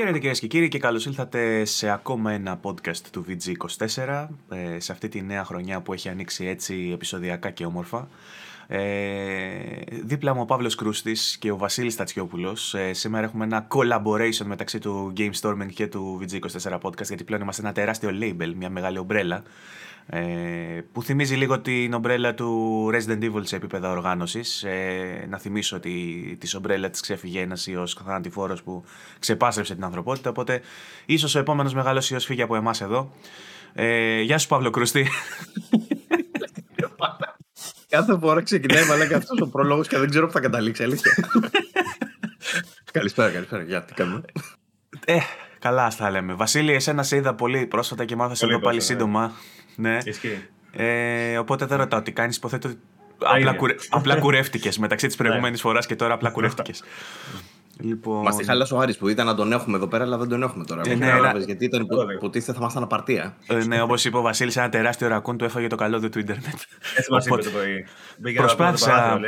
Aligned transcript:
Χαίρετε 0.00 0.18
κυρίες 0.18 0.40
και 0.40 0.46
κύριοι 0.46 0.68
και 0.68 0.78
καλώς 0.78 1.06
ήλθατε 1.06 1.64
σε 1.64 1.90
ακόμα 1.90 2.32
ένα 2.32 2.60
podcast 2.62 2.96
του 3.10 3.24
VG24 3.28 4.26
ε, 4.48 4.80
σε 4.80 4.92
αυτή 4.92 5.08
τη 5.08 5.22
νέα 5.22 5.44
χρονιά 5.44 5.80
που 5.80 5.92
έχει 5.92 6.08
ανοίξει 6.08 6.46
έτσι 6.46 6.90
επεισοδιακά 6.92 7.50
και 7.50 7.64
όμορφα. 7.64 8.08
Ε, 8.66 8.78
δίπλα 10.02 10.34
μου 10.34 10.40
ο 10.40 10.44
Παύλος 10.44 10.74
Κρούστης 10.74 11.36
και 11.38 11.50
ο 11.50 11.56
Βασίλης 11.56 11.96
Τατσιόπουλος. 11.96 12.74
Ε, 12.74 12.92
σήμερα 12.92 13.24
έχουμε 13.24 13.44
ένα 13.44 13.66
collaboration 13.70 14.44
μεταξύ 14.44 14.78
του 14.78 15.12
Game 15.16 15.32
Storming 15.40 15.72
και 15.74 15.86
του 15.86 16.20
VG24 16.22 16.80
podcast 16.80 17.06
γιατί 17.06 17.24
πλέον 17.24 17.42
είμαστε 17.42 17.62
ένα 17.62 17.72
τεράστιο 17.72 18.10
label, 18.20 18.52
μια 18.56 18.70
μεγάλη 18.70 18.98
ομπρέλα 18.98 19.42
ε, 20.12 20.80
που 20.92 21.02
θυμίζει 21.02 21.34
λίγο 21.34 21.60
την 21.60 21.92
ομπρέλα 21.94 22.34
του 22.34 22.90
Resident 22.92 23.22
Evil 23.22 23.40
σε 23.42 23.56
επίπεδα 23.56 23.90
οργάνωσης. 23.90 24.62
Ε, 24.62 25.26
να 25.28 25.38
θυμίσω 25.38 25.76
ότι 25.76 26.36
της 26.40 26.54
ομπρέλα 26.54 26.90
της 26.90 27.00
ξέφυγε 27.00 27.40
ένας 27.40 27.66
ιός 27.66 27.94
θανατηφόρος 28.04 28.62
που 28.62 28.84
ξεπάσρεψε 29.18 29.74
την 29.74 29.84
ανθρωπότητα, 29.84 30.30
οπότε 30.30 30.60
ίσως 31.06 31.34
ο 31.34 31.38
επόμενος 31.38 31.74
μεγάλος 31.74 32.10
ιός 32.10 32.24
φύγει 32.24 32.42
από 32.42 32.56
εμάς 32.56 32.80
εδώ. 32.80 33.12
Ε, 33.72 34.20
γεια 34.20 34.38
σου 34.38 34.48
Παύλο 34.48 34.70
Κρούστη. 34.70 35.06
Κάθε 37.88 38.18
φορά 38.18 38.42
ξεκινάει 38.42 38.84
μαλάκα 38.84 39.16
αυτός 39.16 39.40
ο 39.40 39.48
πρόλογος 39.48 39.88
και 39.88 39.98
δεν 39.98 40.10
ξέρω 40.10 40.26
που 40.26 40.32
θα 40.32 40.40
καταλήξει. 40.40 40.82
Αλήθεια. 40.82 41.12
καλησπέρα, 42.92 43.30
καλησπέρα. 43.30 43.62
Για 43.62 43.82
τι 43.82 43.94
κάνουμε; 43.94 44.20
Ε, 45.04 45.18
καλά 45.58 45.90
θα 45.90 46.10
λέμε. 46.10 46.34
Βασίλη, 46.34 46.72
εσένα 46.72 47.02
σε 47.02 47.16
είδα 47.16 47.34
πολύ 47.34 47.66
πρόσφατα 47.66 48.04
και 48.04 48.16
μάθα 48.16 48.34
σε 48.34 48.46
εδώ 48.46 48.60
πάλι 48.60 48.80
σύντομα. 48.80 49.32
Ναι. 49.80 49.98
Ε, 50.72 51.38
οπότε 51.38 51.66
δεν 51.66 51.78
ρωτάω 51.78 52.02
τι 52.02 52.12
κάνεις. 52.12 52.36
Υποθέτω 52.36 52.68
ότι 52.68 52.78
απλά, 53.18 53.54
κουρε... 53.54 53.74
απλά 53.90 54.18
κουρεύτηκες 54.18 54.78
μεταξύ 54.78 55.06
της 55.06 55.16
προηγούμενης 55.16 55.60
φοράς 55.60 55.86
και 55.86 55.96
τώρα 55.96 56.14
απλά 56.14 56.30
κουρεύτηκες. 56.30 56.82
Λοιπόν... 57.82 58.22
Μας 58.22 58.36
τη 58.36 58.44
χάλασε 58.44 58.74
ο 58.74 58.78
Άρης 58.78 58.96
που 58.96 59.08
ήταν 59.08 59.26
να 59.26 59.34
τον 59.34 59.52
έχουμε 59.52 59.76
εδώ 59.76 59.86
πέρα, 59.86 60.04
αλλά 60.04 60.18
δεν 60.18 60.28
τον 60.28 60.42
έχουμε 60.42 60.64
τώρα. 60.64 60.82
Ε, 60.86 60.94
ναι, 60.94 61.12
γιατί 61.46 61.64
ήταν 61.64 61.86
υποτίθεται 62.16 62.52
θα 62.52 62.58
ήμασταν 62.60 62.82
απαρτία. 62.82 63.36
Ε, 63.46 63.64
ναι, 63.64 63.82
όπως 63.82 64.04
είπε 64.04 64.16
ο 64.16 64.20
Βασίλης, 64.20 64.56
ένα 64.56 64.68
τεράστιο 64.68 65.08
ρακούν 65.08 65.36
του 65.36 65.44
έφαγε 65.44 65.66
το 65.66 65.76
καλώδιο 65.76 66.08
του 66.08 66.18
Ιντερνετ. 66.18 66.60
Έτσι 66.96 67.12
μας 67.12 67.26
είπε 67.26 67.36
το 67.36 67.50
πρωί. 67.50 67.86
Προσπάθησα, 68.34 69.20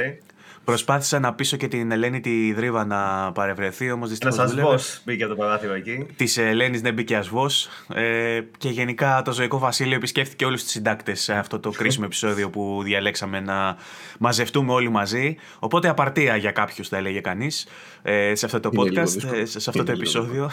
Προσπάθησα 0.64 1.18
να 1.18 1.34
πείσω 1.34 1.56
και 1.56 1.68
την 1.68 1.90
Ελένη 1.90 2.20
τη 2.20 2.52
Δρίβα 2.52 2.84
να 2.84 3.32
παρευρεθεί, 3.32 3.90
όμως 3.90 4.08
δυστυχώς. 4.08 4.38
Ένας 4.38 4.50
ασβός 4.50 5.00
μπήκε 5.04 5.24
από 5.24 5.34
το 5.34 5.38
παράθυρο 5.38 5.74
εκεί. 5.74 6.06
Της 6.16 6.36
Ελένης 6.36 6.80
δεν 6.80 6.94
μπήκε 6.94 7.16
ασβός. 7.16 7.68
Ε, 7.94 8.40
και 8.58 8.68
γενικά 8.68 9.22
το 9.24 9.32
Ζωικό 9.32 9.58
Βασίλειο 9.58 9.96
επισκέφθηκε 9.96 10.44
όλους 10.44 10.62
τους 10.62 10.70
συντάκτες 10.70 11.20
σε 11.20 11.32
αυτό 11.34 11.58
το 11.60 11.70
κρίσιμο 11.70 12.04
επεισόδιο 12.06 12.50
που 12.50 12.80
διαλέξαμε 12.84 13.40
να 13.40 13.76
μαζευτούμε 14.18 14.72
όλοι 14.72 14.88
μαζί. 14.88 15.36
Οπότε 15.58 15.88
απαρτία 15.88 16.36
για 16.36 16.50
κάποιους, 16.50 16.88
θα 16.88 16.96
έλεγε 16.96 17.20
κανείς, 17.20 17.66
ε, 18.02 18.34
σε 18.34 18.46
αυτό 18.46 18.60
το 18.60 18.70
podcast, 18.74 19.34
ε, 19.34 19.44
σε 19.44 19.70
αυτό 19.70 19.84
το 19.84 19.92
επεισόδιο. 19.92 20.50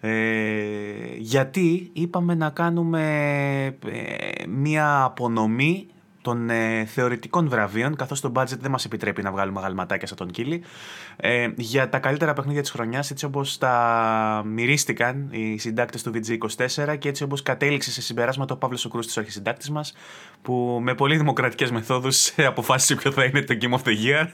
Ε, 0.00 0.10
γιατί 1.18 1.90
είπαμε 1.92 2.34
να 2.34 2.50
κάνουμε 2.50 3.02
ε, 3.86 4.46
μία 4.48 5.02
απονομή 5.02 5.86
των 6.24 6.50
ε, 6.50 6.84
θεωρητικών 6.84 7.48
βραβείων, 7.48 7.96
καθώς 7.96 8.20
το 8.20 8.32
budget 8.34 8.58
δεν 8.60 8.70
μας 8.70 8.84
επιτρέπει 8.84 9.22
να 9.22 9.30
βγάλουμε 9.30 9.60
γαλματάκια 9.60 10.06
σαν 10.06 10.16
τον 10.16 10.30
Κίλι, 10.30 10.62
ε, 11.16 11.48
για 11.56 11.88
τα 11.88 11.98
καλύτερα 11.98 12.32
παιχνίδια 12.32 12.60
της 12.60 12.70
χρονιάς, 12.70 13.10
έτσι 13.10 13.24
όπως 13.24 13.58
τα 13.58 14.42
μυρίστηκαν 14.46 15.28
οι 15.30 15.58
συντάκτες 15.58 16.02
του 16.02 16.12
VG24 16.14 16.96
και 16.98 17.08
έτσι 17.08 17.22
όπως 17.22 17.42
κατέληξε 17.42 17.90
σε 17.90 18.02
συμπεράσματα 18.02 18.54
ο 18.54 18.56
Παύλος 18.56 18.84
Οκρούστης, 18.84 19.16
ο 19.16 19.20
αρχισυντάκτης 19.20 19.70
μας, 19.70 19.94
που 20.42 20.78
με 20.82 20.94
πολύ 20.94 21.16
δημοκρατικές 21.16 21.70
μεθόδους 21.70 22.32
αποφάσισε 22.52 22.94
ποιο 22.94 23.10
θα 23.12 23.24
είναι 23.24 23.42
το 23.42 23.56
Game 23.60 23.74
of 23.74 23.88
the 23.88 23.94
Year. 24.04 24.26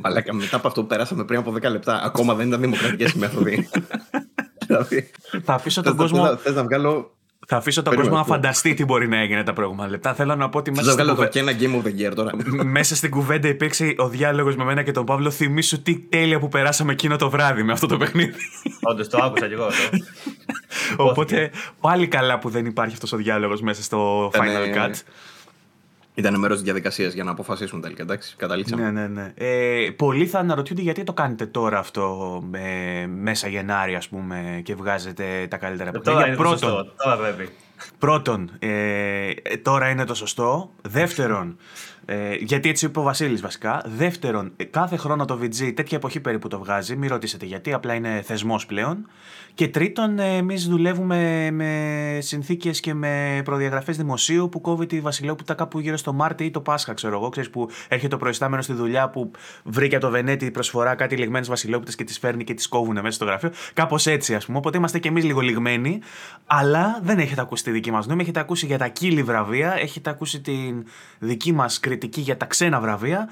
Μαλάκα, 0.00 0.34
μετά 0.34 0.56
από 0.56 0.68
αυτό 0.68 0.80
που 0.80 0.86
περάσαμε 0.86 1.24
πριν 1.24 1.38
από 1.38 1.52
10 1.52 1.70
λεπτά, 1.70 2.02
ακόμα 2.04 2.34
δεν 2.34 2.48
ήταν 2.48 2.60
δημοκρατικές 2.60 3.12
οι 3.12 3.18
μέθοδοι. 3.18 3.68
δηλαδή, 4.66 5.10
θα 5.44 5.54
αφήσω 5.54 5.82
τον 5.82 5.96
κόσμο. 5.96 6.36
Θες 6.36 6.54
να 6.54 6.62
βγάλω 6.62 7.16
θα 7.46 7.56
αφήσω 7.56 7.82
τον 7.82 7.94
κόσμο 7.94 8.16
να 8.16 8.24
φανταστεί 8.24 8.74
τι 8.74 8.84
μπορεί 8.84 9.08
να 9.08 9.16
έγινε 9.16 9.42
τα 9.42 9.52
προηγούμενα 9.52 9.88
λεπτά. 9.88 10.14
Θέλω 10.14 10.34
να 10.34 10.48
πω 10.48 10.58
ότι 10.58 10.70
μέσα 10.70 10.90
στην, 10.90 11.06
κουβέντα... 11.06 11.38
ένα 11.38 11.52
game 11.52 11.82
of 11.82 11.86
the 11.86 12.10
year 12.10 12.14
τώρα. 12.14 12.30
μέσα 12.64 12.96
στην 12.96 13.10
κουβέντα 13.10 13.48
υπήρξε 13.48 13.94
ο 13.96 14.08
διάλογος 14.08 14.56
με 14.56 14.64
μένα 14.64 14.82
και 14.82 14.92
τον 14.92 15.04
Παύλο. 15.04 15.30
Θυμήσου 15.30 15.82
τι 15.82 15.98
τέλεια 15.98 16.38
που 16.38 16.48
περάσαμε 16.48 16.92
εκείνο 16.92 17.16
το 17.16 17.30
βράδυ 17.30 17.62
με 17.62 17.72
αυτό 17.72 17.86
το 17.86 17.96
παιχνίδι. 17.96 18.34
Όντως 18.80 19.08
το 19.08 19.18
άκουσα 19.22 19.46
κι 19.46 19.52
εγώ 19.52 19.64
αυτό. 19.64 19.98
Οπότε 20.96 21.50
πάλι 21.80 22.06
καλά 22.06 22.38
που 22.38 22.48
δεν 22.48 22.66
υπάρχει 22.66 22.94
αυτός 22.94 23.12
ο 23.12 23.16
διάλογος 23.16 23.60
μέσα 23.60 23.82
στο 23.82 24.30
Final 24.34 24.76
Cut. 24.76 24.92
Ήταν 26.14 26.38
μέρος 26.38 26.56
της 26.56 26.64
διαδικασίας 26.64 27.12
για 27.12 27.24
να 27.24 27.30
αποφασίσουν 27.30 27.80
τελικά. 27.80 28.02
Εντάξει, 28.02 28.34
καταλήξαμε. 28.36 28.90
Ναι, 28.90 28.90
ναι, 28.90 29.06
ναι. 29.06 29.32
Ε, 29.34 29.90
πολλοί 29.90 30.26
θα 30.26 30.38
αναρωτιούνται 30.38 30.82
γιατί 30.82 31.04
το 31.04 31.12
κάνετε 31.12 31.46
τώρα 31.46 31.78
αυτό 31.78 32.42
ε, 32.52 33.06
μέσα 33.06 33.48
Γενάρη, 33.48 33.94
ας 33.94 34.08
πούμε, 34.08 34.60
και 34.64 34.74
βγάζετε 34.74 35.46
τα 35.50 35.56
καλύτερα 35.56 35.88
ε, 35.88 35.92
παιχνίδια. 35.92 36.20
Τώρα 36.20 36.36
πρώτον, 36.36 36.60
το 36.60 36.66
σωστό. 36.66 36.92
Τώρα 37.04 37.16
πρέπει. 37.16 37.48
Πρώτον, 37.98 38.50
ε, 38.58 39.30
τώρα 39.62 39.88
είναι 39.88 40.04
το 40.04 40.14
σωστό. 40.14 40.70
Δεύτερον, 40.82 41.56
ε, 42.04 42.34
γιατί 42.34 42.68
έτσι 42.68 42.86
είπε 42.86 42.98
ο 42.98 43.02
Βασίλης 43.02 43.40
βασικά. 43.40 43.82
Δεύτερον, 43.86 44.52
κάθε 44.70 44.96
χρόνο 44.96 45.24
το 45.24 45.38
VG, 45.42 45.72
τέτοια 45.74 45.96
εποχή 45.96 46.20
περίπου 46.20 46.48
το 46.48 46.58
βγάζει, 46.58 46.96
μην 46.96 47.08
ρωτήσετε 47.08 47.46
γιατί, 47.46 47.72
απλά 47.72 47.94
είναι 47.94 48.22
θεσμός 48.24 48.66
πλέον. 48.66 49.06
Και 49.54 49.68
τρίτον, 49.68 50.18
ε, 50.18 50.36
εμείς 50.36 50.66
δουλεύουμε 50.68 51.50
με 51.50 52.18
συνθήκες 52.20 52.80
και 52.80 52.94
με 52.94 53.40
προδιαγραφές 53.44 53.96
δημοσίου 53.96 54.48
που 54.48 54.60
κόβει 54.60 54.86
τη 54.86 55.00
Βασιλόπουτα 55.00 55.54
κάπου 55.54 55.78
γύρω 55.78 55.96
στο 55.96 56.12
Μάρτι 56.12 56.44
ή 56.44 56.50
το 56.50 56.60
Πάσχα, 56.60 56.94
ξέρω 56.94 57.16
εγώ. 57.16 57.28
Ξέρεις 57.28 57.50
που 57.50 57.68
έρχεται 57.88 58.14
ο 58.14 58.18
προϊστάμενος 58.18 58.64
στη 58.64 58.72
δουλειά 58.72 59.08
που 59.10 59.30
βρήκε 59.64 59.98
το 59.98 60.10
Βενέτη 60.10 60.50
προσφορά 60.50 60.94
κάτι 60.94 61.16
λιγμένες 61.16 61.48
Βασιλόπουτες 61.48 61.94
και 61.94 62.04
τις 62.04 62.18
φέρνει 62.18 62.44
και 62.44 62.54
τις 62.54 62.68
κόβουν 62.68 62.94
μέσα 62.94 63.10
στο 63.10 63.24
γραφείο. 63.24 63.50
Κάπως 63.72 64.06
έτσι, 64.06 64.34
ας 64.34 64.46
πούμε. 64.46 64.58
Οπότε 64.58 64.76
είμαστε 64.78 64.98
κι 64.98 65.08
εμείς 65.08 65.24
λίγο 65.24 65.40
λιγμένοι. 65.40 66.00
Αλλά 66.46 67.00
δεν 67.02 67.18
έχετε 67.18 67.40
ακούσει 67.40 67.64
τη 67.64 67.70
δική 67.70 67.90
μας 67.90 68.06
νόμη. 68.06 68.22
Έχετε 68.22 68.40
ακούσει 68.40 68.66
για 68.66 68.78
τα 68.78 68.88
κύλι 68.88 69.22
βραβεία, 69.22 69.74
έχετε 69.80 70.10
ακούσει 70.10 70.40
την 70.40 70.84
δική 71.18 71.52
μας 71.52 71.80
κριτική 71.80 72.20
για 72.20 72.36
τα 72.36 72.46
ξένα 72.46 72.80
βραβεία. 72.80 73.28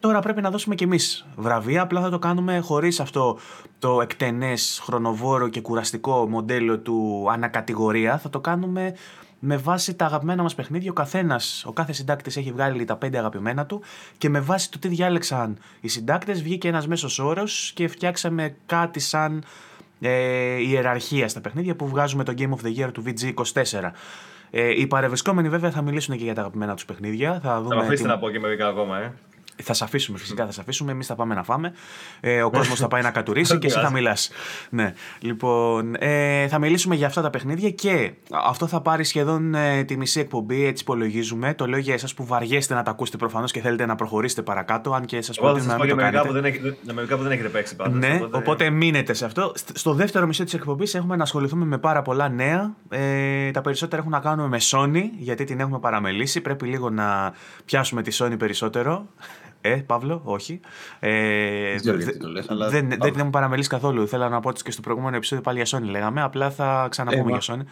Τώρα 0.00 0.20
πρέπει 0.20 0.40
να 0.40 0.50
δώσουμε 0.50 0.74
κι 0.74 0.84
εμείς 0.84 1.26
βραβεία, 1.36 1.82
απλά 1.82 2.00
θα 2.00 2.10
το 2.10 2.18
κάνουμε 2.18 2.58
χωρίς 2.58 3.00
αυτό 3.00 3.38
το 3.78 4.00
εκτενές, 4.00 4.80
χρονοβόρο 4.84 5.48
και 5.48 5.60
κουραστικό 5.60 6.28
μοντέλο 6.28 6.78
του 6.78 7.26
ανακατηγορία. 7.30 8.18
Θα 8.18 8.30
το 8.30 8.40
κάνουμε 8.40 8.94
με 9.38 9.56
βάση 9.56 9.94
τα 9.94 10.04
αγαπημένα 10.04 10.42
μας 10.42 10.54
παιχνίδια. 10.54 10.90
Ο 10.90 10.94
καθένας, 10.94 11.64
ο 11.66 11.72
κάθε 11.72 11.92
συντάκτης 11.92 12.36
έχει 12.36 12.52
βγάλει 12.52 12.84
τα 12.84 12.96
πέντε 12.96 13.18
αγαπημένα 13.18 13.66
του 13.66 13.82
και 14.18 14.28
με 14.28 14.40
βάση 14.40 14.70
το 14.70 14.78
τι 14.78 14.88
διάλεξαν 14.88 15.58
οι 15.80 15.88
συντάκτες 15.88 16.42
βγήκε 16.42 16.68
ένας 16.68 16.86
μέσος 16.86 17.18
όρος 17.18 17.72
και 17.74 17.88
φτιάξαμε 17.88 18.56
κάτι 18.66 19.00
σαν 19.00 19.44
ε, 20.00 20.60
ιεραρχία 20.60 21.28
στα 21.28 21.40
παιχνίδια 21.40 21.76
που 21.76 21.88
βγάζουμε 21.88 22.24
το 22.24 22.34
Game 22.38 22.50
of 22.50 22.66
the 22.66 22.84
Year 22.84 22.92
του 22.92 23.02
VG24. 23.06 23.90
Ε, 24.50 24.80
οι 24.80 24.86
παρευρισκόμενοι 24.86 25.48
βέβαια 25.48 25.70
θα 25.70 25.82
μιλήσουν 25.82 26.16
και 26.16 26.24
για 26.24 26.34
τα 26.34 26.40
αγαπημένα 26.40 26.74
τους 26.74 26.84
παιχνίδια. 26.84 27.40
Θα, 27.42 27.60
δούμε 27.60 27.74
θα 27.74 27.80
αφήσετε 27.80 28.08
να 28.08 28.18
πω 28.18 28.30
και 28.30 28.40
μερικά 28.40 28.66
ακόμα, 28.66 28.98
ε. 28.98 29.12
Θα 29.62 29.72
σε 29.72 29.84
αφήσουμε, 29.84 30.18
φυσικά 30.18 30.46
θα 30.46 30.52
σε 30.52 30.60
αφήσουμε. 30.60 30.92
Εμείς 30.92 31.06
θα 31.06 31.14
πάμε 31.14 31.34
να 31.34 31.42
φάμε. 31.42 31.72
Ε, 32.20 32.42
ο 32.42 32.50
κόσμος 32.50 32.78
θα 32.78 32.88
πάει 32.88 33.02
να 33.02 33.10
κατουρίσει 33.10 33.58
και 33.58 33.66
εσύ 33.66 33.78
θα 33.78 33.90
μιλάς. 33.90 34.30
Ναι. 34.70 34.94
Λοιπόν, 35.20 35.94
ε, 35.98 36.48
θα 36.48 36.58
μιλήσουμε 36.58 36.94
για 36.94 37.06
αυτά 37.06 37.22
τα 37.22 37.30
παιχνίδια 37.30 37.70
και 37.70 38.12
αυτό 38.46 38.66
θα 38.66 38.80
πάρει 38.80 39.04
σχεδόν 39.04 39.54
ε, 39.54 39.84
τη 39.84 39.96
μισή 39.96 40.20
εκπομπή, 40.20 40.64
έτσι 40.64 40.82
υπολογίζουμε. 40.82 41.54
Το 41.54 41.66
λέω 41.66 41.78
για 41.78 41.94
εσάς 41.94 42.14
που 42.14 42.24
βαριέστε 42.24 42.74
να 42.74 42.82
τα 42.82 42.90
ακούσετε 42.90 43.16
προφανώς 43.16 43.52
και 43.52 43.60
θέλετε 43.60 43.86
να 43.86 43.94
προχωρήσετε 43.94 44.42
παρακάτω. 44.42 44.92
Αν 44.92 45.04
και 45.04 45.22
σας 45.22 45.38
πω 45.38 45.48
ότι 45.48 45.66
να 45.66 45.78
μην 45.78 45.88
το 45.88 45.96
κάνετε. 45.96 46.26
Που 46.26 46.32
δεν 46.32 46.44
έχετε, 46.44 46.76
μερικά 46.92 47.16
που 47.16 47.22
δεν 47.22 47.32
έχετε 47.32 47.48
παίξει 47.48 47.76
πάντα. 47.76 47.96
Ναι, 47.96 48.14
οπότε... 48.22 48.36
οπότε 48.36 48.70
μείνετε 48.70 49.12
σε 49.12 49.24
αυτό. 49.24 49.52
Στο 49.72 49.94
δεύτερο 49.94 50.26
μισό 50.26 50.44
της 50.44 50.54
εκπομπής 50.54 50.94
έχουμε 50.94 51.16
να 51.16 51.22
ασχοληθούμε 51.22 51.64
με 51.64 51.78
πάρα 51.78 52.02
πολλά 52.02 52.28
νέα. 52.28 52.74
Ε, 52.88 53.50
τα 53.50 53.60
περισσότερα 53.60 54.00
έχουν 54.00 54.12
να 54.12 54.20
κάνουν 54.20 54.48
με 54.48 54.58
Sony, 54.70 55.02
γιατί 55.18 55.44
την 55.44 55.60
έχουμε 55.60 55.78
παραμελήσει. 55.78 56.40
Πρέπει 56.40 56.66
λίγο 56.66 56.90
να 56.90 57.32
πιάσουμε 57.64 58.02
τη 58.02 58.16
Sony 58.20 58.38
περισσότερο 58.38 59.06
Ε, 59.62 59.70
Παύλο, 59.70 60.20
όχι. 60.24 60.60
Ε, 61.00 61.70
δεν 61.70 61.80
ξέρω 61.80 61.98
το 62.20 62.28
λες, 62.28 62.50
αλλά... 62.50 62.68
Δεν, 62.68 62.88
δεν, 62.88 62.98
δεν 63.00 63.24
μου 63.24 63.30
παραμελήσει 63.30 63.68
καθόλου. 63.68 64.08
Θέλω 64.08 64.28
να 64.28 64.40
πω 64.40 64.48
ότι 64.48 64.62
και 64.62 64.70
στο 64.70 64.80
προηγούμενο 64.80 65.16
επεισόδιο 65.16 65.44
πάλι 65.44 65.62
για 65.62 65.78
Sony 65.78 65.90
λέγαμε. 65.90 66.22
Απλά 66.22 66.50
θα 66.50 66.86
ξαναπούμε 66.90 67.32
ε, 67.32 67.38
για 67.38 67.54
Sony. 67.54 67.64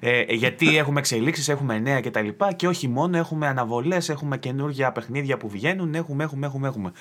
Ε, 0.00 0.34
γιατί 0.34 0.76
έχουμε 0.78 0.98
εξελίξεις, 0.98 1.48
έχουμε 1.48 1.78
νέα 1.78 2.00
κτλ. 2.00 2.28
Και, 2.28 2.54
και 2.56 2.68
όχι 2.68 2.88
μόνο, 2.88 3.16
έχουμε 3.16 3.46
αναβολές, 3.46 4.08
έχουμε 4.08 4.38
καινούργια 4.38 4.92
παιχνίδια 4.92 5.36
που 5.36 5.48
βγαίνουν. 5.48 5.94
Έχουμε, 5.94 6.24
έχουμε, 6.24 6.46
έχουμε, 6.46 6.68
έχουμε. 6.68 6.92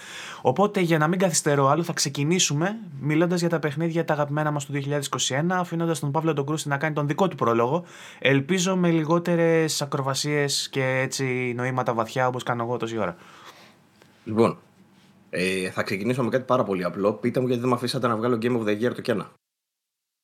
Οπότε 0.41 0.79
για 0.79 0.97
να 0.97 1.07
μην 1.07 1.19
καθυστερώ 1.19 1.67
άλλο, 1.67 1.83
θα 1.83 1.93
ξεκινήσουμε 1.93 2.77
μιλώντας 2.99 3.39
για 3.39 3.49
τα 3.49 3.59
παιχνίδια 3.59 4.05
τα 4.05 4.13
αγαπημένα 4.13 4.51
μας 4.51 4.65
του 4.65 4.73
2021, 4.73 5.45
αφήνοντας 5.49 5.99
τον 5.99 6.11
Παύλο 6.11 6.33
τον 6.33 6.45
Κρούστη 6.45 6.69
να 6.69 6.77
κάνει 6.77 6.93
τον 6.93 7.07
δικό 7.07 7.27
του 7.27 7.35
πρόλογο. 7.35 7.83
Ελπίζω 8.19 8.75
με 8.75 8.89
λιγότερες 8.89 9.81
ακροβασίες 9.81 10.69
και 10.71 10.99
έτσι 11.03 11.53
νοήματα 11.55 11.93
βαθιά 11.93 12.27
όπως 12.27 12.43
κάνω 12.43 12.63
εγώ 12.63 12.77
τόση 12.77 12.97
ώρα. 12.97 13.15
Λοιπόν, 14.23 14.57
ε, 15.29 15.69
θα 15.69 15.83
ξεκινήσω 15.83 16.23
με 16.23 16.29
κάτι 16.29 16.43
πάρα 16.43 16.63
πολύ 16.63 16.83
απλό. 16.83 17.13
Πείτε 17.13 17.39
μου 17.39 17.45
γιατί 17.47 17.61
δεν 17.61 17.69
με 17.69 17.75
αφήσατε 17.75 18.07
να 18.07 18.15
βγάλω 18.15 18.37
Game 18.41 18.57
of 18.57 18.63
the 18.63 18.81
Year 18.81 18.93
το 18.95 19.01
Κένα. 19.01 19.31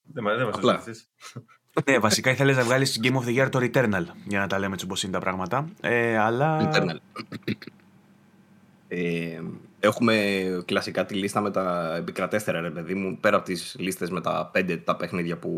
Δεν, 0.01 0.23
δεν 0.23 0.47
μας 0.47 0.75
αφήσεις. 0.75 1.09
ναι, 1.85 1.99
βασικά 1.99 2.31
ήθελες 2.31 2.55
να 2.55 2.63
βγάλεις 2.63 2.99
Game 3.03 3.15
of 3.15 3.25
the 3.25 3.43
Year 3.43 3.49
το 3.49 3.59
Returnal 3.61 4.05
για 4.25 4.39
να 4.39 4.47
τα 4.47 4.59
λέμε 4.59 4.73
έτσι 4.73 4.85
όπως 4.85 5.03
είναι 5.03 5.11
τα 5.11 5.19
πράγματα. 5.19 5.69
Ε, 5.81 6.17
αλλά. 6.17 6.71
Returnal. 6.73 6.97
Ε, 8.91 9.41
έχουμε 9.79 10.15
κλασικά 10.65 11.05
τη 11.05 11.13
λίστα 11.13 11.41
με 11.41 11.51
τα 11.51 11.95
επικρατέστερα, 11.95 12.61
ρε 12.61 12.69
παιδί 12.71 12.93
μου, 12.93 13.17
πέρα 13.17 13.37
από 13.37 13.45
τις 13.45 13.75
λίστες 13.79 14.09
με 14.09 14.21
τα 14.21 14.49
πέντε 14.51 14.77
τα 14.77 14.95
παιχνίδια 14.95 15.37
που 15.37 15.51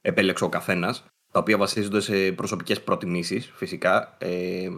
επέλεξε 0.00 0.44
ο 0.44 0.48
καθένας, 0.48 1.04
τα 1.32 1.38
οποία 1.38 1.56
βασίζονται 1.56 2.00
σε 2.00 2.32
προσωπικές 2.32 2.82
προτιμήσεις, 2.82 3.50
φυσικά. 3.54 4.16
Ε, 4.18 4.68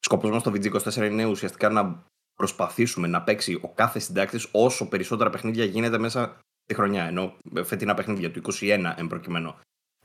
Σκοπό 0.00 0.28
μα 0.28 0.38
στο 0.38 0.50
VG24 0.50 0.96
είναι 0.96 1.24
ουσιαστικά 1.24 1.68
να 1.68 2.04
προσπαθήσουμε 2.34 3.06
να 3.06 3.22
παίξει 3.22 3.58
ο 3.62 3.68
κάθε 3.68 3.98
συντάκτης 3.98 4.48
όσο 4.52 4.88
περισσότερα 4.88 5.30
παιχνίδια 5.30 5.64
γίνεται 5.64 5.98
μέσα 5.98 6.38
τη 6.66 6.74
χρονιά. 6.74 7.04
Ενώ 7.04 7.34
φετινά 7.64 7.94
παιχνίδια 7.94 8.30
του 8.30 8.42
21 8.60 8.94
εν 8.96 9.06
προκειμένου. 9.06 9.54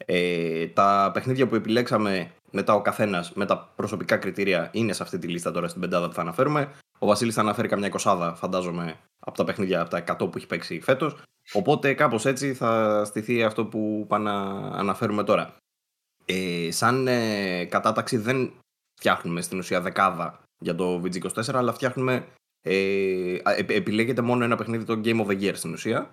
Ε, 0.05 0.67
τα 0.67 1.11
παιχνίδια 1.13 1.47
που 1.47 1.55
επιλέξαμε 1.55 2.31
μετά 2.51 2.73
ο 2.73 2.81
καθένας 2.81 3.33
με 3.33 3.45
τα 3.45 3.73
προσωπικά 3.75 4.17
κριτήρια 4.17 4.69
είναι 4.73 4.93
σε 4.93 5.03
αυτή 5.03 5.17
τη 5.17 5.27
λίστα 5.27 5.51
τώρα 5.51 5.67
στην 5.67 5.81
πεντάδα 5.81 6.07
που 6.07 6.13
θα 6.13 6.21
αναφέρουμε. 6.21 6.71
Ο 6.99 7.05
Βασίλης 7.05 7.33
θα 7.33 7.41
αναφέρει 7.41 7.67
καμιά 7.67 7.87
εικοσάδα, 7.87 8.35
φαντάζομαι, 8.35 8.99
από 9.19 9.37
τα 9.37 9.43
παιχνίδια 9.43 9.81
από 9.81 9.89
τα 9.89 10.03
100 10.07 10.17
που 10.17 10.37
έχει 10.37 10.47
παίξει 10.47 10.79
φέτος. 10.81 11.15
Οπότε 11.53 11.93
κάπως 11.93 12.25
έτσι 12.25 12.53
θα 12.53 13.03
στηθεί 13.05 13.43
αυτό 13.43 13.65
που 13.65 14.05
πάμε 14.07 14.29
να 14.29 14.41
αναφέρουμε 14.77 15.23
τώρα. 15.23 15.55
Ε, 16.25 16.71
σαν 16.71 17.07
ε, 17.07 17.65
κατάταξη 17.65 18.17
δεν 18.17 18.51
φτιάχνουμε 18.95 19.41
στην 19.41 19.57
ουσία 19.57 19.81
δεκάδα 19.81 20.39
για 20.59 20.75
το 20.75 21.01
VG24, 21.03 21.53
αλλά 21.53 21.73
φτιάχνουμε. 21.73 22.25
Ε, 22.67 23.37
επιλέγεται 23.67 24.21
μόνο 24.21 24.43
ένα 24.43 24.55
παιχνίδι 24.55 24.83
το 24.83 25.01
Game 25.03 25.25
of 25.25 25.27
the 25.27 25.41
Year 25.41 25.51
στην 25.53 25.73
ουσία. 25.73 26.09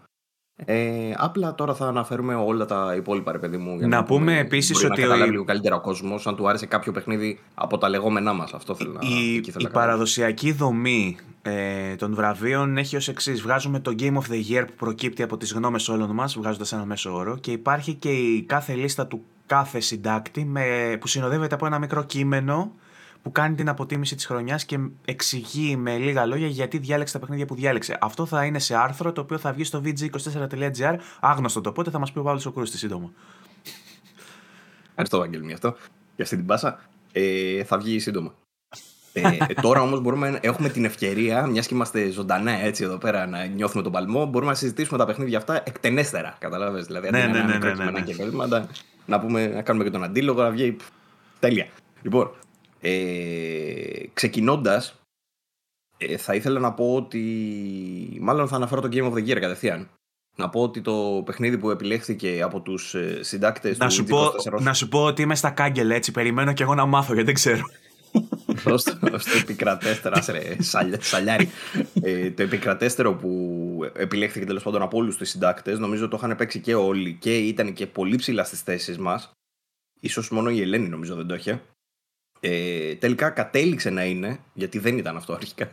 Ε, 0.64 1.12
απλά 1.16 1.54
τώρα 1.54 1.74
θα 1.74 1.86
αναφέρουμε 1.86 2.34
όλα 2.34 2.64
τα 2.64 2.94
υπόλοιπα, 2.96 3.32
ρε 3.32 3.38
παιδί 3.38 3.56
μου. 3.56 3.76
Για 3.76 3.86
να, 3.86 3.96
να 3.96 4.04
πούμε 4.04 4.38
επίσης 4.38 4.76
ότι. 4.76 4.86
Να 4.88 4.94
καταλάβει 4.94 5.30
λίγο 5.30 5.44
καλύτερα 5.44 5.76
ο 5.76 5.80
κόσμος, 5.80 6.26
αν 6.26 6.36
του 6.36 6.48
άρεσε 6.48 6.66
κάποιο 6.66 6.92
παιχνίδι 6.92 7.40
από 7.54 7.78
τα 7.78 7.88
λεγόμενά 7.88 8.32
μας. 8.32 8.52
Αυτό 8.52 8.74
θέλω 8.74 8.92
να 8.92 9.00
Η, 9.02 9.34
η 9.34 9.68
παραδοσιακή 9.72 10.52
δομή 10.52 11.16
ε, 11.42 11.94
των 11.94 12.14
βραβείων 12.14 12.76
έχει 12.76 12.96
ως 12.96 13.08
εξής. 13.08 13.42
Βγάζουμε 13.42 13.80
το 13.80 13.94
Game 13.98 14.14
of 14.14 14.32
the 14.32 14.52
Year 14.52 14.64
που 14.66 14.74
προκύπτει 14.76 15.22
από 15.22 15.36
τις 15.36 15.52
γνώμες 15.52 15.88
όλων 15.88 16.10
μας, 16.10 16.34
βγάζοντας 16.34 16.72
ένα 16.72 16.84
μέσο 16.84 17.14
όρο, 17.14 17.38
και 17.38 17.50
υπάρχει 17.52 17.94
και 17.94 18.10
η 18.10 18.42
κάθε 18.42 18.74
λίστα 18.74 19.06
του 19.06 19.24
κάθε 19.52 19.80
συντάκτη 19.80 20.44
με, 20.44 20.96
που 21.00 21.06
συνοδεύεται 21.06 21.54
από 21.54 21.66
ένα 21.66 21.78
μικρό 21.78 22.02
κείμενο 22.02 22.72
που 23.22 23.32
κάνει 23.32 23.54
την 23.54 23.68
αποτίμηση 23.68 24.14
της 24.14 24.26
χρονιάς 24.26 24.64
και 24.64 24.78
εξηγεί 25.04 25.76
με 25.76 25.96
λίγα 25.98 26.26
λόγια 26.26 26.46
γιατί 26.46 26.78
διάλεξε 26.78 27.12
τα 27.12 27.18
παιχνίδια 27.18 27.46
που 27.46 27.54
διάλεξε. 27.54 27.98
Αυτό 28.00 28.26
θα 28.26 28.44
είναι 28.44 28.58
σε 28.58 28.74
άρθρο 28.76 29.12
το 29.12 29.20
οποίο 29.20 29.38
θα 29.38 29.52
βγει 29.52 29.64
στο 29.64 29.82
vg24.gr, 29.84 30.96
άγνωστο 31.20 31.60
το 31.60 31.72
πότε, 31.72 31.90
θα 31.90 31.98
μας 31.98 32.12
πει 32.12 32.18
ο 32.18 32.22
Παύλος 32.22 32.46
Οκρούστη 32.46 32.78
σύντομα. 32.78 33.10
Ευχαριστώ, 34.88 35.18
Βαγγέλμι, 35.18 35.52
αυτό 35.52 35.76
για 36.14 36.24
αυτή 36.24 36.36
την 36.36 36.46
πάσα. 36.46 36.80
Ε, 37.12 37.64
θα 37.64 37.78
βγει 37.78 37.98
σύντομα. 37.98 38.34
ε, 39.12 39.36
τώρα 39.62 39.82
όμως 39.82 40.00
μπορούμε 40.00 40.38
έχουμε 40.42 40.68
την 40.68 40.84
ευκαιρία, 40.84 41.46
μιας 41.46 41.66
και 41.66 41.74
είμαστε 41.74 42.10
ζωντανά 42.10 42.52
έτσι 42.52 42.84
εδώ 42.84 42.98
πέρα, 42.98 43.26
να 43.26 43.44
νιώθουμε 43.44 43.82
τον 43.82 43.92
παλμό, 43.92 44.26
μπορούμε 44.26 44.50
να 44.50 44.56
συζητήσουμε 44.56 44.98
τα 44.98 45.06
παιχνίδια 45.06 45.38
αυτά 45.38 45.62
εκτενέστερα. 45.64 46.36
Κατάλαβε. 46.38 46.80
Δηλαδή, 46.80 47.10
ναι, 47.10 47.26
ναι, 47.26 47.42
ναι, 47.42 47.58
ναι, 47.58 47.74
ναι, 47.74 47.90
ναι. 47.90 48.00
Και 48.00 48.14
να, 49.06 49.20
πούμε, 49.20 49.46
να 49.46 49.62
κάνουμε 49.62 49.84
και 49.84 49.90
τον 49.90 50.04
αντίλογο, 50.04 50.42
να 50.42 50.50
βγει. 50.50 50.76
Τέλεια. 51.40 51.66
Λοιπόν, 52.02 52.30
ε, 52.80 52.92
ξεκινώντας, 54.12 54.94
ε, 55.96 56.16
θα 56.16 56.34
ήθελα 56.34 56.60
να 56.60 56.72
πω 56.72 56.94
ότι. 56.94 58.18
Μάλλον 58.20 58.48
θα 58.48 58.56
αναφέρω 58.56 58.80
το 58.80 58.88
Game 58.92 59.04
of 59.04 59.12
the 59.12 59.28
Year 59.28 59.40
κατευθείαν. 59.40 59.88
Να 60.36 60.48
πω 60.48 60.62
ότι 60.62 60.80
το 60.80 61.22
παιχνίδι 61.24 61.58
που 61.58 61.70
επιλέχθηκε 61.70 62.42
από 62.42 62.60
τους 62.60 62.94
ε, 62.94 63.22
συντάκτες 63.22 63.78
του 63.78 63.90
σου, 63.90 64.04
πω, 64.04 64.32
να 64.60 64.74
σου 64.74 64.88
πω 64.88 65.04
ότι 65.04 65.22
είμαι 65.22 65.34
στα 65.34 65.50
κάγκελ 65.50 65.90
έτσι. 65.90 66.12
Περιμένω 66.12 66.52
και 66.52 66.62
εγώ 66.62 66.74
να 66.74 66.86
μάθω 66.86 67.12
γιατί 67.12 67.26
δεν 67.26 67.34
ξέρω. 67.34 67.62
Στο, 68.76 68.98
επικρατέστερο, 69.40 70.16
σαλιάρι. 70.98 71.48
ε, 72.02 72.30
το 72.30 72.42
επικρατέστερο 72.42 73.14
που 73.14 73.90
επιλέχθηκε 73.94 74.46
τέλος 74.46 74.62
πάντων 74.62 74.82
από 74.82 74.98
όλους 74.98 75.16
τους 75.16 75.28
συντάκτες, 75.28 75.78
νομίζω 75.78 76.08
το 76.08 76.16
είχαν 76.16 76.36
παίξει 76.36 76.60
και 76.60 76.74
όλοι 76.74 77.16
και 77.20 77.38
ήταν 77.38 77.72
και 77.72 77.86
πολύ 77.86 78.16
ψηλά 78.16 78.44
στις 78.44 78.60
θέσεις 78.60 78.98
μας. 78.98 79.32
Ίσως 80.00 80.30
μόνο 80.30 80.50
η 80.50 80.60
Ελένη 80.60 80.88
νομίζω 80.88 81.14
δεν 81.14 81.26
το 81.26 81.34
είχε. 81.34 81.62
Ε, 82.40 82.94
τελικά 82.94 83.30
κατέληξε 83.30 83.90
να 83.90 84.04
είναι, 84.04 84.38
γιατί 84.54 84.78
δεν 84.78 84.98
ήταν 84.98 85.16
αυτό 85.16 85.32
αρχικά, 85.32 85.70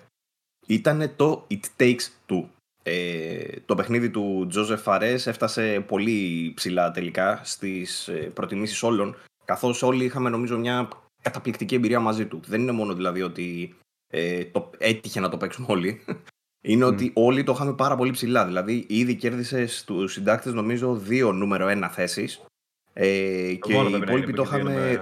ήταν 0.68 1.14
το 1.16 1.48
It 1.50 1.82
Takes 1.82 2.08
Two. 2.28 2.44
Ε, 2.84 3.44
το 3.66 3.76
παιχνίδι 3.76 4.10
του 4.10 4.46
Τζόζεφ 4.50 4.82
Φαρές 4.82 5.28
έφτασε 5.28 5.84
πολύ 5.88 6.52
ψηλά 6.56 6.92
τελικά 6.92 7.42
στις 7.44 8.08
ε, 8.08 8.14
προτιμήσεις 8.14 8.84
όλων, 8.84 9.16
καθώς 9.46 9.84
όλοι 9.84 10.06
είχαμε 10.06 10.30
νομίζω 10.30 10.58
μια 10.58 10.90
καταπληκτική 11.22 11.76
εμπειρία 11.76 12.00
μαζί 12.00 12.26
του. 12.26 12.42
Δεν 12.46 12.62
είναι 12.62 12.72
μόνο 12.72 12.94
δηλαδή 12.94 13.22
ότι 13.22 13.76
ε, 14.08 14.46
το, 14.46 14.70
έτυχε 14.78 15.20
να 15.20 15.30
το 15.30 15.38
παίξουμε 15.38 15.68
όλοι. 15.70 16.02
Είναι 16.62 16.84
ότι 16.84 17.12
όλοι 17.16 17.44
το 17.44 17.52
είχαμε 17.52 17.74
πάρα 17.74 17.96
πολύ 17.96 18.12
ψηλά. 18.12 18.46
Δηλαδή, 18.46 18.86
ήδη 18.90 19.16
κέρδισε 19.16 19.66
στους 19.66 20.14
συντάκτες, 20.14 20.54
νομίζω, 20.54 20.96
δύο 20.96 21.32
νούμερο 21.32 21.68
ένα 21.68 21.90
θέσεις. 21.90 22.46
Ε, 22.94 23.54
και 23.62 23.74
οι 23.74 23.96
υπόλοιποι 24.02 24.34
το 24.34 24.42
είχαμε 24.42 25.02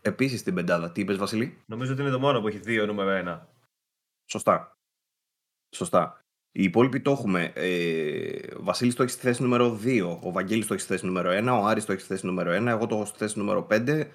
επίσης 0.00 0.40
στην 0.40 0.54
πεντάδα. 0.54 0.92
Τι 0.92 1.00
είπες, 1.00 1.16
Βασίλη; 1.16 1.58
Νομίζω 1.66 1.92
ότι 1.92 2.02
είναι 2.02 2.10
το 2.10 2.18
μόνο 2.18 2.40
που 2.40 2.48
έχει 2.48 2.58
δύο 2.58 2.86
νούμερο 2.86 3.10
ένα. 3.10 3.48
Σωστά. 4.30 4.72
Σωστά. 5.76 6.20
Οι 6.52 6.62
υπόλοιποι 6.62 7.00
το 7.00 7.10
έχουμε. 7.10 7.52
Ε, 7.54 8.38
Βασίλης 8.56 8.94
το 8.94 9.02
έχει 9.02 9.12
στη 9.12 9.20
θέση 9.20 9.42
νούμερο 9.42 9.80
2. 9.84 10.18
Ο 10.22 10.32
Βαγγέλης 10.32 10.66
το 10.66 10.74
έχει 10.74 10.82
στη 10.82 10.92
θέση 10.92 11.06
νούμερο 11.06 11.30
1. 11.30 11.60
Ο 11.62 11.66
Άρης 11.66 11.84
το 11.84 11.92
έχει 11.92 12.00
στη 12.00 12.12
θέση 12.12 12.26
νούμερο 12.26 12.50
1. 12.50 12.66
Εγώ 12.66 12.86
το 12.86 12.94
έχω 12.94 13.04
στη 13.04 13.18
θέση 13.18 13.38
νούμερο 13.38 13.66
5. 13.70 14.08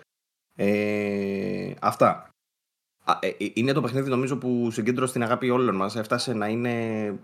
Ε, 0.55 1.73
αυτά. 1.81 2.29
Ε, 3.19 3.27
ε, 3.27 3.51
είναι 3.53 3.71
το 3.71 3.81
παιχνίδι 3.81 4.09
νομίζω 4.09 4.37
που 4.37 4.71
συγκέντρωσε 4.71 5.13
την 5.13 5.23
αγάπη 5.23 5.49
όλων 5.49 5.75
μας. 5.75 5.95
Έφτασε 5.95 6.33
να 6.33 6.47
είναι. 6.47 7.15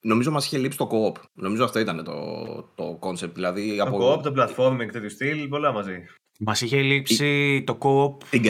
Νομίζω 0.00 0.30
μας 0.30 0.46
είχε 0.46 0.58
λείψει 0.58 0.78
το 0.78 0.88
co-op. 0.92 1.22
Νομίζω 1.32 1.64
αυτό 1.64 1.78
ήταν 1.78 2.04
το, 2.04 2.44
το 2.74 2.98
concept. 3.02 3.32
Δηλαδή, 3.34 3.76
το 3.76 3.82
από... 3.82 4.12
co-op, 4.12 4.22
το 4.22 4.32
platforming, 4.36 4.88
τέτοιου 4.92 5.10
στυλ, 5.10 5.48
πολλά 5.48 5.72
μαζί. 5.72 6.04
Μας 6.38 6.60
είχε 6.60 6.82
λείψει 6.82 7.62
το 7.66 7.78
co-op. 7.80 8.24
Τι 8.30 8.40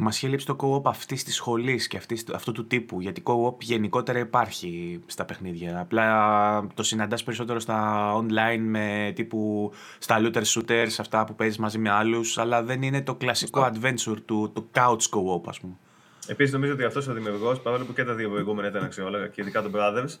Μας 0.00 0.16
είχε 0.16 0.28
λείψει 0.28 0.46
το 0.46 0.56
co-op 0.60 0.82
αυτής 0.84 1.24
της 1.24 1.34
σχολής 1.34 1.86
και 1.86 1.96
αυτής, 1.96 2.24
αυτού 2.34 2.52
του 2.52 2.66
τύπου. 2.66 3.00
Γιατί 3.00 3.22
co-op 3.24 3.60
γενικότερα 3.60 4.18
υπάρχει 4.18 5.00
στα 5.06 5.24
παιχνίδια. 5.24 5.80
Απλά 5.80 6.66
το 6.74 6.82
συναντάς 6.82 7.24
περισσότερο 7.24 7.58
στα 7.58 8.12
online 8.14 8.60
με 8.60 9.12
τύπου 9.14 9.72
στα 9.98 10.20
looter 10.20 10.42
shooters, 10.42 10.94
αυτά 10.98 11.24
που 11.24 11.34
παίζεις 11.34 11.58
μαζί 11.58 11.78
με 11.78 11.90
άλλους. 11.90 12.38
Αλλά 12.38 12.62
δεν 12.62 12.82
είναι 12.82 13.02
το 13.02 13.14
κλασικό 13.14 13.70
adventure 13.72 14.16
του, 14.24 14.52
του 14.54 14.70
couch 14.74 15.08
co-op, 15.10 15.42
ας 15.48 15.60
πούμε. 15.60 15.72
Επίσης, 16.26 16.52
νομίζω 16.52 16.72
ότι 16.72 16.84
αυτός 16.84 17.08
ο 17.08 17.12
δημιουργός, 17.12 17.60
παρόλο 17.60 17.84
που 17.84 17.92
και 17.92 18.04
τα 18.04 18.14
δύο 18.14 18.30
προηγούμενα 18.30 18.68
ήταν 18.68 18.84
αξιόλογα 18.84 19.26
και 19.28 19.40
ειδικά 19.40 19.62
το 19.62 19.70
Brothers, 19.74 20.18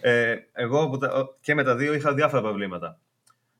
ε, 0.00 0.34
εγώ 0.52 0.98
και 1.40 1.54
με 1.54 1.62
τα 1.62 1.76
δύο 1.76 1.94
είχα 1.94 2.14
διάφορα 2.14 2.42
προβλήματα. 2.42 2.98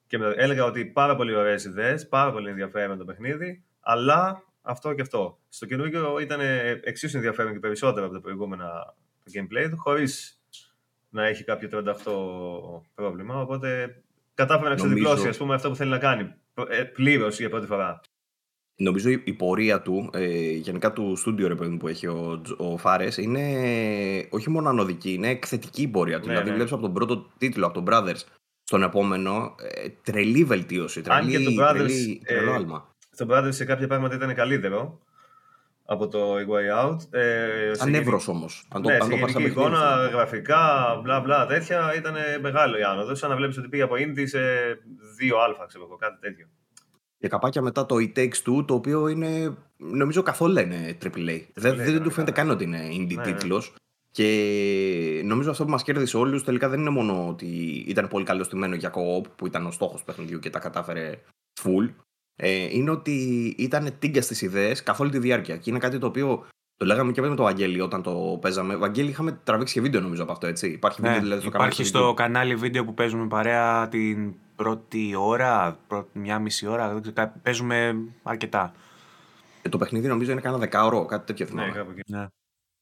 Και 0.06 0.18
έλεγα 0.36 0.64
ότι 0.64 0.84
πάρα 0.84 1.16
πολύ 1.16 1.34
ωραίες 1.34 1.64
ιδέες, 1.64 2.08
πάρα 2.08 2.32
πολύ 2.32 2.48
ενδιαφέρον 2.48 2.98
το 2.98 3.04
παιχνίδι, 3.04 3.62
αλλά 3.80 4.42
αυτό 4.62 4.94
και 4.94 5.02
αυτό. 5.02 5.38
Στο 5.48 5.66
καινούργιο 5.66 6.18
ήταν 6.18 6.40
εξίσου 6.82 7.16
ενδιαφέρον 7.16 7.52
και 7.52 7.58
περισσότερο 7.58 8.04
από 8.06 8.14
τα 8.14 8.20
προηγούμενα 8.20 8.94
το 9.24 9.30
gameplay 9.34 9.70
του, 9.70 9.76
χωρίς 9.78 10.40
να 11.10 11.26
έχει 11.26 11.44
κάποιο 11.44 11.68
38 11.72 12.82
πρόβλημα. 12.94 13.40
Οπότε 13.40 13.96
κατάφερε 14.34 14.68
να 14.68 14.74
ξεδιπλώσει 14.74 15.22
Νομίζω... 15.22 15.54
αυτό 15.54 15.68
που 15.68 15.76
θέλει 15.76 15.90
να 15.90 15.98
κάνει 15.98 16.34
ε, 16.68 16.82
πλήρως 16.82 17.38
για 17.38 17.48
πρώτη 17.48 17.66
φορά. 17.66 18.00
Νομίζω 18.76 19.10
η 19.10 19.32
πορεία 19.32 19.82
του, 19.82 20.10
ε, 20.12 20.50
γενικά 20.50 20.92
του 20.92 21.16
στούντιο 21.16 21.48
ρε 21.48 21.54
που 21.54 21.88
έχει 21.88 22.06
ο, 22.06 22.42
ο 22.56 22.76
Φάρες, 22.76 23.16
είναι 23.16 23.42
όχι 24.30 24.50
μόνο 24.50 24.68
ανωδική, 24.68 25.12
είναι 25.12 25.28
εκθετική 25.28 25.82
η 25.82 25.88
πορεία 25.88 26.20
του. 26.20 26.26
Ναι, 26.26 26.32
δηλαδή, 26.32 26.48
ναι. 26.48 26.54
βλέπεις 26.54 26.72
από 26.72 26.82
τον 26.82 26.92
πρώτο 26.92 27.30
τίτλο, 27.38 27.66
από 27.66 27.82
τον 27.82 27.84
Brothers, 27.88 28.20
στον 28.62 28.82
επόμενο, 28.82 29.54
ε, 29.58 29.88
τρελή 30.02 30.44
βελτίωση. 30.44 31.00
Τρελή, 31.00 31.36
Αν 31.36 31.42
και 31.42 31.50
το 31.50 31.64
Brothers, 31.64 31.74
τρελή, 31.74 32.22
τρελό 32.26 32.50
ε, 32.50 32.54
άλμα. 32.54 32.89
Το 33.20 33.26
Brothers 33.30 33.52
σε 33.54 33.64
κάποια 33.64 33.86
πράγματα 33.86 34.14
ήταν 34.14 34.34
καλύτερο. 34.34 35.00
από 35.84 36.08
το 36.08 36.34
Way 36.34 36.84
Out. 36.84 36.96
Ε, 37.10 37.74
Σαν 37.74 37.94
εύρο 37.94 38.20
όμως. 38.26 38.66
Αν 38.68 38.82
το, 38.82 38.88
ναι, 38.88 38.96
αν 38.96 39.32
το 39.32 39.40
εικόνα, 39.40 40.08
γραφικά, 40.12 41.00
μπλα 41.02 41.20
μπλα 41.20 41.46
τέτοια, 41.46 41.94
ήταν 41.96 42.14
μεγάλο 42.40 42.78
η 42.78 42.82
άνοδος. 42.82 43.18
Σαν 43.18 43.30
να 43.30 43.36
βλέπεις 43.36 43.58
ότι 43.58 43.68
πήγε 43.68 43.82
από 43.82 43.94
Indie 43.94 44.24
σε 44.24 44.38
2α, 45.20 45.66
ξέρω 45.66 45.84
εγώ, 45.84 45.96
κάτι 45.96 46.20
τέτοιο. 46.20 46.46
Και 47.18 47.28
καπάκια 47.28 47.62
μετά 47.62 47.86
το 47.86 47.96
It 47.98 48.18
Takes 48.18 48.58
Two, 48.58 48.66
το 48.66 48.74
οποίο 48.74 49.08
είναι, 49.08 49.56
νομίζω 49.76 50.22
καθόλου 50.22 50.58
είναι 50.58 50.96
AAA. 51.02 51.40
Δεν, 51.54 51.76
δεν 51.76 52.02
του 52.02 52.10
φαίνεται 52.10 52.32
καν 52.32 52.50
ότι 52.50 52.64
είναι 52.64 52.88
indie 52.92 53.14
ναι, 53.14 53.22
τίτλος. 53.22 53.70
Ναι. 53.70 53.76
Και 54.10 55.22
νομίζω 55.24 55.50
αυτό 55.50 55.64
που 55.64 55.70
μας 55.70 55.82
κέρδισε 55.82 56.16
όλους 56.16 56.44
τελικά 56.44 56.68
δεν 56.68 56.80
είναι 56.80 56.90
μόνο 56.90 57.28
ότι 57.28 57.46
ήταν 57.86 58.08
πολύ 58.08 58.24
καλό 58.24 58.44
στημένο 58.44 58.74
για 58.74 58.92
co-op, 58.94 59.24
που 59.36 59.46
ήταν 59.46 59.66
ο 59.66 59.70
στόχος 59.70 59.98
του 59.98 60.06
παιχνιδιού 60.06 60.38
και 60.38 60.50
τα 60.50 60.58
κατάφερε 60.58 61.20
full. 61.62 61.88
Ε, 62.42 62.76
είναι 62.76 62.90
ότι 62.90 63.12
ήταν 63.58 63.94
τίγκα 63.98 64.22
στι 64.22 64.44
ιδέες 64.44 64.82
καθ' 64.82 65.00
όλη 65.00 65.10
τη 65.10 65.18
διάρκεια. 65.18 65.56
Και 65.56 65.70
είναι 65.70 65.78
κάτι 65.78 65.98
το 65.98 66.06
οποίο 66.06 66.46
το 66.76 66.86
λέγαμε 66.86 67.12
και 67.12 67.20
με 67.20 67.34
το 67.34 67.42
Βαγγέλη 67.42 67.80
όταν 67.80 68.02
το 68.02 68.38
παίζαμε. 68.40 68.76
Βαγγέλη, 68.76 69.08
είχαμε 69.08 69.40
τραβήξει 69.44 69.74
και 69.74 69.80
βίντεο 69.80 70.00
νομίζω 70.00 70.22
από 70.22 70.32
αυτό, 70.32 70.46
έτσι. 70.46 70.68
Υπάρχει, 70.70 71.00
βίντεο, 71.00 71.16
ναι, 71.16 71.22
δηλαδή, 71.22 71.40
στο, 71.40 71.50
υπάρχει 71.50 71.76
κανάλι, 71.76 72.04
στο 72.04 72.14
κανάλι 72.14 72.54
βίντεο 72.54 72.84
που 72.84 72.94
παίζουμε 72.94 73.26
παρέα 73.26 73.88
την 73.88 74.34
πρώτη 74.56 75.14
ώρα, 75.16 75.78
πρώτη, 75.86 76.18
μια 76.18 76.38
μισή 76.38 76.66
ώρα. 76.66 76.92
Δεν 76.92 77.02
ξέρω, 77.02 77.32
παίζουμε 77.42 77.96
αρκετά. 78.22 78.72
Ε, 79.62 79.68
το 79.68 79.78
παιχνίδι 79.78 80.08
νομίζω 80.08 80.32
είναι 80.32 80.40
κανένα 80.40 80.60
δεκάωρο, 80.60 81.04
κάτι 81.04 81.26
τέτοιο 81.26 81.46
θυμάμαι. 81.46 81.86
Ναι, 82.06 82.18
ναι. 82.18 82.26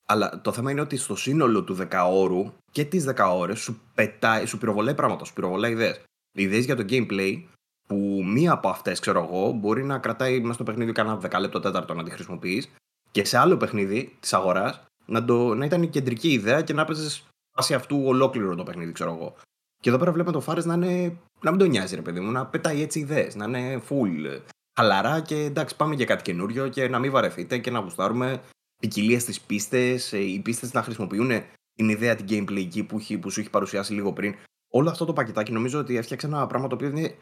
Αλλά 0.07 0.41
το 0.41 0.53
θέμα 0.53 0.71
είναι 0.71 0.81
ότι 0.81 0.97
στο 0.97 1.17
σύνολο 1.17 1.65
του 1.65 1.75
δεκαώρου 1.75 2.53
και 2.73 2.85
τις 2.85 3.05
δεκαώρες 3.05 3.61
σου 3.61 3.81
πετάει, 3.95 4.47
σου 4.47 4.59
πυροβολάει 4.59 4.95
πράγματα, 4.95 5.25
σου 5.25 5.33
πυροβολάει 5.33 5.73
ιδέες. 5.73 6.03
Ιδέες 6.33 6.65
για 6.65 6.77
το 6.77 6.85
gameplay 6.89 7.43
που 7.89 8.23
μία 8.25 8.53
από 8.53 8.69
αυτές, 8.69 9.01
ξέρω 9.01 9.23
εγώ, 9.23 9.53
μπορεί 9.53 9.85
να 9.85 9.99
κρατάει 9.99 10.41
μέσα 10.41 10.53
στο 10.53 10.65
παιχνίδι 10.65 10.93
κανένα 10.93 11.17
δεκάλεπτο 11.17 11.61
τέταρτο 11.61 11.95
να 11.95 12.05
τη 12.05 12.11
χρησιμοποιείς 12.11 12.71
και 13.11 13.25
σε 13.25 13.39
άλλο 13.39 13.57
παιχνίδι 13.57 14.17
της 14.21 14.33
αγοράς 14.33 14.83
να, 15.07 15.21
να 15.55 15.65
ήταν 15.65 15.83
η 15.83 15.89
κεντρική 15.89 16.33
ιδέα 16.33 16.63
και 16.63 16.73
να 16.73 16.85
παίζει 16.85 17.23
βάσει 17.57 17.75
αυτού 17.75 18.03
ολόκληρο 18.05 18.55
το 18.55 18.63
παιχνίδι, 18.63 18.93
ξέρω 18.93 19.15
εγώ. 19.15 19.35
Και 19.81 19.89
εδώ 19.89 19.99
πέρα 19.99 20.13
βλέπουμε 20.13 20.35
το 20.35 20.41
Φάρε 20.41 20.61
να, 20.65 20.75
είναι, 20.75 21.17
να 21.41 21.51
μην 21.51 21.59
τον 21.59 21.69
νοιάζει, 21.69 21.95
ρε 21.95 22.03
παιδί 22.03 22.21
μου, 22.21 22.31
να 22.31 22.47
πετάει 22.47 22.83
έτσι 22.83 22.99
ιδέες, 22.99 23.35
να 23.35 23.45
είναι 23.45 23.83
full 23.89 24.41
χαλαρά 24.79 25.21
και 25.21 25.37
εντάξει, 25.37 25.77
πάμε 25.77 25.95
για 25.95 26.05
κάτι 26.05 26.23
καινούριο 26.23 26.69
και 26.69 26.89
να 26.89 26.99
μην 26.99 27.11
βαρεθείτε 27.11 27.59
και 27.59 27.71
να 27.71 27.79
γουστάρουμε 27.79 28.43
ποικιλία 28.81 29.21
στις 29.21 29.41
πίστες, 29.41 30.13
ε, 30.13 30.19
οι 30.19 30.39
πίστες 30.39 30.73
να 30.73 30.83
χρησιμοποιούν 30.83 31.31
την 31.75 31.89
ιδέα 31.89 32.15
την 32.17 32.27
gameplay 32.29 32.57
εκεί 32.57 32.83
που, 32.85 33.01
που 33.21 33.31
σου 33.31 33.41
έχει 33.41 33.51
παρουσιάσει 33.51 33.93
λίγο 33.93 34.13
πριν. 34.13 34.35
Όλο 34.71 34.91
αυτό 34.91 35.05
το 35.05 35.13
πακετάκι 35.13 35.53
νομίζω 35.53 35.79
ότι 35.79 35.97
έφτιαξε 35.97 36.27
ένα 36.27 36.47
πράγμα 36.47 36.69
το 36.69 36.75
οποίο 36.75 36.89
είναι 36.89 37.15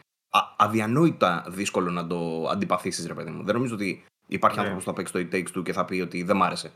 αδιανόητα 0.56 1.47
δύσκολο 1.49 1.90
να 1.90 2.06
το 2.06 2.49
αντιπαθήσεις, 2.49 3.06
ρε 3.06 3.14
παιδί 3.14 3.30
μου. 3.30 3.45
Δεν 3.45 3.54
νομίζω 3.54 3.75
ότι 3.75 4.04
υπάρχει 4.26 4.56
ναι. 4.56 4.62
άνθρωπος 4.62 4.85
που 4.85 4.90
θα 4.90 4.97
παίξει 4.97 5.12
το 5.12 5.18
It 5.18 5.35
Takes 5.35 5.59
Two 5.59 5.64
και 5.64 5.73
θα 5.73 5.85
πει 5.85 6.00
ότι 6.00 6.23
δεν 6.23 6.37
μ' 6.37 6.42
άρεσε 6.42 6.73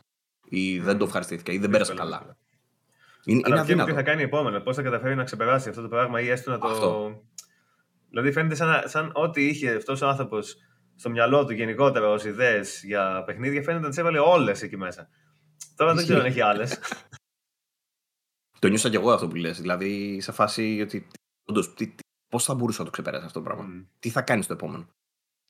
ή 0.49 0.79
δεν 0.79 0.99
το 0.99 1.05
ευχαριστήθηκα 1.05 1.53
ή 1.53 1.59
δεν 1.59 1.71
πέρασε 1.71 1.95
καλά. 1.95 2.37
Είναι, 3.25 3.43
είναι 3.47 3.61
αδύνατο. 3.61 3.91
τι 3.91 3.97
θα 3.97 4.03
κάνει 4.03 4.23
επόμενο, 4.23 4.61
πώς 4.61 4.77
θα 4.77 4.83
καταφέρει 4.83 5.15
να 5.15 5.25
ξεπεράσει 5.25 5.69
αυτό 5.69 5.83
το 5.83 5.89
πράγμα 5.89 6.21
ή 6.21 6.29
έστω 6.29 6.51
να 6.51 6.59
το. 6.59 6.67
Αυτό. 6.67 7.23
Δηλαδή 8.09 8.33
φαίνεται 8.33 8.55
σαν, 8.55 8.89
σαν 8.89 9.11
ό,τι 9.15 9.47
είχε 9.47 9.75
αυτός 9.75 10.01
ο 10.01 10.09
άνθρωπος 10.09 10.57
στο 10.97 11.11
μυαλό 11.11 11.45
του 11.45 11.53
γενικότερα 11.53 12.09
ως 12.09 12.25
ιδέες 12.25 12.83
για 12.85 13.23
παιχνίδια, 13.27 13.63
φαίνεται 13.63 13.83
να 13.83 13.89
τις 13.89 13.99
έβαλε 13.99 14.19
όλες 14.19 14.63
εκεί 14.63 14.77
μέσα. 14.77 15.09
Τώρα 15.77 15.95
δεν 15.95 16.05
ξέρω 16.05 16.21
αν 16.21 16.27
έχει 16.27 16.41
άλλες. 16.41 16.79
το 18.61 18.69
νιώσα 18.69 18.89
κι 18.91 18.97
εγώ 18.97 19.13
αυτό 19.13 19.29
που 19.29 19.35
λες. 19.35 19.61
Δηλαδή, 19.61 20.21
σε 20.21 20.33
φάση 20.33 20.81
ότι. 20.83 21.07
Όντως, 21.45 21.75
πώς 22.31 22.45
θα 22.45 22.55
μπορούσε 22.55 22.79
να 22.79 22.85
το 22.85 22.91
ξεπεράσει 22.91 23.25
αυτό 23.25 23.39
το 23.39 23.45
πράγμα. 23.45 23.65
Mm. 23.69 23.87
Τι 23.99 24.09
θα 24.09 24.23
κάνεις 24.23 24.45
στο 24.45 24.55
επόμενο. 24.55 24.87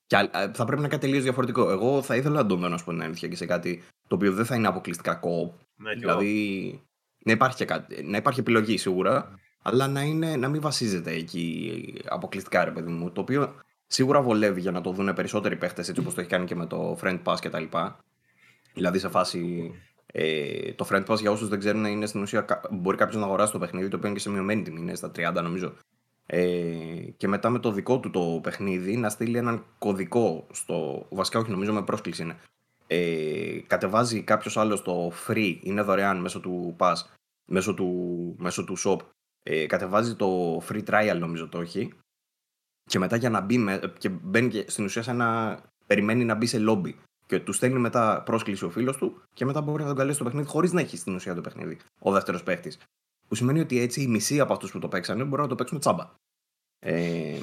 Και 0.06 0.16
θα 0.32 0.50
πρέπει 0.52 0.70
να 0.70 0.78
είναι 0.78 0.88
κάτι 0.88 1.06
τελείως 1.06 1.22
διαφορετικό. 1.22 1.70
Εγώ 1.70 2.02
θα 2.02 2.16
ήθελα 2.16 2.42
να 2.42 2.46
τον 2.46 2.60
δω 2.60 2.68
να 2.68 2.78
σου 2.78 2.84
πω 2.84 2.90
την 2.90 3.02
αλήθεια 3.02 3.28
και 3.28 3.37
σε 3.37 3.46
κάτι 3.46 3.82
το 4.08 4.14
οποίο 4.14 4.32
δεν 4.32 4.44
θα 4.44 4.54
είναι 4.54 4.66
αποκλειστικά 4.66 5.20
co 5.22 5.50
Ναι, 5.76 5.94
δηλαδή 5.94 6.82
να 7.25 7.32
υπάρχει, 7.32 7.56
και 7.56 7.64
κάτι, 7.64 8.02
να 8.02 8.16
υπάρχει 8.16 8.40
επιλογή 8.40 8.76
σίγουρα, 8.76 9.30
mm. 9.30 9.34
αλλά 9.62 9.88
να, 9.88 10.02
είναι, 10.02 10.37
να 10.37 10.49
μην 10.49 10.60
βασίζεται 10.60 11.10
εκεί 11.10 11.94
αποκλειστικά, 12.08 12.64
ρε 12.64 12.70
παιδί 12.70 12.90
μου. 12.90 13.10
Το 13.10 13.20
οποίο 13.20 13.54
σίγουρα 13.87 14.22
βολεύει 14.22 14.60
για 14.60 14.70
να 14.70 14.80
το 14.80 14.92
δουν 14.92 15.14
περισσότεροι 15.14 15.56
παίχτες 15.56 15.88
έτσι 15.88 16.00
όπως 16.00 16.14
το 16.14 16.20
έχει 16.20 16.30
κάνει 16.30 16.44
και 16.44 16.54
με 16.54 16.66
το 16.66 16.99
Friend 17.02 17.22
Pass 17.25 17.37
κτλ. 17.40 17.64
Δηλαδή 18.75 18.99
σε 18.99 19.08
φάση. 19.08 19.72
Ε, 20.12 20.72
το 20.72 20.87
Friend 20.90 21.06
Pass 21.06 21.18
για 21.20 21.30
όσους 21.30 21.49
δεν 21.49 21.58
ξέρουν 21.58 21.84
είναι 21.84 22.06
στην 22.06 22.22
ουσία 22.22 22.44
μπορεί 22.70 22.96
κάποιος 22.96 23.16
να 23.16 23.26
αγοράσει 23.26 23.52
το 23.52 23.58
παιχνίδι 23.58 23.88
το 23.88 23.96
οποίο 23.96 24.08
είναι 24.08 24.16
και 24.16 24.22
σε 24.22 24.30
μειωμένη 24.30 24.62
τιμή, 24.62 24.80
είναι 24.80 24.94
στα 24.94 25.10
30 25.16 25.42
νομίζω. 25.42 25.72
Ε, 26.32 27.10
και 27.16 27.28
μετά 27.28 27.50
με 27.50 27.58
το 27.58 27.72
δικό 27.72 28.00
του 28.00 28.10
το 28.10 28.40
παιχνίδι 28.42 28.96
να 28.96 29.08
στείλει 29.08 29.37
έναν 29.37 29.64
κωδικό 29.78 30.46
στο. 30.52 31.06
Βασικά, 31.10 31.38
όχι, 31.38 31.50
νομίζω 31.50 31.72
με 31.72 31.82
πρόσκληση 31.82 32.22
είναι. 32.22 32.37
Ε, 32.87 33.60
κατεβάζει 33.66 34.22
κάποιος 34.22 34.56
άλλος 34.56 34.82
το 34.82 35.12
free, 35.26 35.58
είναι 35.62 35.82
δωρεάν 35.82 36.20
μέσω 36.20 36.40
του 36.40 36.76
pass, 36.78 36.94
μέσω 37.46 37.75
του, 37.75 37.88
μέσω 38.38 38.64
του 38.64 38.76
shop. 38.84 38.96
Ε, 39.42 39.66
κατεβάζει 39.66 40.14
το 40.14 40.56
free 40.68 40.84
trial, 40.84 41.16
νομίζω 41.18 41.49
το 41.49 41.60
έχει. 41.60 41.92
Και 42.84 42.99
μετά 42.99 43.16
για 43.16 43.30
να 43.30 43.40
μπει, 43.40 43.58
με, 43.58 43.80
και 43.99 44.08
μπαίνει 44.08 44.49
και 44.49 44.64
στην 44.68 44.84
ουσία 44.84 45.02
σαν 45.02 45.16
να 45.16 45.58
περιμένει 45.87 46.25
να 46.25 46.34
μπει 46.34 46.46
σε 46.46 46.64
lobby. 46.68 46.94
Και 47.26 47.40
του 47.40 47.52
στέλνει 47.52 47.78
μετά 47.78 48.22
πρόσκληση 48.22 48.64
ο 48.64 48.70
φίλος 48.70 48.96
του 48.96 49.22
και 49.34 49.44
μετά 49.44 49.60
μπορεί 49.60 49.82
να 49.82 49.88
τον 49.88 49.96
καλέσει 49.96 50.14
στο 50.14 50.25
παιχνίδι 50.25 50.46
χωρίς 50.46 50.72
να 50.72 50.80
έχει 50.80 50.96
στην 50.96 51.14
ουσία 51.14 51.34
το 51.34 51.40
παιχνίδι 51.40 51.78
ο 51.99 52.12
δεύτερος 52.12 52.42
παίχτης. 52.42 52.78
Που 53.30 53.37
σημαίνει 53.37 53.60
ότι 53.60 53.80
έτσι 53.80 54.02
οι 54.02 54.06
μισοί 54.06 54.40
από 54.40 54.52
αυτούς 54.52 54.70
που 54.70 54.78
το 54.78 54.88
παίξανε 54.88 55.25
μπορούν 55.25 55.40
να 55.40 55.49
το 55.49 55.54
παίξουν 55.54 55.78
τσάμπα. 55.78 56.10
Ε, 56.78 57.38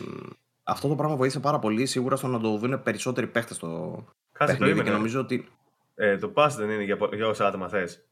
αυτό 0.63 0.87
το 0.87 0.95
πράγμα 0.95 1.15
βοήθησε 1.15 1.39
πάρα 1.39 1.59
πολύ 1.59 1.85
σίγουρα 1.85 2.15
στο 2.15 2.27
να 2.27 2.39
το 2.39 2.57
δουν 2.57 2.83
περισσότεροι 2.83 3.27
παίχτες 3.27 3.55
στο 3.55 4.03
Κάτσε 4.31 4.55
παιχνίδι 4.55 4.83
και 4.83 4.89
νομίζω 4.89 5.19
ότι. 5.19 5.47
Ε, 5.95 6.17
το 6.17 6.33
pass 6.35 6.49
δεν 6.57 6.69
είναι 6.69 6.83
για, 6.83 6.97
για 7.13 7.27
όσα 7.27 7.47
άτομα 7.47 7.69
θες. 7.69 8.05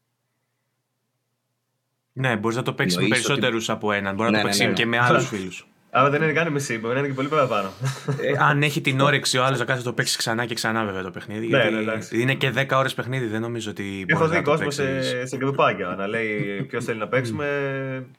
Ναι, 2.12 2.36
μπορείς 2.36 2.56
να 2.56 2.62
το 2.62 2.74
παίξεις 2.74 2.98
με 2.98 3.08
περισσότερου 3.08 3.56
ότι... 3.56 3.70
από 3.70 3.92
έναν. 3.92 4.14
Μπορεί 4.14 4.30
να 4.30 4.36
το 4.36 4.42
ναι, 4.42 4.42
παίξεις 4.42 4.62
ναι, 4.62 4.68
ναι, 4.68 4.74
και 4.74 4.86
με 4.86 4.98
άλλους 4.98 5.28
φίλους. 5.28 5.66
Αλλά 5.96 6.10
δεν 6.10 6.22
είναι 6.22 6.32
καν 6.32 6.52
μισή, 6.52 6.78
μπορεί 6.78 6.94
να 6.94 6.98
είναι 6.98 7.08
και 7.08 7.14
πολύ 7.14 7.28
παραπάνω. 7.28 7.68
Ε, 8.20 8.32
αν 8.38 8.62
έχει 8.62 8.80
την 8.80 9.00
όρεξη 9.00 9.38
ο 9.38 9.44
άλλος 9.44 9.58
να 9.58 9.64
κάθεται 9.64 9.84
το 9.84 9.92
παίξει 9.92 10.16
ξανά 10.16 10.44
και 10.44 10.54
ξανά, 10.54 10.84
βέβαια 10.84 11.02
το 11.02 11.10
παιχνίδι. 11.10 11.48
Ναι, 11.48 11.64
ναι, 11.64 11.98
είναι 12.10 12.34
και 12.34 12.52
10 12.56 12.66
ώρες 12.72 12.94
παιχνίδι, 12.94 13.26
δεν 13.26 13.40
νομίζω 13.40 13.70
ότι. 13.70 14.04
Έχω 14.08 14.28
δει 14.28 14.42
κόσμο 14.42 14.70
σε, 14.70 15.26
σε 15.26 15.36
γκρουπάκια 15.36 15.94
να 15.98 16.06
λέει 16.06 16.62
ποιος 16.68 16.84
θέλει 16.84 16.98
να 16.98 17.08
παίξουμε. 17.08 17.46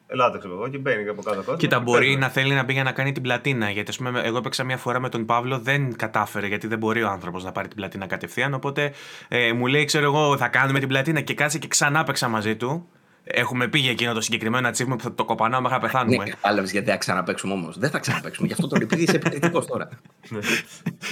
Ελάτε, 0.07 0.37
ξέρω 0.37 0.53
εγώ, 0.53 0.67
και 0.67 0.77
μπαίνει 0.77 1.09
από 1.09 1.21
κάτω 1.21 1.37
κόσμος. 1.37 1.57
Κοίτα, 1.59 1.79
μπορεί 1.79 2.15
να 2.15 2.29
θέλει 2.29 2.53
να 2.53 2.63
μπει 2.63 2.73
για 2.73 2.83
να 2.83 2.91
κάνει 2.91 3.11
την 3.11 3.23
πλατίνα. 3.23 3.69
Γιατί, 3.69 3.89
ας 3.89 3.97
πούμε, 3.97 4.21
εγώ 4.23 4.37
έπαιξα 4.37 4.63
μια 4.63 4.77
φορά 4.77 4.99
με 4.99 5.09
τον 5.09 5.25
Παύλο, 5.25 5.59
δεν 5.59 5.95
κατάφερε 5.95 6.47
γιατί 6.47 6.67
δεν 6.67 6.77
μπορεί 6.77 7.03
ο 7.03 7.09
άνθρωπος 7.09 7.43
να 7.43 7.51
πάρει 7.51 7.67
την 7.67 7.77
πλατίνα 7.77 8.07
κατευθείαν. 8.07 8.53
Οπότε 8.53 8.91
ε, 9.27 9.53
μου 9.53 9.67
λέει, 9.67 9.85
ξέρω 9.85 10.05
εγώ, 10.05 10.37
θα 10.37 10.47
κάνουμε 10.47 10.79
την 10.79 10.87
πλατίνα 10.87 11.21
και 11.21 11.33
κάτσε 11.33 11.57
και 11.57 11.67
ξανά 11.67 12.03
παίξα 12.03 12.27
μαζί 12.27 12.55
του. 12.55 12.89
Έχουμε 13.29 13.67
πει 13.67 13.79
για 13.79 13.91
εκείνο 13.91 14.13
το 14.13 14.21
συγκεκριμένο 14.21 14.69
achievement 14.69 14.95
που 14.97 15.01
θα 15.01 15.13
το 15.13 15.25
κοπανάω 15.25 15.61
μέχρι 15.61 15.77
να 15.77 15.83
πεθάνουμε. 15.83 16.23
Ναι, 16.23 16.29
κατάλαβε 16.29 16.67
γιατί 16.71 16.89
θα 16.89 16.97
ξαναπέξουμε 16.97 17.53
όμως. 17.53 17.77
Δεν 17.77 17.89
θα 17.89 17.99
ξαναπέξουμε. 17.99 18.47
Γι' 18.47 18.53
αυτό 18.53 18.67
το 18.67 18.77
επειδή 18.81 19.01
είσαι 19.01 19.15
επιθετικός 19.15 19.65
τώρα. 19.65 19.89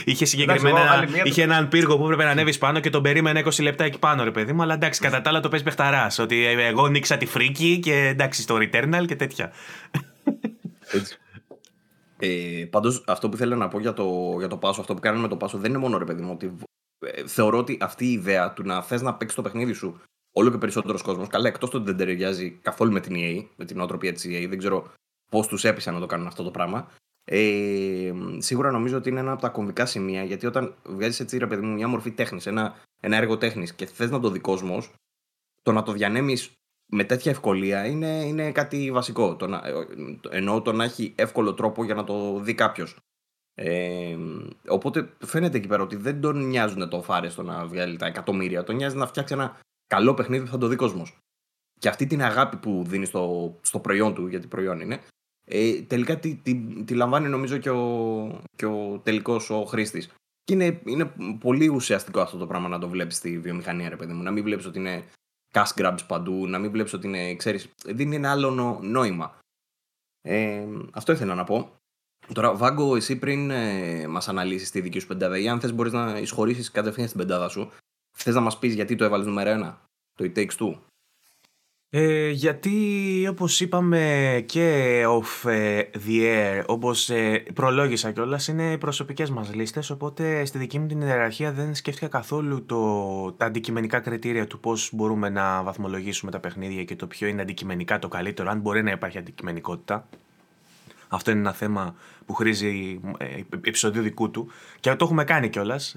είχε 0.05 0.25
συγκεκριμένα. 0.25 1.07
είχε 1.24 1.41
έναν 1.41 1.67
πύργο 1.67 1.98
που 1.98 2.03
έπρεπε 2.03 2.24
να 2.24 2.29
ανέβεις 2.29 2.57
πάνω 2.57 2.79
και 2.79 2.89
τον 2.89 3.01
περίμενε 3.01 3.43
20 3.45 3.62
λεπτά 3.63 3.84
εκεί 3.84 4.00
πάνω, 4.00 4.24
ρε 4.24 4.31
παιδί 4.31 4.53
μου. 4.53 4.62
Αλλά 4.62 4.74
εντάξει, 4.74 5.01
κατά 5.01 5.22
τα 5.22 5.29
άλλα 5.29 5.39
το 5.39 5.50
παίζει 5.50 5.63
παιχταράς. 5.65 6.19
Ότι 6.19 6.45
εγώ 6.45 6.88
νίξα 6.88 7.17
τη 7.17 7.25
φρίκη 7.25 7.79
και 7.79 7.93
εντάξει, 7.93 8.41
στο 8.41 8.57
Returnal 8.60 9.05
και 9.07 9.15
τέτοια. 9.15 9.51
Έτσι. 10.91 11.17
Ε, 12.19 12.65
Πάντως, 12.69 13.03
αυτό 13.07 13.29
που 13.29 13.38
θέλω 13.38 13.55
να 13.55 13.67
πω 13.67 13.79
για 13.79 13.93
το, 13.93 14.36
για 14.38 14.48
το 14.48 14.57
πάσο, 14.57 14.81
αυτό 14.81 14.93
που 14.93 15.00
κάνουμε 15.00 15.22
με 15.22 15.27
το 15.27 15.38
πάσο 15.38 15.57
δεν 15.57 15.69
είναι 15.69 15.79
μόνο 15.79 15.98
ρε 15.98 16.05
παιδί 16.05 16.22
μου. 16.22 16.31
Ότι, 16.31 16.55
ε, 17.00 17.27
θεωρώ 17.27 17.57
ότι 17.57 17.77
αυτή 17.81 18.05
η 18.05 18.12
ιδέα 18.12 18.53
του 18.53 18.63
να 18.63 18.81
θες 18.81 19.01
να 19.01 19.13
παίξεις 19.13 19.36
το 19.36 19.41
παιχνίδι 19.41 19.74
σου 19.74 20.01
όλο 20.38 20.51
και 20.51 20.58
περισσότερος 20.58 21.01
κόσμος. 21.01 21.27
Καλά, 21.27 21.48
εκτός 21.48 21.74
ότι 21.74 21.86
δεν 21.86 21.98
ταιριάζει 21.98 22.51
καθόλου 22.51 22.92
με 22.92 23.00
την 23.00 23.13
EA, 23.18 23.46
με 23.56 23.65
την 23.65 23.80
οτροπία 23.80 24.13
της 24.13 24.25
EA. 24.27 24.46
Δεν 24.50 24.58
ξέρω 24.58 24.92
πώς 25.32 25.48
τους 25.48 25.63
έπεισαν 25.63 25.94
να 25.94 26.00
το 26.00 26.06
κάνουν 26.06 26.27
αυτό 26.27 26.44
το 26.44 26.51
πράγμα. 26.51 26.88
Ε, 27.27 28.13
σίγουρα 28.38 28.72
νομίζω 28.72 28.98
ότι 28.98 29.10
είναι 29.10 29.20
ένα 29.20 29.32
από 29.32 29.42
τα 29.42 29.50
κομβικά 29.50 29.86
σημεία 29.86 30.24
γιατί 30.24 30.46
όταν 30.46 30.75
βγάζεις 30.84 31.20
έτσι 31.20 31.38
ρε 31.38 31.48
παιδί 31.48 31.65
μου 31.65 31.74
μια 31.74 31.88
μορφή 31.88 32.12
τέχνης, 32.12 32.46
ένα, 32.46 32.75
ένα 33.01 33.18
έργο 33.18 33.38
τέχνης 33.38 33.74
και 33.74 33.86
θες 33.86 34.10
να 34.10 34.20
το 34.20 34.30
δει 34.30 34.39
κόσμο, 34.39 34.84
το 35.62 35.72
να 35.72 35.84
το 35.84 35.92
διανέμεις 35.92 36.51
με 36.92 37.04
τέτοια 37.04 37.32
ευκολία 37.32 37.86
είναι, 37.86 38.08
είναι 38.08 38.51
κάτι 38.51 38.92
βασικό. 38.92 39.36
Το 39.36 39.48
να, 39.48 39.62
εννοώ 40.30 40.62
το 40.62 40.72
να 40.72 40.84
έχει 40.84 41.13
εύκολο 41.15 41.54
τρόπο 41.54 41.84
για 41.84 41.96
να 41.96 42.04
το 42.04 42.39
δει 42.39 42.54
κάποιος. 42.54 42.96
Ε, 43.56 44.18
οπότε 44.68 45.10
φαίνεται 45.25 45.58
εκεί 45.58 45.68
πέρα 45.68 45.84
ότι 45.84 45.96
δεν 45.96 46.22
τον 46.22 46.48
νοιάζουν 46.48 46.89
το 46.89 47.01
φάρε 47.01 47.30
στο 47.30 47.44
να 47.44 47.65
βγάλει 47.65 47.98
τα 47.98 48.06
εκατομμύρια. 48.06 48.63
Τον 48.63 48.75
νοιάζει 48.75 48.96
να 48.98 49.08
φτιάξει 49.08 49.34
ένα 49.34 49.58
καλό 49.88 50.13
παιχνίδι 50.13 50.46
που 50.46 50.51
θα 50.51 50.58
το 50.58 50.68
δει 50.68 50.75
κόσμος. 50.75 51.18
Και 51.80 51.89
αυτή 51.89 52.08
την 52.08 52.22
αγάπη 52.22 52.58
που 52.58 52.84
δίνει 52.88 53.06
στο, 53.06 53.56
στο 53.62 53.80
προϊόν 53.80 54.13
του, 54.13 54.27
γιατί 54.27 54.48
προϊόν 54.48 54.80
είναι, 54.80 55.01
ε, 55.46 55.82
τελικά 55.82 56.20
τη, 56.20 56.36
τη, 56.36 56.84
τη, 56.84 56.94
λαμβάνει 56.94 57.27
νομίζω 57.27 57.58
και 57.58 57.70
ο, 57.70 58.42
και 58.56 58.65
ο 58.65 59.01
τελικός 59.04 59.50
ο 59.50 59.63
χρήστης. 59.63 60.13
Και 60.44 60.54
είναι, 60.54 60.82
είναι 60.86 61.13
πολύ 61.39 61.68
ουσιαστικό 61.68 62.20
αυτό 62.20 62.38
το 62.38 62.48
πράγμα 62.48 62.68
να 62.68 62.80
το 62.80 62.89
βλέπεις 62.89 63.15
στη 63.15 63.39
βιομηχανία, 63.39 63.89
ρε 63.89 63.96
παιδί 63.96 64.13
μου. 64.13 64.24
Να 64.24 64.32
μην 64.32 64.44
βλέπεις 64.44 64.65
ότι 64.65 64.80
είναι 64.80 65.04
cash 65.54 65.74
grabs 65.75 66.00
παντού, 66.08 66.48
να 66.48 66.60
μην 66.60 66.72
βλέπεις 66.72 66.94
ότι 66.94 67.08
είναι, 67.08 67.36
ξέρεις, 67.36 67.70
δίνει 67.86 68.15
ένα 68.15 68.32
άλλο 68.32 68.80
νόημα. 68.82 69.38
Ε, 70.22 70.68
αυτό 70.92 71.12
ήθελα 71.12 71.36
να 71.36 71.44
πω. 71.44 71.75
Τώρα, 72.34 72.56
Βάγκο, 72.56 72.96
εσύ 72.96 73.15
πριν 73.15 73.51
ε, 73.51 74.08
μας 74.08 74.27
αναλύσεις 74.30 74.72
τη 74.72 74.82
δική 74.82 75.00
σου 75.00 75.08
πεντάδα, 75.08 75.38
ή 75.38 75.48
αν 75.48 75.60
θες 75.60 75.74
μπορείς 75.74 75.92
να 75.92 76.18
εισχωρήσεις 76.18 76.72
κατευθείαν 76.72 77.08
στην 77.08 77.20
πεντάδα 77.20 77.50
σου, 77.50 77.72
Θες 78.17 78.36
να 78.36 78.41
μας 78.41 78.60
πεις 78.60 78.74
γιατί 78.74 78.95
το 78.95 79.03
έβαλες 79.03 79.25
νούμερο 79.25 79.51
1, 79.51 79.74
το 80.13 80.31
It 80.34 80.38
Takes 80.38 80.57
Two. 80.60 80.79
Ε, 81.89 82.29
γιατί 82.29 83.27
όπως 83.29 83.62
είπαμε 83.62 84.43
και 84.45 85.03
off 85.07 85.50
ε, 85.50 85.81
the 86.07 86.22
air, 86.22 86.63
όπως 86.65 87.10
ε, 87.10 87.43
προλόγησα 87.53 88.12
κιόλας, 88.12 88.48
είναι 88.48 88.72
οι 88.72 88.77
προσωπικές 88.77 89.29
μας 89.29 89.53
λίστες, 89.53 89.89
οπότε 89.89 90.45
στη 90.45 90.57
δική 90.57 90.79
μου 90.79 90.88
την 90.88 91.01
ιεραρχία 91.01 91.51
δεν 91.51 91.75
σκέφτηκα 91.75 92.07
καθόλου 92.07 92.65
το, 92.65 93.31
τα 93.31 93.45
αντικειμενικά 93.45 94.00
κριτήρια 94.00 94.48
του 94.48 94.60
πώς 94.60 94.89
μπορούμε 94.93 95.29
να 95.29 95.63
βαθμολογήσουμε 95.63 96.31
τα 96.31 96.39
παιχνίδια 96.39 96.84
και 96.84 96.95
το 96.95 97.07
ποιο 97.07 97.27
είναι 97.27 97.41
αντικειμενικά 97.41 98.00
το 98.00 98.07
καλύτερο, 98.07 98.50
αν 98.50 98.60
μπορεί 98.60 98.84
να 98.84 98.91
υπάρχει 98.91 99.17
αντικειμενικότητα. 99.17 100.07
Αυτό 101.15 101.31
είναι 101.31 101.39
ένα 101.39 101.53
θέμα 101.53 101.95
που 102.25 102.34
χρήζει 102.34 103.00
ε, 103.17 103.25
επεισοδίου 103.53 104.01
δικού 104.01 104.31
του 104.31 104.48
και 104.79 104.95
το 104.95 105.05
έχουμε 105.05 105.24
κάνει 105.24 105.50
κιόλας, 105.50 105.95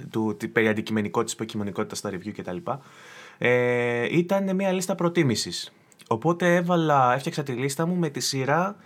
περί 0.52 0.68
αντικειμενικότητας, 0.68 1.32
υποκειμενικότητας 1.32 1.98
στα 1.98 2.10
review 2.10 2.32
κτλ. 2.37 2.56
Ε, 3.38 4.18
ήταν 4.18 4.54
μια 4.54 4.72
λίστα 4.72 4.94
προτίμησης 4.94 5.72
Οπότε 6.08 6.54
έβαλα, 6.54 7.14
έφτιαξα 7.14 7.42
τη 7.42 7.52
λίστα 7.52 7.87
μου 7.87 7.94
με 7.94 8.08
τη 8.08 8.20
σειρά 8.20 8.76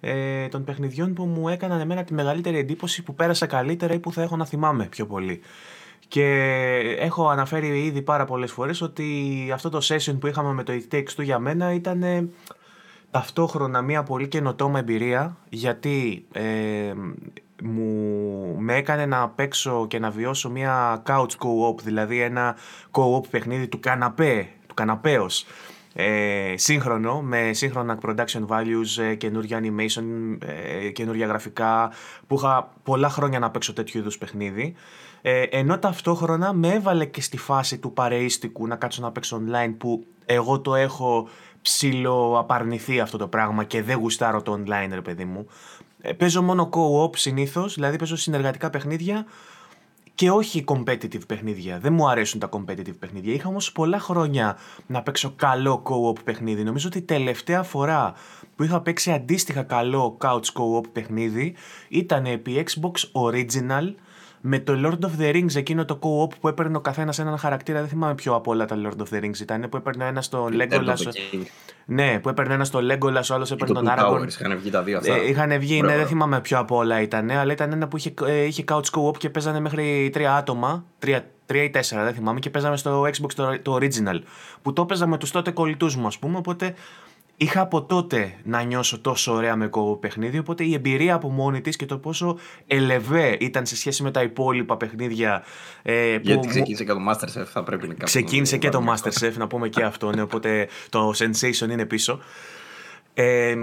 ε, 0.00 0.48
των 0.48 0.64
παιχνιδιών 0.64 1.14
που 1.14 1.24
μου 1.24 1.48
έκαναν 1.48 1.80
εμένα 1.80 2.04
τη 2.04 2.14
μεγαλύτερη 2.14 2.58
εντύπωση 2.58 3.02
που 3.02 3.14
πέρασα 3.14 3.46
καλύτερα 3.46 3.94
ή 3.94 3.98
που 3.98 4.12
θα 4.12 4.22
έχω 4.22 4.36
να 4.36 4.44
θυμάμαι 4.44 4.86
πιο 4.86 5.06
πολύ. 5.06 5.40
Και 6.08 6.24
έχω 6.98 7.28
αναφέρει 7.28 7.84
ήδη 7.84 8.02
πάρα 8.02 8.24
πολλές 8.24 8.52
φορές 8.52 8.80
ότι 8.80 9.04
αυτό 9.54 9.68
το 9.68 9.78
session 9.82 10.16
που 10.20 10.26
είχαμε 10.26 10.52
με 10.52 10.62
το 10.62 10.72
It 10.72 10.94
Takes 10.94 11.20
Two 11.20 11.22
για 11.22 11.38
μένα 11.38 11.72
ήταν 11.72 12.02
ε, 12.02 12.28
ταυτόχρονα 13.16 13.82
μια 13.82 14.02
πολύ 14.02 14.28
καινοτόμα 14.28 14.78
εμπειρία 14.78 15.36
γιατί 15.48 16.26
ε, 16.32 16.92
μου 17.62 18.56
με 18.58 18.74
έκανε 18.74 19.06
να 19.06 19.28
παίξω 19.28 19.86
και 19.86 19.98
να 19.98 20.10
βιώσω 20.10 20.50
μια 20.50 21.02
couch 21.06 21.30
co-op, 21.38 21.80
δηλαδή 21.82 22.20
ένα 22.20 22.56
co-op 22.90 23.28
παιχνίδι 23.30 23.68
του 23.68 23.80
καναπέ, 23.80 24.48
του 24.66 24.74
καναπέως 24.74 25.46
ε, 25.94 26.54
σύγχρονο, 26.56 27.22
με 27.22 27.52
σύγχρονα 27.52 27.98
production 28.02 28.46
values, 28.48 29.02
ε, 29.02 29.14
καινούργια 29.14 29.60
animation, 29.62 30.04
ε, 30.46 30.88
καινούργια 30.90 31.26
γραφικά, 31.26 31.92
που 32.26 32.34
είχα 32.34 32.72
πολλά 32.82 33.08
χρόνια 33.08 33.38
να 33.38 33.50
παίξω 33.50 33.72
τέτοιου 33.72 33.98
είδους 33.98 34.18
παιχνίδι. 34.18 34.74
Ε, 35.22 35.42
ενώ 35.42 35.78
ταυτόχρονα 35.78 36.52
με 36.52 36.68
έβαλε 36.68 37.04
και 37.04 37.20
στη 37.20 37.36
φάση 37.36 37.78
του 37.78 37.92
παρεΐστικου 37.92 38.66
να 38.66 38.76
κάτσω 38.76 39.02
να 39.02 39.12
παίξω 39.12 39.42
online 39.46 39.74
που 39.78 40.06
εγώ 40.26 40.60
το 40.60 40.74
έχω 40.74 41.28
ψηλό 41.66 42.38
απαρνηθεί 42.38 43.00
αυτό 43.00 43.18
το 43.18 43.28
πράγμα 43.28 43.64
και 43.64 43.82
δεν 43.82 43.98
γουστάρω 43.98 44.42
το 44.42 44.52
online 44.52 44.90
ρε 44.92 45.00
παιδί 45.00 45.24
μου. 45.24 45.46
Ε, 46.00 46.12
παίζω 46.12 46.42
μόνο 46.42 46.68
co-op 46.72 47.16
συνήθως, 47.16 47.74
δηλαδή 47.74 47.96
παίζω 47.96 48.16
συνεργατικά 48.16 48.70
παιχνίδια 48.70 49.26
και 50.14 50.30
όχι 50.30 50.64
competitive 50.66 51.26
παιχνίδια. 51.26 51.78
Δεν 51.78 51.92
μου 51.92 52.08
αρέσουν 52.08 52.40
τα 52.40 52.48
competitive 52.52 52.98
παιχνίδια. 52.98 53.34
Είχα 53.34 53.48
όμως 53.48 53.72
πολλά 53.72 53.98
χρόνια 53.98 54.56
να 54.86 55.02
παίξω 55.02 55.32
καλό 55.36 55.82
co-op 55.84 56.24
παιχνίδι. 56.24 56.64
Νομίζω 56.64 56.88
ότι 56.88 56.98
η 56.98 57.02
τελευταία 57.02 57.62
φορά 57.62 58.14
που 58.56 58.62
είχα 58.62 58.80
παίξει 58.80 59.12
αντίστοιχα 59.12 59.62
καλό 59.62 60.16
couch 60.20 60.52
co-op 60.54 60.84
παιχνίδι 60.92 61.54
ήταν 61.88 62.26
επί 62.26 62.64
Xbox 62.66 63.22
Original 63.22 63.94
με 64.40 64.58
το 64.58 64.72
Lord 64.84 65.04
of 65.06 65.22
the 65.22 65.34
Rings, 65.34 65.54
εκείνο 65.54 65.84
το 65.84 65.98
co-op 66.02 66.34
που 66.40 66.48
έπαιρνε 66.48 66.76
ο 66.76 66.80
καθένας 66.80 67.18
έναν 67.18 67.38
χαρακτήρα. 67.38 67.78
Δεν 67.78 67.88
θυμάμαι 67.88 68.14
ποιο 68.14 68.34
από 68.34 68.50
όλα 68.50 68.64
τα 68.64 68.76
Lord 68.82 69.00
of 69.00 69.14
the 69.14 69.24
Rings 69.24 69.40
ήταν. 69.40 69.66
Που 69.70 69.76
έπαιρνε 69.76 70.06
ένα 70.06 70.22
στο 70.22 70.48
Legolas. 70.52 70.96
Ναι, 71.86 72.18
που 72.18 72.28
έπαιρνε 72.28 72.54
ένα 72.54 72.64
στο 72.64 72.78
Legolas, 72.78 73.30
ο 73.30 73.34
άλλος 73.34 73.50
έπαιρνε 73.50 73.74
τον 73.74 73.88
Aragorn. 73.88 74.26
Είχαν 74.28 74.58
βγει 74.58 74.70
τα 74.70 74.82
δύο 74.82 74.98
αυτά. 74.98 75.14
Ε, 75.14 75.28
είχαν 75.28 75.58
βγει, 75.58 75.82
ναι, 75.82 75.96
δεν 75.96 76.06
θυμάμαι 76.06 76.40
ποιο 76.40 76.58
από 76.58 76.76
όλα 76.76 77.00
ήταν. 77.00 77.30
Αλλά 77.30 77.52
ήταν 77.52 77.72
ένα 77.72 77.88
που 77.88 77.96
είχε, 77.96 78.14
ε, 78.26 78.44
είχε 78.44 78.64
couch 78.68 78.90
co-op 78.92 79.16
και 79.16 79.30
παίζανε 79.30 79.60
μέχρι 79.60 80.10
τρία 80.12 80.36
άτομα. 80.36 80.84
Τρία, 80.98 81.30
τρία 81.46 81.62
ή 81.62 81.70
τέσσερα, 81.70 82.04
δεν 82.04 82.14
θυμάμαι. 82.14 82.38
Και 82.38 82.50
παίζαμε 82.50 82.76
στο 82.76 83.02
Xbox 83.02 83.32
το, 83.34 83.58
το 83.62 83.78
original. 83.80 84.20
Που 84.62 84.72
το 84.72 84.86
παίζαμε 84.86 85.10
με 85.10 85.18
τους 85.18 85.30
τότε 85.30 85.50
κολλητούς 85.50 85.96
μου, 85.96 86.06
ας 86.06 86.18
πούμε. 86.18 86.36
Οπότε 86.36 86.74
είχα 87.36 87.60
από 87.60 87.82
τότε 87.82 88.34
να 88.44 88.62
νιώσω 88.62 89.00
τόσο 89.00 89.32
ωραία 89.32 89.56
με 89.56 89.66
κόβο 89.66 89.96
παιχνίδι, 89.96 90.38
οπότε 90.38 90.64
η 90.64 90.74
εμπειρία 90.74 91.14
από 91.14 91.30
μόνη 91.30 91.60
της 91.60 91.76
και 91.76 91.86
το 91.86 91.98
πόσο 91.98 92.38
ελεβέ 92.66 93.36
ήταν 93.40 93.66
σε 93.66 93.76
σχέση 93.76 94.02
με 94.02 94.10
τα 94.10 94.22
υπόλοιπα 94.22 94.76
παιχνίδια. 94.76 95.44
Ε, 95.82 96.18
Γιατί 96.22 96.48
ξεκίνησε 96.48 96.84
και 96.84 96.92
το 96.92 96.98
Masterchef, 97.08 97.44
θα 97.44 97.62
πρέπει 97.62 97.82
να 97.82 97.94
κάνουμε. 97.94 98.04
Ξεκίνησε 98.04 98.56
και 98.56 98.68
το 98.68 98.84
Masterchef, 98.88 99.32
να 99.36 99.46
πούμε 99.46 99.68
και 99.68 99.82
αυτό, 99.82 100.10
ναι, 100.10 100.22
οπότε 100.22 100.68
το 100.88 101.12
Sensation 101.16 101.70
είναι 101.70 101.86
πίσω 101.86 102.20
ε, 103.18 103.54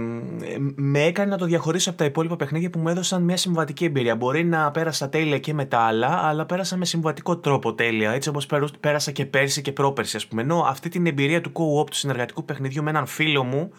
με 0.75 1.03
έκανε 1.03 1.29
να 1.29 1.37
το 1.37 1.45
διαχωρίσω 1.45 1.89
από 1.89 1.97
τα 1.97 2.05
υπόλοιπα 2.05 2.35
παιχνίδια 2.35 2.69
που 2.69 2.79
μου 2.79 2.87
έδωσαν 2.87 3.23
μια 3.23 3.37
συμβατική 3.37 3.85
εμπειρία. 3.85 4.15
Μπορεί 4.15 4.45
να 4.45 4.71
πέρασα 4.71 5.09
τέλεια 5.09 5.39
και 5.39 5.53
με 5.53 5.65
τα 5.65 5.79
άλλα, 5.79 6.07
αλλά 6.07 6.45
πέρασα 6.45 6.77
με 6.77 6.85
συμβατικό 6.85 7.37
τρόπο 7.37 7.73
τέλεια. 7.73 8.11
Έτσι 8.11 8.29
όπως 8.29 8.47
πέρασα 8.79 9.11
και 9.11 9.25
πέρσι 9.25 9.61
και 9.61 9.71
πρόπερσι, 9.71 10.15
ας 10.15 10.27
πούμε. 10.27 10.41
Ενώ 10.41 10.65
αυτή 10.67 10.89
την 10.89 11.05
εμπειρία 11.05 11.41
του 11.41 11.51
co-op, 11.53 11.89
του 11.89 11.95
συνεργατικού 11.95 12.45
παιχνιδιού 12.45 12.83
με 12.83 12.89
έναν 12.89 13.05
φίλο 13.05 13.43
μου, 13.43 13.71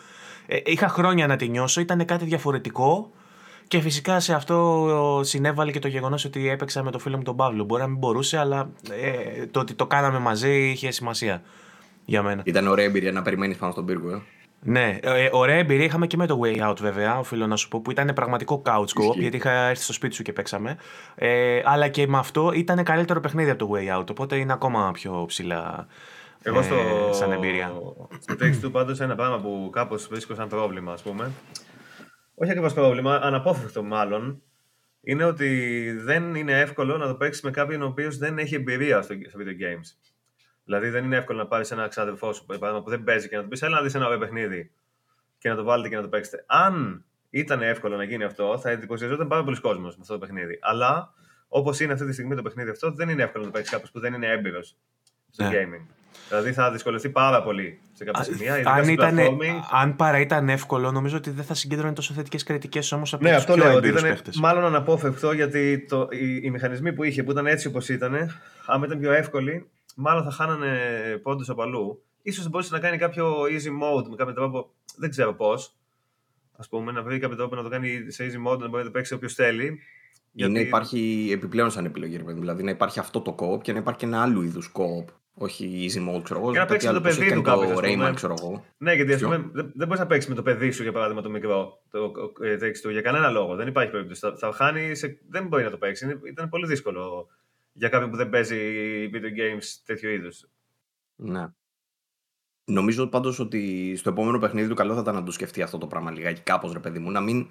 ε, 0.47 0.59
είχα 0.65 0.89
χρόνια 0.89 1.27
να 1.27 1.37
τη 1.37 1.49
νιώσω, 1.49 1.81
ήταν 1.81 2.05
κάτι 2.05 2.25
διαφορετικό. 2.25 3.11
Και 3.69 3.81
φυσικά 3.81 4.21
σε 4.21 4.35
αυτό 4.35 5.21
συνέβαλε 5.23 5.71
και 5.71 5.79
το 5.79 5.89
γεγονός 5.89 6.25
ότι 6.25 6.49
έπαιξα 6.49 6.83
με 6.83 6.91
το 6.91 6.99
φίλο 6.99 7.17
μου 7.17 7.23
τον 7.23 7.37
Παύλο. 7.37 7.65
Μπορεί 7.65 7.83
να 7.83 7.89
μην 7.89 7.99
μπορούσε, 7.99 8.39
αλλά 8.39 8.71
ε, 8.91 9.47
το 9.47 9.61
ότι 9.61 9.75
το 9.75 9.87
κάναμε 9.87 10.19
μαζί 10.19 10.71
είχε 10.71 10.91
σημασία 10.91 11.43
για 12.05 12.23
μένα. 12.23 12.43
Ήταν 12.45 12.67
ωραία 12.67 12.85
εμπειρία 12.85 13.13
να 13.13 13.23
περιμένεις 13.23 13.57
πάνω 13.57 13.73
στον 13.73 13.85
πύργο. 13.85 14.11
Ε. 14.11 14.23
Ναι, 14.67 14.99
ε, 15.03 15.29
ωραία 15.33 15.57
εμπειρία 15.57 15.85
είχαμε 15.85 16.07
και 16.07 16.17
με 16.17 16.27
το 16.27 16.41
Way 16.43 16.71
Out 16.71 16.77
βέβαια, 16.81 17.19
οφείλω 17.19 17.47
να 17.47 17.57
σου 17.57 17.69
πω, 17.69 17.81
που 17.81 17.91
ήταν 17.91 18.13
πραγματικό 18.15 18.63
couch 18.67 19.01
co 19.01 19.17
γιατί 19.17 19.37
είχα 19.37 19.51
έρθει 19.51 19.83
στο 19.83 19.93
σπίτι 19.93 20.15
σου 20.15 20.23
και 20.23 20.33
παίξαμε. 20.33 20.77
Ε, 21.15 21.61
αλλά 21.65 21.89
και 21.89 22.07
με 22.07 22.19
αυτό 22.19 22.53
ήταν 22.55 22.85
καλύτερο 22.85 23.21
παιχνίδι 23.21 23.51
από 23.51 23.67
το 23.67 23.71
Way 23.75 23.99
Out, 23.99 24.11
οπότε 24.11 24.37
είναι 24.37 24.53
ακόμα 24.53 24.91
πιο 24.93 25.25
ψηλά 25.27 25.87
Εγώ 26.43 26.63
στο, 26.63 26.75
ε, 26.75 27.13
σαν 27.13 27.33
εμπειρία. 27.33 27.73
Στο 28.19 28.35
Takes 28.41 28.67
Two 28.67 28.73
πάντως 28.73 29.01
ένα 29.01 29.15
πράγμα 29.15 29.41
που 29.41 29.71
κάπως 29.73 30.07
βρίσκω 30.07 30.35
σαν 30.35 30.49
πρόβλημα, 30.49 30.93
ας 30.93 31.03
πούμε. 31.03 31.31
Όχι 32.35 32.51
ακριβώς 32.51 32.75
πρόβλημα, 32.75 33.15
αναπόφευκτο 33.17 33.83
μάλλον, 33.83 34.43
είναι 35.01 35.25
ότι 35.25 35.91
δεν 35.93 36.35
είναι 36.35 36.61
εύκολο 36.61 36.97
να 36.97 37.07
το 37.07 37.15
παίξεις 37.15 37.43
με 37.43 37.51
κάποιον 37.51 37.83
ο 37.83 37.87
οποίος 37.87 38.19
δεν 38.19 38.39
έχει 38.39 38.55
εμπειρία 38.55 39.03
στο, 39.03 39.15
στο 39.29 39.39
video 39.39 39.63
games. 39.65 40.14
Δηλαδή 40.65 40.89
δεν 40.89 41.05
είναι 41.05 41.17
εύκολο 41.17 41.39
να 41.39 41.47
πάρεις 41.47 41.71
ένα 41.71 41.89
ξάδερφό 41.89 42.33
σου 42.33 42.45
που 42.47 42.91
δεν 42.91 43.05
παίζει 43.05 43.29
και 43.29 43.37
να 43.37 43.43
του 43.43 43.49
πεις: 43.49 43.63
Έλα 43.63 43.77
να 43.77 43.83
δεις 43.83 43.95
ένα 43.95 44.07
ωραίο 44.07 44.19
παιχνίδι 44.19 44.71
και 45.39 45.49
να 45.49 45.55
το 45.55 45.65
βάλετε 45.65 45.89
και 45.89 45.97
να 45.97 46.03
το 46.03 46.09
παίξετε. 46.09 46.45
Αν 46.47 47.05
ήταν 47.31 47.63
εύκολο 47.63 47.97
να 47.97 48.05
γίνει 48.05 48.25
αυτό, 48.25 48.59
θα 48.59 48.71
εντυπωσιαζόταν 48.71 49.29
πάρα 49.29 49.45
πολλοί 49.45 49.61
κόσμος 49.61 49.95
με 49.95 49.99
αυτό 50.01 50.13
το 50.13 50.19
παιχνίδι. 50.19 50.59
Αλλά 50.61 51.13
όπως 51.49 51.81
είναι 51.81 51.93
αυτή 51.93 52.07
τη 52.07 52.13
στιγμή 52.13 52.35
το 52.35 52.43
παιχνίδι 52.43 52.71
αυτό, 52.71 52.93
δεν 52.93 53.09
είναι 53.09 53.23
εύκολο 53.23 53.45
να 53.45 53.51
το 53.51 53.57
παίξεις 53.57 53.73
κάποιος 53.73 53.91
που 53.91 54.01
δεν 54.01 54.15
είναι 54.15 54.27
έμπειρος 54.27 54.77
στο 55.31 55.47
yeah. 55.47 55.51
Ναι. 55.51 55.59
gaming. 55.59 55.87
Δηλαδή 56.29 56.53
θα 56.53 56.71
δυσκολευτεί 56.71 57.09
πάρα 57.09 57.43
πολύ 57.43 57.81
σε 57.93 58.05
κάποια 58.05 58.23
σημεία. 58.23 58.63
Αν, 58.65 58.89
ήταν, 58.89 59.19
αν 59.73 59.97
παρά 59.97 60.21
ήταν 60.21 60.49
εύκολο, 60.49 60.91
νομίζω 60.91 61.17
ότι 61.17 61.31
δεν 61.31 61.45
θα 61.45 61.55
συγκέντρωνε 61.55 61.93
τόσο 61.93 62.15
θετικές 62.15 62.43
κριτικές 62.43 62.93
όμως 62.93 63.15
από 63.15 63.25
ναι, 63.25 63.31
αυτό 63.31 63.57
λέω. 63.57 63.75
Ότι 63.77 63.89
ήταν 63.89 64.19
μάλλον 64.35 64.65
αναπόφευκτο 64.65 65.33
γιατί 65.33 65.87
το, 65.89 66.09
οι, 66.11 66.41
οι, 66.43 66.51
μηχανισμοί 66.51 66.93
που 66.93 67.05
είχε, 67.05 67.23
που 67.23 67.31
ήταν 67.31 67.47
έτσι 67.47 67.67
όπως 67.67 67.89
ήταν, 67.89 68.41
άμα 68.67 68.87
ήταν 68.87 68.99
πιο 68.99 69.13
εύκολοι, 69.13 69.71
μάλλον 69.95 70.25
θα 70.25 70.31
χάνανε 70.31 70.77
πόντους 71.23 71.49
από 71.49 71.63
αλλού. 71.63 72.03
Ίσως 72.23 72.49
μπορούσε 72.49 72.75
να 72.75 72.81
κάνει 72.81 72.99
κάποιο 72.99 73.43
easy 73.43 73.83
mode 73.83 74.09
με 74.09 74.17
κάποιο 74.17 74.35
τρόπο, 74.35 74.73
δεν 74.97 75.11
ξέρω 75.11 75.35
πώς. 75.35 75.77
Α 76.57 76.69
πούμε, 76.69 76.93
να 76.93 77.03
βρει 77.03 77.19
κάποιο 77.19 77.37
τρόπο 77.37 77.55
να 77.55 77.63
το 77.63 77.69
κάνει 77.69 78.11
σε 78.11 78.27
easy 78.27 78.51
mode, 78.51 78.59
να 78.59 78.69
μπορεί 78.69 78.83
να 78.83 78.85
το 78.85 78.91
παίξει 78.91 79.15
όποιος 79.15 79.35
θέλει. 79.35 79.79
Γιατί... 80.33 80.53
Είναι, 80.53 80.61
υπάρχει 80.61 81.29
επιπλέον 81.33 81.71
σαν 81.71 81.85
επιλογή, 81.85 82.17
δηλαδή 82.17 82.63
να 82.63 82.71
υπάρχει 82.71 82.99
αυτό 82.99 83.21
το 83.21 83.35
co-op 83.39 83.63
και 83.63 83.73
να 83.73 83.79
υπάρχει 83.79 83.99
και 83.99 84.07
ένα 84.07 84.23
άλλο 84.23 84.43
είδους 84.43 84.73
co-op. 84.75 85.05
Όχι 85.35 85.89
easy 85.89 86.09
mode, 86.09 86.23
ξέρω 86.23 86.41
εγώ. 86.41 86.53
Και 86.53 86.59
να 86.59 86.65
παίξει 86.65 86.87
με 86.87 86.93
το 86.93 87.01
παιδί 87.01 87.33
του 87.33 87.43
κάποιος. 87.43 87.79
Rayman, 87.83 88.13
ξέρω 88.15 88.35
εγώ. 88.39 88.65
Ναι, 88.79 88.95
γιατί 88.95 89.13
ας 89.13 89.21
πούμε, 89.23 89.37
δεν, 89.37 89.73
δεν 89.75 89.87
μπορείς 89.87 89.99
να 89.99 90.07
παίξεις 90.07 90.31
με 90.31 90.37
το 90.37 90.43
παιδί 90.43 90.71
σου, 90.71 90.83
για 90.83 90.93
παράδειγμα, 90.93 91.23
το 91.23 91.31
μικρό 91.31 91.83
το, 91.91 92.13
το, 92.83 92.91
για 92.91 93.01
κανένα 93.01 93.31
λόγο. 93.31 93.55
Δεν 93.55 93.69
υπάρχει 93.69 93.91
περίπτωση. 93.91 94.21
Θα, 94.21 94.37
θα 94.37 94.53
χάνεις, 94.53 94.99
σε, 94.99 95.19
δεν 95.29 95.47
μπορεί 95.47 95.65
να 95.65 95.71
το 95.71 95.77
παίξεις. 95.77 96.17
Ήταν 96.31 96.49
πολύ 96.49 96.67
δύσκολο 96.67 97.27
για 97.77 97.89
κάποιον 97.89 98.11
που 98.11 98.17
δεν 98.17 98.31
παίζει 98.31 98.57
video 99.13 99.39
games 99.39 99.65
τέτοιο 99.85 100.11
είδους. 100.11 100.49
Ναι. 101.15 101.47
Νομίζω 102.65 103.07
πάντως 103.07 103.39
ότι 103.39 103.95
στο 103.97 104.11
επόμενο 104.11 104.39
παιχνίδι 104.39 104.69
του 104.69 104.75
καλό 104.75 104.95
θα 104.95 105.01
ήταν 105.01 105.15
να 105.15 105.23
το 105.23 105.33
σκεφτεί 105.33 105.63
αυτό 105.63 105.79
το 105.79 105.87
πράγμα 105.87 106.11
λιγάκι 106.11 106.41
κάπως 106.41 106.73
ρε 106.73 106.79
παιδί 106.81 106.99
μου. 106.99 107.11
Να 107.11 107.21
μην. 107.21 107.49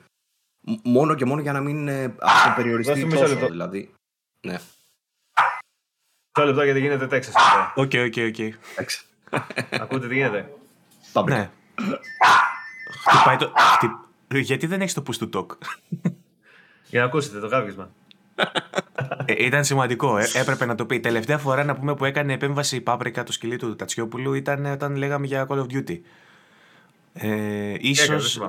Μόνο 0.84 1.16
και 1.16 1.26
μόνο 1.26 1.42
για 1.42 1.52
να 1.52 1.62
μην 1.62 1.88
ε, 1.88 2.16
περιοριστεί 2.56 3.08
τόσο, 3.08 3.28
λεπτό. 3.28 3.48
δηλαδή. 3.48 3.94
Ναι. 4.42 4.58
Μισό 6.38 6.48
λεπτό 6.48 6.64
γιατί 6.64 6.80
γίνεται 6.80 7.08
Τέξας. 7.08 7.32
OK, 7.76 7.92
OK, 8.06 8.14
OK. 8.28 8.54
Ακούτε 9.70 10.08
τι 10.08 10.16
γίνεται. 10.16 10.54
Ναι. 11.28 11.52
Χτυπάει 13.08 13.38
το. 13.38 13.54
Γιατί 14.30 14.68
δεν 14.68 14.82
έχεις 14.82 14.94
το 14.94 15.04
push 15.08 15.24
to 15.24 15.30
talk; 15.30 15.58
Για 16.90 17.00
να 17.00 17.06
ακούσετε 17.06 17.40
το 17.40 17.50
κάβγισμα. 17.50 17.92
Ε, 19.26 19.46
ήταν 19.46 19.64
σημαντικό. 19.64 20.18
Ε, 20.18 20.28
έπρεπε 20.34 20.66
να 20.66 20.76
το 20.76 20.86
πει. 20.86 21.00
Τελευταία 21.00 21.38
φορά 21.38 21.64
να 21.64 21.76
πούμε 21.76 21.96
που 21.96 22.06
έκανε 22.06 22.34
επέμβαση 22.34 22.76
η 22.76 22.82
Πάπρικα, 22.82 23.24
το 23.24 23.32
σκυλί 23.32 23.58
του 23.58 23.76
Τατσιόπουλου, 23.76 24.34
ήταν 24.34 24.66
όταν 24.66 24.96
λέγαμε 24.96 25.26
για 25.26 25.48
Call 25.50 25.58
of 25.58 25.66
Duty. 25.66 26.00
Ε, 27.14 27.74
ίσως, 27.80 28.42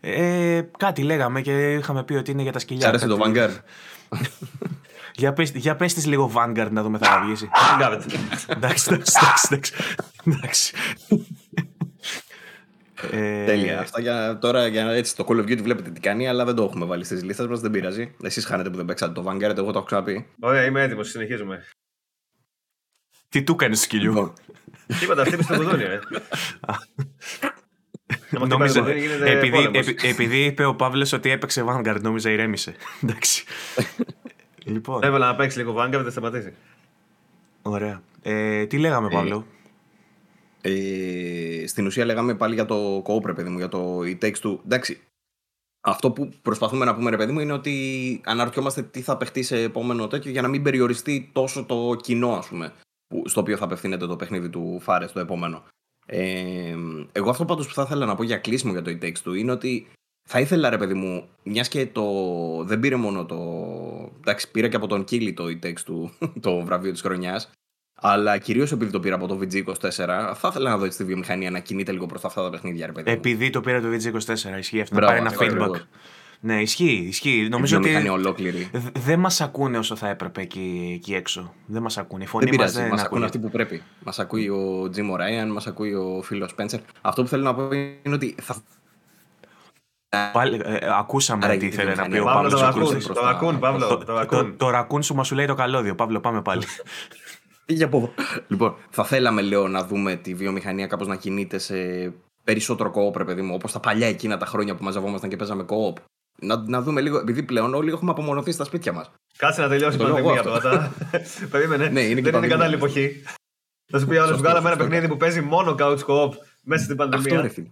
ε, 0.00 0.62
κάτι 0.78 1.02
λέγαμε 1.02 1.40
και 1.40 1.72
είχαμε 1.72 2.04
πει 2.04 2.14
ότι 2.14 2.30
είναι 2.30 2.42
για 2.42 2.52
τα 2.52 2.58
σκυλιά. 2.58 2.86
Σ' 2.86 2.88
άρεσε 2.88 3.06
το 3.06 3.18
Vanguard; 3.24 3.56
Για 5.14 5.32
πες, 5.32 5.50
για 5.50 5.76
πες 5.76 5.94
της 5.94 6.06
λίγο 6.06 6.32
Vanguard 6.34 6.68
να 6.70 6.82
δούμε 6.82 6.98
θα 6.98 7.22
βγεις. 7.24 7.44
Vanguard. 7.44 8.00
εντάξει, 8.46 8.92
εντάξει, 8.92 9.72
εντάξει. 10.24 10.74
Εντάξει. 13.02 13.16
Ε... 13.16 13.44
Τέλεια. 13.44 13.78
Αυτά 13.78 14.00
για, 14.00 14.38
τώρα 14.38 14.66
για 14.66 14.90
έτσι, 14.90 15.16
το 15.16 15.24
Call 15.28 15.36
of 15.36 15.42
Duty 15.42 15.62
βλέπετε 15.62 15.90
τι 15.90 16.00
κάνει, 16.00 16.28
αλλά 16.28 16.44
δεν 16.44 16.54
το 16.54 16.62
έχουμε 16.62 16.86
βάλει 16.86 17.04
στις 17.04 17.22
λίστες 17.22 17.46
μας. 17.46 17.60
Δεν 17.60 17.70
πειράζει. 17.70 18.14
Εσείς 18.22 18.44
χάνετε 18.44 18.70
που 18.70 18.76
δεν 18.76 18.84
παίξατε 18.84 19.12
το 19.12 19.24
Vanguard, 19.26 19.56
εγώ 19.56 19.72
το 19.72 19.78
έχω 19.78 19.82
ξαναπεί. 19.82 20.26
Ωραία, 20.40 20.64
είμαι 20.64 20.82
έτοιμος. 20.82 21.08
Συνεχίζουμε. 21.08 21.64
Τι 23.28 23.42
του 23.42 23.54
κάνεις, 23.54 23.80
σκυλιού; 23.80 24.12
Λοιπόν. 24.12 24.32
Τίποτα, 25.00 25.24
χτύπησε 25.26 25.52
το 25.52 25.58
κουδούνι, 25.58 25.82
ε. 25.82 26.00
Νομίζω, 28.30 28.84
επειδή, 29.24 29.70
επειδή 30.02 30.44
είπε 30.44 30.64
ο 30.64 30.74
Παύλος 30.74 31.12
ότι 31.12 31.30
έπαιξε 31.30 31.64
Vanguard, 31.68 32.00
νόμιζα 32.00 32.30
ηρέμησε. 32.30 32.74
Εντάξει. 33.02 33.44
λοιπόν. 34.72 35.02
Έβαλα 35.02 35.26
να 35.26 35.36
παίξει 35.36 35.58
λίγο 35.58 35.74
Vanguard, 35.78 36.00
δεν 36.02 36.10
σταματήσει. 36.10 36.52
Ωραία. 37.62 38.02
Ε, 38.22 38.66
τι 38.66 38.78
λέγαμε, 38.78 39.08
ε, 39.10 39.14
Παύλο; 39.14 39.46
Ε, 40.60 41.66
στην 41.66 41.86
ουσία 41.86 42.04
λέγαμε 42.04 42.34
πάλι 42.34 42.54
για 42.54 42.64
το 42.64 43.02
co 43.06 43.34
παιδί 43.34 43.48
μου, 43.48 43.58
για 43.58 43.68
το 43.68 44.00
e 44.00 44.18
takes 44.18 44.40
two. 44.42 44.58
Εντάξει, 44.64 45.00
αυτό 45.80 46.10
που 46.10 46.30
προσπαθούμε 46.42 46.84
να 46.84 46.94
πούμε, 46.94 47.10
ρε 47.10 47.16
παιδί 47.16 47.32
μου, 47.32 47.40
είναι 47.40 47.52
ότι 47.52 48.20
αναρωτιόμαστε 48.24 48.82
τι 48.82 49.00
θα 49.00 49.16
παιχτεί 49.16 49.42
σε 49.42 49.62
επόμενο 49.62 50.06
τέτοιο 50.06 50.30
για 50.30 50.42
να 50.42 50.48
μην 50.48 50.62
περιοριστεί 50.62 51.30
τόσο 51.32 51.64
το 51.64 51.96
κοινό, 52.00 52.32
ας 52.32 52.48
πούμε, 52.48 52.72
στο 53.24 53.40
οποίο 53.40 53.56
θα 53.56 53.64
απευθύνεται 53.64 54.06
το 54.06 54.16
παιχνίδι 54.16 54.48
του 54.48 54.78
Φάρε 54.80 55.06
το 55.06 55.20
επόμενο. 55.20 55.62
Ε, 56.06 56.76
εγώ 57.12 57.30
αυτό 57.30 57.44
πάντως 57.44 57.66
που 57.66 57.74
θα 57.74 57.82
ήθελα 57.82 58.06
να 58.06 58.14
πω 58.14 58.22
για 58.22 58.36
κλείσιμο 58.36 58.72
για 58.72 58.82
το 58.82 58.90
e 58.90 59.04
takes 59.04 59.28
two 59.28 59.36
είναι 59.36 59.52
ότι 59.52 59.86
θα 60.28 60.40
ήθελα 60.40 60.70
ρε 60.70 60.78
παιδί 60.78 60.94
μου, 60.94 61.28
μιας 61.42 61.68
και 61.68 61.86
το. 61.86 62.04
Δεν 62.64 62.80
πήρε 62.80 62.96
μόνο 62.96 63.26
το. 63.26 63.36
Εντάξει, 64.18 64.50
πήρε 64.50 64.68
και 64.68 64.76
από 64.76 64.86
τον 64.86 65.04
Κίλι 65.04 65.32
το 65.32 65.44
e 65.44 65.66
takes 65.66 65.80
του 65.84 66.12
το 66.40 66.60
βραβείο 66.60 66.92
της 66.92 67.00
χρονιάς. 67.00 67.50
Αλλά 68.00 68.38
κυρίως 68.38 68.72
επειδή 68.72 68.90
το 68.90 69.00
πήρα 69.00 69.14
από 69.14 69.26
το 69.26 69.38
VG24, 69.42 69.90
θα 70.34 70.48
ήθελα 70.48 70.70
να 70.70 70.76
δω 70.76 70.88
τη 70.88 71.04
βιομηχανία 71.04 71.50
να 71.50 71.58
κινείται 71.58 71.92
λίγο 71.92 72.06
προς 72.06 72.24
αυτά 72.24 72.42
τα 72.42 72.50
παιχνίδια. 72.50 72.86
Ρε 72.86 72.92
παιδί. 72.92 73.10
Επειδή 73.10 73.50
το 73.50 73.60
πήρα 73.60 73.80
το 73.80 73.88
VG24, 73.88 74.58
ισχύει 74.58 74.80
αυτό. 74.80 74.94
Μπράβο, 74.94 75.22
να 75.22 75.30
πάρει 75.30 75.50
ένα 75.50 75.66
feedback. 75.66 75.80
Ναι, 76.42 76.60
ισχύει, 76.60 77.06
ισχύει. 77.08 77.48
Νομίζω 77.50 77.76
ότι 77.76 78.08
ολόκληρη. 78.08 78.70
δεν 78.98 79.18
μας 79.18 79.40
ακούνε 79.40 79.78
όσο 79.78 79.96
θα 79.96 80.08
έπρεπε 80.08 80.40
εκεί, 80.40 80.92
εκεί 80.94 81.14
έξω. 81.14 81.54
Δεν 81.66 81.82
μας 81.82 81.98
ακούνε. 81.98 82.22
Η 82.22 82.26
φωνή 82.26 82.44
δεν 82.44 82.54
πειράζει, 82.56 82.82
μας 82.90 83.02
ακούνε 83.02 83.24
αυτοί 83.24 83.38
που 83.38 83.50
πρέπει. 83.50 83.82
Μας 84.04 84.18
ακούει 84.18 84.48
ο 84.48 84.88
Τζιμ 84.90 85.14
Ράιαν, 85.14 85.50
μας 85.50 85.66
ακούει 85.66 85.94
ο 85.94 86.20
φίλος 86.22 86.50
Σπένσερ. 86.50 86.80
Αυτό 87.00 87.22
που 87.22 87.28
θέλω 87.28 87.42
να 87.42 87.54
πω 87.54 87.68
είναι 87.72 88.14
ότι 88.14 88.34
θα 88.42 88.56
Πάλι, 90.32 90.60
ε, 90.64 90.78
ακούσαμε 90.98 91.44
Άρα, 91.44 91.56
τι 91.56 91.66
ήθελε 91.66 91.94
να 91.94 92.08
πει 92.08 92.18
ο 92.18 92.24
Παύλο. 92.24 92.50
Το 92.50 92.60
ρακούν, 92.60 93.02
το 93.14 93.20
ρακούν, 93.20 93.58
Παύλο. 93.58 94.54
Το 94.56 94.70
ρακούνς 94.70 95.06
σου 95.06 95.14
μας 95.14 95.26
σου 95.26 95.34
λέει 95.34 95.46
το 95.46 95.54
καλώδιο. 95.54 95.94
Παύλο, 95.94 96.20
πάμε 96.20 96.42
πάλι. 96.42 96.64
Πήγε 97.70 97.84
από 97.84 98.14
Λοιπόν, 98.48 98.76
θα 98.90 99.04
θέλαμε, 99.04 99.42
λέω, 99.42 99.68
να 99.68 99.84
δούμε 99.84 100.16
τη 100.16 100.34
βιομηχανία 100.34 100.86
κάπως 100.86 101.06
να 101.06 101.16
κινείται 101.16 101.58
σε 101.58 101.74
περισσότερο 102.44 102.90
κοόπ, 102.90 103.16
ρε 103.16 103.24
παιδί 103.24 103.42
μου, 103.42 103.54
όπως 103.54 103.72
τα 103.72 103.80
παλιά 103.80 104.06
εκείνα 104.06 104.36
τα 104.36 104.46
χρόνια 104.46 104.74
που 104.74 104.84
μαζευόμασταν 104.84 105.30
και 105.30 105.36
παίζαμε 105.36 105.62
κοόπ. 105.62 105.96
Να, 106.38 106.56
να 106.56 106.82
δούμε 106.82 107.00
λίγο, 107.00 107.18
επειδή 107.18 107.42
πλέον 107.42 107.74
όλοι 107.74 107.90
έχουμε 107.90 108.10
απομονωθεί 108.10 108.52
στα 108.52 108.64
σπίτια 108.64 108.92
μας. 108.92 109.10
Κάτσε 109.36 109.60
να 109.60 109.68
τελειώσει 109.68 109.96
η 109.96 110.00
πανδημία 110.00 110.42
τώρα. 110.42 110.92
Περίμενε. 111.50 111.88
Ναι, 111.88 112.00
είναι 112.00 112.20
Δεν 112.20 112.34
είναι 112.34 112.46
κατάλληλη 112.46 112.74
εποχή. 112.74 113.22
Θα 113.92 113.98
σου 113.98 114.06
πει 114.06 114.16
άλλος, 114.16 114.38
βγάλαμε 114.38 114.68
ένα 114.68 114.78
παιχνίδι 114.78 115.08
που 115.08 115.16
παίζει 115.16 115.40
μόνο 115.40 115.74
couch 115.78 115.98
co-op 116.06 116.32
μέσα 116.62 116.84
στην 116.84 116.96
πανδημία. 116.96 117.40
Αυτό, 117.40 117.62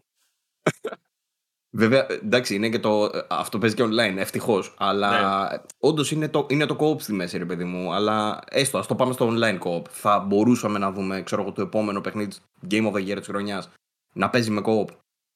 Βέβαια, 1.70 2.06
εντάξει, 2.10 2.54
είναι 2.54 2.68
και 2.68 2.78
το, 2.78 3.10
αυτό 3.28 3.58
παίζει 3.58 3.74
και 3.74 3.84
online, 3.84 4.16
ευτυχώς. 4.16 4.74
Αλλά 4.78 5.10
ναι. 5.50 5.58
όντως 5.78 6.10
είναι 6.10 6.28
το, 6.28 6.46
είναι 6.50 6.66
το 6.66 6.76
co-op 6.80 7.00
στη 7.00 7.12
μέση, 7.12 7.38
ρε 7.38 7.44
παιδί 7.44 7.64
μου. 7.64 7.92
Αλλά 7.92 8.40
έστω, 8.48 8.78
ας 8.78 8.86
το 8.86 8.94
πάμε 8.94 9.12
στο 9.12 9.28
online 9.32 9.58
co-op. 9.58 9.82
Θα 9.90 10.18
μπορούσαμε 10.18 10.78
να 10.78 10.92
δούμε, 10.92 11.22
ξέρω 11.22 11.42
εγώ, 11.42 11.52
το 11.52 11.62
επόμενο 11.62 12.00
παιχνίδι 12.00 12.32
Game 12.70 12.86
of 12.86 12.92
the 12.92 13.08
Year 13.08 13.16
της 13.16 13.26
χρονιάς 13.26 13.70
να 14.14 14.30
παίζει 14.30 14.50
με 14.50 14.62
co-op. 14.64 14.86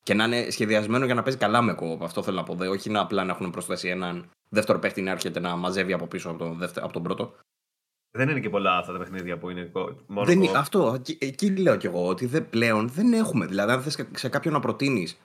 Και 0.02 0.14
να 0.14 0.24
είναι 0.24 0.50
σχεδιασμένο 0.50 1.04
για 1.04 1.14
να 1.14 1.22
παίζει 1.22 1.38
καλά 1.38 1.62
με 1.62 1.76
co-op. 1.80 1.98
Αυτό 2.00 2.22
θέλω 2.22 2.36
να 2.36 2.42
πω. 2.42 2.54
Δε. 2.54 2.68
Όχι 2.68 2.90
να 2.90 3.00
απλά 3.00 3.24
να 3.24 3.32
έχουν 3.32 3.50
προσθέσει 3.50 3.88
έναν 3.88 4.30
δεύτερο 4.48 4.78
παίχτη 4.78 5.02
να 5.02 5.10
έρχεται 5.10 5.40
να 5.40 5.56
μαζεύει 5.56 5.92
από 5.92 6.06
πίσω 6.06 6.30
από 6.30 6.38
τον, 6.38 6.58
δεύτερο, 6.58 6.84
από 6.84 6.94
τον 6.94 7.02
πρώτο. 7.02 7.34
Δεν 8.10 8.28
είναι 8.28 8.40
και 8.40 8.50
πολλά 8.50 8.76
αυτά 8.76 8.92
τα 8.92 8.98
παιχνίδια 8.98 9.38
που 9.38 9.50
είναι 9.50 9.70
μόνο 10.06 10.26
δεν, 10.26 10.40
co-op. 10.42 10.52
Αυτό, 10.56 10.92
εκεί, 10.94 11.18
εκεί 11.20 11.56
λέω 11.56 11.76
κι 11.76 11.86
εγώ 11.86 12.06
ότι 12.06 12.26
δεν, 12.26 12.48
πλέον 12.48 12.88
δεν 12.88 13.12
έχουμε. 13.12 13.46
Δηλαδή, 13.46 13.72
αν 13.72 13.82
θες 13.82 14.06
σε 14.14 14.28
κάποιον 14.28 14.54
να 14.54 14.60
προτείνεις 14.60 15.18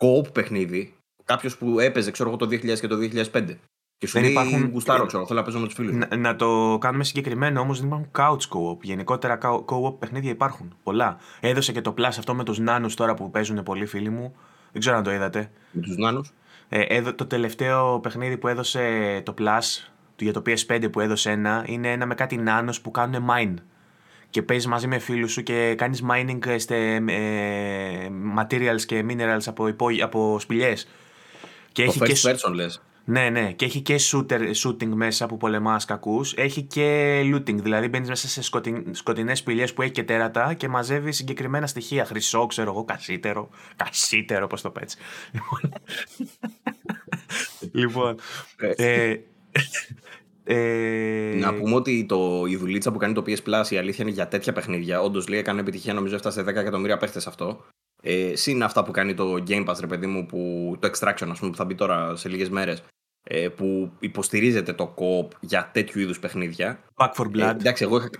co-op 0.00 0.32
παιχνίδι, 0.32 0.94
κάποιος 1.24 1.56
που 1.56 1.78
έπαιζε 1.78 2.10
ξέρω 2.10 2.28
εγώ 2.28 2.38
το 2.38 2.46
2000 2.46 2.78
και 2.80 2.86
το 2.86 2.96
2005. 3.32 3.56
Και 3.98 4.06
σου 4.06 4.12
δεν 4.12 4.22
λέει 4.22 4.30
υπάρχουν... 4.30 4.70
γουστάρω, 4.72 5.06
ξέρω, 5.06 5.26
θέλω 5.26 5.38
να 5.38 5.44
παίζω 5.44 5.58
με 5.58 5.64
τους 5.66 5.74
φίλους. 5.74 5.94
Να, 5.94 6.16
να, 6.16 6.36
το 6.36 6.78
κάνουμε 6.80 7.04
συγκεκριμένο 7.04 7.60
όμως, 7.60 7.78
δεν 7.78 7.86
υπάρχουν 7.86 8.10
couch 8.18 8.56
co-op. 8.56 8.80
Γενικότερα 8.82 9.38
co-op 9.66 9.98
παιχνίδια 9.98 10.30
υπάρχουν. 10.30 10.74
Πολλά. 10.82 11.16
Έδωσε 11.40 11.72
και 11.72 11.80
το 11.80 11.94
Plus 11.98 12.02
αυτό 12.02 12.34
με 12.34 12.44
τους 12.44 12.58
νάνους 12.58 12.94
τώρα 12.94 13.14
που 13.14 13.30
παίζουν 13.30 13.62
πολλοί 13.62 13.86
φίλοι 13.86 14.08
μου. 14.10 14.34
Δεν 14.72 14.80
ξέρω 14.80 14.96
αν 14.96 15.02
το 15.02 15.12
είδατε. 15.12 15.50
Με 15.70 15.82
τους 15.82 15.96
νάνους; 15.96 16.32
Ε, 16.68 17.02
το 17.12 17.26
τελευταίο 17.26 18.00
παιχνίδι 18.00 18.36
που 18.36 18.48
έδωσε 18.48 19.22
το 19.24 19.34
Plus 19.38 19.90
για 20.18 20.32
το 20.32 20.42
PS5 20.46 20.88
που 20.92 21.00
έδωσε 21.00 21.30
ένα 21.30 21.64
είναι 21.66 21.92
ένα 21.92 22.06
με 22.06 22.14
κάτι 22.14 22.36
νάνους 22.36 22.80
που 22.80 22.90
κάνουν 22.90 23.26
mine 23.30 23.54
και 24.30 24.42
παίζεις 24.42 24.66
μαζί 24.66 24.86
με 24.86 24.98
φίλους 24.98 25.32
σου 25.32 25.42
και 25.42 25.74
κάνεις 25.74 26.04
mining 26.10 26.38
σε 26.56 26.74
ε, 26.74 28.10
materials 28.38 28.80
και 28.86 29.04
minerals 29.08 29.46
από, 29.46 29.68
υπό, 29.68 29.86
από 30.02 30.38
σπηλιές. 30.40 30.88
Και 31.72 31.84
το 31.84 31.90
έχει 31.90 32.00
first 32.02 32.30
και... 32.30 32.30
person 32.30 32.54
λες. 32.54 32.82
Ναι, 33.04 33.30
ναι. 33.30 33.52
Και 33.52 33.64
έχει 33.64 33.80
και 33.80 34.00
shooter, 34.00 34.52
shooting 34.64 34.88
μέσα 34.88 35.26
που 35.26 35.36
πολεμάς 35.36 35.84
κακούς. 35.84 36.34
Έχει 36.36 36.62
και 36.62 37.20
looting. 37.24 37.54
Δηλαδή 37.54 37.88
μπαίνεις 37.88 38.08
μέσα 38.08 38.28
σε 38.28 38.42
σκοτειν, 38.42 38.94
σκοτεινές 38.94 39.38
σπηλιές 39.38 39.72
που 39.72 39.82
έχει 39.82 39.90
και 39.90 40.02
τέρατα 40.02 40.54
και 40.54 40.68
μαζεύεις 40.68 41.16
συγκεκριμένα 41.16 41.66
στοιχεία. 41.66 42.04
Χρυσό, 42.04 42.46
ξέρω 42.46 42.70
εγώ, 42.70 42.84
κασίτερο. 42.84 43.48
Κασίτερο, 43.76 44.46
πώς 44.46 44.60
το 44.60 44.70
πέτσει. 44.70 44.96
λοιπόν. 47.72 48.18
ε, 48.76 49.14
ε... 50.44 51.34
Να 51.38 51.54
πούμε 51.54 51.74
ότι 51.74 52.04
το, 52.04 52.44
η 52.48 52.56
δουλίτσα 52.56 52.92
που 52.92 52.98
κάνει 52.98 53.14
το 53.14 53.22
PS 53.26 53.36
Plus 53.46 53.70
η 53.70 53.76
αλήθεια 53.76 54.04
είναι 54.04 54.12
για 54.12 54.28
τέτοια 54.28 54.52
παιχνίδια. 54.52 55.00
Όντως 55.00 55.28
λέει 55.28 55.38
έκανε 55.38 55.60
επιτυχία, 55.60 55.94
νομίζω 55.94 56.14
έφτασε 56.14 56.42
10 56.42 56.46
εκατομμύρια 56.46 56.96
παίχτες 56.96 57.26
αυτό. 57.26 57.64
Ε, 58.02 58.36
συν 58.36 58.62
αυτά 58.62 58.84
που 58.84 58.90
κάνει 58.90 59.14
το 59.14 59.42
Game 59.48 59.66
Pass, 59.66 59.76
ρε 59.80 59.86
παιδί 59.86 60.06
μου, 60.06 60.26
που, 60.26 60.76
το 60.78 60.88
Extraction, 60.88 61.28
ας 61.30 61.38
πούμε, 61.38 61.50
που 61.50 61.56
θα 61.56 61.64
μπει 61.64 61.74
τώρα 61.74 62.16
σε 62.16 62.28
λίγες 62.28 62.48
μέρες. 62.48 62.82
Ε, 63.22 63.48
που 63.48 63.90
υποστηρίζεται 64.00 64.72
το 64.72 64.94
co 64.98 65.36
για 65.40 65.70
τέτοιου 65.72 66.00
είδους 66.00 66.18
παιχνίδια. 66.18 66.80
Back 66.94 67.12
for 67.16 67.26
Blood. 67.26 67.38
Ε, 67.38 67.50
εντάξει, 67.50 67.84
εγώ 67.84 67.96
είχα, 67.96 68.10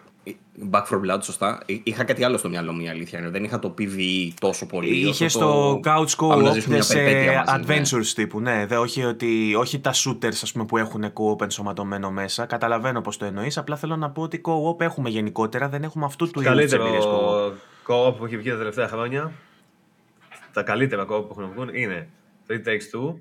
Back 0.70 0.84
for 0.86 1.00
Blood, 1.00 1.18
σωστά. 1.22 1.62
Είχα 1.82 2.04
κάτι 2.04 2.24
άλλο 2.24 2.36
στο 2.36 2.48
μυαλό 2.48 2.72
μου, 2.72 2.80
η 2.80 2.88
αλήθεια 2.88 3.18
είναι. 3.18 3.28
Δεν 3.28 3.44
είχα 3.44 3.58
το 3.58 3.74
PvE 3.78 4.30
τόσο 4.40 4.66
πολύ. 4.66 5.08
Είχες 5.08 5.32
το 5.32 5.80
Couch 5.84 6.16
Co-op 6.16 6.78
σε 6.78 7.00
ναι. 7.00 7.42
adventures 7.46 7.92
ναι. 7.92 8.02
τύπου. 8.14 8.40
Ναι, 8.40 8.66
δε, 8.66 8.76
όχι, 8.76 9.04
ότι, 9.04 9.54
όχι 9.54 9.80
τα 9.80 9.92
shooters 9.94 10.38
ας 10.42 10.52
πούμε, 10.52 10.64
που 10.64 10.76
έχουν 10.76 11.04
co-op 11.12 11.40
ενσωματωμένο 11.40 12.10
μέσα. 12.10 12.46
Καταλαβαίνω 12.46 13.00
πώς 13.00 13.16
το 13.16 13.24
εννοείς. 13.24 13.58
Απλά 13.58 13.76
θέλω 13.76 13.96
να 13.96 14.10
πω 14.10 14.22
ότι 14.22 14.40
co-op 14.44 14.80
έχουμε 14.80 15.08
γενικότερα. 15.08 15.68
Δεν 15.68 15.82
έχουμε 15.82 16.04
αυτού 16.04 16.30
του 16.30 16.40
είδους 16.40 16.72
εμπειρίε 16.72 16.98
co-op. 16.98 17.52
co-op 17.86 18.16
που 18.16 18.24
έχει 18.24 18.36
βγει 18.36 18.50
τα 18.50 18.56
τελευταία 18.56 18.88
χρόνια. 18.88 19.32
Τα 20.52 20.62
καλύτερα 20.62 21.02
co-op 21.02 21.28
που 21.28 21.36
έχουν 21.38 21.68
βγει 21.68 21.82
είναι 21.82 22.08
το 22.46 22.54
It 22.54 22.68
Takes 22.68 22.96
Two, 22.96 23.14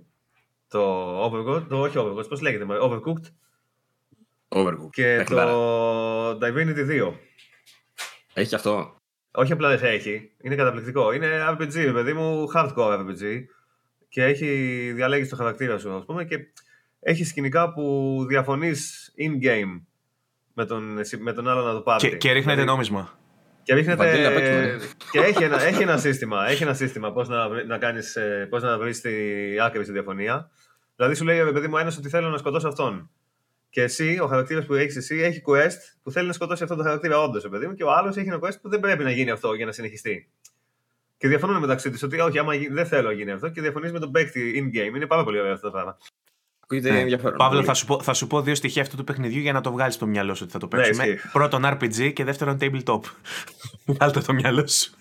το 0.68 1.26
Overcooked, 1.26 1.66
το 1.70 1.82
όχι 1.82 1.98
Overcooked, 1.98 2.30
πώς 2.30 2.42
λέγεται, 2.42 2.66
Overcooked. 2.84 3.26
Overcooked. 4.50 4.90
Και 4.92 5.26
το 5.30 6.32
Divinity 6.32 7.10
2. 7.10 7.14
Έχει 8.34 8.56
αυτό. 8.56 9.00
Όχι 9.32 9.52
απλά 9.52 9.78
δεν 9.78 9.94
έχει. 9.94 10.32
Είναι 10.42 10.56
καταπληκτικό. 10.56 11.12
Είναι 11.12 11.28
RPG, 11.50 11.92
παιδί 11.94 12.14
μου, 12.14 12.52
hardcore 12.56 13.00
RPG. 13.00 13.44
Και 14.10 14.24
έχει 14.24 14.46
διαλέγεις 14.96 15.30
το 15.30 15.36
χαρακτήρα 15.36 15.78
σου, 15.78 15.96
ας 15.96 16.06
πούμε, 16.06 16.26
και 16.26 16.38
έχει 17.00 17.24
σκηνικά 17.24 17.74
που 17.74 18.26
διαφωνείς 18.28 19.12
in-game 19.18 19.82
με 20.54 20.66
τον, 20.66 21.00
με 21.20 21.34
τον 21.34 21.48
άλλο 21.48 21.64
να 21.64 21.74
το 21.74 21.82
πάρει. 21.82 22.10
Και, 22.10 22.18
και 22.18 22.32
ρίχνετε 22.32 22.52
δηλαδή, 22.52 22.72
νόμισμα. 22.72 23.20
Και 23.64 23.74
ρίχνετε. 23.74 24.80
και 25.12 25.20
έχει 25.20 25.44
ένα, 25.44 25.62
έχει 25.62 25.82
ένα 25.82 25.98
σύστημα, 25.98 26.48
έχει 26.50 26.64
ένα 26.64 26.74
σύστημα 26.74 27.12
πώς 27.12 27.28
να, 27.28 27.64
να, 27.64 27.78
κάνεις, 27.78 28.16
ε, 28.16 28.48
πώς 28.50 28.64
να 28.64 28.78
βρεις 28.78 29.02
τη 29.02 29.12
άκρη 29.60 29.84
στη 29.84 29.92
διαφωνία. 29.92 30.50
Δηλαδή 30.96 31.16
σου 31.16 31.26
λέει, 31.26 31.52
παιδί 31.52 31.68
μου, 31.68 31.78
ένας 31.78 31.98
ότι 31.98 32.10
θέλω 32.10 32.30
να 32.30 32.38
σκοτώσω 32.38 32.68
αυτόν. 32.68 33.10
Και 33.70 33.82
εσύ, 33.82 34.20
ο 34.22 34.28
χαρακτήρας 34.28 34.66
που 34.66 34.74
έχεις 34.74 34.96
εσύ, 34.96 35.16
έχει 35.16 35.42
quest 35.46 35.78
που 36.04 36.12
θέλει 36.12 36.28
να 36.28 36.34
σκοτώσει 36.34 36.64
αυτό 36.64 36.76
το 36.76 36.84
χαρακτήρα, 36.84 37.22
όντως, 37.22 37.50
παιδί 37.50 37.68
μου, 37.68 37.74
και 37.74 37.84
ο 37.84 37.92
άλλος 37.92 38.18
έχει 38.18 38.28
ένα 38.28 38.40
quest 38.42 38.62
που 38.62 38.70
δεν 38.70 38.80
πρέπει 38.80 39.04
να 39.04 39.12
γίνει 39.12 39.30
αυτό 39.30 39.54
για 39.54 39.66
να 39.66 39.72
συνεχιστεί. 39.72 40.30
Και 41.18 41.28
διαφωνούν 41.28 41.60
μεταξύ 41.60 41.92
τους 41.92 42.04
ότι, 42.04 42.20
όχι, 42.20 42.40
άμα 42.40 42.54
δεν 42.72 42.86
θέλω 42.86 43.08
να 43.08 43.14
γίνει 43.14 43.32
αυτό, 43.32 43.50
και 43.50 43.62
διαφωνείς 43.62 43.92
με 43.92 44.00
τον 44.00 44.12
παίκτη 44.12 44.54
in-game. 44.56 44.96
Είναι 44.96 45.08
πάρα 45.08 45.24
πολύ 45.24 45.40
ωραίο 45.40 45.54
αυτό 45.54 45.68
το 45.68 45.72
πράγμα. 45.72 45.98
Ακούγεται 46.72 46.92
ναι. 46.92 47.00
ενδιαφέρον. 47.00 47.38
Παύλο, 47.38 47.64
θα 47.64 47.74
σου, 47.74 47.86
πω, 47.86 48.02
θα 48.02 48.14
σου 48.14 48.28
πω 48.28 48.42
δύο 48.42 48.56
στοιχεία 48.56 48.82
αυτού 48.82 48.96
του 48.96 49.04
παιχνιδιού 49.04 49.40
για 49.40 49.54
να 49.54 49.62
το 49.62 49.72
βγάλεις 49.72 49.94
στο 49.94 50.06
μυαλό 50.06 50.36
σου 50.36 50.44
ότι 50.44 50.52
θα 50.52 50.60
το 50.60 50.68
ναι, 50.72 50.84
παίξουμε. 50.84 51.08
Ναι, 51.08 51.16
Πρώτον 51.32 51.62
RPG 51.66 52.14
και 52.14 52.24
δεύτερον 52.24 52.58
tabletop. 52.62 53.00
Βγάλτε 53.86 54.20
το 54.20 54.34
μυαλό 54.34 54.68
σου. 54.68 54.94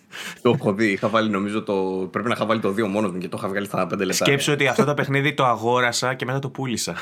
Το 0.43 0.51
έχω 0.51 0.73
δει. 0.73 0.87
Είχα 0.87 1.09
βάλει, 1.09 1.31
νομίζω, 1.31 1.63
το... 1.63 1.75
πρέπει 2.11 2.29
να 2.29 2.35
είχα 2.35 2.47
βάλει 2.47 2.61
το 2.61 2.69
2 2.69 2.87
μόνος 2.89 3.13
μου 3.13 3.19
και 3.19 3.29
το 3.29 3.37
είχα 3.39 3.49
βγάλει 3.49 3.67
στα 3.67 3.87
5 3.87 3.89
λεπτά. 3.99 4.13
Σκέψου 4.13 4.53
ότι 4.53 4.67
αυτό 4.67 4.85
το 4.85 4.95
παιχνίδι 4.95 5.35
το 5.35 5.45
αγόρασα 5.45 6.15
και 6.15 6.25
μετά 6.25 6.39
το 6.39 6.49
πούλησα. 6.49 6.97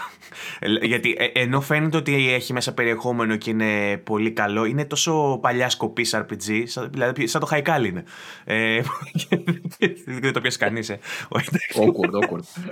Ε, 0.59 0.87
Γιατί 0.87 1.17
ε, 1.19 1.41
ενώ 1.41 1.61
φαίνεται 1.61 1.97
ότι 1.97 2.33
έχει 2.33 2.53
μέσα 2.53 2.75
περιεχόμενο 2.75 3.37
και 3.37 3.51
είναι 3.51 3.97
πολύ 3.97 4.31
καλό, 4.31 4.65
είναι 4.65 4.85
τόσο 4.85 5.39
παλιά 5.43 5.69
σκοπή 5.69 6.07
RPG, 6.13 6.63
σαν, 6.65 6.89
δηλαδή 6.91 7.27
σαν 7.27 7.41
το 7.41 7.47
Χαϊκάλι 7.47 7.89
είναι. 7.89 8.05
Ε, 8.45 8.81
δεν 10.21 10.33
το 10.33 10.41
πιάσει 10.41 10.59
κανείς. 10.59 10.89
Ε. 10.89 10.99
Όχι, 11.29 11.49
εντάξει. 11.49 11.93
awkward, 11.93 12.25
awkward. 12.25 12.67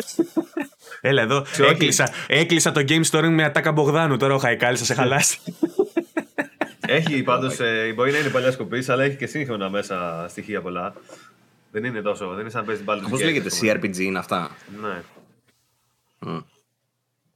Έλα 1.00 1.22
εδώ, 1.22 1.36
όχι. 1.38 1.62
έκλεισα, 1.62 2.12
έκλεισα 2.26 2.72
το 2.72 2.84
game 2.88 3.04
story 3.10 3.28
με 3.28 3.44
ατάκα 3.44 3.72
Μπογδάνου. 3.72 4.16
Τώρα 4.16 4.34
ο 4.34 4.38
Χαϊκάλι 4.38 4.76
θα 4.76 4.84
σε 4.84 4.94
χαλάσει. 4.94 5.38
Έχει 6.86 7.22
πάντως, 7.30 7.58
μπορεί 7.94 8.12
να 8.12 8.18
είναι 8.18 8.28
παλιά 8.28 8.52
σκοπή, 8.52 8.84
αλλά 8.88 9.02
έχει 9.04 9.16
και 9.16 9.26
σύγχρονα 9.26 9.70
μέσα 9.70 10.26
στοιχεία 10.28 10.60
πολλά. 10.62 10.94
Δεν 11.70 11.84
είναι 11.84 12.00
τόσο, 12.02 12.28
δεν 12.28 12.40
είναι 12.40 12.50
σαν 12.50 12.60
να 12.60 12.66
παίζεις 12.66 12.84
την 12.84 13.10
Πώ 13.10 13.16
λέγεται, 13.16 13.48
CRPG 13.60 13.96
είναι 13.96 14.18
αυτά. 14.18 14.50
Ναι. 14.82 15.02
Μμ. 16.18 16.38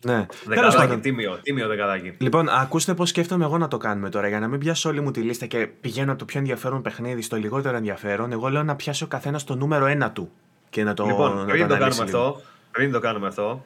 ναι. 0.04 0.26
Τέλος 0.26 0.44
Δεκαδάκι, 0.44 0.76
πάντων. 0.76 1.00
τίμιο, 1.00 1.38
τίμιο 1.42 1.68
δεκαδάκι. 1.68 2.14
Λοιπόν, 2.18 2.48
ακούστε 2.48 2.94
πώς 2.94 3.08
σκέφτομαι 3.08 3.44
εγώ 3.44 3.58
να 3.58 3.68
το 3.68 3.76
κάνουμε 3.76 4.10
τώρα. 4.10 4.28
Για 4.28 4.40
να 4.40 4.48
μην 4.48 4.60
πιάσω 4.60 4.88
όλη 4.88 5.00
μου 5.00 5.10
τη 5.10 5.20
λίστα 5.20 5.46
και 5.46 5.66
πηγαίνω 5.66 6.10
από 6.10 6.18
το 6.18 6.24
πιο 6.24 6.38
ενδιαφέρον 6.38 6.82
παιχνίδι 6.82 7.22
στο 7.22 7.36
λιγότερο 7.36 7.76
ενδιαφέρον, 7.76 8.32
εγώ 8.32 8.48
λέω 8.48 8.62
να 8.62 8.76
πιάσει 8.76 9.04
ο 9.04 9.06
καθένας 9.06 9.44
το 9.44 9.54
νούμερο 9.54 9.86
ένα 9.86 10.10
του. 10.10 10.30
Και 10.70 10.84
να 10.84 10.94
το, 10.94 11.06
λοιπόν, 11.06 11.36
να 11.36 11.44
πριν 11.44 11.68
το, 11.68 11.74
αναλύσει 11.74 11.98
κάνουμε 11.98 12.10
λίγο. 12.10 12.26
αυτό, 12.26 12.42
πριν 12.70 12.92
το 12.92 12.98
κάνουμε 12.98 13.26
αυτό, 13.26 13.64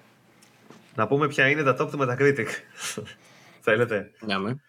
να 0.95 1.07
πούμε 1.07 1.29
ποια 1.29 1.49
είναι 1.49 1.63
τα 1.63 1.77
top 1.81 1.91
του 1.91 1.99
Metacritic. 2.01 2.47
Θέλετε; 3.61 4.11
Για 4.21 4.39
με. 4.39 4.61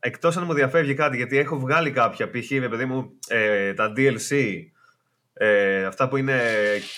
Εκτός 0.00 0.36
αν 0.36 0.44
μου 0.46 0.54
διαφεύγει 0.54 0.94
κάτι, 0.94 1.16
γιατί 1.16 1.38
έχω 1.38 1.58
βγάλει 1.58 1.90
κάποια 1.90 2.30
π.χ. 2.30 2.50
με 2.50 2.68
παιδί 2.68 2.84
μου 2.84 3.10
ε, 3.28 3.74
τα 3.74 3.92
DLC, 3.96 4.36
ε, 5.32 5.84
αυτά 5.84 6.08
που 6.08 6.16
είναι 6.16 6.40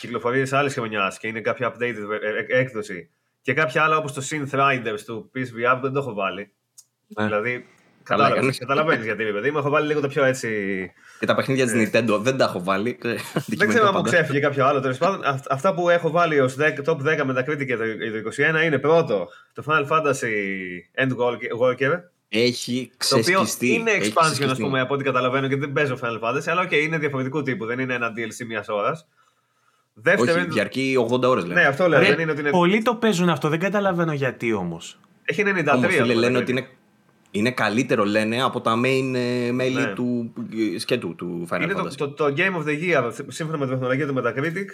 κυκλοφορίες 0.00 0.52
άλλης 0.52 0.74
χρονιάς 0.74 1.18
και 1.18 1.26
είναι 1.28 1.40
κάποια 1.40 1.72
updated 1.74 1.96
ε, 2.22 2.54
ε, 2.54 2.60
έκδοση. 2.60 3.10
Και 3.42 3.52
κάποια 3.54 3.82
άλλα 3.82 3.96
όπως 3.96 4.12
το 4.12 4.22
Synth 4.30 4.58
Riders 4.58 5.00
του 5.06 5.30
PSVR 5.34 5.78
δεν 5.82 5.92
το 5.92 5.98
έχω 5.98 6.14
βάλει. 6.14 6.52
Ναι. 7.06 7.24
Δηλαδή, 7.24 7.66
Καλά 8.02 8.30
κάνεις. 8.30 8.58
καταλαβαίνεις 8.58 9.04
γιατί, 9.04 9.24
ρε 9.24 9.32
παιδί 9.32 9.50
μου. 9.50 9.58
Έχω 9.58 9.70
βάλει 9.70 9.86
λίγο 9.86 10.00
το 10.00 10.08
πιο 10.08 10.24
έτσι. 10.24 10.90
Και 11.18 11.26
τα 11.26 11.34
παιχνίδια 11.34 11.66
της 11.66 11.74
Nintendo 11.74 12.18
δεν 12.20 12.36
τα 12.36 12.44
έχω 12.44 12.62
βάλει. 12.62 12.98
Ε. 13.02 13.14
Δεν 13.56 13.68
ξέρω 13.68 13.86
αν 13.86 13.92
μου 13.96 14.02
ξέφυγε 14.02 14.38
κάποιο 14.40 14.66
άλλο. 14.66 14.80
Τέλος 14.80 14.98
πάντων, 14.98 15.20
αυ- 15.24 15.52
αυτά 15.52 15.74
που 15.74 15.88
έχω 15.88 16.10
βάλει 16.10 16.40
ως 16.40 16.56
top 16.84 17.20
10 17.20 17.22
Metacritic 17.24 17.66
για 17.66 17.76
το, 17.76 17.84
για 17.84 18.22
το 18.22 18.30
21 18.60 18.64
είναι 18.64 18.78
πρώτο 18.78 19.28
το 19.52 19.62
Final 19.66 19.86
Fantasy 19.88 20.32
Endwalker. 21.04 21.86
Έχει 22.28 22.90
Το 23.08 23.16
οποίο 23.18 23.38
ξεσκιστεί. 23.40 23.72
είναι 23.72 23.90
έχει 23.90 24.12
expansion, 24.14 24.22
ας 24.24 24.32
ξεσκιστεί. 24.32 24.62
πούμε, 24.62 24.80
από 24.80 24.94
ό,τι 24.94 25.04
καταλαβαίνω 25.04 25.48
και 25.48 25.56
δεν 25.56 25.72
παίζω 25.72 25.98
Final 26.02 26.20
Fantasy, 26.28 26.42
αλλά 26.46 26.60
οκ, 26.60 26.72
είναι 26.72 26.98
διαφορετικού 26.98 27.42
τύπου. 27.42 27.64
Δεν 27.66 27.78
είναι 27.78 27.94
ένα 27.94 28.12
DLC 28.16 28.46
μιας 28.46 28.68
ώρας. 28.68 29.06
Δεύτερο 29.94 30.32
Όχι, 30.32 30.40
είναι. 30.40 30.52
διαρκεί 30.52 30.96
80 31.12 31.22
ώρες 31.28 31.44
Ναι, 31.44 31.54
λένε. 31.54 31.66
αυτό 31.66 31.88
λέω. 31.88 32.00
Ρε, 32.00 32.06
Δεν 32.06 32.18
είναι 32.18 32.30
ότι 32.30 32.40
είναι. 32.40 32.50
Πολλοί 32.50 32.82
το 32.82 32.94
παίζουν 32.94 33.28
αυτό, 33.28 33.48
δεν 33.48 33.58
καταλαβαίνω 33.58 34.12
γιατί 34.12 34.52
όμως. 34.52 34.98
Έχει 35.24 35.42
93. 35.42 35.74
Όμως, 35.74 35.92
φίλε, 35.94 36.12
το 36.12 36.18
λένε 36.20 36.38
Metacritic. 36.38 36.42
ότι 36.42 36.50
είναι, 36.50 36.66
είναι 37.30 37.50
καλύτερο 37.50 38.04
λένε 38.04 38.42
από 38.42 38.60
τα 38.60 38.74
main 38.84 39.12
ε, 39.14 39.50
μέλη 39.52 39.74
Ναι. 39.74 39.86
του 39.92 40.32
ε, 40.74 40.78
σκέτου 40.78 41.14
του 41.14 41.46
Final 41.50 41.60
Είναι 41.62 41.72
το, 41.72 41.84
Fantasy. 41.84 41.94
το, 41.96 42.10
το 42.10 42.24
Game 42.36 42.56
of 42.62 42.66
the 42.68 42.82
Year, 42.82 43.10
σύμφωνα 43.26 43.58
με 43.58 43.64
την 43.66 43.74
τεχνολογία 43.74 44.06
του 44.06 44.14
Metacritic, 44.18 44.66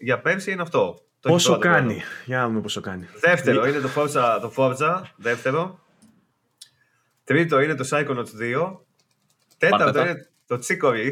για 0.00 0.18
πέρσι 0.20 0.52
είναι 0.52 0.62
αυτό. 0.62 1.00
Το 1.20 1.28
Πόσο 1.28 1.50
έχει 1.52 1.60
πρώτο 1.60 1.74
κάνει. 1.76 1.92
πρώτο. 1.94 2.06
Για 2.24 2.38
να 2.38 2.46
δούμε 2.46 2.60
πόσο 2.60 2.80
κάνει. 2.80 3.06
Δεύτερο 3.20 3.66
είναι 3.66 3.78
το 3.78 3.88
Forza, 3.96 4.38
το 4.40 4.52
Forza, 4.56 5.02
δεύτερο. 5.16 5.78
Τρίτο 7.26 7.60
είναι 7.60 7.74
το 7.74 7.88
Psychonauts 7.90 8.64
2. 8.64 8.78
Τέταρτο 9.58 9.84
Πάρτε 9.84 9.98
τα. 9.98 10.08
είναι 10.10 10.26
το 10.46 10.58
Chicory. 10.68 11.10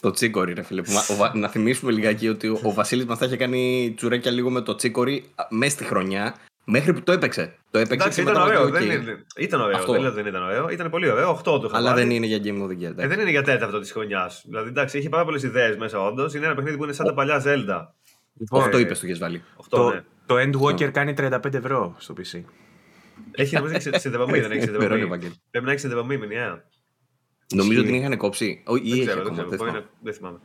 Το 0.00 0.10
τσίκορι, 0.10 0.52
ρε 0.52 0.62
φίλε. 0.62 0.82
που 0.82 0.92
μα- 0.92 1.04
ο 1.10 1.14
Βα- 1.16 1.34
να 1.36 1.48
θυμίσουμε 1.48 1.92
λιγάκι 1.92 2.28
ότι 2.28 2.48
ο, 2.48 2.60
ο 2.62 2.72
Βασίλης 2.72 3.04
μας 3.04 3.18
θα 3.18 3.24
είχε 3.26 3.36
κάνει 3.36 3.92
τσουρέκια 3.96 4.30
λίγο 4.30 4.50
με 4.50 4.60
το 4.60 4.74
τσίκορι 4.74 5.24
μέσα 5.50 5.70
στη 5.74 5.84
χρονιά 5.84 6.34
μέχρι 6.64 6.92
που 6.92 7.02
το 7.02 7.12
έπαιξε. 7.12 7.54
Το 7.70 7.78
έπαιξε 7.78 7.94
Εντάξει, 8.08 8.24
και 8.24 8.30
ήταν 8.30 8.42
μετά 8.42 8.58
ωραίο. 8.58 8.66
οκ. 8.66 8.72
Δεν 8.72 8.90
είναι, 8.90 9.24
ήταν 9.36 9.60
ωραίο. 9.60 9.76
Αυτό. 9.76 9.92
Δεν 9.92 10.00
λέω 10.00 10.10
ότι 10.10 10.22
δεν 10.22 10.30
ήταν 10.30 10.42
ωραίο. 10.42 10.68
Ήταν 10.68 10.90
πολύ 10.90 11.10
ωραίο. 11.10 11.30
8 11.30 11.42
του 11.60 11.66
είχα 11.66 11.76
Αλλά 11.76 11.90
βάλει. 11.92 12.02
δεν 12.06 12.10
είναι 12.10 12.26
για 12.26 12.38
Game 12.44 12.62
of 12.62 12.66
the 12.70 12.78
Year. 12.78 12.82
Ε, 12.82 12.86
εντάξει. 12.86 13.08
δεν 13.08 13.20
είναι 13.20 13.30
για 13.30 13.42
τέταρτο 13.42 13.78
της 13.80 13.92
χρονιάς. 13.92 14.42
Δηλαδή, 14.46 14.68
εντάξει, 14.68 14.98
έχει 14.98 15.08
πάρα 15.08 15.24
πολλές 15.24 15.42
ιδέες 15.42 15.76
μέσα, 15.76 16.00
όντως. 16.00 16.34
Είναι 16.34 16.44
ένα 16.46 16.54
παιχνίδι 16.54 16.76
που 16.76 16.84
είναι 16.84 16.92
σαν 16.92 17.06
τα 17.06 17.14
παλιά 17.14 17.42
Zelda. 17.46 17.86
Λοιπόν, 18.38 18.62
Αυτό 18.62 18.76
ε, 18.76 18.80
είπες 18.80 18.98
το 19.00 19.06
είχες 19.06 19.18
βάλει. 19.18 19.42
8, 19.56 19.64
το, 19.68 19.90
ναι. 19.90 20.04
το 20.26 20.34
Endwalker 20.38 20.90
κάνει 20.90 21.14
35 21.18 21.54
ευρώ 21.54 21.94
στο 21.98 22.14
PC. 22.18 22.40
Έχει 23.36 23.54
νομίζω 23.56 23.74
έχει 23.74 23.98
συνδεδεμένη, 23.98 24.40
δεν 24.40 24.50
έχει 24.50 24.60
Περώνει, 24.60 24.78
συνδεδεμένη. 24.78 25.04
Βαγγέλη. 25.10 25.34
Πρέπει 25.50 25.64
να 25.66 25.70
έχει 25.72 25.80
συνδεδεμένη 25.80 26.20
μηνιαία. 26.20 26.64
Νομίζω 27.54 27.80
ότι 27.80 27.88
Ισχύει. 27.88 27.98
την 28.00 28.06
είχαν 28.06 28.16
κόψει. 28.18 28.62
Ω, 28.66 28.76
Ή 28.76 28.80
Δεν 28.80 28.90
έχει 28.92 29.00
ξέρω, 29.06 29.22
δεν 29.22 29.32
ακόμα. 29.32 29.32
ξέρω. 29.32 29.48
δεν 29.48 29.58
μπορεί 29.58 29.70
θυμάμαι. 29.70 29.78
να- 29.78 30.02
Δεν 30.02 30.14
θυμάμαι. 30.14 30.38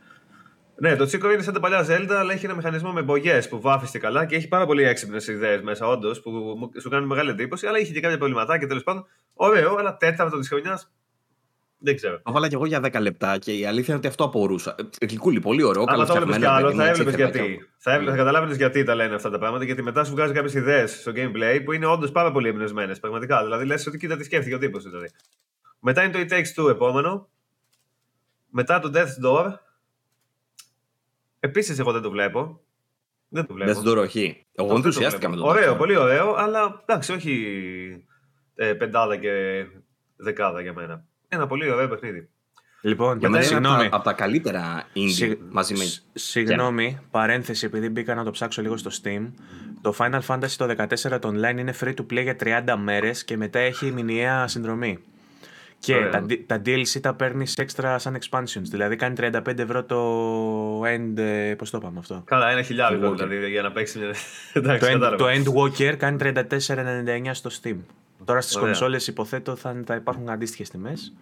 Ναι, 0.82 0.96
το 0.96 1.04
Chico 1.04 1.32
είναι 1.32 1.42
σαν 1.42 1.54
τα 1.54 1.60
παλιά 1.60 1.86
Zelda, 1.88 2.10
αλλά 2.10 2.32
έχει 2.32 2.44
ένα 2.44 2.54
μηχανισμό 2.54 2.92
με 2.92 3.02
μπογιές 3.02 3.48
που 3.48 3.60
βάφεις 3.60 3.90
καλά 4.00 4.26
και 4.26 4.36
έχει 4.36 4.48
πάρα 4.48 4.66
πολύ 4.66 4.82
έξυπνες 4.82 5.26
ιδέες 5.28 5.60
μέσα, 5.62 5.86
όντως, 5.86 6.20
που 6.20 6.30
μου- 6.30 6.70
σου 6.80 6.88
κάνουν 6.88 7.08
μεγάλη 7.08 7.30
εντύπωση, 7.30 7.66
αλλά 7.66 7.78
είχε 7.78 7.92
και 7.92 8.00
κάποια 8.00 8.18
προβληματάκια 8.18 8.66
τέλος 8.68 8.82
πάντων. 8.82 9.06
Ωραίο, 9.34 9.74
αλλά 9.76 9.96
τέταρτος 9.96 10.38
της 10.38 10.48
χρονιάς. 10.48 10.92
Δεν 11.82 11.96
ξέρω. 11.96 12.20
Το 12.22 12.32
βάλα 12.32 12.48
κι 12.48 12.54
εγώ 12.54 12.66
για 12.66 12.80
10 12.84 13.00
λεπτά 13.00 13.38
και 13.38 13.52
η 13.52 13.66
αλήθεια 13.66 13.86
είναι 13.86 13.96
ότι 13.96 14.06
αυτό 14.06 14.24
απορούσα. 14.24 14.74
Ε, 14.98 15.06
Γλυκούλη, 15.06 15.40
πολύ 15.40 15.62
ωραίο. 15.62 15.84
Αν 15.86 16.06
το 16.06 16.14
έβλεπε 16.14 16.38
κι 16.38 16.44
καλοφτιαγμένο, 16.44 16.52
άλλο, 16.52 16.66
παιδί 16.66 16.76
μου, 16.76 16.82
θα 16.82 16.88
έτσι, 16.88 17.00
έβλεπες 17.00 17.20
έχει 17.20 17.22
γιατί. 17.22 17.38
τέτοια. 17.38 17.66
Θα, 17.78 17.92
έβλεπες, 17.92 18.14
θα 18.14 18.18
καταλάβαινες 18.18 18.56
γιατί 18.56 18.84
τα 18.84 18.94
λένε 18.94 19.14
αυτά 19.14 19.30
τα 19.30 19.38
πράγματα, 19.38 19.64
γιατί 19.64 19.82
μετά 19.82 20.04
σου 20.04 20.10
βγάζει 20.10 20.32
κάποιες 20.32 20.54
ιδέες 20.54 21.00
στο 21.00 21.12
gameplay 21.14 21.60
που 21.64 21.72
είναι 21.72 21.86
όντως 21.86 22.10
πάρα 22.12 22.32
πολύ 22.32 22.48
εμπνευσμένες. 22.48 23.00
Πραγματικά. 23.00 23.42
Δηλαδή 23.42 23.64
λες 23.64 23.86
ότι 23.86 23.98
κοίτα 23.98 24.16
τι 24.16 24.24
σκέφτηκε 24.24 24.54
ο 24.54 24.58
τύπος. 24.58 24.84
Δηλαδή. 24.84 25.10
Μετά 25.80 26.02
είναι 26.04 26.12
το 26.12 26.18
It 26.18 26.32
Takes 26.32 26.64
Two 26.64 26.70
επόμενο. 26.70 27.28
Μετά 28.50 28.80
το 28.80 28.90
Death's 28.94 29.26
Door. 29.26 29.52
Επίσης 31.40 31.78
εγώ 31.78 31.92
δεν 31.92 32.02
το 32.02 32.10
βλέπω. 32.10 32.60
Δεν 33.28 33.46
το 33.46 33.54
βλέπω. 33.54 33.72
Δεν 33.72 33.94
το 33.94 34.00
όχι. 34.00 34.46
Εγώ 34.52 34.66
Αυτό 34.66 34.76
ενθουσιάστηκα 34.76 35.28
με 35.28 35.36
το 35.36 35.42
το 35.42 35.48
βλέπω. 35.48 35.60
Ωραίο, 35.60 35.72
Dark 35.72 35.74
Souls. 35.74 35.78
πολύ 35.78 35.96
ωραίο, 35.96 36.34
αλλά 36.34 36.82
εντάξει, 36.86 37.12
όχι 37.12 38.04
ε, 38.54 38.74
πεντάδα 38.74 39.16
και 39.16 39.64
δεκάδα 40.16 40.60
για 40.60 40.72
μένα. 40.72 41.08
Ένα 41.32 41.46
πολύ 41.46 41.70
ωραίο 41.70 41.88
παιχνίδι. 41.88 42.28
Λοιπόν, 42.82 43.18
Για 43.18 43.28
μένα 43.28 43.44
είναι 43.44 43.54
από 43.56 43.64
συγγνώμη. 43.66 43.88
τα, 43.90 43.96
από 43.96 44.04
τα 44.04 44.12
καλύτερα 44.12 44.82
indie 44.94 45.10
Συγ- 45.10 45.38
μαζί 45.50 45.74
με. 45.74 45.84
σ- 45.84 46.02
Συγγνώμη, 46.12 46.98
παρένθεση, 47.10 47.66
επειδή 47.66 47.88
μπήκα 47.88 48.14
να 48.14 48.24
το 48.24 48.30
ψάξω 48.30 48.62
λίγο 48.62 48.76
στο 48.76 48.90
Steam. 49.02 49.30
Το 49.80 49.94
Final 49.98 50.20
Fantasy 50.26 50.50
το 50.56 50.64
14 50.66 51.18
το 51.20 51.28
online 51.34 51.58
είναι 51.58 51.74
free 51.80 51.94
to 51.94 52.00
play 52.12 52.22
για 52.22 52.36
30 52.40 52.76
μέρες 52.78 53.24
και 53.24 53.36
μετά 53.36 53.58
έχει 53.58 53.92
μηνιαία 53.92 54.46
συνδρομή. 54.46 54.98
Και 55.78 55.94
Ωραία. 55.94 56.10
τα, 56.10 56.24
D- 56.28 56.40
τα 56.46 56.62
DLC 56.66 57.00
τα 57.00 57.14
παίρνεις 57.14 57.58
extra 57.58 57.94
σαν 57.98 58.18
expansions. 58.20 58.62
Δηλαδή 58.70 58.96
κάνει 58.96 59.14
35 59.20 59.58
ευρώ 59.58 59.84
το 59.84 60.82
end. 60.82 61.18
ε, 61.18 61.54
Πώς 61.58 61.70
το 61.70 61.78
είπαμε 61.80 61.98
αυτό; 61.98 62.22
Καλά, 62.26 62.50
ένα 62.50 62.62
χιλιάδικο 62.62 63.08
Walker. 63.10 63.16
δηλαδή 63.16 63.50
για 63.50 63.62
να 63.62 63.72
παίξεις. 63.72 63.96
μια- 63.96 64.12
Το 64.52 64.58
Εντάξει, 64.60 64.88
end, 64.90 64.92
κατάλαβα. 64.92 65.16
το 65.16 65.26
end 65.26 65.44
Walker 65.58 65.94
κάνει 65.96 66.16
34,99 66.20 67.34
στο 67.34 67.50
Steam. 67.62 67.76
Τώρα 68.30 68.42
στις 68.42 68.56
Ωραία. 68.56 68.66
κονσόλες 68.68 69.06
υποθέτω 69.06 69.56
θα, 69.56 69.82
θα 69.86 69.94
υπάρχουν 69.94 70.28
αντίστοιχες 70.30 70.68
τιμές. 70.70 71.12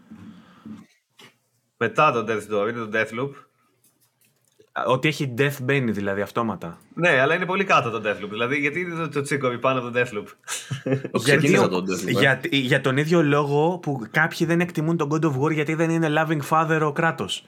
Μετά 1.77 2.13
το 2.13 2.25
Death's 2.29 2.55
Door 2.55 2.69
είναι 2.69 2.85
το 2.85 2.91
Deathloop. 2.93 3.31
Α, 4.73 4.83
Ότι 4.87 5.09
έχει 5.09 5.35
death 5.39 5.57
μπαίνει 5.63 5.91
δηλαδή 5.91 6.21
αυτόματα. 6.21 6.79
Ναι, 6.95 7.21
αλλά 7.21 7.35
είναι 7.35 7.47
πολύ 7.47 7.65
κάτω 7.65 7.91
το 7.91 8.11
Deathloop. 8.11 8.29
Δηλαδή, 8.31 8.57
γιατί 8.57 8.81
είναι 8.81 8.95
το, 8.95 9.09
το 9.09 9.21
Chicory 9.31 9.61
πάνω 9.61 9.81
από 9.81 9.91
το 9.91 10.01
Deathloop. 10.01 10.27
Ξεκίνησα 11.23 11.63
ο- 11.65 11.69
τον 11.69 11.85
Deathloop, 11.85 12.07
ε. 12.07 12.11
για, 12.11 12.41
για 12.51 12.81
τον 12.81 12.97
ίδιο 12.97 13.23
λόγο 13.23 13.79
που 13.79 14.07
κάποιοι 14.11 14.47
δεν 14.47 14.61
εκτιμούν 14.61 14.97
τον 14.97 15.09
God 15.13 15.25
of 15.25 15.41
War 15.41 15.53
γιατί 15.53 15.75
δεν 15.75 15.91
είναι 15.91 16.09
loving 16.11 16.41
father 16.51 16.81
ο 16.83 16.93
κράτος. 16.93 17.45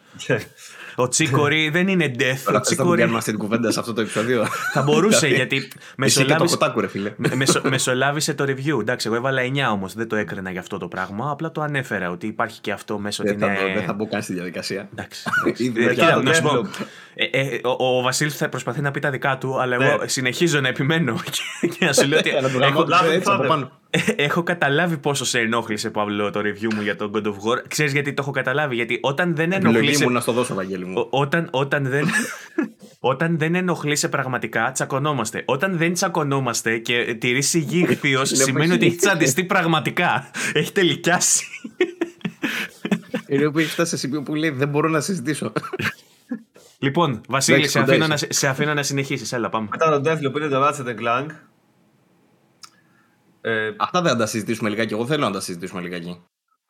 Ο 0.97 1.09
Τσίκορη 1.09 1.69
δεν 1.69 1.89
είναι 1.89 2.05
death. 2.19 2.19
Ο 2.19 2.19
Τώρα 2.21 2.35
θες 2.35 2.45
να 2.45 2.53
μην 2.53 2.61
Τσίκορη 2.63 2.99
κάνουμε 3.01 3.19
αυτή 3.19 3.31
την 3.31 3.39
κουβέντα 3.41 3.71
σε 3.71 3.81
αυτό 3.81 3.93
το 3.93 4.01
επεισόδιο. 4.01 4.47
θα 4.73 4.83
μπορούσε 4.83 5.27
Δηλαδή, 5.27 5.35
γιατί 5.35 5.57
Εσύ 5.57 5.69
και 5.69 5.79
το 5.79 5.95
μεσολάβησε, 5.97 6.57
κοτάκου, 6.57 6.81
ρε 6.81 6.89
φίλε. 6.89 7.13
με- 7.17 7.35
μεσο- 7.35 7.63
μεσολάβησε 7.69 8.35
το 8.35 8.45
review. 8.45 8.81
Εντάξει, 8.81 9.07
εγώ 9.07 9.17
έβαλα 9.17 9.43
9 9.43 9.71
όμως, 9.73 9.95
δεν 9.95 10.09
το 10.09 10.17
έκρινα 10.17 10.51
για 10.51 10.61
αυτό 10.61 10.79
το 10.79 10.89
πράγμα. 10.89 11.31
Απλά 11.31 11.51
το 11.53 11.61
ανέφερα 11.61 12.11
ότι 12.11 12.27
υπάρχει 12.27 12.61
και 12.61 12.73
αυτό 12.73 12.99
μέσω 12.99 13.23
ότι 13.27 13.35
Δεν 13.37 13.49
θα, 13.49 13.63
είναι. 13.63 13.75
δεν 13.75 13.85
θα 13.85 13.93
μπω 13.93 14.09
καν 14.09 14.23
στη 14.23 14.33
διαδικασία. 14.33 14.89
Εντάξει. 14.93 15.23
Ήδη 15.57 15.81
Ε, 15.83 15.87
μετά 15.87 15.95
κοίτα, 15.95 16.15
το 16.15 16.23
να 16.23 16.33
σου 16.33 16.43
πω, 16.43 16.51
Deathloop. 16.51 16.85
Ε, 17.31 17.41
ε, 17.41 17.61
ο, 17.79 17.99
ο 17.99 18.03
Βασίλης 18.03 18.37
θα 18.37 18.49
προσπαθεί 18.49 18.81
να 18.81 18.91
πει 18.91 19.01
τα 19.01 19.11
δικά 19.11 19.39
του, 19.39 19.61
αλλά 19.61 19.77
Ναι. 19.77 19.85
εγώ 19.89 20.03
συνεχίζω 20.09 20.61
να 20.61 20.69
επιμένω 20.69 21.15
και, 21.61 21.67
και 21.67 21.85
να 21.85 21.93
σου 21.93 22.07
λέω 22.09 22.19
ότι 22.19 22.31
Να 22.31 22.41
το 22.41 22.47
έχω, 22.65 22.83
γαμώ 22.83 22.85
Loving 23.03 23.13
έτσι 23.13 23.31
από 23.33 23.43
Father. 23.43 23.49
πάνω. 23.49 23.71
ε, 23.91 24.01
έχω 24.17 24.43
καταλάβει 24.43 24.97
πόσο 24.99 25.25
σε 25.25 25.39
ενόχλησε, 25.39 25.91
Παύλο, 25.91 26.31
το 26.31 26.41
review 26.41 26.75
μου 26.75 26.83
για 26.83 26.97
τον 26.97 27.11
God 27.15 27.27
of 27.27 27.31
War. 27.31 27.63
Ξέρεις 27.69 27.93
γιατί 27.93 28.13
το 28.13 28.23
έχω 28.23 28.31
καταλάβει, 28.31 28.75
γιατί 28.75 28.99
όταν 29.03 29.35
δεν 29.37 29.53
Επιλογή 29.53 29.77
ενοχλείσαι... 29.77 30.05
μου 30.05 30.11
να 30.11 30.21
στο 30.21 30.33
δώσω, 30.33 30.55
Βαγγέλη 30.55 30.85
μου. 30.85 30.99
Ο- 30.99 31.09
όταν, 31.21 31.49
όταν, 31.51 31.85
δεν, 31.89 32.07
όταν 33.13 33.39
δεν 33.39 33.55
ενοχλείσαι 33.55 34.09
πραγματικά, 34.09 34.73
τσακωνόμαστε. 34.73 35.43
Όταν 35.45 35.77
δεν 35.77 35.93
τσακωνόμαστε 35.93 36.79
και 36.79 37.17
τηρεί 37.21 37.43
υγιή 37.53 37.87
ηχθείος, 37.91 38.29
σημαίνει 38.35 38.73
ότι 38.73 38.87
έχει 38.87 38.97
τσαντιστεί 38.97 39.45
πραγματικά. 39.45 40.31
Έχει 40.53 40.73
τελικιάσει. 40.73 41.45
Είναι 43.29 43.51
που 43.51 43.59
έχει 43.59 43.69
φτάσει 43.69 43.91
σε 43.91 43.97
σημείο 43.97 44.23
που 44.23 44.35
λέει 44.35 44.51
δεν 44.51 44.69
μπορώ 44.69 44.89
να 44.89 45.01
συζητήσω. 45.01 45.53
λοιπόν, 46.81 47.21
Βασίλη, 47.29 47.57
Εντάξει, 47.57 47.73
σε 47.73 47.79
κοντά 47.81 47.93
αφήνω, 47.93 48.07
να, 48.07 48.15
είσαι. 48.15 48.27
σε 48.31 48.49
αφήνω 48.49 48.75
να 48.75 48.83
συνεχίσεις. 48.83 49.33
Έλα, 49.33 49.49
πάμε. 49.49 49.69
Μετά 49.71 50.01
το 50.01 50.11
Deathloop 50.11 50.37
είναι 50.37 50.49
το 50.49 50.67
Ratchet 50.69 50.99
Clank. 51.01 51.27
Ε, 53.41 53.71
Αυτά 53.77 54.03
δεν 54.03 54.13
θα 54.13 54.19
τα 54.19 54.27
συζητήσουμε 54.27 54.69
λιγάκι. 54.69 54.93
Εγώ 54.93 55.07
θέλω 55.07 55.25
να 55.25 55.31
τα 55.33 55.41
συζητήσουμε 55.41 55.81
λιγάκι. 55.81 56.23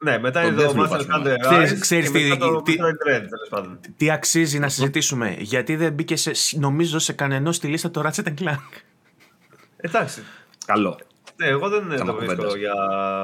Ναι, 0.04 0.18
μετά 0.18 0.44
είναι 0.44 0.62
το 0.62 0.74
Master 0.76 1.00
Hunter 1.00 1.34
Ξέρεις- 1.40 1.72
Rise 1.72 1.78
ξέρεις 1.80 2.10
και 2.10 2.18
τι- 2.18 2.28
μετά 2.28 2.46
το 2.48 2.62
τι- 2.62 2.76
Metroid 2.78 3.08
Dread, 3.08 3.20
τέλος 3.28 3.48
πάντων. 3.50 3.80
Τι 3.96 4.10
αξίζει 4.10 4.58
να 4.58 4.68
συζητήσουμε, 4.68 5.36
γιατί 5.38 5.76
δεν 5.76 5.92
μπήκε 5.92 6.16
σε, 6.16 6.32
νομίζω 6.58 6.98
σε 6.98 7.12
κανένα 7.12 7.52
στη 7.52 7.66
λίστα 7.66 7.90
το 7.90 8.02
Ratchet 8.06 8.34
Clank. 8.40 8.56
Εντάξει. 9.76 10.22
Καλό. 10.66 10.98
Ναι, 11.40 11.46
εγώ 11.46 11.68
δεν 11.68 11.80
Θέμα 11.80 11.96
το 11.96 12.14
βρίσκω 12.14 12.34
κουβέντας. 12.34 12.54
για 12.54 12.74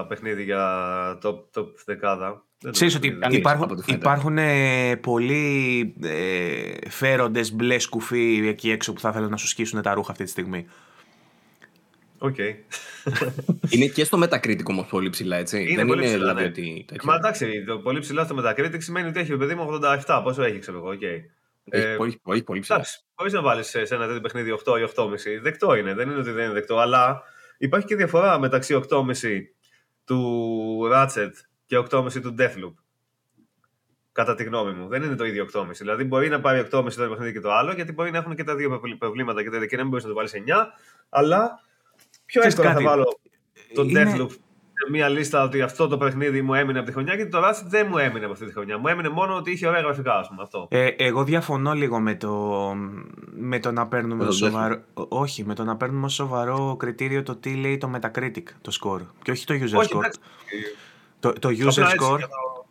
παιχνίδι 0.09 0.43
για 0.43 0.63
top, 1.23 1.35
top 1.55 1.67
δεκάδα. 1.85 2.27
Δεν 2.29 2.41
το 2.59 2.71
Ξέρεις 2.71 2.79
βρίσκω 2.79 2.97
ότι 2.97 3.07
παιχνίδι. 3.09 3.21
Κανείς, 3.21 3.39
υπάρχουν, 3.39 3.65
από 3.65 3.73
ό,τι 3.73 3.83
φαίνεται. 3.83 4.05
υπάρχουν 4.05 4.39
ε, 4.39 4.97
πολλοί 4.97 5.95
ε, 6.03 6.91
φέροντες 6.91 7.53
μπλε 7.53 7.79
σκουφί 7.79 8.47
εκεί 8.49 8.71
έξω 8.71 8.93
που 8.93 9.01
θα 9.01 9.09
ήθελαν 9.09 9.31
να 9.31 9.37
σου 9.37 9.49
σκίσουν 9.49 9.83
τα 9.83 9.95
ρούχα 9.95 10.11
αυτή 10.11 10.25
τη 10.25 10.31
στιγμή. 10.31 10.67
Οκ. 12.19 12.37
Είναι 13.75 13.87
και 13.87 14.05
στο 14.05 14.19
Metacritic 14.23 14.65
όμως 14.65 14.87
πολύ 14.87 15.11
ψηλά, 15.11 15.37
έτσι. 15.37 15.63
Είναι 15.63 15.75
δεν 15.77 15.87
πολύ 15.87 16.01
είναι 16.01 16.11
ψηλά, 16.11 16.35
δηλαδή 16.35 16.43
ναι. 16.43 16.49
ότι. 16.49 16.85
τέτοιο. 16.87 17.11
Μα 17.11 17.15
εντάξει, 17.15 17.65
το 17.65 17.79
πολύ 17.79 17.99
ψηλά 18.01 18.25
στο 18.25 18.37
Metacritic 18.39 18.77
σημαίνει 18.79 19.09
ότι 19.09 19.21
έχει 19.21 19.37
παιδί 19.37 19.55
μου 19.55 19.81
87. 20.07 20.21
Πόσο 20.25 20.43
έχει, 20.43 20.59
ξέρω 20.59 20.77
εγώ. 20.79 20.89
οκ. 20.91 21.03
Έχει, 21.03 21.87
Ε, 21.87 21.95
πολύ, 21.97 22.21
πολύ, 22.23 22.43
πολύ 22.43 22.61
ψηλά. 22.61 22.77
Εντάξει, 22.77 23.01
μπορείς 23.17 23.33
να 23.33 23.43
βάλεις 23.43 23.67
σε 23.67 23.95
ένα 23.95 24.07
τέτοιο 24.07 24.21
παιχνίδι 24.21 24.51
8 24.65 24.79
ή 24.79 24.83
8,5. 24.83 25.09
Δεκτό 25.43 25.75
είναι, 25.75 25.95
δεν 25.95 26.09
είναι 26.11 26.19
ότι 26.19 26.31
δεν 26.31 26.45
είναι 26.45 26.53
δεκτό. 26.53 26.79
Αλλά 26.79 27.23
υπάρχει 27.59 27.87
και 27.87 27.97
διαφορά 27.97 28.39
μεταξύ 28.39 28.81
8,5 28.89 29.05
του 30.05 30.81
Ratchet 30.93 31.31
και 31.67 31.79
8,5 31.91 32.21
του 32.23 32.35
Deathloop. 32.39 32.75
Κατά 34.13 34.35
τη 34.35 34.45
γνώμη 34.45 34.73
μου. 34.73 34.89
Δεν 34.89 35.03
είναι 35.03 35.15
το 35.17 35.25
ίδιο 35.25 35.47
8,5. 35.53 35.67
Δηλαδή 35.79 36.05
μπορεί 36.05 36.29
να 36.29 36.41
πάρει 36.41 36.61
8,5 36.61 36.69
το 36.97 37.03
ένα 37.03 37.09
παιχνίδι 37.11 37.33
και 37.33 37.41
το 37.41 37.53
άλλο, 37.53 37.73
γιατί 37.73 37.93
μπορεί 37.93 38.11
να 38.11 38.19
έχουν 38.19 38.35
και 38.35 38.45
τα 38.45 38.55
δύο 38.57 38.81
προβλήματα 38.99 39.43
και, 39.43 39.51
τα- 39.51 39.67
και 39.67 39.77
να 39.77 39.81
μην 39.83 39.91
μπορείς 39.91 40.05
να 40.05 40.11
το 40.11 40.17
βάλεις 40.17 40.33
9. 40.35 40.67
Αλλά 41.09 41.61
πιο 42.27 42.41
Ξέρεις 42.41 42.47
εύκολα 42.59 42.69
θα 42.69 42.75
κάτι, 42.75 42.85
βάλω 42.85 43.19
το 43.75 43.83
είναι- 43.83 44.13
Deathloop 44.17 44.31
σε 44.85 44.91
μία 44.91 45.09
λίστα 45.09 45.43
ότι 45.43 45.63
αυτό 45.63 45.89
το 45.89 45.97
παιχνίδι 45.97 46.43
μου 46.43 46.55
έμεινε 46.55 46.79
από 46.79 46.87
τη 46.87 46.93
χρονιά 46.93 47.17
και 47.17 47.27
το 47.27 47.39
Ratchet 47.39 47.65
δεν 47.67 47.87
μου 47.91 47.99
έμεινε 47.99 48.25
από 48.25 48.33
αυτή 48.33 48.47
τη 48.47 48.53
χρονιά. 48.53 48.79
Μου 48.79 48.89
έμεινε 48.89 49.09
μόνο 49.09 49.37
ότι 49.37 49.51
είχε 49.51 49.67
ωραία 49.67 49.81
γραφικά, 49.81 50.15
ας 50.19 50.29
πούμε. 50.29 50.43
Αυτό. 50.43 50.67
Ε, 50.71 50.87
εγώ 50.97 51.25
διαφωνώ 51.25 51.73
λίγο 51.73 52.01
με 52.01 52.15
το, 52.15 52.73
με 53.37 53.59
το 53.59 53.73
να 53.73 53.87
παίρνουμε 53.87 54.23
Με 54.23 54.29
ως 54.29 54.39
τον 54.39 54.51
σοβαρό, 54.51 54.81
όχι, 55.09 55.45
με 55.45 55.55
το 55.55 55.65
να 55.65 55.77
παίρνουμε 55.77 56.07
ως 56.07 56.15
σοβαρό 56.15 56.77
κριτήριο 56.79 57.23
το 57.23 57.37
τι 57.37 57.55
λέει 57.55 57.79
το 57.79 57.91
Metacritic, 57.95 58.43
το 58.61 58.73
score. 58.83 59.01
Και 59.23 59.31
όχι 59.31 59.47
το 59.47 59.55
user 59.55 59.79
Όχι, 59.79 59.91
score. 59.95 59.99
εντάξει. 59.99 60.19
Το, 61.21 61.33
το 61.33 61.49
user 61.49 61.67
Απλά 61.71 61.85
έτσι 61.91 61.97
score 62.01 62.17
για 62.17 62.29
το- 62.29 62.65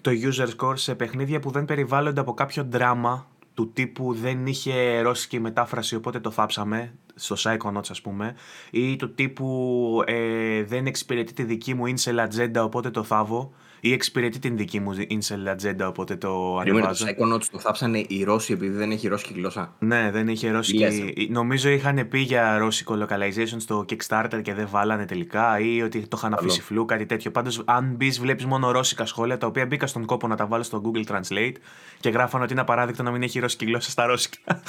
το 0.00 0.10
user 0.10 0.48
score 0.66 0.76
σε 0.78 0.94
παιχνίδια 0.94 1.40
που 1.40 1.50
δεν 1.50 1.64
περιβάλλονται 1.64 2.20
από 2.20 2.34
κάποιο 2.34 2.66
δράμα 2.70 3.26
του 3.54 3.72
τύπου 3.72 4.14
δεν 4.14 4.46
είχε 4.46 5.00
ρώσικη 5.00 5.40
μετάφραση 5.40 5.94
οπότε 5.94 6.20
το 6.20 6.30
θάψαμε 6.30 6.94
στο 7.14 7.36
Psychonauts 7.38 7.90
ας 7.90 8.00
πούμε 8.00 8.34
ή 8.70 8.96
του 8.96 9.14
τύπου 9.14 10.02
ε, 10.06 10.62
δεν 10.62 10.86
εξυπηρετεί 10.86 11.32
τη 11.32 11.42
δική 11.42 11.74
μου 11.74 11.84
incel 11.86 12.16
ατζέντα 12.18 12.64
οπότε 12.64 12.90
το 12.90 13.02
θάβω 13.02 13.52
ή 13.84 13.92
εξυπηρετεί 13.92 14.38
την 14.38 14.56
δική 14.56 14.80
μου 14.80 14.94
incel 14.96 15.46
ατζέντα 15.48 15.88
οπότε 15.88 16.16
το 16.16 16.54
Περίμενε, 16.58 16.86
το 16.86 16.88
ανεβάζω. 16.88 17.06
Psychonauts 17.06 17.48
το 17.52 17.58
θάψανε 17.58 18.04
οι 18.08 18.24
Ρώσοι 18.24 18.52
επειδή 18.52 18.76
δεν 18.76 18.90
έχει 18.90 19.08
ρώσικη 19.08 19.32
γλώσσα. 19.32 19.74
Ναι, 19.78 20.10
δεν 20.10 20.28
είχε 20.28 20.46
λες, 20.46 20.54
ρώσικη. 20.54 21.28
Νομίζω 21.30 21.68
είχαν 21.68 22.08
πει 22.08 22.18
για 22.18 22.58
ρώσικο 22.58 23.06
localization 23.06 23.56
στο 23.56 23.84
Kickstarter 23.88 24.40
και 24.42 24.54
δεν 24.54 24.68
βάλανε 24.70 25.04
τελικά 25.04 25.58
ή 25.58 25.82
ότι 25.82 26.00
το 26.06 26.16
είχαν 26.16 26.34
αφήσει 26.34 26.60
φλού, 26.60 26.84
κάτι 26.84 27.06
τέτοιο. 27.06 27.30
Πάντως, 27.30 27.62
αν 27.64 27.94
μπεις, 27.96 28.20
βλέπεις 28.20 28.44
μόνο 28.44 28.70
ρώσικα 28.70 29.06
σχόλια 29.06 29.38
τα 29.38 29.46
οποία 29.46 29.66
μπήκα 29.66 29.86
στον 29.86 30.04
κόπο 30.04 30.26
να 30.26 30.36
τα 30.36 30.46
βάλω 30.46 30.62
στο 30.62 30.82
Google 30.84 31.04
Translate 31.12 31.54
και 32.00 32.08
γράφανε 32.08 32.44
ότι 32.44 32.52
είναι 32.52 32.62
απαράδεκτο 32.62 33.02
να 33.02 33.10
μην 33.10 33.22
έχει 33.22 33.38
ρώσικη 33.38 33.64
γλώσσα 33.64 33.90
στα 33.90 34.06
ρώσικα. 34.06 34.62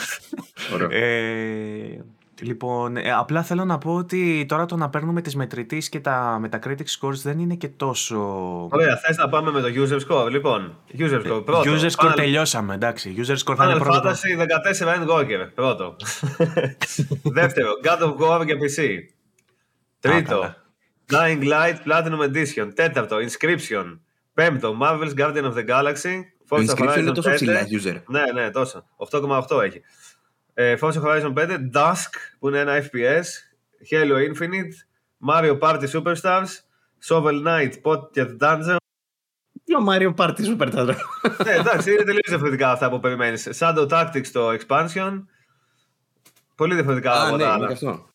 Ωραίο. 0.73 0.88
ε, 0.91 2.06
λοιπόν, 2.41 2.98
ε, 2.98 3.12
απλά 3.12 3.43
θέλω 3.43 3.65
να 3.65 3.78
πω 3.78 3.96
ότι 3.96 4.46
τώρα 4.48 4.65
το 4.65 4.76
να 4.76 4.89
παίρνουμε 4.89 5.22
τις 5.22 5.36
μετρητής 5.36 5.89
και 5.89 6.00
τα 6.00 6.41
Metacritic 6.43 6.86
scores 7.00 7.13
δεν 7.24 7.39
είναι 7.39 7.56
και 7.56 7.67
τόσο. 7.67 8.17
Ωραία, 8.72 8.98
θες 8.98 9.17
να 9.17 9.30
πάμε 9.30 9.52
με 9.52 9.62
το 9.62 9.67
user 9.67 10.00
score. 10.08 10.30
Λοιπόν, 10.30 10.76
user 10.98 11.22
score 11.26 11.46
πρώτο. 11.46 11.62
User 11.65 11.89
score 11.89 12.10
Final- 12.12 12.15
τελειώσαμε, 12.15 12.74
εντάξει. 12.74 13.15
User 13.17 13.38
score 13.38 13.56
θα 13.56 13.65
είναι 13.65 13.76
Final 13.76 13.84
πρώτο. 13.84 14.10
Fantasy 14.10 14.38
14 14.38 14.88
End 14.96 15.08
Walker. 15.10 15.50
Πρώτο. 15.56 15.96
Δεύτερο, 17.39 17.69
God 17.84 18.00
of 18.04 18.15
War 18.17 18.46
για 18.46 18.56
PC. 18.56 18.84
Τρίτο, 20.00 20.30
καλά. 20.30 20.58
Dying 21.12 21.43
Light 21.43 21.76
Platinum 21.88 22.19
Edition. 22.34 22.72
Τέταρτο, 22.76 23.17
Inscription. 23.17 24.00
Πέμπτο, 24.34 24.78
Marvel's 24.82 25.13
Guardian 25.17 25.43
of 25.43 25.54
the 25.54 25.65
Galaxy. 25.67 26.22
Το 26.48 26.56
Forza 26.58 26.69
inscription 26.69 26.98
είναι 26.98 27.10
Horizon 27.10 27.13
τόσο 27.13 27.30
5. 27.30 27.34
ψηλά, 27.36 27.62
user. 27.62 28.02
Ναι, 28.08 28.22
ναι, 28.34 28.50
τόσο. 28.50 28.86
8,8 28.98 29.62
έχει. 29.63 29.82
Ε, 30.54 30.76
Forza 30.82 31.02
Horizon 31.04 31.34
5, 31.34 31.58
Dusk 31.74 32.10
που 32.39 32.48
είναι 32.48 32.60
ένα 32.60 32.74
FPS, 32.82 33.24
Halo 33.92 34.16
Infinite, 34.32 34.74
Mario 35.30 35.60
Party 35.60 35.88
Superstars, 35.94 36.50
Shovel 37.08 37.44
Knight 37.48 37.72
Pocket 37.84 38.38
Dungeon. 38.39 38.76
Τι 39.63 39.76
ο 39.76 39.86
Mario 39.89 40.13
Party 40.16 40.39
Super 40.58 40.68
Nintendo. 40.74 40.94
ναι, 41.46 41.52
εντάξει, 41.52 41.92
είναι 41.92 42.04
τελείως 42.04 42.28
διαφορετικά 42.28 42.72
αυτά 42.72 42.89
που 42.89 43.00
περιμένεις. 43.00 43.50
Shadow 43.60 43.88
Tactics 43.89 44.28
το 44.32 44.50
expansion. 44.50 45.24
Πολύ 46.56 46.74
διαφορετικά 46.74 47.12
Α, 47.12 47.28
από 47.28 47.36
ναι, 47.38 47.44
τα 47.44 47.48
είναι 47.50 47.54
άλλα. 47.54 47.68
και 47.68 47.74
αυτό. 47.74 48.08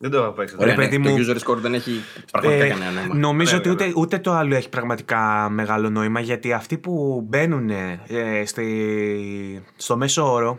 Δεν 0.00 0.10
το 0.10 0.18
έχω 0.22 0.32
παίξει. 0.32 0.54
Ωραία, 0.58 0.74
τώρα. 0.74 0.86
Ωραία, 0.88 0.98
παιδί 0.98 1.02
ναι, 1.08 1.10
μου. 1.10 1.24
Το 1.24 1.32
user 1.32 1.36
score 1.52 1.56
δεν 1.60 1.74
έχει 1.74 2.00
πραγματικά 2.32 2.64
Ε, 2.64 2.68
κανένα 2.68 2.90
νόημα. 2.90 3.14
Νομίζω 3.14 3.52
Ναι, 3.52 3.58
ότι 3.58 3.68
βέβαια. 3.68 3.86
ούτε, 3.88 4.00
ούτε 4.00 4.18
το 4.18 4.32
άλλο 4.32 4.54
έχει 4.54 4.68
πραγματικά 4.68 5.48
μεγάλο 5.50 5.90
νόημα 5.90 6.20
γιατί 6.20 6.52
αυτοί 6.52 6.78
που 6.78 7.22
μπαίνουν 7.28 7.70
ε, 7.70 8.42
στη, 8.46 9.64
στο 9.76 9.96
μέσο 9.96 10.32
όρο 10.32 10.58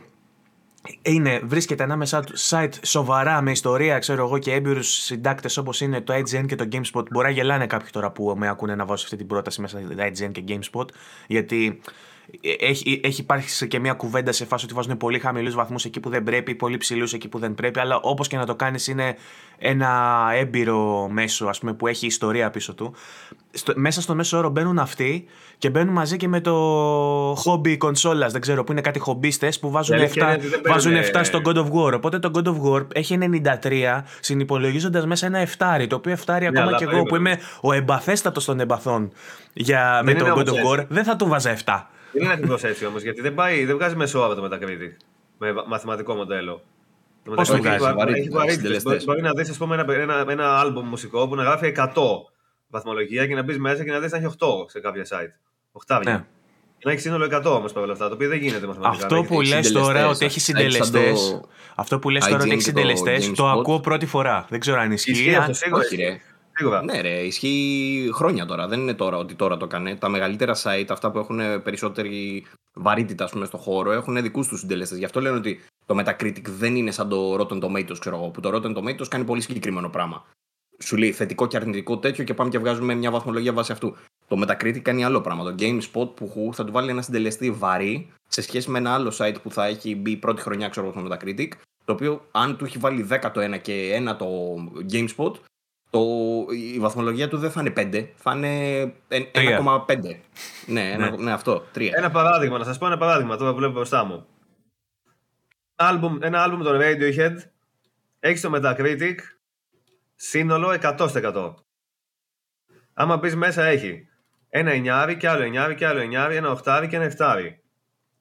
είναι, 1.01 1.41
βρίσκεται 1.43 1.83
ανάμεσά 1.83 2.21
του 2.21 2.33
site 2.37 2.73
σοβαρά 2.81 3.41
με 3.41 3.51
ιστορία, 3.51 3.99
ξέρω 3.99 4.25
εγώ, 4.25 4.37
και 4.37 4.53
έμπειρους 4.53 4.87
συντάκτες 4.87 5.57
όπως 5.57 5.81
είναι 5.81 6.01
το 6.01 6.13
IGN 6.13 6.45
και 6.45 6.55
το 6.55 6.67
GameSpot. 6.71 7.09
Μπορεί 7.11 7.25
να 7.25 7.33
γελάνε 7.33 7.67
κάποιοι 7.67 7.89
τώρα 7.91 8.11
που 8.11 8.33
με 8.37 8.47
ακούνε 8.47 8.75
να 8.75 8.85
βάζω 8.85 9.03
αυτή 9.03 9.15
την 9.15 9.27
πρόταση 9.27 9.61
μέσα 9.61 9.79
στο 9.79 9.95
IGN 9.97 10.31
και 10.31 10.43
GameSpot, 10.47 10.85
γιατί 11.27 11.81
έχει, 12.59 13.01
έχει 13.03 13.21
υπάρξει 13.21 13.67
και 13.67 13.79
μια 13.79 13.93
κουβέντα 13.93 14.31
σε 14.31 14.45
φάση 14.45 14.65
ότι 14.65 14.73
βάζουν 14.73 14.97
πολύ 14.97 15.19
χαμηλούς 15.19 15.55
βαθμούς 15.55 15.85
εκεί 15.85 15.99
που 15.99 16.09
δεν 16.09 16.23
πρέπει, 16.23 16.55
πολύ 16.55 16.77
ψηλούς 16.77 17.13
εκεί 17.13 17.27
που 17.27 17.39
δεν 17.39 17.55
πρέπει. 17.55 17.79
Αλλά 17.79 17.99
όπως 17.99 18.27
και 18.27 18.37
να 18.37 18.45
το 18.45 18.55
κάνεις, 18.55 18.87
είναι 18.87 19.15
ένα 19.59 20.27
έμπειρο 20.33 21.07
μέσο 21.11 21.45
ας 21.47 21.59
πούμε, 21.59 21.73
που 21.73 21.87
έχει 21.87 22.05
ιστορία 22.05 22.49
πίσω 22.49 22.73
του. 22.73 22.93
Στο, 23.51 23.73
μέσα 23.75 24.01
στο 24.01 24.15
μέσο 24.15 24.37
όρο 24.37 24.49
μπαίνουν 24.49 24.79
αυτοί 24.79 25.25
και 25.57 25.69
μπαίνουν 25.69 25.93
μαζί 25.93 26.17
και 26.17 26.27
με 26.27 26.41
το 26.41 27.33
hobby 27.33 27.77
κονσόλα. 27.77 28.27
Δεν 28.27 28.41
ξέρω 28.41 28.63
που 28.63 28.71
είναι 28.71 28.81
κάτι 28.81 28.99
χομπίστες 28.99 29.59
που 29.59 29.69
βάζουν, 29.71 29.95
Η 29.97 29.99
αλήθεια 29.99 30.23
7, 30.25 30.27
είναι 30.27 30.35
ότι 30.37 30.47
δεν 30.47 30.61
βάζουν 30.65 30.91
παίρνουνε- 30.91 31.15
7 31.17 31.23
στο 31.23 31.41
God 31.45 31.55
of 31.55 31.65
War. 31.71 31.93
Οπότε 31.95 32.19
το 32.19 32.31
God 32.35 32.47
of 32.47 32.61
War 32.73 32.85
έχει 32.93 33.17
93, 33.17 34.03
συνυπολογίζοντας 34.19 35.05
μέσα 35.05 35.25
ένα 35.25 35.39
7. 35.39 35.87
Το 35.87 35.95
οποίο 35.95 36.11
7 36.13 36.33
ακόμα 36.35 36.51
Ναι, 36.51 36.61
αλλά 36.61 36.77
και 36.77 36.83
εγώ 36.83 36.97
που 37.03 37.09
περίμενε. 37.09 37.35
είμαι 37.35 37.47
ο 37.61 37.73
εμπαθέστατος 37.73 38.45
των 38.45 38.59
εμπαθών 38.59 39.11
για, 39.53 40.01
με 40.03 40.11
Δεν 40.13 40.21
το 40.21 40.25
είναι 40.25 40.33
God 40.41 40.47
όμως 40.47 40.59
of 40.59 40.71
War, 40.73 40.77
έτσι. 40.79 40.93
δεν 40.93 41.03
θα 41.03 41.15
του 41.15 41.27
βάζα 41.27 41.49
7. 41.49 41.89
Δεν 42.11 42.23
είναι 42.23 42.33
ακριβώς 42.33 42.63
έτσι 42.63 42.85
όμως, 42.85 43.01
γιατί 43.01 43.21
δεν, 43.21 43.33
πάει, 43.33 43.65
δεν 43.65 43.75
βγάζει 43.75 43.95
μέσο 43.95 44.23
όρο 44.23 44.35
το 44.35 44.45
Metacritic 44.51 44.95
με 45.37 45.51
βα- 45.51 45.67
μαθηματικό 45.67 46.13
μοντέλο. 46.13 46.61
Το 47.23 47.31
Πώς 47.31 47.47
το 47.47 47.53
Metacritic 47.53 47.59
βγάζει, 47.61 47.75
έχει 47.75 47.83
βα- 47.83 47.93
βαρύτητα, 47.95 48.19
έχει 48.19 48.29
βαρύτητες. 48.29 48.55
συντελεστές. 48.61 49.05
Μπορεί, 49.05 49.05
μπορεί 49.05 49.21
να 49.21 49.31
δεις, 49.41 49.49
ας 49.49 49.57
πούμε, 49.57 49.75
ένα, 49.75 49.93
ένα, 49.93 50.25
ένα 50.31 50.63
album 50.65 50.81
μουσικό 50.83 51.27
που 51.27 51.35
να 51.35 51.43
γράφει 51.43 51.65
100 51.67 51.91
βαθμολογία 52.67 53.27
και 53.27 53.35
να 53.35 53.43
μπεις 53.43 53.57
μέσα 53.59 53.83
και 53.83 53.91
να 53.91 53.99
δεις 53.99 54.11
να 54.11 54.17
έχει 54.17 54.25
8 54.25 54.65
σε 54.69 54.79
κάποια 54.79 55.03
site. 55.09 55.33
8 55.87 56.01
Ναι. 56.03 56.25
Και 56.77 56.85
να 56.85 56.91
έχει 56.91 57.01
σύνολο 57.01 57.25
100 57.25 57.55
όμως 57.55 57.73
παρόλα 57.73 57.91
αυτά, 57.93 58.07
το 58.07 58.13
οποίο 58.13 58.29
δεν 58.29 58.37
γίνεται 58.39 58.67
μαθηματικά. 58.67 59.03
Αυτό 59.03 59.15
Δεν 59.15 59.27
που 59.27 59.41
έχει 59.41 59.49
λες 59.53 59.71
τώρα 59.71 59.85
συντελεστές. 59.85 60.15
ότι 60.15 60.25
έχει 60.25 60.37
Έχει 60.37 60.39
σαν 60.39 60.55
συντελεστές. 60.55 61.29
το 61.31 61.47
Αυτό 61.75 61.99
που 61.99 62.09
λες 62.09 62.23
τώρα 62.25 62.35
ότι 62.35 62.43
IGN 62.49 62.51
έχει 62.53 62.63
και 62.63 62.71
το 62.71 62.77
συντελεστές, 62.79 63.31
το 63.31 63.45
GameSpot. 63.45 63.59
ακούω 63.59 63.79
πρώτη 63.79 64.05
φορά. 64.05 64.45
Δεν 64.49 64.59
ξέρω 64.59 64.79
αν 64.79 64.91
ισχύει. 64.91 65.11
Ισχύει 65.11 65.35
αν- 65.35 65.41
αυτό, 65.41 65.53
σίγουρα. 65.53 65.81
Όχι, 65.83 65.95
ρε. 65.95 66.19
Σίγουρα. 66.59 66.83
Ναι, 66.83 67.01
ρε, 67.01 67.19
ισχύει 67.19 68.09
χρόνια 68.13 68.45
τώρα. 68.45 68.67
Δεν 68.67 68.79
είναι 68.79 68.93
τώρα 68.93 69.17
ότι 69.17 69.35
τώρα 69.35 69.57
το 69.57 69.65
έκανε. 69.65 69.95
Τα 69.95 70.09
μεγαλύτερα 70.09 70.55
site, 70.63 70.85
αυτά 70.89 71.11
που 71.11 71.17
έχουν 71.17 71.61
περισσότερη 71.63 72.45
βαρύτητα 72.73 73.23
ας 73.23 73.31
πούμε, 73.31 73.45
στο 73.45 73.57
χώρο, 73.57 73.91
έχουν 73.91 74.21
δικούς 74.21 74.47
τους 74.47 74.59
συντελεστέ. 74.59 74.97
Γι' 74.97 75.05
αυτό 75.05 75.21
λένε 75.21 75.37
ότι 75.37 75.59
το 75.85 75.99
Metacritic 75.99 76.43
δεν 76.43 76.75
είναι 76.75 76.91
σαν 76.91 77.09
το 77.09 77.33
Rotten 77.33 77.63
Tomatoes, 77.63 77.97
ξέρω 77.99 78.15
εγώ. 78.15 78.29
Που 78.29 78.41
το 78.41 78.49
Rotten 78.53 78.77
Tomatoes 78.77 79.07
κάνει 79.07 79.23
πολύ 79.23 79.41
συγκεκριμένο 79.41 79.89
πράγμα. 79.89 80.25
Σου 80.79 80.97
λέει 80.97 81.11
θετικό 81.11 81.47
και 81.47 81.57
αρνητικό 81.57 81.97
τέτοιο 81.97 82.23
και 82.23 82.33
πάμε 82.33 82.49
και 82.49 82.59
βγάζουμε 82.59 82.93
μια 82.93 83.11
βαθμολογία 83.11 83.53
βάσει 83.53 83.71
αυτού. 83.71 83.95
Το 84.27 84.41
Metacritic 84.43 84.79
κάνει 84.79 85.03
άλλο 85.05 85.21
πράγμα. 85.21 85.43
Το 85.43 85.55
GameSpot 85.59 86.15
που 86.15 86.27
χου 86.27 86.53
θα 86.53 86.65
του 86.65 86.71
βάλει 86.71 86.89
ένα 86.89 87.01
συντελεστή 87.01 87.51
βαρύ 87.51 88.13
σε 88.27 88.41
σχέση 88.41 88.69
με 88.69 88.77
ένα 88.77 88.93
άλλο 88.93 89.13
site 89.17 89.35
που 89.43 89.51
θα 89.51 89.65
έχει 89.65 89.95
μπει 89.95 90.15
πρώτη 90.15 90.41
χρονιά, 90.41 90.69
ξέρω 90.69 90.87
εγώ, 90.87 90.99
στο 90.99 91.07
Metacritic. 91.09 91.49
Το 91.85 91.93
οποίο 91.93 92.25
αν 92.31 92.57
του 92.57 92.65
έχει 92.65 92.77
βάλει 92.77 93.07
10 93.11 93.29
το 93.33 93.39
ένα 93.39 93.57
και 93.57 93.91
ένα 93.93 94.15
το 94.15 94.27
GameSpot, 94.91 95.33
το, 95.89 95.99
η 96.53 96.79
βαθμολογία 96.79 97.27
του 97.27 97.37
δεν 97.37 97.51
θα 97.51 97.61
είναι 97.61 97.73
5, 97.75 98.07
θα 98.15 98.35
είναι 98.35 98.81
εν- 99.07 99.31
Τρία. 99.31 99.57
1,5. 99.87 100.19
ναι, 100.65 100.91
ένα- 100.91 101.17
ναι, 101.17 101.31
αυτό, 101.31 101.65
3. 101.75 101.89
Ένα 101.93 102.11
παράδειγμα, 102.11 102.57
να 102.57 102.63
σας 102.63 102.77
πω 102.77 102.85
ένα 102.85 102.97
παράδειγμα 102.97 103.37
τώρα 103.37 103.51
που 103.51 103.57
βλέπω 103.57 103.73
μπροστά 103.73 104.03
μου. 104.03 104.25
Άλμπουμ, 105.75 106.17
ένα 106.21 106.43
άλμπουμ 106.43 106.61
των 106.63 106.77
Radiohead 106.81 107.35
έχεις 108.19 108.39
στο 108.39 108.51
Metacritic 108.55 109.15
σύνολο 110.15 110.69
100%. 110.81 111.53
Άμα 112.93 113.17
μπει 113.17 113.35
μέσα 113.35 113.63
έχει 113.65 114.07
ένα 114.49 114.71
εννιάρι 114.71 115.17
και 115.17 115.27
άλλο 115.29 115.43
εννιάρι 115.43 115.75
και 115.75 115.87
άλλο 115.87 115.99
εννιάρι, 115.99 116.35
ένα 116.35 116.51
οχτάρι 116.51 116.87
και 116.87 116.95
ένα 116.95 117.05
εφτάρι 117.05 117.63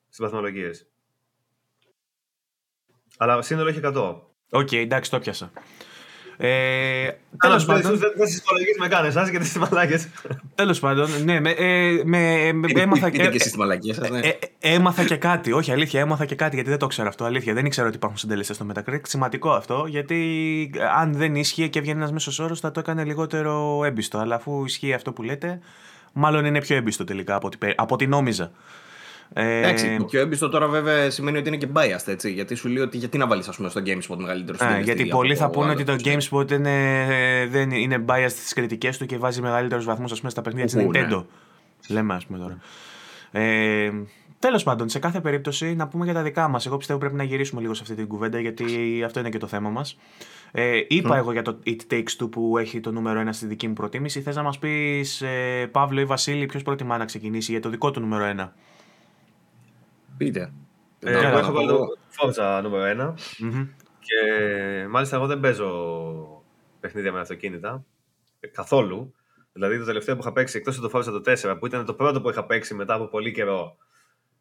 στις 0.07 0.19
βαθμολογίες. 0.21 0.87
Αλλά 3.17 3.43
σύνολο 3.43 3.69
έχει 3.69 3.81
100. 3.85 4.21
Οκ, 4.51 4.73
εντάξει, 4.73 5.11
το 5.11 5.19
πιάσα. 5.19 5.53
Ε, 6.41 7.11
Τέλος 7.39 7.65
πάντων. 7.65 7.99
Δεν 8.17 8.27
συστολογεί 8.27 8.67
καν 8.89 9.05
εσά 9.05 9.29
γιατί 9.31 9.45
είστε 9.45 9.59
μαλάκες. 9.59 10.09
Τέλος 10.55 10.81
πάντων, 10.81 11.09
ναι, 11.25 11.41
με, 11.41 11.51
ε, 11.51 12.03
με, 12.05 12.53
με, 12.53 12.69
έμαθα 12.75 13.11
και. 13.11 13.27
και 13.29 13.37
εσεί 13.37 13.57
μαλακίες 13.57 13.99
ναι. 13.99 14.19
Ε, 14.19 14.39
έμαθα 14.59 15.05
και 15.05 15.17
κάτι. 15.17 15.53
Όχι, 15.53 15.73
αλήθεια, 15.73 16.01
έμαθα 16.01 16.25
και 16.25 16.35
κάτι 16.35 16.55
γιατί 16.55 16.71
δεν 16.71 16.79
το 16.79 16.87
ξέρω 16.87 17.09
αυτό. 17.09 17.25
Αλήθεια, 17.25 17.55
δεν 17.55 17.67
ήξερα 17.67 17.87
ότι 17.87 17.97
υπάρχουν 17.97 18.19
συντελεστές 18.19 18.57
στο 18.57 18.67
Metacritic. 18.73 19.01
Σημαντικό 19.03 19.51
αυτό 19.51 19.85
γιατί 19.89 20.71
αν 20.97 21.13
δεν 21.13 21.35
ίσχυε 21.35 21.67
και 21.67 21.81
βγαίνει 21.81 21.99
ένας 21.99 22.13
μέσος 22.13 22.39
όρος 22.39 22.61
θα 22.61 22.71
το 22.71 22.81
έκανε 22.81 23.05
λιγότερο 23.05 23.85
έμπιστο. 23.85 24.19
Αλλά 24.19 24.35
αφού 24.35 24.65
ισχύει 24.65 24.93
αυτό 24.93 25.13
που 25.13 25.23
λέτε, 25.23 25.59
μάλλον 26.13 26.45
είναι 26.45 26.61
πιο 26.61 26.77
έμπιστο 26.77 27.05
τελικά 27.05 27.35
από 27.35 27.47
ό,τι, 27.47 27.59
από 27.77 27.95
ό,τι 27.95 28.07
νόμιζα. 28.07 28.51
Ε, 29.33 29.59
Εντάξει, 29.59 29.97
το 29.99 30.05
πιο 30.05 30.21
έμπιστο 30.21 30.49
τώρα 30.49 30.69
βέβαια 30.69 31.11
σημαίνει 31.11 31.39
ότι 31.39 31.49
είναι 31.49 31.57
και 31.57 31.69
biased, 31.75 32.07
έτσι. 32.07 32.33
Γιατί 32.33 32.55
σου 32.55 32.69
λέει 32.69 32.83
ότι 32.83 32.97
γιατί 32.97 33.19
να 33.19 33.27
βάλεις 33.27 33.45
στο 33.45 33.83
GameSpot 33.87 34.17
μεγαλύτερο 34.17 34.59
ε, 34.61 34.81
Γιατί 34.81 35.07
πολλοί 35.07 35.37
θα 35.37 35.51
πούνε 35.51 35.71
ότι 35.71 35.85
το 35.85 35.97
GameSpot 36.05 36.51
είναι, 36.51 37.07
δεν 37.51 37.71
είναι 37.71 38.05
biased 38.07 38.27
στις 38.29 38.53
κριτικές 38.53 38.99
του 38.99 39.07
και 39.07 39.17
βάζει 39.17 39.41
μεγαλύτερους 39.41 39.85
βαθμούς 39.85 40.21
στα 40.27 40.43
παιχνίδια 40.43 40.67
της 40.67 40.77
Nintendo. 40.79 41.09
Ναι. 41.09 41.95
Λέμε, 41.95 42.15
ας 42.15 42.27
πούμε 42.27 42.39
τώρα. 42.39 42.59
Ε, 43.31 43.91
Τέλος 44.41 44.63
πάντων, 44.63 44.89
σε 44.89 44.99
κάθε 44.99 45.21
περίπτωση 45.21 45.75
να 45.75 45.89
πούμε 45.89 46.05
για 46.05 46.15
τα 46.15 46.23
δικά 46.23 46.49
μας. 46.49 46.67
Εγώ 46.67 46.77
πιστεύω 46.77 46.99
πρέπει 46.99 47.15
να 47.15 47.23
γυρίσουμε 47.23 47.61
λίγο 47.61 47.75
σε 47.75 47.83
αυτή 47.83 47.95
την 47.95 48.07
κουβέντα 48.07 48.41
γιατί 48.41 48.65
αυτό 49.05 49.21
είναι 49.21 49.29
και 49.29 49.39
το 49.39 49.47
θέμα 49.47 49.71
μας. 49.71 49.99
Ε, 50.51 50.81
είπα 50.89 51.17
εγώ 51.17 51.33
για 51.33 51.43
το 51.43 51.59
It 51.67 51.93
Takes 51.93 52.23
Two 52.23 52.31
που 52.31 52.59
έχει 52.59 52.81
το 52.81 52.93
νούμερο 52.93 53.23
1 53.27 53.29
στη 53.31 53.47
δική 53.47 53.69
μου 53.69 53.73
προτίμηση. 53.73 54.21
Θες 54.21 54.37
να 54.37 54.43
μας 54.43 54.59
πεις, 54.59 55.23
ε, 55.23 55.69
Παύλο 55.73 56.01
ή 56.01 56.05
Βασίλη, 56.05 56.47
ποιος 56.47 56.63
προτιμά 56.63 56.99
να 56.99 57.05
ξεκινήσει 57.05 57.53
για 57.53 57.61
το 57.61 57.69
δικό 57.69 57.91
του 57.91 58.01
νούμερο 58.01 58.25
1. 58.25 58.53
Πείτε. 60.19 60.53
Ε, 61.01 61.27
εγώ 61.27 61.39
έχω 61.39 61.53
βάλει 61.53 61.69
το 61.69 61.87
Forza 62.19 62.61
νούμερο 62.63 63.15
1 63.15 63.15
και 64.01 64.87
μάλιστα 64.89 65.17
εγώ 65.17 65.27
δεν 65.27 65.41
παίζω 65.41 66.45
παιχνίδια 66.81 67.13
με 67.13 67.21
αυτοκίνητα 67.21 67.85
ε, 68.41 68.47
καθόλου. 68.47 69.15
Δηλαδή 69.53 69.79
το 69.79 69.85
τελευταίο 69.85 70.15
που 70.15 70.21
είχα 70.21 70.33
παίξει 70.33 70.57
εκτός 70.57 70.79
από 70.79 70.89
το 70.89 70.99
Forza 70.99 71.23
το 71.23 71.51
4 71.53 71.57
που 71.59 71.67
ήταν 71.67 71.85
το 71.85 71.95
πρώτο 71.95 72.21
που 72.21 72.31
είχα 72.31 72.47
παίξει 72.47 72.75
μετά 72.75 72.95
από 72.95 73.09
πολύ 73.09 73.33
καιρό. 73.33 73.77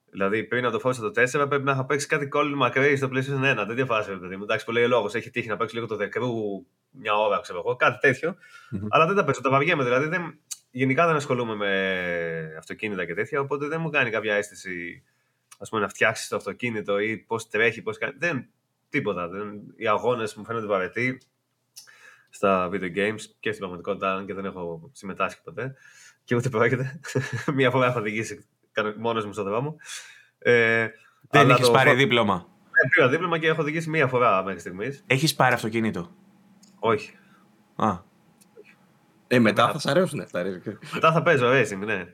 Δηλαδή 0.10 0.44
πριν 0.44 0.66
από 0.66 0.78
το 0.78 0.90
Forza 0.90 0.96
το 0.96 1.42
4 1.42 1.48
πρέπει 1.50 1.64
να 1.64 1.72
είχα 1.72 1.86
παίξει 1.86 2.08
κάτι 2.08 2.28
κόλλημα 2.28 2.58
μακρύ 2.58 2.96
στο 2.96 3.10
PlayStation 3.12 3.62
1. 3.62 3.66
Δεν 3.68 3.76
διαφάσαι, 3.76 4.12
παιδί 4.12 4.36
μου. 4.36 4.44
Εντάξει, 4.44 4.66
που 4.66 4.72
λέει 4.72 4.84
ο 4.84 4.88
λόγος. 4.88 5.16
Έχει 5.16 5.30
τύχει 5.30 5.48
να 5.48 5.58
παίξει 5.58 5.76
λίγο 5.76 5.88
το 5.88 5.98
The 6.00 6.04
Crew 6.04 6.66
μια 6.92 7.14
ώρα, 7.14 7.40
ξέρω 7.40 7.62
εγώ, 7.66 7.76
κάτι 7.76 7.98
τέτοιο. 8.00 8.36
Mm-hmm. 8.36 8.88
Αλλά 8.90 9.06
δεν 9.06 9.16
τα 9.16 9.24
παίζω, 9.24 9.42
τα 9.42 9.50
βαριέμαι. 9.50 9.84
Δηλαδή 9.84 10.08
δεν, 10.08 10.40
γενικά 10.72 11.08
δεν 11.08 11.16
ασχολούμαι 11.16 11.56
με 11.56 12.56
αυτοκίνητα 12.58 13.06
και 13.06 13.14
τέτοια, 13.14 13.40
οπότε 13.40 13.68
δεν 13.68 13.82
μου 13.82 13.90
κάνει 13.90 14.10
κάποια 14.10 14.36
αίσθηση 14.36 15.04
ας 15.58 15.70
πούμε, 15.70 15.82
να 15.82 15.90
φτιάξεις 15.90 16.28
το 16.28 16.36
αυτοκίνητο 16.36 17.00
ή 17.00 17.18
πώς 17.18 17.50
τρέχει, 17.50 17.82
πώς 17.82 17.98
κάνει. 17.98 18.14
Δεν, 18.18 18.50
τίποτα. 18.90 19.28
Δεν, 19.28 19.62
οι 19.76 19.88
αγώνες 19.88 20.36
μου 20.36 20.46
φαίνονται 20.46 20.66
βαρετοί 20.66 21.22
στα 22.30 22.70
video 22.72 22.96
games 22.96 23.22
και 23.40 23.50
στην 23.52 23.58
πραγματικότητα, 23.58 24.24
και 24.26 24.34
δεν 24.34 24.46
έχω 24.46 24.90
συμμετάσχει 24.94 25.42
ποτέ. 25.44 25.76
Και 26.24 26.36
ούτε 26.36 26.50
πρόκειται. 26.50 27.00
Μία 27.56 27.72
φορά 27.72 27.86
έχω 27.86 28.00
οδηγήσει 28.00 28.46
μόνος 28.98 29.26
μου 29.26 29.34
στον 29.34 29.46
δρόμο. 29.46 29.76
Ε, 30.40 30.88
δεν 31.30 31.50
έχεις 31.50 31.72
πάρει 31.72 31.94
δίπλωμα; 31.94 32.48
Ε, 32.64 32.88
πήρα 32.96 33.08
δίπλωμα 33.10 33.38
και 33.38 33.48
έχω 33.48 33.62
οδηγήσει 33.62 33.90
μία 33.90 34.08
φορά 34.08 34.44
μέχρι 34.44 34.60
στιγμής. 34.60 35.04
Έχεις 35.08 35.36
πάρει 35.36 35.54
αυτοκίνητο; 35.54 36.12
Όχι. 36.80 37.18
Α. 37.76 38.00
Ε, 39.28 39.40
μετά 39.40 39.72
θα 39.72 39.80
σα 39.80 39.92
αρέσουν 39.92 40.20
αυτά. 40.20 40.44
Μετά 40.94 41.12
θα 41.12 41.22
παίζω 41.22 41.48
racing, 41.52 41.86
ναι. 41.86 42.06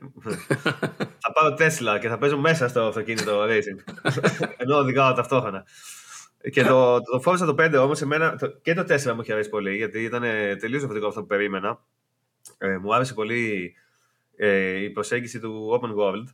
θα 1.18 1.32
πάρω 1.32 1.56
Tesla 1.58 1.98
και 2.00 2.08
θα 2.08 2.18
παίζω 2.18 2.38
μέσα 2.38 2.68
στο 2.68 2.80
αυτοκίνητο 2.82 3.44
racing. 3.44 4.02
Ενώ 4.62 4.76
οδηγάω 4.76 5.12
ταυτόχρονα. 5.12 5.64
Και 6.50 6.62
το, 6.62 7.00
το 7.00 7.22
Forza 7.24 7.54
το 7.54 7.54
5 7.58 7.82
όμως, 7.82 8.00
εμένα 8.00 8.36
και 8.62 8.74
το 8.74 8.80
4 8.80 9.12
μου 9.12 9.20
έχει 9.20 9.32
αρέσει 9.32 9.48
πολύ, 9.48 9.76
γιατί 9.76 10.02
ήταν 10.02 10.22
τελείως 10.58 10.78
διαφορετικό 10.78 11.06
αυτό 11.06 11.20
που 11.20 11.26
περίμενα. 11.26 11.78
Ε, 12.58 12.78
μου 12.78 12.94
άρεσε 12.94 13.14
πολύ 13.14 13.74
ε, 14.36 14.82
η 14.82 14.90
προσέγγιση 14.90 15.40
του 15.40 15.80
Open 15.80 16.00
World 16.00 16.24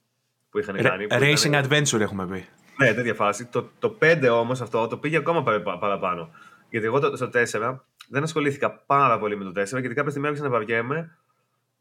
που 0.50 0.58
είχαν 0.58 0.76
κάνει. 0.76 1.06
Racing 1.10 1.64
Adventure 1.64 2.00
έχουμε 2.00 2.26
πει. 2.26 2.46
Ναι, 2.76 2.94
τέτοια 2.94 3.14
φάση. 3.14 3.46
Το, 3.46 3.70
το 3.78 3.98
5 4.00 4.28
όμως 4.32 4.60
αυτό 4.60 4.86
το 4.86 4.96
πήγε 4.96 5.16
ακόμα 5.16 5.42
παραπάνω. 5.80 6.30
Γιατί 6.70 6.86
εγώ 6.86 7.00
το, 7.00 7.16
στο 7.16 7.30
4 7.32 7.78
δεν 8.10 8.22
ασχολήθηκα 8.22 8.72
πάρα 8.72 9.18
πολύ 9.18 9.36
με 9.36 9.44
το 9.44 9.60
4 9.60 9.64
γιατί 9.64 9.94
κάποια 9.94 10.10
στιγμή 10.10 10.28
άρχισα 10.28 10.44
να 10.44 10.50
βαριέμαι 10.50 11.18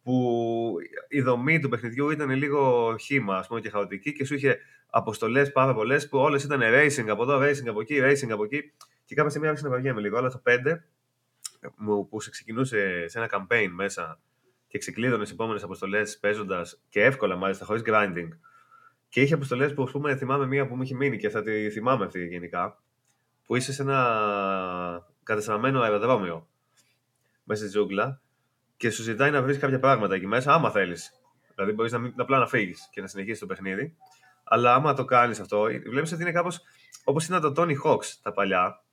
που 0.04 0.76
η 1.08 1.22
δομή 1.22 1.60
του 1.60 1.70
παιχνιδιού 1.70 2.10
ήταν 2.10 2.30
λίγο 2.30 2.96
χήμα 3.00 3.38
ας 3.38 3.48
πούμε, 3.48 3.60
και 3.60 3.70
χαοτική 3.70 4.14
και 4.14 4.26
σου 4.26 4.34
είχε 4.34 4.58
αποστολές 4.90 5.52
πάρα 5.52 5.74
πολλές 5.74 6.10
που 6.10 6.18
όλες 6.18 6.44
ήταν 6.44 6.62
racing 6.64 7.08
από 7.10 7.24
εδώ, 7.24 7.40
racing 7.40 7.68
από 7.68 7.82
εκεί, 7.82 8.00
racing 8.04 8.30
από 8.30 8.44
εκεί. 8.44 8.74
Και 9.06 9.16
κάποια 9.16 9.30
στιγμή 9.30 9.48
άρχισα 9.48 9.68
να 9.68 9.74
βαριέμαι 9.74 10.02
λίγο. 10.02 10.18
Αλλά 10.18 10.30
το 10.30 10.42
5 10.46 10.84
που 12.10 12.22
σε 12.22 12.30
ξεκινούσε 12.30 13.08
σε 13.08 13.18
ένα 13.18 13.30
campaign 13.32 13.68
μέσα 13.72 14.20
και 14.68 14.78
ξεκλείδωνες 14.78 15.28
τι 15.28 15.34
επόμενες 15.34 15.64
αποστολές 15.64 16.20
παίζοντας 16.20 16.82
και 16.90 17.04
εύκολα 17.04 17.36
μάλιστα 17.36 17.66
χωρίς 17.66 17.82
grinding. 17.86 18.30
Και 19.10 19.22
είχε 19.22 19.34
αποστολές 19.34 19.74
που 19.74 19.84
ας 19.84 19.92
πούμε, 19.92 20.16
θυμάμαι 20.16 20.48
μία 20.48 20.68
που 20.68 20.76
μου 20.76 20.82
είχε 20.82 20.96
μείνει 20.96 21.18
και 21.18 21.30
θα 21.30 21.42
τη 21.42 21.70
θυμάμαι 21.70 22.06
αυτή 22.06 22.28
γενικά. 22.28 22.82
Που 23.46 23.56
είσαι 23.56 23.74
σε 23.74 23.82
ένα 23.82 25.09
κατεστραμμένο 25.30 25.82
αεροδρόμιο 25.82 26.48
μέσα 27.44 27.62
στη 27.62 27.70
τζούγκλα 27.70 28.22
και 28.78 28.90
σου 28.90 29.04
ζητάει 29.04 29.32
να 29.32 29.42
βρεις 29.42 29.58
κάποια 29.58 29.80
πράγματα 29.80 30.16
εκεί 30.16 30.28
μέσα, 30.28 30.54
άμα 30.54 30.72
θέλεις. 30.72 31.12
Δηλαδή, 31.56 31.72
μπορείς 31.74 31.92
να, 31.92 32.00
να 32.00 32.12
απλά 32.18 32.38
να 32.38 32.48
φύγεις 32.48 32.90
και 32.92 33.02
να 33.02 33.08
συνεχίσεις 33.08 33.40
το 33.40 33.46
παιχνίδι. 33.46 33.96
Αλλά 34.44 34.74
άμα 34.74 34.94
το 34.94 35.06
κάνεις 35.06 35.40
αυτό, 35.40 35.62
βλέπεις 35.90 36.12
ότι 36.12 36.22
είναι 36.22 36.32
κάπως 36.32 36.62
όπως 37.04 37.26
ήταν 37.26 37.42
το 37.42 37.54
Tony 37.58 37.74
Hawks 37.84 38.06
τα 38.22 38.32
παλιά, 38.32 38.84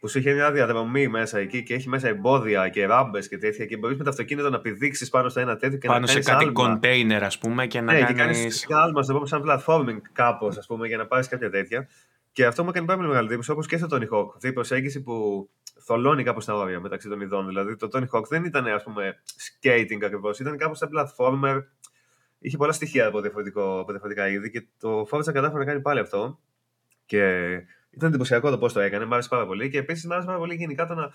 που 0.00 0.08
σου 0.08 0.18
είχε 0.18 0.32
μια 0.32 0.52
διαδρομή 0.52 1.08
μέσα 1.08 1.38
εκεί 1.38 1.62
και 1.62 1.74
έχει 1.74 1.88
μέσα 1.88 2.08
εμπόδια 2.08 2.68
και 2.68 2.86
ράμπες 2.86 3.28
και 3.28 3.38
τέτοια 3.38 3.66
και 3.66 3.76
μπορείς 3.76 3.96
με 3.96 4.04
το 4.04 4.10
αυτοκίνητο 4.10 4.50
να 4.50 4.60
πηδήξεις 4.60 5.08
πάνω 5.08 5.28
στο 5.28 5.40
ένα 5.40 5.56
τέτοιο 5.56 5.78
και 5.78 5.86
πάνω 5.86 6.00
να 6.00 6.06
σε 6.06 6.20
κάτι 6.20 6.46
κοντέινερ, 6.46 7.24
ας 7.24 7.38
πούμε, 7.38 7.66
και 7.66 7.80
να 7.80 7.92
ναι, 7.92 8.00
κάνεις... 8.00 8.60
και 8.60 8.66
κάνει 8.66 8.82
άλμα, 8.82 9.00
να 9.06 9.14
πούμε, 9.14 9.26
σαν 9.26 9.42
platforming 9.46 10.00
κάπως, 10.12 10.56
ας 10.56 10.66
πούμε, 10.66 10.86
για 10.86 10.96
να 10.96 11.06
πάρεις 11.06 11.28
κάποια 11.28 11.50
τέτοια. 11.50 11.88
Και 12.34 12.46
αυτό 12.46 12.62
μου 12.62 12.68
έκανε 12.68 12.86
πάρα 12.86 12.98
πολύ 12.98 13.10
μεγάλη 13.10 13.26
εντύπωση, 13.26 13.50
όπως 13.50 13.66
και 13.66 13.76
στο 13.76 13.86
Tony 13.90 14.08
Hawk. 14.10 14.28
Αυτή 14.34 14.48
η 14.48 14.52
προσέγγιση 14.52 15.02
που 15.02 15.48
θολώνει 15.80 16.22
κάπως 16.22 16.44
τα 16.44 16.54
όρια 16.54 16.80
μεταξύ 16.80 17.08
των 17.08 17.20
ειδών. 17.20 17.46
Δηλαδή 17.46 17.76
το 17.76 17.88
Tony 17.92 18.06
Hawk 18.10 18.24
δεν 18.28 18.44
ήταν, 18.44 18.66
ας 18.66 18.82
πούμε, 18.82 19.14
skating 19.62 20.04
ακριβώς, 20.04 20.38
ήταν 20.38 20.56
κάπως 20.56 20.78
σαν 20.78 20.88
platformer. 20.94 21.62
Είχε 22.38 22.56
πολλά 22.56 22.72
στοιχεία 22.72 23.06
από, 23.06 23.18
από 23.18 23.84
διαφορετικά 23.90 24.28
είδη 24.28 24.50
και 24.50 24.66
το 24.78 25.00
Forza 25.10 25.32
κατάφερε 25.32 25.58
να 25.58 25.64
κάνει 25.64 25.80
πάλι 25.80 26.00
αυτό. 26.00 26.40
Και 27.06 27.52
ήταν 27.90 28.08
εντυπωσιακό 28.08 28.50
το 28.50 28.58
πώς 28.58 28.72
το 28.72 28.80
έκανε, 28.80 29.04
μου 29.04 29.12
άρεσε 29.12 29.28
πάρα 29.28 29.46
πολύ. 29.46 29.70
Και 29.70 29.78
επίσης 29.78 30.06
μου 30.06 30.12
άρεσε 30.12 30.26
πάρα 30.26 30.38
πολύ 30.38 30.54
γενικά 30.54 30.86
το 30.86 30.94
να. 30.94 31.12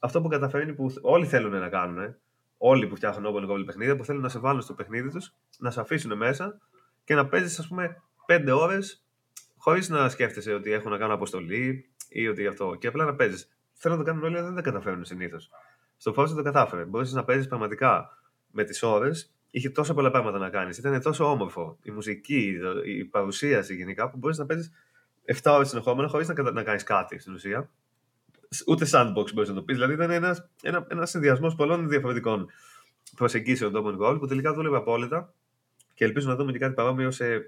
Αυτό 0.00 0.20
που 0.20 0.28
καταφέρνει 0.28 0.74
που 0.74 0.94
όλοι 1.02 1.26
θέλουν 1.26 1.58
να 1.58 1.68
κάνουν, 1.68 2.14
όλοι 2.56 2.86
που 2.86 2.96
φτιάχνουν 2.96 3.34
open 3.34 3.50
goal 3.50 3.66
παιχνίδια, 3.66 3.96
που 3.96 4.04
θέλουν 4.04 4.22
να 4.22 4.28
σε 4.28 4.38
βάλουν 4.38 4.60
στο 4.62 4.74
παιχνίδι 4.74 5.10
τους, 5.10 5.34
να 5.58 5.70
σε 5.70 5.80
αφήσουν 5.80 6.16
μέσα 6.16 6.58
και 7.04 7.14
να 7.14 7.28
παίζεις, 7.28 7.58
ας 7.58 7.68
πούμε, 7.68 8.02
πέντε 8.26 8.52
ώρες 8.52 9.02
χωρίς 9.62 9.88
να 9.88 10.08
σκέφτεσαι 10.08 10.52
ότι 10.52 10.72
έχω 10.72 10.88
να 10.88 10.98
κάνω 10.98 11.14
αποστολή 11.14 11.90
ή 12.08 12.28
ότι 12.28 12.46
αυτό. 12.46 12.74
Και 12.74 12.86
απλά 12.86 13.04
να 13.04 13.14
παίζεις. 13.14 13.48
Θέλω 13.72 13.94
να 13.94 14.00
το 14.00 14.06
κάνουν 14.06 14.24
όλοι, 14.24 14.36
αλλά 14.36 14.46
δεν 14.46 14.54
τα 14.54 14.62
καταφέρουν 14.62 15.04
συνήθως. 15.04 15.50
Στο 15.96 16.14
Forza 16.16 16.28
το 16.28 16.42
κατάφερε. 16.42 16.84
Μπορείς 16.84 17.12
να 17.12 17.24
παίζεις 17.24 17.46
πραγματικά 17.46 18.18
με 18.50 18.64
τις 18.64 18.82
ώρες. 18.82 19.34
Είχε 19.50 19.70
τόσα 19.70 19.94
πολλά 19.94 20.10
πράγματα 20.10 20.38
να 20.38 20.48
κάνεις. 20.50 20.78
Ήταν 20.78 21.02
τόσο 21.02 21.30
όμορφο. 21.30 21.78
Η 21.82 21.90
μουσική, 21.90 22.58
η 22.84 23.04
παρουσίαση 23.04 23.74
γενικά 23.74 24.10
που 24.10 24.16
μπορείς 24.16 24.38
να 24.38 24.46
παίζεις 24.46 24.70
7 25.24 25.52
ώρες 25.52 25.68
συνεχόμενα 25.68 26.08
χωρίς 26.08 26.28
να, 26.28 26.52
να 26.52 26.62
κάνεις 26.62 26.82
κάτι 26.82 27.18
στην 27.18 27.34
ουσία. 27.34 27.70
Ούτε 28.66 28.86
sandbox 28.90 29.32
μπορείς 29.34 29.48
να 29.48 29.54
το 29.54 29.62
πεις. 29.62 29.76
Δηλαδή 29.76 29.92
ήταν 29.92 30.10
ένας 30.10 30.48
ένας, 30.62 30.84
ένας 30.88 31.10
συνδυασμός 31.10 31.54
πολλών 31.54 31.88
διαφορετικών 31.88 32.46
προσεγγίσεων 33.16 33.72
του 33.72 33.82
Open 33.84 34.06
Goal 34.06 34.18
που 34.18 34.26
τελικά 34.26 34.52
δούλευε 34.52 34.76
απόλυτα 34.76 35.34
και 35.94 36.04
ελπίζω 36.04 36.28
να 36.28 36.36
δούμε 36.36 36.52
και 36.52 36.58
κάτι 36.58 36.74
παρόμοιο 36.74 37.10
σε 37.10 37.44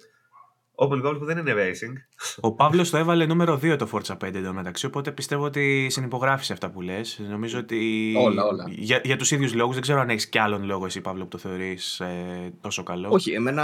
Open 0.75 1.07
Goal 1.07 1.16
που 1.18 1.25
δεν 1.25 1.39
είναι 1.39 1.55
racing. 1.57 1.93
Ο 2.41 2.53
Παύλος 2.53 2.91
το 2.91 2.97
έβαλε 2.97 3.27
νούμερο 3.27 3.55
2 3.55 3.77
το 3.79 3.89
Forza 3.93 4.16
5 4.25 4.35
εντωμεταξύ, 4.35 4.87
οπότε 4.87 5.12
πιστεύω 5.12 5.45
ότι 5.45 5.87
συνυπογράφεις 5.91 6.51
αυτά 6.51 6.70
που 6.70 6.81
λες. 6.81 7.20
Νομίζω 7.31 7.59
ότι. 7.59 8.12
Όλα, 8.18 8.45
όλα. 8.45 8.64
Για, 8.68 9.01
για 9.05 9.16
τους 9.16 9.31
ίδιους 9.31 9.55
λόγους, 9.55 9.75
δεν 9.75 9.83
ξέρω 9.83 10.01
αν 10.01 10.11
έχεις 10.11 10.29
κι 10.29 10.39
άλλον 10.39 10.64
λόγο 10.64 10.85
εσύ, 10.85 11.01
Παύλο, 11.01 11.22
που 11.22 11.29
το 11.29 11.39
θεωρείς 11.39 12.01
ε, 12.01 12.53
τόσο 12.61 12.83
καλό. 12.83 13.09
Όχι, 13.11 13.33
εμένα 13.33 13.62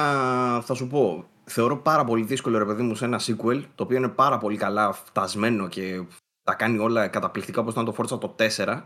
θα 0.64 0.74
σου 0.74 0.86
πω. 0.86 1.24
Θεωρώ 1.44 1.76
πάρα 1.76 2.04
πολύ 2.04 2.24
δύσκολο, 2.24 2.58
ρε 2.58 2.64
παιδί 2.64 2.82
μου, 2.82 2.94
σε 2.94 3.04
ένα 3.04 3.20
sequel 3.20 3.62
το 3.74 3.82
οποίο 3.82 3.96
είναι 3.96 4.08
πάρα 4.08 4.38
πολύ 4.38 4.56
καλά 4.56 4.92
φτασμένο 4.92 5.68
και 5.68 6.02
τα 6.42 6.54
κάνει 6.54 6.78
όλα 6.78 7.08
καταπληκτικά 7.08 7.60
όπως 7.60 7.72
ήταν 7.72 7.84
το 7.84 7.94
Forza 7.98 8.20
το 8.20 8.36
4. 8.38 8.82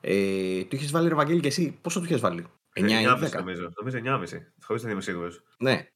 Ε, 0.00 0.64
του 0.64 0.76
είχες 0.76 0.90
βάλει 0.90 1.08
ρε 1.08 1.14
Βαγγέλη 1.14 1.40
και 1.40 1.48
εσύ, 1.48 1.78
πόσο 1.80 1.98
του 1.98 2.04
είχες 2.04 2.20
βάλει, 2.20 2.46
9 2.74 2.80
ή 2.80 2.84
10. 2.84 3.38
Νομίζω, 3.38 3.72
νομίζω 3.80 3.98
9,5. 4.04 4.38
Χωρίς 4.62 4.82
να 4.82 4.90
είμαι 4.90 5.00
σίγουρος. 5.00 5.42
Ναι. 5.58 5.86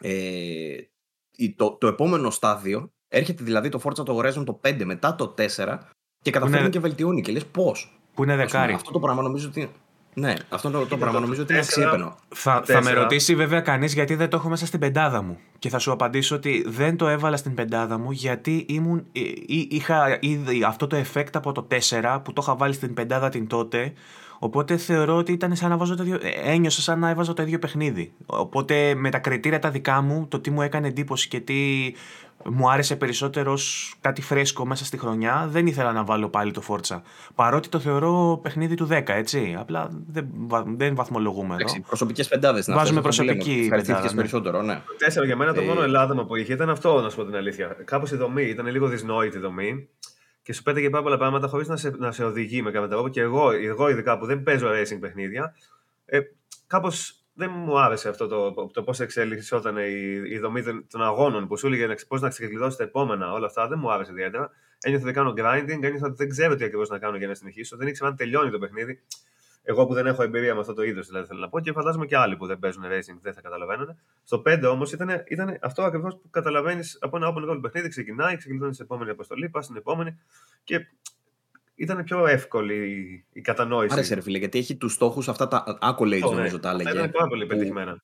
Ε, 0.00 0.76
το, 1.56 1.76
το 1.80 1.86
επόμενο 1.86 2.30
στάδιο 2.30 2.90
έρχεται 3.08 3.44
δηλαδή 3.44 3.68
το 3.68 3.80
Forza 3.84 4.04
το 4.04 4.18
Horizon 4.18 4.44
το 4.44 4.60
5 4.64 4.82
μετά 4.84 5.14
το 5.14 5.34
4 5.38 5.78
και 6.22 6.30
καταφέρνει 6.30 6.68
και 6.68 6.80
βελτιώνει 6.80 7.22
και 7.22 7.32
λες 7.32 7.46
πώς; 7.46 7.98
Που 8.14 8.22
είναι 8.22 8.36
δεκάρι. 8.36 8.72
αυτό 8.72 8.90
το 8.90 8.98
πράγμα 8.98 9.22
νομίζω 9.22 9.48
ότι 9.48 9.70
Ναι, 10.14 10.34
αυτό 10.48 10.70
το, 10.70 10.86
το 10.86 10.96
πράγμα 10.96 11.20
νομίζω 11.20 11.42
ότι 11.42 11.52
είναι 11.52 11.62
αξιέπαινο. 11.62 12.16
Θα, 12.28 12.62
θα 12.64 12.82
με 12.82 12.92
ρωτήσει 12.92 13.34
βέβαια 13.34 13.60
κανείς 13.60 13.94
γιατί 13.94 14.14
δεν 14.14 14.28
το 14.28 14.36
έχω 14.36 14.48
μέσα 14.48 14.66
στην 14.66 14.80
πεντάδα 14.80 15.22
μου. 15.22 15.38
Και 15.58 15.68
θα 15.68 15.78
σου 15.78 15.92
απαντήσω 15.92 16.36
ότι 16.36 16.64
δεν 16.66 16.96
το 16.96 17.08
έβαλα 17.08 17.36
στην 17.36 17.54
πεντάδα 17.54 17.98
μου 17.98 18.10
γιατί 18.10 18.66
ήμουν, 18.68 19.06
είχα 19.68 20.18
ήδη 20.20 20.64
αυτό 20.64 20.86
το 20.86 20.96
effect 20.96 21.32
από 21.32 21.52
το 21.52 21.66
4 21.90 22.20
που 22.24 22.32
το 22.32 22.42
είχα 22.42 22.56
βάλει 22.56 22.74
στην 22.74 22.94
πεντάδα 22.94 23.28
την 23.28 23.46
τότε. 23.46 23.92
Οπότε 24.44 24.76
θεωρώ 24.76 25.16
ότι 25.16 25.32
ήταν 25.32 25.56
σαν 25.56 25.70
να 25.70 25.76
βάζω 25.76 25.94
το 25.94 26.02
ίδιο. 26.02 26.18
Ένιωσα 26.44 26.80
σαν 26.80 26.98
να 26.98 27.08
έβαζα 27.08 27.32
το 27.32 27.42
ίδιο 27.42 27.58
παιχνίδι. 27.58 28.12
Οπότε 28.26 28.94
με 28.94 29.10
τα 29.10 29.18
κριτήρια 29.18 29.58
τα 29.58 29.70
δικά 29.70 30.00
μου, 30.00 30.26
το 30.28 30.40
τι 30.40 30.50
μου 30.50 30.62
έκανε 30.62 30.88
εντύπωση 30.88 31.28
και 31.28 31.40
τι 31.40 31.54
μου 32.44 32.70
άρεσε 32.70 32.96
περισσότερο 32.96 33.58
κάτι 34.00 34.22
φρέσκο 34.22 34.66
μέσα 34.66 34.84
στη 34.84 34.98
χρονιά, 34.98 35.46
δεν 35.50 35.66
ήθελα 35.66 35.92
να 35.92 36.04
βάλω 36.04 36.28
πάλι 36.28 36.52
το 36.52 36.60
Φόρτσα. 36.60 37.02
Παρότι 37.34 37.68
το 37.68 37.78
θεωρώ 37.78 38.40
παιχνίδι 38.42 38.74
του 38.74 38.88
10, 38.90 39.02
έτσι. 39.06 39.56
Απλά 39.58 39.90
δεν, 40.06 40.28
δεν 40.76 40.94
βαθμολογούμε 40.94 41.56
εδώ. 41.60 41.80
Προσωπικές 41.86 42.28
πεντάδες 42.28 42.66
να 42.66 42.74
Βάζουμε 42.74 43.00
προσωπική 43.00 43.66
πεντάδα. 43.70 44.02
Ναι. 44.02 44.16
περισσότερο, 44.16 44.62
ναι. 44.62 44.80
Τέσσερα 44.98 45.26
για 45.26 45.36
μένα 45.36 45.54
το 45.54 45.60
ε... 45.60 45.64
μόνο 45.64 45.82
ελάττωμα 45.82 46.24
που 46.24 46.36
είχε 46.36 46.52
ήταν 46.52 46.70
αυτό, 46.70 47.00
να 47.00 47.10
σου 47.10 47.16
πω 47.16 47.24
την 47.24 47.36
αλήθεια. 47.36 47.76
Κάπως 47.84 48.10
η 48.10 48.16
δομή 48.16 48.42
ήταν 48.42 48.66
λίγο 48.66 48.88
δυσνόητη 48.88 49.36
η 49.36 49.40
δομή 49.40 49.88
και 50.44 50.52
σου 50.52 50.62
πέταγε 50.62 50.90
πάρα 50.90 51.02
πολλά 51.02 51.16
πράγματα 51.16 51.48
χωρίς 51.48 51.68
να, 51.68 51.76
σε, 51.76 51.90
να 51.90 52.12
σε 52.12 52.24
οδηγεί 52.24 52.62
με 52.62 52.70
κάποιο 52.70 52.88
τρόπο. 52.88 53.08
Και 53.08 53.20
εγώ, 53.20 53.50
εγώ 53.50 53.88
ειδικά 53.88 54.18
που 54.18 54.26
δεν 54.26 54.42
παίζω 54.42 54.68
racing 54.70 54.98
παιχνίδια, 55.00 55.54
ε, 56.04 56.20
κάπως 56.66 57.24
δεν 57.34 57.50
μου 57.54 57.78
άρεσε 57.78 58.08
αυτό 58.08 58.26
το, 58.26 58.70
το 58.72 58.82
πώς 58.82 59.00
εξελισσόταν 59.00 59.76
η, 59.76 60.22
η 60.28 60.38
δομή 60.38 60.62
των 60.90 61.02
αγώνων 61.02 61.46
που 61.48 61.56
σου 61.56 61.66
έλεγε 61.66 61.94
πώς 62.08 62.20
να 62.20 62.28
ξεκλειδώσει 62.28 62.76
τα 62.76 62.84
επόμενα, 62.84 63.32
όλα 63.32 63.46
αυτά. 63.46 63.68
Δεν 63.68 63.78
μου 63.78 63.92
άρεσε 63.92 64.12
ιδιαίτερα. 64.12 64.50
Ένιωθα 64.80 65.04
ότι 65.04 65.14
κάνω 65.14 65.34
grinding, 65.36 65.82
ένιωθα 65.82 66.06
ότι 66.06 66.16
δεν 66.16 66.28
ξέρω 66.28 66.54
τι 66.54 66.64
ακριβώς 66.64 66.88
να 66.88 66.98
κάνω 66.98 67.16
για 67.16 67.26
να 67.26 67.34
συνεχίσω. 67.34 67.76
Δεν 67.76 67.88
ήξερα 67.88 68.08
αν 68.08 68.16
τελειώνει 68.16 68.50
το 68.50 68.58
παιχνίδι. 68.58 69.02
Εγώ 69.66 69.86
που 69.86 69.94
δεν 69.94 70.06
έχω 70.06 70.22
εμπειρία 70.22 70.54
με 70.54 70.60
αυτό 70.60 70.74
το 70.74 70.82
είδος, 70.82 71.06
δηλαδή 71.06 71.26
θέλω 71.26 71.40
να 71.40 71.48
πω, 71.48 71.60
και 71.60 71.72
φαντάζομαι 71.72 72.06
και 72.06 72.16
άλλοι 72.16 72.36
που 72.36 72.46
δεν 72.46 72.58
παίζουν 72.58 72.82
racing 72.84 73.18
δεν 73.20 73.34
θα 73.34 73.40
καταλαβαίνουν. 73.40 73.98
Στο 74.24 74.42
5 74.46 74.62
όμως 74.70 74.92
ήταν, 74.92 75.24
ήταν 75.28 75.58
αυτό 75.60 75.82
ακριβώς 75.82 76.14
που 76.14 76.30
καταλαβαίνεις 76.30 76.98
από 77.00 77.16
ένα 77.16 77.32
open 77.34 77.50
world 77.50 77.58
παιχνίδι. 77.62 77.88
Ξεκινάει, 77.88 78.36
ξεκινάει 78.36 78.72
στην 78.72 78.84
επόμενη 78.84 79.10
αποστολή, 79.10 79.48
πας 79.48 79.64
στην 79.64 79.76
επόμενη 79.76 80.18
και 80.64 80.86
ήταν 81.74 82.04
πιο 82.04 82.26
εύκολη 82.26 83.24
η 83.32 83.40
κατανόηση. 83.40 83.94
Άρεσε, 83.94 84.14
ρε 84.14 84.20
φίλε, 84.20 84.38
γιατί 84.38 84.58
έχει 84.58 84.76
τους 84.76 84.92
στόχους 84.92 85.28
αυτά 85.28 85.48
τα 85.48 85.78
accolades, 85.80 86.28
ναι. 86.28 86.36
νομίζω 86.36 86.60
τα 86.60 86.70
έλεγε. 86.70 86.90
Ήταν 86.90 87.10
πάρα 87.10 87.26
πολύ 87.26 87.46
πετυχημένα. 87.46 88.02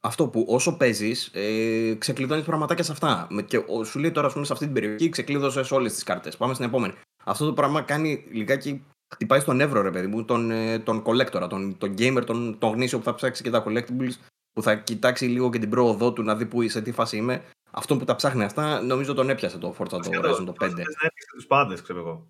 Αυτό 0.00 0.28
που 0.28 0.46
όσο 0.48 0.76
παίζεις, 0.76 1.30
ε, 1.34 1.94
ξεκλειδώνεις 1.98 2.44
πραγματάκια 2.44 2.84
σε 2.84 2.92
αυτά. 2.92 3.28
Και 3.46 3.60
σου 3.84 3.98
λέει 3.98 4.10
τώρα, 4.10 4.26
ας 4.26 4.32
πούμε, 4.32 4.44
σε 4.44 4.52
αυτή 4.52 4.64
την 4.64 4.74
περιοχή 4.74 5.08
ξεκλείδωσες 5.08 5.70
όλες 5.70 5.92
τις 5.92 6.02
κάρτες. 6.02 6.36
Πάμε 6.36 6.54
στην 6.54 6.66
επόμενη. 6.66 6.94
Αυτό 7.24 7.46
το 7.46 7.52
πράγμα 7.52 7.82
κάνει 7.82 8.24
λιγάκι. 8.30 8.84
Χτυπάει 9.14 9.40
στον 9.40 9.60
εύρο, 9.60 9.82
ρε 9.82 9.90
παιδί 9.90 10.06
μου, 10.06 10.24
τον, 10.24 10.50
ε, 10.50 10.78
τον 10.78 11.02
collector, 11.06 11.46
τον, 11.48 11.78
τον 11.78 11.94
gamer, 11.98 12.22
τον, 12.26 12.58
τον 12.58 12.72
γνήσιο 12.72 12.98
που 12.98 13.04
θα 13.04 13.14
ψάξει 13.14 13.42
και 13.42 13.50
τα 13.50 13.64
collectibles, 13.66 14.12
που 14.52 14.62
θα 14.62 14.74
κοιτάξει 14.74 15.26
λίγο 15.26 15.50
και 15.50 15.58
την 15.58 15.70
πρόοδό 15.70 16.12
του 16.12 16.22
να 16.22 16.36
δει 16.36 16.46
που, 16.46 16.68
σε 16.68 16.82
τι 16.82 16.92
φάση 16.92 17.16
είμαι. 17.16 17.42
Αυτό 17.70 17.96
που 17.96 18.04
τα 18.04 18.14
ψάχνει 18.14 18.44
αυτά, 18.44 18.80
νομίζω 18.82 19.14
τον 19.14 19.30
έπιασε 19.30 19.58
το 19.58 19.74
Forza 19.78 19.88
το 19.88 20.10
Horizon 20.12 20.44
το 20.44 20.52
5. 20.60 20.68
Δεν 20.74 20.86
τους 21.34 21.46
πάντες, 21.46 21.82
ξέρω 21.82 21.98
εγώ. 21.98 22.28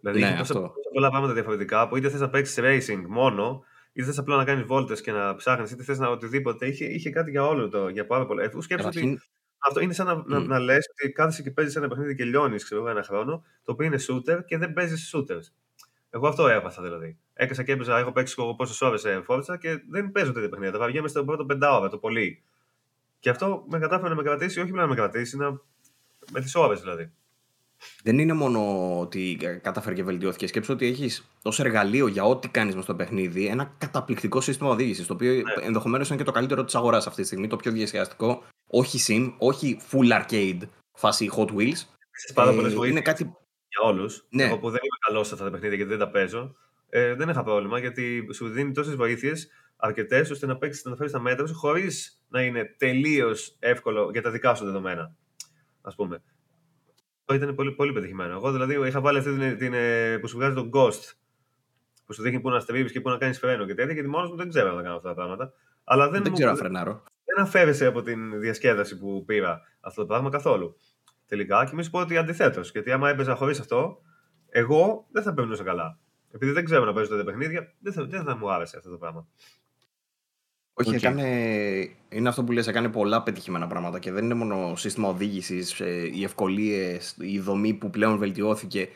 Δηλαδή 0.00 0.20
ναι, 0.20 0.26
έχει 0.26 0.36
τόσα 0.36 0.72
πολλά 0.92 1.08
πράγματα 1.08 1.32
διαφορετικά 1.32 1.88
που 1.88 1.96
είτε 1.96 2.08
θες 2.08 2.20
να 2.20 2.30
παίξεις 2.30 2.58
racing 2.60 3.04
μόνο, 3.08 3.64
είτε 3.92 4.06
θες 4.06 4.18
απλά 4.18 4.36
να 4.36 4.44
κάνεις 4.44 4.64
βόλτες 4.64 5.00
και 5.00 5.12
να 5.12 5.34
ψάχνεις, 5.34 5.70
είτε 5.70 5.82
θες 5.82 5.98
να 5.98 6.08
οτιδήποτε. 6.08 6.66
Είχε, 6.66 6.84
είχε 6.84 7.10
κάτι 7.10 7.30
για 7.30 7.46
όλο 7.46 7.68
το, 7.68 7.88
για 7.88 8.06
πάρα 8.06 8.26
πολλά. 8.26 8.42
Εγώ 8.42 8.60
σκέψω 8.60 8.86
ότι 8.86 9.20
αυτό 9.58 9.80
είναι 9.80 9.92
σαν 9.92 10.06
να, 10.06 10.20
mm. 10.20 10.24
να, 10.24 10.38
να 10.38 10.58
λες 10.58 10.90
ότι 10.90 11.12
κάθεσαι 11.12 11.42
και 11.42 11.50
παίζεις 11.50 11.76
ένα 11.76 11.88
παιχνίδι 11.88 12.14
και 12.14 12.24
λιώνεις 12.24 12.70
ένα 12.70 13.02
χρόνο, 13.02 13.44
το 13.62 13.72
οποίο 13.72 13.86
είναι 13.86 13.98
shooter 14.08 14.44
και 14.46 14.58
δεν 14.58 14.72
παίζεις 14.72 15.14
shooters. 15.14 15.52
Εγώ 16.10 16.28
αυτό 16.28 16.46
έπαθα 16.46 16.82
δηλαδή. 16.82 17.18
Έκασα 17.32 17.62
και 17.62 17.72
έπαιζα, 17.72 17.98
έχω 17.98 18.12
παίξει 18.12 18.34
πόσες 18.56 18.80
ώρες 18.80 19.00
σε 19.00 19.22
φόρτσα 19.22 19.58
και 19.58 19.82
δεν 19.90 20.10
παίζω 20.10 20.32
τέτοια 20.32 20.48
παιχνίδια. 20.48 20.78
Τα 20.78 20.86
βγαίνουμε 20.86 21.08
στο 21.08 21.24
πρώτο 21.24 21.44
πεντάωρα 21.44 21.88
το 21.88 21.98
πολύ. 21.98 22.42
Και 23.18 23.30
αυτό 23.30 23.64
με 23.68 23.78
κατάφερε 23.78 24.08
να 24.08 24.14
με 24.14 24.22
κρατήσει, 24.22 24.60
όχι 24.60 24.70
μόνο 24.70 24.82
να 24.82 24.88
με 24.88 24.94
κρατήσει, 24.94 25.36
να... 25.36 25.50
με 26.32 26.40
τις 26.40 26.54
ώρες 26.54 26.80
δηλαδή 26.80 27.12
δεν 28.02 28.18
είναι 28.18 28.32
μόνο 28.32 28.60
ότι 29.00 29.38
κατάφερε 29.62 29.94
και 29.94 30.02
βελτιώθηκε. 30.02 30.46
Σκέψω 30.46 30.72
ότι 30.72 30.86
έχεις 30.86 31.30
ως 31.42 31.60
εργαλείο 31.60 32.06
για 32.06 32.24
ό,τι 32.24 32.48
κάνεις 32.48 32.74
με 32.74 32.82
στο 32.82 32.94
παιχνίδι 32.94 33.46
ένα 33.46 33.74
καταπληκτικό 33.78 34.40
σύστημα 34.40 34.70
οδήγησης. 34.70 35.06
Το 35.06 35.12
οποίο 35.12 35.32
ναι. 35.32 35.42
ενδεχομένως 35.66 36.08
είναι 36.08 36.18
και 36.18 36.24
το 36.24 36.30
καλύτερο 36.32 36.64
της 36.64 36.74
αγοράς 36.74 37.06
αυτή 37.06 37.20
τη 37.20 37.26
στιγμή, 37.26 37.46
το 37.46 37.56
πιο 37.56 37.72
διασκεδαστικό. 37.72 38.42
Όχι 38.66 38.98
sim, 39.08 39.34
όχι 39.38 39.80
full 39.90 40.22
arcade 40.22 40.60
φάση 40.92 41.30
Hot 41.36 41.48
Wheels. 41.48 41.82
Πάρα 42.34 42.50
ε, 42.50 42.88
είναι 42.88 43.00
κάτι... 43.00 43.34
για 43.70 43.88
όλους. 43.90 44.26
Ναι. 44.30 44.44
Εγώ 44.44 44.58
που 44.58 44.70
δεν 44.70 44.80
είμαι 44.82 44.98
καλός 45.06 45.26
σε 45.26 45.32
αυτά 45.32 45.44
τα 45.44 45.50
παιχνίδια 45.50 45.76
γιατί 45.76 45.90
δεν 45.90 46.00
τα 46.00 46.10
παίζω, 46.10 46.56
ε, 46.88 47.14
δεν 47.14 47.28
είχα 47.28 47.42
πρόβλημα 47.42 47.78
γιατί 47.78 48.28
σου 48.32 48.48
δίνει 48.48 48.72
τόσες 48.72 48.94
βοήθειες 48.94 49.48
αρκετές 49.76 50.30
ώστε 50.30 50.46
να 50.46 50.56
παίξεις 50.56 50.84
να 50.84 50.96
φέρεις 50.96 51.12
τα 51.12 51.20
μέτρα 51.20 51.46
σου 51.46 51.54
χωρίς 51.54 52.22
να 52.28 52.42
είναι 52.42 52.74
τελείως 52.78 53.56
εύκολο 53.58 54.10
για 54.12 54.22
τα 54.22 54.30
δικά 54.30 54.54
σου 54.54 54.64
δεδομένα. 54.64 55.14
Α 55.80 55.94
πούμε 55.94 56.22
ήταν 57.34 57.54
πολύ, 57.54 57.72
πολύ 57.72 57.92
πετυχημένο. 57.92 58.32
Εγώ 58.34 58.52
δηλαδή 58.52 58.88
είχα 58.88 59.00
βάλει 59.00 59.18
αυτή 59.18 59.38
την, 59.38 59.58
την, 59.58 59.74
ε, 59.74 60.18
που 60.18 60.26
σου 60.28 60.36
βγάζει 60.36 60.54
τον 60.54 60.70
Ghost. 60.74 61.12
Που 62.06 62.12
σου 62.12 62.22
δείχνει 62.22 62.40
πού 62.40 62.50
να 62.50 62.60
στρεβεί 62.60 62.90
και 62.90 63.00
πού 63.00 63.08
να 63.08 63.16
κάνεις 63.16 63.38
φρένο 63.38 63.66
και 63.66 63.74
τέτοια. 63.74 63.92
Γιατί 63.92 64.08
μόνος 64.08 64.30
μου 64.30 64.36
δεν 64.36 64.48
ξέρω 64.48 64.74
να 64.74 64.82
κάνω 64.82 64.96
αυτά 64.96 65.08
τα 65.08 65.14
πράγματα. 65.14 65.52
Αλλά 65.84 66.08
δεν, 66.08 66.22
δεν 66.22 66.32
ξέρω 66.32 66.50
να 66.50 66.56
φρενάρω. 66.56 67.02
Δεν 67.24 67.44
αφαίρεσε 67.44 67.86
από 67.86 68.02
την 68.02 68.40
διασκέδαση 68.40 68.98
που 68.98 69.24
πήρα 69.24 69.60
αυτό 69.80 70.00
το 70.00 70.06
πράγμα 70.06 70.30
καθόλου. 70.30 70.76
Τελικά 71.30 71.64
και 71.64 71.74
μη 71.74 71.82
σου 71.82 71.90
πω 71.90 71.98
ότι 71.98 72.16
αντιθέτως. 72.16 72.70
Γιατί 72.70 72.92
άμα 72.92 73.08
έπαιζα 73.08 73.34
χωρίς 73.34 73.60
αυτό, 73.60 74.02
εγώ 74.48 75.06
δεν 75.10 75.22
θα 75.22 75.34
περνούσα 75.34 75.62
καλά. 75.62 75.98
Επειδή 76.30 76.52
δεν 76.52 76.64
ξέρω 76.64 76.84
να 76.84 76.92
παίζω 76.92 77.08
τέτοια 77.08 77.24
παιχνίδια, 77.24 77.74
δεν 77.80 77.92
θα, 77.92 78.04
δεν 78.04 78.24
θα 78.24 78.36
μου 78.36 78.52
άρεσε 78.52 78.76
αυτό 78.76 78.90
το 78.90 78.96
πράγμα. 78.96 79.26
Όχι, 80.72 80.90
okay. 80.90 80.94
έκανε, 80.94 81.24
είναι 82.08 82.28
αυτό 82.28 82.44
που 82.44 82.52
λες, 82.52 82.66
έκανε 82.66 82.88
πολλά 82.88 83.22
πετυχημένα 83.22 83.66
πράγματα 83.66 83.98
και 83.98 84.12
δεν 84.12 84.24
είναι 84.24 84.34
μόνο 84.34 84.76
σύστημα 84.76 85.08
οδήγησης, 85.08 85.80
ε, 85.80 86.10
οι 86.12 86.24
ευκολίες, 86.24 87.16
η 87.18 87.38
δομή 87.38 87.74
που 87.74 87.90
πλέον 87.90 88.18
βελτιώθηκε. 88.18 88.88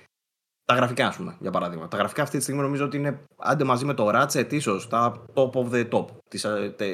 Τα 0.65 0.75
γραφικά, 0.75 1.07
ας 1.07 1.17
πούμε, 1.17 1.37
για 1.41 1.51
παράδειγμα. 1.51 1.89
Τα 1.89 1.97
γραφικά 1.97 2.23
αυτή 2.23 2.37
τη 2.37 2.43
στιγμή 2.43 2.63
νομίζω 2.63 2.85
ότι 2.85 2.97
είναι 2.97 3.21
άντε 3.37 3.65
μαζί 3.65 3.85
με 3.85 3.95
το 3.95 4.11
Ratchet, 4.15 4.53
ίσως 4.53 4.89
τα 4.89 5.25
top 5.35 5.51
of 5.51 5.71
the 5.71 5.89
top 5.91 6.07
της 6.29 6.47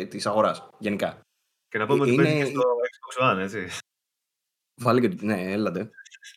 της 0.09 0.27
αγοράς 0.27 0.69
γενικά. 0.79 1.21
Και 1.69 1.79
να 1.79 1.87
πούμε 1.87 2.03
ότι 2.03 2.13
είναι... 2.13 2.33
και 2.33 2.45
στο 2.45 2.63
Xbox 2.63 3.33
One, 3.33 3.39
έτσι. 3.39 3.69
Βάλε 4.81 5.01
και 5.01 5.17
ναι, 5.21 5.53
έλατε. 5.53 5.91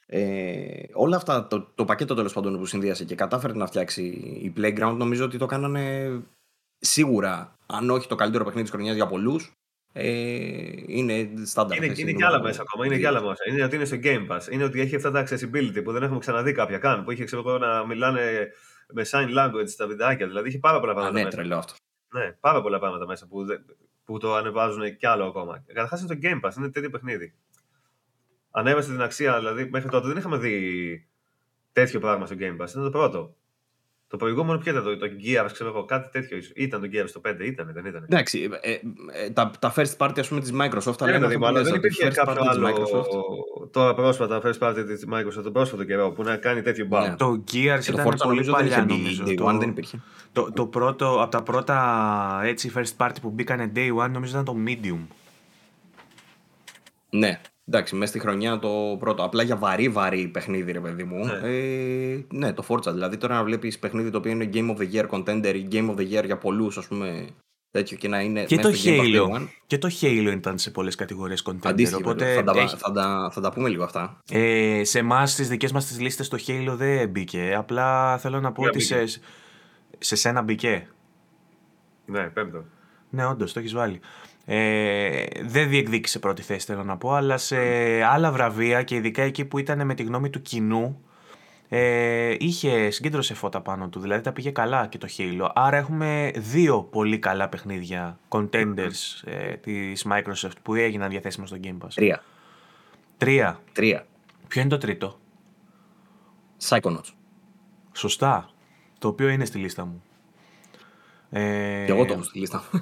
Ε, 0.06 0.84
όλα 0.94 1.16
αυτά, 1.16 1.48
το, 1.48 1.72
το 1.76 1.86
πακέτο 1.86 2.16
τέλος 2.16 2.34
πάντων 2.34 2.58
που 2.58 2.66
συνδύασε 2.66 3.06
και 3.06 3.16
κατάφερε 3.16 3.54
να 3.54 3.66
φτιάξει 3.66 4.04
η 4.42 4.54
Playground, 4.58 4.96
νομίζω 4.98 5.26
ότι 5.26 5.38
το 5.38 5.46
κάνανε 5.46 6.12
σίγουρα, 6.80 7.56
αν 7.66 7.90
όχι 7.90 8.08
το 8.08 8.16
καλύτερο 8.16 8.44
παιχνίδι 8.44 8.64
της 8.64 8.76
χρονιάς 8.76 8.96
για 8.96 9.08
πολλούς, 9.08 9.54
ε, 9.96 10.12
είναι 10.88 11.30
στάνταρ. 11.46 11.78
Είναι, 11.78 11.94
είναι 11.98 12.12
και 12.12 12.26
άλλα 12.26 12.42
μέσα 12.42 12.62
ακόμα. 12.62 12.86
Είναι 12.86 12.98
και 12.98 13.08
άλλα 13.08 13.22
μέσα. 13.22 13.44
Είναι 13.50 13.64
ότι 13.64 13.76
είναι 13.76 13.86
στο 13.86 13.98
Game 14.04 14.28
Pass. 14.28 14.52
Είναι 14.52 14.64
ότι 14.64 14.82
έχει 14.82 14.96
αυτά 14.96 15.12
τα 15.12 15.28
accessibility 15.28 15.84
που 15.84 15.92
δεν 15.92 16.04
έχουμε 16.04 16.20
ξαναδεί 16.20 16.52
κάποια 16.52 16.78
καν. 16.78 17.04
Που 17.04 17.12
είχε 17.12 17.24
ξέρω, 17.24 17.58
να 17.58 17.86
μιλάνε 17.86 18.52
με 18.94 19.06
sign 19.10 19.38
language 19.38 19.68
στα 19.68 19.88
βιντεάκια. 19.88 20.28
Δηλαδή 20.28 20.48
έχει 20.48 20.60
πάρα 20.60 20.80
πολλά 20.80 20.94
πράγματα. 20.94 21.18
Α, 21.18 21.20
ναι, 21.20 21.26
μέσα. 21.26 21.38
τρελό 21.38 21.58
αυτό. 21.58 21.74
Ναι, 22.14 22.32
πάρα 22.40 22.62
πολλά 22.62 22.80
πράγματα 22.80 23.06
μέσα 23.06 23.28
που, 23.28 23.46
που 24.06 24.18
το 24.20 24.36
ανεβάζουν 24.36 24.98
κι 24.98 25.06
άλλο 25.06 25.26
ακόμα. 25.26 25.64
Καταρχάς 25.68 26.02
είναι 26.02 26.16
το 26.16 26.20
Game 26.22 26.48
Pass. 26.48 26.58
Είναι 26.58 26.70
τέτοιο 26.70 26.90
παιχνίδι. 26.90 27.34
Ανέβασε 28.56 28.92
την 28.92 29.02
αξία, 29.02 29.38
δηλαδή 29.38 29.70
μέχρι 29.72 29.90
τότε 29.90 30.08
δεν 30.08 30.18
είχαμε 30.18 30.38
δει 30.38 31.08
τέτοιο 31.72 32.00
πράγμα 32.00 32.26
στο 32.26 32.36
Game 32.40 32.62
Pass. 32.62 32.70
Ήταν 32.70 32.84
το 32.84 32.90
πρώτο. 32.90 33.36
Το 34.08 34.20
προηγούμενο 34.20 34.60
ποιο 34.60 34.72
ήταν 34.72 34.84
το, 34.84 34.98
το 34.98 35.06
Gears, 35.06 35.50
ξέρω 35.52 35.70
εγώ, 35.70 35.86
κάτι 35.86 36.10
τέτοιο. 36.10 36.38
Ήταν 36.56 36.82
το 36.82 36.88
Gears 36.94 37.10
το 37.14 37.22
5, 37.26 37.40
ήταν, 37.40 37.72
δεν 37.74 37.86
ήταν; 37.86 38.04
Εντάξει, 38.04 38.50
ε, 38.62 38.72
ε, 39.12 39.30
τα, 39.30 39.52
τα 39.60 39.74
first 39.76 39.98
party 39.98 40.20
ας 40.20 40.28
πούμε 40.28 40.42
της 40.42 40.52
Microsoft, 40.54 40.94
αλλά 41.00 41.20
ναι, 41.20 41.38
ναι, 41.38 41.62
δεν 41.62 41.76
υπήρχε 41.76 42.08
κάποιο 42.08 42.44
άλλο 42.50 42.68
Microsoft. 42.68 43.06
τώρα 43.72 43.94
πρόσφατα 43.94 44.42
first 44.44 44.60
party 44.60 44.84
της 44.88 45.06
Microsoft, 45.14 45.44
το 45.44 45.52
πρόσφατο 45.52 45.84
καιρό, 45.84 46.12
που 46.12 46.24
να 46.24 46.38
κάνει 46.38 46.62
τέτοιο 46.62 46.86
μπαμ. 46.86 47.10
Ναι. 47.10 47.16
Το 47.16 47.44
Gears 47.52 47.88
ήταν 47.88 48.18
το 48.18 48.26
πολύ 48.26 48.52
παλιά 48.52 48.86
νομίζω. 48.86 49.24
Day 49.28 49.40
one 49.40 49.60
δεν 49.60 49.70
υπήρχε. 49.70 50.02
Το, 50.32 50.52
το 50.52 50.66
πρώτο, 50.66 51.22
από 51.22 51.32
τα 51.32 51.44
πρώτα 51.44 52.42
έτσι 52.44 52.72
first 52.76 53.06
party 53.06 53.16
που 53.22 53.30
μπήκανε 53.30 53.72
Day 53.76 53.96
One 53.96 54.10
νομίζω 54.10 54.40
ήταν 54.40 54.46
το 54.46 54.56
Medium. 54.68 55.00
Ναι, 57.10 57.42
Εντάξει, 57.66 57.96
μέσα 57.96 58.12
στη 58.12 58.20
χρονιά 58.20 58.60
το 58.60 58.96
πρώτο. 59.00 59.24
Απλά 59.24 59.44
για 59.44 59.56
βαρύ 59.56 59.90
βαρύ 59.90 60.28
παιχνίδι, 60.28 60.72
ρε 60.72 60.80
παιδί 60.80 61.04
μου. 61.04 61.26
Ναι, 61.26 61.40
ε, 61.44 62.26
ναι 62.32 62.54
το 62.54 62.66
Forza. 62.68 62.92
Δηλαδή 62.92 63.18
τώρα 63.18 63.36
να 63.36 63.44
βλέπεις 63.44 63.80
παιχνίδι 63.80 64.10
το 64.10 64.18
οποίο 64.18 64.32
είναι 64.32 64.50
Game 64.54 64.76
of 64.76 64.78
the 64.78 64.94
Year 64.94 65.10
contender 65.10 65.54
ή 65.56 65.68
Game 65.72 65.90
of 65.90 65.96
the 65.96 66.20
Year 66.20 66.26
για 66.26 66.38
πολλούς, 66.38 66.78
ας 66.78 66.88
πούμε. 66.88 67.28
Τέτοιο 67.72 67.98
και 67.98 68.08
να 68.08 68.22
είναι. 68.22 68.44
Και, 68.44 68.58
το 68.58 68.70
Halo, 68.84 69.48
και 69.68 69.78
το 69.78 69.90
Halo 70.02 70.32
ήταν 70.34 70.58
σε 70.58 70.72
πολλές 70.72 70.96
κατηγορίες 70.96 71.44
contender. 71.50 71.60
Αντίστοιχα, 71.64 72.02
οπότε 72.02 72.34
θα, 72.34 72.44
τα, 72.44 72.60
έχει... 72.60 72.76
θα, 72.78 72.92
τα, 72.92 73.30
θα 73.34 73.42
τα 73.42 73.52
πούμε 73.52 73.70
λίγο 73.70 73.84
αυτά. 73.84 74.20
Ε, 74.32 74.82
σε 74.84 75.00
εμάς, 75.00 75.32
στις 75.32 75.48
δικές 75.48 75.72
μας 75.72 75.86
τις 75.86 76.00
λίστες, 76.00 76.28
το 76.28 76.38
Halo 76.48 76.74
δεν 76.76 77.10
μπήκε. 77.10 77.54
Απλά 77.58 78.18
θέλω 78.18 78.40
να 78.40 78.52
πω 78.52 78.64
ότι 78.64 78.80
σε, 78.80 79.04
σε 79.98 80.16
σένα 80.16 80.42
μπήκε. 80.42 80.88
Ναι, 82.06 82.30
πέμπτο. 82.30 82.66
Ναι, 83.10 83.26
όντως, 83.26 83.54
το 83.54 83.60
έχεις 83.60 83.74
βάλει. 83.74 84.00
Ε, 84.46 85.24
δεν 85.42 85.70
διεκδίκησε 85.70 86.20
πρώτη 86.20 86.42
θέση 86.42 86.66
θέλω 86.66 86.84
να 86.84 86.98
πω 86.98 87.14
αλλά 87.14 87.38
σε 87.38 87.58
άλλα 88.04 88.32
βραβεία 88.32 88.84
και 88.84 88.96
ειδικά 88.96 89.22
εκεί 89.22 89.46
που 89.46 89.58
ήταν 89.58 89.86
με 89.86 89.94
τη 89.94 90.04
γνώμη 90.04 90.30
του 90.30 90.42
κοινού 90.42 91.04
ε, 91.76 92.36
είχε 92.40 92.90
συγκέντρωσε 92.90 93.34
φώτα 93.34 93.62
πάνω 93.62 93.90
του, 93.90 94.00
δηλαδή 94.00 94.22
τα 94.22 94.32
πήγε 94.32 94.52
καλά 94.52 94.88
και 94.88 94.98
το 94.98 95.08
Halo. 95.18 95.50
Άρα 95.54 95.78
έχουμε 95.78 96.32
δύο 96.36 96.84
πολύ 96.84 97.20
καλά 97.20 97.50
παιχνίδια, 97.50 98.20
contenders 98.30 99.22
ε, 99.24 99.54
της 99.54 100.06
Microsoft 100.10 100.56
που 100.62 100.76
έγιναν 100.76 101.10
διαθέσιμα 101.10 101.46
στο 101.46 101.58
Game 101.64 101.78
Pass. 101.78 101.92
Τρία. 101.96 102.24
Τρία. 103.18 103.60
Τρία. 103.72 104.06
Ποιο 104.48 104.62
είναι 104.62 104.70
το 104.70 104.78
τρίτο; 104.78 105.20
Psychonauts. 106.68 107.14
Σωστά. 107.92 108.50
Το 109.00 109.08
οποίο 109.08 109.30
είναι 109.30 109.46
στη 109.46 109.58
λίστα 109.58 109.86
μου. 109.86 110.04
Ε, 111.30 111.84
και 111.86 111.92
εγώ 111.92 112.06
το 112.06 112.14
έχω 112.14 112.24
στη 112.24 112.40
λίστα 112.40 112.64
μου. 112.72 112.80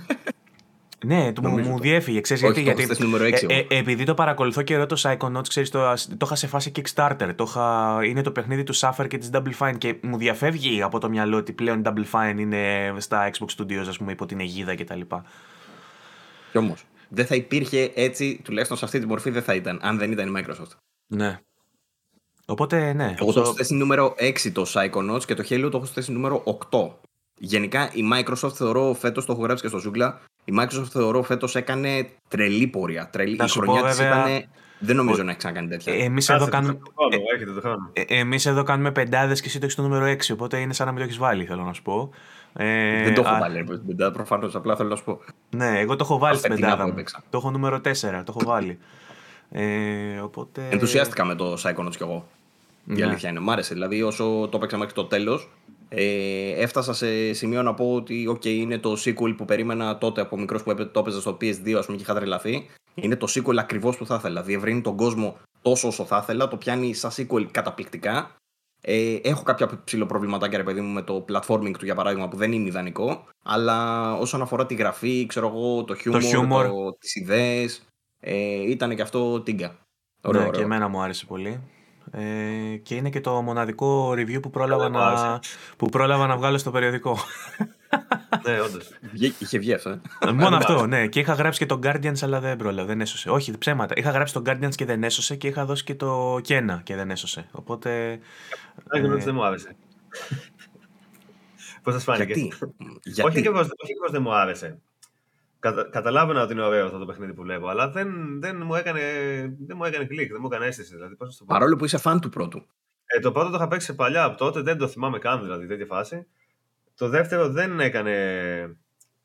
Ναι, 1.05 1.33
το, 1.33 1.49
μου, 1.49 1.59
μου 1.59 1.79
διέφυγε. 1.79 2.21
Ξέρεις, 2.21 2.43
Όχι, 2.43 2.61
γιατί, 2.61 2.87
το 2.87 2.93
γιατί 2.93 3.03
νούμερο 3.03 3.25
6, 3.25 3.49
ε, 3.49 3.57
ε, 3.57 3.77
επειδή 3.77 4.03
το 4.03 4.13
παρακολουθώ 4.13 4.61
καιρό 4.61 4.85
το 4.85 5.01
Psychonauts, 5.03 5.47
ξέρεις, 5.47 5.69
το, 5.69 5.93
το 6.07 6.25
είχα 6.25 6.35
σε 6.35 6.47
φάση 6.47 6.71
Kickstarter. 6.75 7.31
Το 7.35 7.45
είχα, 7.47 7.99
είναι 8.05 8.21
το 8.21 8.31
παιχνίδι 8.31 8.63
του 8.63 8.75
Suffer 8.75 9.05
και 9.07 9.17
της 9.17 9.29
Double 9.33 9.53
Fine 9.59 9.77
και 9.77 9.95
μου 10.01 10.17
διαφεύγει 10.17 10.81
από 10.81 10.99
το 10.99 11.09
μυαλό 11.09 11.37
ότι 11.37 11.53
πλέον 11.53 11.79
η 11.79 11.81
Double 11.85 12.05
Fine 12.11 12.39
είναι 12.39 12.93
στα 12.97 13.31
Xbox 13.31 13.61
Studios, 13.61 13.85
ας 13.87 13.97
πούμε, 13.97 14.11
υπό 14.11 14.25
την 14.25 14.39
αιγίδα 14.39 14.75
κτλ. 14.75 15.01
Κι 16.51 16.57
όμως, 16.57 16.85
δεν 17.09 17.25
θα 17.25 17.35
υπήρχε 17.35 17.91
έτσι, 17.95 18.41
τουλάχιστον 18.43 18.77
σε 18.77 18.85
αυτή 18.85 18.99
τη 18.99 19.05
μορφή 19.05 19.29
δεν 19.29 19.43
θα 19.43 19.55
ήταν, 19.55 19.79
αν 19.81 19.97
δεν 19.97 20.11
ήταν 20.11 20.35
η 20.35 20.39
Microsoft. 20.39 20.75
Ναι. 21.07 21.39
Οπότε, 22.45 22.93
ναι. 22.93 23.15
Εγώ 23.19 23.33
το 23.33 23.41
έχω 23.41 23.53
θέσει 23.53 23.73
νούμερο 23.73 24.15
6 24.19 24.51
το 24.53 24.65
Psychonauts 24.73 25.23
και 25.25 25.33
το 25.33 25.43
Halo 25.49 25.67
το 25.71 25.77
έχω 25.77 25.85
θέσει 25.85 26.11
νούμερο 26.11 26.43
8. 26.71 26.89
Γενικά 27.37 27.91
η 27.93 28.01
Microsoft 28.13 28.53
θεωρώ 28.53 28.93
φέτος, 28.93 29.25
το 29.25 29.31
έχω 29.31 29.41
γράψει 29.41 29.63
και 29.63 29.69
στο 29.69 29.77
Ζούγκλα, 29.77 30.21
η 30.45 30.53
Microsoft 30.59 30.87
θεωρώ 30.91 31.23
φέτος 31.23 31.55
έκανε 31.55 32.09
τρελή 32.27 32.67
πορεία. 32.67 33.09
Τρελή. 33.11 33.35
Να 33.35 33.43
η 33.43 33.47
σου 33.47 33.59
χρονιά 33.59 33.81
πω, 33.81 33.87
της 33.87 33.97
βέβαια, 33.97 34.29
ήταν. 34.37 34.45
Δεν 34.83 34.95
νομίζω 34.95 35.23
να 35.23 35.29
έχει 35.29 35.37
ξανακάνει 35.37 35.67
τέτοια. 35.67 35.93
Εμείς 35.93 36.25
Κάτσε, 36.25 36.33
εδώ, 36.33 36.45
το 36.45 36.51
κάνουμε, 36.51 36.79
χρόνο, 36.95 37.15
έχετε 37.35 37.51
το 37.51 37.61
χρόνο. 37.61 37.89
ε, 37.93 38.03
εμείς 38.07 38.45
εδώ 38.45 38.63
κάνουμε 38.63 38.91
πεντάδες 38.91 39.41
και 39.41 39.47
εσύ 39.47 39.57
το 39.59 39.63
έχεις 39.65 39.75
το 39.75 39.81
νούμερο 39.81 40.05
6, 40.05 40.17
οπότε 40.33 40.57
είναι 40.57 40.73
σαν 40.73 40.85
να 40.85 40.91
μην 40.91 41.01
το 41.01 41.07
έχεις 41.07 41.17
βάλει, 41.19 41.45
θέλω 41.45 41.63
να 41.63 41.73
σου 41.73 41.81
πω. 41.81 42.09
Ε, 42.55 43.03
δεν 43.03 43.13
το 43.13 43.21
έχω 43.21 43.33
α, 43.33 43.39
βάλει, 43.39 43.57
ρε, 43.57 43.63
πεντάδα, 43.63 44.11
προφανώς. 44.11 44.55
Απλά 44.55 44.75
θέλω 44.75 44.89
να 44.89 44.95
σου 44.95 45.03
πω. 45.03 45.19
Ναι, 45.49 45.79
εγώ 45.79 45.95
το 45.95 46.03
έχω 46.03 46.17
βάλει 46.17 46.37
στην 46.37 46.49
Φετινά 46.49 46.67
πεντάδα 46.67 46.83
που 46.83 46.89
μου. 46.91 46.97
έπαιξα. 46.97 47.23
Το 47.29 47.37
έχω 47.37 47.51
νούμερο 47.51 47.77
4, 47.77 47.81
το 48.01 48.23
έχω 48.27 48.41
βάλει. 48.45 48.79
Ε, 49.51 50.19
οπότε... 50.19 50.67
Ενθουσιάστηκα 50.69 51.25
με 51.25 51.35
το 51.35 51.53
Psychonauts 51.53 51.95
κι 51.95 52.03
εγώ. 52.03 52.27
Η 52.91 52.99
Ναι. 52.99 53.05
αλήθεια 53.05 53.29
είναι. 53.29 53.39
Μ' 53.39 53.49
άρεσε. 53.49 53.73
Δηλαδή, 53.73 54.01
όσο 54.01 54.47
το 54.51 54.57
έπαιξα 54.57 54.77
μέχρι 54.77 54.93
το 54.93 55.05
τέλος, 55.05 55.49
ε, 55.89 56.51
έφτασα 56.51 56.93
σε 56.93 57.33
σημείο 57.33 57.61
να 57.63 57.73
πω 57.73 57.93
ότι 57.93 58.27
okay, 58.31 58.45
είναι 58.45 58.77
το 58.77 58.93
sequel 59.05 59.33
που 59.37 59.45
περίμενα 59.45 59.97
τότε 59.97 60.21
από 60.21 60.37
μικρός 60.37 60.63
που 60.63 60.71
έπαι- 60.71 60.91
το 60.93 60.99
έπαιζα 60.99 61.19
στο 61.21 61.37
PS2, 61.41 61.77
ας 61.77 61.85
πούμε, 61.85 61.97
και 61.97 62.03
είχα 62.03 62.13
τρελαθεί. 62.13 62.65
Είναι 62.95 63.15
το 63.15 63.27
sequel 63.29 63.55
ακριβώς 63.57 63.97
που 63.97 64.05
θα 64.05 64.15
ήθελα. 64.15 64.41
Διευρύνει 64.41 64.81
τον 64.81 64.95
κόσμο 64.97 65.37
τόσο 65.61 65.87
όσο 65.87 66.03
θα 66.05 66.19
ήθελα. 66.23 66.47
Το 66.47 66.57
πιάνει 66.57 66.93
σαν 66.93 67.11
sequel 67.15 67.43
καταπληκτικά. 67.51 68.35
Ε, 68.83 69.15
έχω 69.23 69.43
κάποια 69.43 69.81
ψηλοπροβληματάκια, 69.83 70.57
ρε 70.57 70.63
παιδί 70.63 70.81
μου, 70.81 70.93
με 70.93 71.01
το 71.01 71.25
platforming 71.31 71.71
του 71.77 71.85
για 71.85 71.95
παράδειγμα 71.95 72.27
που 72.27 72.37
δεν 72.37 72.51
είναι 72.51 72.67
ιδανικό. 72.67 73.27
Αλλά 73.43 74.13
όσον 74.13 74.41
αφορά 74.41 74.65
τη 74.65 74.73
γραφή, 74.75 75.25
ξέρω 75.25 75.47
εγώ, 75.47 75.83
το 75.83 75.95
humor, 76.05 76.21
χιούμορ. 76.21 76.65
το, 76.67 76.95
τις 76.99 77.15
ιδέες, 77.15 77.85
ε, 78.19 78.69
ήταν 78.69 78.95
και 78.95 79.01
αυτό 79.01 79.41
τίγκα. 79.41 79.75
Ωραίο, 80.23 80.41
ναι, 80.41 80.47
και 80.49 80.53
ωραίο. 80.55 80.65
εμένα 80.65 80.87
μου 80.87 81.01
άρεσε 81.01 81.25
πολύ. 81.25 81.61
Ε, 82.13 82.75
και 82.83 82.95
είναι 82.95 83.09
και 83.09 83.21
το 83.21 83.41
μοναδικό 83.41 84.11
review 84.11 84.41
που 84.41 84.49
πρόλαβα, 84.49 84.83
Καλά, 84.83 84.91
μου 84.91 84.97
να, 85.05 85.23
άρεσε. 85.23 85.39
που 85.77 85.89
πρόλαβα 85.89 86.27
να 86.27 86.37
βγάλω 86.37 86.57
στο 86.57 86.71
περιοδικό. 86.71 87.17
Ναι, 88.45 88.61
όντως. 88.61 88.89
Βγε- 89.11 89.41
Είχε 89.41 89.57
βγει 89.57 89.73
αυτό. 89.73 89.89
ε. 89.89 89.99
Μόνο 90.25 90.49
μου 90.49 90.55
αυτό, 90.55 90.71
άρεσε. 90.73 90.87
ναι. 90.87 91.07
Και 91.07 91.19
είχα 91.19 91.33
γράψει 91.33 91.59
και 91.59 91.65
τον 91.65 91.79
Guardians, 91.83 92.17
αλλά 92.21 92.39
δεν 92.39 92.57
πρόλαβε, 92.57 92.87
δεν 92.87 93.01
έσωσε. 93.01 93.29
Όχι, 93.29 93.57
ψέματα. 93.57 93.93
Είχα 93.97 94.09
γράψει 94.11 94.33
τον 94.33 94.43
Guardians 94.45 94.75
και 94.75 94.85
δεν 94.85 95.03
έσωσε 95.03 95.35
και 95.35 95.47
είχα 95.47 95.65
δώσει 95.65 95.83
και 95.83 95.95
το 95.95 96.39
Κένα 96.43 96.81
και 96.83 96.95
δεν 96.95 97.11
έσωσε. 97.11 97.47
Οπότε. 97.51 98.19
Δεν 98.83 99.05
ε, 99.11 99.15
δεν 99.15 99.35
μου 99.35 99.45
άρεσε. 99.45 99.75
Πώς 101.83 101.93
σας 101.93 102.03
φάνηκε; 102.03 102.23
Γιατί; 102.33 102.53
Όχι 102.59 102.73
Γιατί; 103.03 103.41
και 103.41 103.51
πως, 103.51 103.67
όχι 103.83 103.93
πως 104.01 104.11
δεν 104.11 104.21
μου 104.21 104.33
άρεσε. 104.33 104.79
Κατα, 105.61 105.89
καταλάβαινα 105.89 106.41
ότι 106.43 106.53
είναι 106.53 106.61
ωραίο 106.61 106.85
αυτό 106.85 106.97
το 106.97 107.05
παιχνίδι 107.05 107.33
που 107.33 107.41
βλέπω, 107.41 107.67
αλλά 107.67 107.89
δεν, 107.89 108.39
δεν, 108.39 108.61
μου, 108.65 108.75
έκανε, 108.75 109.01
δεν 109.59 109.77
μου 109.77 109.83
έκανε 109.83 110.05
κλικ, 110.05 110.31
δεν 110.31 110.37
μου 110.41 110.47
έκανε 110.51 110.65
αίσθηση. 110.65 110.95
Δηλαδή, 110.95 111.15
πώς 111.15 111.27
να 111.27 111.33
το 111.33 111.45
πω. 111.45 111.53
Παρόλο 111.53 111.75
που 111.75 111.85
είσαι 111.85 111.97
φαν 111.97 112.19
του 112.19 112.29
πρώτου. 112.29 112.67
Ε, 113.05 113.19
το 113.19 113.31
πρώτο 113.31 113.49
το 113.49 113.55
είχα 113.55 113.67
παίξει 113.67 113.95
παλιά 113.95 114.23
από 114.23 114.37
τότε, 114.37 114.61
δεν 114.61 114.77
το 114.77 114.87
θυμάμαι 114.87 115.19
καν 115.19 115.41
δηλαδή 115.41 115.67
τέτοια 115.67 115.85
φάση. 115.85 116.27
Το 116.95 117.09
δεύτερο 117.09 117.49
δεν 117.49 117.79
έκανε 117.79 118.15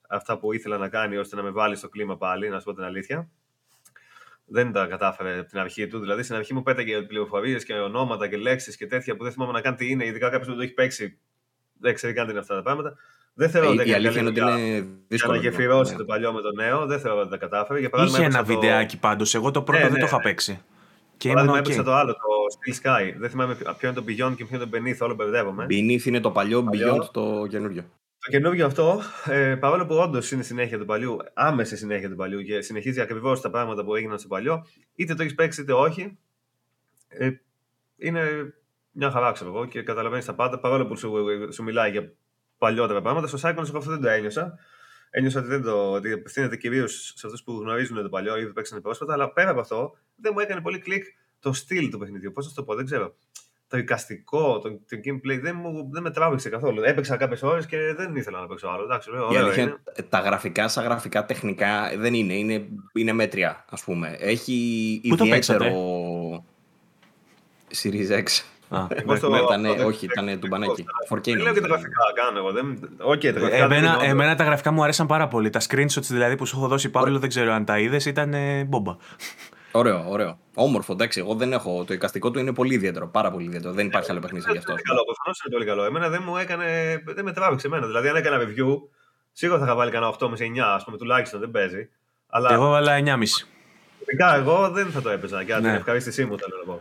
αυτά 0.09 0.39
που 0.39 0.53
ήθελα 0.53 0.79
να 0.79 0.89
κάνει 0.89 1.17
ώστε 1.17 1.37
να 1.37 1.43
με 1.43 1.51
βάλει 1.51 1.77
στο 1.77 1.89
κλίμα 1.89 2.17
πάλι, 2.17 2.49
να 2.49 2.59
σου 2.59 2.65
πω 2.65 2.75
την 2.75 2.85
αλήθεια. 2.85 3.29
Δεν 4.45 4.73
τα 4.73 4.87
κατάφερε 4.87 5.39
από 5.39 5.49
την 5.49 5.59
αρχή 5.59 5.87
του. 5.87 5.99
Δηλαδή 5.99 6.23
στην 6.23 6.37
αρχή 6.37 6.55
μου 6.55 6.63
πέταγε 6.63 7.03
πληροφορίες 7.03 7.65
και 7.65 7.73
ονόματα 7.73 8.29
και 8.29 8.37
λέξεις 8.37 8.77
και 8.77 8.87
τέτοια 8.87 9.17
που 9.17 9.23
δεν 9.23 9.33
θυμάμαι 9.33 9.53
να 9.53 9.61
κάνει 9.61 9.77
τι 9.77 9.91
είναι. 9.91 10.07
Ειδικά 10.07 10.31
κάποιος 10.31 10.49
που 10.49 10.55
το 10.55 10.63
έχει 10.63 10.73
παίξει 10.73 11.19
δεν 11.81 11.95
ξέρει 11.95 12.13
καν 12.13 12.25
τι 12.25 12.31
είναι 12.31 12.41
αυτά 12.41 12.55
τα 12.55 12.63
πράγματα. 12.63 12.97
Δεν 13.39 13.51
θεωρώ 13.51 13.69
ότι 13.69 13.79
Ε, 13.79 13.85
Η 13.85 13.91
έκανε 13.91 13.97
αλήθεια 14.07 14.21
είναι 14.21 14.31
καλή 14.31 14.41
ότι 14.51 14.53
δουλειά 14.55 14.67
είναι 14.67 14.77
για 14.87 14.97
δύσκολο. 15.09 15.35
να 15.37 15.41
γεφυρώσει 15.43 15.93
Ναι. 15.93 15.99
το 15.99 16.05
παλιό 16.05 16.33
με 16.33 16.41
το 16.41 16.53
νέο. 16.53 16.87
Δεν 16.87 17.01
θεωρώ 17.01 17.21
ότι 17.21 17.31
τα 17.31 17.37
κατάφερε. 17.37 17.81
Για 17.81 17.91
παράδειγμα, 17.91 18.19
Είχε 18.19 18.27
ένα 18.29 18.39
έπαιξα 18.39 18.55
το- 18.55 18.61
βιντεάκι 18.61 18.99
πάντως. 18.99 19.35
Εγώ 19.35 19.51
το 19.51 19.63
πρώτο 19.63 19.79
Ναι, 19.83 19.85
δεν 19.89 19.93
ναι, 19.93 20.01
το 20.01 20.07
είχα 20.07 20.17
ναι. 20.17 20.23
παίξει. 20.23 20.61
Και 21.17 21.29
Παράδειγμα, 21.29 21.57
ήμουν 21.59 21.65
έπαιξα 21.71 21.83
ok. 21.83 21.85
το 21.85 21.95
άλλο, 22.01 22.13
το 22.13 22.19
Steel 22.57 22.75
Sky. 22.87 23.15
Δεν 23.19 23.31
θυμάμαι 23.31 23.55
ποιο 23.55 23.89
είναι 23.89 23.93
το 23.93 24.03
Beyond 24.09 24.37
και 24.37 24.45
ποιο 24.45 24.57
είναι 24.57 24.65
το 24.65 24.71
Beneath, 24.75 24.99
όλο 25.07 25.15
μπερδεύομαι. 25.15 25.67
Beneath 25.71 26.05
είναι 26.05 26.21
το 26.21 26.31
παλιό, 26.31 26.63
Παλιό. 26.63 26.97
Beyond 26.97 27.05
το 27.13 27.47
καινούριο. 27.51 27.83
Το 28.19 28.31
καινούργιο 28.31 28.67
αυτό, 28.67 29.01
ε, 29.25 29.55
παρόλο 29.55 29.87
που 29.87 29.95
όντως 29.95 30.31
είναι 30.31 30.43
συνέχεια 30.43 30.79
του 30.79 30.85
παλιού, 30.85 31.17
άμεση 31.35 31.77
συνέχεια 31.77 32.09
του 32.11 32.17
παλιού 32.17 32.43
και 32.43 32.61
συνεχίζει 32.61 33.01
ακριβώς 33.01 33.41
τα 33.41 33.51
πράγματα 33.51 33.85
που 33.85 33.95
έγιναν 33.95 34.19
στο 34.19 34.29
παλιό, 34.29 34.67
είτε 34.95 35.15
το 35.15 35.23
έχεις 35.23 35.35
παίξει 35.35 35.61
είτε 35.61 35.73
όχι, 35.73 36.19
ε, 37.09 37.31
είναι 37.97 38.23
μια 38.91 39.11
χαρά, 39.11 39.33
ξέρω 39.33 39.51
εγώ, 39.51 39.65
και 39.67 39.83
καταλαβαίνεις 39.83 40.25
τα 40.25 40.35
πάντα. 40.35 40.59
Παρόλο 40.59 40.87
που 40.87 40.97
σου, 40.97 41.13
σου 41.53 41.63
μιλάει 41.63 41.91
για 41.91 42.13
παλιότερα 42.59 43.01
πράγματα, 43.01 43.27
στο 43.27 43.39
Psychonauts 43.43 43.69
εγώ 43.69 43.79
αυτό 43.79 43.91
δεν 43.91 44.01
το 44.01 44.09
ένιωσα. 44.09 44.59
Ένιωσα 45.11 45.39
ότι, 45.39 45.49
δεν 45.49 45.63
το, 45.63 45.93
ότι 45.93 46.13
απευθύνεται 46.13 46.57
κυρίως 46.57 47.13
σε 47.17 47.27
αυτούς 47.27 47.43
που 47.43 47.53
γνωρίζουν 47.61 48.03
το 48.03 48.09
παλιό 48.09 48.37
ή 48.37 48.45
δεν 48.45 48.53
παίξανε 48.53 48.81
πρόσφατα, 48.81 49.13
αλλά 49.13 49.33
πέρα 49.33 49.51
από 49.51 49.61
αυτό 49.61 49.97
δεν 50.17 50.33
μου 50.35 50.41
έκανε 50.41 50.61
πολύ 50.61 50.79
κλικ 50.79 51.05
το 51.41 51.53
στυλ 51.53 51.91
του 51.91 51.99
παιχνιδιού. 51.99 52.33
Πώς 52.33 52.45
να 52.45 52.51
σου 52.51 52.57
το 52.57 52.63
πω, 52.63 52.75
δεν 52.75 52.85
ξέρω. 52.85 53.15
Το 53.69 53.79
εικαστικό, 53.79 54.59
το, 54.59 54.71
το 54.71 54.97
gameplay 55.05 55.39
δεν, 55.41 55.57
μου, 55.57 55.89
δεν 55.93 56.03
με 56.03 56.11
τράβηξε 56.11 56.49
καθόλου. 56.49 56.83
Έπαιξα 56.83 57.17
κάποιες 57.17 57.43
ώρες 57.43 57.67
και 57.67 57.77
δεν 57.97 58.17
ήθελα 58.17 58.41
να 58.41 58.47
παίξω 58.47 58.69
άλλο. 58.69 58.85
Εντάξει, 58.85 59.11
λέω, 59.11 59.23
Η 59.23 59.25
ωραίο 59.25 59.45
αλήθεια 59.45 59.63
είναι. 59.63 59.77
είναι, 59.97 60.07
τα 60.09 60.19
γραφικά 60.19 60.69
σαν 60.69 60.85
γραφικά 60.85 61.25
τεχνικά 61.25 61.93
δεν 61.97 62.15
είναι, 62.15 62.35
είναι, 62.35 62.69
είναι 62.93 63.13
μέτρια, 63.13 63.65
ας 63.71 63.85
πούμε. 63.85 64.17
Έχει 64.21 65.01
Πού 65.09 65.17
το 65.17 65.25
ιδιαίτερο 65.25 66.45
Series 67.83 68.11
X. 68.11 68.27
Α, 68.69 68.87
Εγώ 68.89 69.17
στο- 69.17 69.29
Ναι, 69.29 69.37
αυτό 69.39 69.49
ήταν, 69.53 69.63
δεν- 69.63 69.87
όχι, 69.87 70.05
ήταν 70.05 70.41
τουμπανάκι. 70.41 70.85
4K 71.09 71.21
Δεν 71.25 71.35
λέω 71.37 71.45
νομίζω 71.45 71.55
και 71.55 71.61
τα 71.61 71.67
ήταν. 71.67 71.69
γραφικά 71.69 71.99
κάνω 72.15 72.39
εγώ. 72.39 72.53
Δεν... 72.53 72.79
Οκ, 72.99 73.21
τα 73.21 73.31
γραφικά 73.31 73.49
δεν 73.69 73.79
Εμένα, 73.79 73.95
είναι 74.01 74.07
εμένα 74.11 74.35
τα 74.35 74.45
γραφικά 74.45 74.71
μου 74.71 74.83
αρέσαν 74.83 75.07
πάρα 75.07 75.29
πολύ. 75.29 75.51
Τα 75.51 75.61
screenshots 75.69 76.01
δηλαδή 76.09 76.37
που 76.37 76.47
σου 76.47 76.57
έχω 76.59 76.69
δώσει 76.69 76.91
Παύλο, 76.91 77.19
δεν 77.19 77.29
ξέρω 77.29 77.53
αν 77.53 77.65
τα 77.65 77.79
είδες, 77.79 78.05
ήταν 78.07 78.35
ε, 78.35 78.65
μπόμπα. 78.65 78.97
Ωραίο, 79.73 80.05
ωραίο. 80.09 80.39
Όμορφο, 80.55 80.93
εντάξει. 80.93 81.21
Εγώ 81.21 81.35
δεν 81.35 81.53
έχω. 81.53 81.85
Το 81.85 81.95
εικαστικό 81.95 82.31
του 82.31 82.39
είναι 82.39 82.53
πολύ 82.53 82.75
ιδιαίτερο. 82.75 83.07
Πάρα 83.09 83.31
πολύ 83.31 83.45
ιδιαίτερο. 83.45 83.73
Δεν 83.73 83.87
υπάρχει 83.87 84.11
άλλο 84.11 84.21
παιχνίδι 84.21 84.51
γι' 84.53 84.59
αυτό. 84.59 84.73
Είναι 84.73 84.81
καλό, 84.85 85.01
προφανώς 85.05 85.35
είναι 85.45 85.55
πολύ 85.55 85.65
καλό. 85.65 85.85
Εμένα 85.85 86.09
δεν 86.09 86.23
μου 86.27 86.37
έκανε. 86.37 86.67
Δεν 87.07 87.25
με 87.25 87.33
τράβηξε 87.33 87.67
εμένα. 87.67 87.87
Δηλαδή, 87.87 88.09
αν 88.09 88.17
έκανα 88.17 88.37
review, 88.43 88.79
σίγουρα 89.33 89.59
θα 89.59 89.65
είχα 89.65 89.75
βάλει 89.75 89.91
κανένα 89.91 90.13
8 90.19 90.29
με 90.29 90.37
9, 90.41 90.75
ας 90.75 90.85
πούμε, 90.85 90.97
τουλάχιστον 90.97 91.41
δεν 91.41 91.51
παίζει. 91.51 91.89
Αλλά 92.29 92.53
Εγώ 92.53 92.69
βάλα 92.69 92.93
9,5. 93.05 93.47
Ειδικά 94.01 94.35
εγώ 94.37 94.71
δεν 94.71 94.87
θα 94.91 95.03
το 95.03 95.09
έπαιζα 95.11 95.43
για 95.43 95.55
την 95.57 95.65
Ναι. 95.67 95.75
ευχαρίστησή 95.77 96.25
μου, 96.25 96.39
θέλω 96.39 96.55
να 96.67 96.73
πω. 96.73 96.81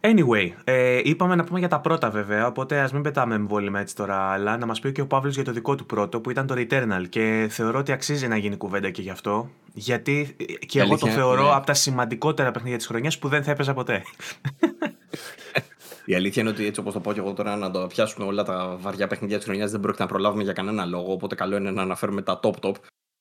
Anyway, 0.00 0.52
ε, 0.64 1.00
είπαμε 1.04 1.34
να 1.34 1.44
πούμε 1.44 1.58
για 1.58 1.68
τα 1.68 1.80
πρώτα 1.80 2.10
βέβαια, 2.10 2.46
οπότε 2.46 2.80
ας 2.80 2.92
μην 2.92 3.02
πετάμε 3.02 3.34
εμβόλυμα 3.34 3.80
έτσι 3.80 3.94
τώρα, 3.94 4.16
αλλά 4.16 4.56
να 4.56 4.66
μας 4.66 4.80
πει 4.80 4.92
και 4.92 5.00
ο 5.00 5.06
Παύλος 5.06 5.34
για 5.34 5.44
το 5.44 5.52
δικό 5.52 5.74
του 5.74 5.86
πρώτο 5.86 6.20
που 6.20 6.30
ήταν 6.30 6.46
το 6.46 6.54
Returnal. 6.56 7.04
Και 7.08 7.46
θεωρώ 7.50 7.78
ότι 7.78 7.92
αξίζει 7.92 8.28
να 8.28 8.36
γίνει 8.36 8.56
κουβέντα 8.56 8.90
και 8.90 9.02
γι' 9.02 9.10
αυτό. 9.10 9.50
Γιατί 9.72 10.36
ε, 10.36 10.44
και 10.66 10.80
εγώ 10.80 10.88
το 10.88 11.06
Αλήθεια, 11.06 11.22
θεωρώ 11.22 11.42
ναι. 11.42 11.54
από 11.54 11.66
τα 11.66 11.74
σημαντικότερα 11.74 12.50
παιχνίδια 12.50 12.76
της 12.78 12.86
χρονιάς 12.86 13.18
που 13.18 13.28
δεν 13.28 13.42
θα 13.42 13.50
έπαιζα 13.50 13.74
ποτέ. 13.74 14.02
Η 16.04 16.14
αλήθεια 16.14 16.42
είναι 16.42 16.50
ότι 16.50 16.66
έτσι 16.66 16.80
όπως 16.80 16.92
το 16.92 17.00
πω 17.00 17.12
και 17.12 17.20
εγώ 17.20 17.32
τώρα 17.32 17.56
να 17.56 17.70
το 17.70 17.86
πιάσουμε 17.86 18.26
όλα 18.26 18.42
τα 18.42 18.76
βαριά 18.80 19.06
παιχνίδια 19.06 19.36
της 19.36 19.46
χρονιάς 19.46 19.70
δεν 19.70 19.80
πρόκειται 19.80 20.02
να 20.02 20.08
προλάβουμε 20.08 20.42
για 20.42 20.52
κανένα 20.52 20.84
λόγο. 20.84 21.12
Οπότε 21.12 21.34
καλό 21.34 21.56
είναι 21.56 21.70
να 21.70 21.82
αναφέρουμε 21.82 22.22
τα 22.22 22.40
top 22.42 22.52
top. 22.60 22.74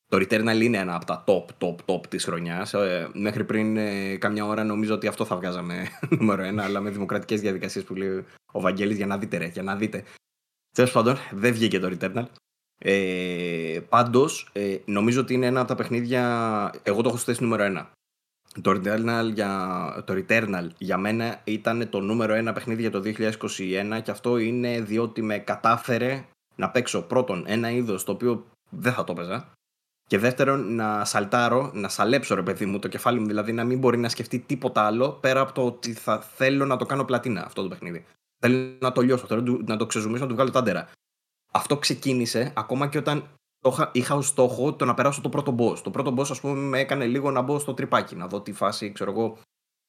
Το 0.10 0.18
Returnal 0.18 0.62
είναι 0.62 0.78
ένα 0.78 0.96
από 0.96 1.06
τα 1.06 1.24
top 1.28 1.46
top 1.60 1.76
top 1.86 2.08
της 2.08 2.24
χρονιάς. 2.24 2.74
Ε, 2.74 3.10
μέχρι 3.14 3.44
πριν 3.44 3.78
ε, 3.78 4.16
καμιά 4.18 4.46
ώρα 4.46 4.64
νομίζω 4.64 4.94
ότι 4.94 5.08
αυτό 5.08 5.26
θα 5.26 5.36
βγάζαμε 5.36 5.88
νούμερο 6.20 6.44
ένα, 6.44 6.64
αλλά 6.64 6.80
με 6.80 6.90
δημοκρατικές 6.90 7.42
διαδικασίες 7.42 7.84
που 7.84 7.96
λέει 7.96 8.26
ο 8.52 8.60
Βαγγέλης 8.62 8.98
για 8.98 9.06
να 9.06 9.18
δείτε, 9.18 9.38
ρε, 9.38 9.46
για 9.46 9.64
να 9.64 9.76
δείτε. 9.76 10.04
Τέλος 10.72 10.92
πάντων, 10.92 11.16
δεν 11.32 11.54
βγήκε 11.54 11.80
το 11.80 11.98
Returnal. 12.00 12.26
Ε, 12.78 13.80
Πάντως, 13.90 14.50
ε, 14.54 14.78
νομίζω 14.86 15.22
ότι 15.22 15.34
είναι 15.34 15.46
ένα 15.46 15.60
από 15.60 15.68
τα 15.68 15.76
παιχνίδια. 15.76 16.22
Εγώ 16.84 17.02
το 17.02 17.10
έχω 17.10 17.18
στη 17.18 17.26
θέση 17.26 17.44
νούμερο 17.44 17.64
ένα. 17.64 17.92
Το 18.62 18.72
Returnal, 18.72 19.32
για, 19.34 20.04
το 20.06 20.14
Returnal 20.14 20.68
για 20.78 20.98
μένα 20.98 21.42
ήταν 21.44 21.90
το 21.90 22.00
νούμερο 22.00 22.34
ένα 22.34 22.54
παιχνίδι 22.54 22.82
για 22.82 22.92
το 22.92 23.02
2021 23.06 24.02
και 24.04 24.12
αυτό 24.12 24.38
είναι 24.38 24.82
διότι 24.82 25.22
με 25.22 25.38
κατάφερε 25.38 26.26
να 26.56 26.70
παίξω 26.70 27.02
πρώτον 27.02 27.44
ένα 27.48 27.72
είδος 27.72 28.04
το 28.04 28.12
οποίο 28.12 28.46
δεν 28.70 28.94
θα 28.94 29.04
το 29.04 29.12
έπαιζα 29.12 29.57
και 30.08 30.18
δεύτερον 30.18 30.76
να 30.76 31.06
σαλτάρω, 31.06 31.72
να 31.74 31.90
σαλέψω 31.90 32.36
ρε 32.36 32.44
παιδί 32.44 32.66
μου 32.66 32.80
το 32.80 32.88
κεφάλι 32.88 33.20
μου 33.20 33.28
δηλαδή 33.28 33.52
να 33.52 33.64
μην 33.64 33.80
μπορεί 33.80 33.98
να 33.98 34.10
σκεφτεί 34.10 34.40
τίποτα 34.40 34.82
άλλο 34.82 35.12
πέρα 35.12 35.40
από 35.40 35.52
το 35.52 35.66
ότι 35.66 35.94
θα 35.94 36.20
θέλω 36.20 36.66
να 36.66 36.78
το 36.78 36.86
κάνω 36.86 37.06
πλατίνα 37.06 37.46
αυτό 37.46 37.62
το 37.62 37.68
παιχνίδι. 37.68 38.06
Θέλει 38.40 38.78
να 38.80 38.92
το 38.92 39.02
λιώσω, 39.02 39.26
θέλω 39.26 39.62
να 39.66 39.78
το 39.78 39.86
ξεζουμίσω, 39.86 40.22
να 40.22 40.28
του 40.28 40.36
βγάλω 40.36 40.52
τάντερα. 40.52 40.90
Αυτό 41.52 41.78
ξεκίνησε 41.78 42.54
ακόμα 42.56 42.88
και 42.88 42.98
όταν 42.98 43.30
το 43.60 43.70
είχα, 43.74 43.92
είχα 43.94 44.16
ως 44.16 44.28
στόχο 44.28 44.74
το 44.74 44.86
να 44.86 44.94
περάσω 44.94 45.22
το 45.22 45.30
πρώτο 45.30 45.56
boss. 45.60 45.78
Το 45.78 45.92
πρώτο 45.92 46.14
boss, 46.18 46.30
ας 46.30 46.40
πούμε, 46.40 46.60
με 46.60 46.80
έκανε 46.80 47.06
λίγο 47.06 47.32
να 47.32 47.42
μπω 47.42 47.60
στο 47.60 47.74
τρυπάκι, 47.74 48.16
να 48.16 48.28
δω 48.28 48.42
τι 48.42 48.52
φάση, 48.52 48.92
ξέρω 48.92 49.12
εγώ, 49.12 49.38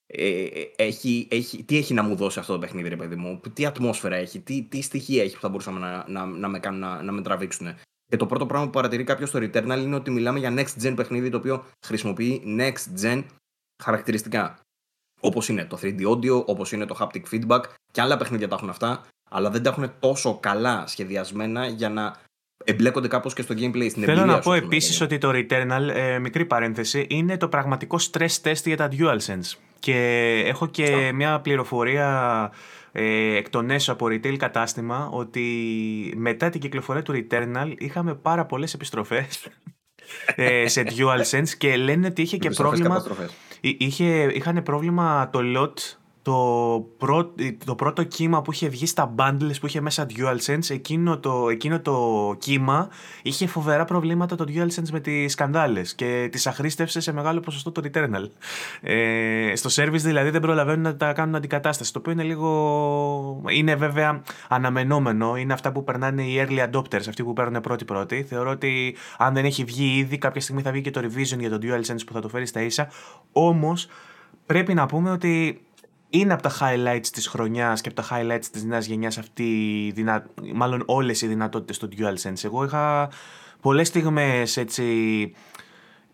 ε, 0.06 0.46
έχει, 0.76 1.28
έχει, 1.30 1.64
τι 1.64 1.76
έχει 1.76 1.94
να 1.94 2.02
μου 2.02 2.16
δώσει 2.16 2.38
αυτό 2.38 2.52
το 2.52 2.58
παιχνίδι, 2.58 2.88
ρε 2.88 2.96
παιδί 2.96 3.16
μου, 3.16 3.40
τι 3.52 3.66
ατμόσφαιρα 3.66 4.16
έχει, 4.16 4.40
τι, 4.40 4.62
τι 4.62 4.82
στοιχεία 4.82 5.22
έχει 5.22 5.34
που 5.34 5.40
θα 5.40 5.48
μπορούσαμε 5.48 5.78
να, 5.78 6.04
να, 6.08 6.26
να, 6.26 6.48
με, 6.48 6.58
κάνουν, 6.58 6.80
να, 6.80 7.02
να 7.02 7.12
με 7.12 7.22
τραβήξουν. 7.22 7.66
Και 8.08 8.16
το 8.16 8.26
πρώτο 8.26 8.46
πράγμα 8.46 8.66
που 8.66 8.72
παρατηρεί 8.72 9.04
κάποιος 9.04 9.28
στο 9.28 9.38
Returnal 9.42 9.78
είναι 9.82 9.94
ότι 9.94 10.10
μιλάμε 10.10 10.38
για 10.38 10.54
next 10.56 10.82
gen 10.82 10.92
παιχνίδι 10.96 11.30
το 11.30 11.36
οποίο 11.36 11.64
χρησιμοποιεί 11.86 12.42
next 12.58 13.02
gen 13.04 13.24
χαρακτηριστικά. 13.82 14.58
Όπως 15.20 15.48
είναι 15.48 15.64
το 15.64 15.78
3D 15.82 16.06
audio, 16.08 16.44
όπως 16.46 16.72
είναι 16.72 16.86
το 16.86 16.96
haptic 17.00 17.22
feedback 17.34 17.62
και 17.92 18.00
άλλα 18.00 18.16
παιχνίδια 18.16 18.48
τα 18.48 18.54
έχουν 18.54 18.68
αυτά, 18.68 19.04
αλλά 19.30 19.50
δεν 19.50 19.62
τα 19.62 19.70
έχουν 19.70 19.92
τόσο 19.98 20.38
καλά 20.38 20.86
σχεδιασμένα 20.86 21.66
για 21.66 21.88
να 21.88 22.16
εμπλέκονται 22.64 23.08
κάπως 23.08 23.34
και 23.34 23.42
στο 23.42 23.54
gameplay 23.58 23.86
στην 23.90 24.04
Θέλω 24.04 24.24
να 24.24 24.38
πω 24.38 24.52
επίσης 24.52 25.00
ότι 25.00 25.18
το 25.18 25.30
Returnal, 25.34 25.88
ε, 25.94 26.18
μικρή 26.18 26.44
παρένθεση, 26.44 27.06
είναι 27.08 27.36
το 27.36 27.48
πραγματικό 27.48 27.98
stress 28.10 28.42
test 28.42 28.62
για 28.64 28.76
τα 28.76 28.88
DualSense. 28.92 29.58
Και 29.78 29.96
έχω 30.46 30.66
και 30.66 31.10
μια 31.14 31.40
πληροφορία 31.40 32.50
ε, 33.00 33.36
εκ 33.36 33.50
των 33.50 33.70
έσω 33.70 33.92
από 33.92 34.06
retail 34.06 34.36
κατάστημα 34.36 35.08
ότι 35.12 35.44
μετά 36.16 36.50
την 36.50 36.60
κυκλοφορία 36.60 37.02
του 37.02 37.12
Returnal 37.12 37.74
είχαμε 37.78 38.14
πάρα 38.14 38.46
πολλές 38.46 38.74
επιστροφές 38.74 39.48
ε, 40.34 40.68
σε 40.68 40.84
DualSense 40.96 41.48
και 41.58 41.76
λένε 41.76 42.06
ότι 42.06 42.22
είχε 42.22 42.36
και 42.36 42.50
πρόβλημα... 42.50 43.04
Είχε, 43.60 44.22
είχαν 44.32 44.62
πρόβλημα 44.62 45.30
το 45.32 45.40
lot 45.42 45.97
το, 46.28 46.86
πρω, 46.98 47.34
το 47.64 47.74
πρώτο 47.74 48.02
κύμα 48.04 48.42
που 48.42 48.52
είχε 48.52 48.68
βγει 48.68 48.86
στα 48.86 49.14
bundles 49.18 49.54
που 49.60 49.66
είχε 49.66 49.80
μέσα 49.80 50.06
DualSense, 50.16 50.70
εκείνο 50.70 51.18
το, 51.18 51.48
εκείνο 51.48 51.80
το 51.80 52.34
κύμα 52.38 52.88
είχε 53.22 53.46
φοβερά 53.46 53.84
προβλήματα 53.84 54.36
το 54.36 54.44
DualSense 54.48 54.88
με 54.92 55.00
τις 55.00 55.32
σκανδάλες 55.32 55.94
και 55.94 56.28
τις 56.32 56.46
αχρήστευσε 56.46 57.00
σε 57.00 57.12
μεγάλο 57.12 57.40
ποσοστό 57.40 57.72
το 57.72 57.82
Returnal. 57.84 58.30
Ε, 58.80 59.52
στο 59.54 59.82
service 59.82 59.90
δηλαδή 59.90 60.30
δεν 60.30 60.40
προλαβαίνουν 60.40 60.82
να 60.82 60.96
τα 60.96 61.12
κάνουν 61.12 61.34
αντικατάσταση, 61.34 61.92
το 61.92 61.98
οποίο 61.98 62.12
είναι 62.12 62.22
λίγο... 62.22 63.42
είναι 63.48 63.74
βέβαια 63.74 64.22
αναμενόμενο, 64.48 65.36
είναι 65.36 65.52
αυτά 65.52 65.72
που 65.72 65.84
περνάνε 65.84 66.22
οι 66.22 66.46
early 66.46 66.70
adopters, 66.70 67.08
αυτοί 67.08 67.24
που 67.24 67.32
παίρνουν 67.32 67.60
πρώτη-πρώτη. 67.60 68.22
Θεωρώ 68.22 68.50
ότι 68.50 68.96
αν 69.18 69.34
δεν 69.34 69.44
έχει 69.44 69.64
βγει 69.64 69.96
ήδη, 69.96 70.18
κάποια 70.18 70.40
στιγμή 70.40 70.62
θα 70.62 70.70
βγει 70.70 70.80
και 70.80 70.90
το 70.90 71.00
revision 71.04 71.38
για 71.38 71.50
το 71.50 71.58
DualSense 71.62 72.00
που 72.06 72.12
θα 72.12 72.20
το 72.20 72.28
φέρει 72.28 72.46
στα 72.46 72.62
ίσα. 72.62 72.88
Όμως 73.32 73.88
πρέπει 74.46 74.74
να 74.74 74.86
πούμε 74.86 75.10
ότι 75.10 75.62
είναι 76.10 76.32
από 76.32 76.42
τα 76.42 76.52
highlights 76.60 77.06
της 77.12 77.26
χρονιάς 77.26 77.80
και 77.80 77.88
από 77.88 78.02
τα 78.02 78.08
highlights 78.10 78.46
της 78.52 78.64
νέας 78.64 78.86
γενιάς 78.86 79.18
αυτή, 79.18 79.44
δυνα... 79.94 80.26
μάλλον 80.54 80.82
όλες 80.86 81.22
οι 81.22 81.26
δυνατότητες 81.26 81.76
στο 81.76 81.88
DualSense. 81.96 82.44
Εγώ 82.44 82.64
είχα 82.64 83.10
πολλές 83.60 83.88
στιγμές 83.88 84.56
έτσι, 84.56 84.84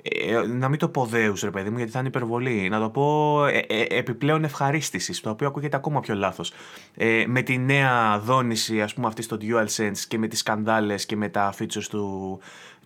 ε, 0.03 0.47
να 0.47 0.69
μην 0.69 0.79
το 0.79 0.89
πω 0.89 1.05
δέους 1.05 1.41
ρε 1.43 1.51
παιδί 1.51 1.71
μου 1.71 1.77
γιατί 1.77 1.93
θα 1.93 1.99
είναι 1.99 2.09
υπερβολή, 2.09 2.69
να 2.69 2.81
το 2.81 2.91
πω 2.91 3.47
ε, 3.47 3.59
ε, 3.59 3.87
επιπλέον 3.89 4.45
ευχαρίστησης, 4.45 5.21
το 5.21 5.31
οποίο 5.31 5.47
ακούγεται 5.47 5.77
ακόμα 5.77 6.01
πιο 6.01 6.15
λάθος. 6.15 6.53
Ε, 6.95 7.25
με 7.27 7.43
τη 7.43 7.59
νέα 7.59 8.19
δόνηση 8.19 8.83
ας 8.83 8.95
πούμε 8.95 9.07
αυτή 9.07 9.23
στο 9.23 9.37
DualSense 9.41 9.99
και 10.09 10.19
με 10.19 10.27
τις 10.27 10.39
σκανδάλες 10.39 11.07
και 11.07 11.17
με 11.17 11.29
τα 11.29 11.55
features 11.59 11.87
του, 11.91 12.39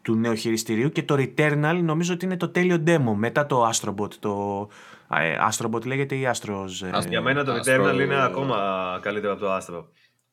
του 0.02 0.14
νέου 0.14 0.34
χειριστηρίου 0.34 0.90
και 0.90 1.02
το 1.02 1.14
Returnal 1.18 1.80
νομίζω 1.82 2.14
ότι 2.14 2.24
είναι 2.24 2.36
το 2.36 2.48
τέλειο 2.48 2.82
demo 2.86 3.12
μετά 3.14 3.46
το 3.46 3.70
Astrobot, 3.70 4.14
το 4.20 4.68
ε, 4.70 4.97
Astrobot 5.50 5.86
λέγεται 5.86 6.14
ή 6.14 6.30
Astros. 6.34 6.88
Ε, 6.92 7.09
για 7.09 7.20
μένα 7.20 7.44
το 7.44 7.52
Returnal 7.54 8.00
είναι 8.00 8.22
ακόμα 8.22 8.59
καλύτερο 9.02 9.32
από 9.32 9.42
το 9.42 9.56
Astro. 9.56 9.84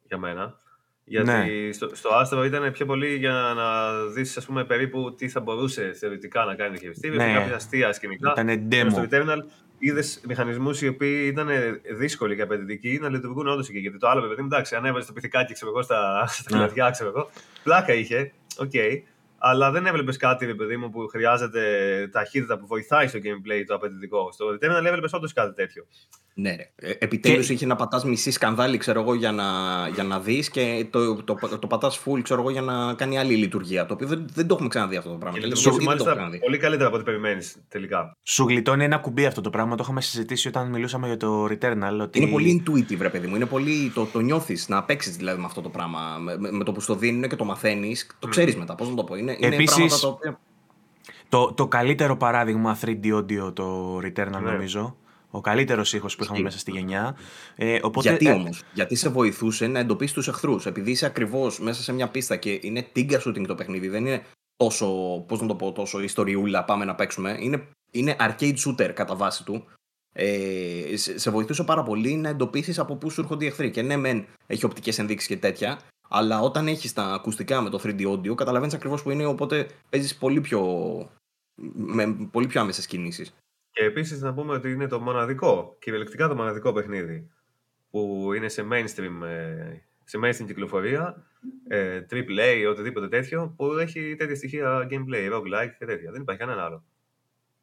Για 0.07 0.17
μένα. 0.17 0.59
Γιατί 1.07 1.31
ναι. 1.31 1.71
στο, 1.71 1.89
στο 1.95 2.09
Astro 2.21 2.45
ήταν 2.45 2.71
πιο 2.71 2.85
πολύ 2.85 3.15
για 3.15 3.31
να 3.31 3.91
δεις, 4.13 4.37
ας 4.37 4.45
πούμε, 4.45 4.65
περίπου 4.65 5.15
τι 5.15 5.29
θα 5.29 5.39
μπορούσε 5.39 5.93
θεωρητικά 5.99 6.45
να 6.45 6.55
κάνει 6.55 6.73
το 6.73 6.79
χειριστήριο, 6.79 7.17
ναι. 7.17 7.33
κάποια 7.33 7.55
αστεία 7.55 7.93
σκηνικά. 7.93 8.33
Ήταν 8.37 8.67
demo. 8.71 8.87
Στο 8.89 9.01
Returnal 9.09 9.39
είδες 9.77 10.21
μηχανισμούς 10.27 10.81
οι 10.81 10.87
οποίοι 10.87 11.29
ήταν 11.31 11.47
δύσκολοι 11.97 12.35
και 12.35 12.41
απαιτητικοί 12.41 12.99
να 13.01 13.09
λειτουργούν 13.09 13.47
όντως 13.47 13.69
εκεί. 13.69 13.79
Γιατί 13.79 13.97
το 13.97 14.07
άλλο, 14.07 14.21
παιδί 14.21 14.41
εντάξει, 14.41 14.75
ανέβαζες 14.75 15.07
το 15.07 15.13
πιθηκάκι 15.13 15.53
ξέρω 15.53 15.71
εγώ, 15.71 15.81
στα, 15.81 16.25
στα 16.27 16.57
ναι. 16.57 16.91
ξέρω 16.91 17.09
εγώ. 17.09 17.29
Πλάκα 17.63 17.93
είχε, 17.93 18.31
ok. 18.57 18.71
Okay 18.73 19.01
αλλά 19.47 19.71
δεν 19.71 19.85
έβλεπες 19.85 20.17
κάτι, 20.17 20.45
ρε 20.45 20.53
παιδί 20.53 20.77
μου, 20.77 20.89
που 20.89 21.07
χρειάζεται 21.07 21.61
ταχύτητα 22.11 22.57
που 22.57 22.67
βοηθάει 22.67 23.07
στο 23.07 23.19
gameplay 23.19 23.63
το 23.67 23.75
απαιτητικό. 23.75 24.31
Στο 24.31 24.45
Returnal 24.45 24.85
έβλεπες 24.85 25.13
όντως 25.13 25.33
κάτι 25.33 25.53
τέτοιο. 25.53 25.85
Ναι, 26.37 26.55
ρε. 26.55 26.95
Επιτέλους 26.99 27.47
και... 27.47 27.53
είχε 27.53 27.65
να 27.65 27.75
πατάς 27.75 28.03
μισή 28.03 28.31
σκανδάλη, 28.31 28.77
ξέρω 28.77 29.01
εγώ, 29.01 29.13
για 29.13 29.31
να, 29.31 29.43
για 29.93 30.03
να 30.03 30.19
δεις 30.19 30.49
και 30.49 30.87
το, 30.89 31.23
το, 31.23 31.37
το, 31.49 31.59
το 31.59 31.67
πατάς 31.67 32.03
full, 32.05 32.19
ξέρω 32.21 32.41
εγώ, 32.41 32.49
για 32.49 32.61
να 32.61 32.93
κάνει 32.93 33.19
άλλη 33.19 33.35
λειτουργία. 33.35 33.85
Το 33.85 33.93
οποίο 33.93 34.07
δεν, 34.07 34.25
δεν 34.33 34.47
το 34.47 34.53
έχουμε 34.53 34.69
ξαναδεί 34.69 34.95
αυτό 34.95 35.09
το 35.09 35.17
πράγμα. 35.17 35.39
Και 35.39 35.55
σου, 35.55 35.83
μάλιστα, 35.83 36.29
πολύ 36.41 36.57
καλύτερα 36.57 36.87
από 36.87 36.95
ό,τι 36.95 37.05
περιμένεις 37.05 37.55
τελικά. 37.67 38.17
Σου 38.23 38.43
γλιτώνει 38.47 38.83
ένα 38.83 38.97
κουμπί 38.97 39.25
αυτό 39.25 39.41
το 39.41 39.49
πράγμα. 39.49 39.75
Το 39.75 39.81
είχαμε 39.83 40.01
συζητήσει 40.01 40.47
όταν 40.47 40.69
μιλούσαμε 40.69 41.07
για 41.07 41.17
το 41.17 41.45
Returnal. 41.45 41.99
Ότι... 42.01 42.19
Είναι 42.19 42.31
πολύ 42.31 42.63
intuitive, 42.67 42.99
ρε 42.99 43.09
παιδί 43.09 43.27
μου. 43.27 43.35
Είναι 43.35 43.45
πολύ, 43.45 43.91
το, 43.93 44.05
το 44.05 44.19
νιώθεις 44.19 44.67
να 44.69 44.83
παίξεις 44.83 45.15
δηλαδή 45.15 45.39
με 45.39 45.45
αυτό 45.45 45.61
το 45.61 45.69
πράγμα. 45.69 45.99
Με, 46.19 46.51
με 46.51 46.63
το 46.63 46.71
που 46.71 46.81
στο 46.81 46.95
δίνουν 46.95 47.29
και 47.29 47.35
το 47.35 47.45
μαθαίνεις, 47.45 48.07
το 48.19 48.27
ξέρεις 48.27 48.55
μετά. 48.55 48.75
Πώς 48.75 48.89
να 48.89 48.95
το 48.95 49.03
πω. 49.03 49.15
Είναι, 49.15 49.34
είναι 49.39 49.55
Επίσης, 49.55 50.05
το, 51.29 51.53
το 51.53 51.67
καλύτερο 51.67 52.17
παράδειγμα 52.17 52.79
3D 52.81 53.13
audio 53.13 53.53
το 53.55 53.97
Returnal 53.97 54.41
ναι. 54.41 54.51
νομίζω. 54.51 54.95
Ο 55.31 55.41
καλύτερος 55.41 55.93
ήχος 55.93 56.15
που 56.15 56.23
είχαμε 56.23 56.39
μέσα 56.39 56.59
στη 56.59 56.71
γενιά. 56.71 57.17
Ε, 57.55 57.79
οπότε, 57.81 58.09
Γιατί 58.09 58.27
ε, 58.27 58.31
όμως, 58.31 58.63
Γιατί 58.73 58.95
σε 58.95 59.09
βοηθούσε 59.09 59.67
να 59.67 59.79
εντοπίσεις 59.79 60.13
τους 60.15 60.27
εχθρούς. 60.27 60.65
Επειδή 60.65 60.91
είσαι 60.91 61.05
ακριβώς 61.05 61.59
μέσα 61.59 61.81
σε 61.81 61.93
μια 61.93 62.07
πίστα 62.07 62.35
και 62.35 62.59
είναι 62.61 62.81
τίγκα 62.91 63.21
shooting 63.25 63.45
το 63.47 63.55
παιχνίδι, 63.55 63.87
δεν 63.87 64.05
είναι 64.05 64.23
τόσο, 64.57 64.87
πώς 65.27 65.41
να 65.41 65.47
το 65.47 65.55
πω, 65.55 65.71
τόσο 65.71 66.01
ιστοριούλα, 66.01 66.63
πάμε 66.63 66.85
να 66.85 66.95
παίξουμε. 66.95 67.37
Είναι, 67.39 67.67
είναι 67.91 68.15
arcade 68.19 68.55
shooter 68.65 68.91
κατά 68.93 69.15
βάση 69.15 69.43
του. 69.43 69.65
Ε, 70.13 70.97
σε, 70.97 71.19
σε 71.19 71.31
βοηθούσε 71.31 71.63
πάρα 71.63 71.83
πολύ 71.83 72.15
να 72.15 72.29
εντοπίσεις 72.29 72.79
από 72.79 72.95
πού 72.95 73.09
σου 73.09 73.21
έρχονται 73.21 73.45
οι 73.45 73.47
εχθροί. 73.47 73.71
Και 73.71 73.81
ναι, 73.81 73.97
μεν 73.97 74.25
έχει 74.47 74.65
οπτικές 74.65 74.99
ενδείξεις 74.99 75.27
και 75.27 75.37
τέτοια, 75.37 75.79
αλλά 76.09 76.39
όταν 76.39 76.67
έχεις 76.67 76.93
τα 76.93 77.03
ακουστικά 77.03 77.61
με 77.61 77.69
το 77.69 77.79
3D 77.83 78.07
audio, 78.07 78.35
καταλαβαίνεις 78.35 78.73
ακριβώς 78.73 79.03
που 79.03 79.11
είναι, 79.11 79.25
οπότε 79.25 79.67
παίζεις 79.89 80.15
πολύ 80.15 80.41
πιο. 80.41 80.61
με 81.75 82.27
πολύ 82.31 82.47
πιο 82.47 82.61
άμεσες 82.61 82.87
κινήσεις. 82.87 83.33
Και 83.71 83.83
επίσης 83.83 84.21
να 84.21 84.33
πούμε 84.33 84.53
ότι 84.53 84.71
είναι 84.71 84.87
το 84.87 84.99
μοναδικό, 84.99 85.77
κυριολεκτικά 85.79 86.27
το 86.27 86.35
μοναδικό 86.35 86.73
παιχνίδι 86.73 87.29
που 87.89 88.33
είναι 88.35 88.49
σε 88.49 88.67
mainstream, 88.71 89.27
ε, 89.27 89.81
σε 90.03 90.19
mainstream 90.23 90.45
κυκλοφορία, 90.45 91.25
ε, 91.67 92.01
AAA, 92.09 92.69
οτιδήποτε 92.69 93.07
τέτοιο, 93.07 93.53
που 93.57 93.65
έχει 93.65 94.15
τέτοια 94.15 94.35
στοιχεία 94.35 94.87
gameplay, 94.91 95.33
roguelike 95.33 95.75
και 95.79 95.85
τέτοια. 95.85 96.11
Δεν 96.11 96.21
υπάρχει 96.21 96.41
κανένα 96.41 96.63
άλλο. 96.63 96.83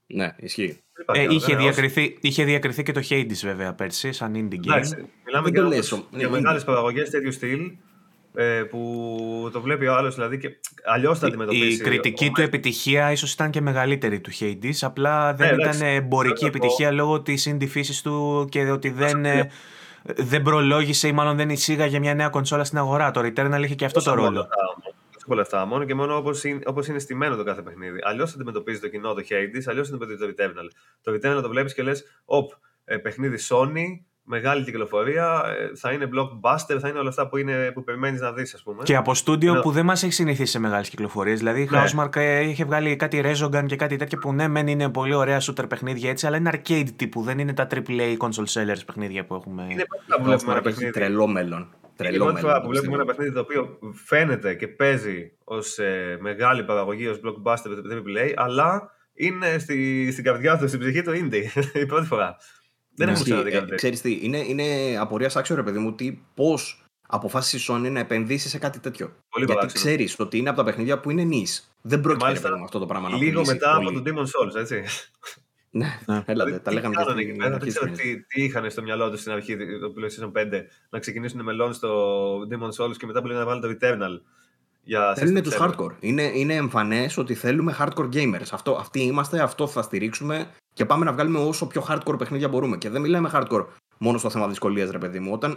Ναι, 0.06 0.34
ισχύει. 0.36 0.82
Ε, 1.12 1.26
είχε, 1.30 1.56
διακριθεί, 1.56 2.18
είχε 2.20 2.44
διακριθεί 2.44 2.82
και 2.82 2.92
το 2.92 3.00
Hades 3.08 3.40
βέβαια 3.42 3.74
πέρσι, 3.74 4.12
σαν 4.12 4.32
indie 4.34 4.54
game. 4.54 4.66
Εντάξει, 4.66 5.10
μιλάμε 5.24 5.48
για, 5.48 5.82
για 6.10 6.30
μεγάλες 6.30 6.64
παραγωγές 6.64 7.10
τέτοιου 7.10 7.32
στυλ 7.32 7.72
ε, 8.34 8.62
που 8.62 9.50
το 9.52 9.60
βλέπει 9.60 9.86
ο 9.86 9.94
άλλος 9.94 10.14
δηλαδή 10.14 10.38
και 10.38 10.48
αλλιώς 10.84 11.18
θα 11.18 11.26
αντιμετωπίσει. 11.26 11.72
Η 11.72 11.76
κριτική 11.76 12.30
του 12.30 12.40
επιτυχία 12.40 13.12
ίσως 13.12 13.32
ήταν 13.32 13.50
και 13.50 13.60
μεγαλύτερη 13.60 14.20
του 14.20 14.30
Hades. 14.40 14.74
Απλά 14.80 15.34
δεν 15.34 15.54
ναι, 15.54 15.62
ήταν 15.62 15.80
εμπορική 15.80 16.44
επιτυχία 16.44 16.88
πω... 16.88 16.94
λόγω 16.94 17.20
της 17.20 17.50
indie 17.50 17.68
φύση 17.68 18.02
του 18.02 18.46
και 18.50 18.70
ότι 18.70 18.90
δεν, 18.90 19.24
ε, 19.24 19.50
δεν 20.02 20.42
προλόγησε 20.42 21.08
ή 21.08 21.12
μάλλον 21.12 21.36
δεν 21.36 21.50
εισήγαγε 21.50 21.98
μια 21.98 22.14
νέα 22.14 22.28
κονσόλα 22.28 22.64
στην 22.64 22.78
αγορά. 22.78 23.10
Το 23.10 23.20
Returnal 23.20 23.62
είχε 23.64 23.74
και 23.74 23.84
αυτό 23.84 24.02
το 24.02 24.14
ρόλο. 24.14 24.48
Πολλά 25.26 25.42
αυτά, 25.42 25.66
μόνο 25.66 25.84
και 25.84 25.94
μόνο 25.94 26.16
όπως 26.16 26.44
είναι, 26.44 26.60
όπως 26.66 26.86
είναι 26.86 26.98
στημένο 26.98 27.36
το 27.36 27.44
κάθε 27.44 27.62
παιχνίδι. 27.62 27.98
Αλλιώς 28.02 28.34
αντιμετωπίζει 28.34 28.80
το 28.80 28.88
κοινό 28.88 29.14
το 29.14 29.22
Hades, 29.28 29.62
αλλιώς 29.66 29.88
αντιμετωπίζει 29.88 30.18
το 30.18 30.26
Returnal. 30.26 30.68
Το 31.02 31.12
Returnal 31.12 31.42
το 31.42 31.48
βλέπεις 31.48 31.74
και 31.74 31.82
λες, 31.82 32.04
Οπ, 32.24 32.50
ε, 32.84 32.96
παιχνίδι 32.96 33.38
Sony, 33.48 33.84
μεγάλη 34.24 34.64
κυκλοφορία, 34.64 35.42
ε, 35.46 35.76
θα 35.76 35.92
είναι 35.92 36.08
blockbuster, 36.14 36.78
θα 36.80 36.88
είναι 36.88 36.98
όλα 36.98 37.08
αυτά 37.08 37.28
που, 37.28 37.36
είναι, 37.36 37.70
που 37.74 37.84
περιμένεις 37.84 38.20
να 38.20 38.32
δεις, 38.32 38.54
ας 38.54 38.62
πούμε. 38.62 38.82
Και 38.82 38.96
από 38.96 39.14
στούντιο 39.14 39.60
που 39.60 39.70
δεν 39.70 39.84
μας 39.84 40.02
έχει 40.02 40.12
συνηθίσει 40.12 40.50
σε 40.50 40.58
μεγάλες 40.58 40.88
κυκλοφορίες. 40.88 41.38
Δηλαδή, 41.38 41.62
η 41.62 41.68
ναι. 41.70 41.84
Housemark 41.84 42.16
ε, 42.16 42.40
είχε 42.40 42.64
βγάλει 42.64 42.96
κάτι 42.96 43.22
Resogun 43.24 43.64
και 43.66 43.76
κάτι 43.76 43.96
τέτοιο 43.96 44.18
που 44.18 44.32
ναι, 44.32 44.48
μεν 44.48 44.66
είναι 44.66 44.90
πολύ 44.90 45.14
ωραία 45.14 45.40
shooter 45.40 45.68
παιχνίδια 45.68 46.10
έτσι, 46.10 46.26
αλλά 46.26 46.36
είναι 46.36 46.50
arcade 46.54 46.88
τύπου, 46.96 47.22
δεν 47.22 47.38
είναι 47.38 47.52
τα 47.52 47.66
AAA 47.70 48.16
console 48.16 48.52
sellers 48.52 48.80
παιχνίδια 48.86 49.24
που 49.24 49.34
έχουμε. 49.34 49.66
Είναι 49.68 49.84
πρώτη 49.84 50.04
που 50.16 50.24
βλέπουμε 50.24 50.52
ένα 50.52 50.62
παιχνίδι. 50.62 50.90
Τρελό 50.90 51.26
μέλλον. 51.26 51.74
Είναι 52.08 52.16
πρώτη 52.16 52.40
φορά 52.40 52.60
που 52.60 52.68
βλέπουμε 52.68 52.94
ένα 52.94 53.04
παιχνίδι 53.04 53.32
το 53.32 53.40
οποίο 53.40 53.78
φαίνεται 54.04 54.54
και 54.54 54.68
παίζει 54.68 55.32
ως 55.44 55.78
ε, 55.78 56.16
μεγάλη 56.20 56.64
παραγωγή, 56.64 57.06
ως 57.06 57.20
blockbuster 57.24 57.70
AAA, 57.92 58.32
αλλά 58.34 58.90
είναι 59.14 59.58
στη, 59.58 60.08
στην 60.12 60.24
καρδιά 60.24 60.58
του, 60.58 60.68
στην 60.68 60.80
ψυχή 60.80 61.02
του 61.02 61.10
indie. 61.10 61.62
η 61.82 61.86
πρώτη 61.86 62.06
φορά. 62.06 62.36
Δεν 62.94 63.08
έχω 63.08 63.22
ξαναδεί 63.22 63.50
κάτι 63.50 63.74
Ξέρεις 63.74 64.00
τι, 64.00 64.18
είναι, 64.22 64.38
είναι 64.38 64.96
απορία 64.98 65.30
άξιο 65.34 65.56
ρε 65.56 65.62
παιδί 65.62 65.78
μου, 65.78 65.88
ότι 65.88 66.26
πώς 66.34 66.84
αποφάσισες 67.08 67.66
η 67.68 67.72
Sony 67.72 67.90
να 67.90 68.00
επενδύσεις 68.00 68.50
σε 68.50 68.58
κάτι 68.58 68.78
τέτοιο. 68.78 69.12
Πολύ 69.30 69.44
Γιατί 69.44 69.66
ξέρεις 69.66 70.18
ότι 70.18 70.38
είναι 70.38 70.48
από 70.48 70.58
τα 70.58 70.64
παιχνίδια 70.64 71.00
που 71.00 71.10
είναι 71.10 71.22
νης. 71.22 71.70
Δεν 71.82 72.00
πρόκειται 72.00 72.48
με 72.50 72.62
αυτό 72.62 72.78
το 72.78 72.86
πράγμα 72.86 73.08
να 73.08 73.16
Λίγο 73.16 73.44
μετά 73.44 73.74
από 73.76 73.92
το 73.92 74.02
Demon 74.06 74.22
Souls, 74.24 74.54
έτσι. 74.60 74.82
Ναι, 75.74 75.86
Ναι. 76.06 76.14
έλατε, 76.26 76.32
Δηλαδή, 76.32 76.52
τα 76.52 76.70
τι 76.70 76.74
λέγαμε 76.74 76.94
και 76.94 77.02
κάνανε 77.02 77.20
εκεί 77.20 77.30
στην 77.30 77.42
πέρα, 77.42 77.54
αρχή 77.54 77.58
Δεν 77.58 77.68
της 77.68 77.74
ξέρω 77.78 77.94
χρονιάς. 77.94 78.26
τι, 78.26 78.26
τι 78.26 78.44
είχαν 78.44 78.70
στο 78.70 78.82
μυαλό 78.82 79.10
τους 79.10 79.20
στην 79.20 79.32
αρχή 79.32 79.56
του 79.56 79.94
PlayStation 79.98 80.32
5 80.32 80.62
να 80.90 80.98
ξεκινήσουν 80.98 81.42
με 81.42 81.52
launch 81.62 81.74
στο 81.74 82.38
Demon 82.40 82.84
Souls 82.84 82.96
και 82.96 83.06
μετά 83.06 83.20
που 83.20 83.26
λένε 83.26 83.38
να 83.38 83.44
βάλουν 83.44 83.60
το 83.60 83.68
Returnal. 83.68 84.20
Για 84.84 85.14
Θέλουν 85.14 85.36
system 85.38 85.42
τους 85.42 85.56
seller. 85.58 85.70
hardcore. 85.70 85.92
Είναι, 86.00 86.22
είναι 86.22 86.54
εμφανές 86.54 87.16
ότι 87.16 87.34
θέλουμε 87.34 87.76
hardcore 87.78 88.08
gamers. 88.12 88.46
Αυτό, 88.52 88.72
αυτοί 88.72 89.00
είμαστε, 89.00 89.40
αυτό 89.42 89.66
θα 89.66 89.82
στηρίξουμε 89.82 90.50
και 90.72 90.84
πάμε 90.84 91.04
να 91.04 91.12
βγάλουμε 91.12 91.38
όσο 91.38 91.66
πιο 91.66 91.84
hardcore 91.88 92.18
παιχνίδια 92.18 92.48
μπορούμε. 92.48 92.76
Και 92.76 92.88
δεν 92.88 93.00
μιλάμε 93.00 93.30
hardcore 93.32 93.66
μόνο 93.98 94.18
στο 94.18 94.30
θέμα 94.30 94.48
δυσκολία, 94.48 94.90
ρε 94.90 94.98
παιδί 94.98 95.18
μου. 95.18 95.32
Όταν 95.32 95.52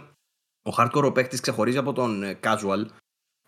ο 0.62 0.70
hardcore 0.78 1.04
ο 1.04 1.12
παίκτη 1.12 1.40
ξεχωρίζει 1.40 1.78
από 1.78 1.92
τον 1.92 2.22
ε, 2.22 2.38
casual, 2.42 2.86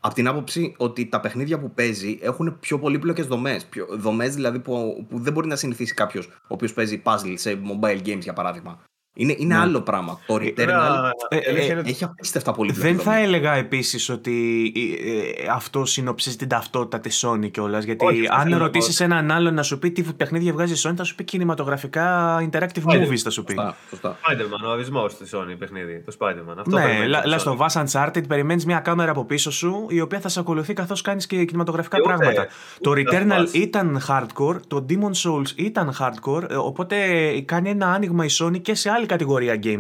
από 0.01 0.15
την 0.15 0.29
άποψη 0.29 0.75
ότι 0.77 1.07
τα 1.07 1.21
παιχνίδια 1.21 1.59
που 1.59 1.71
παίζει 1.71 2.19
έχουν 2.23 2.59
πιο 2.61 2.79
πολύπλοκες 2.79 3.27
δομές. 3.27 3.69
Δομές 3.91 4.35
δηλαδή 4.35 4.59
που, 4.59 5.07
που 5.09 5.19
δεν 5.19 5.33
μπορεί 5.33 5.49
να 5.49 5.57
συνηθίσει 5.57 5.95
κάποιος 5.95 6.27
ο 6.27 6.47
οποίος 6.49 6.73
παίζει 6.73 7.03
puzzle 7.05 7.35
σε 7.35 7.61
mobile 7.65 8.03
games 8.07 8.21
για 8.21 8.33
παράδειγμα. 8.33 8.85
Είναι, 9.21 9.35
είναι 9.39 9.55
Ναι. 9.55 9.61
άλλο 9.61 9.81
πράγμα. 9.81 10.21
Το 10.27 10.35
Returnal 10.35 10.53
Βέβαια, 10.55 11.11
Ε, 11.29 11.37
η 11.37 11.43
αλήθεια 11.49 11.63
ε, 11.63 11.71
είναι 11.71 11.81
ότι 11.81 11.91
έχει 11.91 12.05
απίστευτα 12.05 12.53
πολύπλοκη 12.53 12.87
Δεν 12.89 12.97
δομή. 12.97 13.09
θα 13.17 13.23
έλεγα 13.23 13.55
επίσης 13.55 14.09
ότι 14.09 14.73
ε, 14.77 15.43
ε, 15.45 15.49
αυτό 15.53 15.85
συνοψίζει 15.85 16.37
την 16.37 16.49
ταυτότητα 16.49 17.01
της 17.01 17.25
Sony 17.27 17.51
κιόλας. 17.51 17.85
Γιατί 17.85 18.05
Όχι, 18.05 18.21
αυτό 18.23 18.35
αν 18.35 18.43
θέλω 18.43 18.57
να 18.57 18.63
ρωτήσει 18.63 19.05
έναν 19.05 19.31
άλλον 19.31 19.55
να 19.55 19.63
σου 19.63 19.79
πει 19.79 19.91
τι 19.91 20.03
παιχνίδια 20.03 20.53
βγάζει 20.53 20.73
η 20.73 20.77
Sony, 20.83 20.95
θα 20.97 21.05
σου 21.05 21.15
πει 21.15 21.25
κινηματογραφικά 21.25 22.37
interactive 22.51 22.83
Όχι, 22.85 23.07
movies, 23.11 23.17
θα 23.17 23.31
σου 23.31 23.45
πει. 23.45 23.53
Σωστά, 23.53 23.77
σωστά. 23.91 24.17
Spider-Man, 24.29 24.67
ο 24.67 24.71
ορισμό 24.71 25.07
της 25.07 25.35
Sony 25.35 25.55
παιχνίδι. 25.59 26.03
Το 26.07 26.17
Spider-Man. 26.19 26.55
Αυτό 26.59 26.77
Ναι, 26.77 26.83
περιμένεις 26.83 27.09
λα- 27.09 27.19
από 27.19 27.23
της 27.27 27.33
λα- 27.33 27.39
στο 27.39 27.57
Sony. 27.59 27.67
Vast 27.67 27.85
Uncharted 28.17 28.29
περιμένεις 28.29 28.67
μια 28.67 28.79
κάμερα 28.79 29.11
από 29.11 29.25
πίσω 29.25 29.51
σου 29.51 29.87
η 29.89 30.01
οποία 30.01 30.21
θα 30.21 30.29
σε 30.29 30.41
ακολουθεί 30.41 30.73
καθώς 30.73 31.01
κάνεις 31.03 31.27
και 31.27 31.45
κινηματογραφικά 31.45 31.97
Και 31.97 32.03
ούτε- 32.07 32.17
πράγματα. 32.19 32.47
το 32.81 32.91
ούτε 32.91 33.01
Returnal 33.03 33.29
θα 33.29 33.37
σπάς. 33.37 33.53
ήταν 33.53 34.01
hardcore, 34.09 34.57
το 34.69 34.87
Demon 34.89 35.13
Souls 35.29 35.51
ήταν 35.57 35.95
hardcore, 36.01 36.51
ε, 36.51 36.55
οπότε 36.55 36.97
κάνει 37.45 37.71
ένα 37.71 37.87
άνοιγμα 37.93 38.25
η 38.25 38.29
Sony 38.41 38.61
και 38.63 38.75
σε 38.75 38.91
άλλη 38.91 39.07
κατηγορία 39.09 39.55
gamer 39.63 39.77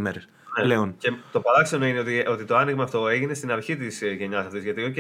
Ναι. 0.58 0.62
πλέον. 0.62 0.94
Και 0.98 1.12
το 1.32 1.40
παράξενο 1.40 1.86
είναι 1.86 1.98
ότι, 1.98 2.24
ότι 2.28 2.44
το 2.44 2.56
άνοιγμα 2.56 2.82
αυτό 2.82 3.08
έγινε 3.08 3.34
στην 3.34 3.52
αρχή 3.52 3.76
της 3.76 4.02
γενιάς 4.18 4.46
αυτής. 4.46 4.62
Γιατί, 4.64 4.84
οκ, 4.84 4.96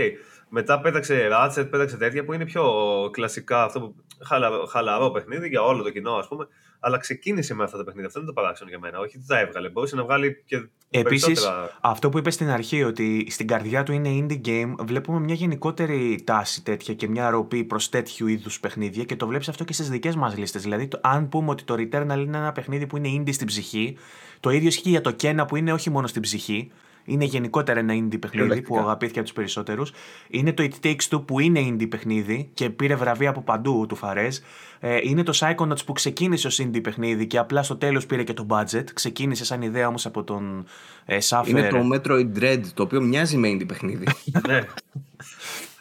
μετά 0.48 0.80
πέταξε 0.80 1.28
Ratchet, 1.32 1.66
πέταξε 1.70 1.96
τέτοια 1.96 2.24
που 2.24 2.32
είναι 2.32 2.44
πιο 2.44 2.64
κλασικά, 3.12 3.62
αυτό 3.64 3.80
που, 3.80 3.94
χαλα, 4.24 4.50
χαλαρό 4.70 5.10
παιχνίδι 5.10 5.48
για 5.48 5.62
όλο 5.62 5.82
το 5.82 5.90
κοινό, 5.90 6.12
ας 6.12 6.28
πούμε. 6.28 6.46
Αλλά 6.80 6.98
ξεκίνησε 6.98 7.54
με 7.54 7.64
αυτά 7.64 7.76
τα 7.76 7.84
παιχνίδια. 7.84 8.06
Αυτό 8.06 8.18
είναι 8.18 8.28
το 8.28 8.34
παράξενο 8.34 8.70
για 8.70 8.78
μένα. 8.78 8.98
Όχι 8.98 9.16
ότι 9.16 9.26
τα 9.26 9.38
έβγαλε. 9.38 9.68
Μπορούσε 9.68 9.96
να 9.96 10.04
βγάλει 10.04 10.42
και 10.46 10.68
Επίσης, 10.90 11.26
περισσότερα. 11.26 11.78
αυτό 11.80 12.08
που 12.08 12.18
είπες 12.18 12.34
στην 12.34 12.48
αρχή, 12.48 12.82
ότι 12.82 13.26
στην 13.30 13.46
καρδιά 13.46 13.82
του 13.82 13.92
είναι 13.92 14.08
indie 14.12 14.46
game, 14.48 14.74
βλέπουμε 14.78 15.20
μια 15.20 15.34
γενικότερη 15.34 16.22
τάση 16.24 16.62
τέτοια 16.62 16.94
και 16.94 17.08
μια 17.08 17.30
ροπή 17.30 17.64
προς 17.64 17.88
τέτοιου 17.88 18.26
είδους 18.26 18.60
παιχνίδια 18.60 19.04
και 19.04 19.16
το 19.16 19.26
βλέπεις 19.26 19.48
αυτό 19.48 19.64
και 19.64 19.72
στις 19.72 19.88
δικές 19.88 20.16
μας 20.16 20.36
λίστες. 20.36 20.62
Δηλαδή, 20.62 20.86
το, 20.86 21.00
αν 21.02 21.28
πούμε 21.28 21.50
ότι 21.50 21.64
το 21.64 21.74
Returnal 21.74 22.18
είναι 22.18 22.36
ένα 22.36 22.52
παιχνίδι 22.52 22.86
που 22.86 22.96
είναι 22.96 23.08
indie 23.16 23.34
στην 23.34 23.46
ψυχή, 23.46 23.96
το 24.40 24.50
ίδιο 24.50 24.68
ισχύει 24.68 24.90
για 24.90 25.00
το 25.00 25.16
Kena 25.22 25.44
που 25.48 25.56
είναι 25.56 25.72
όχι 25.72 25.90
μόνο 25.90 26.06
στην 26.06 26.22
ψυχή. 26.22 26.70
Είναι 27.08 27.24
γενικότερα 27.24 27.78
ένα 27.78 27.92
indie 27.92 27.96
παιχνίδι 27.96 28.28
Κυριολεκτικά. 28.30 28.68
που 28.68 28.78
αγαπήθηκε 28.78 29.18
από 29.18 29.28
τους 29.28 29.36
περισσότερους. 29.36 29.92
Είναι 30.28 30.52
το 30.52 30.68
It 30.70 30.86
Takes 30.86 31.08
Two 31.10 31.22
που 31.26 31.40
είναι 31.40 31.60
indie 31.68 31.88
παιχνίδι 31.88 32.50
και 32.54 32.70
πήρε 32.70 32.94
βραβεία 32.94 33.28
από 33.30 33.40
παντού 33.40 33.86
του 33.88 33.94
Φαρές. 33.96 34.42
Ε, 34.80 34.98
είναι 35.02 35.22
το 35.22 35.32
Psychonauts 35.40 35.84
που 35.86 35.92
ξεκίνησε 35.92 36.46
ως 36.46 36.60
indie 36.62 36.82
παιχνίδι 36.82 37.26
και 37.26 37.38
απλά 37.38 37.62
στο 37.62 37.76
τέλος 37.76 38.06
πήρε 38.06 38.22
και 38.22 38.32
το 38.32 38.46
budget. 38.50 38.84
Ξεκίνησε 38.94 39.44
σαν 39.44 39.62
ιδέα 39.62 39.88
όμως 39.88 40.06
από 40.06 40.24
τον 40.24 40.64
ε, 41.04 41.18
Suffer. 41.28 41.46
Είναι 41.46 41.68
το 41.68 41.78
Metroid 41.94 42.38
Dread, 42.38 42.60
το 42.74 42.82
οποίο 42.82 43.00
μοιάζει 43.00 43.36
με 43.36 43.48
indie 43.48 43.66
παιχνίδι. 43.66 44.06
ναι. 44.48 44.66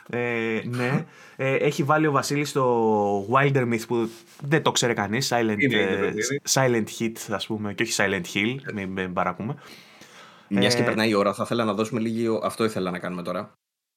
Ε, 0.09 0.61
ναι. 0.65 1.05
Ε, 1.36 1.55
έχει 1.55 1.84
βάλει 1.84 2.07
ο 2.07 2.11
Βασίλης 2.11 2.51
το 2.51 3.28
Wilder 3.32 3.73
Myth 3.73 3.82
που 3.88 4.09
δεν 4.41 4.61
το 4.61 4.71
ξέρει 4.71 4.93
κανείς. 4.93 5.34
Silent, 5.34 5.39
Είναι, 5.41 5.55
είναι 5.59 5.82
ε, 5.82 5.86
παιχνίδι. 5.86 6.41
silent 6.49 6.86
Hit, 6.99 7.34
ας 7.36 7.47
πούμε, 7.47 7.73
και 7.73 7.84
όχι 7.84 7.93
Silent 7.97 8.36
Hill. 8.36 8.55
Μην, 8.73 8.89
μην 8.89 9.13
παρακούμε. 9.13 9.55
Μιας 10.47 10.75
και 10.75 10.81
Ε, 10.81 10.85
περνάει 10.85 11.09
η 11.09 11.13
ώρα, 11.13 11.33
θα 11.33 11.43
ήθελα 11.43 11.63
να 11.63 11.73
δώσουμε 11.73 11.99
λίγη. 11.99 12.39
Αυτό 12.43 12.63
ήθελα 12.63 12.91
να 12.91 12.99
κάνουμε 12.99 13.21
τώρα. 13.21 13.51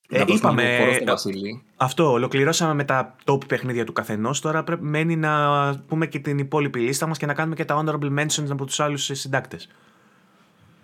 Ε, 0.09 0.19
να 0.19 0.25
δώσουμε 0.25 0.39
είπαμε, 0.39 0.63
λίγο 0.63 0.79
χώρο 0.79 0.93
στο 0.93 1.03
ε, 1.03 1.07
Βασίλη. 1.07 1.63
Αυτό, 1.77 2.13
ολοκληρώσαμε 2.13 2.75
με 2.75 2.85
τα 2.85 3.17
top 3.25 3.47
παιχνίδια 3.47 3.85
του 3.85 3.93
καθενός. 3.93 4.41
Τώρα 4.41 4.65
πρέπει, 4.65 4.85
μένει 4.85 5.17
να 5.17 5.85
πούμε 5.87 6.07
και 6.07 6.19
την 6.19 6.39
υπόλοιπη 6.39 6.81
λίστα 6.81 7.07
μας 7.07 7.19
και 7.19 7.27
να 7.27 7.35
κάνουμε 7.35 7.55
και 7.55 7.65
τα 7.65 7.85
honorable 7.85 8.19
mentions 8.19 8.51
από 8.51 8.65
τους 8.65 8.81
άλλους 8.81 9.05
συντάκτες. 9.05 9.69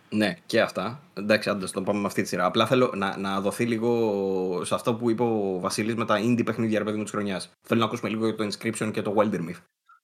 Ναι, 0.09 0.37
και 0.47 0.61
αυτά. 0.61 1.01
Εντάξει, 1.15 1.51
άντε, 1.51 1.67
το 1.67 1.83
πάμε 1.83 2.01
με 2.01 2.07
αυτή 2.07 2.23
τη 2.23 2.29
σειρά. 2.29 2.45
Απλά 2.45 2.67
θέλω 2.67 2.93
να, 2.95 3.17
να 3.17 3.41
δοθεί 3.41 3.65
λίγο 3.65 4.61
σε 4.65 4.75
αυτό 4.75 4.95
που 4.95 5.11
είπε 5.11 5.23
ο 5.23 5.59
Βασίλης 5.61 5.95
με 5.95 6.05
τα 6.05 6.17
indie 6.19 6.45
παιχνίδια 6.45 6.79
ρε 6.79 6.85
παιδί 6.85 6.97
μου 6.97 7.03
της 7.03 7.13
χρονιάς. 7.13 7.51
Θέλω 7.67 7.81
να 7.81 7.87
ακούσουμε 7.87 8.11
λίγο 8.11 8.35
το 8.35 8.45
Inscription 8.45 8.91
και 8.93 9.03
το 9.03 9.15
Wilder 9.17 9.41
Myth. 9.41 9.61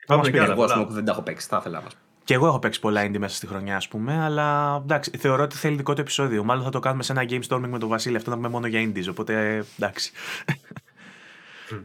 Πάμε 0.07 0.21
μας 0.21 0.27
και 0.27 0.31
πει, 0.31 0.39
άλλα 0.39 0.53
Εγώ, 0.53 0.63
α 0.63 0.67
πούμε, 0.67 0.75
πολλά. 0.75 0.87
που 0.87 0.93
δεν 0.93 1.05
τα 1.05 1.13
έχω 1.13 1.23
παίξει, 1.23 1.47
θα 1.49 1.57
ήθελα 1.61 1.79
να 1.79 1.85
μας. 1.85 1.93
Και 2.25 2.35
εγώ 2.35 2.47
έχω 2.47 2.59
παίξει 2.59 2.81
πολλά 2.81 3.07
indie 3.07 3.19
μέσα 3.19 3.37
στη 3.37 3.47
χρονιά, 3.47 3.77
ας 3.77 3.89
πούμε, 3.89 4.25
αλλά 4.25 4.77
εντάξει, 4.83 5.11
θεωρώ 5.19 5.43
ότι 5.43 5.57
θέλει 5.57 5.77
δικό 5.77 5.95
του 5.95 6.01
επεισόδιο. 6.01 6.45
Μάλλον 6.45 6.65
θα 6.65 6.71
το 6.71 6.79
κάνουμε 6.79 7.03
σε 7.03 7.13
ένα 7.13 7.25
game 7.29 7.41
storming 7.49 7.69
με 7.69 7.79
τον 7.79 7.89
Βασίλη. 7.89 8.17
Αυτό 8.17 8.31
θα 8.31 8.37
πούμε 8.37 8.49
μόνο 8.49 8.67
για 8.67 8.81
indies, 8.83 9.07
οπότε 9.11 9.55
ε, 9.57 9.65
εντάξει. 9.77 10.13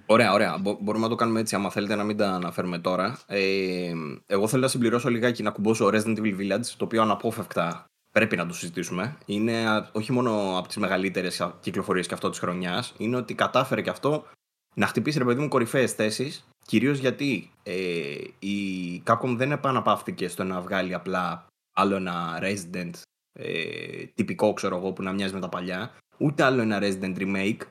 Ωραία, 0.06 0.34
ωραία. 0.34 0.58
Μπο- 0.58 0.78
μπορούμε 0.82 1.04
να 1.04 1.10
το 1.10 1.16
κάνουμε 1.16 1.40
έτσι, 1.40 1.56
άμα 1.56 1.70
θέλετε 1.70 1.96
να 1.96 2.04
μην 2.04 2.18
τα 2.18 2.30
αναφέρουμε 2.32 2.80
τώρα. 2.80 3.20
Ε, 3.28 3.92
εγώ 4.26 4.48
θέλω 4.48 4.62
να 4.62 4.68
συμπληρώσω 4.68 5.10
λιγάκι 5.10 5.44
να 5.44 5.50
κουμπώσω 5.50 5.88
Resident 5.94 6.18
Evil 6.18 6.38
Village, 6.40 6.66
το 6.78 6.86
οποίο 6.86 7.02
αναπόφευκτα 7.02 7.86
πρέπει 8.12 8.36
να 8.36 8.46
το 8.46 8.54
συζητήσουμε. 8.54 9.18
Είναι 9.26 9.70
α, 9.70 9.90
όχι 9.92 10.12
μόνο 10.12 10.58
από 10.58 10.68
τις 10.68 10.78
μεγαλύτερες 10.78 11.48
κυκλοφορίες 11.60 12.08
και 12.08 12.14
αυτό 12.14 12.30
της 12.30 12.40
χρονιάς, 12.40 12.94
είναι 12.98 13.16
ότι 13.16 13.34
κατάφερε 13.34 13.82
και 13.82 13.90
αυτό 13.90 14.26
να 14.74 14.88
χτυπήσει 14.88 15.18
ρε 15.18 15.26
παιδί 15.26 15.42
μου 15.42 15.48
κορυφαίες 15.48 15.92
θέσεις. 15.94 16.48
Κυρίως 16.68 16.98
γιατί 16.98 17.52
ε, 17.64 18.16
η 18.40 18.58
Capcom 19.06 19.36
δεν 19.38 19.52
επαναπαύθηκε 19.52 20.28
στο 20.28 20.44
να 20.44 20.62
βγάλει 20.62 20.94
απλά 20.94 21.48
άλλο 21.74 21.96
ένα 21.96 22.40
Resident 22.42 22.92
ε, 23.34 24.06
τυπικό, 24.06 24.54
ξέρω 24.54 24.78
εγώ, 24.78 24.94
που 24.94 25.04
να 25.04 25.14
μοιάζει 25.14 25.34
με 25.34 25.40
τα 25.40 25.50
παλιά, 25.50 25.98
ούτε 26.18 26.44
άλλο 26.44 26.62
ένα 26.62 26.80
Resident 26.82 27.18
Remake. 27.18 27.62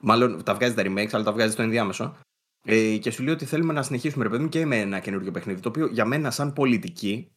Μάλλον 0.00 0.44
τα 0.44 0.54
βγάζει 0.54 0.74
τα 0.74 0.82
remakes, 0.86 1.08
αλλά 1.12 1.24
τα 1.24 1.32
βγάζει 1.32 1.52
στο 1.52 1.62
ενδιάμεσο. 1.62 2.16
Ε, 2.66 2.96
και 2.96 3.10
σου 3.10 3.22
λέει 3.22 3.34
ότι 3.34 3.44
θέλουμε 3.44 3.72
να 3.72 3.82
συνεχίσουμε, 3.82 4.24
ρε 4.24 4.30
παιδί 4.30 4.42
μου, 4.42 4.48
και 4.48 4.66
με 4.66 4.80
ένα 4.80 5.00
καινούριο 5.00 5.30
παιχνίδι. 5.30 5.60
Το 5.60 5.68
οποίο 5.68 5.86
για 5.86 6.04
μένα, 6.04 6.30
σαν 6.30 6.52
πολιτική, 6.52 7.30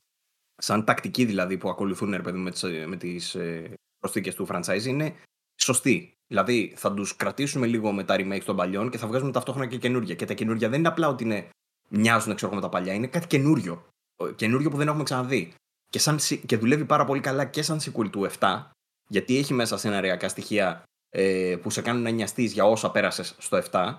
σαν 0.55 0.83
τακτική 0.85 1.25
δηλαδή 1.25 1.57
που 1.57 1.69
ακολουθούν 1.69 2.11
ρε 2.11 2.21
παιδί 2.21 2.37
μου, 2.37 2.43
με 2.43 2.51
τις, 2.51 2.63
ε, 2.63 2.87
με 2.87 2.95
τις 2.97 3.35
ε, 3.35 3.73
προσθήκες 3.99 4.35
του 4.35 4.47
franchise, 4.49 4.83
είναι 4.83 5.15
σωστή. 5.61 6.12
Δηλαδή 6.33 6.73
θα 6.75 6.93
τους 6.93 7.15
κρατήσουμε 7.15 7.67
λίγο 7.67 7.91
με 7.91 8.03
τα 8.03 8.15
remakes 8.17 8.41
των 8.45 8.55
παλιών 8.55 8.89
και 8.89 8.97
θα 8.97 9.07
βγάζουμε 9.07 9.31
ταυτόχρονα 9.31 9.67
και 9.67 9.77
καινούργια. 9.77 10.15
Και 10.15 10.25
τα 10.25 10.33
καινούργια 10.33 10.69
δεν 10.69 10.79
είναι 10.79 10.87
απλά 10.87 11.07
ότι 11.07 11.23
είναι, 11.23 11.49
μοιάζουν 11.89 12.35
ξέρω, 12.35 12.51
εγώ, 12.51 12.61
με 12.61 12.67
τα 12.67 12.69
παλιά, 12.77 12.93
είναι 12.93 13.07
κάτι 13.07 13.27
καινούριο. 13.27 13.85
Ε, 14.23 14.31
Καινούριο 14.35 14.69
που 14.69 14.77
δεν 14.77 14.87
έχουμε 14.87 15.03
ξαναδεί. 15.03 15.53
Και, 15.89 15.99
σαν, 15.99 16.19
σι- 16.19 16.45
και 16.45 16.57
δουλεύει 16.57 16.85
πάρα 16.85 17.05
πολύ 17.05 17.19
καλά 17.19 17.45
και 17.45 17.61
σαν 17.61 17.79
sequel 17.79 18.09
του 18.11 18.29
7, 18.39 18.63
γιατί 19.09 19.37
έχει 19.37 19.53
μέσα 19.53 19.77
σεναριακά 19.77 20.27
στοιχεία 20.29 20.83
ε, 21.09 21.55
που 21.61 21.69
σε 21.69 21.81
κάνουν 21.81 22.01
να 22.01 22.09
νοιαστείς 22.09 22.51
για 22.53 22.65
όσα 22.65 22.91
πέρασες 22.91 23.35
στο 23.37 23.61
7, 23.71 23.95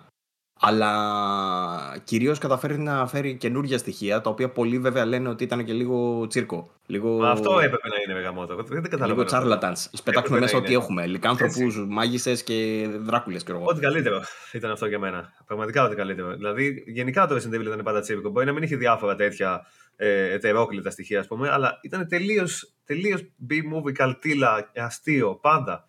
αλλά 0.61 2.01
κυρίως 2.05 2.39
καταφέρει 2.39 2.79
να 2.79 3.07
φέρει 3.07 3.37
καινούργια 3.37 3.79
στοιχεία, 3.79 4.21
τα 4.21 4.31
οποία 4.31 4.49
πολλοί 4.51 4.79
βέβαια 4.79 5.05
λένε 5.05 5.29
ότι 5.29 5.45
ήταν 5.45 5.65
και 5.65 5.73
λίγο 5.73 6.27
τσίρκο. 6.27 6.71
Λίγο, 6.87 7.19
Μα 7.19 7.31
αυτό 7.31 7.51
έπρεπε 7.59 7.89
να 7.89 7.95
είναι 8.05 8.15
μεγαμότο. 8.15 8.55
Δεν 8.57 8.65
δεν 8.69 8.83
καταλαβαίνω. 8.83 9.13
λίγο 9.15 9.25
τσάρλατανς. 9.25 9.89
Ας 9.95 10.03
πετάξουμε 10.03 10.37
Έπρεπε 10.37 10.41
μέσα 10.41 10.55
να 10.55 10.59
ό,τι 10.63 10.73
είναι. 10.73 10.83
έχουμε. 10.83 11.07
Λικάνθρωπους, 11.07 11.87
μάγισσες 11.89 12.43
και 12.43 12.87
δράκουλες, 13.01 13.43
ξέρω 13.43 13.59
εγώ. 13.59 13.67
Ό,τι 13.71 13.81
καλύτερο 13.81 14.23
ήταν 14.53 14.71
αυτό 14.71 14.87
για 14.87 14.99
μένα. 14.99 15.33
Πραγματικά 15.47 15.85
ό,τι 15.85 15.95
καλύτερο. 15.97 16.35
Δηλαδή, 16.35 16.85
γενικά 16.87 17.27
το 17.27 17.35
Resident 17.35 17.55
Evil 17.57 17.67
ήταν 17.67 17.81
πάντα 17.85 18.01
τσίρκο. 18.01 18.31
Μπορεί 18.31 18.47
να 18.47 18.53
μην 18.53 18.63
είχε 18.63 18.77
διάφορα 18.77 19.15
τέτοια 19.15 19.67
ε, 19.97 20.33
ετερόκλητα 20.33 20.91
στοιχεία, 20.91 21.21
ας 21.21 21.27
πούμε, 21.27 21.51
αλλά 21.51 21.79
ήταν 21.83 22.09
τελείως 22.09 22.73
τελείως 22.85 23.21
B-movie, 23.51 23.93
καλτήλα, 23.93 24.71
αστείο, 24.77 25.39
πάντα 25.43 25.85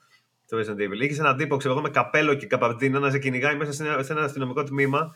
το 0.50 0.58
Resident 0.58 0.80
Evil. 0.82 1.02
Είχε 1.02 1.20
έναν 1.20 1.38
τύπο, 1.38 1.58
ξέρω 1.58 1.74
εγώ, 1.74 1.84
με 1.84 1.90
καπέλο 1.90 2.34
και 2.34 2.46
καπαρτίνα 2.46 3.00
να 3.00 3.10
σε 3.10 3.20
κυνηγάει 3.20 3.56
μέσα 3.56 3.72
σε 3.72 3.84
ένα, 3.88 4.04
σε 4.04 4.14
ένα 4.14 4.22
αστυνομικό 4.24 4.64
τμήμα, 4.64 5.16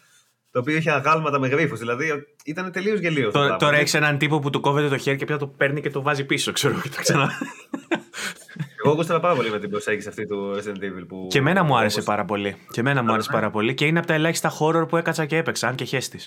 το 0.51 0.59
οποίο 0.59 0.75
είχε 0.77 0.91
αγάλματα 0.91 1.39
με 1.39 1.47
γρήφου. 1.47 1.75
Δηλαδή, 1.75 2.11
ήταν 2.45 2.71
τελείως 2.71 2.99
γελίος. 2.99 3.25
αυτό 3.27 3.31
το 3.39 3.45
Τώρα, 3.45 3.47
πράγμα. 3.47 3.65
τώρα 3.67 3.77
έχεις 3.77 3.93
έναν 3.93 4.17
τύπο 4.17 4.39
που 4.39 4.49
του 4.49 4.59
κόβεται 4.59 4.87
το 4.89 4.97
χέρι 4.97 5.17
και 5.17 5.25
πια 5.25 5.37
το 5.37 5.47
παίρνει 5.47 5.81
και 5.81 5.89
το 5.89 6.01
βάζει 6.01 6.25
πίσω, 6.25 6.51
ξέρω 6.51 6.73
και 6.81 6.89
το 6.89 7.01
ξανά. 7.01 7.31
Εγώ 8.85 8.93
γούσταρα 8.93 9.19
πάρα 9.19 9.35
πολύ 9.35 9.49
με 9.49 9.59
την 9.59 9.69
προσέγγιση 9.69 10.07
αυτή 10.07 10.25
του 10.27 10.55
Resident 10.57 10.83
Evil. 10.83 11.05
Που, 11.07 11.27
και 11.29 11.37
εμένα 11.37 11.63
μου 11.63 11.77
άρεσε 11.77 11.93
όπως- 11.99 12.09
πάρα 12.09 12.25
πολύ. 12.25 12.55
Και 12.71 12.79
εμένα 12.79 13.03
μου 13.03 13.11
άρεσε 13.11 13.29
πάρα 13.31 13.49
πολύ. 13.51 13.73
Και 13.73 13.85
είναι 13.85 13.97
από 13.99 14.07
τα 14.07 14.13
ελάχιστα 14.13 14.51
horror 14.59 14.87
που 14.87 14.97
έκατσα 14.97 15.25
και 15.25 15.37
έπαιξα, 15.37 15.67
αν 15.67 15.75
και 15.75 15.83
χέστη. 15.83 16.19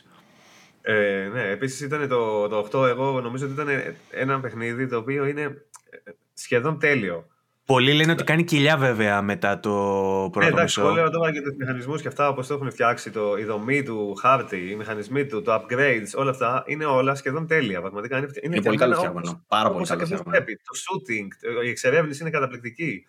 Ε, 0.83 1.29
ναι, 1.33 1.43
επίσης 1.49 1.81
ήταν 1.81 2.09
το, 2.09 2.49
το 2.49 2.59
8. 2.73 2.87
Εγώ 2.89 3.21
νομίζω 3.21 3.45
ότι 3.45 3.55
ήταν 3.55 3.69
ένα 4.11 4.41
παιχνίδι 4.41 4.89
το 4.89 4.97
οποίο 4.97 5.27
είναι 5.27 5.43
ε, 5.43 6.11
σχεδόν 6.35 6.79
τέλειο. 6.79 7.27
Πολλοί 7.67 7.93
λένε 7.93 8.13
ότι 8.13 8.25
κάνει 8.25 8.45
κοιλιά 8.45 8.77
βέβαια 8.77 9.23
μετά 9.23 9.61
το 9.61 9.71
Ναι, 10.23 10.31
πρώτο 10.31 10.47
εντάξει, 10.47 10.81
μισό. 10.81 10.81
εγώ 10.81 10.91
λέω 11.01 11.11
τώρα 11.11 11.31
για 11.31 11.43
τους 11.43 11.55
μηχανισμούς 11.59 12.03
και 12.03 12.09
αυτά 12.09 12.29
όπως 12.29 12.47
το 12.47 12.55
έχουν 12.55 12.71
φτιάξει, 12.71 13.11
το, 13.11 13.37
η 13.39 13.45
δομή 13.45 13.83
του 13.83 14.15
χάρτη, 14.15 14.71
οι 14.71 14.75
μηχανισμοί 14.75 15.27
του, 15.27 15.43
το 15.43 15.55
upgrades, 15.55 16.07
όλα 16.17 16.31
αυτά 16.31 16.63
είναι 16.67 16.85
όλα 16.85 17.15
σχεδόν 17.15 17.47
τέλεια. 17.47 17.81
Πραγματικά 17.81 18.19
είναι, 18.19 18.27
Είναι 18.43 18.61
πολύ 18.61 18.77
καλό 18.77 18.95
φτιαγμένα 18.95 18.97
φτιαγμένο. 18.97 19.29
όπως- 19.29 19.45
Πάρα 19.49 19.63
πολύ 19.69 19.75
όπως 19.77 19.89
καλό 19.89 20.01
ακριβώς 20.03 20.21
φτιαγμένο. 20.21 20.45
πρέπει. 20.45 20.61
Το 20.65 20.73
shooting, 20.83 21.65
η 21.65 21.69
εξερεύνηση 21.69 22.23
είναι 22.23 22.31
καταπληκτική. 22.31 23.07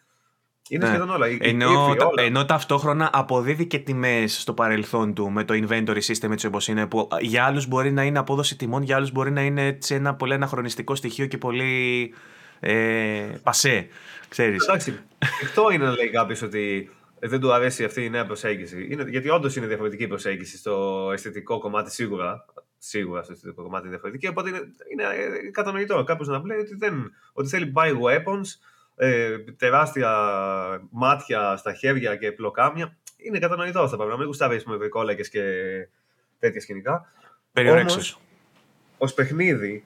Είναι 0.69 0.83
Ναι. 0.85 0.89
σχεδόν 0.89 1.09
όλα. 1.09 1.27
Η- 1.29 1.33
η 1.33 1.37
Ενώ, 1.41 1.87
ύφη, 1.87 1.97
τα- 1.97 2.05
όλα. 2.05 2.21
ενώ 2.23 2.45
ταυτόχρονα 2.45 3.09
αποδίδει 3.13 3.65
και 3.65 3.79
τιμές 3.79 4.41
στο 4.41 4.53
παρελθόν 4.53 5.13
του 5.13 5.31
με 5.31 5.43
το 5.43 5.53
inventory 5.67 5.99
system 6.01 6.31
έτσι 6.31 6.47
όπως 6.47 6.67
είναι. 6.67 6.87
Που 6.87 7.07
για 7.19 7.45
άλλους 7.45 7.67
μπορεί 7.67 7.91
να 7.91 8.03
είναι 8.03 8.19
απόδοση 8.19 8.57
τιμών, 8.57 8.81
για 8.83 8.95
άλλους 8.95 9.11
μπορεί 9.11 9.31
να 9.31 9.41
είναι 9.41 9.65
έτσι 9.65 9.95
ένα 9.95 10.15
πολύ 10.15 10.33
αναχρονιστικό 10.33 10.95
στοιχείο 10.95 11.25
και 11.25 11.37
πολύ 11.37 12.13
ε, 12.63 13.39
πασέ. 13.43 13.87
Ξέρεις. 14.29 14.63
Εντάξει, 14.63 14.99
αυτό 15.43 15.71
είναι 15.71 15.85
να 15.85 15.91
λέει 15.91 16.09
κάποιος 16.09 16.41
ότι 16.41 16.89
δεν 17.19 17.39
του 17.39 17.53
αρέσει 17.53 17.83
αυτή 17.83 18.03
η 18.03 18.09
νέα 18.09 18.25
προσέγγιση. 18.25 18.87
Είναι, 18.89 19.05
γιατί 19.09 19.29
όντως 19.29 19.55
είναι 19.55 19.67
διαφορετική 19.67 20.03
η 20.03 20.07
προσέγγιση 20.07 20.57
στο 20.57 21.09
αισθητικό 21.13 21.59
κομμάτι 21.59 21.91
σίγουρα. 21.91 22.45
Σίγουρα 22.77 23.23
στο 23.23 23.31
αισθητικό 23.31 23.63
κομμάτι 23.63 23.81
είναι 23.81 23.89
διαφορετική. 23.89 24.27
Οπότε 24.27 24.49
είναι, 24.49 24.59
είναι 24.91 25.03
ε, 25.03 25.49
κατανοητό 25.51 26.03
κάποιος 26.03 26.27
να 26.27 26.41
λέει 26.45 26.57
ότι, 26.57 26.75
δεν, 26.75 27.11
ότι 27.33 27.49
θέλει 27.49 27.73
buy 27.75 27.91
weapons, 28.01 28.47
ε, 28.95 29.37
τεράστια 29.37 30.11
μάτια 30.91 31.55
στα 31.57 31.73
χέρια 31.73 32.15
και 32.15 32.31
πλοκάμια. 32.31 32.97
Είναι 33.17 33.39
κατανοητό 33.39 33.79
αυτά 33.79 33.89
τα 33.89 33.95
πράγματα. 33.95 34.17
Μην 34.17 34.27
γουστάρεις 34.27 34.65
με 34.65 34.75
βρικόλακε 34.75 35.21
και 35.21 35.43
τέτοια 36.39 36.61
σκηνικά. 36.61 37.11
Περιορέξιος. 37.53 38.19
Ω 38.97 39.13
παιχνίδι, 39.13 39.85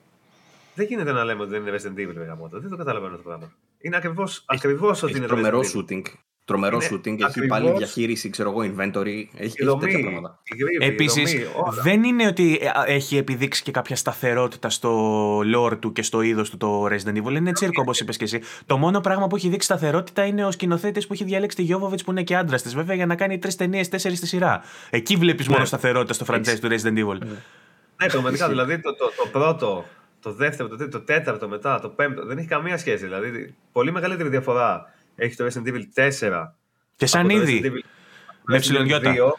δεν 0.77 0.85
γίνεται 0.89 1.11
να 1.11 1.23
λέμε 1.23 1.41
ότι 1.41 1.51
δεν 1.51 1.61
είναι 1.61 1.71
Resident 1.77 1.99
Evil. 1.99 2.13
ρε 2.17 2.23
γαμώτο. 2.23 2.59
Δεν 2.59 2.69
το 2.69 2.75
καταλαβαίνω 2.77 3.11
αυτό 3.15 3.23
το 3.23 3.29
πράγμα. 3.29 3.51
Είναι 3.81 3.95
ακριβώ 3.95 4.27
ακριβώς 4.45 5.03
ότι 5.03 5.11
Έχει 5.11 5.19
είναι 5.19 5.27
το 5.27 5.33
τρομερό 5.33 5.59
Resident 5.59 5.77
Evil. 5.79 5.93
shooting. 5.97 6.01
Τρομερό 6.45 6.75
Είναι 6.75 6.87
shooting. 6.91 7.13
Έχει 7.13 7.23
ακριβώς- 7.23 7.59
πάλι 7.59 7.77
διαχείριση, 7.77 8.29
ξέρω 8.29 8.49
εγώ, 8.49 8.59
inventory. 8.61 9.05
Έχει, 9.05 9.29
Η 9.31 9.37
έχει 9.39 9.55
τέτοια 9.55 9.65
δομή, 9.65 10.01
πράγματα. 10.01 10.39
η 10.43 10.63
γρήβη, 10.63 10.83
η 10.83 10.87
Επίσης, 10.87 11.31
δομή, 11.33 11.45
όλα. 11.55 11.81
δεν 11.81 12.03
είναι 12.03 12.27
ότι 12.27 12.59
ε, 12.61 12.93
έχει 12.93 13.17
επιδείξει 13.17 13.63
και 13.63 13.71
κάποια 13.71 13.95
σταθερότητα 13.95 14.69
στο 14.69 15.39
lore 15.39 15.77
του 15.79 15.91
και 15.91 16.01
στο 16.01 16.21
είδος 16.21 16.49
του 16.49 16.57
το 16.57 16.85
Resident 16.85 17.23
Evil. 17.23 17.31
Είναι 17.35 17.51
τσίρκο, 17.51 17.81
όπως 17.81 17.99
είπες 17.99 18.17
και 18.17 18.23
εσύ. 18.23 18.39
Το 18.65 18.77
μόνο 18.77 18.99
πράγμα 19.01 19.27
που 19.27 19.35
έχει 19.35 19.49
δείξει 19.49 19.67
σταθερότητα 19.67 20.25
είναι 20.25 20.45
ο 20.45 20.51
σκηνοθέτης 20.51 21.07
που 21.07 21.13
έχει 21.13 21.23
διαλέξει 21.23 21.55
τη 21.57 21.63
Γιώβοβιτς, 21.63 22.03
που 22.03 22.11
είναι 22.11 22.23
και 22.23 22.35
άντρας 22.35 22.61
της, 22.61 22.75
βέβαια, 22.75 22.95
για 22.95 23.05
να 23.05 23.15
κάνει 23.15 23.39
τρεις 23.39 23.55
ταινίες, 23.55 23.89
τέσσερις 23.89 24.17
στη 24.17 24.27
σειρά. 24.27 24.61
Εκεί 24.89 25.15
βλέπεις 25.15 25.47
μόνο 25.47 25.65
σταθερότητα 25.65 26.13
στο 26.13 26.25
franchise 26.29 26.59
του 26.61 26.67
Resident 26.71 26.97
Evil. 27.07 27.17
Ναι, 28.01 28.07
πραγματικά. 28.07 28.47
δηλαδή 28.49 28.79
το, 28.79 28.95
το, 28.95 29.11
το 29.17 29.29
πρώτο, 29.31 29.85
το 30.21 30.31
δεύτερο, 30.33 30.69
το 30.69 30.75
τρίτο, 30.75 30.97
το 30.99 31.03
τέταρτο 31.05 31.47
μετά, 31.47 31.79
το 31.79 31.89
πέμπτο. 31.89 32.25
Δεν 32.25 32.37
έχει 32.37 32.47
καμία 32.47 32.77
σχέση. 32.77 33.03
Δηλαδή, 33.03 33.55
πολύ 33.71 33.91
μεγαλύτερη 33.91 34.29
διαφορά 34.29 34.93
έχει 35.15 35.35
το 35.35 35.45
Resident 35.45 35.67
Evil 35.69 35.81
4. 35.93 36.53
Και 36.95 37.05
σαν 37.05 37.21
από 37.21 37.29
το 37.33 37.41
ήδη. 37.41 37.61
Resident 37.63 37.67
Evil- 37.67 37.83
Με 38.43 38.55
Resident 38.55 38.57
Evil 38.57 38.59
ψιλονιώτα. 38.61 39.13
2. 39.13 39.33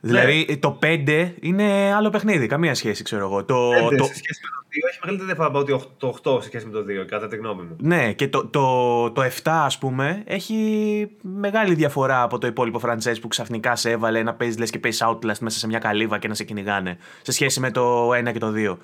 Δηλαδή 0.00 0.58
το 0.60 0.78
5 0.82 1.34
είναι 1.40 1.92
άλλο 1.94 2.10
παιχνίδι, 2.10 2.46
καμία 2.46 2.74
σχέση, 2.74 3.02
ξέρω 3.02 3.24
εγώ. 3.24 3.44
Το, 3.44 3.70
Πέντε 3.74 3.96
το, 3.96 4.04
σε 4.04 4.14
σχέση 4.14 4.40
με 4.42 4.48
το 4.50 4.66
2 4.70 4.88
έχει 4.90 4.98
μεγαλύτερη 5.00 5.26
διαφορά 5.26 5.46
από 5.48 5.58
ότι 5.58 5.86
το 5.96 6.18
8 6.24 6.42
σε 6.42 6.48
σχέση 6.48 6.66
με 6.66 6.72
το 6.72 6.84
2, 7.02 7.06
κατά 7.06 7.28
τη 7.28 7.36
γνώμη 7.36 7.62
μου. 7.62 7.76
Ναι, 7.80 8.12
και 8.12 8.28
το, 8.28 8.46
το, 8.46 9.10
το 9.10 9.22
7, 9.22 9.28
ας 9.44 9.78
πούμε, 9.78 10.22
έχει 10.26 11.10
μεγάλη 11.22 11.74
διαφορά 11.74 12.22
από 12.22 12.38
το 12.38 12.46
υπόλοιπο 12.46 12.80
franchise 12.84 13.20
που 13.20 13.28
ξαφνικά 13.28 13.76
σε 13.76 13.90
έβαλε 13.90 14.22
να 14.22 14.34
παίζεις 14.34 14.58
λες 14.58 14.70
και 14.70 14.78
παίζεις 14.78 15.02
Outlast 15.06 15.38
μέσα 15.40 15.58
σε 15.58 15.66
μια 15.66 15.78
καλύβα 15.78 16.18
και 16.18 16.28
να 16.28 16.34
σε 16.34 16.44
κυνηγάνε. 16.44 16.98
Σε 17.22 17.32
σχέση 17.32 17.60
με 17.60 17.70
το 17.70 18.08
1 18.12 18.32
και 18.32 18.38
το 18.38 18.52
2. 18.56 18.76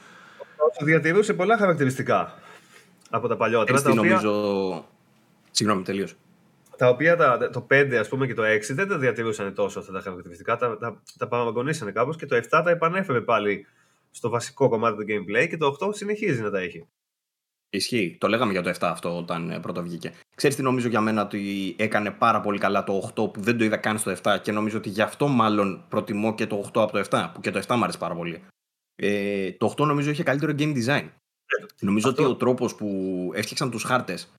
Το 0.78 0.84
διατηρούσε 0.84 1.34
πολλά 1.34 1.56
χαρακτηριστικά 1.56 2.34
από 3.10 3.28
τα 3.28 3.36
παλιότερα. 3.36 3.78
Έτσι 3.78 3.84
Τα 3.84 4.00
οποία, 4.00 4.20
νομίζω. 4.20 4.84
Συγγνώμη, 5.50 5.82
τελείω. 5.82 6.06
τα 6.76 6.88
οποία 6.88 7.16
τα, 7.16 7.50
το 7.50 7.66
5 7.70 7.94
ας 8.00 8.08
πούμε 8.08 8.26
και 8.26 8.34
το 8.34 8.42
6 8.42 8.60
δεν 8.70 8.88
τα 8.88 8.98
διατηρούσαν 8.98 9.54
τόσο 9.54 9.78
αυτά 9.78 9.92
τα 9.92 10.00
χαρακτηριστικά. 10.00 10.56
Τα, 10.56 10.78
τα, 10.78 11.02
τα 11.18 11.28
παραγωνίσανε 11.28 11.92
κάπως 11.92 12.16
και 12.16 12.26
το 12.26 12.36
7 12.36 12.42
τα 12.48 12.70
επανέφερε 12.70 13.20
πάλι 13.20 13.66
στο 14.10 14.28
βασικό 14.28 14.68
κομμάτι 14.68 14.96
του 14.96 15.04
gameplay 15.08 15.48
και 15.48 15.56
το 15.56 15.76
8 15.80 15.88
συνεχίζει 15.94 16.42
να 16.42 16.50
τα 16.50 16.58
έχει. 16.58 16.86
Ισχύει. 17.72 18.16
Το 18.20 18.28
λέγαμε 18.28 18.52
για 18.52 18.62
το 18.62 18.70
7 18.70 18.74
αυτό 18.80 19.16
όταν 19.16 19.50
ε, 19.50 19.60
πρώτο 19.60 19.82
βγήκε. 19.82 20.12
Ξέρεις 20.36 20.56
τι 20.56 20.62
νομίζω 20.62 20.88
για 20.88 21.00
μένα 21.00 21.22
ότι 21.22 21.74
έκανε 21.78 22.10
πάρα 22.10 22.40
πολύ 22.40 22.58
καλά 22.58 22.84
το 22.84 23.12
8 23.14 23.32
που 23.32 23.40
δεν 23.40 23.58
το 23.58 23.64
είδα 23.64 23.76
καν 23.76 23.98
στο 23.98 24.12
7 24.22 24.36
και 24.42 24.52
νομίζω 24.52 24.76
ότι 24.78 24.88
γι' 24.88 25.02
αυτό 25.02 25.28
μάλλον 25.28 25.84
προτιμώ 25.88 26.34
και 26.34 26.46
το 26.46 26.70
8 26.74 26.80
από 26.82 26.92
το 26.92 27.04
7 27.10 27.30
που 27.34 27.40
και 27.40 27.50
το 27.50 27.62
7 27.66 27.76
μου 27.76 27.82
άρεσε 27.82 27.98
πάρα 27.98 28.14
πολύ. 28.14 28.42
Ε, 29.02 29.52
το 29.52 29.66
8 29.66 29.84
νομίζω 29.86 30.10
είχε 30.10 30.22
καλύτερο 30.22 30.52
game 30.58 30.74
design. 30.84 31.08
Νομίζω 31.80 32.08
αυτό- 32.08 32.22
ότι 32.22 32.32
ο 32.32 32.34
τρόπος 32.36 32.74
που 32.74 33.30
έφτιαξαν 33.34 33.70
τους 33.70 33.82
χάρτες 33.82 34.32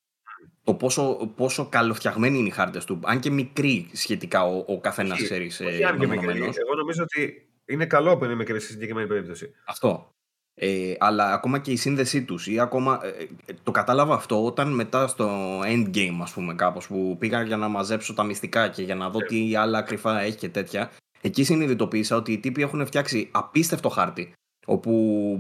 το 0.64 0.74
πόσο, 0.74 1.32
πόσο 1.36 1.66
καλοφτιαγμένοι 1.66 2.38
είναι 2.38 2.48
οι 2.48 2.52
χάρτες 2.52 2.86
του, 2.86 3.00
αν 3.04 3.20
και 3.20 3.30
μικροί 3.30 3.90
σχετικά 3.94 4.44
ο, 4.44 4.64
ο 4.68 4.80
καθένας, 4.80 5.14
Όχι, 5.18 5.24
ξέρεις, 5.24 5.60
ε, 5.60 5.66
όχι 5.66 5.84
αν 5.84 6.00
και 6.00 6.08
μικρή. 6.08 6.18
μεμονωμένος. 6.18 6.58
Εγώ 6.58 6.76
νομίζω 6.76 7.04
ότι 7.04 7.50
είναι 7.66 7.86
καλό 7.86 8.18
που 8.18 8.26
είναι 8.26 8.36
μικρή 8.36 8.60
στη 8.60 8.72
συγκεκριμένη 8.72 9.08
περίπτωση. 9.08 9.52
Αυτό. 9.66 10.10
Ε, 10.54 10.94
αλλά 11.00 11.34
ακόμα 11.34 11.60
και 11.60 11.72
η 11.72 11.76
σύνδεσή 11.76 12.24
τους 12.24 12.48
ή 12.48 12.60
ακόμα, 12.60 13.00
ε, 13.04 13.08
ε, 13.46 13.54
το 13.64 13.72
κατάλαβα 13.72 14.14
αυτό 14.14 14.46
όταν 14.46 14.74
μετά 14.74 15.08
στο 15.08 15.60
endgame 15.64 16.18
ας 16.22 16.34
πούμε 16.34 16.54
κάπως 16.56 16.88
που 16.88 17.16
πήγα 17.20 17.42
για 17.44 17.58
να 17.58 17.68
μαζέψω 17.68 18.14
τα 18.14 18.24
μυστικά 18.24 18.68
και 18.68 18.82
για 18.84 18.96
να 18.96 19.10
δω 19.10 19.20
τι 19.20 19.56
άλλα 19.56 19.82
κρυφά 19.82 20.20
έχει 20.22 20.38
και 20.38 20.50
τέτοια 20.50 20.92
εκεί 21.22 21.44
συνειδητοποίησα 21.44 22.16
ότι 22.16 22.32
οι 22.32 22.38
τύποι 22.40 22.62
έχουν 22.62 22.86
φτιάξει 22.86 23.28
απίστευτο 23.32 23.90
χάρτη 23.90 24.34
όπου 24.66 24.92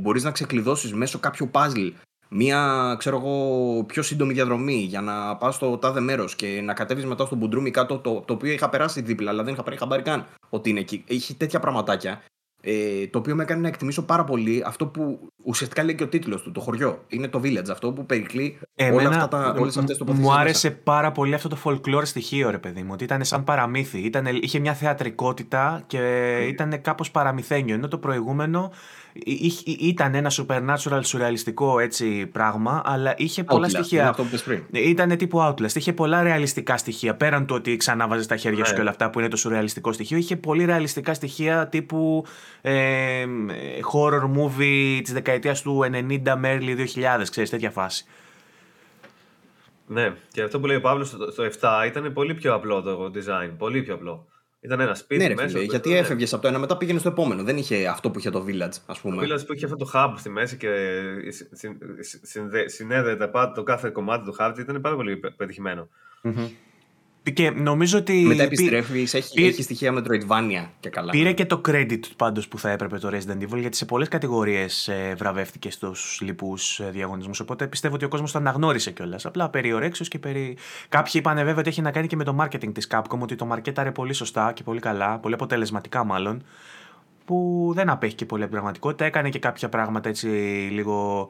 μπορείς 0.01 0.24
να 0.24 0.32
ξεκλειδώσεις 0.32 0.93
μέσω 0.93 1.19
κάποιου 1.19 1.49
puzzle 1.53 1.91
μία 2.30 2.95
ξέρω 2.97 3.17
εγώ 3.17 3.84
πιο 3.84 4.01
σύντομη 4.01 4.34
διαδρομή 4.34 4.76
για 4.76 5.01
να 5.01 5.36
πας 5.36 5.55
στο 5.55 5.78
τάδε 5.78 5.99
μέρος 5.99 6.36
και 6.36 6.61
να 6.63 6.74
κατέβεις 6.74 7.05
μετά 7.05 7.26
στο 7.26 7.36
μπουντρούμι 7.36 7.72
κάτω 7.72 7.97
το, 7.97 8.24
το 8.28 8.34
οποίο 8.34 8.51
είχα 8.51 8.69
περάσει 8.69 9.01
δίπλα 9.01 9.30
αλλά 9.32 9.43
δεν 9.43 9.53
είχα 9.53 9.63
πάρει 9.63 9.78
χαμπάρι 9.78 10.01
καν 10.01 10.26
ότι 10.49 10.69
είναι 10.69 10.80
εκεί. 10.80 11.03
Έχει 11.07 11.36
τέτοια 11.36 11.59
πραγματάκια 11.59 12.22
ε, 12.61 13.07
το 13.07 13.17
οποίο 13.19 13.36
με 13.36 13.43
έκανε 13.43 13.61
να 13.61 13.67
εκτιμήσω 13.67 14.03
πάρα 14.03 14.24
πολύ 14.24 14.63
αυτό 14.65 14.88
που 14.88 15.30
ουσιαστικά 15.43 15.84
λέει 15.84 15.95
και 15.95 16.03
ο 16.03 16.07
τίτλος 16.07 16.41
του, 16.41 16.51
το 16.51 16.59
χωριό. 16.59 17.03
Είναι 17.07 17.28
το 17.28 17.39
village, 17.43 17.69
αυτό 17.72 17.91
που 17.91 18.05
περικλεί 18.05 18.59
όλα 18.93 19.09
αυτά 19.09 19.28
τα, 19.28 19.55
όλες 19.59 19.78
αυτές 19.78 19.86
τις 19.86 19.97
τοποθεσίες 19.97 20.28
μου 20.28 20.32
μέσα. 20.32 20.41
άρεσε 20.41 20.72
πάρα 20.72 21.11
πολύ 21.11 21.34
αυτό 21.34 21.47
το 21.49 21.57
folklore 21.63 22.05
στοιχείο, 22.05 22.49
ρε 22.49 22.57
παιδί 22.57 22.82
μου. 22.82 22.89
Ότι 22.93 23.03
ήταν 23.03 23.26
σαν 23.26 23.43
παραμύθι. 23.43 23.99
Ήταν, 23.99 24.26
είχε 24.41 24.59
μια 24.59 24.74
θεατρικότητα 24.74 25.84
και 25.88 25.99
ήταν 26.47 26.82
κάπως 26.82 27.11
παραμυθένιο. 27.11 27.76
Ενώ 27.76 27.88
το 27.88 27.97
προηγούμενο 27.97 28.72
εί- 28.72 28.74
εί- 28.74 29.01
ήταν 29.80 30.16
ένα 30.16 30.32
supernatural, 30.32 30.99
σουρεαλιστικό 31.03 31.80
έτσι 31.80 32.26
πράγμα, 32.26 32.82
αλλά 32.86 33.14
είχε 33.18 33.43
πολλά 33.43 33.66
Outlast, 33.66 33.70
είναι 33.70 33.80
στοιχεία. 33.84 34.09
αυτό 34.09 34.22
που 34.22 34.28
είπες 34.28 34.43
πριν. 34.43 34.64
Ήταν 34.72 35.18
τύπου 35.18 35.39
Outlast. 35.41 35.76
Είχε 35.76 35.93
πολλά 35.93 36.24
ρεαλιστικά 36.24 36.78
στοιχεία. 36.78 37.16
Πέραν 37.16 37.45
του 37.45 37.55
ότι 37.57 37.78
ξανά 37.78 38.07
βάζει 38.07 38.28
τα 38.28 38.36
χέρια 38.36 38.64
σου 38.66 38.70
Ναι. 38.70 38.76
και 38.76 38.82
όλα 38.82 38.89
αυτά 38.89 39.09
που 39.09 39.20
είναι 39.20 39.28
το 39.28 39.38
σουρεαλιστικό 39.38 39.91
στοιχείο, 39.91 40.18
είχε 40.18 40.36
πολύ 40.36 40.66
ρεαλιστικά 40.66 41.14
στοιχεία 41.14 41.68
τύπου 41.68 42.26
ε, 42.62 43.26
horror 43.93 44.24
movie 44.24 44.99
της 45.03 45.14
δεκαετίας 45.14 45.62
του 45.62 45.80
90 45.91 46.36
με 46.38 46.57
early 46.59 46.76
2000, 46.78 47.30
ξέρεις, 47.30 47.49
τέτοια 47.49 47.72
φάση. 47.72 48.05
Ναι, 49.88 50.14
και 50.32 50.41
αυτό 50.41 50.59
που 50.59 50.66
λέει 50.66 50.76
ο 50.76 50.82
Παύλος 50.82 51.07
στο, 51.07 51.32
στο 51.32 51.43
7 51.84 51.88
ήταν 51.88 52.14
πολύ 52.14 52.34
πιο 52.34 52.53
απλό 52.53 52.82
το 52.82 53.12
design. 53.16 53.49
Πολύ 53.57 53.82
πιο 53.82 53.93
απλό. 53.93 54.26
Ήταν 54.64 54.80
ένα 54.80 54.95
σπίτι 54.95 55.22
Ναι, 55.22 55.28
ρε 55.28 55.34
μέσα. 55.34 55.47
φίλε, 55.47 55.59
το- 55.59 55.66
γιατί 55.72 55.89
ναι. 55.89 55.97
έφευγες 55.97 56.34
από 56.34 56.41
το 56.41 56.47
ένα, 56.47 56.59
μετά 56.59 56.78
πήγαινε 56.78 56.99
στο 56.99 57.09
επόμενο. 57.09 57.43
Δεν 57.43 57.57
είχε 57.57 57.88
αυτό 57.88 58.09
που 58.12 58.20
είχε 58.20 58.30
το 58.30 58.45
village, 58.47 58.68
ας 58.86 58.86
Το 58.86 58.99
πούμε. 59.01 59.24
Village 59.26 59.45
που 59.47 59.53
είχε 59.53 59.66
αυτό 59.66 59.78
το 59.78 59.91
hub 59.93 60.14
στη 60.18 60.30
μέση 60.30 60.57
και 60.57 60.70
συ- 61.30 61.47
συ- 61.55 61.78
συ- 61.99 62.26
συνδε- 62.26 62.70
συνέδεε 62.70 63.16
τα 63.16 63.30
πάντα, 63.30 63.51
το 63.51 63.64
κάθε 63.64 63.89
κομμάτι 63.89 64.26
του 64.26 64.32
χάρτη 64.32 64.62
ήταν 64.62 64.82
πάρα 64.82 64.95
πολύ 64.95 65.18
πε- 65.18 65.36
πετυχημένο. 65.36 65.89
Και 67.34 67.49
νομίζω 67.49 67.97
ότι. 67.97 68.13
Μετά 68.13 68.43
πή- 68.43 68.51
επιστρέφεις, 68.51 69.13
έχει, 69.13 69.34
πήρε- 69.34 69.47
έχει 69.49 69.61
στοιχεία 69.63 69.93
Metroidvania 69.93 70.67
και 70.80 70.89
καλά. 70.89 71.11
Πήρε 71.11 71.32
και 71.34 71.45
το 71.45 71.61
credit 71.67 71.99
πάντως 72.15 72.47
που 72.47 72.59
θα 72.59 72.69
έπρεπε 72.69 72.97
το 72.97 73.09
Resident 73.11 73.43
Evil 73.43 73.57
γιατί 73.59 73.78
σε 73.78 73.86
πολλές 73.86 74.07
κατηγορίες 74.07 74.88
ε, 74.88 75.13
βραβεύτηκε 75.17 75.72
στους 75.72 76.19
λοιπούς 76.22 76.80
ε, 76.80 76.89
διαγωνισμούς 76.91 77.39
οπότε 77.39 77.67
πιστεύω 77.67 77.95
ότι 77.95 78.05
ο 78.05 78.07
κόσμος 78.07 78.32
το 78.32 78.38
αναγνώρισε 78.38 78.91
κιόλας. 78.91 79.26
Απλά 79.26 79.49
περί 79.49 79.74
ωρέξεως 79.74 80.07
και 80.09 80.19
περί... 80.19 80.57
Κάποιοι 80.89 81.11
είπαν 81.15 81.36
βέβαια 81.36 81.55
ότι 81.59 81.69
έχει 81.69 81.82
να 81.82 81.91
κάνει 81.91 82.07
και 82.07 82.15
με 82.15 82.24
το 82.24 82.36
marketing 82.39 82.74
της 82.74 82.88
Capcom 82.91 83.19
ότι 83.19 83.36
το 83.36 83.45
μαρκέταρε 83.45 83.91
πολύ 83.91 84.13
σωστά 84.13 84.51
και 84.53 84.63
πολύ 84.63 84.80
καλά, 84.80 85.17
πολύ 85.17 85.34
αποτελεσματικά 85.34 86.03
μάλλον 86.03 86.43
που 87.26 87.72
δεν 87.76 87.89
απέχει 87.89 88.15
και 88.15 88.26
πολύ 88.26 88.41
από 88.43 88.51
την 88.51 88.59
πραγματικότητα. 88.61 89.05
Έκανε 89.05 89.30
και 89.30 89.39
κάποια 89.39 89.69
πράγματα 89.69 90.09
έτσι 90.09 90.28
λίγο 90.72 91.30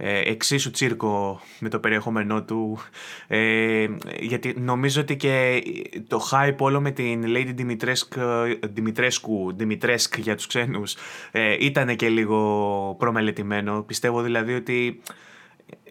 ε, 0.00 0.30
εξίσου 0.30 0.70
τσίρκο 0.70 1.40
με 1.58 1.68
το 1.68 1.78
περιεχόμενό 1.78 2.42
του. 2.42 2.78
Ε, 3.26 3.86
γιατί 4.20 4.54
νομίζω 4.58 5.00
ότι 5.00 5.16
και 5.16 5.62
το 6.08 6.28
hype 6.30 6.56
όλο 6.58 6.80
με 6.80 6.90
την 6.90 7.24
Lady 7.26 7.54
Dimitrescu, 7.60 8.54
Dimitrescu, 8.76 9.56
Dimitrescu 9.58 10.18
για 10.18 10.36
τους 10.36 10.46
ξένους 10.46 10.96
ε, 11.30 11.56
ήταν 11.60 11.96
και 11.96 12.08
λίγο 12.08 12.94
προμελετημένο. 12.98 13.82
Πιστεύω 13.82 14.22
δηλαδή 14.22 14.54
ότι 14.54 15.00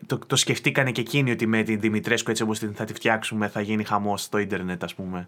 το, 0.06 0.20
το 0.28 0.36
σκεφτήκανε 0.36 0.92
και 0.92 1.02
εκείνοι 1.02 1.32
ότι 1.32 1.48
με 1.48 1.64
την 1.64 1.80
Δημητρέσκου 1.80 2.30
έτσι 2.30 2.44
όπως 2.44 2.60
την 2.60 2.74
θα 2.74 2.86
τη 2.86 2.94
φτιάξουμε 2.94 3.48
θα 3.48 3.62
γίνει 3.62 3.84
χαμός 3.84 4.22
στο 4.22 4.38
ίντερνετ 4.38 4.84
ας 4.84 4.96
πούμε. 4.96 5.28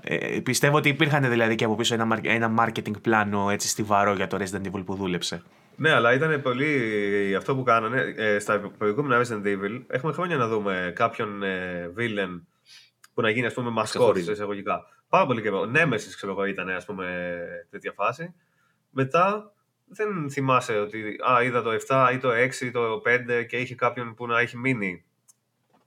Ε, 0.00 0.40
πιστεύω 0.40 0.76
ότι 0.76 0.88
υπήρχαν 0.88 1.28
δηλαδή 1.30 1.54
και 1.54 1.64
από 1.64 1.74
πίσω 1.74 1.94
ένα, 1.94 2.16
mar- 2.16 2.24
ένα 2.24 2.54
marketing 2.58 3.00
πλάνο 3.02 3.50
έτσι 3.50 3.68
στιβαρό 3.68 4.14
για 4.14 4.26
το 4.26 4.38
Resident 4.40 4.66
Evil 4.66 4.82
που 4.84 4.94
δούλεψε. 4.94 5.42
Ναι, 5.76 5.92
αλλά 5.92 6.12
ήταν 6.12 6.42
πολύ 6.42 7.34
αυτό 7.36 7.54
που 7.56 7.62
κάνανε 7.62 8.14
ε, 8.16 8.38
στα 8.38 8.60
προηγούμενα 8.78 9.22
Resident 9.24 9.44
Evil. 9.46 9.82
Έχουμε 9.86 10.12
χρόνια 10.12 10.36
να 10.36 10.48
δούμε 10.48 10.92
κάποιον 10.94 11.42
ε, 11.42 11.92
villain 11.98 12.40
που 13.14 13.20
να 13.20 13.30
γίνει 13.30 13.46
ας 13.46 13.54
πούμε 13.54 13.70
μασκότ 13.70 14.00
Ξεχωρίζει. 14.00 14.24
σε 14.26 14.32
εισαγωγικά. 14.32 14.86
Πάρα 15.08 15.26
πολύ 15.26 15.42
καιρό. 15.42 15.70
Nemesis 15.74 16.12
ξέρω 16.16 16.32
εγώ 16.32 16.44
ήταν 16.44 16.68
ας 16.68 16.84
πούμε 16.84 17.36
τέτοια 17.70 17.92
φάση. 17.92 18.34
Μετά 18.90 19.52
δεν 19.86 20.30
θυμάσαι 20.30 20.78
ότι 20.78 21.16
α, 21.32 21.42
είδα 21.42 21.62
το 21.62 21.70
7 21.88 22.10
ή 22.12 22.18
το 22.18 22.28
6 22.30 22.60
ή 22.60 22.70
το 22.70 23.02
5 23.06 23.46
και 23.48 23.56
είχε 23.56 23.74
κάποιον 23.74 24.14
που 24.14 24.26
να 24.26 24.40
έχει 24.40 24.56
μείνει 24.56 25.04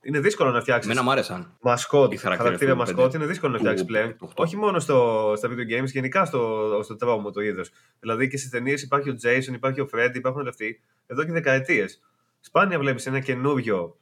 είναι 0.01 0.19
δύσκολο 0.19 0.51
να 0.51 0.61
φτιάξεις. 0.61 0.91
Εμένα 0.91 1.05
μου 1.05 1.11
άρεσαν. 1.11 1.57
Μασκότ, 1.61 2.13
Οι 2.13 2.17
χαρακτήρες 2.17 2.37
χαρακτήρα 2.37 2.71
του 2.71 2.77
μασκότ 2.77 3.03
πέντε. 3.03 3.17
είναι 3.17 3.25
δύσκολο 3.25 3.51
να 3.51 3.57
Του- 3.57 3.63
φτιάξεις 3.63 3.87
πλέον. 3.87 4.09
του 4.09 4.17
οκτώ. 4.19 4.43
Όχι 4.43 4.57
μόνο 4.57 4.79
στο, 4.79 5.33
στα 5.37 5.49
video 5.49 5.81
games, 5.81 5.85
γενικά 5.85 6.25
στο, 6.25 6.79
στο 6.83 6.95
τρόμο 6.95 7.31
το 7.31 7.41
είδος. 7.41 7.71
Δηλαδή 7.99 8.27
και 8.27 8.37
στις 8.37 8.49
ταινίες 8.49 8.81
υπάρχει 8.81 9.09
ο 9.09 9.15
Jason, 9.23 9.53
υπάρχει 9.53 9.81
ο 9.81 9.89
Fred, 9.93 10.11
υπάρχουν 10.13 10.39
όλοι 10.41 10.49
αυτοί 10.49 10.81
εδώ 11.07 11.23
και 11.23 11.31
δεκαετίες. 11.31 12.01
Σπάνια 12.39 12.79
βλέπεις 12.79 13.05
ένα 13.05 13.19
καινούριο, 13.19 13.97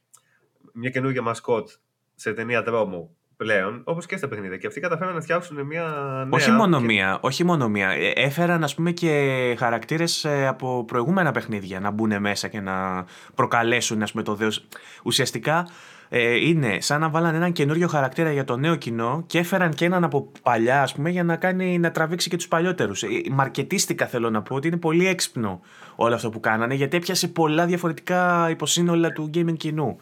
μια 0.74 0.90
καινούργια 0.90 1.22
μασκότ 1.22 1.70
σε 2.16 2.34
ταινία 2.34 2.64
τρόμου 2.64 3.15
πλέον, 3.38 3.82
όπως 3.84 4.06
και 4.06 4.18
στα 4.18 4.28
παιχνίδια. 4.28 4.58
Και 4.58 4.68
αυτοί 4.68 4.80
καταφέραν 4.80 5.14
να 5.14 5.22
φτιάξουν 5.22 5.62
μια 5.66 5.84
νέα. 5.84 6.28
όχι 6.30 6.52
μόνο 6.52 6.78
και- 6.78 6.86
μία, 6.86 7.18
όχι 7.22 7.44
μόνο 7.44 7.70
μία. 7.70 7.90
Ε, 7.90 8.12
Έφεραν 8.16 8.64
ας 8.64 8.76
πούμε 8.76 8.92
και 8.92 9.56
χαρακτήρες 9.60 10.26
ε, 10.26 10.48
από 10.48 10.84
προηγούμενα 10.88 11.32
παιχνίδια 11.32 11.80
να 11.80 11.92
μπουν 11.92 12.20
μέσα 12.20 12.48
και 12.48 12.60
να 12.60 13.06
προκαλέσουν 13.36 14.02
ας 14.02 14.12
πούμε 14.12 14.24
το 14.24 14.36
δέος. 14.36 14.68
Ουσιαστικά 15.04 15.68
ε, 16.10 16.36
είναι 16.48 16.82
σαν 16.82 17.00
να 17.02 17.10
βάλαν 17.10 17.36
έναν 17.36 17.52
καινούριο 17.52 17.88
χαρακτήρα 17.88 18.32
για 18.32 18.44
το 18.44 18.58
νέο 18.58 18.76
κοινό 18.76 19.24
και 19.28 19.40
έφεραν 19.40 19.74
και 19.74 19.86
έναν 19.86 20.04
από 20.04 20.32
παλιά 20.42 20.82
ας 20.82 20.94
πούμε 20.94 21.10
για 21.10 21.24
να, 21.24 21.36
κάνει, 21.36 21.78
να 21.80 21.92
τραβήξει 21.92 22.30
και 22.30 22.36
τους 22.36 22.48
παλιότερους. 22.48 23.04
Ε, 23.04 23.08
Μαρκετίστικα 23.32 24.06
θέλω 24.06 24.30
να 24.30 24.42
πω 24.42 24.56
ότι 24.56 24.68
είναι 24.68 24.78
πολύ 24.78 25.08
έξυπνο 25.08 25.62
όλο 25.96 26.16
αυτό 26.16 26.30
που 26.30 26.40
κάνανε 26.40 26.74
γιατί 26.74 26.98
έπιασε 26.98 27.28
πολλά 27.28 27.66
διαφορετικά 27.66 28.48
υποσύνολα 28.50 29.12
του 29.12 29.30
gaming 29.34 29.58
κοινού. 29.58 29.96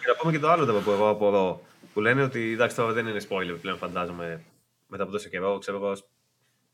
Και 0.00 0.06
να 0.08 0.14
πούμε 0.20 0.32
και 0.32 0.38
το 0.38 0.50
άλλο 0.50 0.64
τώρα 0.64 0.78
που 0.80 0.90
εγώ 0.90 1.08
απορώ. 1.08 1.60
Που 1.92 2.00
λένε 2.00 2.22
ότι 2.22 2.52
εντάξει 2.52 2.76
τώρα 2.76 2.92
δεν 2.92 3.06
είναι 3.06 3.20
spoiler 3.28 3.56
πλέον 3.60 3.76
φαντάζομαι 3.78 4.44
μετά 4.86 5.02
από 5.02 5.12
τόσο 5.12 5.28
καιρό, 5.28 5.58
ξέρω 5.58 5.76
εγώ. 5.76 5.92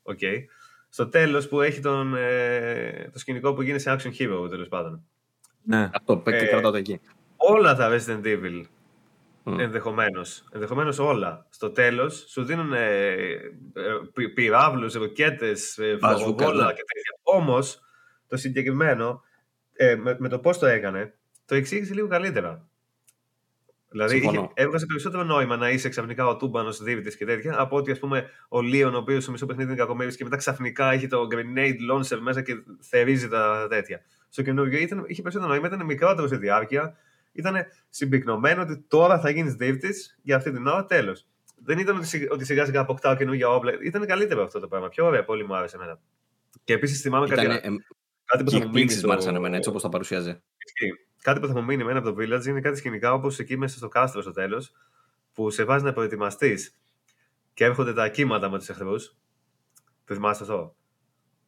Οκ. 0.02 0.18
Στο 0.88 1.08
τέλος 1.08 1.48
που 1.48 1.60
έχει 1.60 1.80
τον, 1.80 2.14
ε, 2.16 3.08
το 3.12 3.18
σκηνικό 3.18 3.54
που 3.54 3.62
γίνει 3.62 3.78
σε 3.78 3.92
action 3.96 4.10
hero 4.18 4.48
τέλος 4.50 4.68
πάντων. 4.68 5.06
Ναι. 5.62 5.90
Αυτό, 5.94 6.16
παίκτη 6.16 6.44
Ε, 6.44 6.48
κρατάω 6.48 6.70
το 6.70 6.76
εκεί. 6.76 7.00
Όλα 7.36 7.74
τα 7.74 7.90
Resident 7.90 8.24
Evil 8.24 8.62
Μμ. 9.42 9.58
ενδεχομένως. 9.60 10.44
Ενδεχομένως 10.52 10.98
όλα. 10.98 11.46
Στο 11.50 11.70
τέλος 11.70 12.24
σου 12.28 12.44
δίνουν 12.44 12.72
ε, 12.72 13.10
ε, 13.12 13.50
πυ- 14.12 14.34
πυράβλους, 14.34 14.94
ροκέτες, 14.94 15.78
Μπαζούκα, 16.00 16.08
φαγοβόλα 16.08 16.64
ναι. 16.66 16.72
και 16.72 16.82
τέτοια. 16.92 17.18
Όμως 17.22 17.80
το 18.28 18.36
συγκεκριμένο 18.36 19.22
ε, 19.72 19.94
με, 19.96 20.16
με 20.18 20.28
το 20.28 20.38
πώς 20.38 20.58
το 20.58 20.66
έκανε, 20.66 21.14
το 21.46 21.54
εξήγησε 21.54 21.94
λίγο 21.94 22.08
καλύτερα. 22.08 22.68
Δηλαδή 23.88 24.12
Συμφωνώ. 24.14 24.40
είχε, 24.40 24.64
έβγαζε 24.66 24.86
περισσότερο 24.86 25.24
νόημα 25.24 25.56
να 25.56 25.70
είσαι 25.70 25.88
ξαφνικά 25.88 26.26
ο 26.26 26.36
τούμπανος 26.36 26.82
δίβητη 26.82 27.16
και 27.16 27.24
τέτοια 27.24 27.54
από 27.60 27.76
ότι 27.76 27.90
ας 27.90 27.98
πούμε 27.98 28.30
ο 28.48 28.60
Λίον, 28.60 28.94
ο 28.94 28.98
οποίος 28.98 29.22
στο 29.22 29.32
μισό 29.32 29.46
παιχνίδι 29.46 29.70
είναι 29.70 29.78
κακομοίρης 29.80 30.16
και 30.16 30.24
μετά 30.24 30.36
ξαφνικά 30.36 30.92
έχει 30.92 31.06
το 31.06 31.26
grenade 31.32 31.76
launcher 31.92 32.18
μέσα 32.20 32.42
και 32.42 32.52
θερίζει 32.80 33.28
τα 33.28 33.66
τέτοια. 33.70 34.00
Στο 34.28 34.42
καινούργιο 34.42 34.78
ήταν, 34.78 35.04
είχε 35.06 35.22
περισσότερο 35.22 35.52
νόημα, 35.52 35.66
ήταν 35.66 35.84
μικρότερο 35.84 36.26
σε 36.28 36.36
διάρκεια, 36.36 36.96
ήταν 37.32 37.54
συμπυκνωμένο 37.88 38.62
ότι 38.62 38.84
τώρα 38.88 39.20
θα 39.20 39.30
γίνεις 39.30 39.54
δίβητη 39.54 39.88
για 40.22 40.36
αυτή 40.36 40.52
την 40.52 40.66
ώρα, 40.66 40.84
τέλος. 40.84 41.26
Δεν 41.64 41.78
ήταν 41.78 41.96
ότι, 41.96 42.06
σιγ- 42.06 42.32
ότι 42.32 42.44
σιγά 42.44 42.64
σιγά 42.64 42.80
αποκτάω 42.80 43.16
καινούργια 43.16 43.48
όπλα. 43.48 43.72
Ήταν 43.82 44.06
καλύτερο 44.06 44.42
αυτό 44.42 44.60
το 44.60 44.68
πράγμα. 44.68 44.88
Πιο 44.88 45.06
ωραία, 45.06 45.24
πολύ 45.24 45.44
μου 45.46 45.56
άρεσε 45.56 45.76
εμένα. 45.76 46.00
Και 46.64 46.72
επίσης 46.72 47.00
θυμάμαι 47.00 47.26
κάτι, 47.28 47.40
Ήτανε, 47.40 47.54
ε, 47.54 47.68
κάτι 48.24 48.44
που 48.44 48.50
και 48.50 48.56
θα 48.56 48.64
μου 48.64 48.64
μείνει. 48.64 48.66
εκπλήξεις 48.66 48.98
στο- 48.98 49.08
μ' 49.08 49.10
άρεσαν 49.10 49.34
εμένα, 49.34 49.56
έτσι 49.56 49.68
όπως 49.68 49.82
τα 49.82 49.88
παρουσιάζει. 49.88 50.28
Ισχύει. 50.64 51.05
Κάτι 51.26 51.40
που 51.40 51.46
θα 51.46 51.52
μου 51.52 51.64
μείνει 51.64 51.82
εμένα 51.82 51.98
από 51.98 52.12
το 52.12 52.16
Village 52.18 52.46
είναι 52.46 52.60
κάτι 52.60 52.76
σκηνικά 52.76 53.12
όπως 53.12 53.38
εκεί 53.38 53.56
μέσα 53.56 53.76
στο 53.76 53.88
κάστρο 53.88 54.22
στο 54.22 54.30
τέλος, 54.30 54.72
που 55.32 55.50
σε 55.50 55.64
βάζει 55.64 55.84
να 55.84 55.92
προετοιμαστείς 55.92 56.78
και 57.54 57.64
έρχονται 57.64 57.92
τα 57.92 58.08
κύματα 58.08 58.50
με 58.50 58.58
τους 58.58 58.68
εχθρούς. 58.68 59.16
Το 60.04 60.14
θυμάστε 60.14 60.44
αυτό; 60.44 60.76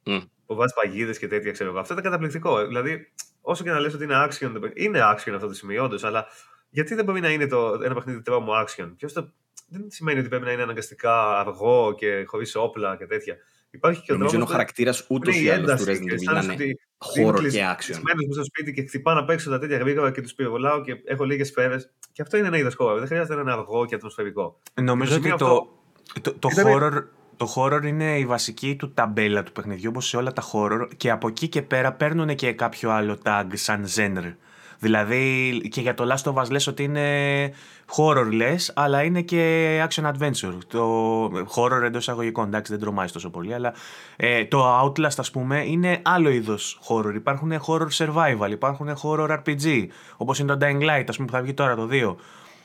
Μμ. 0.04 0.18
Που 0.46 0.54
βάζεις 0.54 0.74
παγίδες 0.74 1.18
και 1.18 1.26
τέτοια, 1.28 1.52
ξέρω 1.52 1.70
εγώ. 1.70 1.78
Αυτό 1.78 1.92
ήταν 1.92 2.04
καταπληκτικό. 2.04 2.66
Δηλαδή, 2.66 3.12
όσο 3.40 3.64
και 3.64 3.70
να 3.70 3.80
λες 3.80 3.94
ότι 3.94 4.04
είναι 4.04 4.24
action, 4.24 4.50
το 4.52 4.60
παιχνίδι- 4.60 4.78
είναι 4.78 5.00
action 5.02 5.32
αυτό 5.34 5.46
το 5.46 5.54
σημείο, 5.54 5.84
όντως, 5.84 6.04
αλλά 6.04 6.26
γιατί 6.70 6.94
δεν 6.94 7.04
μπορεί 7.04 7.20
να 7.20 7.30
είναι 7.30 7.46
το, 7.46 7.80
ένα 7.84 7.94
παιχνίδι 7.94 8.22
τρόμο 8.22 8.52
action; 8.66 8.92
Ποιος 8.96 9.12
το, 9.12 9.32
δεν 9.68 9.84
σημαίνει 9.90 10.18
ότι 10.18 10.28
πρέπει 10.28 10.44
να 10.44 10.52
είναι 10.52 10.62
αναγκαστικά 10.62 11.38
αργό 11.38 11.94
και 11.94 12.24
χωρίς 12.26 12.54
όπλα 12.54 12.96
και 12.96 13.06
τέτοια. 13.06 13.36
Υπάρχει 13.70 14.02
και 14.02 14.12
ο 14.12 14.16
Νομίζω 14.16 14.34
είναι 14.34 14.44
ο 14.44 14.46
τρόμος 14.46 14.46
που- 14.46 14.52
χαρακτήρας 14.52 15.06
που 15.06 15.14
ούτως 15.14 15.34
είναι 15.34 15.42
ή 15.42 15.46
η 15.46 15.50
άλλως 15.50 15.64
του 15.66 15.90
ένταση 15.90 15.90
Resident 16.02 16.08
και 16.08 16.14
Evil 16.14 16.32
να 16.32 16.38
αισθάνεσαι 16.38 16.62
είναι 16.64 16.74
ότι 16.98 17.20
horror 17.26 17.40
είναι 17.40 17.48
και 17.48 17.64
action. 17.72 17.84
κλεισμένος 17.84 18.24
μέσα 18.26 18.32
στο 18.32 18.44
σπίτι 18.44 18.72
και 18.72 18.82
χτυπάω 18.86 19.14
να 19.14 19.24
παίξω 19.24 19.50
τα 19.50 19.58
τέτοια 19.58 19.76
γρήγορα 19.78 20.10
και 20.10 20.20
τους 20.20 20.34
πυροβολάω 20.34 20.80
και 20.82 20.92
έχω 21.04 21.24
λίγες 21.24 21.48
σφαίρες. 21.48 21.90
Και 22.12 22.22
αυτό 22.22 22.36
είναι 22.36 22.46
ένα 22.46 22.58
είδος 22.58 22.76
horror. 22.78 22.96
Δεν 22.98 23.06
χρειάζεται 23.06 23.34
να 23.34 23.40
είναι 23.40 23.52
αργό 23.52 23.86
και 23.86 23.94
ατμοσφαιρικό. 23.94 24.60
Νομίζω 24.82 25.10
το 25.10 25.16
ότι 25.16 25.22
σημείο 25.22 25.36
το, 25.36 26.20
το, 26.20 26.32
το, 26.38 26.48
ήταν- 26.52 26.66
horror, 26.66 27.04
το 27.36 27.52
horror 27.56 27.80
είναι 27.84 28.18
η 28.18 28.26
βασική 28.26 28.76
του 28.76 28.92
ταμπέλα 28.92 29.42
του 29.42 29.52
παιχνιδιού, 29.52 29.88
όπως 29.92 30.06
σε 30.08 30.16
όλα 30.16 30.32
τα 30.32 30.42
horror, 30.52 30.88
και 30.96 31.10
από 31.10 31.28
εκεί 31.28 31.48
και 31.48 31.62
πέρα 31.62 31.92
παίρνουν 31.92 32.34
και 32.34 32.52
κάποιο 32.52 32.90
άλλο 32.90 33.18
tag 33.24 33.44
σαν 33.52 33.84
genre. 33.96 34.34
Δηλαδή 34.78 35.60
και 35.70 35.80
για 35.80 35.94
το 35.94 36.14
Last 36.14 36.32
of 36.32 36.42
Us 36.42 36.50
λες 36.50 36.66
ότι 36.66 36.82
είναι 36.82 37.52
horror 37.96 38.28
λες, 38.32 38.72
αλλά 38.74 39.02
είναι 39.02 39.22
και 39.22 39.86
action 39.88 40.12
adventure. 40.12 40.58
Το 40.68 41.24
horror 41.26 41.82
εντός 41.82 42.00
εισαγωγικών, 42.00 42.46
εντάξει 42.46 42.72
δεν 42.72 42.80
τρομάζει 42.80 43.12
τόσο 43.12 43.30
πολύ, 43.30 43.54
αλλά 43.54 43.74
ε, 44.16 44.44
το 44.44 44.80
Outlast 44.82 45.18
ας 45.18 45.30
πούμε 45.30 45.64
είναι 45.66 46.00
άλλο 46.02 46.28
είδος 46.28 46.80
horror. 46.88 47.14
Υπάρχουν 47.14 47.52
horror 47.66 47.88
survival, 47.92 48.50
υπάρχουν 48.50 48.96
horror 49.02 49.38
RPG, 49.44 49.86
όπως 50.16 50.38
είναι 50.38 50.56
το 50.56 50.66
Dying 50.66 50.82
Light 50.82 51.04
ας 51.08 51.16
πούμε 51.16 51.28
που 51.28 51.32
θα 51.32 51.42
βγει 51.42 51.54
τώρα 51.54 51.76
το 51.76 51.88
2. 51.90 52.14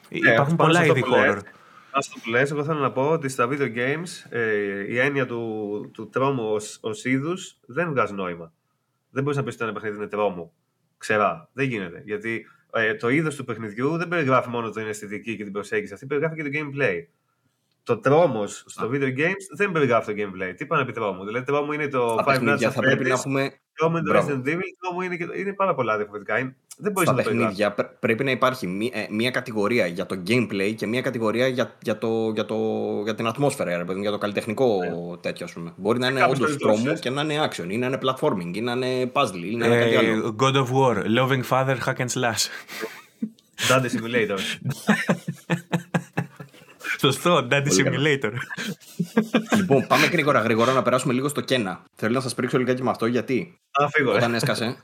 Υπάρχουν 0.09 0.55
πάνω 0.55 0.71
πολλά 0.71 0.73
σε 0.73 0.79
αυτό 0.79 0.97
είδη 0.97 1.01
που 1.01 1.09
λες, 1.09 1.33
horror. 1.33 1.41
Αυτό 1.91 2.19
που 2.23 2.29
λες, 2.29 2.51
εγώ 2.51 2.63
θέλω 2.63 2.79
να 2.79 2.91
πω 2.91 3.09
ότι 3.09 3.29
στα 3.29 3.47
video 3.51 3.75
games 3.75 4.29
ε, 4.29 4.93
η 4.93 4.99
έννοια 4.99 5.25
του, 5.25 5.89
του 5.93 6.09
τρόμου 6.09 6.53
ως, 6.53 6.77
ως 6.81 7.05
είδους 7.05 7.57
δεν 7.65 7.89
βγάζει 7.89 8.13
νόημα. 8.13 8.53
Δεν 9.09 9.23
μπορείς 9.23 9.37
να 9.37 9.43
πεις 9.43 9.53
ότι 9.53 9.63
ένα 9.63 9.73
παιχνίδι 9.73 9.95
είναι 9.95 10.07
τρόμο. 10.07 10.53
Ξερά. 11.03 11.49
Δεν 11.53 11.67
γίνεται. 11.67 12.01
Γιατί 12.05 12.45
ε, 12.73 12.93
το 12.93 13.09
είδος 13.09 13.35
του 13.35 13.43
παιχνιδιού 13.43 13.97
δεν 13.97 14.07
περιγράφει 14.07 14.49
μόνο 14.49 14.69
την 14.69 14.87
αισθητική 14.87 15.35
και 15.35 15.43
την 15.43 15.51
προσέγγιση. 15.51 15.93
Αυτή 15.93 16.05
περιγράφει 16.05 16.35
και 16.35 16.43
το 16.43 16.49
gameplay. 16.53 17.05
Το 17.83 17.97
τρόμος 17.97 18.63
στο 18.67 18.89
video 18.93 19.17
games 19.17 19.43
δεν 19.55 19.71
περιγράφει 19.71 20.13
το 20.13 20.21
gameplay. 20.21 20.53
Τι 20.57 20.65
πάνε 20.65 20.81
να 20.81 20.87
πει 20.87 20.93
τρόμο. 20.93 21.23
Δηλαδή, 21.25 21.45
τρόμο 21.45 21.73
είναι 21.73 21.87
το 21.87 22.17
Στα 22.21 22.23
Five 22.23 22.27
Nights 22.27 22.39
παιχνίδια 22.39 22.69
at 22.69 22.71
θα 22.71 22.81
πρέπει 22.81 23.03
να 23.03 23.09
Freddy's, 23.09 23.19
έχουμε 23.19 23.53
τρόμο 23.73 23.97
είναι 23.97 24.07
το 24.07 24.13
Μπράβο. 24.13 24.27
Resident 24.27 24.47
Evil, 24.47 24.61
τρόμο 24.79 25.01
είναι, 25.01 25.15
και, 25.15 25.27
είναι 25.35 25.53
πάρα 25.53 25.75
πολλά 25.75 25.97
διαφορετικά. 25.97 26.39
Είναι, 26.39 26.55
δεν 26.77 26.91
μπορείς 26.91 27.09
στα 27.09 27.17
να 27.17 27.23
το 27.23 27.29
περιγράψεις. 27.29 27.57
παιχνίδια 27.57 27.83
πρέ- 27.83 27.99
πρέπει 27.99 28.23
να 28.23 28.31
υπάρχει 28.31 28.67
μία, 28.67 28.89
ε, 28.93 29.07
μία 29.09 29.31
κατηγορία 29.31 29.85
για 29.85 30.05
το 30.05 30.21
gameplay 30.27 30.73
και 30.75 30.87
μία 30.87 31.01
κατηγορία 31.01 31.47
για, 31.47 31.77
για, 31.81 31.97
το, 31.97 32.31
για, 32.33 32.45
το, 32.45 32.55
για 33.03 33.15
την 33.15 33.27
ατμόσφαιρα, 33.27 33.77
ρε 33.77 33.83
παιδί 33.83 33.95
μου, 33.95 34.01
για 34.01 34.11
το 34.11 34.17
καλλιτεχνικό 34.17 34.79
τέτοιο, 35.21 35.45
ας 35.45 35.53
πούμε. 35.53 35.73
Μπορεί 35.75 35.99
να 35.99 36.07
είναι 36.07 36.19
κάποιες 36.19 36.37
όντως 36.37 36.51
περιπτώσεις, 36.51 36.81
τρόμο 36.83 36.95
ε. 36.97 36.99
και 36.99 37.09
να 37.09 37.21
είναι 37.21 37.49
action, 37.49 37.71
ή 37.71 37.77
να 37.77 37.87
είναι 37.87 37.97
platforming, 38.03 38.51
ή 38.53 38.61
να 38.61 38.71
είναι 38.71 39.11
puzzle, 39.13 39.43
ή 39.51 39.55
να 39.55 39.65
είναι 39.65 39.77
κάτι 39.77 39.95
άλλο. 39.95 40.27
Ε, 40.27 40.35
God 40.39 40.55
of 40.55 40.67
War, 40.73 40.95
Loving 41.17 41.43
Father, 41.49 41.77
Hack 41.85 41.97
and 41.97 42.11
Slash. 42.15 42.47
Dante 43.69 43.89
Simulator. 43.89 44.39
Σωστό, 47.03 47.47
Daddy 47.51 47.67
Πολύ 47.67 47.83
καλό. 47.83 47.97
Simulator. 47.97 48.31
λοιπόν, 49.55 49.87
πάμε 49.87 50.05
γρήγορα, 50.05 50.39
γρήγορα 50.39 50.73
να 50.73 50.81
περάσουμε 50.81 51.13
λίγο 51.13 51.27
στο 51.27 51.41
κένα. 51.41 51.83
Θέλω 51.95 52.13
να 52.13 52.19
σας 52.19 52.33
πρίξω 52.33 52.57
λιγάκι 52.57 52.83
με 52.83 52.89
αυτό 52.89 53.05
γιατί 53.05 53.55
Α, 53.71 53.89
φύγω. 53.89 54.11
ε. 54.11 54.15
όταν 54.15 54.33
έσκασε. 54.33 54.77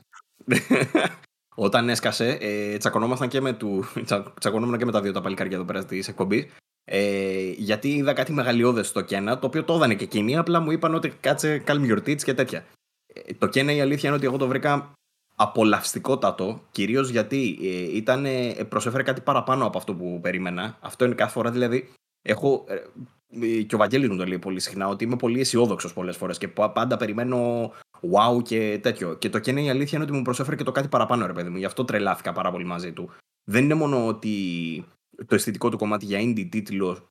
όταν 1.54 1.88
έσκασε, 1.88 2.38
ε, 2.40 2.76
τσακωνόμασταν 2.76 3.28
και 3.28 3.40
με, 3.40 3.52
του, 3.52 3.84
τσα, 4.04 4.32
τσακωνόμουν 4.40 4.78
και 4.78 4.84
με 4.84 4.92
τα 4.92 5.00
δύο 5.00 5.12
τα 5.12 5.20
παλικάρια 5.20 5.56
εδώ 5.56 5.64
πέρα 5.64 5.84
της 5.84 6.08
εκπομπής. 6.08 6.46
Ε, 6.84 7.50
γιατί 7.56 7.88
είδα 7.88 8.12
κάτι 8.12 8.32
μεγαλειώδες 8.32 8.88
στο 8.88 9.00
Κένα, 9.00 9.38
το 9.38 9.46
οποίο 9.46 9.64
το 9.64 9.74
έδανε 9.74 9.94
και 9.94 10.04
εκείνοι, 10.04 10.36
απλά 10.36 10.60
μου 10.60 10.70
είπαν 10.70 10.94
ότι 10.94 11.08
κάτσε 11.20 11.62
calm 11.66 11.90
your 11.90 11.98
tits 11.98 12.22
και 12.22 12.34
τέτοια. 12.34 12.64
Ε, 13.14 13.34
το 13.38 13.46
Κένα 13.46 13.72
η 13.72 13.80
αλήθεια 13.80 14.08
είναι 14.08 14.18
ότι 14.18 14.26
εγώ 14.26 14.36
το 14.36 14.46
βρήκα 14.46 14.92
απολαυστικότατο, 15.36 16.62
κυρίως 16.70 17.08
γιατί 17.08 17.58
ε, 17.62 17.96
ήταν, 17.96 18.24
ε, 18.24 18.52
προσέφερε 18.68 19.02
κάτι 19.02 19.20
παραπάνω 19.20 19.66
από 19.66 19.78
αυτό 19.78 19.94
που 19.94 20.18
περίμενα. 20.22 20.76
Αυτό 20.80 21.04
είναι 21.04 21.14
κάθε 21.14 21.32
φορά 21.32 21.50
δηλαδή. 21.50 21.92
Έχω, 22.22 22.64
ε, 22.68 22.74
ε, 23.46 23.62
και 23.62 23.74
ο 23.74 23.78
Βαγγέλης 23.78 24.08
μου 24.08 24.16
το 24.16 24.26
λέει 24.26 24.38
πολύ 24.38 24.60
συχνά, 24.60 24.88
ότι 24.88 25.04
είμαι 25.04 25.16
πολύ 25.16 25.40
αισιόδοξος 25.40 25.92
πολλές 25.92 26.16
φορές 26.16 26.38
και 26.38 26.48
πα- 26.48 26.72
πάντα 26.72 26.96
περιμένω 26.96 27.70
wow 28.00 28.42
και 28.42 28.78
τέτοιο. 28.82 29.14
Και 29.14 29.28
το 29.30 29.38
Κένα 29.38 29.60
η 29.60 29.70
αλήθεια 29.70 29.98
είναι 29.98 30.06
ότι 30.06 30.16
μου 30.16 30.22
προσέφερε 30.22 30.56
και 30.56 30.64
το 30.64 30.72
κάτι 30.72 30.88
παραπάνω, 30.88 31.26
ρε 31.26 31.32
παιδί 31.32 31.48
μου. 31.48 31.56
Γι' 31.56 31.64
αυτό 31.64 31.84
τρελάθηκα 31.84 32.32
πάρα 32.32 32.50
πολύ 32.50 32.64
μαζί 32.64 32.92
του. 32.92 33.10
Δεν 33.50 33.64
είναι 33.64 33.74
μόνο 33.74 34.06
ότι 34.06 34.34
το 35.26 35.34
αισθητικό 35.34 35.68
του 35.68 35.78
κομμάτι 35.78 36.04
για 36.04 36.20
indie 36.20 36.48
τίτλο 36.50 37.08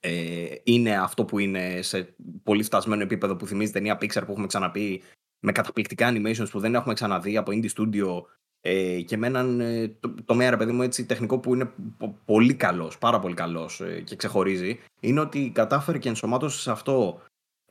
ε, 0.00 0.54
είναι 0.62 0.98
αυτό 0.98 1.24
που 1.24 1.38
είναι 1.38 1.82
σε 1.82 2.14
πολύ 2.42 2.62
φτασμένο 2.62 3.02
επίπεδο 3.02 3.36
που 3.36 3.46
θυμίζει 3.46 3.72
ταινία 3.72 3.98
Pixar 4.00 4.22
που 4.26 4.30
έχουμε 4.30 4.46
ξαναπεί 4.46 5.02
με 5.44 5.52
καταπληκτικά 5.52 6.12
animations 6.12 6.50
που 6.50 6.60
δεν 6.60 6.74
έχουμε 6.74 6.94
ξαναδεί 6.94 7.36
από 7.36 7.52
indie 7.54 7.70
studio 7.76 8.22
ε, 8.64 9.00
και 9.00 9.16
με 9.16 9.26
έναν 9.26 9.60
ε, 9.60 9.88
το- 10.00 10.14
τομέα 10.24 10.50
ρε 10.50 10.56
παιδί 10.56 10.72
μου 10.72 10.82
έτσι 10.82 11.06
τεχνικό 11.06 11.38
που 11.38 11.54
είναι 11.54 11.72
πο- 11.98 12.18
πολύ 12.24 12.54
καλός, 12.54 12.98
πάρα 12.98 13.18
πολύ 13.18 13.34
καλός 13.34 13.80
ε, 13.80 14.00
και 14.00 14.16
ξεχωρίζει 14.16 14.78
είναι 15.00 15.20
ότι 15.20 15.50
κατάφερε 15.54 15.98
και 15.98 16.08
ενσωμάτωσε 16.08 16.58
σε 16.60 16.70
αυτό 16.70 17.20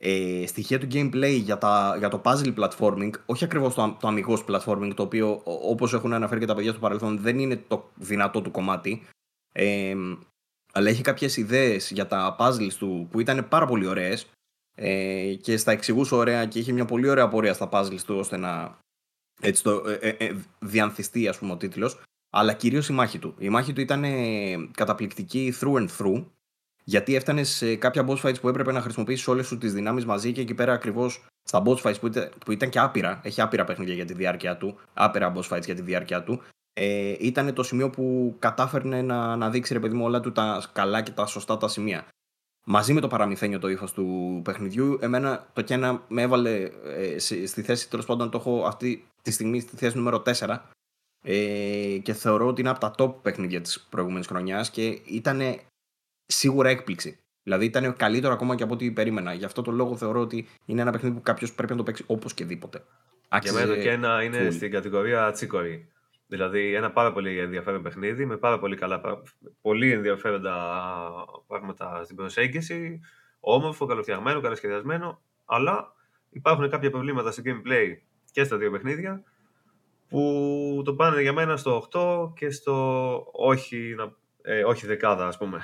ε, 0.04 0.44
στοιχεία 0.46 0.78
του 0.80 0.86
gameplay 0.92 1.38
για, 1.42 1.58
τα, 1.58 1.94
για 1.98 2.08
το 2.08 2.20
puzzle 2.24 2.54
platforming, 2.54 3.10
όχι 3.26 3.44
ακριβώς 3.44 3.74
το, 3.74 3.96
το 4.00 4.08
αμυγός 4.08 4.44
platforming, 4.48 4.92
το 4.94 5.02
οποίο 5.02 5.30
ο- 5.30 5.70
όπως 5.70 5.92
έχουν 5.94 6.12
αναφέρει 6.12 6.40
και 6.40 6.46
τα 6.46 6.54
παιδιά 6.54 6.70
στο 6.70 6.80
παρελθόν 6.80 7.18
δεν 7.20 7.38
είναι 7.38 7.56
το 7.68 7.90
δυνατό 7.94 8.40
του 8.42 8.50
κομμάτι, 8.50 9.02
ε, 9.52 9.94
αλλά 10.72 10.88
έχει 10.88 11.02
κάποιες 11.02 11.36
ιδέες 11.36 11.90
για 11.90 12.06
τα 12.06 12.36
puzzles 12.38 12.72
του 12.78 13.06
που 13.10 13.20
ήταν 13.20 13.48
πάρα 13.48 13.66
πολύ 13.66 13.86
ωραίες 13.86 14.26
ε, 14.76 15.34
και 15.40 15.56
στα 15.56 15.72
εξηγούσε 15.72 16.14
ωραία 16.14 16.46
και 16.46 16.58
είχε 16.58 16.72
μια 16.72 16.84
πολύ 16.84 17.08
ωραία 17.08 17.28
πορεία 17.28 17.52
στα 17.54 17.68
puzzles 17.72 18.00
του 18.06 18.16
ώστε 18.18 18.36
να 18.36 18.78
έτσι 19.42 19.62
το, 19.62 19.82
ε, 20.00 20.08
ε, 20.08 20.24
ε, 20.24 20.34
διανθιστεί 20.58 21.28
ας 21.28 21.38
πούμε 21.38 21.52
ο 21.52 21.56
τίτλος 21.56 22.00
αλλά 22.30 22.52
κυρίως 22.52 22.88
η 22.88 22.92
μάχη 22.92 23.18
του. 23.18 23.34
Η 23.38 23.48
μάχη 23.48 23.72
του 23.72 23.80
ήταν 23.80 24.04
καταπληκτική 24.70 25.54
through 25.60 25.74
and 25.74 25.88
through, 25.98 26.24
γιατί 26.84 27.14
έφτανε 27.14 27.44
σε 27.44 27.76
κάποια 27.76 28.06
boss 28.08 28.20
fights 28.20 28.40
που 28.40 28.48
έπρεπε 28.48 28.72
να 28.72 28.80
χρησιμοποιήσεις 28.80 29.28
όλες 29.28 29.46
σου 29.46 29.58
τις 29.58 29.72
δυνάμεις 29.72 30.04
μαζί 30.04 30.32
και 30.32 30.40
εκεί 30.40 30.54
πέρα 30.54 30.72
ακριβώς 30.72 31.24
στα 31.42 31.62
boss 31.66 31.76
fights 31.76 32.00
που 32.00 32.06
ήταν, 32.06 32.30
που 32.44 32.52
ήταν 32.52 32.68
και 32.68 32.78
άπειρα, 32.78 33.20
έχει 33.24 33.40
άπειρα 33.40 33.64
παιχνίδια 33.64 33.94
για 33.94 34.04
τη 34.04 34.14
διάρκεια 34.14 34.56
του, 34.56 34.78
άπειρα 34.94 35.32
boss 35.36 35.48
fights 35.48 35.64
για 35.64 35.74
τη 35.74 35.82
διάρκεια 35.82 36.22
του, 36.22 36.42
ε, 36.72 37.14
ήταν 37.18 37.54
το 37.54 37.62
σημείο 37.62 37.90
που 37.90 38.36
κατάφερνε 38.38 39.02
να, 39.02 39.36
να 39.36 39.50
δείξει 39.50 39.72
ρε 39.72 39.80
παιδί 39.80 39.94
μου 39.94 40.04
όλα 40.04 40.20
του 40.20 40.32
τα 40.32 40.62
καλά 40.72 41.02
και 41.02 41.10
τα 41.10 41.26
σωστά 41.26 41.56
τα 41.56 41.68
σημεία. 41.68 42.06
Μαζί 42.64 42.92
με 42.92 43.00
το 43.00 43.08
παραμυθένιο 43.08 43.58
το 43.58 43.68
ύφος 43.68 43.92
του 43.92 44.40
παιχνιδιού, 44.44 44.98
εμένα 45.00 45.46
το 45.52 45.62
Κένα 45.62 46.04
με 46.08 46.22
έβαλε 46.22 46.70
ε, 46.84 47.18
στη 47.18 47.62
θέση, 47.62 47.90
τέλος 47.90 48.06
πάντων 48.06 48.30
το 48.30 48.38
έχω 48.38 48.64
αυτή 48.66 49.06
τη 49.22 49.30
στιγμή 49.30 49.60
στη 49.60 49.76
θέση 49.76 49.96
νούμερο 49.96 50.22
4 50.26 50.58
ε, 51.22 51.98
και 52.02 52.12
θεωρώ 52.12 52.46
ότι 52.46 52.60
είναι 52.60 52.70
από 52.70 52.80
τα 52.80 52.94
top 52.98 53.22
παιχνίδια 53.22 53.60
της 53.60 53.80
προηγούμενης 53.80 54.26
χρονιάς 54.26 54.70
και 54.70 55.00
ήταν 55.04 55.60
σίγουρα 56.26 56.68
έκπληξη. 56.68 57.18
Δηλαδή 57.42 57.64
ήταν 57.64 57.96
καλύτερο 57.96 58.32
ακόμα 58.32 58.54
και 58.54 58.62
από 58.62 58.74
ό,τι 58.74 58.92
περίμενα. 58.92 59.32
Γι' 59.32 59.44
αυτό 59.44 59.62
το 59.62 59.70
λόγο 59.70 59.96
θεωρώ 59.96 60.20
ότι 60.20 60.48
είναι 60.64 60.80
ένα 60.80 60.92
παιχνίδι 60.92 61.14
που 61.14 61.22
κάποιος 61.22 61.52
πρέπει 61.54 61.70
να 61.70 61.78
το 61.78 61.82
παίξει 61.82 62.04
όπως 62.06 62.34
και 62.34 62.44
δίποτε. 62.44 62.84
Για 63.42 63.52
μένα 63.52 63.66
το 63.66 63.80
Κένα 63.80 64.22
είναι 64.22 64.50
στην 64.50 64.70
κατηγορία 64.70 65.30
τσίκορη. 65.30 65.88
Δηλαδή 66.26 66.74
ένα 66.74 66.90
πάρα 66.90 67.12
πολύ 67.12 67.38
ενδιαφέρον 67.38 67.82
παιχνίδι 67.82 68.26
με 68.26 68.36
πάρα 68.36 68.58
πολύ, 68.58 68.76
καλά, 68.76 69.00
πολύ 69.60 69.92
ενδιαφέροντα 69.92 70.54
πράγματα 71.46 72.04
στην 72.04 72.16
προσέγγιση. 72.16 73.00
Όμορφο, 73.40 73.86
καλοφτιαγμένο, 73.86 74.40
καλοσχεδιασμένο. 74.40 75.22
Αλλά 75.44 75.94
υπάρχουν 76.30 76.70
κάποια 76.70 76.90
προβλήματα 76.90 77.30
στο 77.30 77.42
gameplay 77.44 77.96
και 78.32 78.44
στα 78.44 78.56
δύο 78.56 78.70
παιχνίδια 78.70 79.22
που 80.08 80.82
το 80.84 80.94
πάνε 80.94 81.22
για 81.22 81.32
μένα 81.32 81.56
στο 81.56 81.88
8 81.92 82.32
και 82.34 82.50
στο 82.50 83.26
όχι, 83.32 83.94
ε, 84.42 84.64
όχι 84.64 84.86
δεκάδα 84.86 85.26
ας 85.26 85.38
πούμε. 85.38 85.60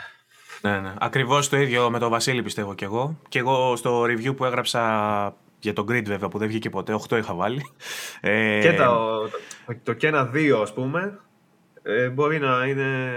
Ναι, 0.63 0.81
ναι. 0.81 0.95
Ακριβώς 0.99 1.49
το 1.49 1.57
ίδιο 1.57 1.91
με 1.91 1.99
τον 1.99 2.11
Βασίλη 2.11 2.43
πιστεύω 2.43 2.75
κι 2.75 2.85
εγώ. 2.85 3.19
Και 3.29 3.39
εγώ 3.39 3.77
στο 3.77 4.03
review 4.03 4.37
που 4.37 4.45
έγραψα 4.45 5.37
για 5.59 5.73
τον 5.73 5.87
Grid 5.91 6.05
βέβαια 6.05 6.29
που 6.29 6.39
δεν 6.39 6.49
βγήκε 6.49 6.71
ποτέ, 6.71 6.99
8 7.09 7.17
είχα 7.19 7.35
βάλει. 7.35 7.67
Ε... 8.21 8.61
Και 8.61 8.73
το, 8.73 9.19
το, 9.83 9.95
το 9.97 10.31
2 10.35 10.59
ας 10.63 10.73
πούμε 10.73 11.21
ε, 11.83 12.09
μπορεί 12.09 12.39
να 12.39 12.67
είναι 12.67 13.11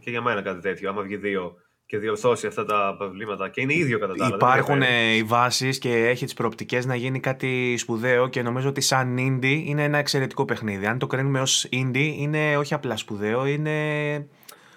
και 0.00 0.10
για 0.10 0.22
μένα 0.22 0.42
κάτι 0.42 0.60
τέτοιο, 0.60 0.90
άμα 0.90 1.02
βγει 1.02 1.20
2 1.22 1.52
και 1.92 1.98
διορθώσει 1.98 2.46
αυτά 2.46 2.64
τα 2.64 2.94
προβλήματα. 2.98 3.48
Και 3.48 3.60
είναι 3.60 3.74
ίδιο 3.74 3.98
κατά 3.98 4.14
τα 4.14 4.24
άλλα. 4.24 4.34
Υπάρχουν 4.34 4.82
οι 5.16 5.22
βάσεις 5.22 5.78
και 5.78 6.06
έχει 6.06 6.24
τις 6.24 6.34
προοπτικές 6.34 6.86
να 6.86 6.94
γίνει 6.94 7.20
κάτι 7.20 7.76
σπουδαίο 7.76 8.28
και 8.28 8.42
νομίζω 8.42 8.68
ότι 8.68 8.80
σαν 8.80 9.16
indie 9.18 9.62
είναι 9.66 9.84
ένα 9.84 9.98
εξαιρετικό 9.98 10.44
παιχνίδι. 10.44 10.86
Αν 10.86 10.98
το 10.98 11.06
κρίνουμε 11.06 11.40
ως 11.40 11.68
indie, 11.72 12.14
είναι 12.16 12.56
όχι 12.56 12.74
απλά 12.74 12.96
σπουδαίο, 12.96 13.46
είναι 13.46 13.72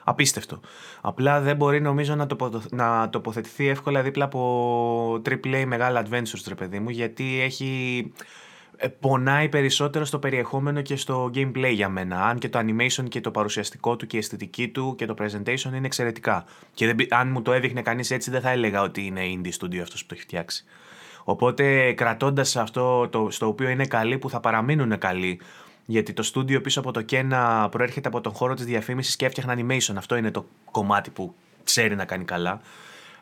απίστευτο. 0.04 0.60
Απλά 1.02 1.42
δεν 1.42 1.56
μπορεί 1.56 1.82
νομίζω 1.82 2.16
να, 2.16 2.26
τοποθε... 2.26 2.60
να 2.72 3.10
τοποθετηθεί 3.10 3.68
εύκολα 3.68 4.02
δίπλα 4.02 4.26
από 4.26 5.22
AAA 5.30 5.64
μεγάλα 5.66 6.06
adventures, 6.06 6.44
ρε 6.48 6.56
παιδί 6.56 6.80
μου, 6.80 6.90
γιατί 6.90 7.42
έχει 7.42 8.12
ε, 8.18 8.24
πονάει 9.00 9.50
περισσότερο 9.50 10.06
στο 10.06 10.20
περιεχόμενο 10.20 10.82
και 10.82 10.96
στο 10.96 11.32
gameplay 11.36 11.72
για 11.74 11.90
μένα. 11.90 12.26
Αν 12.26 12.38
και 12.38 12.50
το 12.50 12.60
animation 12.60 13.10
και 13.10 13.22
το 13.22 13.32
παρουσιαστικό 13.32 13.96
του 13.96 14.08
και 14.08 14.16
η 14.16 14.20
αισθητική 14.20 14.68
του 14.68 14.96
και 14.98 15.06
το 15.06 15.16
presentation 15.20 15.74
είναι 15.76 15.86
εξαιρετικά. 15.86 16.46
Και 16.74 16.86
δεν, 16.86 17.08
αν 17.10 17.32
μου 17.32 17.42
το 17.42 17.52
έδειχνε 17.54 17.82
κανείς 17.82 18.12
έτσι, 18.12 18.32
δεν 18.32 18.42
θα 18.42 18.50
έλεγα 18.50 18.82
ότι 18.82 19.06
είναι 19.06 19.22
indie 19.24 19.64
studio 19.64 19.78
αυτός 19.78 20.02
που 20.02 20.08
το 20.08 20.14
έχει 20.14 20.24
φτιάξει. 20.24 20.66
Οπότε 21.24 21.94
κρατώντας 21.94 22.56
αυτό 22.56 23.08
το, 23.08 23.28
στο 23.32 23.48
οποίο 23.48 23.70
είναι 23.70 23.86
καλοί, 23.86 24.18
που 24.18 24.30
θα 24.30 24.40
παραμείνουν 24.40 24.98
καλοί, 24.98 25.40
γιατί 25.86 26.14
το 26.14 26.24
στούντιο 26.24 26.62
πίσω 26.62 26.80
από 26.80 26.92
το 26.92 27.02
Κένα 27.02 27.70
προέρχεται 27.72 28.08
από 28.08 28.22
τον 28.22 28.34
χώρο 28.34 28.54
της 28.54 28.66
διαφήμισης 28.66 29.16
και 29.16 29.26
έφτιαχνα 29.26 29.56
animation. 29.58 29.94
Αυτό 29.98 30.16
είναι 30.16 30.32
το 30.32 30.46
κομμάτι 30.72 31.10
που 31.10 31.34
ξέρει 31.64 31.96
να 31.96 32.06
κάνει 32.06 32.26
καλά 32.26 32.62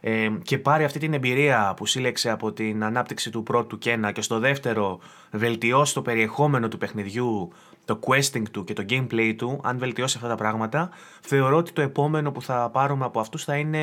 ε, 0.05 0.30
και 0.43 0.57
πάρει 0.57 0.84
αυτή 0.84 0.99
την 0.99 1.13
εμπειρία 1.13 1.73
που 1.75 1.85
σύλλεξε 1.85 2.30
από 2.30 2.51
την 2.51 2.84
ανάπτυξη 2.84 3.30
του 3.30 3.43
πρώτου 3.43 3.77
και 3.77 3.91
ένα 3.91 4.11
και 4.11 4.21
στο 4.21 4.39
δεύτερο 4.39 4.99
βελτιώσει 5.31 5.93
το 5.93 6.01
περιεχόμενο 6.01 6.67
του 6.67 6.77
παιχνιδιού, 6.77 7.51
το 7.85 7.99
questing 8.07 8.43
του 8.51 8.63
και 8.63 8.73
το 8.73 8.85
gameplay 8.89 9.34
του, 9.38 9.59
αν 9.63 9.77
βελτιώσει 9.77 10.15
αυτά 10.17 10.30
τα 10.30 10.35
πράγματα, 10.35 10.89
θεωρώ 11.21 11.57
ότι 11.57 11.71
το 11.71 11.81
επόμενο 11.81 12.31
που 12.31 12.41
θα 12.41 12.69
πάρουμε 12.69 13.05
από 13.05 13.19
αυτούς 13.19 13.43
θα 13.43 13.55
είναι 13.55 13.80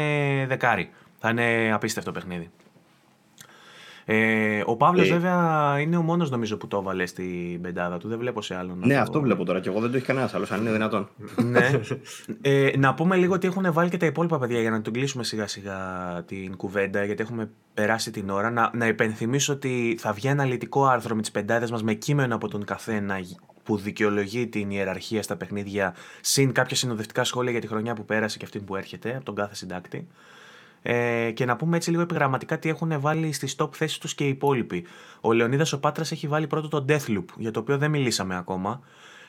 δεκάρι. 0.49 0.91
Θα 1.19 1.29
είναι 1.29 1.73
απίστευτο 1.73 2.13
παιχνίδι. 2.13 2.51
Ε, 4.13 4.63
ο 4.65 4.77
Παύλος, 4.77 5.09
ε, 5.09 5.13
βέβαια, 5.13 5.77
είναι 5.81 5.97
ο 5.97 6.03
μόνος 6.03 6.31
νομίζω 6.31 6.57
που 6.57 6.67
το 6.67 6.77
έβαλε 6.77 7.07
στην 7.07 7.61
πεντάδα 7.61 7.99
του. 7.99 8.09
Δεν 8.09 8.19
βλέπω 8.19 8.43
σε 8.43 8.55
άλλον. 8.55 8.79
Ναι, 8.85 8.97
αυτό 8.97 9.21
βλέπω 9.21 9.45
τώρα 9.45 9.61
και 9.61 9.69
εγώ 9.69 9.81
δεν 9.81 9.91
το 9.91 9.97
έχει 9.97 10.07
κανένας 10.07 10.35
άλλος, 10.35 10.53
αν 10.53 10.61
είναι 10.61 10.73
δυνατόν. 10.73 11.09
ναι. 11.45 11.71
Ε, 12.41 12.71
να 12.79 12.95
πούμε 12.95 13.17
λίγο 13.17 13.35
ότι 13.35 13.47
έχουν 13.47 13.73
βάλει 13.73 13.91
και 13.91 13.97
τα 13.97 14.07
υπόλοιπα 14.07 14.39
παιδιά 14.39 14.61
για 14.61 14.71
να 14.71 14.81
τον 14.81 14.93
κλείσουμε 14.93 15.25
σιγά 15.25 15.47
σιγά 15.47 15.79
την 16.27 16.57
κουβέντα, 16.57 17.05
γιατί 17.05 17.23
έχουμε 17.23 17.51
περάσει 17.75 18.11
την 18.11 18.31
ώρα. 18.31 18.51
Να, 18.51 18.71
να 18.75 18.87
υπενθυμίσω 18.87 19.53
ότι 19.53 19.97
θα 20.01 20.13
βγει 20.13 20.29
αναλυτικό 20.29 20.87
άρθρο 20.87 21.15
με 21.15 21.21
τις 21.21 21.31
πεντάδες 21.31 21.71
μας 21.71 21.83
με 21.83 21.95
κείμενο 21.95 22.35
από 22.35 22.49
τον 22.49 22.65
καθένα 22.65 23.21
που 23.63 23.77
δικαιολογεί 23.77 24.47
την 24.47 24.71
ιεραρχία 24.71 25.23
στα 25.23 25.37
παιχνίδια, 25.37 25.95
συν 26.21 26.53
κάποια 26.53 26.77
συνοδευτικά 26.77 27.25
σχόλια 27.25 27.51
για 27.51 27.61
τη 27.61 27.67
χρονιά 27.67 27.95
που 27.95 28.05
πέρασε 28.05 28.39
και 28.39 28.45
αυτή 28.45 28.59
που 28.59 28.77
έρχεται 28.77 29.15
από 29.17 29.25
τον 29.25 29.35
κάθε 29.35 29.55
συντάκτη. 29.55 30.07
Ε, 30.83 31.31
και 31.31 31.45
να 31.45 31.57
πούμε 31.57 31.77
έτσι 31.77 31.91
λίγο 31.91 32.03
επιγραμματικά 32.03 32.59
τι 32.59 32.69
έχουν 32.69 33.01
βάλει 33.01 33.33
στις 33.33 33.55
top 33.59 33.75
θέσεις 33.75 33.99
τους 33.99 34.15
και 34.15 34.25
οι 34.25 34.29
υπόλοιποι. 34.29 34.85
Ο 35.21 35.33
Λεωνίδας 35.33 35.73
ο 35.73 35.81
Πάτρας 35.81 36.13
έχει 36.13 36.27
βάλει 36.27 36.47
πρώτο 36.47 36.69
το 36.69 36.85
Deathloop, 36.89 37.25
για 37.37 37.51
το 37.51 37.61
οποίο 37.61 37.79
δεν 37.79 37.91
μιλήσαμε 37.91 38.37
ακόμα. 38.37 38.81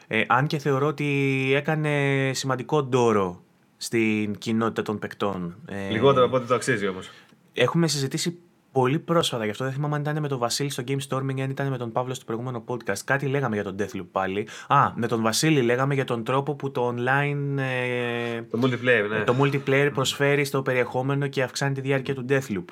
Ε, 0.07 0.23
αν 0.28 0.48
και 0.48 0.57
θεωρώ 0.57 0.88
ότι 0.88 1.52
έκανε 1.56 2.32
σημαντικό 2.34 2.84
ντόρο 2.84 3.44
στην 3.78 4.38
κοινότητα 4.38 4.82
των 4.82 4.99
παικτών. 4.99 5.56
Ε, 5.65 5.90
Λιγότερο 5.90 6.26
από 6.26 6.36
ό,τι 6.36 6.48
το 6.48 6.56
αξίζει 6.56 6.88
όμως. 6.88 7.10
Έχουμε 7.53 7.88
συζητήσει 7.88 8.40
πολύ 8.72 8.99
πρόσφατα, 8.99 9.43
γι' 9.43 9.49
αυτό 9.49 9.64
δεν 9.64 9.73
θυμάμαι 9.73 9.95
αν 9.95 10.02
ήταν 10.02 10.19
με 10.19 10.27
τον 10.27 10.39
Βασίλη 10.39 10.69
στο 10.69 10.84
Game 10.88 10.98
Storming 11.10 11.35
ή 11.35 11.41
αν 11.41 11.49
ήταν 11.49 11.68
με 11.68 11.77
τον 11.77 11.91
Παύλο 11.91 12.14
στο 12.14 12.26
προηγούμενο 12.26 12.64
podcast. 12.68 12.99
Κάτι 13.06 13.26
λέγαμε 13.26 13.56
για 13.56 13.64
τον 13.64 13.76
Deathloop 13.80 14.07
πάλι. 14.11 14.48
Α, 14.68 14.91
με 14.95 15.07
τον 15.07 15.22
Βασίλη 15.22 15.61
λέγαμε 15.61 15.93
για 15.93 16.06
τον 16.06 16.23
τρόπο 16.23 16.56
που 16.56 16.72
το 16.72 16.95
online. 16.95 17.57
Ε, 17.57 18.41
το 18.41 18.60
multiplayer, 18.61 19.10
ναι. 19.10 19.23
Το 19.23 19.35
multiplayer 19.39 19.89
προσφέρει 19.93 20.45
στο 20.45 20.61
περιεχόμενο 20.61 21.27
και 21.27 21.43
αυξάνει 21.43 21.73
τη 21.73 21.81
διάρκεια 21.81 22.15
του 22.15 22.26
Deathloop. 22.30 22.65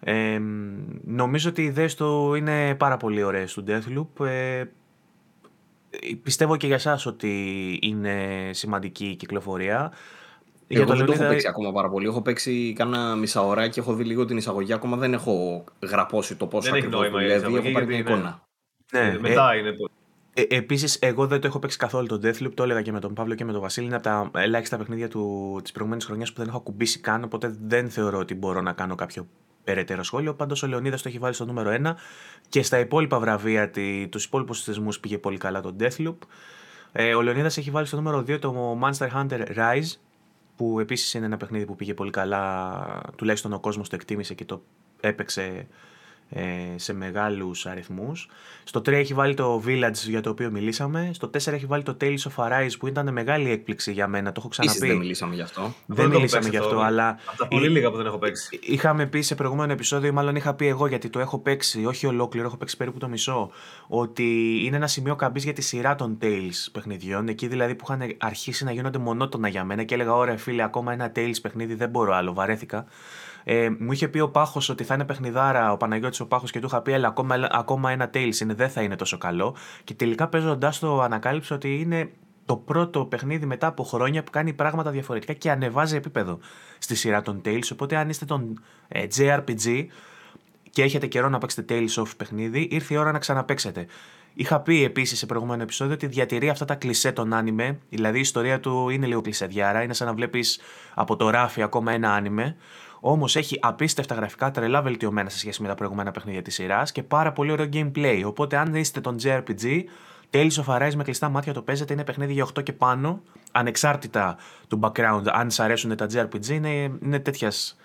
Ε, 0.00 0.38
νομίζω 1.04 1.48
ότι 1.48 1.62
οι 1.62 1.64
ιδέες 1.64 1.94
του 1.94 2.34
είναι 2.34 2.74
πάρα 2.74 2.96
πολύ 2.96 3.22
ωραίες 3.22 3.52
του 3.52 3.64
Deathloop. 3.66 4.26
Ε, 4.26 4.64
πιστεύω 6.22 6.56
και 6.56 6.66
για 6.66 6.76
εσάς 6.76 7.06
ότι 7.06 7.78
είναι 7.82 8.16
σημαντική 8.50 9.06
η 9.06 9.16
κυκλοφορία. 9.16 9.92
Εγώ 10.72 10.94
δεν 10.94 11.06
το 11.06 11.12
έχω 11.12 11.26
παίξει 11.28 11.48
ακόμα 11.48 11.72
πάρα 11.72 11.88
πολύ. 11.88 12.06
Έχω 12.06 12.22
παίξει 12.22 12.72
κάνα 12.76 13.16
μισά 13.16 13.42
ώρα 13.42 13.68
και 13.68 13.80
έχω 13.80 13.94
δει 13.94 14.04
λίγο 14.04 14.24
την 14.24 14.36
εισαγωγή. 14.36 14.72
Ακόμα 14.72 14.96
δεν 14.96 15.12
έχω 15.12 15.64
γραπώσει 15.82 16.36
το 16.36 16.46
πόσο 16.46 16.70
ακριβώς 16.74 17.10
δουλεύει. 17.10 17.56
Έχω 17.56 17.70
πάρει 17.72 17.86
μια 17.86 17.98
εικόνα. 17.98 18.42
Ναι, 18.92 19.00
ε, 19.00 19.18
μετά 19.18 19.56
είναι 19.56 19.72
το. 19.72 19.88
Ε, 20.34 20.42
Επίσης, 20.48 20.98
εγώ 21.00 21.26
δεν 21.26 21.40
το 21.40 21.46
έχω 21.46 21.58
παίξει 21.58 21.76
καθόλου 21.76 22.06
τον 22.06 22.20
Deathloop. 22.24 22.52
Το 22.54 22.62
έλεγα 22.62 22.82
και 22.82 22.92
με 22.92 23.00
τον 23.00 23.14
Παύλο 23.14 23.34
και 23.34 23.44
με 23.44 23.52
τον 23.52 23.60
Βασίλη. 23.60 23.86
Είναι 23.86 23.94
από 23.94 24.04
τα 24.04 24.30
ελάχιστα 24.34 24.76
παιχνίδια 24.76 25.08
της 25.62 25.72
προηγούμενης 25.72 26.04
χρονιάς 26.04 26.32
που 26.32 26.38
δεν 26.38 26.48
έχω 26.48 26.56
ακουμπήσει 26.56 27.00
καν. 27.00 27.24
Οπότε 27.24 27.56
δεν 27.66 27.90
θεωρώ 27.90 28.18
ότι 28.18 28.34
μπορώ 28.34 28.60
να 28.60 28.72
κάνω 28.72 28.94
κάποιο 28.94 29.26
περαιτέρω 29.64 30.02
σχόλιο. 30.02 30.34
Πάντως 30.34 30.62
ο 30.62 30.66
Λεωνίδας 30.66 31.02
το 31.02 31.08
έχει 31.08 31.18
βάλει 31.18 31.34
στο 31.34 31.44
νούμερο 31.44 31.70
1 31.70 31.94
και 32.48 32.62
στα 32.62 32.78
υπόλοιπα 32.78 33.18
βραβεία, 33.18 33.70
τους 34.10 34.24
υπόλοιπους 34.24 34.62
θεσμούς 34.62 35.00
πήγε 35.00 35.18
πολύ 35.18 35.38
καλά 35.38 35.60
τον 35.60 35.76
Deathloop. 35.80 36.16
Ε, 36.92 37.14
ο 37.14 37.22
Λεωνίδας 37.22 37.56
έχει 37.56 37.70
βάλει 37.70 37.86
στο 37.86 37.96
νούμερο 37.96 38.18
2 38.18 38.38
το 38.40 38.78
Monster 38.82 39.08
Hunter 39.08 39.40
Rise 39.56 39.96
που 40.60 40.80
επίσης 40.80 41.14
είναι 41.14 41.26
ένα 41.26 41.36
παιχνίδι 41.36 41.64
που 41.64 41.76
πήγε 41.76 41.94
πολύ 41.94 42.10
καλά, 42.10 43.02
τουλάχιστον 43.16 43.52
ο 43.52 43.60
κόσμος 43.60 43.88
το 43.88 43.96
εκτίμησε 43.96 44.34
και 44.34 44.44
το 44.44 44.62
έπαιξε 45.00 45.42
ε, 45.42 45.66
σε 46.76 46.92
μεγάλους 46.92 47.66
αριθμούς. 47.66 48.28
Στο 48.64 48.80
3 48.80 48.92
έχει 48.92 49.14
βάλει 49.14 49.34
το 49.34 49.62
Village 49.66 50.08
για 50.08 50.20
το 50.20 50.30
οποίο 50.30 50.50
μιλήσαμε. 50.50 51.10
Στο 51.14 51.30
4 51.32 51.52
έχει 51.52 51.66
βάλει 51.66 51.82
το 51.82 51.96
Tales 52.00 52.18
of 52.18 52.44
Arise 52.44 52.70
που 52.78 52.86
ήταν 52.86 53.12
μεγάλη 53.12 53.50
έκπληξη 53.50 53.92
για 53.92 54.06
μένα. 54.06 54.32
Το 54.32 54.36
έχω 54.38 54.48
ξαναπεί. 54.48 54.76
Ίσως 54.76 54.88
δεν 54.88 54.98
μιλήσαμε 54.98 55.34
γι' 55.34 55.42
αυτό. 55.42 55.74
Δεν, 55.86 55.96
δεν 55.96 56.08
μιλήσαμε 56.08 56.48
γι' 56.48 56.56
αυτό, 56.56 56.78
αλλά. 56.78 57.18
Από 57.26 57.36
τα 57.36 57.48
πολύ 57.48 57.68
λίγα 57.68 57.90
που 57.90 57.96
δεν 57.96 58.06
έχω 58.06 58.18
παίξει. 58.18 58.58
Είχαμε 58.62 59.06
πει 59.06 59.20
σε 59.20 59.34
προηγούμενο 59.34 59.72
επεισόδιο, 59.72 60.12
μάλλον 60.12 60.36
είχα 60.36 60.54
πει 60.54 60.66
εγώ 60.66 60.86
γιατί 60.86 61.10
το 61.10 61.18
έχω 61.18 61.38
παίξει, 61.38 61.84
όχι 61.84 62.06
ολόκληρο, 62.06 62.46
έχω 62.46 62.56
παίξει 62.56 62.76
περίπου 62.76 62.98
το 62.98 63.08
μισό. 63.08 63.50
Ότι 63.88 64.60
είναι 64.64 64.76
ένα 64.76 64.86
σημείο 64.86 65.16
καμπής 65.16 65.44
για 65.44 65.52
τη 65.52 65.62
σειρά 65.62 65.94
των 65.94 66.18
Tales 66.22 66.68
παιχνιδιών. 66.72 67.28
Εκεί 67.28 67.46
δηλαδή 67.46 67.74
που 67.74 67.84
είχαν 67.88 68.16
αρχίσει 68.18 68.64
να 68.64 68.72
γίνονται 68.72 68.98
μονότονα 68.98 69.48
για 69.48 69.64
μένα 69.64 69.82
και 69.82 69.94
έλεγα: 69.94 70.14
Ωραία, 70.14 70.36
φίλε, 70.36 70.62
ακόμα 70.62 70.92
ένα 70.92 71.12
Tales 71.16 71.40
παιχνίδι 71.42 71.74
δεν 71.74 71.88
μπορώ 71.88 72.14
άλλο, 72.14 72.32
βαρέθηκα. 72.32 72.86
Ε, 73.44 73.68
μου 73.78 73.92
είχε 73.92 74.08
πει 74.08 74.20
ο 74.20 74.28
Πάχος 74.28 74.68
ότι 74.68 74.84
θα 74.84 74.94
είναι 74.94 75.04
παιχνιδάρα 75.04 75.72
ο 75.72 75.76
Παναγιώτης 75.76 76.20
ο 76.20 76.26
Πάχος 76.26 76.50
και 76.50 76.60
του 76.60 76.66
είχα 76.66 76.82
πει: 76.82 76.94
ακόμα, 77.06 77.48
ακόμα 77.50 77.90
ένα 77.90 78.10
Tales 78.14 78.40
είναι, 78.40 78.54
δεν 78.54 78.68
θα 78.68 78.82
είναι 78.82 78.96
τόσο 78.96 79.18
καλό. 79.18 79.56
Και 79.84 79.94
τελικά 79.94 80.28
παίζοντάς 80.28 80.78
το 80.78 81.00
ανακάλυψε 81.00 81.54
ότι 81.54 81.80
είναι 81.80 82.10
το 82.44 82.56
πρώτο 82.56 83.04
παιχνίδι 83.04 83.46
μετά 83.46 83.66
από 83.66 83.84
χρόνια 83.84 84.24
που 84.24 84.30
κάνει 84.30 84.52
πράγματα 84.52 84.90
διαφορετικά 84.90 85.32
και 85.32 85.50
ανεβάζει 85.50 85.96
επίπεδο 85.96 86.38
στη 86.78 86.94
σειρά 86.94 87.22
των 87.22 87.40
Tales. 87.44 87.68
Οπότε, 87.72 87.96
αν 87.96 88.08
είστε 88.08 88.24
τον 88.24 88.62
ε, 88.88 89.06
JRPG 89.16 89.86
και 90.70 90.82
έχετε 90.82 91.06
καιρό 91.06 91.28
να 91.28 91.38
παίξετε 91.38 91.74
Tales 91.74 92.02
of 92.02 92.06
παιχνίδι, 92.16 92.68
ήρθε 92.70 92.94
η 92.94 92.96
ώρα 92.96 93.12
να 93.12 93.18
ξαναπέξετε. 93.18 93.86
Είχα 94.34 94.60
πει 94.60 94.84
επίσης 94.84 95.18
σε 95.18 95.26
προηγούμενο 95.26 95.62
επεισόδιο 95.62 95.94
ότι 95.94 96.06
διατηρεί 96.06 96.48
αυτά 96.48 96.64
τα 96.64 96.74
κλισέ 96.74 97.12
των 97.12 97.32
άνιμε. 97.32 97.78
Δηλαδή 97.88 98.18
η 98.18 98.20
ιστορία 98.20 98.60
του 98.60 98.88
είναι 98.88 99.06
λίγο 99.06 99.20
κλισεδιάρα. 99.20 99.82
Είναι 99.82 99.94
σαν 99.94 100.06
να 100.06 100.14
βλέπεις 100.14 100.60
από 100.94 101.16
το 101.16 101.30
ράφι 101.30 101.62
ακόμα 101.62 101.92
ένα 101.92 102.12
άνιμε. 102.12 102.56
Όμως 103.00 103.36
έχει 103.36 103.58
απίστευτα 103.60 104.14
γραφικά, 104.14 104.50
τρελά 104.50 104.82
βελτιωμένα 104.82 105.28
σε 105.28 105.38
σχέση 105.38 105.62
με 105.62 105.68
τα 105.68 105.74
προηγούμενα 105.74 106.10
παιχνίδια 106.10 106.42
της 106.42 106.54
σειράς 106.54 106.92
και 106.92 107.02
πάρα 107.02 107.32
πολύ 107.32 107.52
ωραίο 107.52 107.68
gameplay. 107.72 108.22
Οπότε, 108.24 108.56
αν 108.56 108.74
είστε 108.74 109.00
τον 109.00 109.16
JRPG, 109.22 109.82
Tales 110.30 110.64
of 110.64 110.64
Arise 110.64 110.94
με 110.94 111.02
κλειστά 111.02 111.28
μάτια 111.28 111.52
το 111.52 111.62
παίζετε. 111.62 111.92
Είναι 111.92 112.04
παιχνίδι 112.04 112.32
για 112.32 112.46
8 112.58 112.62
και 112.62 112.72
πάνω. 112.72 113.22
Ανεξάρτητα 113.52 114.36
του 114.68 114.80
background, 114.82 115.22
αν 115.32 115.50
σα 115.50 115.64
αρέσουν 115.64 115.96
τα 115.96 116.06
JRPG, 116.12 116.46
είναι, 116.48 116.68
είναι 117.02 117.18
τέτοιας 117.18 117.76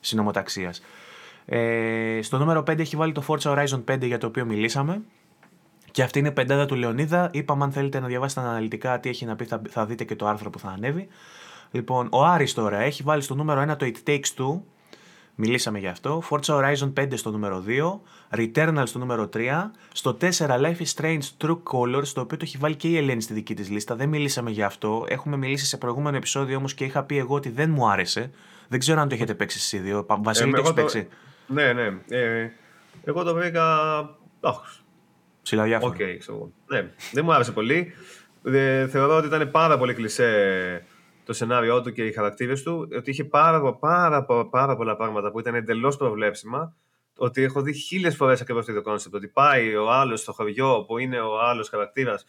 συνομοταξία. 0.00 0.74
Ε, 1.46 2.18
στο 2.22 2.38
νούμερο 2.38 2.60
5 2.60 2.78
έχει 2.78 2.96
βάλει 2.96 3.12
το 3.12 3.22
Forza 3.28 3.54
Horizon 3.54 3.84
5 3.90 4.02
για 4.02 4.18
το 4.18 4.26
οποίο 4.26 4.44
μιλήσαμε. 4.44 5.02
Και 5.90 6.02
αυτή 6.02 6.18
είναι 6.18 6.28
η 6.28 6.32
πεντάδα 6.32 6.66
του 6.66 6.74
Λεωνίδα. 6.74 7.30
Είπαμε 7.32 7.64
αν 7.64 7.72
θέλετε 7.72 8.00
να 8.00 8.06
διαβάσετε 8.06 8.40
αναλυτικά 8.40 9.00
τι 9.00 9.08
έχει 9.08 9.24
να 9.24 9.36
πει, 9.36 9.44
θα, 9.44 9.62
θα 9.68 9.86
δείτε 9.86 10.04
και 10.04 10.16
το 10.16 10.26
άρθρο 10.26 10.50
που 10.50 10.58
θα 10.58 10.68
ανέβει. 10.68 11.08
Λοιπόν, 11.74 12.08
ο 12.10 12.24
Άρης 12.24 12.54
τώρα 12.54 12.78
έχει 12.78 13.02
βάλει 13.02 13.22
στο 13.22 13.34
νούμερο 13.34 13.72
1 13.72 13.76
το 13.76 13.92
It 13.92 14.08
Takes 14.08 14.20
Two. 14.36 14.60
Μιλήσαμε 15.34 15.78
γι' 15.78 15.86
αυτό. 15.86 16.22
Forza 16.30 16.54
Horizon 16.54 16.92
5 17.00 17.08
στο 17.14 17.30
νούμερο 17.30 17.64
2. 17.66 18.38
Returnal 18.38 18.82
στο 18.84 18.98
νούμερο 18.98 19.28
3. 19.34 19.38
Στο 19.92 20.16
4 20.20 20.26
Life 20.38 20.76
is 20.76 20.94
Strange 20.96 21.20
True 21.38 21.58
Colors, 21.72 22.06
το 22.06 22.20
οποίο 22.20 22.36
το 22.36 22.42
έχει 22.42 22.56
βάλει 22.58 22.76
και 22.76 22.88
η 22.88 22.96
Ελένη 22.96 23.22
στη 23.22 23.32
δική 23.32 23.54
της 23.54 23.70
λίστα. 23.70 23.94
Δεν 23.94 24.08
μιλήσαμε 24.08 24.50
γι' 24.50 24.62
αυτό. 24.62 25.04
Έχουμε 25.08 25.36
μιλήσει 25.36 25.66
σε 25.66 25.76
προηγούμενο 25.76 26.16
επεισόδιο 26.16 26.56
όμως 26.56 26.74
και 26.74 26.84
είχα 26.84 27.02
πει 27.02 27.18
εγώ 27.18 27.34
ότι 27.34 27.48
δεν 27.48 27.70
μου 27.70 27.88
άρεσε. 27.88 28.30
Δεν 28.68 28.78
ξέρω 28.78 29.00
αν 29.00 29.08
το 29.08 29.14
έχετε 29.14 29.34
παίξει 29.34 29.58
εσείς 29.58 29.82
δύο. 29.82 30.06
Βασίλη, 30.22 30.48
ε, 30.48 30.52
το 30.52 30.58
έχεις 30.60 30.72
παίξει; 30.72 31.08
Ναι, 31.46 31.72
ναι. 31.72 31.98
Ε, 32.08 32.50
εγώ 33.04 33.22
το 33.22 33.34
βρήκα. 33.34 33.64
Ψηλά 35.42 35.64
διάφορα. 35.64 35.94
Okay, 35.98 36.18
ναι, 36.66 36.90
δεν 37.12 37.24
μου 37.24 37.32
άρεσε 37.32 37.52
πολύ. 37.52 37.94
Ε, 38.44 38.88
θεωρώ 38.88 39.16
ότι 39.16 39.26
ήταν 39.26 39.50
πάρα 39.50 39.78
πολύ 39.78 39.94
κλισέ 39.94 40.84
το 41.24 41.32
σενάριό 41.32 41.80
του 41.80 41.92
και 41.92 42.04
οι 42.04 42.12
χαρακτήρες 42.12 42.62
του. 42.62 42.88
Ότι 42.96 43.10
είχε 43.10 43.24
πάρα, 43.24 43.74
πάρα, 43.74 44.24
πάρα, 44.24 44.46
πάρα 44.46 44.76
πολλά 44.76 44.96
πράγματα 44.96 45.30
που 45.30 45.40
ήταν 45.40 45.54
εντελώς 45.54 45.96
προβλέψιμα. 45.96 46.76
Ότι 47.16 47.42
έχω 47.42 47.62
δει 47.62 47.72
χίλιες 47.72 48.16
φορές 48.16 48.40
ακριβώς 48.40 48.64
το 48.64 48.72
ίδιο 48.72 48.84
concept. 48.84 49.14
Ότι 49.14 49.28
πάει 49.28 49.74
ο 49.74 49.90
άλλος 49.90 50.20
στο 50.20 50.32
χωριό 50.32 50.84
που 50.86 50.98
είναι 50.98 51.20
ο 51.20 51.40
άλλος 51.40 51.68
χαρακτήρας 51.68 52.24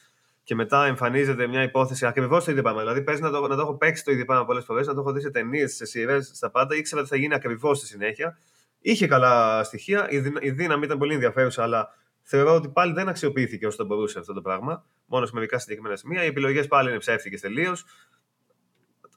και 0.45 0.55
μετά 0.55 0.85
εμφανίζεται 0.85 1.47
μια 1.47 1.61
υπόθεση 1.61 2.05
ακριβώς 2.05 2.43
το 2.43 2.51
ίδιο 2.51 2.63
πράγμα. 2.63 2.81
Δηλαδή, 2.81 3.01
παίζει 3.01 3.21
να 3.21 3.31
το, 3.31 3.47
να 3.47 3.55
το 3.55 3.61
έχω 3.61 3.73
παίξει 3.73 4.03
το 4.03 4.11
ίδιο 4.11 4.25
πράγμα 4.25 4.45
πολλές 4.45 4.63
φορές, 4.63 4.87
να 4.87 4.93
το 4.93 4.99
έχω 4.99 5.11
δει 5.11 5.21
σε 5.21 5.29
ταινίες, 5.29 5.75
σε 5.75 5.85
σειρές, 5.85 6.31
στα 6.33 6.49
πάντα. 6.49 6.75
Ήξερα 6.75 7.01
ότι 7.01 7.09
θα 7.09 7.15
γίνει 7.15 7.33
ακριβώς 7.33 7.77
στη 7.77 7.87
συνέχεια. 7.87 8.37
Είχε 8.79 9.07
καλά 9.07 9.63
στοιχεία. 9.63 10.07
Η, 10.41 10.49
δύναμη 10.49 10.85
ήταν 10.85 10.97
πολύ 10.97 11.13
ενδιαφέρουσα, 11.13 11.63
αλλά 11.63 11.89
θεωρώ 12.21 12.55
ότι 12.55 12.69
πάλι 12.69 12.93
δεν 12.93 13.07
αξιοποιήθηκε 13.07 13.67
όσο 13.67 13.77
το 13.77 13.85
μπορούσε 13.85 14.19
αυτό 14.19 14.33
το 14.33 14.41
πράγμα. 14.41 14.85
Μόνο 15.05 15.25
σε 15.25 15.31
μερικά 15.35 15.59
συγκεκριμένα 15.59 15.95
σημεία. 15.95 16.23
Οι 16.23 16.27
επιλογές 16.27 16.67
πάλι 16.67 16.89
είναι 16.89 16.97
ψεύτικες 16.97 17.41
τελείως. 17.41 17.85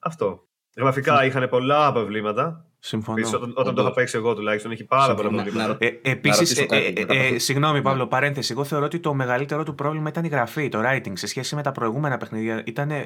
Αυτό. 0.00 0.48
Γραφικά 0.76 1.24
είχαν 1.24 1.48
πολλά 1.48 1.92
προβλήματα. 1.92 2.67
Συμφωνώ. 2.80 3.28
όταν, 3.34 3.52
όταν 3.56 3.74
το 3.74 3.82
είχα 3.82 3.92
παίξει 3.92 4.16
εγώ 4.16 4.34
τουλάχιστον, 4.34 4.70
έχει 4.70 4.84
πάρα 4.84 5.14
πολλά 5.14 5.28
προβλήματα. 5.28 5.76
Ε, 5.78 5.90
Επίσης, 6.02 6.58
ε, 6.58 6.66
ε, 6.70 7.04
ε, 7.08 7.38
συγγνώμη 7.38 7.82
Παύλο, 7.82 8.06
παρένθεση. 8.06 8.52
Εγώ 8.52 8.64
θεωρώ 8.64 8.84
ότι 8.84 8.98
το 8.98 9.14
μεγαλύτερο 9.14 9.62
του 9.62 9.74
πρόβλημα 9.74 10.08
ήταν 10.08 10.24
η 10.24 10.28
γραφή, 10.28 10.68
το 10.68 10.80
writing. 10.84 11.12
Σε 11.12 11.26
σχέση 11.26 11.54
με 11.54 11.62
τα 11.62 11.72
προηγούμενα 11.72 12.16
παιχνίδια, 12.16 12.62
ήταν 12.66 12.90
ε, 12.90 13.04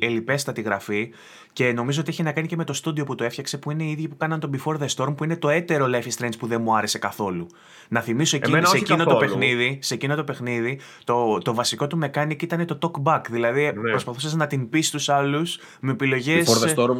ελιπέστατη 0.00 0.60
γραφή 0.60 1.12
και 1.52 1.72
νομίζω 1.72 2.00
ότι 2.00 2.10
έχει 2.10 2.22
να 2.22 2.32
κάνει 2.32 2.46
και 2.46 2.56
με 2.56 2.64
το 2.64 2.72
στούντιο 2.72 3.04
που 3.04 3.14
το 3.14 3.24
έφτιαξε, 3.24 3.58
που 3.58 3.70
είναι 3.70 3.82
οι 3.82 3.90
ίδιοι 3.90 4.08
που 4.08 4.16
κάναν 4.16 4.40
το 4.40 4.50
Before 4.52 4.76
the 4.78 4.86
Storm, 4.96 5.16
που 5.16 5.24
είναι 5.24 5.36
το 5.36 5.48
έτερο 5.48 5.86
Life 5.92 6.04
is 6.04 6.24
Strange 6.24 6.38
που 6.38 6.46
δεν 6.46 6.60
μου 6.62 6.76
άρεσε 6.76 6.98
καθόλου. 6.98 7.46
Να 7.88 8.00
θυμίσω 8.00 8.36
εκείνη, 8.36 8.66
σε, 8.66 8.76
εκείνο 8.76 9.04
το 9.04 9.16
παιχνίδι, 9.16 9.78
σε 9.82 9.94
εκείνο 9.94 10.14
το 10.14 10.24
παιχνίδι, 10.24 10.80
το, 11.04 11.38
το 11.38 11.54
βασικό 11.54 11.86
του 11.86 11.98
mechanic 12.02 12.42
ήταν 12.42 12.66
το 12.66 12.78
talk 12.80 13.02
back. 13.02 13.22
Δηλαδή 13.30 13.62
ναι. 13.62 13.90
προσπαθούσες 13.90 14.34
να 14.34 14.46
την 14.46 14.68
πεις 14.68 14.86
στους 14.86 15.08
άλλους 15.08 15.58
με 15.80 15.90
επιλογές. 15.90 16.48
Before 16.48 16.68
the 16.68 16.74
Storm 16.74 16.96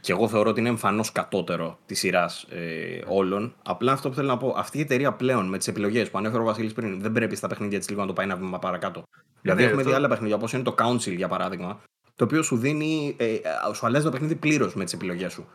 και 0.00 0.12
εγώ 0.12 0.28
θεωρώ 0.28 0.50
ότι 0.50 0.60
είναι 0.60 0.68
εμφανώς 0.68 1.12
κατώτερο 1.12 1.78
της 1.86 1.98
σειράς 1.98 2.42
ε, 2.42 3.00
όλων. 3.06 3.54
Απλά 3.62 3.92
αυτό 3.92 4.08
που 4.08 4.14
θέλω 4.14 4.28
να 4.28 4.36
πω, 4.36 4.54
αυτή 4.56 4.78
η 4.78 4.80
εταιρεία 4.80 5.12
πλέον 5.12 5.48
με 5.48 5.58
τις 5.58 5.68
επιλογές 5.68 6.10
που 6.10 6.18
ανέφερε 6.18 6.42
ο 6.42 6.44
Βασίλης 6.44 6.72
πριν, 6.72 7.00
δεν 7.00 7.12
πρέπει 7.12 7.36
στα 7.36 7.48
παιχνίδια 7.48 7.78
της 7.78 7.88
λίγο 7.88 8.00
να 8.00 8.06
το 8.06 8.12
πάει 8.12 8.26
ένα 8.26 8.36
βήμα 8.36 8.58
παρακάτω. 8.58 9.02
δηλαδή, 9.42 9.62
ναι, 9.62 9.68
έχουμε 9.68 9.82
δει 9.82 9.92
άλλα 9.92 10.08
παιχνίδια, 10.08 10.36
όπως 10.36 10.52
είναι 10.52 10.62
το 10.62 10.74
Council 10.78 11.16
για 11.16 11.28
παράδειγμα, 11.28 11.80
το 12.14 12.24
οποίο 12.24 12.42
σου 12.42 12.56
δίνει, 12.56 13.16
ε, 13.18 13.34
ε 13.34 13.40
σου 13.74 13.86
αλλάζει 13.86 14.04
το 14.04 14.10
παιχνίδι 14.10 14.34
πλήρως 14.34 14.74
με 14.74 14.84
τις 14.84 14.92
επιλογές 14.92 15.32
σου. 15.32 15.46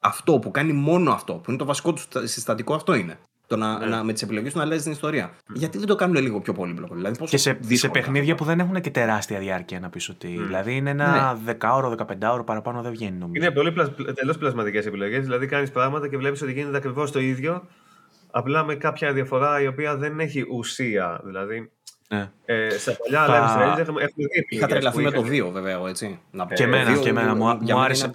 Αυτό 0.00 0.38
που 0.38 0.50
κάνει 0.50 0.72
μόνο 0.72 1.12
αυτό, 1.12 1.32
που 1.34 1.50
είναι 1.50 1.58
το 1.58 1.64
βασικό 1.64 1.92
του 1.92 2.02
συστατικό, 2.24 2.74
αυτό 2.74 2.94
είναι. 2.94 3.18
Το 3.46 3.56
να, 3.56 3.78
ναι. 3.78 3.86
να, 3.86 4.04
με 4.04 4.12
τις 4.12 4.22
επιλογές 4.22 4.52
του 4.52 4.58
να 4.58 4.64
αλλάζει 4.64 4.82
την 4.82 4.92
ιστορία. 4.92 5.30
Γιατί 5.54 5.78
δεν 5.78 5.86
το 5.86 5.94
κάνουν 5.94 6.22
λίγο 6.22 6.40
πιο 6.40 6.52
πολύπλοκο. 6.52 6.94
Δηλαδή, 6.94 7.24
και 7.24 7.36
σε, 7.36 7.58
σε 7.70 7.88
παιχνίδια 7.88 8.34
που 8.34 8.44
δεν 8.44 8.60
έχουν 8.60 8.80
και 8.80 8.90
τεράστια 8.90 9.38
διάρκεια 9.38 9.80
να 9.80 9.88
πεις 9.88 10.08
ότι. 10.08 10.38
Mm. 10.38 10.44
Δηλαδή 10.44 10.76
είναι 10.76 10.90
ένα 10.90 11.38
ναι. 11.44 11.56
10ωρο, 11.60 11.96
15ωρο 11.96 12.42
παραπάνω 12.46 12.82
δεν 12.82 12.92
βγαίνει 12.92 13.18
νομίζω. 13.18 13.44
Είναι 13.44 13.54
πολύ 13.54 13.72
πλασ... 13.72 13.90
τελώ 14.14 14.34
πλασματικές 14.38 14.86
επιλογές. 14.86 15.22
Δηλαδή 15.22 15.46
κάνεις 15.46 15.70
πράγματα 15.70 16.08
και 16.08 16.16
βλέπεις 16.16 16.42
ότι 16.42 16.52
γίνεται 16.52 16.76
ακριβώς 16.76 17.10
το 17.10 17.20
ίδιο. 17.20 17.68
Απλά 18.30 18.64
με 18.64 18.74
κάποια 18.74 19.12
διαφορά 19.12 19.60
η 19.60 19.66
οποία 19.66 19.96
δεν 19.96 20.20
έχει 20.20 20.46
ουσία. 20.50 21.20
Δηλαδή 21.24 21.70
ναι. 22.14 22.30
Ε, 22.44 22.78
στα 22.78 22.96
παλιά 22.96 23.24
θα... 23.24 23.74
Live 23.74 23.78
έχουμε, 23.78 24.02
έχουμε 24.02 24.26
δει 24.26 24.46
Είχα 24.48 24.66
τρελαθεί 24.66 25.02
με 25.02 25.10
το 25.10 25.20
2 25.20 25.50
βέβαια 25.52 25.72
εγώ 25.72 25.86
έτσι. 25.86 26.20
Να 26.30 26.46
πω. 26.46 26.54
Και 26.54 26.62
εμένα, 26.62 26.98
και 26.98 27.08
εμένα. 27.08 27.34
Μου, 27.34 27.58
μου 27.60 27.80
άρεσε, 27.80 28.10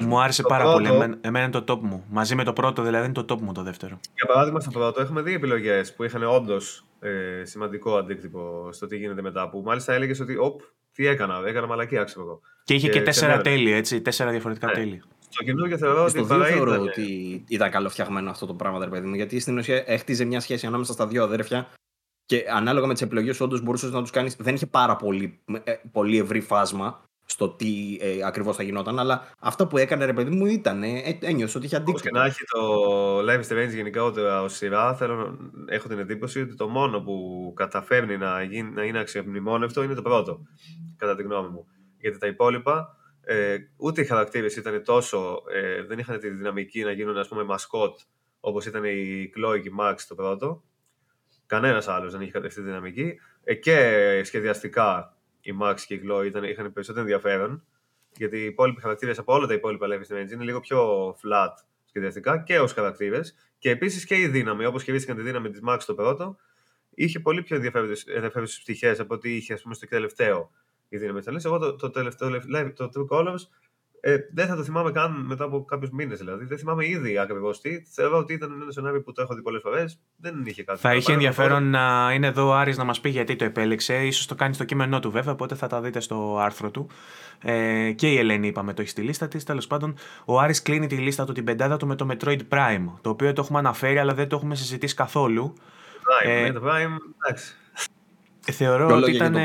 μου 0.00 0.20
άρεσε 0.20 0.42
πάρα 0.42 0.62
πρώτο, 0.62 0.76
πολύ. 0.76 0.88
Εμένα, 0.88 1.18
εμένα 1.20 1.44
είναι 1.44 1.60
το 1.60 1.74
top 1.74 1.80
μου. 1.80 2.04
Μαζί 2.08 2.34
με 2.34 2.44
το 2.44 2.52
πρώτο 2.52 2.82
δηλαδή 2.82 3.04
είναι 3.04 3.22
το 3.22 3.34
top 3.34 3.40
μου 3.40 3.52
το 3.52 3.62
δεύτερο. 3.62 4.00
Για 4.14 4.26
παράδειγμα 4.26 4.60
στο 4.60 4.70
πρώτο 4.70 5.00
έχουμε 5.00 5.22
δει 5.22 5.34
επιλογές 5.34 5.94
που 5.94 6.04
είχαν 6.04 6.22
όντως 6.22 6.84
ε, 7.00 7.44
σημαντικό 7.44 7.96
αντίκτυπο 7.96 8.68
στο 8.72 8.86
τι 8.86 8.96
γίνεται 8.96 9.22
μετά. 9.22 9.48
Που 9.48 9.62
μάλιστα 9.64 9.92
έλεγες 9.94 10.20
ότι 10.20 10.36
οπ, 10.36 10.60
τι 10.92 11.06
έκανα, 11.06 11.42
έκανα 11.46 11.66
μαλακία 11.66 12.04
ξέρω 12.04 12.22
εγώ. 12.22 12.40
Και 12.64 12.74
είχε 12.74 12.88
και, 12.88 12.98
και 12.98 13.04
τέσσερα 13.04 13.40
τέλη, 13.40 13.72
έτσι, 13.72 14.00
τέσσερα 14.00 14.30
διαφορετικά 14.30 14.66
ναι. 14.66 14.72
τέλη. 14.72 15.02
Στο 15.28 15.44
καινούργιο 15.44 15.78
θεωρώ 15.78 16.02
ότι. 16.02 16.24
Στο 16.24 16.44
θεωρώ 16.44 16.80
ότι 16.80 17.44
ήταν 17.48 17.70
καλοφτιαγμένο 17.70 18.30
αυτό 18.30 18.46
το 18.46 18.54
πράγμα, 18.54 18.84
ρε 18.84 18.90
παιδί 18.90 19.06
μου. 19.06 19.14
Γιατί 19.14 19.40
στην 19.40 19.58
ουσία 19.58 19.82
έχτιζε 19.86 20.24
μια 20.24 20.40
σχέση 20.40 20.66
ανάμεσα 20.66 20.92
στα 20.92 21.06
δύο 21.06 21.22
αδέρφια 21.22 21.68
και 22.30 22.44
ανάλογα 22.50 22.86
με 22.86 22.92
τις 22.92 23.02
επιλογές 23.02 23.36
σου, 23.36 23.44
όντως 23.44 23.62
μπορούσες 23.62 23.90
να 23.90 24.00
τους 24.00 24.10
κάνεις. 24.10 24.36
Δεν 24.36 24.54
είχε 24.54 24.66
πάρα 24.66 24.96
πολύ, 24.96 25.40
ε, 25.64 25.72
πολύ 25.92 26.18
ευρύ 26.18 26.40
φάσμα 26.40 27.04
στο 27.24 27.48
τι 27.48 27.98
ε, 28.00 28.24
ακριβώς 28.24 28.56
θα 28.56 28.62
γινόταν, 28.62 28.98
αλλά 28.98 29.28
αυτά 29.38 29.66
που 29.66 29.78
έκανε 29.78 30.04
ρε 30.04 30.12
παιδί 30.12 30.30
μου 30.36 30.46
ήταν. 30.46 30.82
Ε, 30.82 31.18
ένιωσε 31.20 31.56
ότι 31.56 31.66
είχε 31.66 31.76
αντίκτυπο. 31.76 32.08
και 32.08 32.18
να 32.18 32.24
έχει 32.24 32.44
το 32.44 33.18
Live 33.18 33.40
Strange 33.48 33.74
γενικά 33.74 34.02
ω 34.42 34.48
σειρά, 34.48 34.94
θέλω, 34.94 35.38
έχω 35.66 35.88
την 35.88 35.98
εντύπωση 35.98 36.40
ότι 36.40 36.54
το 36.54 36.68
μόνο 36.68 37.00
που 37.00 37.52
καταφέρνει 37.56 38.16
να, 38.16 38.42
γίνει, 38.42 38.70
να 38.70 38.84
είναι 38.84 38.98
αξιομνημόνευτο 38.98 39.82
είναι 39.82 39.94
το 39.94 40.02
πρώτο, 40.02 40.40
κατά 40.96 41.16
τη 41.16 41.22
γνώμη 41.22 41.48
μου. 41.48 41.66
Γιατί 41.98 42.18
τα 42.18 42.26
υπόλοιπα, 42.26 42.96
ε, 43.20 43.56
ούτε 43.76 44.00
οι 44.00 44.04
χαρακτήρες 44.04 44.56
ήταν 44.56 44.82
τόσο. 44.84 45.42
Ε, 45.52 45.82
δεν 45.82 45.98
είχαν 45.98 46.18
τη 46.18 46.28
δυναμική 46.28 46.82
να 46.82 46.92
γίνουν, 46.92 47.18
ας 47.18 47.28
πούμε, 47.28 47.44
μασκότ 47.44 47.98
όπως 48.40 48.66
ήταν 48.66 48.84
η 48.84 49.30
Chloe 49.36 49.60
και 49.62 49.68
η 49.68 49.74
Max 49.80 49.94
το 50.08 50.14
πρώτο. 50.14 50.62
Κανένας 51.50 51.88
άλλος 51.88 52.12
δεν 52.12 52.20
είχε 52.20 52.38
αυτή 52.38 52.54
τη 52.54 52.60
δυναμική. 52.60 53.20
Ε, 53.44 53.54
και 53.54 54.20
σχεδιαστικά 54.24 55.16
η 55.40 55.52
Max 55.62 55.74
και 55.86 55.94
η 55.94 56.02
Glow 56.04 56.24
ήταν, 56.26 56.44
είχαν 56.44 56.72
περισσότερο 56.72 57.04
ενδιαφέρον. 57.04 57.64
Γιατί 58.16 58.38
οι 58.38 58.44
υπόλοιποι 58.44 58.80
χαρακτήρες 58.80 59.18
από 59.18 59.34
όλα 59.34 59.46
τα 59.46 59.54
υπόλοιπα 59.54 59.86
Level 59.86 60.14
Strange 60.14 60.30
είναι 60.32 60.44
λίγο 60.44 60.60
πιο 60.60 61.08
flat 61.10 61.52
σχεδιαστικά 61.84 62.38
και 62.38 62.58
ως 62.58 62.72
χαρακτήρες. 62.72 63.34
Και 63.58 63.70
επίσης 63.70 64.04
και 64.04 64.14
η 64.14 64.28
δύναμη, 64.28 64.64
όπως 64.64 64.82
χειρίστηκαν 64.82 65.16
τη 65.16 65.22
δύναμη 65.22 65.50
της 65.50 65.60
Max 65.68 65.78
το 65.86 65.94
πρώτο, 65.94 66.36
είχε 66.94 67.20
πολύ 67.20 67.42
πιο 67.42 67.56
ενδιαφέρουσες 67.56 68.60
πτυχές 68.62 69.00
από 69.00 69.14
ό,τι 69.14 69.36
είχε 69.36 69.52
ας 69.52 69.62
πούμε, 69.62 69.74
στο 69.74 69.86
τελευταίο 69.86 70.50
η 70.88 70.98
δύναμη 70.98 71.20
της 71.20 71.44
Εγώ 71.44 71.58
το, 71.58 71.76
το 71.76 71.90
τελευταίο, 71.90 72.30
το 72.74 72.90
True 72.94 73.16
Colors, 73.16 73.40
ε, 74.00 74.16
δεν 74.32 74.46
θα 74.46 74.56
το 74.56 74.62
θυμάμαι 74.62 74.90
καν 74.90 75.24
μετά 75.26 75.44
από 75.44 75.64
κάποιους 75.64 75.90
μήνες. 75.90 76.18
Δηλαδή. 76.18 76.44
Δεν 76.44 76.58
θυμάμαι 76.58 76.86
ήδη 76.86 77.18
ακριβώς 77.18 77.60
τι. 77.60 77.82
Θεωρώ 77.94 78.18
ότι 78.18 78.32
ήταν 78.32 78.60
ένα 78.62 78.70
σενάριο 78.70 79.02
που 79.02 79.12
το 79.12 79.22
έχω 79.22 79.34
δει 79.34 79.42
πολλές 79.42 79.60
φορές. 79.62 80.00
Δεν 80.16 80.42
είχε 80.44 80.64
κάτι. 80.64 80.80
Θα 80.80 80.94
είχε 80.94 81.12
ενδιαφέρον 81.12 81.70
να 81.70 82.10
είναι 82.14 82.26
εδώ 82.26 82.48
ο 82.48 82.54
Άρης 82.54 82.76
να 82.76 82.84
μας 82.84 83.00
πει 83.00 83.08
γιατί 83.08 83.36
το 83.36 83.44
επέλεξε. 83.44 84.10
σω 84.10 84.26
το 84.28 84.34
κάνει 84.34 84.54
στο 84.54 84.64
κείμενό 84.64 85.00
του 85.00 85.10
βέβαια, 85.10 85.32
οπότε 85.32 85.54
θα 85.54 85.66
τα 85.66 85.80
δείτε 85.80 86.00
στο 86.00 86.38
άρθρο 86.40 86.70
του. 86.70 86.88
Ε, 87.38 87.92
και 87.92 88.08
η 88.08 88.18
Ελένη, 88.18 88.46
είπαμε, 88.46 88.74
το 88.74 88.80
έχει 88.80 88.90
στη 88.90 89.02
λίστα 89.02 89.28
της. 89.28 89.44
Τέλος 89.44 89.66
πάντων, 89.66 89.94
ο 90.24 90.38
Άρης 90.38 90.62
κλείνει 90.62 90.86
τη 90.86 90.96
λίστα 90.96 91.24
του 91.24 91.32
την 91.32 91.44
πεντάδα 91.44 91.76
του 91.76 91.86
με 91.86 91.94
το 91.94 92.06
Metroid 92.10 92.40
Prime. 92.48 92.84
Το 93.00 93.10
οποίο 93.10 93.32
το 93.32 93.40
έχουμε 93.40 93.58
αναφέρει, 93.58 93.98
αλλά 93.98 94.14
δεν 94.14 94.28
το 94.28 94.36
έχουμε 94.36 94.54
συζητήσει 94.54 94.94
καθόλου. 94.94 95.54
Prime, 95.56 96.28
ε, 96.28 96.52
το 96.52 96.62
Prime, 96.64 96.96
εντάξει. 97.24 97.54
Θεωρώ 98.40 98.96
ότι 98.96 99.14
ήταν. 99.14 99.36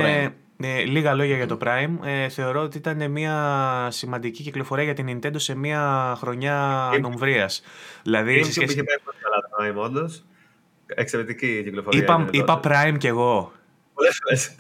Ε, 0.60 0.84
λίγα 0.84 1.14
λόγια 1.14 1.36
για 1.36 1.48
το 1.48 1.58
Prime. 1.62 1.96
Ε, 2.04 2.30
θεωρώ 2.30 2.62
ότι 2.62 2.78
ήταν 2.78 3.12
μια 3.12 3.88
σημαντική 3.92 4.44
κυκλοφορία 4.44 4.84
για 4.84 4.94
την 4.94 5.08
Nintendo 5.10 5.36
σε 5.36 5.56
μια 5.56 6.14
χρονιά 6.18 6.88
ανομβρίας. 6.88 7.62
Δηλαδή, 8.04 8.34
είναι 8.34 8.44
σχέση... 8.44 8.74
είχε 8.74 8.84
καλά 8.84 9.72
το 9.74 9.82
Prime, 9.82 9.86
όντως. 9.86 10.26
Εξαιρετική 10.86 11.64
κυκλοφορία. 11.64 12.02
Είπα, 12.02 12.28
είπα 12.32 12.60
Prime 12.64 12.96
κι 12.98 13.08
εγώ. 13.08 13.52
Πολλές 13.96 14.20
φορές. 14.24 14.56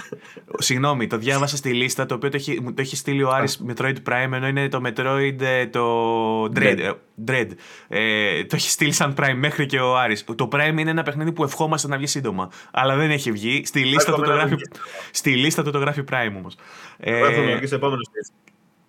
Συγγνώμη, 0.57 1.07
το 1.07 1.17
διάβασα 1.17 1.57
στη 1.57 1.73
λίστα 1.73 2.05
το 2.05 2.15
οποίο 2.15 2.29
το 2.29 2.35
έχει, 2.37 2.59
μου 2.61 2.73
το 2.73 2.81
έχει 2.81 2.95
στείλει 2.95 3.23
ο 3.23 3.29
Άρης 3.31 3.63
Metroid 3.67 3.95
Prime 4.09 4.29
ενώ 4.31 4.47
είναι 4.47 4.69
το 4.69 4.81
Metroid 4.85 5.41
ε, 5.41 5.67
το 5.67 6.43
Dread. 6.43 6.77
ε, 6.79 6.91
Dread. 7.27 7.47
Ε, 7.87 8.43
το 8.45 8.55
έχει 8.55 8.69
στείλει 8.69 8.91
σαν 8.91 9.13
Prime 9.17 9.33
μέχρι 9.35 9.65
και 9.65 9.79
ο 9.79 9.97
Άρης. 9.97 10.23
Το 10.35 10.47
Prime 10.51 10.75
είναι 10.77 10.89
ένα 10.89 11.03
παιχνίδι 11.03 11.31
που 11.31 11.43
ευχόμαστε 11.43 11.87
να 11.87 11.97
βγει 11.97 12.07
σύντομα. 12.07 12.51
Αλλά 12.71 12.95
δεν 12.95 13.11
έχει 13.11 13.31
βγει. 13.31 13.61
Στη 13.65 13.79
λίστα, 13.85 14.11
του 14.13 14.21
το, 14.21 14.21
Εύχομαι 14.21 14.27
να 14.27 14.39
γράφει, 14.39 14.55
βγει. 14.55 14.65
στη 15.11 15.35
λίστα 15.35 15.63
του 15.63 15.71
το 15.71 15.77
γράφει 15.77 16.03
Prime 16.11 16.33
όμως. 16.37 16.55
Ε, 16.97 17.15
Εγώ 17.15 17.25
εύχομαι 17.25 17.51
να 17.51 17.57
βγει 17.57 17.65
στο 17.65 17.75
επόμενο 17.75 18.01
stage. 18.01 18.44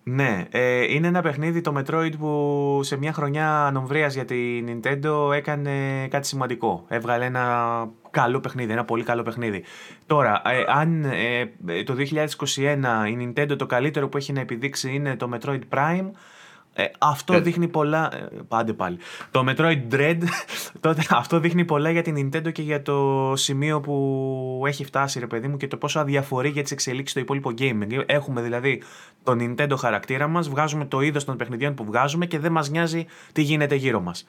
Ναι, 0.09 0.45
ε, 0.49 0.93
είναι 0.93 1.07
ένα 1.07 1.21
παιχνίδι 1.21 1.61
το 1.61 1.73
Metroid 1.77 2.11
που 2.19 2.79
σε 2.83 2.97
μια 2.97 3.13
χρονιά 3.13 3.65
ανομβρίας 3.65 4.13
για 4.13 4.25
την 4.25 4.81
Nintendo 4.83 5.33
έκανε 5.33 6.07
κάτι 6.07 6.27
σημαντικό. 6.27 6.85
Έβγαλε 6.87 7.25
ένα 7.25 7.87
καλό 8.09 8.39
παιχνίδι, 8.39 8.71
ένα 8.71 8.85
πολύ 8.85 9.03
καλό 9.03 9.23
παιχνίδι. 9.23 9.63
Τώρα, 10.05 10.41
ε, 10.45 10.63
αν 10.67 11.03
ε, 11.03 11.39
ε, 11.67 11.83
το 11.83 11.95
2021 11.97 13.09
η 13.09 13.33
Nintendo 13.35 13.57
το 13.57 13.65
καλύτερο 13.65 14.09
που 14.09 14.17
έχει 14.17 14.33
να 14.33 14.39
επιδείξει 14.39 14.93
είναι 14.93 15.15
το 15.15 15.29
Metroid 15.33 15.61
Prime, 15.73 16.09
ε, 16.79 16.85
αυτό 16.99 17.33
Dread. 17.33 17.41
δείχνει 17.43 17.67
πολλά. 17.67 18.09
ε, 18.15 18.27
Πάντε 18.47 18.73
πάλι. 18.73 18.97
Το 19.31 19.43
Metroid 19.47 19.93
Dread, 19.93 20.17
τότε 20.79 21.03
αυτό 21.09 21.39
δείχνει 21.39 21.65
πολλά 21.65 21.89
για 21.89 22.01
την 22.01 22.15
Nintendo 22.33 22.51
και 22.51 22.61
για 22.61 22.81
το 22.81 23.33
σημείο 23.35 23.79
που 23.79 24.63
έχει 24.65 24.85
φτάσει, 24.85 25.19
ρε 25.19 25.27
παιδί 25.27 25.47
μου, 25.47 25.57
και 25.57 25.67
το 25.67 25.77
πόσο 25.77 25.99
αδιαφορεί 25.99 26.49
για 26.49 26.61
τις 26.63 26.71
εξελίξεις 26.71 27.11
στο 27.11 27.19
υπόλοιπο 27.19 27.51
gaming. 27.57 28.03
Έχουμε 28.05 28.41
δηλαδή 28.41 28.81
το 29.23 29.31
Nintendo 29.39 29.75
χαρακτήρα 29.77 30.27
μας, 30.27 30.49
βγάζουμε 30.49 30.85
το 30.85 31.01
είδος 31.01 31.23
των 31.25 31.37
παιχνιδιών 31.37 31.73
που 31.73 31.85
βγάζουμε 31.85 32.25
και 32.25 32.39
δεν 32.39 32.51
μας 32.51 32.69
νοιάζει 32.69 33.05
τι 33.33 33.41
γίνεται 33.41 33.75
γύρω 33.75 33.99
μας. 34.01 34.27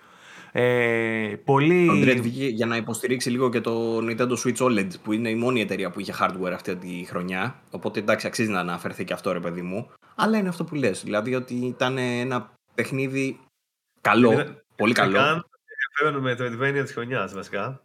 Ε, 0.52 1.34
πολύ... 1.44 1.86
Το 1.86 1.92
Dread 1.92 2.18
βγήκε 2.22 2.46
για 2.46 2.66
να 2.66 2.76
υποστηρίξει 2.76 3.30
λίγο 3.30 3.48
και 3.50 3.60
το 3.60 3.98
Nintendo 3.98 4.32
Switch 4.44 4.56
OLED 4.56 4.88
που 5.02 5.12
είναι 5.12 5.30
η 5.30 5.34
μόνη 5.34 5.60
εταιρεία 5.60 5.90
που 5.90 6.00
είχε 6.00 6.14
hardware 6.20 6.52
αυτή 6.54 6.76
τη 6.76 7.04
χρονιά. 7.08 7.60
Οπότε 7.70 8.00
εντάξει, 8.00 8.26
αξίζει 8.26 8.50
να 8.50 8.60
αναφερθεί 8.60 9.04
και 9.04 9.12
αυτό 9.12 9.32
ρε 9.32 9.40
παιδί 9.40 9.62
μου. 9.62 9.90
Αλλά 10.14 10.38
είναι 10.38 10.48
αυτό 10.48 10.64
που 10.64 10.74
λες. 10.74 11.02
Δηλαδή 11.04 11.34
ότι 11.34 11.54
ήταν 11.54 11.98
ένα 11.98 12.52
παιχνίδι 12.74 13.38
καλό, 14.00 14.32
Είναι- 14.32 14.62
πολύ 14.76 14.92
καλό. 14.92 15.16
Καν 15.16 15.44
ενδιαφέρον 15.98 16.22
με 16.22 16.34
το 16.34 16.44
Advania 16.44 16.82
της 16.84 16.92
χρονιάς 16.92 17.34
βασικά. 17.34 17.82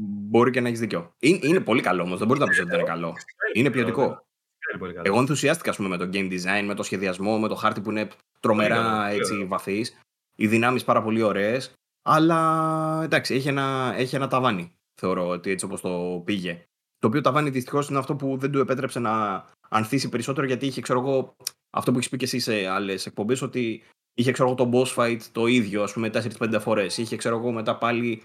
Μπορεί 0.00 0.50
και 0.50 0.60
να 0.60 0.68
έχεις 0.68 0.80
δίκιο. 0.80 1.12
Είναι, 1.18 1.38
είναι 1.42 1.60
πολύ 1.60 1.80
καλό 1.80 2.02
όμως, 2.02 2.18
δεν 2.18 2.26
μπορείς 2.26 2.42
να 2.42 2.48
πεις 2.48 2.58
ότι 2.60 2.68
δεν 2.68 2.78
είναι 2.78 2.88
καλό. 2.88 3.14
Είναι 3.52 3.70
ποιοτικό. 3.70 4.02
Είναι 4.02 4.78
πολύ 4.78 4.92
καλό. 4.92 5.04
Εγώ 5.06 5.18
ενθουσιάστηκα 5.18 5.70
ας 5.70 5.76
πούμε, 5.76 5.88
με 5.88 5.96
το 5.96 6.08
game 6.12 6.32
design, 6.32 6.64
με 6.66 6.74
το 6.74 6.82
σχεδιασμό, 6.82 7.38
με 7.38 7.48
το 7.48 7.54
χάρτη 7.54 7.80
που 7.80 7.90
είναι 7.90 8.04
Πολύ 8.04 8.16
τρομερά 8.40 8.74
καλό, 8.74 9.02
πολύ 9.06 9.16
έτσι, 9.18 9.32
καλό. 9.32 9.46
βαθύς. 9.46 9.98
Οι 10.40 10.46
δυνάμεις 10.46 10.84
πάρα 10.84 11.02
πολύ 11.02 11.22
ωραίες. 11.22 11.72
Αλλά 12.02 13.00
εντάξει, 13.04 13.34
έχει 13.34 13.48
ένα, 13.48 13.94
έχει 13.96 14.16
ένα 14.16 14.28
ταβάνι, 14.28 14.72
θεωρώ, 15.00 15.28
ότι 15.28 15.50
έτσι 15.50 15.64
όπως 15.64 15.80
το 15.80 16.22
πήγε. 16.24 16.62
Το 16.98 17.06
οποίο 17.06 17.20
ταβάνι 17.20 17.50
δυστυχώς 17.50 17.88
είναι 17.88 17.98
αυτό 17.98 18.16
που 18.16 18.36
δεν 18.36 18.50
του 18.50 18.58
επέτρεψε 18.58 18.98
να 18.98 19.44
ανθίσει 19.68 20.08
περισσότερο, 20.08 20.46
γιατί 20.46 20.66
είχε, 20.66 20.80
ξέρω 20.80 21.00
εγώ, 21.00 21.36
αυτό 21.70 21.90
που 21.90 21.96
έχεις 21.96 22.10
πει 22.10 22.16
και 22.16 22.24
εσύ 22.24 22.38
σε 22.38 22.66
άλλες 22.66 23.06
εκπομπές, 23.06 23.42
ότι 23.42 23.82
είχε, 24.14 24.32
ξέρω 24.32 24.48
εγώ, 24.48 24.56
το 24.56 24.70
boss 24.72 24.94
fight 24.94 25.20
το 25.32 25.46
ίδιο, 25.46 25.82
ας 25.82 25.92
πούμε, 25.92 26.10
4-5 26.38 26.60
φορές. 26.60 26.98
Είχε, 26.98 27.16
ξέρω 27.16 27.36
εγώ, 27.36 27.52
μετά 27.52 27.78
πάλι 27.78 28.22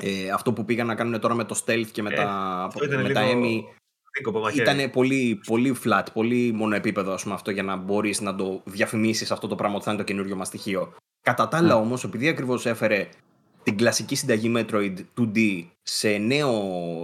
ε, 0.00 0.30
αυτό 0.30 0.52
που 0.52 0.64
πήγαν 0.64 0.86
να 0.86 0.94
κάνουν 0.94 1.20
τώρα 1.20 1.34
με 1.34 1.44
το 1.44 1.62
stealth 1.64 1.88
και 1.92 2.02
με 2.02 2.10
Ε, 2.10 2.14
τα, 2.14 2.30
αυτό 2.64 2.84
ήταν 2.84 3.02
με 3.02 3.12
τα 3.12 3.22
λίγο 3.22 3.40
Emmy. 3.40 3.62
Δίκοπο 4.16 4.40
μαχαίρι. 4.40 4.78
Ήταν 4.78 4.90
πολύ, 4.90 5.40
πολύ 5.46 5.76
flat, 5.84 6.04
πολύ 6.12 6.52
μονοεπίπεδο 6.52 7.12
ας 7.12 7.22
πούμε, 7.22 7.34
αυτό 7.34 7.50
για 7.50 7.62
να 7.62 7.76
μπορείς 7.76 8.20
να 8.20 8.34
το 8.34 8.62
διαφημίσεις 8.64 9.30
αυτό 9.30 9.46
το 9.46 9.54
πράγμα 9.54 9.76
ότι 9.76 9.84
θα 9.84 9.90
είναι 9.90 10.00
το 10.00 10.06
καινούριο 10.06 10.36
μας 10.36 10.46
στοιχείο. 10.46 10.94
Κατά 11.24 11.48
τα 11.48 11.56
άλλα 11.56 11.66
Ναι. 11.66 11.72
όμως, 11.74 12.04
επειδή 12.04 12.28
ακριβώς 12.28 12.66
έφερε 12.66 13.08
την 13.62 13.76
κλασική 13.76 14.14
συνταγή 14.14 14.52
Metroid 14.56 14.94
2D 15.18 15.64
σε 15.82 16.08
νέο, 16.16 16.52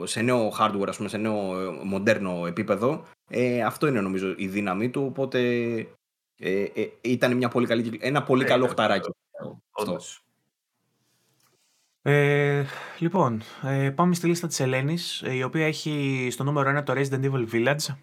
σε 0.07 0.21
νέο 0.21 0.53
hardware, 0.59 0.89
ας 0.89 0.97
πούμε, 0.97 1.09
σε 1.09 1.17
νέο 1.17 1.61
ε, 1.61 1.79
μοντέρνο 1.85 2.47
επίπεδο, 2.47 3.05
ε, 3.31 3.63
αυτό 3.63 3.87
είναι 3.87 4.01
νομίζω 4.01 4.35
η 4.37 4.47
δύναμή 4.49 4.91
του. 4.91 5.03
Οπότε 5.05 5.39
ε, 6.39 6.63
ε, 6.63 6.89
ήταν 7.01 7.37
μια 7.37 7.49
πολύ 7.49 7.67
καλή, 7.67 7.83
κυκλ- 7.83 8.05
ένα 8.05 8.23
πολύ 8.23 8.43
Ναι, 8.43 8.49
καλό 8.49 8.63
ήταν 8.65 8.75
χταράκι. 8.77 9.09
Αυτός. 9.39 9.57
Όντως. 9.71 10.25
Ε, 12.03 12.65
λοιπόν, 12.99 13.43
ε, 13.63 13.91
πάμε 13.91 14.15
στη 14.15 14.27
λίστα 14.27 14.47
της 14.47 14.61
Ελένης, 14.61 15.23
ε, 15.23 15.35
η 15.35 15.43
οποία 15.43 15.67
έχει 15.67 16.29
στο 16.31 16.45
νούμερο 16.45 16.71
1 16.79 16.83
το 16.85 16.93
Resident 16.97 17.31
Evil 17.31 17.49
Village. 17.53 17.95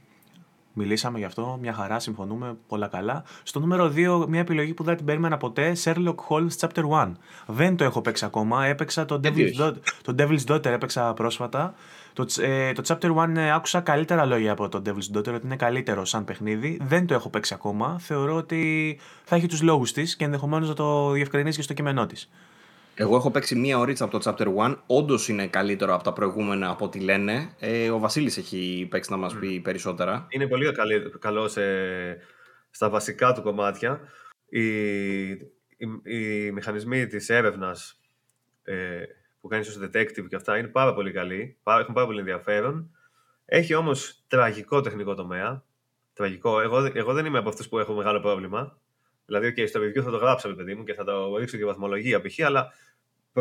Μιλήσαμε 0.80 1.18
γι' 1.18 1.26
αυτό, 1.26 1.58
μια 1.62 1.74
χαρά, 1.74 2.00
συμφωνούμε, 2.00 2.56
πολλά 2.68 2.88
καλά. 2.88 3.24
Στο 3.44 3.60
νούμερο 3.60 3.92
2, 3.96 4.26
μια 4.28 4.40
επιλογή 4.40 4.74
που 4.74 4.84
δεν 4.84 4.96
την 4.98 5.06
περίμενα 5.06 5.38
ποτέ, 5.38 5.76
Sherlock 5.84 6.16
Holmes 6.30 6.58
Chapter 6.60 6.84
1. 6.92 7.12
Δεν 7.48 7.76
το 7.78 7.84
έχω 7.84 8.02
παίξει 8.02 8.26
ακόμα, 8.26 8.66
έπαιξα 8.66 9.06
το 9.06 9.20
Γιατί 9.22 9.44
Devil's, 9.44 9.62
όχι; 9.62 9.74
Daughter, 9.74 9.92
το 10.02 10.16
Devil's 10.18 10.52
Daughter, 10.52 10.66
έπαιξα 10.66 11.14
πρόσφατα. 11.14 11.74
Το, 12.14 12.26
τς- 12.26 12.38
ε, 12.40 12.72
το 12.72 12.82
Chapter 12.88 13.16
1 13.16 13.36
ε, 13.38 13.52
άκουσα 13.52 13.82
καλύτερα 13.82 14.26
λόγια 14.26 14.52
από 14.52 14.70
το 14.70 14.82
Devil's 14.86 15.18
Daughter, 15.18 15.34
ότι 15.34 15.42
είναι 15.46 15.56
καλύτερο 15.56 16.06
σαν 16.06 16.24
παιχνίδι. 16.26 16.80
Δεν 16.84 17.08
το 17.08 17.14
έχω 17.14 17.30
παίξει 17.30 17.54
ακόμα. 17.54 17.98
Θεωρώ 18.00 18.36
ότι 18.36 19.00
θα 19.24 19.36
έχει 19.36 19.48
τους 19.48 19.62
λόγους 19.62 19.92
της 19.94 20.16
και 20.16 20.26
ενδεχομένως 20.26 20.68
να 20.68 20.74
το 20.74 21.10
διευκρινίσει 21.12 21.58
και 21.58 21.64
στο 21.64 21.74
κείμενό 21.74 22.06
της. 22.06 22.30
Εγώ 23.00 23.16
έχω 23.16 23.32
παίξει 23.32 23.56
μία 23.56 23.78
ωρίτσα 23.78 24.04
από 24.04 24.20
το 24.20 24.32
Chapter 24.38 24.48
1. 24.72 24.76
Όντως 24.88 25.28
είναι 25.28 25.48
καλύτερο 25.48 25.94
από 25.94 26.04
τα 26.04 26.14
προηγούμενα 26.14 26.70
από 26.70 26.86
ό,τι 26.86 27.00
λένε. 27.00 27.56
Ε, 27.60 27.90
ο 27.90 28.00
Βασίλης 28.00 28.38
έχει 28.38 28.88
παίξει 28.90 29.12
να 29.12 29.18
μας 29.18 29.36
πει 29.36 29.60
περισσότερα. 29.60 30.26
Είναι 30.30 30.48
πολύ 30.48 30.72
καλή- 30.72 31.18
καλός 31.20 31.52
σε, 31.52 31.62
στα 32.70 32.90
βασικά 32.90 33.34
του 33.34 33.42
κομμάτια. 33.42 34.00
Οι, 34.50 35.28
οι, 35.30 35.88
οι 36.04 36.52
μηχανισμοί 36.52 37.08
της 37.08 37.30
έρευνας 37.30 38.00
ε, 38.64 39.04
που 39.42 39.48
κάνεις 39.48 39.68
ως 39.68 39.80
detective 39.84 40.28
και 40.30 40.36
αυτά 40.36 40.58
είναι 40.58 40.68
πάρα 40.68 40.94
πολύ 40.94 41.12
καλοί, 41.12 41.58
πάρα- 41.64 41.82
έχουν 41.82 41.94
πάρα 41.94 42.06
πολύ 42.06 42.20
ενδιαφέρον. 42.20 42.92
Έχει 43.46 43.74
όμως 43.74 44.24
τραγικό 44.28 44.82
τεχνικό 44.82 45.14
τομέα. 45.16 45.64
Τραγικό. 46.14 46.62
Εγώ, 46.62 46.92
εγώ 46.94 47.14
δεν 47.14 47.26
είμαι 47.26 47.38
από 47.38 47.50
αυτούς 47.50 47.68
που 47.70 47.80
έχω 47.80 47.94
μεγάλο 47.94 48.20
πρόβλημα. 48.20 48.80
Δηλαδή, 49.26 49.54
okay, 49.58 49.68
στο 49.68 49.80
review 49.80 50.02
θα 50.04 50.12
το 50.12 50.18
γράψω, 50.18 50.48
ρε 50.48 50.54
παιδί 50.56 50.76
μου, 50.76 50.84
και 50.84 50.94
θα 50.94 51.04
το 51.04 51.38
ρίξω 51.38 51.58
και 51.58 51.66
βαθμολογία 51.66 52.22
π.χ. 52.22 52.40
Αλλά 52.46 52.72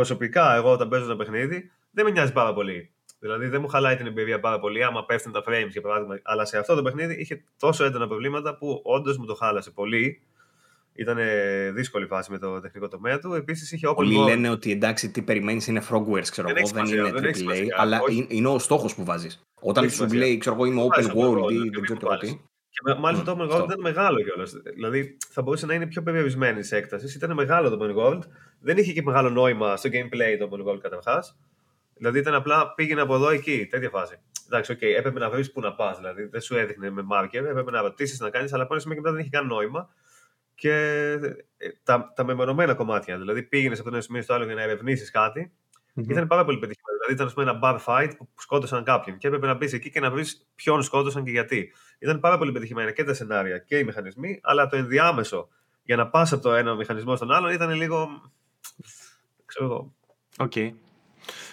προσωπικά, 0.01 0.55
εγώ 0.55 0.73
όταν 0.73 0.89
παίζω 0.89 1.05
ένα 1.05 1.17
παιχνίδι, 1.17 1.71
δεν 1.91 2.05
με 2.05 2.11
νοιάζει 2.11 2.33
πάρα 2.33 2.53
πολύ. 2.55 2.91
Δηλαδή, 3.19 3.47
δεν 3.47 3.61
μου 3.61 3.69
χαλάει 3.69 3.97
την 3.97 4.07
εμπειρία 4.07 4.41
πάρα 4.41 4.59
πολύ 4.61 4.85
άμα 4.85 5.05
πέφτουν 5.05 5.33
τα 5.33 5.43
frames, 5.47 5.69
για 5.71 5.81
παράδειγμα. 5.81 6.19
Αλλά 6.23 6.45
σε 6.45 6.59
αυτό 6.59 6.75
το 6.75 6.83
παιχνίδι 6.83 7.15
είχε 7.15 7.45
τόσο 7.59 7.85
έντονα 7.85 8.07
προβλήματα 8.09 8.57
που 8.57 8.81
όντως 8.85 9.17
μου 9.19 9.27
το 9.27 9.35
χάλασε 9.35 9.71
πολύ. 9.71 10.21
Ήταν 10.93 11.19
δύσκολη 11.75 12.07
φάση 12.07 12.31
με 12.31 12.39
το 12.39 12.61
τεχνικό 12.61 12.89
τομέα 12.89 13.19
του. 13.19 13.33
Επίσης 13.35 13.73
είχε 13.73 13.89
open 13.89 13.95
Πολλοί 13.95 14.17
world. 14.21 14.27
λένε 14.29 14.49
ότι 14.49 14.71
εντάξει, 14.71 15.11
τι 15.11 15.23
περιμένεις 15.23 15.67
είναι 15.67 15.83
Frogwares, 15.91 16.29
ξέρω 16.31 16.49
Δεν 16.49 16.57
εγώ, 16.57 16.67
έχει 16.67 16.75
δεν 16.75 16.87
σημασία, 16.87 16.97
είναι 16.97 17.11
δεν 17.13 17.25
έχει 17.25 17.33
AAA, 17.33 17.37
σημασία. 17.37 17.77
αλλά 17.79 18.01
Όχι. 18.01 18.17
είναι, 18.17 18.27
είναι 18.29 18.49
ο 18.49 18.59
στόχος 18.59 18.95
που 18.95 19.05
βάζεις. 19.05 19.41
Όταν 19.61 19.85
έχει 19.85 19.93
σου 19.93 19.99
σημασία. 19.99 20.19
λέει, 20.19 20.39
ξέρω 20.39 20.55
εγώ, 20.55 20.65
είμαι 20.65 20.81
Που 20.81 20.87
open 20.87 20.95
βάζεις 20.97 21.11
open 21.13 21.17
world 21.17 21.39
world, 21.43 21.51
ή 21.53 21.55
και 21.55 21.59
δεν 21.59 21.71
μην 21.73 21.83
ξέρω 21.83 21.99
το 22.01 22.07
εγώ 22.07 22.17
βάλεις. 22.17 22.31
τι. 22.33 22.41
Και 22.77 22.93
με- 22.93 22.99
μάλιστα 22.99 23.25
το 23.25 23.35
Μμ, 23.37 23.41
open 23.41 23.45
world 23.45 23.51
αυτό. 23.51 23.65
ήταν 23.65 23.81
μεγάλο 23.81 24.23
κιόλας. 24.23 24.53
Δηλαδή 24.75 25.17
θα 25.31 25.43
μπορούσε 25.43 25.67
να 25.67 25.75
είναι 25.75 25.87
πιο 25.87 26.03
περιορισμένη 26.03 26.63
σε 26.63 26.77
έκτασης. 26.77 27.15
Ήταν 27.15 27.33
μεγάλο 27.33 27.77
το 27.77 27.85
open 27.85 27.97
world. 27.97 28.21
Δεν 28.61 28.77
είχε 28.77 28.93
και 28.93 29.03
μεγάλο 29.03 29.31
νόημα 29.31 29.77
στο 29.77 29.89
gameplay 29.93 30.37
το 30.39 30.49
open 30.53 30.69
world 30.69 30.79
καταρχάς. 30.81 31.39
Δηλαδή 31.95 32.19
ήταν 32.19 32.35
απλά 32.35 32.75
πήγαινε 32.75 33.01
από 33.01 33.15
εδώ 33.15 33.29
εκεί, 33.29 33.67
τέτοια 33.71 33.89
φάση. 33.91 34.19
Εντάξει, 34.47 34.73
οκ, 34.73 34.83
έπρεπε 34.83 35.19
να 35.19 35.31
βρεις 35.31 35.53
πού 35.53 35.61
να 35.61 35.75
πας. 35.75 35.97
Δηλαδή 35.97 36.23
δεν 36.25 36.41
σου 36.41 36.57
έδειχνε 36.57 36.91
με 36.91 37.03
marker, 37.13 37.35
έπρεπε 37.35 37.71
να 37.71 37.81
ρωτήσεις 37.81 38.21
να 38.21 38.31
κάνεις, 38.31 38.53
αλλά 38.53 38.63
από 38.63 38.73
ένα 38.73 38.83
σημείο 38.83 38.97
και 38.97 39.03
μετά 39.03 39.15
δεν 39.15 39.25
είχε 39.25 39.37
καν 39.37 39.47
νόημα. 39.47 39.89
Και 40.55 40.73
ε, 41.57 41.69
τα, 41.83 42.13
τα 42.17 42.25
μεμονωμένα 42.25 42.75
κομμάτια. 42.75 43.19
Δηλαδή 43.19 43.43
πήγαινες 43.43 43.79
από 43.79 43.89
το 43.89 43.95
ένα 43.95 44.05
σημείο 44.05 44.23
στο 44.23 44.35
άλλο 44.35 44.45
για 44.45 44.55
να 44.55 44.63
ερευνήσεις 44.63 45.11
κάτι. 45.11 45.53
Μμμ. 45.95 46.11
Ήταν 46.11 46.27
πάρα 46.27 46.45
πολύ 46.45 46.59
πετυχημένο. 46.59 46.96
Δηλαδή 47.07 47.15
ήταν 47.15 47.27
ας 47.27 47.33
πούμε, 47.35 47.51
ένα 47.51 47.59
bar 47.63 47.79
fight 47.87 48.11
που 48.19 48.29
σκότωσαν 48.39 48.85
κάποιον 48.85 49.19
και 49.19 49.27
έπρεπε 49.27 49.47
να 49.47 49.55
μπεις 49.55 49.73
εκεί 49.73 49.91
και 49.91 50.01
να 50.01 50.11
βρεις 50.11 50.47
ποιον 50.55 50.83
σκότωσαν 50.83 51.25
και 51.25 51.31
γιατί. 51.31 51.73
Ήταν 51.99 52.21
πάρα 52.21 52.39
πολύ 52.39 52.53
πετυχημένα 52.53 52.91
και 52.91 53.05
τα 53.05 53.15
σενάρια 53.15 53.59
και 53.59 53.79
οι 53.79 53.85
μηχανισμοί, 53.85 54.41
αλλά 54.43 54.67
το 54.67 54.77
ενδιάμεσο 54.77 55.49
για 55.83 55.97
να 55.97 56.09
πας 56.09 56.33
από 56.33 56.43
το 56.43 56.53
ένα 56.53 56.75
μηχανισμό 56.75 57.17
στον 57.17 57.33
άλλον 57.33 57.53
ήταν 57.53 57.71
λίγο. 57.71 58.31
ξέρω 59.45 59.65
εγώ. 59.65 59.93
Οκ. 60.39 60.53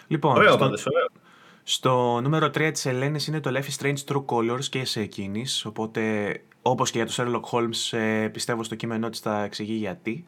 Λοιπόν, 0.08 0.36
Ωραίο 0.36 0.50
στο, 0.50 0.58
πάντως, 0.58 0.86
ωραίο. 0.86 1.08
στο 1.64 2.20
νούμερο 2.22 2.48
3 2.48 2.70
της 2.74 2.86
Ελένης 2.86 3.28
είναι 3.28 3.40
το 3.40 3.52
Life 3.54 3.70
is 3.70 3.84
Strange 3.86 4.04
True 4.14 4.26
Colors 4.26 4.66
και 4.70 4.86
σε 4.86 5.02
εκείνης, 5.02 5.66
οπότε 5.66 6.34
όπως 6.62 6.92
και 6.92 7.04
για 7.04 7.08
το 7.08 7.14
Sherlock 7.18 7.58
Holmes 7.58 7.98
ε, 7.98 8.28
πιστεύω 8.28 8.64
στο 8.64 8.76
κείμενό 8.76 9.10
της 9.10 9.20
θα 9.20 9.44
εξηγεί 9.44 9.74
γιατί. 9.74 10.26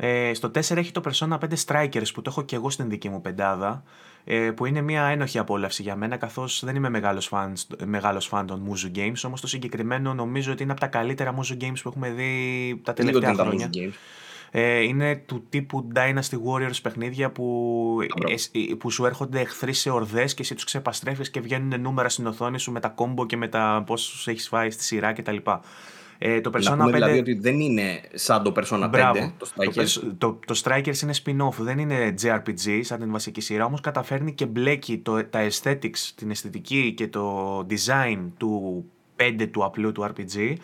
Ε, 0.00 0.34
στο 0.34 0.48
4 0.54 0.76
έχει 0.76 0.90
το 0.92 1.02
Persona 1.04 1.38
5 1.38 1.38
Strikers 1.66 2.12
που 2.14 2.22
το 2.22 2.30
έχω 2.30 2.42
και 2.42 2.56
εγώ 2.56 2.70
στην 2.70 2.88
δική 2.88 3.08
μου 3.08 3.20
πεντάδα, 3.20 3.82
ε, 4.24 4.50
που 4.50 4.66
είναι 4.66 4.80
μια 4.80 5.04
ένοχη 5.04 5.38
απόλαυση 5.38 5.82
για 5.82 5.96
μένα 5.96 6.16
καθώς 6.16 6.62
δεν 6.64 6.76
είμαι 6.76 6.88
μεγάλος 6.88 7.26
φαν, 7.26 7.52
μεγάλος 7.84 8.26
φαν 8.26 8.46
των 8.46 8.62
Muzu 8.68 8.96
Games, 8.98 9.20
όμως 9.24 9.40
το 9.40 9.46
συγκεκριμένο 9.46 10.14
νομίζω 10.14 10.52
ότι 10.52 10.62
είναι 10.62 10.72
από 10.72 10.80
τα 10.80 10.86
καλύτερα 10.86 11.34
Muzu 11.34 11.62
Games 11.62 11.76
που 11.82 11.88
έχουμε 11.88 12.10
δει 12.10 12.24
τα 12.84 12.94
Λίγο 12.98 13.10
τελευταία 13.20 13.20
δεν 13.20 13.32
ήταν 13.32 13.46
χρόνια. 13.46 13.70
Muzu 13.72 13.76
Games. 13.76 13.94
Ε, 14.50 14.80
είναι 14.82 15.16
του 15.16 15.44
τύπου 15.48 15.88
Dynasty 15.94 16.36
Warriors 16.46 16.82
παιχνίδια 16.82 17.30
που, 17.30 17.44
Μπράβο. 18.16 18.32
εσ- 18.34 18.56
ε, 18.56 18.74
που 18.78 18.90
σου 18.90 19.04
έρχονται 19.04 19.40
εχθροί 19.40 19.72
σε 19.72 19.90
ορδές 19.90 20.34
και 20.34 20.42
εσύ 20.42 20.54
τους 20.54 20.64
ξεπαστρέφεις 20.64 21.30
και 21.30 21.40
βγαίνουν 21.40 21.80
νούμερα 21.80 22.08
στην 22.08 22.26
οθόνη 22.26 22.58
σου 22.58 22.72
με 22.72 22.80
τα 22.80 22.88
κόμπο 22.88 23.26
και 23.26 23.36
με 23.36 23.48
τα 23.48 23.82
πώς 23.86 24.26
έχεις 24.28 24.48
φάει 24.48 24.70
στη 24.70 24.84
σειρά 24.84 25.12
κτλ. 25.12 25.36
Ε, 26.18 26.40
το 26.40 26.50
Persona 26.54 26.62
Να 26.62 26.76
πούμε 26.76 26.90
5... 26.90 26.92
δηλαδή 26.92 27.18
ότι 27.18 27.34
δεν 27.34 27.60
είναι 27.60 28.00
σαν 28.14 28.42
το 28.42 28.52
Persona 28.56 28.84
5 28.84 28.88
Μπράβο. 28.90 29.32
το 29.38 29.46
Το, 29.46 29.50
Strikers. 29.56 29.80
Pers- 29.80 30.12
το, 30.18 30.38
το 30.46 30.60
Strikers 30.64 31.00
είναι 31.02 31.14
spin-off, 31.24 31.54
δεν 31.58 31.78
είναι 31.78 32.14
JRPG 32.22 32.80
σαν 32.82 32.98
την 32.98 33.12
βασική 33.12 33.40
σειρά, 33.40 33.64
όμως 33.64 33.80
καταφέρνει 33.80 34.34
και 34.34 34.46
μπλέκει 34.46 34.98
το, 34.98 35.24
τα 35.24 35.48
aesthetics, 35.48 35.98
την 36.14 36.30
αισθητική 36.30 36.92
και 36.96 37.08
το 37.08 37.58
design 37.70 38.18
του 38.36 38.84
5 39.16 39.48
του 39.50 39.64
απλού 39.64 39.92
του 39.92 40.06
RPG 40.10 40.54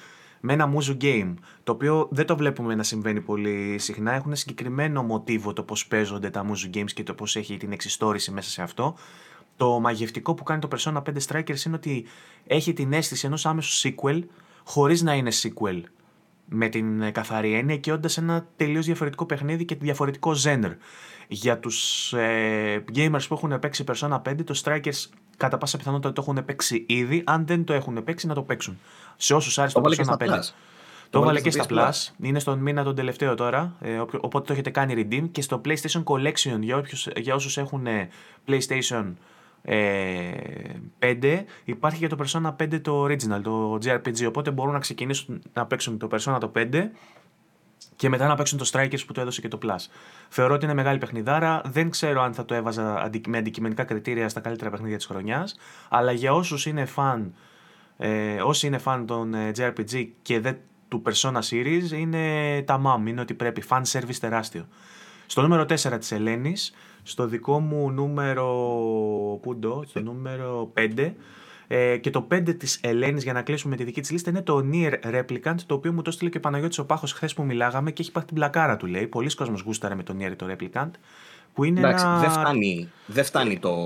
με 0.47 0.53
ένα 0.53 0.67
μουζου 0.67 0.97
game, 1.01 1.35
το 1.63 1.73
οποίο 1.73 2.09
δεν 2.11 2.27
το 2.27 2.37
βλέπουμε 2.37 2.75
να 2.75 2.83
συμβαίνει 2.83 3.21
πολύ 3.21 3.77
συχνά. 3.79 4.13
Έχουν 4.13 4.37
συγκεκριμένο 4.37 5.03
μοτίβο 5.03 5.53
το 5.53 5.63
πώς 5.63 5.87
παίζονται 5.87 6.31
τα 6.31 6.45
μουζου 6.45 6.71
games 6.75 6.93
και 6.95 7.03
το 7.03 7.15
πώς 7.15 7.37
έχει 7.37 7.57
την 7.57 7.73
εξιστόρηση 7.73 8.31
μέσα 8.31 8.51
σε 8.51 8.63
αυτό. 8.63 8.95
Το 9.57 9.81
μαγευτικό 9.81 10.35
που 10.35 10.43
κάνει 10.43 10.61
το 10.61 10.69
Persona 10.77 11.03
5 11.03 11.03
Strikers 11.29 11.65
είναι 11.67 11.75
ότι 11.77 12.05
έχει 12.47 12.73
την 12.73 12.93
αίσθηση 12.93 13.27
ενός 13.27 13.47
άμεσου 13.47 13.89
sequel 13.89 14.23
χωρίς 14.65 15.03
να 15.03 15.15
είναι 15.15 15.31
sequel 15.43 15.81
με 16.49 16.69
την 16.69 17.03
ε, 17.03 17.11
καθαρή 17.11 17.53
έννοια 17.55 17.77
και 17.77 17.93
όντας 17.93 18.17
ένα 18.17 18.47
τελείως 18.57 18.85
διαφορετικό 18.87 19.27
παιχνίδι 19.27 19.65
και 19.65 19.75
διαφορετικό 19.75 20.33
genre. 20.45 20.77
Για 21.29 21.59
τους 21.59 22.13
ε, 22.13 22.85
gamers 22.95 23.23
που 23.29 23.35
έχουν 23.35 23.59
παίξει 23.59 23.85
Persona 23.93 24.23
5, 24.23 24.45
το 24.45 24.61
Strikers 24.65 25.05
κατά 25.37 25.59
πάσα 25.59 25.77
πιθανότητα 25.77 26.13
το 26.13 26.25
έχουν 26.29 26.45
παίξει 26.45 26.85
ήδη. 26.89 27.23
Αν 27.27 27.47
δεν 27.47 27.65
το 27.65 27.73
έχουν 27.73 28.05
παίξει, 28.05 28.27
να 28.27 28.35
το 28.35 28.43
παίξουν. 28.43 28.79
Σε 29.17 29.35
όσους 29.35 29.59
άρεσε 29.59 29.75
Το 29.75 29.81
το, 29.81 29.85
βάλε 29.89 29.97
και 29.97 30.03
Persona 30.03 30.15
στα 30.15 30.37
5. 30.37 30.39
Plus. 30.39 30.53
Το 31.11 31.19
βάλε 31.21 31.31
έβαλε 31.31 31.41
και 31.41 31.51
στα 31.51 31.63
στο 31.63 31.77
PS 31.77 31.89
Plus. 31.89 32.15
Είναι 32.27 32.39
στον 32.39 32.59
μήνα 32.59 32.85
τον 32.85 32.95
τελευταίο 32.95 33.35
τώρα. 33.35 33.77
Ε, 33.81 33.99
όποιο- 33.99 34.21
οπότε 34.23 34.47
το 34.47 34.53
έχετε 34.53 34.71
κάνει 34.71 34.95
redeem. 35.11 35.29
Και 35.31 35.43
στο 35.43 35.61
PlayStation 35.65 36.03
Collection 36.05 36.59
για, 36.61 36.77
όποιους, 36.77 37.09
για 37.17 37.35
όσους 37.35 37.57
έχουν 37.57 37.87
ε, 37.87 38.09
PlayStation 38.47 39.05
ε, 39.05 39.13
5 39.69 41.45
υπάρχει 41.65 41.99
και 41.99 42.07
το 42.07 42.17
Persona 42.25 42.55
5 42.63 42.81
το 42.81 43.05
original, 43.05 43.41
το 43.43 43.79
JRPG. 43.85 44.27
Οπότε 44.27 44.51
μπορούν 44.51 44.73
να 44.73 44.79
ξεκινήσουν 44.79 45.43
να 45.53 45.67
παίξουν 45.67 45.99
το 45.99 46.09
Persona 46.11 46.37
το 46.41 46.53
5 46.57 46.91
και 47.97 48.09
μετά 48.09 48.27
να 48.27 48.35
παίξουν 48.35 48.59
το 48.59 48.71
Strikers 48.73 49.07
που 49.07 49.13
το 49.13 49.21
έδωσε 49.21 49.41
και 49.41 49.49
το 49.49 49.59
Plus. 49.63 49.87
Θεωρώ 50.29 50.55
ότι 50.55 50.65
είναι 50.65 50.75
μεγάλη 50.75 50.99
παιχνιδάρα. 50.99 51.63
Δεν 51.65 51.91
ξέρω 51.91 52.23
αν 52.23 52.35
θα 52.35 52.45
το 52.45 52.55
έβαζα 52.55 52.97
αντι- 53.01 53.27
με 53.27 53.39
αντικειμενικά 53.39 53.85
κριτήρια 53.85 54.29
στα 54.29 54.41
καλύτερα 54.41 54.71
παιχνίδια 54.71 54.97
της 54.97 55.07
χρονιάς. 55.07 55.57
Αλλά 55.89 56.13
για 56.13 56.35
όσους 56.35 56.67
είναι 56.67 56.85
φαν, 56.85 57.35
ε, 57.97 58.43
όσοι 58.43 58.67
είναι 58.67 58.79
φαν 58.79 59.07
των 59.07 59.35
ε, 59.35 59.51
JRPG 59.57 60.07
και 60.23 60.41
δεν 60.41 60.57
του 60.89 61.03
Persona 61.07 61.39
Series, 61.51 61.91
είναι 61.91 62.63
τα 62.63 62.79
μάμ. 62.79 63.07
Είναι 63.07 63.21
ότι 63.21 63.35
πρέπει. 63.35 63.63
Fan 63.69 63.83
service 63.93 64.17
τεράστιο. 64.21 64.67
Στο 65.27 65.43
νούμερο 65.43 65.65
4 65.65 65.99
της 65.99 66.13
Ελένης, 66.13 66.75
στο 67.05 67.27
δικό 67.27 67.61
μου 67.61 67.91
νούμερο... 67.91 68.47
Πού 69.43 69.59
το, 69.59 69.83
στο 69.87 70.01
νούμερο 70.01 70.73
5, 70.97 71.13
ε, 71.67 71.97
και 71.97 72.11
το 72.11 72.27
5 72.31 72.57
της 72.59 72.79
Ελένης 72.83 73.23
για 73.23 73.33
να 73.33 73.43
κλείσουμε 73.43 73.77
τη 73.77 73.85
δική 73.85 74.01
της 74.01 74.11
λίστα 74.11 74.31
είναι 74.31 74.43
το 74.43 74.67
Nier 74.73 74.93
Replicant, 75.15 75.55
το 75.67 75.75
οποίο 75.75 75.93
μου 75.93 76.03
το 76.03 76.11
έστειλε 76.11 76.31
και 76.31 76.37
ο 76.37 76.41
Παναγιώτης 76.41 76.79
ο 76.79 76.87
Πάχος 76.87 77.13
χθες 77.13 77.35
που 77.35 77.45
μιλάγαμε 77.45 77.91
και 77.91 78.03
έχει 78.03 78.13
πάρει 78.13 78.27
την 78.27 78.35
πλακάρα 78.35 78.77
του 78.77 78.87
λέει. 78.87 79.07
Πολλοί 79.07 79.35
κόσμος 79.35 79.61
γούσταρε 79.61 79.95
με 79.95 80.03
το 80.03 80.17
Nier 80.21 80.33
το 80.37 80.47
Replicant, 80.51 80.91
που 81.55 81.65
είναι 81.65 81.79
Εντάξει, 81.81 82.05
ένα... 82.05 82.19
δεν 82.19 82.31
φτάνει, 82.31 82.91
δεν 83.07 83.25
φτάνει 83.25 83.59
το, 83.59 83.77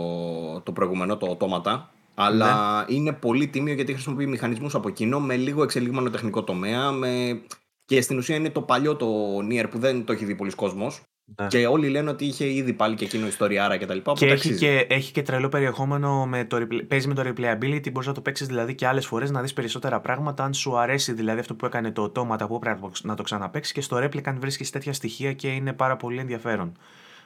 το 0.60 0.72
προηγούμενο, 0.72 1.16
το 1.16 1.26
οτόματα, 1.26 1.90
αλλά 2.14 2.84
Ναι. 2.88 2.94
είναι 2.94 3.12
πολύ 3.12 3.48
τίμιο 3.48 3.74
γιατί 3.74 3.92
χρησιμοποιεί 3.92 4.26
μηχανισμούς 4.26 4.74
από 4.74 4.90
κοινό 4.90 5.20
με 5.20 5.36
λίγο 5.36 5.62
εξελιγμένο 5.62 6.10
τεχνικό 6.10 6.44
τομέα 6.44 6.90
με... 6.90 7.40
και 7.84 8.00
στην 8.00 8.18
ουσία 8.18 8.36
είναι 8.36 8.50
το 8.50 8.62
παλιό 8.62 8.96
το 8.96 9.38
Nier 9.50 9.66
που 9.70 9.78
δεν 9.78 10.04
το 10.04 10.12
έχει 10.12 10.24
δει 10.24 10.34
πολλοί 10.34 10.50
κόσμος 10.50 11.02
Ναι. 11.36 11.46
και 11.46 11.66
όλοι 11.66 11.88
λένε 11.88 12.10
ότι 12.10 12.24
είχε 12.24 12.52
ήδη 12.52 12.72
πάλι 12.72 12.94
και 12.94 13.04
εκείνο 13.04 13.26
ιστοριάρα 13.26 13.76
και 13.76 13.86
τα 13.86 13.94
λοιπά. 13.94 14.12
Και 14.12 14.24
οπότε 14.24 14.38
έχει, 14.38 14.48
αξίζει. 14.48 14.58
και 14.58 14.94
έχει 14.94 15.12
και 15.12 15.22
τρελό 15.22 15.48
περιεχόμενο 15.48 16.26
με 16.26 16.44
το 16.44 16.56
replay- 16.56 16.86
παίζει 16.88 17.08
με 17.08 17.14
το 17.14 17.22
replayability. 17.22 17.92
Μπορείς 17.92 18.08
να 18.08 18.14
το 18.14 18.20
παίξεις 18.20 18.46
δηλαδή 18.46 18.74
και 18.74 18.86
άλλες 18.86 19.06
φορές 19.06 19.30
να 19.30 19.42
δεις 19.42 19.52
περισσότερα 19.52 20.00
πράγματα. 20.00 20.44
Αν 20.44 20.54
σου 20.54 20.78
αρέσει 20.78 21.12
δηλαδή 21.12 21.40
αυτό 21.40 21.54
που 21.54 21.66
έκανε 21.66 21.92
το 21.92 22.02
οτόματα 22.02 22.46
που 22.46 22.58
πρέπει 22.58 22.80
να 23.02 23.14
το 23.14 23.22
ξαναπέξει 23.22 23.72
και 23.72 23.80
στο 23.80 23.96
Replicant 23.96 24.36
βρίσκεις 24.38 24.70
τέτοια 24.70 24.92
στοιχεία 24.92 25.32
και 25.32 25.48
είναι 25.48 25.72
πάρα 25.72 25.96
πολύ 25.96 26.18
ενδιαφέρον 26.18 26.72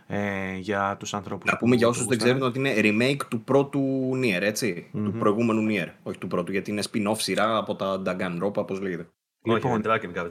ε, 0.07 0.57
για 0.57 0.97
τους 0.99 1.15
ανθρώπους. 1.15 1.51
Να 1.51 1.57
πούμε 1.57 1.77
για 1.77 1.89
όσους 1.89 2.07
δεν 2.07 2.19
ξέρουν 2.19 2.43
ότι 2.43 2.59
είναι 2.59 2.75
remake 2.77 3.27
του 3.29 3.41
πρώτου 3.41 4.11
Nier, 4.15 4.43
ετσι 4.43 4.91
Του 4.93 5.15
προηγούμενου 5.19 5.67
Nier. 5.71 5.89
Όχι 6.03 6.19
του 6.19 6.27
πρώτου, 6.27 6.53
γιατί 6.53 6.71
είναι 6.71 6.83
spin-off 6.93 7.17
σειρά 7.19 7.57
από 7.57 7.75
τα 7.75 8.03
Danganronpa, 8.07 8.55
όπως 8.55 8.81
λέγεται. 8.81 9.07
Όχι, 9.43 9.57
Λοιπόν. 9.57 9.73
είναι 9.73 9.83
Drakengard. 9.87 10.31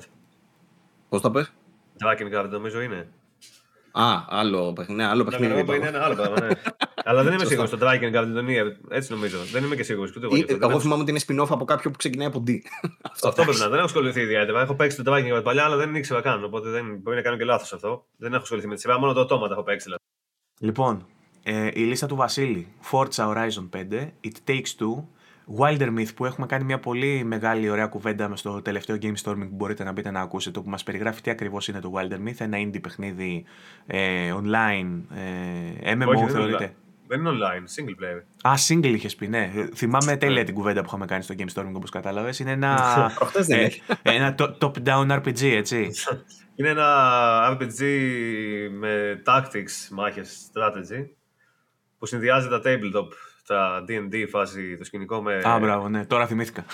Πώς 1.10 1.22
τα 1.22 1.32
πες; 1.32 1.54
Drakengard 2.04 2.50
νομίζω 2.50 2.82
είναι. 2.82 3.08
Α, 3.92 4.24
άλλο 4.28 4.74
παιχνίδι. 4.74 5.02
Ναι, 5.02 5.08
άλλο 5.08 5.24
παιχνίδι. 5.24 5.54
Drakengard 5.54 5.66
είναι 5.68 5.76
είπα. 5.78 5.88
ένα 5.88 6.04
άλλο 6.04 6.16
πράγμα, 6.16 6.40
ναι. 6.42 6.48
Αλλά 7.06 7.24
δεν 7.24 7.34
είμαι 7.34 7.46
σίγουρος. 7.46 7.70
Το 7.70 7.78
Drakengard 7.82 8.02
είναι 8.26 8.42
το 8.42 8.44
Nier. 8.48 8.76
Έτσι 8.90 9.12
νομίζω. 9.12 9.38
Δεν 9.52 9.64
είμαι 9.64 9.76
και 9.76 9.84
σίγουρος. 9.84 10.16
Ούτε 10.16 10.26
εγώ. 10.26 10.36
Ή- 10.36 10.38
γι' 10.38 10.44
αυτό. 10.44 10.54
Δεν 10.54 10.64
Εγώ 10.64 10.72
έχω- 10.72 10.80
θυμάμαι 10.82 11.02
ότι 11.02 11.12
είναι 11.12 11.20
spin-off 11.28 11.48
από 11.50 11.66
κάποιο 11.66 11.92
που 11.92 11.98
ξεκινάει 11.98 12.28
από 12.28 12.44
D. 12.48 12.52
Αυτό 13.14 13.44
πρέπει 13.44 13.58
να. 13.60 13.66
Δεν 13.68 13.76
έχω 13.78 13.86
ασχοληθεί 13.86 14.22
ιδιαίτερα. 14.22 14.62
Έχω 14.62 14.76
παίξει 14.76 15.04
το 15.04 15.14
Drakengard 15.14 15.44
παλιά, 15.44 15.64
αλλά 15.64 15.76
δεν 15.76 15.96
ήξερα 15.96 16.22
καν. 16.22 16.44
Οπότε 16.44 16.70
δεν, 16.70 16.98
μπορεί 17.02 17.16
να 17.16 17.22
κάνω 17.22 17.38
και 17.38 17.44
λάθος 17.44 17.74
αυτό. 17.74 18.06
Δεν 18.18 18.34
έχω 18.34 18.42
ασχοληθεί 18.42 18.68
με 18.68 18.76
τη 18.76 18.82
σειρά. 18.82 19.00
Μόνο 19.00 19.14
το 19.14 19.20
οτόματα 19.20 19.54
έχω 19.54 19.64
παίξει. 19.64 19.84
δηλαδή. 19.84 20.02
Λοιπόν, 20.60 21.06
ε, 21.44 21.68
η 21.74 21.82
λίστα 21.86 22.06
του 22.08 22.16
Βασίλη. 22.16 22.68
Forza 22.92 23.28
Horizon 23.34 23.70
5, 23.70 24.12
It 24.24 24.50
Takes 24.52 24.74
Two, 24.80 25.04
Wilder 25.60 25.98
Myth 25.98 26.14
που 26.16 26.26
έχουμε 26.26 26.46
κάνει 26.48 26.64
μια 26.64 26.80
πολύ 26.80 27.24
μεγάλη 27.24 27.70
ωραία 27.70 27.88
κουβέντα 27.88 28.30
με 28.30 28.36
στο 28.38 28.62
τελευταίο 28.62 28.98
Game 29.02 29.14
Storming 29.24 29.40
που 29.50 29.56
μπορείτε 29.56 29.84
να 29.84 29.92
μπείτε 29.92 30.12
να 30.12 30.22
ακούσετε 30.22 30.60
που 30.60 30.70
μας 30.70 30.84
περιγράφει 30.84 31.22
τι 31.22 31.32
ακριβώς 31.32 31.68
είναι 31.68 31.80
το 31.80 31.92
Wilder 31.96 32.28
Myth, 32.28 32.36
ένα 32.38 32.58
indie 32.58 32.82
παιχνίδι 32.82 33.44
ε, 33.88 34.34
online, 34.34 35.02
ε, 35.16 35.94
MMO 35.94 36.08
Όχι, 36.08 36.16
δεν 36.16 36.18
είναι 36.18 36.30
θεωρείται. 36.32 36.68
online. 36.68 36.76
Δεν 37.08 37.20
είναι 37.20 37.30
online, 37.30 37.64
single 37.80 38.04
player. 38.04 38.50
Α, 38.52 38.54
single 38.68 38.94
είχες 38.96 39.16
πει, 39.16 39.28
ναι. 39.28 39.52
Ε, 39.56 39.68
Θυμάμαι 39.76 40.18
τέλεια 40.18 40.44
την 40.44 40.54
κουβέντα 40.54 40.80
που 40.82 40.86
είχαμε 40.88 41.06
κάνει 41.06 41.24
στο 41.24 41.36
Game 41.38 41.54
Storming, 41.54 41.74
όπως 41.74 41.90
κατάλαβες. 41.90 42.40
Είναι 42.40 42.52
ένα, 42.52 42.76
Προχτές 43.18 43.46
δεν 43.48 43.60
ε, 43.60 43.64
έχει. 43.64 43.82
ένα 44.02 44.36
to- 44.38 44.58
top-down 44.60 45.12
RPG, 45.22 45.42
έτσι. 45.44 45.90
Είναι 46.56 46.70
ένα 46.70 47.58
RPG 47.60 47.82
με 48.80 49.22
tactics, 49.26 49.88
μάχες, 49.92 50.50
strategy 50.54 51.06
που 51.98 52.06
συνδυάζει 52.06 52.48
τα 52.48 52.62
tabletop, 52.66 53.08
τα 53.56 53.84
D&D 53.88 54.26
φάση, 54.30 54.78
το 54.78 54.84
σκηνικό 54.84 55.22
με, 55.22 55.42
Α, 55.44 55.60
μπράβο, 55.60 55.90
ναι, 55.90 56.06
τώρα 56.06 56.28
θυμήθηκα. 56.28 56.66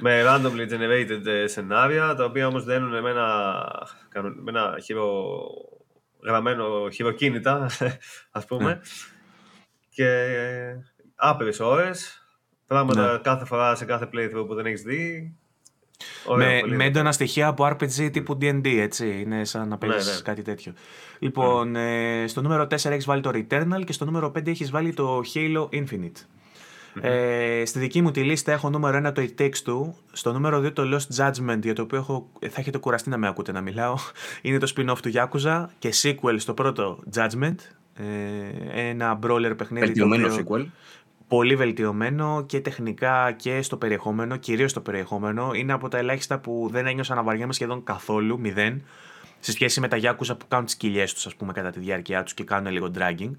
με 0.00 0.22
randomly 0.26 0.68
generated 0.72 1.26
ε, 1.26 1.46
σενάρια, 1.46 2.14
τα 2.14 2.24
οποία 2.24 2.46
όμως 2.46 2.64
δένουν 2.64 3.00
με 3.02 3.10
ένα, 3.10 3.64
κανον- 4.08 4.38
με 4.42 4.50
ένα 4.50 4.76
χειρο, 4.82 5.32
γραμμένο 6.24 6.88
χειροκίνητα, 6.90 7.66
ας 8.30 8.44
πούμε, 8.44 8.64
Ναι. 8.64 8.80
και 9.88 10.06
ε, 10.06 10.82
άπειρες 11.14 11.60
ώρες, 11.60 12.26
πράγματα 12.66 13.12
Ναι. 13.12 13.18
κάθε 13.18 13.44
φορά 13.44 13.74
σε 13.74 13.84
κάθε 13.84 14.08
playthrough 14.12 14.46
που 14.46 14.54
δεν 14.54 14.66
έχεις 14.66 14.82
δει. 14.82 15.36
Ωραίο, 16.24 16.46
με, 16.48 16.58
πολύ 16.60 16.70
με 16.70 16.76
ωραίο. 16.76 16.86
έντονα 16.88 17.12
στοιχεία 17.12 17.46
από 17.46 17.66
RPG 17.66 18.08
τύπου 18.12 18.38
D&D, 18.40 18.66
έτσι. 18.78 19.20
Είναι 19.20 19.44
σαν 19.44 19.68
να 19.68 19.78
παίζεις 19.78 20.14
ναι. 20.14 20.20
κάτι 20.22 20.42
τέτοιο. 20.42 20.72
Λοιπόν, 21.18 21.76
ε, 21.76 22.24
στο 22.26 22.42
νούμερο 22.42 22.62
4 22.62 22.70
έχεις 22.70 23.04
βάλει 23.04 23.20
το 23.22 23.30
Returnal 23.34 23.84
και 23.84 23.92
στο 23.92 24.04
νούμερο 24.04 24.28
5 24.38 24.46
έχεις 24.46 24.70
βάλει 24.70 24.92
το 24.94 25.20
Halo 25.34 25.68
Infinite. 25.72 26.26
Ε, 27.00 27.62
στη 27.64 27.78
δική 27.78 28.02
μου 28.02 28.10
τη 28.10 28.22
λίστα 28.22 28.52
έχω 28.52 28.70
νούμερο 28.70 29.08
1 29.08 29.12
το 29.14 29.22
It 29.22 29.40
Takes 29.42 29.68
Two, 29.70 29.92
στο 30.12 30.32
νούμερο 30.32 30.58
2 30.58 30.72
το 30.72 30.82
Lost 30.82 31.16
Judgment, 31.24 31.58
για 31.62 31.74
το 31.74 31.82
οποίο 31.82 31.98
έχω, 31.98 32.30
θα 32.40 32.60
έχετε 32.60 32.78
κουραστεί 32.78 33.08
να 33.10 33.16
με 33.16 33.28
ακούτε 33.28 33.52
να 33.52 33.60
μιλάω. 33.60 33.94
Είναι 34.42 34.58
το 34.58 34.72
spin-off 34.76 34.96
του 35.02 35.12
Yakuza 35.14 35.64
και 35.78 35.92
sequel 36.02 36.34
στο 36.36 36.54
πρώτο 36.54 36.98
Judgment. 37.16 37.54
Ε, 37.94 38.88
ένα 38.88 39.18
brawler 39.22 39.52
παιχνίδι. 39.56 39.80
το 39.80 40.08
Βελτιωμένο 40.08 40.26
οποίο- 40.34 40.46
sequel. 40.58 40.66
Πολύ 41.36 41.56
βελτιωμένο 41.56 42.44
και 42.46 42.60
τεχνικά 42.60 43.32
και 43.32 43.62
στο 43.62 43.76
περιεχόμενο, 43.76 44.36
κυρίως 44.36 44.70
στο 44.70 44.80
περιεχόμενο. 44.80 45.50
Είναι 45.54 45.72
από 45.72 45.88
τα 45.88 45.98
ελάχιστα 45.98 46.38
που 46.38 46.68
δεν 46.72 46.86
ένιωσα 46.86 47.14
να 47.14 47.22
βαριέμαι 47.22 47.52
σχεδόν 47.52 47.84
καθόλου, 47.84 48.40
μηδέν, 48.40 48.82
σε 49.38 49.52
σχέση 49.52 49.80
με 49.80 49.88
τα 49.88 49.98
Yakuza 50.02 50.38
που 50.38 50.46
κάνουν 50.48 50.64
τις 50.64 50.76
κοιλιές 50.76 51.14
τους, 51.14 51.26
ας 51.26 51.34
πούμε, 51.34 51.52
κατά 51.52 51.70
τη 51.70 51.80
διάρκεια 51.80 52.22
τους 52.22 52.34
και 52.34 52.44
κάνουν 52.44 52.72
λίγο 52.72 52.90
dragging. 52.98 53.30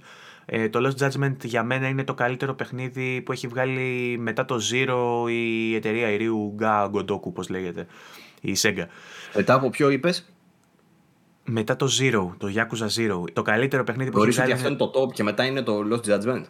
Ε, 0.45 0.69
το 0.69 0.79
Lost 0.87 1.03
Judgment 1.03 1.35
για 1.43 1.63
μένα 1.63 1.87
είναι 1.87 2.03
το 2.03 2.13
καλύτερο 2.13 2.53
παιχνίδι 2.53 3.21
που 3.21 3.31
έχει 3.31 3.47
βγάλει 3.47 4.17
μετά 4.19 4.45
το 4.45 4.59
Zero 4.71 5.29
η 5.29 5.75
εταιρεία 5.75 6.09
η 6.11 6.17
Ryu 6.19 6.63
Ga 6.63 6.91
Godoku, 6.91 7.21
όπως 7.21 7.49
λέγεται, 7.49 7.87
η 8.41 8.55
Sega. 8.61 8.85
Μετά 9.35 9.53
από 9.53 9.69
ποιο 9.69 9.89
είπες; 9.89 10.33
Μετά 11.45 11.75
το 11.75 11.87
Zero, 11.99 12.29
το 12.37 12.47
Yakuza 12.55 12.87
Zero, 13.01 13.23
το 13.33 13.41
καλύτερο 13.41 13.83
παιχνίδι 13.83 14.11
που 14.11 14.17
Μπορείς 14.17 14.37
έχει 14.37 14.51
ότι 14.51 14.59
βγάλει... 14.59 14.73
αυτό 14.73 14.85
είναι 14.85 14.91
το 14.91 15.01
top 15.01 15.13
και 15.13 15.23
μετά 15.23 15.45
είναι 15.45 15.61
το 15.61 15.79
Lost 15.91 16.09
Judgment; 16.09 16.43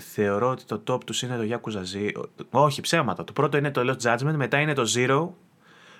Θεωρώ 0.00 0.50
ότι 0.50 0.64
το 0.64 0.82
top 0.90 1.04
τους 1.04 1.22
είναι 1.22 1.36
το 1.36 1.42
Yakuza 1.60 1.78
Zero. 1.96 2.22
Όχι, 2.50 2.80
ψέματα. 2.80 3.24
Το 3.24 3.32
πρώτο 3.32 3.56
είναι 3.56 3.70
το 3.70 3.80
Lost 3.86 4.06
Judgment, 4.16 4.34
μετά 4.34 4.60
είναι 4.60 4.72
το 4.72 4.82
Zero, 4.96 5.28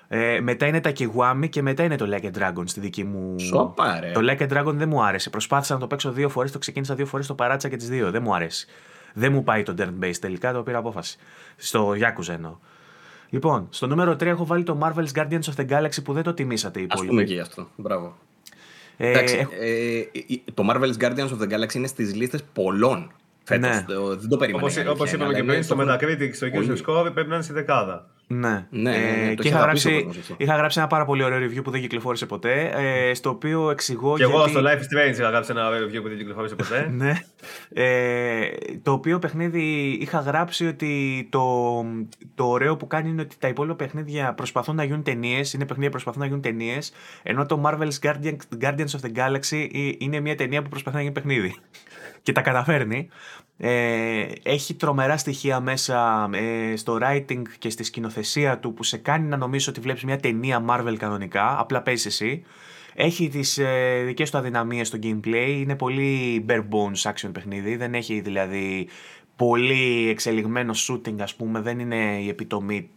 ε, 0.09 0.41
μετά 0.41 0.67
είναι 0.67 0.81
τα 0.81 0.93
Kiwami 0.99 1.49
και 1.49 1.63
μετά 1.63 1.83
είναι 1.83 1.97
το 1.97 2.07
Like 2.11 2.25
a 2.25 2.39
Dragon 2.39 2.63
στη 2.65 2.81
δική 2.81 3.05
μου. 3.05 3.39
Σοπα, 3.39 4.01
ρε. 4.01 4.11
Το 4.13 4.21
Like 4.23 4.43
a 4.43 4.53
Dragon 4.59 4.73
δεν 4.75 4.89
μου 4.89 5.03
άρεσε. 5.05 5.31
Προσπάθησα 5.31 5.75
να 5.75 5.81
το 5.81 5.87
παίξω 5.87 6.13
δύο 6.13 6.29
φορές, 6.29 6.53
το 6.53 6.59
ξεκίνησα 6.59 6.95
δύο 6.95 7.07
φορές, 7.07 7.27
το 7.27 7.35
παράτσα 7.35 7.69
και 7.69 7.77
τις 7.77 7.89
δύο. 7.89 8.11
Δεν 8.11 8.23
μου 8.23 8.35
αρέσει. 8.35 8.67
Δεν 9.15 9.33
μου 9.33 9.43
πάει 9.45 9.63
το 9.63 9.75
turn 9.79 10.05
based 10.05 10.17
τελικά, 10.21 10.53
το 10.53 10.63
πήρα 10.63 10.79
απόφαση. 10.79 11.19
Στο 11.57 11.91
Yakuza 11.91 12.29
εννοώ. 12.29 12.57
Λοιπόν, 13.31 13.67
στο 13.71 13.87
νούμερο 13.87 14.13
3 14.13 14.23
έχω 14.27 14.47
βάλει 14.47 14.63
το 14.63 14.79
Marvel's 14.83 15.19
Guardians 15.19 15.41
of 15.43 15.55
the 15.57 15.69
Galaxy 15.69 16.05
που 16.05 16.13
δεν 16.13 16.23
το 16.23 16.35
τιμήσατε 16.35 16.81
οι 16.81 16.87
Ας 16.91 16.95
πούμε 16.95 17.05
υπόλοιποι. 17.05 17.29
και 17.29 17.35
γι' 17.35 17.41
αυτό. 17.41 17.69
Μπράβο. 17.77 18.17
Ε, 18.97 19.09
Εντάξει, 19.11 19.37
έχω- 19.37 19.53
ε, 19.61 19.99
ε, 19.99 20.53
το 20.55 20.65
Marvel's 20.71 21.03
Guardians 21.03 21.29
of 21.29 21.41
the 21.43 21.53
Galaxy 21.53 21.75
είναι 21.75 21.87
στις 21.87 22.15
λίστες 22.15 22.43
πολλών 22.53 23.13
φέτος. 23.45 23.71
Ναι. 23.71 23.85
Το- 23.89 24.17
Δεν 24.17 24.29
το 24.29 24.37
περίμενα. 24.37 24.63
Όπως, 24.63 24.75
η 24.77 24.81
αλήθεια 24.81 24.93
όπως 24.95 25.13
είναι, 25.13 25.17
είπαμε 25.17 25.25
αλλά 25.25 25.35
και 25.35 25.43
είναι 25.43 25.53
πριν, 25.53 25.63
στο 25.65 25.75
το- 25.75 25.83
Metacritic, 25.83 26.31
στο 26.35 26.47
πολύ. 26.51 26.73
user 26.85 27.07
score 27.07 27.13
πρέπει 27.15 27.29
να 27.29 27.35
είναι 27.35 27.45
στη 27.45 27.53
δεκάδα. 27.53 28.07
Ναι. 28.27 28.67
Ναι, 28.71 28.91
ναι, 28.91 28.91
ναι, 28.91 28.97
Ε, 28.97 29.35
το 29.35 29.43
και 29.43 29.49
είχε 29.49 29.49
είχα 29.49 29.63
αγαπήσει 29.63 29.89
ο 29.89 29.91
γράψει, 29.91 30.05
κόσμος 30.07 30.17
αυτό. 30.19 30.35
είχα 30.39 30.57
γράψει 30.57 30.79
ένα 30.79 30.89
πάρα 30.89 31.05
πολύ 31.05 31.23
ωραίο 31.23 31.39
review 31.49 31.63
που 31.65 31.71
δεν 31.71 31.81
κυκλοφόρησε 31.81 32.27
ποτέ. 32.27 32.73
Ε, 32.75 33.15
στο 33.15 33.31
οποίο 33.31 33.71
εξηγώ. 33.71 34.17
Και 34.17 34.23
εγώ 34.23 34.37
γιατί... 34.37 34.51
στο 34.51 34.61
Life 34.61 34.79
is 34.79 35.09
Strange 35.09 35.13
είχα 35.19 35.31
γράψει 35.31 35.51
ένα 35.51 35.69
review 35.69 36.03
που 36.03 36.09
δεν 36.09 36.17
κυκλοφόρησε 36.19 36.55
ποτέ. 36.55 36.89
ναι. 36.97 37.13
Ε, 37.69 38.49
το 38.83 38.93
οποίο 38.93 39.19
παιχνίδι 39.19 39.63
είχα 40.01 40.19
γράψει 40.21 40.67
ότι 40.67 41.27
το, 41.31 41.43
το 42.35 42.45
ωραίο 42.45 42.77
που 42.77 42.87
κάνει 42.87 43.09
είναι 43.09 43.23
ότι 43.23 43.37
τα 43.39 43.49
υπόλοιπα 43.49 43.77
παιχνίδια 43.77 44.35
προσπαθούν 44.35 44.77
να 44.77 44.85
γίνουν 44.85 45.03
ταινίες. 45.03 45.53
Είναι 45.53 45.65
παιχνίδια 45.65 45.89
που 45.91 45.95
προσπαθούν 45.95 46.21
να 46.21 46.27
γίνουν 46.27 46.41
ταινίες. 46.43 46.93
Ενώ 47.23 47.47
το 47.47 47.63
Marvel's 47.65 48.07
Guardians, 48.07 48.37
Guardians 48.63 48.91
of 49.01 49.01
the 49.07 49.13
Galaxy 49.17 49.67
ε, 49.75 49.91
είναι 49.99 50.21
μια 50.21 50.35
ταινία 50.35 50.63
που 50.63 50.69
προσπαθεί 50.69 50.97
να 50.97 51.03
γίνει 51.03 51.15
παιχνίδι. 51.15 51.55
Και 52.23 52.33
τα 52.33 52.41
καταφέρνει. 52.41 53.09
Ε, 53.57 54.27
έχει 54.43 54.75
τρομερά 54.75 55.17
στοιχεία 55.17 55.61
μέσα 55.61 56.29
ε, 56.33 56.77
στο 56.77 56.99
writing 57.03 57.43
και 57.59 57.71
στη 57.71 57.85
σκηνοθεσία 57.85 58.59
του 58.59 58.75
που 58.75 58.83
σε 58.83 58.97
κάνει 58.97 59.29
να 59.29 59.37
νομίζεις 59.37 59.69
ότι 59.69 59.81
βλέπεις 59.81 60.05
μια 60.05 60.21
ταινία 60.21 60.65
Marvel 60.69 60.95
κανονικά, 60.99 61.61
απλά 61.61 61.83
παίζεις 61.83 62.07
εσύ. 62.07 62.45
Έχει 62.95 63.29
τις 63.29 63.59
ε, 63.59 64.03
δικές 64.07 64.31
του 64.31 64.39
αδυναμίες 64.39 64.89
στο 64.89 64.99
gameplay, 65.03 65.49
είναι 65.49 65.77
πολύ 65.77 66.45
bare 66.49 66.65
bones 66.71 67.13
action 67.13 67.31
παιχνίδι, 67.33 67.77
δεν 67.77 67.95
έχει 67.95 68.21
δηλαδή 68.21 68.89
πολύ 69.37 70.09
εξελιγμένο 70.09 70.75
shooting 70.89 71.21
ας 71.21 71.35
πούμε, 71.35 71.61
δεν 71.61 71.79
είναι 71.79 72.21
η 72.21 72.29
επιτομή 72.29 72.91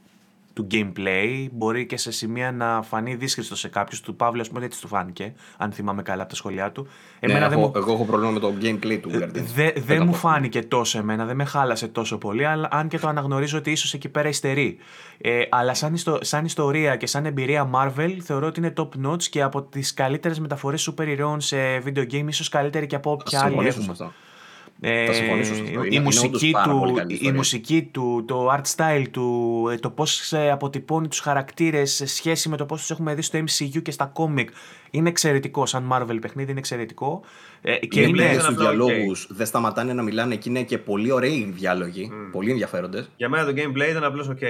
του 0.55 0.67
gameplay. 0.71 1.47
Μπορεί 1.51 1.85
και 1.85 1.97
σε 1.97 2.11
σημεία 2.11 2.51
να 2.51 2.81
φανεί 2.81 3.15
δύσκολο 3.15 3.47
σε 3.55 3.67
κάποιους. 3.67 4.01
Του 4.01 4.15
Παύλου, 4.15 4.41
ας 4.41 4.49
πούμε, 4.49 4.65
έτσι 4.65 4.81
του 4.81 4.87
φάνηκε, 4.87 5.33
αν 5.57 5.71
θυμάμαι 5.71 6.01
καλά 6.01 6.21
από 6.21 6.29
τα 6.29 6.35
σχόλιά 6.35 6.71
του. 6.71 6.87
Ναι, 7.19 7.33
δεν 7.33 7.51
έχω, 7.51 7.59
μου- 7.59 7.71
Εγώ 7.75 7.93
έχω 7.93 8.05
πρόβλημα 8.05 8.31
με 8.31 8.39
το 8.39 8.53
gameplay 8.61 8.99
του 9.01 9.09
Guardians. 9.13 9.29
Δε- 9.33 9.71
Δεν 9.71 9.83
δεν 9.85 9.97
τα 9.97 10.03
μου 10.05 10.11
πω. 10.11 10.17
φάνηκε 10.17 10.61
τόσο 10.63 10.97
εμένα, 10.97 11.25
δεν 11.25 11.35
με 11.35 11.45
χάλασε 11.45 11.87
τόσο 11.87 12.17
πολύ, 12.17 12.45
αλλά 12.45 12.67
αν 12.71 12.87
και 12.87 12.99
το 12.99 13.07
αναγνωρίζω 13.07 13.57
ότι 13.57 13.71
ίσως 13.71 13.93
εκεί 13.93 14.09
πέρα 14.09 14.27
υστερεί. 14.29 14.77
Ε, 15.17 15.41
αλλά 15.49 15.73
σαν, 15.73 15.93
ιστο- 15.93 16.23
σαν 16.23 16.45
ιστορία 16.45 16.95
και 16.95 17.07
σαν 17.07 17.25
εμπειρία 17.25 17.69
Marvel 17.73 18.17
θεωρώ 18.23 18.47
ότι 18.47 18.59
είναι 18.59 18.73
top 18.77 18.89
notch 19.07 19.23
και 19.23 19.41
από 19.41 19.61
τις 19.61 19.93
καλύτερες 19.93 20.39
μεταφορές 20.39 20.81
σούπερ 20.81 21.07
ηρώων 21.07 21.41
σε 21.41 21.57
video 21.85 22.11
game, 22.11 22.25
ίσως 22.27 22.49
καλύτερη 22.49 22.85
και 22.87 22.95
από 22.95 23.09
Θα 23.09 23.15
όποια 23.15 23.39
άλλη 23.39 23.47
συμφωνήσω 23.49 23.81
σε 23.81 23.91
έχουμε. 23.91 23.91
αυτό. 24.07 24.13
Ε, 24.81 25.05
Θα 25.05 25.13
συμφωνήσω 25.13 25.53
σε 25.55 25.61
αυτό. 25.61 25.73
Είναι- 25.73 25.85
η, 25.85 25.89
είναι 25.91 26.03
μουσική 26.03 26.25
όντως 26.27 26.51
πάρα 26.51 26.71
του, 26.71 26.79
πολύ 26.79 26.93
καλή 26.93 27.11
η 27.11 27.13
ιστορία. 27.13 27.33
μουσική 27.35 27.83
του, 27.91 28.23
το 28.27 28.49
art 28.53 28.61
style 28.75 29.05
του, 29.11 29.67
ε, 29.71 29.75
το 29.77 29.89
πώς 29.89 30.33
ε, 30.33 30.51
αποτυπώνει 30.51 31.07
τους 31.07 31.19
χαρακτήρες 31.19 31.91
σε 31.93 32.05
σχέση 32.05 32.49
με 32.49 32.57
το 32.57 32.65
πώς 32.65 32.79
τους 32.79 32.89
έχουμε 32.91 33.15
δει 33.15 33.21
στο 33.21 33.39
MCU 33.39 33.81
και 33.81 33.91
στα 33.91 34.11
comic 34.15 34.45
είναι 34.91 35.09
εξαιρετικό. 35.09 35.65
Σαν 35.65 35.89
Marvel 35.93 36.17
παιχνίδι 36.21 36.49
είναι 36.51 36.59
εξαιρετικό. 36.59 37.23
Ε, 37.61 37.77
και 37.77 37.87
Και 37.87 38.01
είναι, 38.01 38.23
είναι- 38.23 38.39
στου 38.39 38.51
απλά 38.51 38.69
οκ. 38.69 38.75
διαλόγους 38.77 39.27
δεν 39.31 39.45
σταματάνε 39.45 39.93
να 39.93 40.01
μιλάνε 40.03 40.35
και 40.35 40.49
είναι 40.49 40.63
και 40.63 40.77
πολύ 40.77 41.11
ωραίοι 41.11 41.51
διάλογοι, 41.55 42.09
πολύ 42.31 42.51
ενδιαφέροντες. 42.51 43.09
Για 43.17 43.29
μένα 43.29 43.45
το 43.45 43.51
gameplay 43.55 43.89
ήταν 43.89 44.03
απλώς 44.03 44.27
OK. 44.29 44.43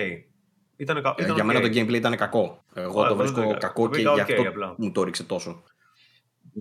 Ήταν, 0.78 1.02
κα- 1.02 1.16
ήταν 1.20 1.30
Ε, 1.30 1.34
για 1.34 1.44
ok. 1.44 1.48
μένα 1.48 1.62
το 1.62 1.68
gameplay 1.68 1.94
ήταν 1.94 2.16
κακό. 2.16 2.64
Εγώ 2.74 3.00
Ωραία, 3.00 3.10
το 3.10 3.16
δεν 3.16 3.16
το 3.16 3.16
βρίσκω 3.16 3.42
βρήκα. 3.42 3.58
κακό 3.68 3.84
Το 3.84 3.90
και 3.90 3.96
βρήκα 3.96 4.14
γι' 4.14 4.20
ok 4.20 4.24
αυτό 4.38 4.50
απλά. 4.50 4.76
μου 4.78 4.92
το 4.92 5.02
έριξε 5.02 5.24
τόσο. 5.24 5.64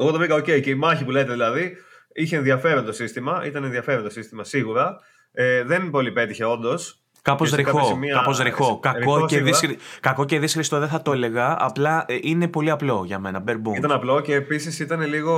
Εγώ 0.00 0.10
το 0.10 0.18
βρήκα 0.18 0.34
OK 0.38 0.60
και 0.62 0.70
η 0.70 0.74
μάχη 0.74 1.04
που 1.04 1.10
λέτε 1.10 1.32
δηλαδή 1.32 1.72
είχε 2.14 2.36
ενδιαφέρον 2.36 2.84
το 2.84 2.92
σύστημα. 2.92 3.42
Ήταν 3.46 3.64
ενδιαφέρον 3.64 4.02
το 4.02 4.10
σύστημα 4.10 4.44
σίγουρα. 4.44 4.98
Ε, 5.32 5.62
δεν 5.62 5.90
πολύ 5.90 6.12
πέτυχε 6.12 6.44
όντως. 6.44 6.98
Κάπως 7.22 7.50
Και 7.50 7.56
σε 7.56 7.62
κάποια 7.62 7.80
ρηχό, 7.80 7.92
σημεία- 7.92 8.14
κάπως 8.14 8.38
ρηχό. 8.38 8.64
σε- 8.64 8.78
Κακό, 8.80 8.98
ρηχό 8.98 9.26
και 9.26 9.34
σίγουρα. 9.34 9.50
δύσχυ- 9.58 9.80
κακό 10.00 10.24
και 10.24 10.38
δύσχρηστο 10.38 10.78
δεν 10.78 10.88
θα 10.88 11.02
το 11.02 11.12
έλεγα, 11.12 11.56
απλά 11.60 12.04
ε, 12.08 12.18
είναι 12.22 12.48
πολύ 12.48 12.70
απλό 12.70 13.02
για 13.06 13.18
μένα, 13.18 13.44
bare 13.48 13.52
bones. 13.52 13.76
Ήταν 13.76 13.92
απλό 13.92 14.20
και 14.20 14.34
επίσης 14.34 14.78
ήταν 14.80 15.00
λίγο. 15.06 15.34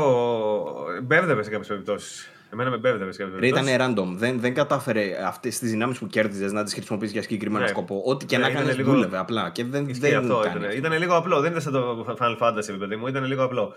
Μπέρδευε 1.03 1.43
σε 1.43 1.51
κάποιες 1.51 1.69
περιπτώσεις. 1.69 2.31
Εμένα 2.53 2.71
με 2.71 2.77
μπέρδευε 2.77 3.13
σε 3.13 3.19
κάποιες 3.19 3.41
Ρε, 3.41 3.49
περιπτώσεις. 3.49 3.75
ήταν 3.75 3.95
random. 3.95 4.17
Δεν, 4.19 4.41
δεν 4.41 4.55
κατάφερε 4.55 5.03
αυτές 5.27 5.59
τις 5.59 5.71
δυνάμεις 5.71 5.99
που 5.99 6.07
κέρδιζες 6.07 6.53
να 6.53 6.65
τις 6.65 6.75
χρησιμοποιήσεις 6.75 7.13
για 7.13 7.23
συγκεκριμένο 7.23 7.63
Ναι. 7.65 7.71
σκοπό. 7.71 8.03
Ό,τι 8.05 8.27
και 8.27 8.37
Ναι, 8.37 8.43
να 8.43 8.49
ήταν 8.51 8.61
κάνεις 8.63 8.77
λίγο- 8.77 8.93
δούλευε 8.93 9.19
απλά. 9.19 9.51
Και 9.51 9.65
δεν, 9.65 9.89
Ισχύει 9.89 10.01
δεν 10.01 10.19
αυτό 10.19 10.41
κάνει. 10.43 10.65
ήταν. 10.65 10.77
Ήταν 10.77 10.93
λίγο 10.99 11.17
απλό. 11.17 11.41
Δεν 11.41 11.51
ήταν 11.51 11.63
σαν 11.63 11.73
το 11.73 12.17
Final 12.21 12.37
Fantasy, 12.39 12.77
παιδί 12.79 12.97
μου. 12.97 13.07
Ήταν 13.07 13.25
λίγο 13.25 13.45
απλό. 13.45 13.75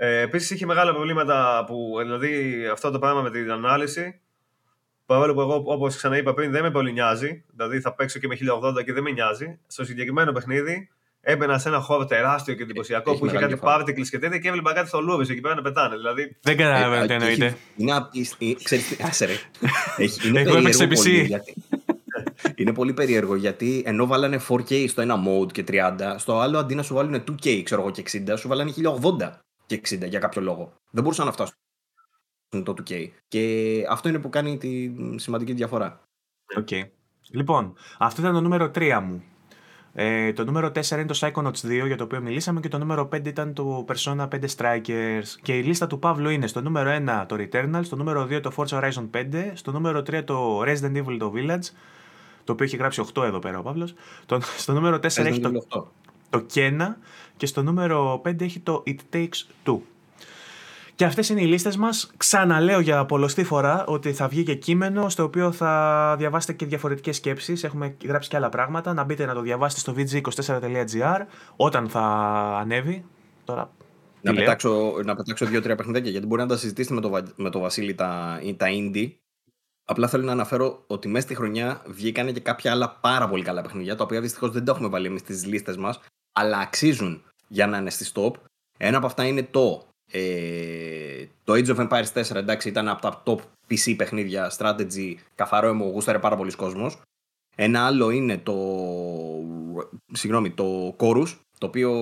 Ε, 0.00 0.20
Επίσης 0.20 0.50
είχε 0.50 0.66
μεγάλα 0.66 0.92
προβλήματα 0.92 1.64
που. 1.66 1.94
Δηλαδή 2.02 2.62
αυτό 2.72 2.90
το 2.90 2.98
πράγμα 2.98 3.22
με 3.22 3.30
την 3.30 3.50
ανάλυση. 3.50 4.20
Παρόλο 5.06 5.34
που 5.34 5.40
εγώ, 5.40 5.62
όπως 5.66 5.96
ξαναείπα 5.96 6.34
πριν, 6.34 6.50
δεν 6.50 6.62
με 6.62 6.70
πολύ 6.70 6.92
νοιάζει. 6.92 7.44
Δηλαδή 7.52 7.80
θα 7.80 7.94
παίξω 7.94 8.18
και 8.18 8.26
με 8.26 8.34
1080 8.34 8.84
και 8.84 8.92
δεν 8.92 9.02
με 9.02 9.10
νοιάζει. 9.10 9.58
Στο 9.66 9.84
συγκεκριμένο 9.84 10.32
παιχνίδι 10.32 10.88
έμπαινα 11.20 11.58
σε 11.58 11.68
ένα 11.68 11.80
χώρο 11.80 12.04
τεράστιο 12.04 12.54
και 12.54 12.62
εντυπωσιακό 12.62 13.10
Έχει 13.10 13.18
που 13.18 13.26
είχε 13.26 13.34
μεγάλη 13.34 13.52
κάτι 13.54 13.66
διαφορά. 13.66 13.84
particles 13.84 14.08
και 14.10 14.18
τέτοια 14.18 14.38
και 14.38 14.48
έβλεπα 14.48 14.72
κάτι 14.72 14.88
θολούβε 14.88 15.22
εκεί 15.22 15.40
πέρα 15.40 15.54
να 15.54 15.62
πετάνε. 15.62 15.96
Δηλαδή. 15.96 16.36
Δεν 16.40 16.56
καταλαβαίνω 16.56 16.94
Ε, 16.96 17.00
τι 17.00 17.06
και 17.08 17.12
εννοείται. 17.14 17.44
έχει- 17.46 17.56
Είναι 17.76 17.92
απίστη. 17.96 18.56
Ξέρεις 18.62 18.88
τι, 18.88 18.96
άσε 19.04 19.24
ρε. 19.24 19.32
Έχει- 20.04 20.28
Είναι 20.28 20.40
Εγώ 20.40 20.56
έπαιξα 20.56 20.86
περίεργο 20.86 21.02
PC. 21.02 21.04
πολύ, 21.04 21.24
γιατί- 21.24 21.54
Είναι 22.54 22.72
πολύ 22.72 22.92
περίεργο 22.92 23.34
γιατί 23.34 23.82
ενώ 23.86 24.06
βάλανε 24.06 24.38
4K 24.48 24.88
στο 24.88 25.00
ένα 25.00 25.16
mode 25.28 25.52
και 25.52 25.64
30, 25.68 26.14
στο 26.18 26.38
άλλο 26.38 26.58
αντί 26.58 26.74
να 26.74 26.82
σου 26.82 26.94
βάλουν 26.94 27.24
2K 27.30 27.62
ξέρω 27.64 27.80
εγώ, 27.80 27.90
και 27.90 28.00
60, 28.00 28.36
σου 28.36 28.48
βάλανε 28.48 28.70
1080 28.70 29.38
και 29.68 29.80
60 29.88 30.08
για 30.08 30.18
κάποιο 30.18 30.42
λόγο. 30.42 30.72
Δεν 30.90 31.02
μπορούσαν 31.02 31.26
να 31.26 31.32
φτάσουν 31.32 31.56
το 32.48 32.74
2K. 32.78 33.08
Και 33.28 33.84
αυτό 33.88 34.08
είναι 34.08 34.18
που 34.18 34.28
κάνει 34.28 34.58
τη 34.58 34.92
σημαντική 35.16 35.52
διαφορά. 35.52 36.00
Οκ. 36.56 36.68
Λοιπόν, 37.30 37.74
αυτό 37.98 38.20
ήταν 38.20 38.34
το 38.34 38.40
νούμερο 38.40 38.70
3 38.74 39.00
μου. 39.02 39.22
Ε, 39.92 40.32
το 40.32 40.44
νούμερο 40.44 40.66
4 40.68 40.90
είναι 40.90 41.06
το 41.06 41.18
Psychonauts 41.20 41.82
2 41.82 41.86
για 41.86 41.96
το 41.96 42.04
οποίο 42.04 42.20
μιλήσαμε 42.20 42.60
και 42.60 42.68
το 42.68 42.78
νούμερο 42.78 43.08
5 43.12 43.26
ήταν 43.26 43.52
το 43.52 43.84
Persona 43.88 44.28
5 44.28 44.44
Strikers. 44.56 45.24
Και 45.42 45.58
η 45.58 45.62
λίστα 45.62 45.86
του 45.86 45.98
Παύλου 45.98 46.30
είναι 46.30 46.46
στο 46.46 46.60
νούμερο 46.60 46.90
1 46.90 47.24
το 47.28 47.36
Returnal, 47.38 47.80
στο 47.82 47.96
νούμερο 47.96 48.22
2 48.22 48.40
το 48.42 48.52
Forza 48.56 48.80
Horizon 48.80 49.10
5, 49.14 49.50
στο 49.54 49.72
νούμερο 49.72 49.98
3 49.98 50.24
το 50.24 50.62
Resident 50.62 51.04
Evil 51.04 51.16
το 51.18 51.32
Village, 51.34 51.64
το 52.44 52.52
οποίο 52.52 52.66
έχει 52.66 52.76
γράψει 52.76 53.04
8 53.14 53.22
εδώ 53.22 53.38
πέρα 53.38 53.58
ο 53.58 53.62
Παύλος. 53.62 53.94
Το, 54.26 54.40
στο 54.56 54.72
νούμερο 54.72 54.96
4 54.96 55.04
έχει 55.04 55.22
Resident 55.22 55.40
το, 55.40 55.66
Evil 55.70 55.78
8. 55.78 55.84
το 56.30 56.46
Kena 56.54 56.94
και 57.38 57.46
στο 57.46 57.62
νούμερο 57.62 58.22
5 58.24 58.40
έχει 58.40 58.60
το 58.60 58.82
It 58.86 58.96
Takes 59.16 59.46
Two. 59.66 59.78
Και 60.94 61.04
αυτές 61.04 61.28
είναι 61.28 61.40
οι 61.40 61.46
λίστες 61.46 61.76
μας. 61.76 62.10
Ξαναλέω 62.16 62.80
για 62.80 63.04
πολλωστή 63.04 63.44
φορά 63.44 63.84
ότι 63.86 64.12
θα 64.12 64.28
βγει 64.28 64.42
και 64.42 64.54
κείμενο 64.54 65.08
στο 65.08 65.22
οποίο 65.22 65.52
θα 65.52 66.14
διαβάσετε 66.18 66.52
και 66.52 66.66
διαφορετικές 66.66 67.16
σκέψεις. 67.16 67.64
Έχουμε 67.64 67.96
γράψει 68.04 68.28
και 68.28 68.36
άλλα 68.36 68.48
πράγματα. 68.48 68.92
Να 68.94 69.04
μπείτε 69.04 69.24
να 69.26 69.34
το 69.34 69.40
διαβάσετε 69.40 69.80
στο 69.80 70.20
vg24.gr 70.22 71.20
όταν 71.56 71.88
θα 71.88 72.00
ανέβει. 72.60 73.04
Τώρα 73.44 73.60
Να 74.20 74.30
τι 74.30 74.36
λέω. 74.36 74.44
πετάξω, 74.44 74.92
να 75.04 75.14
πετάξω 75.14 75.46
δύο-τρία 75.46 75.74
παιχνιδάκια 75.76 76.10
γιατί 76.10 76.26
μπορεί 76.26 76.40
να 76.42 76.48
τα 76.48 76.56
συζητήσετε 76.56 76.94
με 76.94 77.00
το, 77.00 77.08
Βα- 77.08 77.32
με 77.36 77.50
το 77.50 77.58
Βασίλη 77.58 77.94
τα, 77.94 78.40
τα 78.56 78.66
indie. 78.70 79.08
Απλά 79.84 80.08
θέλω 80.08 80.24
να 80.24 80.32
αναφέρω 80.32 80.84
ότι 80.86 81.08
μέσα 81.08 81.26
στη 81.26 81.34
χρονιά 81.34 81.82
βγήκαν 81.86 82.32
και 82.32 82.40
κάποια 82.40 82.70
άλλα 82.72 82.90
πάρα 83.00 83.28
πολύ 83.28 83.42
καλά 83.42 83.62
παιχνίδια 83.62 83.96
τα 83.96 84.04
οποία 84.04 84.20
δυστυχώς 84.20 84.50
δεν 84.50 84.64
τα 84.64 84.72
έχουμε 84.72 84.88
βάλει 84.88 85.06
εμείς 85.06 85.20
στις 85.20 85.46
λίστες 85.46 85.76
μας, 85.76 86.00
αλλά 86.32 86.58
αξίζουν 86.58 87.22
για 87.48 87.66
να 87.66 87.78
είναι 87.78 87.90
στη 87.90 88.10
top. 88.14 88.32
Ένα 88.78 88.96
από 88.96 89.06
αυτά 89.06 89.26
είναι 89.26 89.42
το. 89.42 89.86
Ε, 90.12 91.26
το 91.44 91.52
Age 91.52 91.76
of 91.76 91.88
Empires 91.88 92.22
4, 92.22 92.34
εντάξει, 92.34 92.68
ήταν 92.68 92.88
από 92.88 93.02
τα 93.02 93.22
top 93.26 93.38
PC 93.70 93.94
παιχνίδια, 93.96 94.52
strategy, 94.58 95.14
καθαρό 95.34 95.68
αιμο, 95.68 95.84
γούσταρε 95.84 96.18
πάρα 96.18 96.36
πολλοί 96.36 96.52
κόσμος. 96.52 97.00
Ένα 97.56 97.86
άλλο 97.86 98.10
είναι 98.10 98.38
το, 98.38 98.54
συγγνώμη, 100.12 100.50
το 100.50 100.96
Chorus, 100.98 101.36
το 101.58 101.66
οποίο 101.66 101.92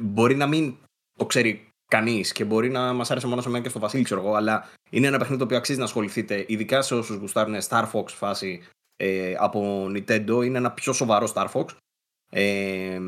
μπορεί 0.00 0.34
να 0.34 0.46
μην 0.46 0.76
το 1.18 1.26
ξέρει 1.26 1.68
κανείς 1.86 2.32
και 2.32 2.44
μπορεί 2.44 2.70
να 2.70 2.92
μας 2.92 3.10
άρεσε 3.10 3.26
μόνο 3.26 3.40
σε 3.40 3.48
μένα 3.48 3.62
και 3.62 3.68
στο 3.68 3.78
Βασίλη, 3.78 4.02
ξέρω 4.04 4.20
εγώ, 4.20 4.34
αλλά 4.34 4.68
είναι 4.90 5.06
ένα 5.06 5.18
παιχνίδι 5.18 5.38
το 5.38 5.44
οποίο 5.44 5.56
αξίζει 5.56 5.78
να 5.78 5.84
ασχοληθείτε, 5.84 6.44
ειδικά 6.48 6.82
σε 6.82 6.94
όσους 6.94 7.16
γουστάρουν 7.16 7.56
Star 7.68 7.90
Fox 7.92 8.08
φάση 8.08 8.62
ε, 8.96 9.34
από 9.38 9.86
Nintendo. 9.86 10.44
Είναι 10.44 10.58
ένα 10.58 10.70
πιο 10.70 10.92
σοβαρό 10.92 11.32
Star 11.34 11.46
Fox. 11.52 11.64
Ε, 12.34 13.00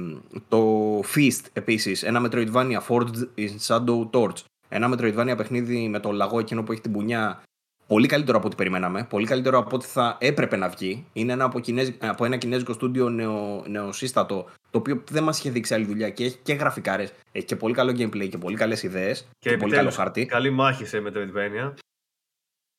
το 0.48 0.98
Feast 1.14 1.40
επίσης, 1.52 2.02
ένα 2.02 2.28
Metroidvania 2.28 2.78
Forged 2.88 3.26
in 3.38 3.48
Shadow 3.66 4.10
Torch. 4.10 4.36
Ένα 4.68 4.94
Metroidvania 4.94 5.34
παιχνίδι 5.36 5.88
με 5.88 6.00
το 6.00 6.10
λαγό 6.12 6.38
εκείνο 6.38 6.62
που 6.62 6.72
έχει 6.72 6.80
την 6.80 6.92
πουνιά. 6.92 7.42
Πολύ 7.86 8.06
καλύτερο 8.06 8.36
από 8.38 8.46
ό,τι 8.46 8.56
περιμέναμε. 8.56 9.06
Πολύ 9.10 9.26
καλύτερο 9.26 9.58
από 9.58 9.76
ό,τι 9.76 9.86
θα 9.86 10.16
έπρεπε 10.20 10.56
να 10.56 10.68
βγει. 10.68 11.06
Είναι 11.12 11.32
ένα 11.32 11.44
από, 11.44 11.60
κινέζι- 11.60 12.04
από 12.04 12.24
ένα 12.24 12.36
κινέζικο 12.36 12.72
στούντιο 12.72 13.08
νεο, 13.08 13.64
νεοσύστατο, 13.68 14.44
το 14.70 14.78
οποίο 14.78 15.02
δεν 15.10 15.22
μας 15.22 15.38
είχε 15.38 15.50
δείξει 15.50 15.74
άλλη 15.74 15.84
δουλειά 15.84 16.10
και 16.10 16.24
έχει 16.24 16.38
και 16.42 16.52
γραφικάρες. 16.52 17.12
Έχει 17.32 17.44
και 17.44 17.56
πολύ 17.56 17.74
καλό 17.74 17.90
gameplay 17.90 18.28
και 18.28 18.38
πολύ 18.38 18.56
καλές 18.56 18.82
ιδέες. 18.82 19.20
Και, 19.20 19.26
Και, 19.38 19.56
πολύ 19.56 19.58
καλό 19.58 19.64
επιτέλους, 19.66 19.94
χάρτη. 19.96 20.26
Καλή 20.26 20.50
μάχη 20.50 20.84
σε 20.84 21.02
Metroidvania. 21.06 21.72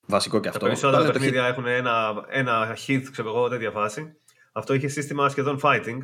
Βασικό 0.08 0.36
και 0.40 0.44
Τα 0.44 0.50
αυτό. 0.50 0.66
περισσότερα 0.66 0.98
Τώρα 0.98 1.12
το 1.12 1.20
παιχνίδια 1.20 1.46
έχουν 1.46 1.66
ένα, 1.66 2.26
ένα 2.30 2.78
hit, 2.88 3.04
ξέρω 3.12 3.30
εγώ, 3.30 3.48
τέτοια 3.50 3.72
φάση. 3.72 4.16
Αυτό 4.52 4.74
είχε 4.74 4.88
σύστημα 4.88 5.30
σχεδόν 5.30 5.60
fighting. 5.64 5.98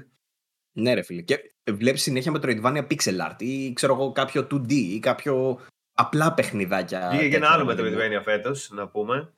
Ναι, 0.73 0.93
ρε 0.93 1.01
φίλε. 1.01 1.21
Και 1.21 1.51
βλέπεις 1.71 2.01
συνέχεια 2.01 2.31
Metroidvania 2.35 2.87
pixel 2.87 3.29
art 3.29 3.35
ή 3.41 3.73
ξέρω 3.73 3.93
εγώ 3.93 4.11
κάποιο 4.11 4.47
2D 4.51 4.71
ή 4.71 4.99
κάποιο 4.99 5.59
απλά 5.93 6.33
παιχνιδάκια. 6.33 7.07
Βγήκε 7.11 7.27
και 7.29 7.35
ένα 7.35 7.45
τέτοια, 7.47 7.61
άλλο 7.61 7.69
ρε 7.69 7.75
παιδί 7.75 7.89
μου. 7.89 7.97
Metroidvania 7.97 8.21
φέτος, 8.23 8.69
να 8.73 8.87
πούμε. 8.87 9.31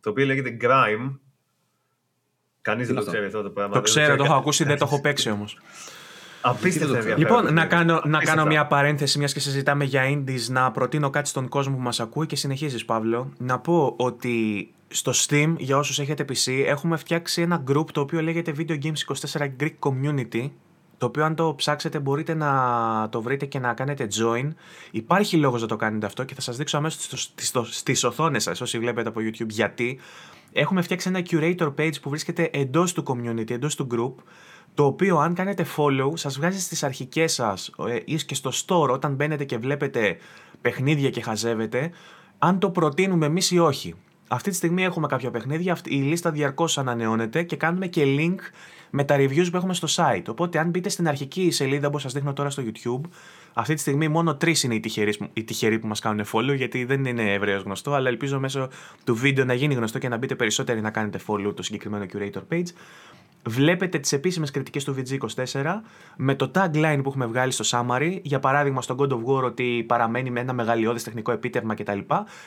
Το 0.00 0.10
οποίο 0.10 0.24
λέγεται 0.26 0.56
Grime. 0.60 1.18
Κανείς 2.62 2.86
δεν 2.86 2.96
είναι 2.96 3.04
το 3.04 3.10
αυτό; 3.10 3.10
ξέρει 3.10 3.26
αυτό; 3.26 3.42
το 3.42 3.50
πράγμα. 3.50 3.72
Το 3.74 3.80
δεν 3.80 3.82
ξέρω, 3.90 4.16
το 4.16 4.24
έχω 4.24 4.32
κα- 4.32 4.38
ακούσει, 4.38 4.64
δεν 4.64 4.78
το 4.78 4.84
έχω 4.84 5.00
παίξει 5.00 5.30
όμως. 5.30 5.58
Απίστευτα 6.40 6.86
Δεν 6.86 6.94
το 6.94 6.98
ξέρω. 7.00 7.12
ενδιαφέρον. 7.12 7.40
Λοιπόν, 7.42 7.54
να 7.54 7.66
κάνω, 7.66 7.92
να 7.92 7.98
Απίστευτα. 7.98 8.24
κάνω 8.24 8.44
μια 8.46 8.66
παρένθεση, 8.66 9.18
μιας 9.18 9.32
και 9.32 9.40
συζητάμε 9.40 9.84
για 9.84 10.02
indies, 10.10 10.46
να 10.48 10.70
προτείνω 10.70 11.10
κάτι 11.10 11.28
στον 11.28 11.48
κόσμο 11.48 11.74
που 11.76 11.82
μας 11.82 12.00
ακούει 12.00 12.26
και 12.26 12.36
συνεχίζεις, 12.36 12.84
Παύλο. 12.84 13.32
Να 13.38 13.58
πω 13.58 13.94
ότι 13.98 14.68
στο 14.88 15.12
Steam, 15.14 15.54
για 15.58 15.76
όσους 15.78 15.98
έχετε 15.98 16.24
PC, 16.28 16.62
έχουμε 16.66 16.96
φτιάξει 16.96 17.42
ένα 17.42 17.62
group 17.70 17.90
το 17.92 18.00
οποίο 18.00 18.22
λέγεται 18.22 18.54
Video 18.58 18.78
Games 18.82 19.14
24 19.40 19.46
Greek 19.60 19.74
Community, 19.78 20.50
το 20.98 21.06
οποίο 21.06 21.24
αν 21.24 21.34
το 21.34 21.54
ψάξετε 21.54 21.98
μπορείτε 21.98 22.34
να 22.34 23.08
το 23.10 23.22
βρείτε 23.22 23.46
και 23.46 23.58
να 23.58 23.74
κάνετε 23.74 24.08
join. 24.20 24.48
Υπάρχει 24.90 25.36
λόγος 25.36 25.60
να 25.60 25.66
το 25.66 25.76
κάνετε 25.76 26.06
αυτό 26.06 26.24
και 26.24 26.34
θα 26.34 26.40
σας 26.40 26.56
δείξω 26.56 26.76
αμέσως 26.76 27.02
στις, 27.02 27.52
στις 27.70 28.04
οθόνες 28.04 28.42
σας, 28.42 28.60
όσοι 28.60 28.78
βλέπετε 28.78 29.08
από 29.08 29.20
YouTube, 29.20 29.48
γιατί 29.48 29.98
έχουμε 30.52 30.82
φτιάξει 30.82 31.08
ένα 31.08 31.22
curator 31.30 31.74
page 31.78 32.00
που 32.02 32.10
βρίσκεται 32.10 32.50
εντός 32.52 32.92
του 32.92 33.02
community, 33.06 33.50
εντός 33.50 33.74
του 33.74 33.86
group, 33.90 34.22
το 34.74 34.84
οποίο 34.84 35.18
αν 35.18 35.34
κάνετε 35.34 35.66
follow 35.76 36.10
σας 36.14 36.36
βγάζει 36.36 36.60
στις 36.60 36.82
αρχικές 36.82 37.32
σας 37.32 37.70
ε, 37.88 37.98
ή 38.04 38.14
και 38.14 38.34
στο 38.34 38.50
store 38.66 38.88
όταν 38.90 39.14
μπαίνετε 39.14 39.44
και 39.44 39.58
βλέπετε 39.58 40.16
παιχνίδια 40.60 41.10
και 41.10 41.22
χαζεύετε, 41.22 41.90
αν 42.38 42.58
το 42.58 42.70
προτείνουμε 42.70 43.26
εμείς 43.26 43.50
ή 43.50 43.58
όχι. 43.58 43.94
Αυτή 44.28 44.50
τη 44.50 44.56
στιγμή 44.56 44.84
έχουμε 44.84 45.06
κάποια 45.06 45.30
παιχνίδια, 45.30 45.78
η 45.84 45.96
λίστα 45.96 46.30
διαρκώς 46.30 46.78
ανανεώνεται 46.78 47.42
και 47.42 47.56
κάνουμε 47.56 47.86
και 47.86 48.04
link 48.18 48.36
με 48.96 49.04
τα 49.04 49.16
reviews 49.18 49.46
που 49.50 49.56
έχουμε 49.56 49.74
στο 49.74 49.88
site. 49.90 50.24
Οπότε, 50.28 50.58
αν 50.58 50.68
μπείτε 50.70 50.88
στην 50.88 51.08
αρχική 51.08 51.50
σελίδα 51.50 51.90
που 51.90 51.98
σας 51.98 52.12
δείχνω 52.12 52.32
τώρα 52.32 52.50
στο 52.50 52.62
YouTube, 52.66 53.08
αυτή 53.52 53.74
τη 53.74 53.80
στιγμή 53.80 54.08
μόνο 54.08 54.36
τρεις 54.36 54.62
είναι 54.62 54.74
οι 54.74 54.80
τυχεροί, 54.80 55.14
οι 55.32 55.44
τυχεροί 55.44 55.78
που 55.78 55.86
μας 55.86 56.00
κάνουν 56.00 56.24
follow, 56.32 56.54
γιατί 56.56 56.84
δεν 56.84 57.04
είναι 57.04 57.32
ευρέως 57.32 57.62
γνωστό, 57.62 57.92
αλλά 57.92 58.08
ελπίζω 58.08 58.40
μέσω 58.40 58.68
του 59.04 59.14
βίντεο 59.14 59.44
να 59.44 59.54
γίνει 59.54 59.74
γνωστό 59.74 59.98
και 59.98 60.08
να 60.08 60.16
μπείτε 60.16 60.34
περισσότεροι 60.34 60.80
να 60.80 60.90
κάνετε 60.90 61.20
follow 61.26 61.52
το 61.56 61.62
συγκεκριμένο 61.62 62.06
curator 62.12 62.42
page 62.52 62.68
βλέπετε 63.46 63.98
τις 63.98 64.12
επίσημες 64.12 64.50
κριτικές 64.50 64.84
του 64.84 64.94
VG24 64.98 65.64
με 66.16 66.34
το 66.34 66.50
tagline 66.54 67.00
που 67.02 67.08
έχουμε 67.08 67.26
βγάλει 67.26 67.52
στο 67.52 67.64
summary, 67.70 68.18
για 68.22 68.38
παράδειγμα 68.38 68.82
στο 68.82 68.96
God 68.98 69.08
of 69.08 69.24
War 69.24 69.42
ότι 69.42 69.84
παραμένει 69.86 70.30
με 70.30 70.40
ένα 70.40 70.52
μεγαλειώδες 70.52 71.02
τεχνικό 71.02 71.32
επίτευγμα 71.32 71.74
κτλ. 71.74 71.98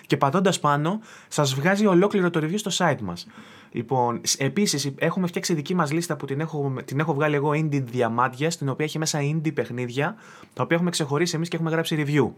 Και 0.08 0.18
πατώντας 0.18 0.60
πάνω 0.60 1.00
σας 1.28 1.54
βγάζει 1.54 1.86
ολόκληρο 1.86 2.30
το 2.30 2.40
review 2.44 2.58
στο 2.58 2.72
site 2.74 3.02
μας. 3.02 3.28
Λοιπόν, 3.72 4.22
επίσης 4.38 4.92
έχουμε 4.98 5.28
φτιάξει 5.28 5.54
δική 5.54 5.76
μας 5.76 5.92
λίστα 5.92 6.16
που 6.16 6.26
την 6.26 6.40
έχω, 6.40 6.74
την 6.86 7.00
έχω 7.00 7.14
βγάλει 7.14 7.36
εγώ 7.36 7.50
indie 7.50 7.84
διαμάντια, 7.84 8.52
στην 8.52 8.70
οποία 8.70 8.86
έχει 8.86 8.98
μέσα 8.98 9.20
indie 9.22 9.54
παιχνίδια, 9.54 10.16
τα 10.54 10.64
οποία 10.64 10.76
έχουμε 10.76 10.90
ξεχωρίσει 10.92 11.36
εμείς 11.36 11.50
και 11.50 11.56
έχουμε 11.56 11.72
γράψει 11.72 12.06
review. 12.06 12.32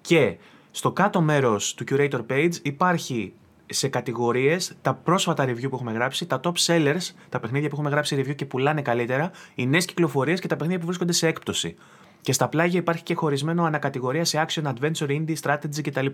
Και 0.00 0.36
στο 0.70 0.92
κάτω 0.92 1.20
μέρος 1.20 1.74
του 1.74 1.84
curator 1.90 2.20
page 2.30 2.52
υπάρχει 2.62 3.32
σε 3.66 3.88
κατηγορίες 3.88 4.76
τα 4.82 4.94
πρόσφατα 4.94 5.44
review 5.44 5.68
που 5.68 5.74
έχουμε 5.74 5.92
γράψει, 5.92 6.26
τα 6.26 6.40
top 6.42 6.52
sellers, 6.66 7.10
τα 7.28 7.40
παιχνίδια 7.40 7.68
που 7.68 7.74
έχουμε 7.74 7.90
γράψει 7.90 8.16
review 8.18 8.34
και 8.34 8.44
πουλάνε 8.44 8.82
καλύτερα, 8.82 9.30
οι 9.54 9.66
νέες 9.66 9.84
κυκλοφορίες 9.84 10.40
και 10.40 10.46
τα 10.46 10.54
παιχνίδια 10.56 10.80
που 10.80 10.86
βρίσκονται 10.86 11.12
σε 11.12 11.26
έκπτωση. 11.26 11.76
Και 12.20 12.32
στα 12.32 12.48
πλάγια 12.48 12.78
υπάρχει 12.78 13.02
και 13.02 13.14
χωρισμένο 13.14 13.64
ανακατηγορία 13.64 14.24
σε 14.24 14.44
action, 14.46 14.62
adventure, 14.62 15.08
indie, 15.08 15.34
strategy 15.42 15.80
κτλ. 15.82 16.06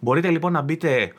Μπορείτε 0.00 0.30
λοιπόν 0.30 0.52
να 0.52 0.60
μπείτε 0.62 1.12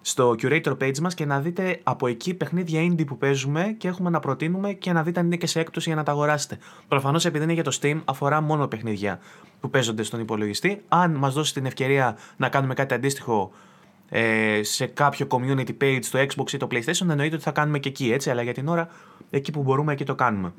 στο 0.00 0.34
curator 0.42 0.76
page 0.80 0.98
μας 0.98 1.14
και 1.14 1.24
να 1.24 1.40
δείτε 1.40 1.80
από 1.82 2.06
εκεί 2.06 2.34
παιχνίδια 2.34 2.80
indie 2.82 3.06
που 3.06 3.18
παίζουμε 3.18 3.74
και 3.78 3.88
έχουμε 3.88 4.10
να 4.10 4.20
προτείνουμε 4.20 4.72
και 4.72 4.92
να 4.92 5.02
δείτε 5.02 5.20
αν 5.20 5.26
είναι 5.26 5.36
και 5.36 5.46
σε 5.46 5.60
έκπτωση 5.60 5.88
για 5.88 5.96
να 5.96 6.02
τα 6.02 6.12
αγοράσετε. 6.12 6.58
Προφανώς 6.88 7.24
επειδή 7.24 7.44
είναι 7.44 7.52
για 7.52 7.62
το 7.62 7.78
Steam 7.80 8.00
αφορά 8.04 8.40
μόνο 8.40 8.66
παιχνίδια 8.66 9.18
που 9.60 9.70
παίζονται 9.70 10.02
στον 10.02 10.20
υπολογιστή. 10.20 10.82
Αν 10.88 11.14
μας 11.14 11.34
δώσει 11.34 11.54
την 11.54 11.66
ευκαιρία 11.66 12.16
να 12.36 12.48
κάνουμε 12.48 12.74
κάτι 12.74 12.94
αντίστοιχο 12.94 13.52
ε, 14.08 14.60
σε 14.62 14.86
κάποιο 14.86 15.26
community 15.30 15.76
page 15.80 15.98
στο 16.02 16.18
Xbox 16.18 16.52
ή 16.52 16.56
το 16.56 16.66
PlayStation, 16.70 17.08
εννοείται 17.08 17.34
ότι 17.34 17.44
θα 17.44 17.50
κάνουμε 17.50 17.78
και 17.78 17.88
εκεί, 17.88 18.12
έτσι, 18.12 18.30
αλλά 18.30 18.42
για 18.42 18.52
την 18.52 18.68
ώρα 18.68 18.88
εκεί 19.30 19.52
που 19.52 19.62
μπορούμε 19.62 19.92
εκεί 19.92 20.04
το 20.04 20.14
κάνουμε. 20.14 20.52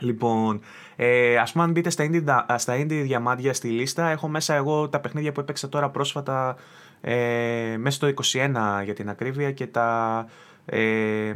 Λοιπόν, 0.00 0.60
ε, 0.96 1.36
ας 1.36 1.52
πούμε 1.52 1.64
αν 1.64 1.70
μπείτε 1.70 1.90
στα 1.90 2.08
indie, 2.10 2.44
στα 2.56 2.76
indie 2.76 3.00
διαμάντια 3.02 3.54
στη 3.54 3.68
λίστα, 3.68 4.08
έχω 4.08 4.28
μέσα 4.28 4.54
εγώ 4.54 4.88
τα 4.88 5.00
παιχνίδια 5.00 5.32
που 5.32 5.40
έπαιξα 5.40 5.68
τώρα 5.68 5.90
πρόσφατα 5.90 6.56
ε, 7.00 7.76
μέσα 7.78 7.96
στο 7.96 8.08
21 8.32 8.84
για 8.84 8.94
την 8.94 9.08
ακρίβεια 9.08 9.52
και 9.52 9.66
τα, 9.66 10.26
ε, 10.64 11.32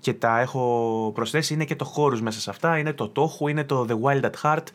και 0.00 0.12
τα 0.14 0.40
έχω 0.40 1.10
προσθέσει. 1.14 1.54
Είναι 1.54 1.64
και 1.64 1.76
το 1.76 1.84
χώρους 1.84 2.22
μέσα 2.22 2.40
σε 2.40 2.50
αυτά, 2.50 2.78
είναι 2.78 2.92
το 2.92 3.12
Toho, 3.16 3.50
είναι 3.50 3.64
το 3.64 3.86
The 3.88 4.08
Wild 4.08 4.30
at 4.30 4.34
Heart. 4.42 4.66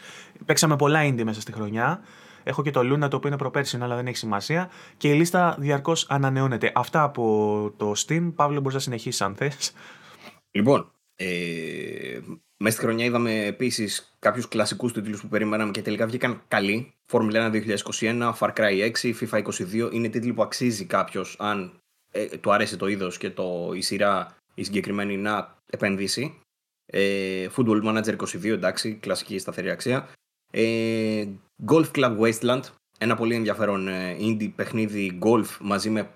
Παίξαμε 0.46 0.76
πολλά 0.76 1.00
indie 1.04 1.24
μέσα 1.24 1.42
στη 1.42 1.52
χρονιά. 1.52 2.02
Έχω 2.48 2.64
και 2.64 2.72
το 2.72 2.80
Luna 2.80 3.10
το 3.10 3.16
οποίο 3.16 3.30
είναι 3.30 3.38
προπέρσινο, 3.38 3.86
αλλά 3.86 3.96
δεν 3.96 4.08
έχει 4.08 4.18
σημασία. 4.18 4.70
Και 4.98 5.10
η 5.10 5.14
λίστα 5.14 5.56
διαρκώς 5.60 6.06
ανανεώνεται. 6.10 6.72
Αυτά 6.76 7.04
από 7.04 7.74
το 7.78 7.94
Steam. 7.98 8.32
Παύλο, 8.36 8.60
μπορείς 8.60 8.74
να 8.74 8.80
συνεχίσεις 8.80 9.22
αν 9.22 9.36
θες. 9.36 9.74
Λοιπόν, 10.52 10.92
ε, 11.16 12.20
μέσα 12.58 12.76
στη 12.76 12.86
χρονιά 12.86 13.06
είδαμε 13.06 13.46
επίσης 13.46 14.16
κάποιους 14.20 14.48
κλασικούς 14.48 14.94
τίτλους 14.94 15.22
που 15.22 15.28
περιμέναμε 15.28 15.72
και 15.72 15.82
τελικά 15.82 16.06
βγήκαν 16.06 16.42
καλοί. 16.48 16.94
Formula 17.12 17.34
1 17.34 17.50
2021, 17.50 18.34
Far 18.40 18.54
Cry 18.54 18.92
6, 19.02 19.14
FIFA 19.14 19.44
22. 19.44 19.90
Είναι 19.92 20.10
τίτλοι 20.10 20.34
που 20.34 20.42
αξίζει 20.42 20.86
κάποιος, 20.86 21.36
αν 21.40 21.80
ε, 22.12 22.26
του 22.26 22.54
αρέσει 22.54 22.78
το 22.78 22.88
είδος 22.88 23.18
και 23.18 23.30
το, 23.30 23.72
η 23.76 23.82
σειρά 23.82 24.38
η 24.54 24.64
συγκεκριμένη 24.64 25.18
να 25.18 25.58
επενδύσει. 25.70 26.40
Ε, 26.86 27.48
Football 27.56 27.84
Manager 27.84 28.16
22, 28.16 28.46
εντάξει, 28.46 28.94
κλασική 28.94 29.38
σταθερή 29.38 29.70
αξία. 29.70 30.10
Ε, 30.52 31.26
Golf 31.66 31.92
Club 31.92 32.20
Wasteland, 32.20 32.62
ένα 32.98 33.16
πολύ 33.16 33.36
ενδιαφέρον 33.36 33.88
ε, 33.88 34.18
indie 34.20 34.52
παιχνίδι 34.56 35.20
golf 35.24 35.58
μαζί 35.60 35.90
με 35.90 36.10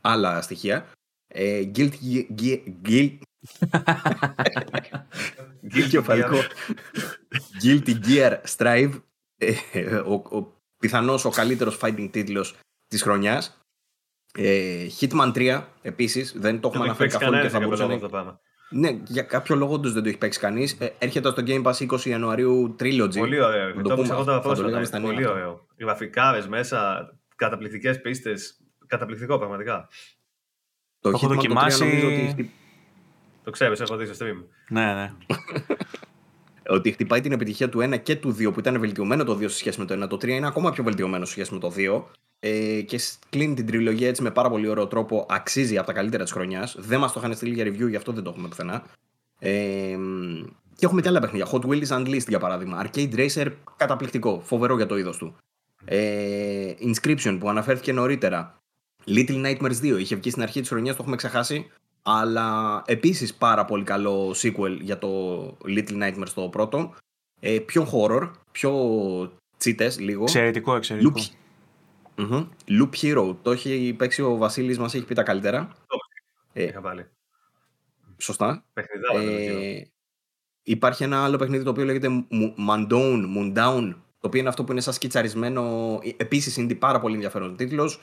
άλλα 0.00 0.42
στοιχεία. 0.42 0.86
Ε, 1.26 1.70
Guilty, 1.74 1.90
Guilty, 2.88 3.18
Guilty, 5.72 6.42
Guilty 7.62 7.94
Gear 8.04 8.40
Strive, 8.56 9.02
ε, 9.36 9.94
ο, 9.94 10.12
ο, 10.12 10.52
πιθανώς 10.76 11.24
ο 11.24 11.30
καλύτερος 11.30 11.78
fighting 11.80 12.08
τίτλος 12.10 12.58
της 12.86 13.02
χρονιάς. 13.02 13.60
Ε, 14.34 14.86
Hitman 15.00 15.32
3 15.34 15.64
επίσης, 15.82 16.32
δεν 16.36 16.60
το 16.60 16.68
έχουμε 16.68 16.84
αναφέρει 16.84 17.10
καθόλου 17.10 17.40
και 17.40 17.48
θα 17.48 17.60
μπορούσε 17.60 17.86
να... 17.86 18.40
Ναι, 18.70 19.00
για 19.06 19.22
κάποιο 19.22 19.56
λόγο 19.56 19.74
όντω 19.74 19.90
δεν 19.90 20.02
το 20.02 20.08
έχει 20.08 20.18
παίξει 20.18 20.38
κανείς. 20.38 20.76
Ε, 20.80 20.92
έρχεται 20.98 21.30
στο 21.30 21.42
Game 21.46 21.62
Pass 21.62 21.90
20 21.90 22.00
Ιανουαρίου 22.00 22.76
Trilogy. 22.80 23.18
Πολύ 23.18 23.40
ωραίο. 23.40 23.74
Το, 23.74 23.82
το 23.82 23.94
πούμε, 23.94 24.08
εγώ 24.10 24.24
τώρα 24.24 24.40
πρόσφατα. 24.40 25.00
Πολύ 25.00 25.26
ωραίο. 25.26 25.66
Οι 25.76 25.84
γραφικάρες 25.84 26.48
μέσα, 26.48 27.10
καταπληκτικές 27.36 28.00
πίστες. 28.00 28.60
Καταπληκτικό 28.86 29.38
πραγματικά. 29.38 29.88
Το, 31.00 31.08
έχω 31.08 31.28
δοκιμάσει. 31.28 31.84
Ότι... 31.84 32.50
Το 33.44 33.50
ξέρεις, 33.50 33.80
έχω 33.80 33.96
δει 33.96 34.06
στο 34.06 34.26
stream. 34.26 34.44
Ναι, 34.68 34.94
ναι. 34.94 35.12
ότι 36.68 36.92
χτυπάει 36.92 37.20
την 37.20 37.32
επιτυχία 37.32 37.68
του 37.68 37.78
1 37.78 38.02
και 38.02 38.16
του 38.16 38.36
2 38.38 38.52
που 38.52 38.60
ήταν 38.60 38.80
βελτιωμένο 38.80 39.24
το 39.24 39.32
2 39.32 39.40
σε 39.40 39.56
σχέση 39.56 39.78
με 39.78 39.84
το 39.84 40.04
1. 40.04 40.08
Το 40.08 40.16
3 40.16 40.28
είναι 40.28 40.46
ακόμα 40.46 40.70
πιο 40.70 40.84
βελτιωμένο 40.84 41.24
σε 41.24 41.32
σχέση 41.32 41.54
με 41.54 41.60
το 41.60 41.72
2 41.76 42.02
ε, 42.40 42.80
και 42.80 43.00
κλείνει 43.30 43.54
την 43.54 43.66
τριλογία 43.66 44.08
έτσι 44.08 44.22
με 44.22 44.30
πάρα 44.30 44.50
πολύ 44.50 44.68
ωραίο 44.68 44.86
τρόπο. 44.86 45.26
Αξίζει 45.28 45.78
από 45.78 45.86
τα 45.86 45.92
καλύτερα 45.92 46.22
της 46.22 46.32
χρονιάς. 46.32 46.76
Δεν 46.78 46.98
μας 46.98 47.12
το 47.12 47.20
είχαν 47.20 47.34
στείλει 47.34 47.54
για 47.54 47.64
review, 47.64 47.88
γι' 47.88 47.96
αυτό 47.96 48.12
δεν 48.12 48.22
το 48.22 48.30
έχουμε 48.30 48.48
πουθενά. 48.48 48.84
Ε, 49.38 49.50
και 50.76 50.86
έχουμε 50.86 51.00
και 51.00 51.08
άλλα 51.08 51.20
παιχνίδια. 51.20 51.48
Hot 51.52 51.60
Wheels 51.60 51.98
Unleashed 51.98 52.28
για 52.28 52.38
παράδειγμα. 52.38 52.86
Arcade 52.86 53.14
Racer 53.14 53.52
καταπληκτικό. 53.76 54.40
Φοβερό 54.44 54.76
για 54.76 54.86
το 54.86 54.96
είδος 54.96 55.16
του. 55.16 55.36
Ε, 55.84 56.74
Inscription 56.80 57.36
που 57.40 57.48
αναφέρθηκε 57.48 57.92
νωρίτερα. 57.92 58.60
Little 59.06 59.44
Nightmares 59.44 59.80
2 59.82 59.98
είχε 59.98 60.16
βγει 60.16 60.30
στην 60.30 60.42
αρχή 60.42 60.60
της 60.60 60.68
χρονιάς, 60.68 60.96
το 60.96 61.02
έχουμε 61.02 61.16
ξεχάσει. 61.16 61.70
Αλλά 62.02 62.82
επίσης 62.86 63.34
πάρα 63.34 63.64
πολύ 63.64 63.84
καλό 63.84 64.34
sequel 64.36 64.78
για 64.80 64.98
το 64.98 65.42
Little 65.64 66.02
Nightmares 66.02 66.32
το 66.34 66.48
πρώτο. 66.48 66.94
Ε, 67.40 67.58
πιο 67.58 67.88
horror, 67.92 68.30
πιο 68.50 68.72
τσίτες 69.56 69.98
λίγο. 70.00 70.22
Εξαιρετικό, 70.22 70.74
εξαιρετικό. 70.74 71.20
Mm-hmm. 72.16 72.48
Loop 72.68 72.90
Hero. 73.00 73.36
Το 73.42 73.50
έχει 73.50 73.94
παίξει 73.98 74.22
ο 74.22 74.36
Βασίλης, 74.36 74.78
μας 74.78 74.94
έχει 74.94 75.04
πει 75.04 75.14
τα 75.14 75.22
καλύτερα. 75.22 75.72
Ε, 76.52 76.62
Είχα 76.62 76.80
βάλει. 76.80 77.06
Σωστά. 78.16 78.64
Ε, 79.14 79.82
υπάρχει 80.62 81.02
ένα 81.02 81.24
άλλο 81.24 81.36
παιχνίδι 81.36 81.64
το 81.64 81.70
οποίο 81.70 81.84
λέγεται 81.84 82.08
Mundown, 82.68 83.24
Mundown, 83.36 83.94
το 83.94 84.26
οποίο 84.26 84.40
είναι 84.40 84.48
αυτό 84.48 84.64
που 84.64 84.72
είναι 84.72 84.80
σαν 84.80 84.92
σκιτσαρισμένο. 84.92 85.62
Ε, 86.02 86.10
Επίσης 86.16 86.56
είναι 86.56 86.74
πάρα 86.74 87.00
πολύ 87.00 87.14
ενδιαφέρον 87.14 87.56
τίτλος. 87.56 88.02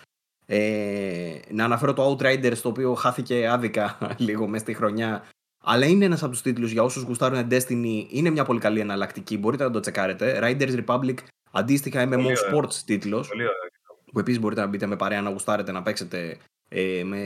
Ε, 0.49 1.39
να 1.51 1.63
αναφέρω 1.63 1.93
το 1.93 2.11
Outriders, 2.11 2.57
το 2.57 2.69
οποίο 2.69 2.93
χάθηκε 2.93 3.47
άδικα 3.47 3.97
λίγο 4.27 4.47
μέσα 4.47 4.63
στη 4.63 4.73
χρονιά. 4.73 5.23
Αλλά 5.63 5.85
είναι 5.85 6.05
ένας 6.05 6.23
από 6.23 6.31
τους 6.31 6.41
τίτλους 6.41 6.71
για 6.71 6.83
όσους 6.83 7.03
γουστάρουν 7.03 7.47
Destiny. 7.51 8.05
Είναι 8.09 8.29
μια 8.29 8.45
πολύ 8.45 8.59
καλή 8.59 8.79
εναλλακτική. 8.79 9.37
Μπορείτε 9.37 9.63
να 9.63 9.71
το 9.71 9.79
τσεκάρετε. 9.79 10.39
Riders 10.43 10.83
Republic, 10.85 11.15
αντίστοιχα 11.51 12.09
MMO 12.09 12.27
Sports 12.27 12.73
τίτλος 12.85 13.29
που 14.11 14.19
επίσης 14.19 14.39
μπορείτε 14.39 14.61
να 14.61 14.67
μπείτε 14.67 14.85
με 14.85 14.95
παρέα 14.95 15.21
να 15.21 15.29
γουστάρετε 15.29 15.71
να 15.71 15.81
παίξετε. 15.81 16.37
Ε, 16.69 17.03
με... 17.03 17.17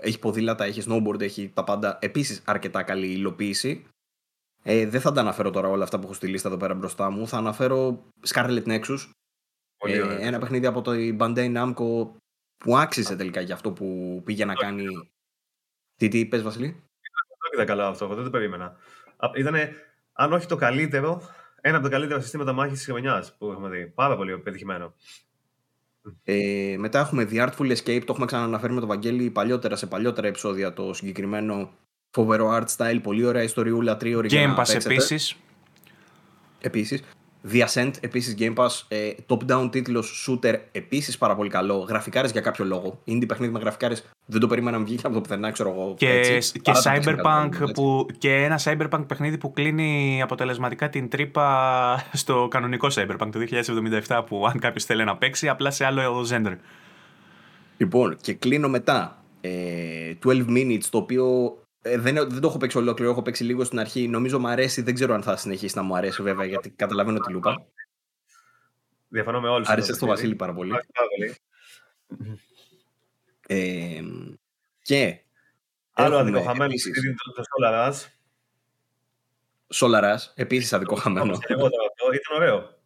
Έχει 0.00 0.18
ποδήλατα, 0.18 0.64
έχει 0.64 0.82
snowboard, 0.88 1.20
έχει 1.20 1.50
τα 1.54 1.64
πάντα. 1.64 1.98
Επίσης 2.00 2.42
αρκετά 2.44 2.82
καλή 2.82 3.06
υλοποίηση. 3.06 3.84
Ε, 4.62 4.86
δεν 4.86 5.00
θα 5.00 5.12
τα 5.12 5.20
αναφέρω 5.20 5.50
τώρα 5.50 5.68
όλα 5.68 5.84
αυτά 5.84 5.98
που 5.98 6.04
έχω 6.04 6.14
στη 6.14 6.26
λίστα 6.26 6.48
εδώ 6.48 6.56
πέρα 6.56 6.74
μπροστά 6.74 7.10
μου. 7.10 7.28
Θα 7.28 7.36
αναφέρω 7.36 8.04
Scarlet 8.26 8.64
Nexus. 8.66 9.10
Ε, 9.86 10.26
ένα 10.26 10.38
παιχνίδι 10.38 10.66
από 10.66 10.82
το 10.82 10.92
Bandai 11.18 11.54
Namco 11.56 12.10
που 12.58 12.76
άξιζε 12.76 13.16
τελικά 13.16 13.40
για 13.40 13.54
αυτό 13.54 13.72
που 13.72 14.20
πήγε 14.24 14.44
να 14.44 14.54
κάνει. 14.54 14.86
Τι, 15.96 16.08
τι 16.08 16.18
είπες 16.18 16.42
Βασίλη; 16.42 16.66
Δεν 16.66 17.52
είδα 17.54 17.64
καλά 17.64 17.86
αυτό, 17.86 18.06
δεν 18.06 18.24
το 18.24 18.30
περίμενα. 18.30 18.76
Ήτανε, 19.36 19.72
αν 20.12 20.32
όχι 20.32 20.46
το 20.46 20.56
καλύτερο, 20.56 21.22
ένα 21.60 21.76
από 21.76 21.84
τα 21.84 21.90
καλύτερα 21.90 22.20
συστήματα 22.20 22.52
μάχης 22.52 22.78
της 22.78 22.86
χρονιάς 22.86 23.36
που 23.36 23.50
έχουμε 23.50 23.68
δει. 23.68 23.86
Πάρα 23.86 24.16
πολύ 24.16 24.38
πετυχημένο. 24.38 24.94
Ε, 26.24 26.74
μετά 26.78 26.98
έχουμε 26.98 27.28
The 27.30 27.48
Artful 27.48 27.76
Escape, 27.76 28.00
το 28.00 28.12
έχουμε 28.12 28.26
ξαναναφέρει 28.26 28.72
με 28.72 28.80
τον 28.80 28.88
Βαγγέλη 28.88 29.30
παλιότερα 29.30 29.76
σε 29.76 29.86
παλιότερα 29.86 30.26
επεισόδια 30.26 30.72
το 30.72 30.92
συγκεκριμένο 30.92 31.70
φοβερό 32.10 32.50
art 32.52 32.76
style, 32.76 32.98
πολύ 33.02 33.24
ωραία 33.24 33.42
ιστοριούλα, 33.42 33.96
τρίωρη 33.96 34.28
Game 34.32 34.56
Pass 34.56 34.74
επίσης. 34.74 35.36
Επίσης. 36.60 37.02
The 37.52 37.64
Ascent, 37.66 37.90
επίσης 38.00 38.34
Game 38.38 38.54
Pass, 38.54 38.68
ε, 38.88 39.10
top-down 39.28 39.68
τίτλος 39.70 40.26
shooter, 40.28 40.54
επίσης 40.72 41.18
πάρα 41.18 41.34
πολύ 41.34 41.50
καλό, 41.50 41.76
γραφικάρες 41.76 42.30
για 42.30 42.40
κάποιο 42.40 42.64
λόγο, 42.64 43.00
indie 43.06 43.26
παιχνίδι 43.26 43.52
με 43.52 43.58
γραφικάρες, 43.58 44.04
δεν 44.26 44.40
το 44.40 44.46
περίμενα 44.46 44.78
να 44.78 44.84
βγει 44.84 44.98
από 45.02 45.14
το 45.14 45.20
πουθενά, 45.20 45.50
ξέρω 45.50 45.70
εγώ. 45.70 45.94
Και, 45.98 46.08
έτσι, 46.08 46.60
και, 46.60 46.72
παρά 46.72 46.80
το 46.82 46.90
cyberpunk 46.90 47.48
τεχνικά 47.50 47.72
που, 47.72 48.06
και 48.18 48.34
ένα 48.34 48.60
cyberpunk 48.64 49.04
παιχνίδι 49.06 49.38
που 49.38 49.52
κλείνει 49.52 50.22
αποτελεσματικά 50.22 50.88
την 50.88 51.08
τρύπα 51.08 52.04
στο 52.12 52.48
κανονικό 52.50 52.88
cyberpunk 52.90 53.28
το 53.32 53.38
2077 54.06 54.22
που 54.26 54.46
αν 54.46 54.58
κάποιος 54.58 54.84
θέλει 54.84 55.04
να 55.04 55.16
παίξει 55.16 55.48
απλά 55.48 55.70
σε 55.70 55.84
άλλο 55.84 56.26
gender. 56.30 56.56
Λοιπόν, 57.76 58.16
και 58.20 58.34
κλείνω 58.34 58.68
μετά. 58.68 59.18
Ε, 59.40 60.14
12 60.24 60.44
Minutes, 60.48 60.84
το 60.90 60.98
οποίο 60.98 61.56
ε, 61.86 61.98
δεν, 61.98 62.14
δεν 62.14 62.40
το 62.40 62.48
έχω 62.48 62.56
παίξει 62.56 62.78
ολόκληρο, 62.78 63.10
έχω 63.10 63.22
παίξει 63.22 63.44
λίγο 63.44 63.64
στην 63.64 63.78
αρχή. 63.78 64.08
Νομίζω 64.08 64.38
μου 64.38 64.48
αρέσει, 64.48 64.82
δεν 64.82 64.94
ξέρω 64.94 65.14
αν 65.14 65.22
θα 65.22 65.36
συνεχίσει 65.36 65.76
να 65.76 65.82
μου 65.82 65.96
αρέσει 65.96 66.22
βέβαια, 66.22 66.46
γιατί 66.46 66.70
καταλαβαίνω 66.70 67.18
τη 67.18 67.32
λούπα. 67.32 67.66
Διαφωνώ 69.08 69.40
με 69.40 69.48
όλους. 69.48 69.68
Άρεσε 69.68 69.86
εδώ, 69.86 69.96
στο 69.96 70.06
παιχνίδι. 70.06 70.20
Βασίλη 70.22 70.34
πάρα 70.34 70.54
πολύ. 70.54 70.72
Άρεσε 70.72 70.88
πάρα 70.92 71.08
πολύ. 71.08 71.38
Ε, 73.46 74.02
και 74.82 75.20
Άλλο 75.92 76.16
έχουμε 76.16 76.30
αδικοχαμένο 76.30 76.64
επίσης 76.64 76.92
παιχνίδι 76.92 77.16
το 77.24 77.32
το 77.32 77.42
Solar 77.42 77.90
Ash. 77.90 78.08
Solaras, 79.74 80.32
επίσης 80.34 80.72
αδικό 80.72 80.94
χαμένο. 80.94 81.26
Όπως 81.26 81.38
και 81.38 81.52
εγώ 81.52 81.70
τώρα 81.70 81.86
αυτό, 81.90 82.12
Ήταν 82.12 82.36
ωραίο. 82.36 82.78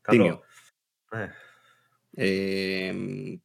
Καλό. 0.00 0.22
Τίμιο. 0.22 0.40
Ναι. 1.10 1.34
Ε, 2.10 2.94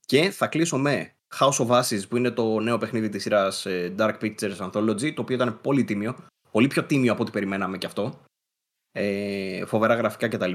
και 0.05 0.29
θα 0.31 0.47
κλείσω 0.47 0.77
με 0.77 1.15
House 1.39 1.67
of 1.67 1.67
Ashes 1.67 2.07
που 2.09 2.17
είναι 2.17 2.31
το 2.31 2.59
νέο 2.59 2.77
παιχνίδι 2.77 3.09
της 3.09 3.21
σειράς 3.21 3.65
ε, 3.65 3.95
Dark 3.97 4.13
Pictures 4.21 4.57
Anthology 4.57 5.13
το 5.13 5.21
οποίο 5.21 5.35
ήταν 5.35 5.61
πολύ 5.61 5.83
τίμιο, 5.83 6.15
πολύ 6.51 6.67
πιο 6.67 6.83
τίμιο 6.83 7.11
από 7.11 7.21
ό,τι 7.21 7.31
περιμέναμε 7.31 7.77
κι 7.77 7.85
αυτό. 7.85 8.19
Ε, 8.91 9.65
φοβερά 9.65 9.95
γραφικά 9.95 10.27
κτλ 10.27 10.51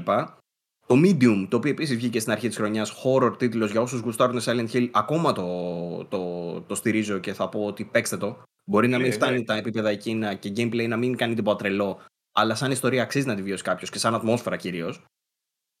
το 0.87 0.95
Medium, 0.95 1.47
το 1.49 1.57
οποίο 1.57 1.71
επίσης 1.71 1.95
βγήκε 1.95 2.19
στην 2.19 2.31
αρχή 2.31 2.47
της 2.47 2.57
χρονιάς 2.57 2.93
horror 3.03 3.35
τίτλος 3.37 3.71
για 3.71 3.81
όσους 3.81 3.99
γουστάρουν 3.99 4.39
Silent 4.41 4.69
Hill 4.71 4.89
ακόμα 4.91 5.33
το, 5.33 6.05
το, 6.05 6.61
το 6.61 6.75
στηρίζω 6.75 7.19
και 7.19 7.33
θα 7.33 7.49
πω 7.49 7.65
ότι 7.65 7.83
παίξτε 7.83 8.17
το. 8.17 8.41
Μπορεί 8.65 8.87
να 8.87 8.97
μην 8.97 9.07
Ναι, 9.07 9.13
φτάνει 9.13 9.37
ναι. 9.37 9.43
τα 9.43 9.55
επίπεδα 9.55 9.89
εκείνα 9.89 10.33
και 10.33 10.53
gameplay 10.55 10.87
να 10.87 10.97
μην 10.97 11.15
κάνει 11.15 11.35
τίποτα 11.35 11.57
τρελό 11.57 11.99
αλλά 12.31 12.55
σαν 12.55 12.71
ιστορία 12.71 13.01
αξίζει 13.01 13.25
να 13.25 13.35
τη 13.35 13.41
βιώσει 13.41 13.63
κάποιος 13.63 13.89
και 13.89 13.97
σαν 13.97 14.15
ατμόσφαιρα 14.15 14.57
κυρίως. 14.57 15.05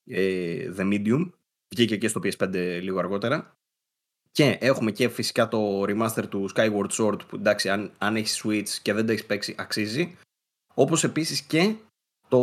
Ε, 0.03 0.73
The 0.77 0.81
Medium 0.81 1.29
βγήκε 1.75 1.97
και 1.97 2.07
στο 2.07 2.21
PS5 2.23 2.79
λίγο 2.81 2.99
αργότερα 2.99 3.53
και 4.39 4.57
έχουμε 4.59 4.91
και 4.91 5.09
φυσικά 5.09 5.47
το 5.47 5.83
remaster 5.83 6.25
του 6.29 6.49
Skyward 6.55 6.89
Sword 6.89 7.19
που 7.27 7.35
εντάξει 7.35 7.69
αν, 7.69 7.91
αν 7.97 8.15
έχεις 8.15 8.43
Switch 8.43 8.69
και 8.81 8.93
δεν 8.93 9.05
το 9.05 9.11
έχεις 9.11 9.25
παίξει 9.25 9.55
αξίζει. 9.57 10.17
Όπως 10.73 11.03
επίσης 11.03 11.41
και 11.41 11.75
το 12.27 12.39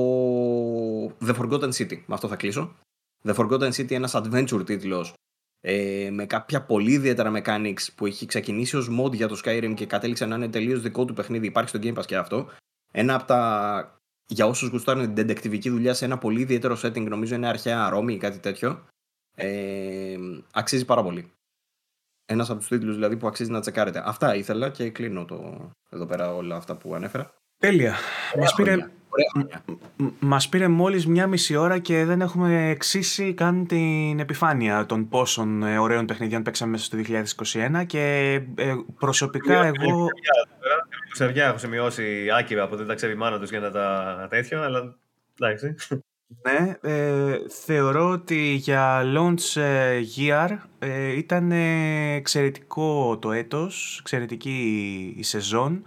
The 1.07 1.35
Forgotten 1.39 1.73
City. 1.73 2.03
Με 2.07 2.15
αυτό 2.15 2.29
θα 2.29 2.37
κλείσω. 2.37 2.77
The 3.23 3.35
Forgotten 3.35 3.73
City 3.73 3.91
ένας 3.91 4.15
adventure 4.15 4.67
τίτλος 4.67 5.13
ε, 5.61 6.11
με 6.13 6.27
κάποια 6.27 6.63
πολύ 6.63 6.93
ιδιαίτερα 6.93 7.33
mechanics 7.35 7.87
που 7.95 8.07
έχει 8.07 8.27
ξεκινήσει 8.27 8.77
ως 8.77 8.91
mod 9.01 9.13
για 9.13 9.29
το 9.29 9.41
Skyrim 9.45 9.73
και 9.77 9.87
κατέληξε 9.87 10.27
να 10.27 10.37
είναι 10.37 10.49
τελείως 10.49 10.83
δικό 10.83 11.05
του 11.05 11.15
παιχνίδι. 11.15 11.47
Υπάρχει 11.47 11.69
στο 11.69 11.79
Game 11.83 11.99
Pass 11.99 12.07
και 12.07 12.17
αυτό. 12.17 12.49
Ένα 12.93 13.15
από 13.15 13.25
τα 13.25 14.01
για 14.27 14.47
όσους 14.47 14.69
γουστάρουν 14.69 15.15
την 15.15 15.27
detectivική 15.27 15.71
δουλειά 15.71 15.95
σε 15.95 16.05
ένα 16.05 16.19
πολύ 16.19 16.41
ιδιαίτερο 16.41 16.79
setting 16.83 17.09
νομίζω 17.09 17.35
είναι 17.35 17.49
αρχαία 17.49 17.89
Ρώμη 17.89 18.15
ή 18.15 18.19
κάτι 18.19 18.39
τέτοιο 18.39 18.85
ε, 19.35 20.17
αξίζει 20.53 20.85
πάρα 20.85 21.03
πολύ 21.03 21.31
ένας 22.27 22.51
από 22.51 22.59
τους 22.59 22.69
τίτλους 22.69 22.95
δηλαδή 22.95 23.17
που 23.17 23.27
αξίζει 23.27 23.51
να 23.51 23.61
τσεκάρετε. 23.61 24.03
Αυτά 24.07 24.35
ήθελα 24.35 24.69
και 24.71 24.91
κλείνω 24.91 25.25
το, 25.25 25.71
εδώ 25.91 26.07
πέρα 26.07 26.35
όλα 26.35 26.57
αυτά 26.57 26.77
που 26.77 26.95
ανέφερα. 26.95 27.31
Τέλεια. 27.59 27.95
Μας 28.41 28.55
πήρε, 28.55 28.71
Χρόνια. 28.71 28.91
Ωραία 29.09 29.27
χρόνια. 29.33 29.63
μ- 29.97 30.13
μας 30.19 30.49
πήρε 30.49 30.69
μόλις 30.69 31.07
μια 31.07 31.27
μισή 31.27 31.57
ώρα 31.57 31.79
και 31.79 32.05
δεν 32.05 32.21
έχουμε 32.21 32.69
εξήσει 32.71 33.35
καν 33.35 33.67
την 33.67 34.21
επιφάνεια 34.21 34.87
των 34.87 35.09
πόσων 35.09 35.63
ε, 35.63 35.79
ωραίων 35.79 36.07
παιχνιδιών 36.07 36.43
παίξαμε 36.43 36.71
μέσα 36.71 36.85
στο 36.85 36.99
2021 37.81 37.87
και 37.87 38.33
ε, 38.57 38.75
προσωπικά 38.99 39.65
εγώ... 39.65 40.07
Ξεριά 41.11 41.47
έχω 41.47 41.59
σημειώσει 41.59 42.27
άκυρα 42.39 42.69
που 42.69 42.77
δεν 42.77 42.87
τα 42.87 42.95
ξέρει 42.95 43.13
η 43.13 43.17
μάνα 43.17 43.39
τους 43.39 43.51
για 43.51 43.61
να 43.61 43.71
τα 43.71 44.27
τέτοια, 44.31 44.63
αλλά 44.63 44.97
εντάξει. 45.41 45.75
Ναι, 46.29 46.77
ε, 46.81 47.39
θεωρώ 47.49 48.09
ότι 48.09 48.53
για 48.55 49.03
launch 49.05 49.61
ε, 49.61 50.01
year 50.17 50.57
ε, 50.79 51.17
ήταν 51.17 51.53
ε, 51.53 52.15
εξαιρετικό 52.15 53.19
το 53.19 53.33
έτος, 53.33 53.99
εξαιρετική 54.01 55.15
η 55.17 55.23
σεζόν. 55.23 55.87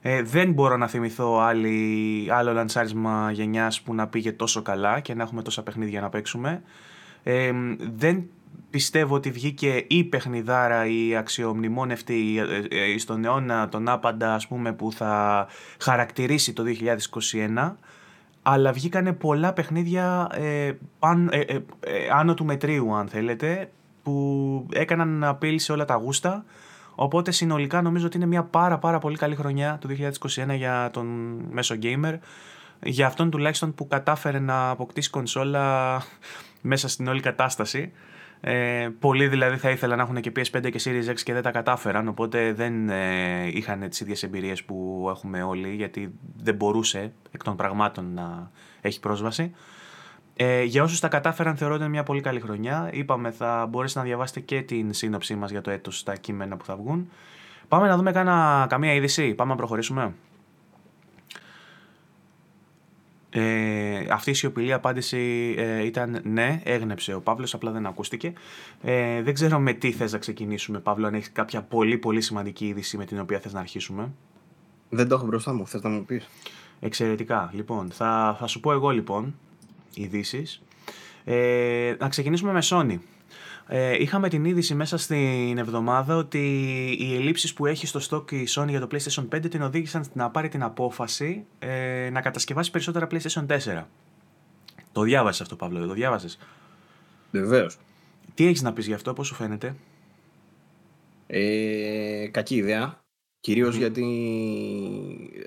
Ε, 0.00 0.22
δεν 0.22 0.52
μπορώ 0.52 0.76
να 0.76 0.88
θυμηθώ 0.88 1.38
άλλη, 1.38 2.26
άλλο 2.30 2.52
λανσάρισμα 2.52 3.30
γενιάς 3.32 3.82
που 3.82 3.94
να 3.94 4.08
πήγε 4.08 4.32
τόσο 4.32 4.62
καλά 4.62 5.00
και 5.00 5.14
να 5.14 5.22
έχουμε 5.22 5.42
τόσα 5.42 5.62
παιχνίδια 5.62 6.00
να 6.00 6.08
παίξουμε. 6.08 6.62
Ε, 7.22 7.52
δεν 7.94 8.28
πιστεύω 8.70 9.14
ότι 9.14 9.30
βγήκε 9.30 9.84
η 9.88 10.04
παιχνιδάρα 10.04 10.86
η 10.86 11.16
αξιομνημόνευτη 11.16 12.38
ε, 12.70 12.92
ε, 12.92 12.98
στον 12.98 13.24
αιώνα 13.24 13.68
τον 13.68 13.88
άπαντα 13.88 14.34
ας 14.34 14.46
πούμε 14.46 14.72
που 14.72 14.92
θα 14.92 15.46
χαρακτηρίσει 15.78 16.52
το 16.52 16.64
2021 17.56 17.72
αλλά 18.46 18.72
βγήκανε 18.72 19.12
πολλά 19.12 19.52
παιχνίδια 19.52 20.28
ε, 20.32 20.72
παν- 20.98 21.32
ε, 21.32 21.40
ε, 21.40 21.54
ε, 21.80 22.08
άνω 22.12 22.34
του 22.34 22.44
μετρίου 22.44 22.94
αν 22.94 23.08
θέλετε 23.08 23.70
που 24.02 24.66
έκαναν 24.72 25.08
να 25.08 25.28
απειλή 25.28 25.58
σε 25.58 25.72
όλα 25.72 25.84
τα 25.84 25.94
γούστα. 25.94 26.44
Οπότε 26.94 27.30
συνολικά 27.30 27.82
νομίζω 27.82 28.06
ότι 28.06 28.16
είναι 28.16 28.26
μια 28.26 28.42
πάρα 28.42 28.78
πάρα 28.78 28.98
πολύ 28.98 29.16
καλή 29.16 29.34
χρονιά 29.34 29.78
το 29.80 29.88
2021 29.88 30.54
για 30.56 30.90
τον 30.92 31.06
μέσο 31.50 31.74
gamer. 31.82 32.18
Για 32.82 33.06
αυτόν 33.06 33.30
τουλάχιστον 33.30 33.74
που 33.74 33.86
κατάφερε 33.86 34.38
να 34.38 34.70
αποκτήσει 34.70 35.10
κονσόλα 35.10 36.02
μέσα 36.70 36.88
στην 36.88 37.08
όλη 37.08 37.20
κατάσταση 37.20 37.92
ε, 38.46 38.88
πολλοί 38.98 39.28
δηλαδή 39.28 39.56
θα 39.56 39.70
ήθελαν 39.70 39.96
να 39.96 40.02
έχουν 40.02 40.20
και 40.20 40.32
PS5 40.36 40.70
και 40.70 40.80
Series 40.84 41.10
X 41.10 41.20
και 41.22 41.32
δεν 41.32 41.42
τα 41.42 41.50
κατάφεραν 41.50 42.08
οπότε 42.08 42.52
δεν 42.52 42.88
ε, 42.88 43.46
είχαν 43.46 43.88
τις 43.88 44.00
ίδιες 44.00 44.22
εμπειρίες 44.22 44.64
που 44.64 45.06
έχουμε 45.10 45.42
όλοι 45.42 45.74
γιατί 45.74 46.12
δεν 46.36 46.54
μπορούσε 46.54 47.12
εκ 47.30 47.42
των 47.42 47.56
πραγμάτων 47.56 48.14
να 48.14 48.50
έχει 48.80 49.00
πρόσβαση. 49.00 49.54
Ε, 50.36 50.62
για 50.62 50.82
όσους 50.82 51.00
τα 51.00 51.08
κατάφεραν 51.08 51.56
θεωρώ 51.56 51.74
ότι 51.74 51.82
είναι 51.82 51.92
μια 51.92 52.02
πολύ 52.02 52.20
καλή 52.20 52.40
χρονιά. 52.40 52.90
Είπαμε 52.92 53.30
θα 53.30 53.66
μπορέσετε 53.70 54.00
να 54.00 54.06
διαβάσετε 54.06 54.40
και 54.40 54.62
την 54.62 54.92
σύνοψή 54.92 55.34
μας 55.34 55.50
για 55.50 55.60
το 55.60 55.70
έτος 55.70 55.98
στα 55.98 56.16
κείμενα 56.16 56.56
που 56.56 56.64
θα 56.64 56.76
βγουν. 56.76 57.10
Πάμε 57.68 57.88
να 57.88 57.96
δούμε 57.96 58.12
κάνα, 58.12 58.66
καμία 58.68 58.94
είδηση. 58.94 59.34
Πάμε 59.34 59.50
να 59.50 59.56
προχωρήσουμε. 59.56 60.14
Ε, 63.36 64.06
αυτή 64.10 64.30
η 64.30 64.34
σιωπηλή 64.34 64.72
απάντηση 64.72 65.54
ε, 65.58 65.84
ήταν 65.84 66.20
ναι, 66.24 66.60
έγνεψε 66.64 67.14
ο 67.14 67.20
Παύλος, 67.20 67.54
απλά 67.54 67.70
δεν 67.70 67.86
ακούστηκε. 67.86 68.32
Ε, 68.82 69.22
δεν 69.22 69.34
ξέρω 69.34 69.58
με 69.58 69.72
τι 69.72 69.92
θες 69.92 70.12
να 70.12 70.18
ξεκινήσουμε, 70.18 70.78
Παύλο, 70.78 71.06
αν 71.06 71.14
έχεις 71.14 71.32
κάποια 71.32 71.62
πολύ 71.62 71.98
πολύ 71.98 72.20
σημαντική 72.20 72.66
είδηση 72.66 72.96
με 72.96 73.04
την 73.04 73.20
οποία 73.20 73.40
θες 73.40 73.52
να 73.52 73.60
αρχίσουμε. 73.60 74.12
Δεν 74.88 75.08
το 75.08 75.14
έχω 75.14 75.26
μπροστά 75.26 75.52
μου, 75.54 75.66
θες 75.66 75.82
να 75.82 75.88
μου 75.88 76.04
πεις. 76.04 76.28
Εξαιρετικά. 76.80 77.50
Λοιπόν, 77.54 77.90
θα, 77.90 78.36
θα 78.38 78.46
σου 78.46 78.60
πω 78.60 78.72
εγώ 78.72 78.90
λοιπόν 78.90 79.34
ειδήσεις. 79.94 80.62
Ε, 81.24 81.94
να 81.98 82.08
ξεκινήσουμε 82.08 82.52
με 82.52 82.60
Sony. 82.62 82.98
Ε, 83.66 84.02
είχαμε 84.02 84.28
την 84.28 84.44
είδηση 84.44 84.74
μέσα 84.74 84.96
στην 84.96 85.58
εβδομάδα 85.58 86.16
ότι 86.16 86.38
οι 86.98 87.14
ελλείψεις 87.14 87.54
που 87.54 87.66
έχει 87.66 87.86
στο 87.86 88.00
stock 88.10 88.32
η 88.32 88.46
Sony 88.48 88.68
για 88.68 88.80
το 88.80 88.88
PlayStation 88.90 89.28
5 89.34 89.50
την 89.50 89.62
οδήγησαν 89.62 90.04
να 90.12 90.30
πάρει 90.30 90.48
την 90.48 90.62
απόφαση 90.62 91.46
ε, 91.58 92.08
να 92.12 92.20
κατασκευάσει 92.20 92.70
περισσότερα 92.70 93.06
PlayStation 93.10 93.46
4. 93.46 93.84
Το 94.92 95.02
διάβασες 95.02 95.40
αυτό, 95.40 95.56
Παύλο, 95.56 95.78
δεν 95.78 95.88
το 95.88 95.94
διάβασες; 95.94 96.38
Βεβαίως. 97.30 97.76
Τι 98.34 98.46
έχεις 98.46 98.62
να 98.62 98.72
πεις 98.72 98.86
γι' 98.86 98.92
αυτό, 98.92 99.12
πώς 99.12 99.26
σου 99.26 99.34
φαίνεται; 99.34 99.76
Ε, 101.26 102.28
κακή 102.30 102.56
ιδέα. 102.56 103.02
Κυρίως 103.40 103.76
γιατί 103.76 104.04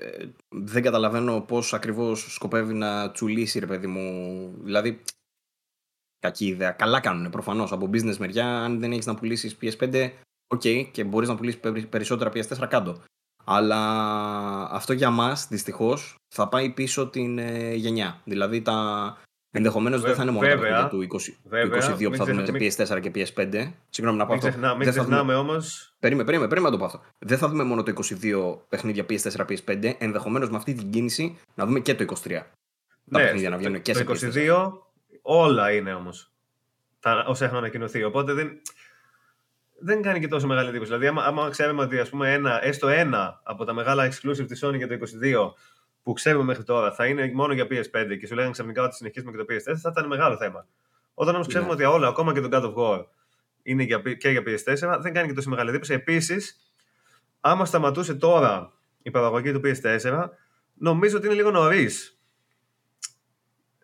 ε, 0.00 0.26
δεν 0.48 0.82
καταλαβαίνω 0.82 1.40
πώς 1.40 1.74
ακριβώς 1.74 2.34
σκοπεύει 2.34 2.74
να 2.74 3.10
τσουλήσει, 3.10 3.58
ρε 3.58 3.66
παιδί 3.66 3.86
μου. 3.86 4.50
Δηλαδή, 4.62 5.00
κακή 6.18 6.46
ιδέα. 6.46 6.70
Καλά 6.70 7.00
κάνουν 7.00 7.30
προφανώς 7.30 7.72
από 7.72 7.90
business 7.92 8.16
μεριά. 8.16 8.46
Αν 8.46 8.80
δεν 8.80 8.92
έχεις 8.92 9.06
να 9.06 9.14
πουλήσεις 9.14 9.56
PS5, 9.62 10.10
OK, 10.46 10.60
και 10.92 11.04
μπορείς 11.04 11.28
να 11.28 11.34
πουλήσεις 11.36 11.60
περι- 11.60 11.86
περισσότερα 11.86 12.30
PS4 12.34 12.66
κάτω. 12.68 12.96
Αλλά 13.44 13.78
αυτό 14.70 14.92
για 14.92 15.10
μας, 15.10 15.46
δυστυχώς, 15.48 16.14
θα 16.34 16.48
πάει 16.48 16.70
πίσω 16.70 17.06
την 17.08 17.38
ε, 17.38 17.74
γενιά. 17.74 18.20
Δηλαδή, 18.24 18.62
τα... 18.62 19.16
ενδεχομένως 19.50 20.00
δεν 20.00 20.14
θα 20.14 20.22
είναι 20.22 20.30
μόνο 20.30 20.46
τα 20.48 20.56
Βέβαια, 20.56 20.88
παιχνίδια 20.88 21.08
του 21.08 21.18
20, 21.18 21.22
του 21.42 21.48
βέβαια, 21.48 21.90
22 21.90 21.92
που 21.96 22.02
μην 22.08 22.14
θα 22.16 22.24
δούμε 22.24 22.42
ξεχ- 22.58 22.86
σε 22.86 22.94
PS4 22.94 23.00
και 23.00 23.10
PS5. 23.14 23.72
Συγγνώμη 23.90 24.18
να 24.18 24.26
πω 24.26 24.32
Μην, 24.34 24.38
αυτό. 24.38 24.48
ξεχνά, 24.48 24.68
μην 24.74 24.84
Δεν 24.84 24.92
θα 24.92 25.02
δούμε- 25.02 25.14
ξεχνάμε 25.16 25.34
όμως. 25.34 25.92
Περίμενε, 25.98 26.24
περίμενε, 26.26 26.48
περίμενε 26.50 26.76
να 26.76 26.82
το 26.82 26.88
πω 26.88 26.96
αυτό. 26.96 27.10
Δεν 27.18 27.38
θα 27.38 27.48
δούμε 27.48 27.64
μόνο 27.64 27.82
το 27.82 27.92
22 28.22 28.58
παιχνίδια 28.68 29.04
PS4, 29.10 29.44
PS5. 29.48 29.94
Ενδεχομένως 29.98 30.50
με 30.50 30.56
αυτή 30.56 30.72
την 30.74 30.90
κίνηση 30.90 31.36
να 31.54 31.66
δούμε 31.66 31.80
και 31.80 31.94
το 31.94 32.04
23. 32.24 32.46
Τα 33.10 33.18
παιχνίδια 33.18 33.50
να 33.50 33.56
βγαίνουν 33.56 33.82
και 33.82 33.94
σε 33.94 33.98
Ναι, 33.98 34.04
το 34.04 34.12
PS4. 34.12 34.32
22 34.32 34.72
όλα 35.30 35.72
είναι 35.72 35.94
όμως. 35.94 36.32
τα, 37.00 37.24
όσα 37.28 37.44
έχουν 37.44 37.56
ανακοινωθεί. 37.56 38.04
Οπότε 38.04 38.32
δεν, 38.32 38.60
δεν 39.78 40.02
κάνει 40.02 40.20
και 40.20 40.28
τόσο 40.28 40.46
μεγάλη 40.46 40.68
εντύπωση. 40.68 40.90
Δηλαδή, 40.90 41.06
άμα, 41.06 41.22
άμα 41.22 41.50
ξέρουμε 41.50 41.82
ότι 41.82 41.98
ας 41.98 42.08
πούμε, 42.08 42.32
ένα, 42.32 42.64
έστω 42.64 42.88
ένα 42.88 43.40
από 43.42 43.64
τα 43.64 43.72
μεγάλα 43.72 44.08
exclusive 44.08 44.46
της 44.46 44.64
Sony 44.64 44.76
για 44.76 44.88
το 44.88 44.94
22 44.94 45.52
που 46.02 46.12
ξέρουμε 46.12 46.44
μέχρι 46.44 46.64
τώρα 46.64 46.92
θα 46.92 47.06
είναι 47.06 47.30
μόνο 47.34 47.52
για 47.52 47.64
PS5 47.64 48.16
και 48.20 48.26
σου 48.26 48.34
λέγανε 48.34 48.52
ξαφνικά 48.52 48.82
ότι 48.82 48.94
συνεχίζουμε 48.94 49.30
και 49.30 49.36
το 49.38 49.44
PS4, 49.48 49.76
θα 49.76 49.88
ήταν 49.92 50.06
μεγάλο 50.06 50.36
θέμα. 50.36 50.66
Όταν 51.14 51.34
όμως 51.34 51.46
ξέρουμε 51.46 51.70
ότι 51.70 51.84
όλα, 51.84 52.08
ακόμα 52.08 52.32
και 52.32 52.40
το 52.40 52.48
God 52.52 52.62
of 52.62 52.74
War, 52.74 53.04
είναι 53.62 53.82
για, 53.82 53.98
και 53.98 54.28
για 54.28 54.42
PS4, 54.46 54.98
δεν 55.00 55.12
κάνει 55.12 55.28
και 55.28 55.34
τόσο 55.34 55.50
μεγάλη 55.50 55.68
εντύπωση. 55.68 55.92
Επίσης, 55.92 56.72
άμα 57.40 57.64
σταματούσε 57.64 58.14
τώρα 58.14 58.72
η 59.02 59.10
παραγωγή 59.10 59.52
του 59.52 59.60
PS4, 59.64 60.28
νομίζω 60.74 61.16
ότι 61.16 61.26
είναι 61.26 61.34
λίγο 61.34 61.50
νωρίς 61.50 62.17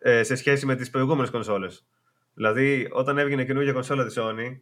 ε, 0.07 0.23
σε 0.23 0.35
σχέση 0.35 0.65
με 0.65 0.75
τις 0.75 0.89
προηγούμενες 0.89 1.29
κονσόλες. 1.29 1.85
Δηλαδή, 2.33 2.87
όταν 2.91 3.17
έβγαινε 3.17 3.45
καινούργια 3.45 3.73
κονσόλα 3.73 4.05
της 4.05 4.15
Sony, 4.17 4.59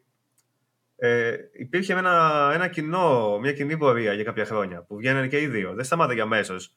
ε, 0.96 1.36
υπήρχε 1.52 1.94
ένα, 1.94 2.50
ένα 2.54 2.68
κοινό, 2.68 3.40
μια 3.42 3.54
κοινή 3.54 3.78
πορεία 3.78 4.14
για 4.14 4.24
κάποια 4.24 4.46
χρόνια 4.46 4.84
που 4.84 4.96
βγαίνανε 4.96 5.28
και 5.28 5.42
οι 5.42 5.48
δύο. 5.48 5.74
Δεν 5.74 5.86
σταμάτησε 5.86 6.22
αμέσως 6.22 6.74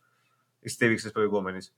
η 0.60 0.68
στήριξη 0.68 1.05
της 1.05 1.12
προηγούμενης. 1.12 1.74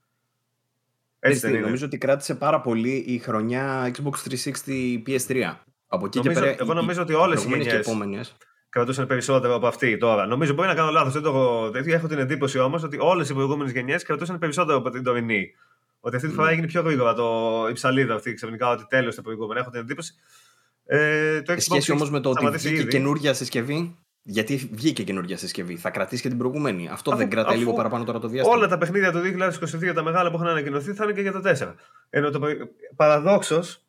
Έτσι 1.18 1.40
δεν 1.40 1.54
είναι. 1.54 1.60
Νομίζω 1.60 1.86
ότι 1.86 1.98
κράτησε 1.98 2.34
πάρα 2.34 2.60
πολύ 2.60 3.04
η 3.06 3.18
χρονιά 3.18 3.90
Xbox 3.96 4.30
360 4.66 5.02
PS3. 5.06 5.54
Από 5.86 6.06
εκεί 6.06 6.18
νομίζω, 6.18 6.40
και 6.40 6.40
πέρα. 6.40 6.56
Εγώ 6.60 6.74
νομίζω 6.74 7.02
ότι 7.02 7.12
όλες 7.12 7.44
οι 7.44 7.48
γενιές 7.48 8.36
κρατούσαν 8.68 9.06
περισσότερο 9.06 9.54
από 9.54 9.66
αυτή 9.66 9.96
τώρα. 9.96 10.26
Νομίζω 10.26 10.52
μπορεί 10.52 10.68
να 10.68 10.74
κάνω 10.74 10.90
λάθος, 10.90 11.12
δεν 11.12 11.22
το 11.22 11.28
έχω 11.28 11.70
τέτοιο. 11.70 11.94
Έχω 11.94 12.06
την 12.06 12.18
εντύπωση 12.18 12.58
όμως 12.58 12.82
ότι 12.82 12.98
όλες 13.00 13.28
οι 13.28 13.34
προηγούμενες 13.34 13.72
γενιές 13.72 14.02
κρατούσαν 14.02 14.38
περισσότερο 14.38 14.78
από 14.78 14.90
την 14.90 15.02
τωρινή. 15.02 15.54
Ότι 16.00 16.16
αυτή 16.16 16.28
τη 16.28 16.34
φορά 16.34 16.48
mm. 16.48 16.50
έγινε 16.50 16.66
πιο 16.66 16.82
γρήγορα 16.82 17.14
το, 17.14 17.66
η 17.70 17.72
ψαλίδα 17.72 18.14
αυτή 18.14 18.34
ξαφνικά 18.34 18.70
ότι 18.70 18.86
τέλο 18.88 19.14
το 19.14 19.22
προηγούμενο. 19.22 19.60
Έχω 19.60 19.70
την 19.70 19.80
εντύπωση. 19.80 20.14
Ε, 20.84 21.42
το 21.42 21.60
σχέση 21.60 21.92
όμως 21.92 22.10
με 22.10 22.20
το 22.20 22.30
ότι 22.30 22.46
βγήκε 22.46 22.84
καινούργια 22.84 23.34
συσκευή. 23.34 23.96
Γιατί 24.30 24.70
βγήκε 24.72 25.02
καινούργια 25.02 25.36
συσκευή, 25.36 25.76
θα 25.76 25.90
κρατήσει 25.90 26.22
και 26.22 26.28
την 26.28 26.38
προηγούμενη. 26.38 26.88
Αυτό 26.88 27.10
αφού, 27.10 27.18
δεν 27.18 27.28
κρατάει 27.28 27.50
αφού 27.50 27.58
λίγο 27.60 27.72
παραπάνω 27.72 28.04
τώρα 28.04 28.18
το 28.18 28.28
διάστημα. 28.28 28.56
Όλα 28.56 28.68
τα 28.68 28.78
παιχνίδια 28.78 29.12
του 29.12 29.20
2022, 29.88 29.92
τα 29.94 30.02
μεγάλα 30.02 30.30
που 30.30 30.36
έχουν 30.36 30.46
ανακοινωθεί, 30.46 30.92
θα 30.92 31.04
είναι 31.04 31.12
και 31.12 31.20
για 31.20 31.32
το 31.32 31.40
4. 31.44 31.74
Ενώ 32.10 32.30
το 32.30 32.40
παραδόξως, 32.96 33.84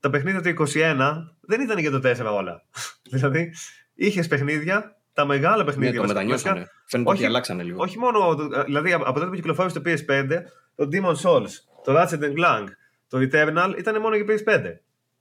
τα 0.00 0.10
παιχνίδια 0.10 0.40
του 0.40 0.66
2021 0.74 0.98
δεν 1.40 1.60
ήταν 1.60 1.78
για 1.78 1.90
το 1.90 2.00
4 2.04 2.36
όλα. 2.36 2.64
δηλαδή, 3.12 3.54
είχες 3.94 4.26
παιχνίδια, 4.26 5.01
τα 5.12 5.24
μεγάλα 5.24 5.64
παιχνίδια. 5.64 5.90
Ναι, 5.90 6.06
το 6.06 6.06
μετανιώσανε. 6.06 6.70
Φαίνεται 6.86 7.10
ότι 7.10 7.24
αλλάξανε 7.24 7.62
λίγο. 7.62 7.82
Όχι 7.82 7.98
μόνο, 7.98 8.34
δηλαδή 8.64 8.92
από 8.92 9.12
τότε 9.12 9.26
που 9.26 9.34
κυκλοφόρησε 9.34 9.80
το 9.80 9.90
PS5, 9.90 10.28
το 10.74 10.88
Demon 10.92 11.14
Souls, 11.14 11.50
το 11.84 11.94
Ratchet 11.96 12.38
Clank, 12.38 12.66
το 13.08 13.18
Eternal 13.18 13.74
ήταν 13.78 14.00
μόνο 14.00 14.16
για 14.16 14.24
PS5. 14.28 14.62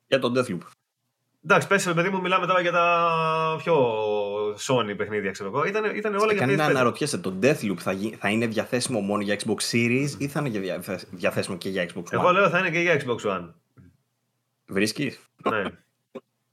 Για 0.07 0.19
τον 0.19 0.33
Deathloop. 0.37 0.59
Εντάξει, 1.45 1.67
πες 1.67 1.93
παιδί 1.93 2.09
μου, 2.09 2.21
μιλάμε 2.21 2.45
τώρα 2.45 2.61
για 2.61 2.71
τα 2.71 3.55
πιο 3.63 3.75
Sony 4.53 4.97
παιχνίδια, 4.97 5.31
ξέρω 5.31 5.49
εγώ. 5.49 5.65
Ήταν, 5.65 5.95
ήταν 5.95 6.15
όλα 6.15 6.33
για 6.33 6.47
PS5. 6.47 6.55
να 6.55 6.65
αναρωτιέσαι, 6.65 7.17
το 7.17 7.39
Deathloop 7.41 7.77
θα, 7.77 7.95
θα 8.17 8.29
είναι 8.29 8.47
διαθέσιμο 8.47 8.99
μόνο 8.99 9.21
για 9.21 9.39
Xbox 9.45 9.71
Series 9.71 10.09
ή 10.17 10.27
θα 10.27 10.43
είναι 10.45 10.81
διαθέσιμο 11.11 11.57
και 11.57 11.69
για 11.69 11.89
Xbox 11.93 11.99
One; 11.99 12.11
Εγώ 12.11 12.31
λέω 12.31 12.49
θα 12.49 12.59
είναι 12.59 12.69
και 12.69 12.79
για 12.79 13.01
Xbox 13.05 13.31
One. 13.31 13.53
Βρίσκεις; 14.67 15.19
Ναι. 15.49 15.63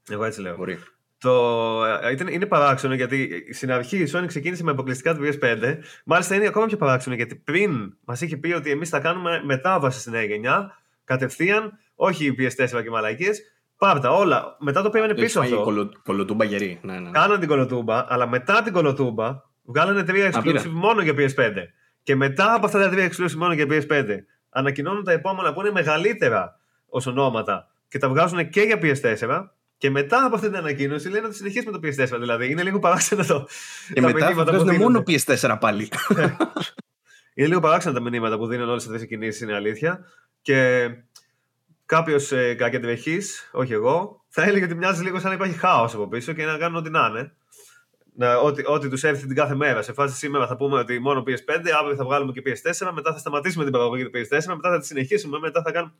Εγώ 0.09 0.25
έτσι 0.25 0.41
λέω. 0.41 0.57
Μπορεί. 0.57 0.79
Το, 1.21 1.85
ε, 2.03 2.13
ήταν, 2.13 2.27
είναι 2.27 2.47
παράξενο 2.47 2.95
γιατί 2.95 3.45
στην 3.53 3.73
αρχή 3.73 3.97
η 3.99 4.11
Sony 4.15 4.25
ξεκίνησε 4.27 4.63
με 4.63 4.71
αποκλειστικά 4.71 5.15
το 5.15 5.21
PS5. 5.25 5.75
Μάλιστα 6.05 6.35
είναι 6.35 6.47
ακόμα 6.47 6.67
πιο 6.67 6.77
παράξενο 6.77 7.15
γιατί 7.15 7.35
πριν 7.35 7.97
μας 8.05 8.21
είχε 8.21 8.37
πει 8.37 8.53
ότι 8.53 8.71
εμείς 8.71 8.89
θα 8.89 9.01
κάνουμε 9.01 9.43
μετάβαση 9.45 10.01
στην 10.01 10.13
νέα 10.13 10.23
γενιά 10.23 10.79
κατευθείαν, 11.05 11.79
όχι 11.95 12.35
PS4 12.39 12.83
και 12.83 12.91
μαλακίες. 12.91 13.41
Πάρτα 13.79 14.13
όλα. 14.13 14.57
Μετά 14.59 14.83
το 14.83 14.91
πήγανε 14.91 15.15
πίσω 15.15 15.41
αυτό. 15.41 15.63
Κολο, 15.63 15.91
κολοτούμπα 16.03 16.45
γερή. 16.45 16.79
Ναι, 16.83 16.99
ναι. 16.99 17.11
Κάναν 17.11 17.39
την 17.39 17.49
κολοτούμπα, 17.49 18.05
αλλά 18.09 18.29
μετά 18.29 18.63
την 18.63 18.73
κολοτούμπα 18.73 19.43
βγάλανε 19.63 20.03
τρία 20.03 20.33
exclusive 20.33 20.71
μόνο 20.71 21.03
για 21.03 21.15
PS5. 21.17 21.55
Και 22.03 22.17
μετά 22.17 22.55
από 22.55 22.67
αυτά 22.67 22.79
τα 22.81 22.89
τρία 22.89 23.11
exclusive 23.11 23.33
μόνο 23.37 23.53
για 23.53 23.67
PS5 23.69 24.05
ανακοινώνουν 24.51 25.05
τα 25.05 25.13
επόμενα 25.13 25.53
που 25.53 25.61
είναι 25.61 25.71
μεγαλύτερα 25.71 26.61
ως 26.89 27.07
ονόματα 27.07 27.69
και 27.89 27.99
τα 27.99 28.09
βγάζουν 28.09 28.49
και 28.49 28.61
για 28.61 28.79
PS4 28.83 29.45
και 29.79 29.91
μετά 29.91 30.25
από 30.25 30.35
αυτή 30.35 30.47
την 30.47 30.57
ανακοίνωση 30.57 31.09
λένε 31.09 31.27
ότι 31.27 31.37
συνεχίσουμε 31.37 31.79
το 31.79 31.81
PS4. 31.83 32.19
Δηλαδή 32.21 32.51
είναι 32.51 32.63
λίγο 32.63 32.79
παράξενο 32.79 33.25
το. 33.25 33.49
Και 33.93 34.01
τα 34.01 34.13
μετά 34.13 34.33
βγάζουν 34.33 34.75
μόνο 34.77 35.03
PS4 35.07 35.57
πάλι. 35.61 35.89
είναι 37.35 37.49
λίγο 37.49 37.61
παράξενο 37.61 37.95
τα 37.95 38.01
μηνύματα 38.01 38.37
που 38.39 38.47
δίνουν 38.47 38.69
όλες 38.69 38.87
αυτές 38.87 39.03
οι 39.03 39.07
κινήσεις, 39.07 39.41
είναι 39.41 39.55
αλήθεια. 39.55 40.05
Και 40.43 40.89
κάποιος 41.87 42.33
ε, 42.33 42.55
κακεντρεχή, 42.55 43.19
όχι 43.53 43.73
εγώ, 43.73 44.25
θα 44.29 44.43
έλεγε 44.43 44.65
ότι 44.65 44.75
μοιάζει 44.75 45.03
λίγο 45.03 45.19
σαν 45.19 45.29
να 45.29 45.35
υπάρχει 45.35 45.59
χάος 45.59 45.95
από 45.95 46.09
πίσω 46.09 46.33
και 46.33 46.45
να 46.45 46.59
κάνουν 46.59 46.77
ό,τι 46.77 46.91
να 46.91 47.07
είναι. 47.11 47.33
Να, 48.15 48.37
ό,τι, 48.37 48.63
ό,τι 48.67 48.89
τους 48.89 49.03
έρθει 49.05 49.27
την 49.27 49.37
κάθε 49.37 49.55
μέρα. 49.55 49.83
Σε 49.83 49.93
φάση 49.93 50.17
σήμερα 50.17 50.47
θα 50.47 50.57
πούμε 50.57 50.79
ότι 50.79 50.99
μόνο 50.99 51.23
PS5, 51.27 51.71
αύριο 51.81 51.97
θα 51.97 52.05
βγάλουμε 52.05 52.33
και 52.33 52.43
PS4, 52.47 52.91
μετά 52.95 53.13
θα 53.13 53.19
σταματήσουμε 53.19 53.65
την 53.65 53.73
παραγωγή 53.73 54.05
του 54.05 54.11
PS4, 54.15 54.55
μετά 54.55 54.71
θα 54.71 54.79
τη 54.79 54.87
συνεχίσουμε, 54.87 55.39
μετά 55.39 55.63
θα 55.63 55.71
κάνουμε. 55.71 55.93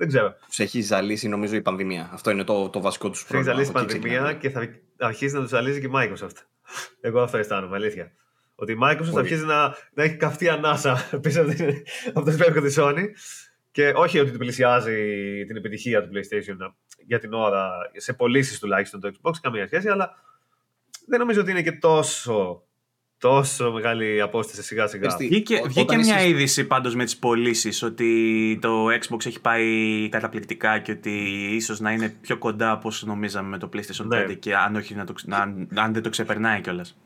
Δεν 0.00 0.08
ξέρω. 0.08 0.34
Τους 0.46 0.58
έχει 0.58 0.80
ζαλίσει 0.80 1.28
νομίζω 1.28 1.54
η 1.56 1.62
πανδημία. 1.62 2.10
Αυτό 2.12 2.30
είναι 2.30 2.44
το, 2.44 2.68
το 2.68 2.80
βασικό 2.80 3.10
τους 3.10 3.24
πρόβλημα. 3.24 3.52
Έχει 3.52 3.64
ζαλίσει 3.64 3.70
η 3.70 3.86
πανδημία 3.86 4.32
και 4.32 4.50
θα 4.50 4.68
αρχίσει 4.98 5.34
να 5.34 5.40
τους 5.40 5.50
ζαλίζει 5.50 5.80
και 5.80 5.86
η 5.86 5.90
Microsoft. 5.94 6.36
Εγώ 7.00 7.20
αυτό 7.20 7.36
αισθάνομαι, 7.38 7.76
αλήθεια. 7.76 8.12
Ότι 8.54 8.72
η 8.72 8.78
Microsoft 8.82 9.10
θα 9.12 9.18
αρχίσει 9.18 9.44
να, 9.44 9.76
να 9.94 10.02
έχει 10.02 10.16
καυτή 10.16 10.48
ανάσα 10.48 11.08
πίσω 11.22 11.44
από 12.12 12.24
το 12.24 12.32
σπέκο 12.32 12.60
της 12.60 12.76
Sony. 12.78 13.04
Και 13.70 13.92
όχι 13.96 14.18
ότι 14.18 14.30
πλησιάζει 14.30 14.94
την 15.46 15.56
επιτυχία 15.56 16.02
του 16.02 16.08
PlayStation 16.14 16.56
για 17.06 17.18
την 17.18 17.32
ώρα, 17.32 17.70
σε 17.96 18.12
πωλήσεις 18.12 18.58
τουλάχιστον 18.58 19.00
το 19.00 19.12
Xbox, 19.12 19.32
καμία 19.40 19.66
σχέση, 19.66 19.88
αλλά 19.88 20.14
δεν 21.06 21.18
νομίζω 21.18 21.40
ότι 21.40 21.50
είναι 21.50 21.62
και 21.62 21.72
τόσο 21.72 22.62
τόσο 23.20 23.72
μεγάλη 23.72 24.20
απόσταση 24.20 24.62
σιγά 24.62 24.86
σιγά. 24.86 25.16
Βγήκε, 25.16 25.62
βγήκε 25.66 25.96
μια 25.96 26.18
είσαι... 26.18 26.28
είδηση 26.28 26.64
πάντως 26.64 26.94
με 26.94 27.04
τις 27.04 27.16
πωλήσεις 27.16 27.82
ότι 27.82 28.58
το 28.60 28.86
Xbox 28.86 29.26
έχει 29.26 29.40
πάει 29.40 30.08
καταπληκτικά 30.08 30.78
και 30.78 30.92
ότι 30.92 31.10
ίσως 31.54 31.80
να 31.80 31.92
είναι 31.92 32.16
πιο 32.20 32.38
κοντά 32.38 32.70
από 32.70 32.88
όσο 32.88 33.06
νομίζαμε 33.06 33.48
με 33.48 33.58
το 33.58 33.68
PlayStation 33.72 34.04
5 34.04 34.08
ναι. 34.08 34.32
και 34.32 34.56
αν, 34.56 34.76
όχι, 34.76 34.94
να 34.94 35.04
το, 35.04 35.14
να, 35.24 35.36
αν 35.74 35.92
δεν 35.92 36.02
το 36.02 36.08
ξεπερνάει 36.08 36.60
κιόλας. 36.60 36.96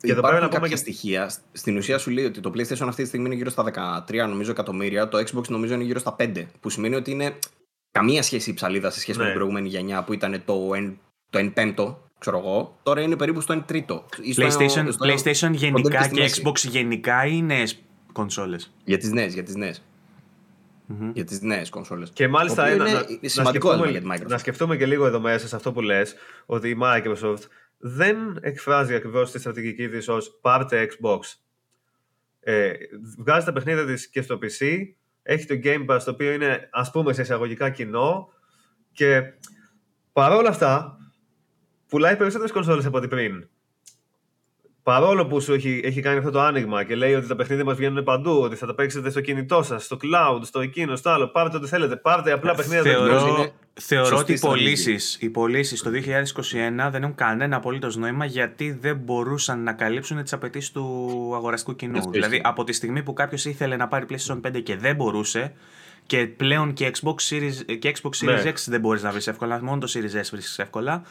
Και 0.00 0.12
Υπάρχουν 0.12 0.40
να 0.40 0.48
κάποια 0.48 0.68
και... 0.68 0.76
στοιχεία. 0.76 1.30
Στην 1.52 1.76
ουσία 1.76 1.98
σου 1.98 2.10
λέει 2.10 2.24
ότι 2.24 2.40
το 2.40 2.50
PlayStation 2.54 2.86
αυτή 2.88 3.02
τη 3.02 3.08
στιγμή 3.08 3.26
είναι 3.26 3.34
γύρω 3.34 3.50
στα 3.50 4.04
13 4.08 4.28
νομίζω 4.28 4.50
εκατομμύρια, 4.50 5.08
το 5.08 5.18
Xbox 5.18 5.48
νομίζω 5.48 5.74
είναι 5.74 5.84
γύρω 5.84 5.98
στα 5.98 6.16
5, 6.18 6.44
που 6.60 6.70
σημαίνει 6.70 6.94
ότι 6.94 7.10
είναι 7.10 7.34
καμία 7.90 8.22
σχέση 8.22 8.50
η 8.50 8.54
ψαλίδα 8.54 8.90
σε 8.90 9.00
σχέση 9.00 9.18
ναι. 9.18 9.24
με 9.24 9.30
την 9.30 9.38
προηγούμενη 9.38 9.68
γενιά 9.68 10.02
που 10.04 10.12
ήταν 10.12 10.42
το 10.44 10.70
1, 10.74 10.92
το 11.30 11.38
1 11.38 11.50
πέμπτο 11.54 12.10
ξέρω 12.22 12.38
εγώ, 12.38 12.78
τώρα 12.82 13.00
είναι 13.00 13.16
περίπου 13.16 13.40
στο 13.40 13.54
1 13.54 13.62
τρίτο. 13.66 14.04
PlayStation, 14.36 14.88
στο, 14.90 15.06
PlayStation 15.06 15.52
γενικά 15.52 16.08
και 16.08 16.30
Xbox 16.34 16.56
γενικά 16.56 17.26
ή 17.26 17.42
νέε 17.42 17.64
κονσόλες. 18.12 18.74
Για 18.84 18.98
τις 18.98 19.10
νέες, 19.10 19.34
για 19.34 19.42
τις 19.42 19.54
νέες. 19.54 19.82
Mm-hmm. 20.88 21.10
Για 21.14 21.24
τις 21.24 21.40
νέες 21.40 21.68
κονσόλες. 21.68 22.10
Και 22.10 22.28
μάλιστα 22.28 22.72
είναι, 22.72 22.84
να, 22.92 23.28
σημαντικό 23.28 23.68
να 23.68 23.76
σκεφτούμε, 23.76 23.90
για 23.90 24.00
τη 24.00 24.06
Microsoft. 24.10 24.30
Να 24.30 24.38
σκεφτούμε 24.38 24.76
και 24.76 24.86
λίγο 24.86 25.06
εδώ 25.06 25.20
μέσα 25.20 25.48
σε 25.48 25.56
αυτό 25.56 25.72
που 25.72 25.80
λες, 25.80 26.14
ότι 26.46 26.68
η 26.68 26.78
Microsoft 26.82 27.42
δεν 27.78 28.16
εκφράζει 28.40 28.94
ακριβώς 28.94 29.30
τη 29.30 29.38
στρατηγική 29.38 29.88
της 29.88 30.08
ως 30.08 30.38
πάρτε 30.40 30.88
Xbox. 30.90 31.18
Ε, 32.40 32.72
βγάζει 33.18 33.44
τα 33.44 33.52
παιχνίδια 33.52 33.86
της 33.86 34.08
και 34.08 34.22
στο 34.22 34.38
PC, 34.42 34.78
έχει 35.22 35.46
το 35.46 35.54
Game 35.64 35.86
Pass 35.86 36.00
το 36.04 36.10
οποίο 36.10 36.32
είναι 36.32 36.68
ας 36.72 36.90
πούμε 36.90 37.12
σε 37.12 37.22
εισαγωγικά 37.22 37.70
κοινό 37.70 38.28
και 38.92 39.22
παρόλα 40.12 40.48
αυτά 40.48 40.96
πουλάει 41.92 42.16
περισσότερες 42.16 42.52
κονσόλες 42.52 42.86
από 42.86 42.96
ό,τι 42.96 43.08
πριν. 43.08 43.48
Παρόλο 44.82 45.26
που 45.26 45.40
σου 45.40 45.52
έχει, 45.52 45.80
έχει 45.84 46.00
κάνει 46.00 46.18
αυτό 46.18 46.30
το 46.30 46.40
άνοιγμα 46.40 46.84
και 46.84 46.94
λέει 46.94 47.14
ότι 47.14 47.26
τα 47.26 47.36
παιχνίδια 47.36 47.64
μας 47.64 47.76
βγαίνουν 47.76 48.04
παντού, 48.04 48.40
ότι 48.40 48.56
θα 48.56 48.66
τα 48.66 48.74
παίξετε 48.74 49.10
στο 49.10 49.20
κινητό 49.20 49.62
σας, 49.62 49.84
στο 49.84 49.96
cloud, 50.02 50.40
στο 50.42 50.60
εκείνο, 50.60 50.96
στο 50.96 51.10
άλλο. 51.10 51.28
Πάρτε 51.28 51.56
ό,τι 51.56 51.66
θέλετε. 51.66 51.96
Πάρτε 51.96 52.32
απλά 52.32 52.54
παιχνίδια 52.54 52.82
Θεωρώ, 52.82 53.52
θεωρώ 53.72 54.16
ότι 54.16 54.32
οι 55.18 55.30
πωλήσεις 55.30 55.82
το 55.82 55.90
2021 55.90 56.90
δεν 56.90 57.02
έχουν 57.02 57.14
κανένα 57.14 57.56
απολύτως 57.56 57.96
νόημα 57.96 58.24
γιατί 58.24 58.78
δεν 58.80 58.96
μπορούσαν 58.96 59.62
να 59.62 59.72
καλύψουν 59.72 60.22
τις 60.22 60.32
απαιτήσεις 60.32 60.70
του 60.70 60.84
αγοραστικού 61.34 61.76
κοινού. 61.76 62.10
Δηλαδή, 62.10 62.40
από 62.44 62.64
τη 62.64 62.72
στιγμή 62.72 63.02
που 63.02 63.12
κάποιος 63.12 63.44
ήθελε 63.44 63.76
να 63.76 63.88
πάρει 63.88 64.06
PlayStation 64.08 64.40
5 64.46 64.62
και 64.62 64.76
δεν 64.76 64.96
μπορούσε, 64.96 65.52
και 66.06 66.26
πλέον 66.26 66.72
και 66.72 66.90
Xbox 67.00 67.14
Series, 67.30 67.78
και 67.78 67.94
Xbox 67.96 68.26
Series 68.26 68.42
ναι. 68.44 68.50
X 68.50 68.54
δεν 68.66 68.80
μπορείς 68.80 69.02
να 69.02 69.10
βρεις 69.10 69.26
εύκολα, 69.26 69.62
μόνο 69.62 69.80
το 69.80 69.92
Series 69.94 70.20
S 70.20 70.28
βρίσκεις 70.30 70.58
εύκολα 70.58 71.02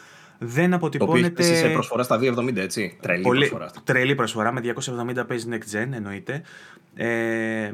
δεν 0.44 0.74
αποτυπώνεται. 0.74 1.30
Το 1.30 1.56
σε 1.56 1.68
προσφορά 1.68 2.04
στα 2.04 2.20
270, 2.20 2.56
έτσι. 2.58 2.98
Τρελή 3.02 3.22
Πολύ... 3.24 3.40
προσφορά. 3.40 3.72
Τρελή 3.84 4.16
προσφορά 4.16 4.52
με 4.52 4.62
270 5.20 5.28
παίζει 5.28 5.48
next 5.52 5.76
gen, 5.76 5.88
εννοείται. 5.92 6.42
Ε, 6.96 7.72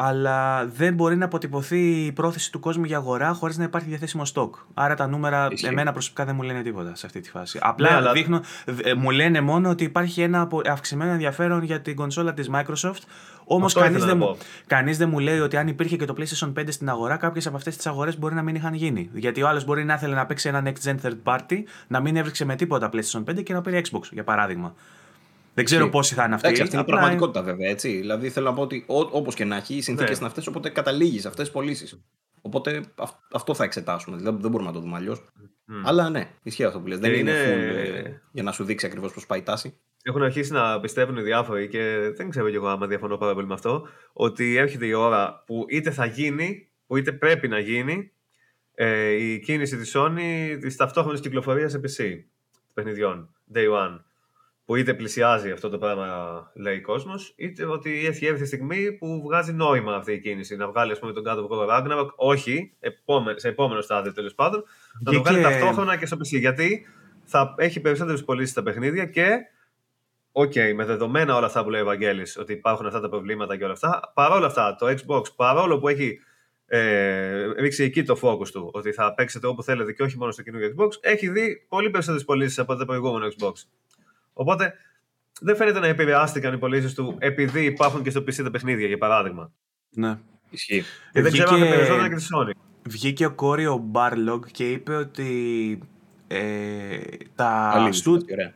αλλά 0.00 0.66
δεν 0.66 0.94
μπορεί 0.94 1.16
να 1.16 1.24
αποτυπωθεί 1.24 2.04
η 2.04 2.12
πρόθεση 2.12 2.52
του 2.52 2.60
κόσμου 2.60 2.84
για 2.84 2.96
αγορά 2.96 3.32
χωρίς 3.32 3.58
να 3.58 3.64
υπάρχει 3.64 3.88
διαθέσιμο 3.88 4.24
στόκ. 4.24 4.54
Άρα 4.74 4.94
τα 4.94 5.06
νούμερα 5.06 5.48
Ισχύει. 5.50 5.66
εμένα 5.66 5.92
προσωπικά 5.92 6.24
δεν 6.24 6.34
μου 6.34 6.42
λένε 6.42 6.62
τίποτα 6.62 6.94
σε 6.94 7.06
αυτή 7.06 7.20
τη 7.20 7.30
φάση. 7.30 7.58
Απλά 7.62 7.90
Ναι, 7.90 7.96
αλλά- 7.96 8.12
δείχνουν, 8.12 8.42
ε, 8.82 8.94
μου 8.94 9.10
λένε 9.10 9.40
μόνο 9.40 9.68
ότι 9.70 9.84
υπάρχει 9.84 10.22
ένα 10.22 10.40
απο- 10.40 10.60
αυξημένο 10.66 11.10
ενδιαφέρον 11.10 11.62
για 11.62 11.80
την 11.80 11.96
κονσόλα 11.96 12.34
της 12.34 12.50
Microsoft. 12.52 13.02
Όμως 13.44 13.66
Αυτό 13.66 13.80
κανείς 13.80 13.96
ήθελα 13.96 14.12
δεν, 14.12 14.18
να 14.20 14.26
μου- 14.26 14.36
πω. 14.38 14.44
κανείς 14.66 14.98
δεν 14.98 15.08
μου 15.08 15.18
λέει 15.18 15.38
ότι 15.38 15.56
αν 15.56 15.68
υπήρχε 15.68 15.96
και 15.96 16.04
το 16.04 16.14
PlayStation 16.18 16.52
5 16.52 16.72
στην 16.72 16.88
αγορά, 16.88 17.16
κάποιες 17.16 17.46
από 17.46 17.56
αυτές 17.56 17.76
τις 17.76 17.86
αγορές 17.86 18.18
μπορεί 18.18 18.34
να 18.34 18.42
μην 18.42 18.54
είχαν 18.54 18.74
γίνει. 18.74 19.10
Γιατί 19.12 19.42
ο 19.42 19.48
άλλος 19.48 19.64
μπορεί 19.64 19.84
να 19.84 19.94
ήθελε 19.94 20.14
να 20.14 20.26
παίξει 20.26 20.48
ένα 20.48 20.62
next 20.66 20.88
gen 20.88 20.94
third 21.02 21.16
party, 21.24 21.62
να 21.86 22.00
μην 22.00 22.16
έβριξε 22.16 22.44
με 22.44 22.56
τίποτα 22.56 22.90
PlayStation 22.92 23.24
5 23.24 23.42
και 23.42 23.52
να 23.52 23.60
πάρει 23.60 23.82
Xbox, 23.90 24.00
για 24.10 24.24
παράδειγμα. 24.24 24.74
Δεν 25.58 25.66
ξέρω 25.66 25.80
Ισχύει. 25.80 25.92
πόσοι 25.96 26.14
θα 26.14 26.24
είναι 26.24 26.34
αυτοί. 26.34 26.46
Εντάξει, 26.46 26.62
αυτή 26.62 26.74
είναι 26.76 26.84
η 26.84 26.88
απλά- 26.88 26.98
πραγματικότητα 27.00 27.42
βέβαια. 27.42 27.70
Έτσι. 27.70 27.96
Δηλαδή 27.96 28.28
θέλω 28.28 28.46
να 28.46 28.54
πω 28.54 28.62
ότι 28.62 28.84
όπως 28.88 29.34
και 29.34 29.44
να 29.44 29.56
έχει, 29.56 29.74
οι 29.74 29.80
συνθήκες 29.80 30.10
Ναι. 30.10 30.16
είναι 30.16 30.26
αυτές, 30.26 30.46
οπότε 30.46 30.68
καταλήγεις 30.68 31.20
σε 31.20 31.28
αυτές 31.28 31.44
τις 31.44 31.52
πωλήσεις. 31.54 32.02
Οπότε 32.42 32.82
αυ- 32.96 33.16
αυτό 33.32 33.54
θα 33.54 33.64
εξετάσουμε. 33.64 34.16
Δηλαδή 34.16 34.38
δεν 34.42 34.50
μπορούμε 34.50 34.68
να 34.70 34.74
το 34.76 34.80
δούμε 34.82 34.96
αλλιώς. 34.96 35.24
Αλλά 35.84 36.10
ναι, 36.10 36.30
ισχύει 36.42 36.64
αυτό 36.64 36.80
που 36.80 36.86
λες. 36.86 36.98
Δεν 36.98 37.10
Και 37.12 37.16
είναι 37.18 37.30
είναι- 37.30 38.02
full 38.02 38.06
ε, 38.06 38.20
για 38.32 38.42
να 38.42 38.52
σου 38.52 38.64
δείξει 38.64 38.86
ακριβώς 38.86 39.12
πώς 39.12 39.26
πάει 39.26 39.38
η 39.38 39.42
τάση. 39.42 39.78
Έχουν 40.02 40.22
αρχίσει 40.22 40.52
να 40.52 40.80
πιστεύουν 40.80 41.16
οι 41.16 41.22
διάφοροι 41.22 41.68
και 41.68 42.10
δεν 42.16 42.30
ξέρω 42.30 42.48
κι 42.50 42.54
εγώ 42.54 42.68
άμα 42.68 42.86
διαφωνώ 42.86 43.16
πάρα 43.16 43.34
πολύ 43.34 43.46
με 43.46 43.54
αυτό, 43.54 43.88
ότι 44.12 44.56
έρχεται 44.56 44.86
η 44.86 44.92
ώρα 44.92 45.42
που 45.46 45.64
είτε 45.68 45.90
θα 45.90 46.04
γίνει, 46.06 46.68
που 46.86 46.96
είτε 46.96 47.12
πρέπει 47.12 47.48
να 47.48 47.58
γίνει 47.58 48.12
ε, 48.74 49.08
η 49.10 49.38
κίνηση 49.40 49.76
της 49.76 49.92
Sony 49.96 50.56
της 50.60 50.76
ταυτόχρονης 50.76 51.20
κυκλοφορίας 51.20 51.70
σε 51.72 51.78
PC 51.78 52.24
παιχνιδιών, 52.74 53.34
Day 53.54 53.66
One. 53.72 54.00
Που 54.68 54.76
είτε 54.76 54.94
πλησιάζει 54.94 55.50
αυτό 55.50 55.68
το 55.68 55.78
πράγμα, 55.78 56.06
λέει 56.54 56.76
ο 56.76 56.80
κόσμος, 56.80 57.32
είτε 57.36 57.64
ότι 57.64 58.06
έχει 58.06 58.26
έρθει 58.26 58.42
η 58.42 58.46
στιγμή 58.46 58.92
που 58.92 59.22
βγάζει 59.24 59.52
νόημα 59.52 59.94
αυτή 59.94 60.12
η 60.12 60.20
κίνηση. 60.20 60.56
Να 60.56 60.68
βγάλει, 60.68 60.92
ας 60.92 60.98
πούμε, 60.98 61.12
τον 61.12 61.24
God 61.26 61.36
of 61.36 61.48
War 61.48 61.68
Ragnarok, 61.68 62.08
όχι, 62.16 62.72
επόμε- 62.80 63.38
σε 63.40 63.48
επόμενο 63.48 63.80
στάδιο 63.80 64.12
τέλος 64.12 64.34
πάντων, 64.34 64.64
να 65.00 65.04
το 65.04 65.10
Βγήκε- 65.10 65.28
βγάλει 65.28 65.42
ταυτόχρονα 65.42 65.96
και 65.96 66.06
στο 66.06 66.16
PC. 66.16 66.38
Γιατί 66.38 66.86
θα 67.24 67.54
έχει 67.58 67.80
περισσότερες 67.80 68.24
πωλήσεις 68.24 68.50
στα 68.50 68.62
παιχνίδια 68.62 69.04
και 69.06 69.28
Οκ, 70.32 70.52
με 70.74 70.84
δεδομένα 70.84 71.36
όλα 71.36 71.46
αυτά 71.46 71.62
που 71.64 71.70
λέει 71.70 71.80
ο 71.80 71.84
Ευαγγέλης, 71.84 72.38
ότι 72.38 72.52
υπάρχουν 72.52 72.86
αυτά 72.86 73.00
τα 73.00 73.08
προβλήματα 73.08 73.56
και 73.56 73.64
όλα 73.64 73.72
αυτά, 73.72 74.12
παρόλα 74.14 74.46
αυτά 74.46 74.76
το 74.78 74.86
Xbox, 74.86 75.22
παρόλο 75.36 75.78
που 75.78 75.88
έχει 75.88 76.18
ε, 76.66 77.46
ρίξει 77.52 77.84
εκεί 77.84 78.02
το 78.02 78.18
focus 78.22 78.48
του, 78.48 78.70
ότι 78.72 78.92
θα 78.92 79.14
παίξετε 79.14 79.46
όπου 79.46 79.62
θέλετε 79.62 79.92
και 79.92 80.02
όχι 80.02 80.16
μόνο 80.18 80.30
στο 80.32 80.42
καινούργιο 80.42 80.74
Xbox, 80.78 80.88
έχει 81.00 81.28
δει 81.28 81.64
πολύ 81.68 81.90
περισσότερες 81.90 82.24
πωλήσεις 82.24 82.58
από 82.58 82.76
το 82.76 82.84
προηγούμενο 82.84 83.26
Xbox. 83.38 83.52
Οπότε 84.40 84.74
δεν 85.40 85.56
φαίνεται 85.56 85.78
να 85.78 85.86
επηρεάστηκαν 85.86 86.54
οι 86.54 86.58
πωλήσεις 86.58 86.94
του 86.94 87.16
επειδή 87.18 87.64
υπάρχουν 87.64 88.02
και 88.02 88.10
στο 88.10 88.20
PC 88.20 88.34
τα 88.42 88.50
παιχνίδια, 88.50 88.86
για 88.86 88.98
παράδειγμα. 88.98 89.52
Ναι. 89.90 90.18
Ισχύει. 90.50 90.82
Και 91.12 91.22
δεν 91.22 91.32
ξέρω 91.32 91.48
αν 91.48 91.54
Βγήκε- 91.56 91.72
είναι 91.74 91.76
περισσότερο 91.76 92.08
και 92.08 92.14
τη 92.14 92.26
Sony. 92.34 92.50
Βγήκε 92.88 93.24
ο 93.26 93.32
Κόριο 93.32 93.76
Μπάρλογκ 93.76 94.42
και 94.52 94.70
είπε 94.70 94.94
ότι 94.94 95.78
ε, 96.26 96.98
τα, 97.34 97.70
Καλή 97.74 97.92
στου, 97.92 98.12
δυστυχία, 98.12 98.54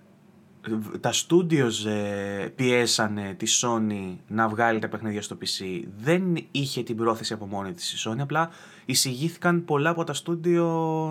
ωραία. 0.70 1.00
τα 1.00 1.12
studios 1.12 1.90
ε, 1.90 2.46
πιέσανε 2.56 3.34
τη 3.36 3.46
Sony 3.62 4.16
να 4.28 4.48
βγάλει 4.48 4.78
τα 4.78 4.88
παιχνίδια 4.88 5.22
στο 5.22 5.36
PC. 5.40 5.82
Δεν 5.96 6.36
είχε 6.50 6.82
την 6.82 6.96
πρόθεση 6.96 7.32
από 7.32 7.46
μόνη 7.46 7.72
της 7.72 7.92
η 8.04 8.08
Sony, 8.08 8.18
απλά 8.20 8.50
εισηγήθηκαν 8.84 9.64
πολλά 9.64 9.90
από 9.90 10.04
τα 10.04 10.14
studio 10.24 10.64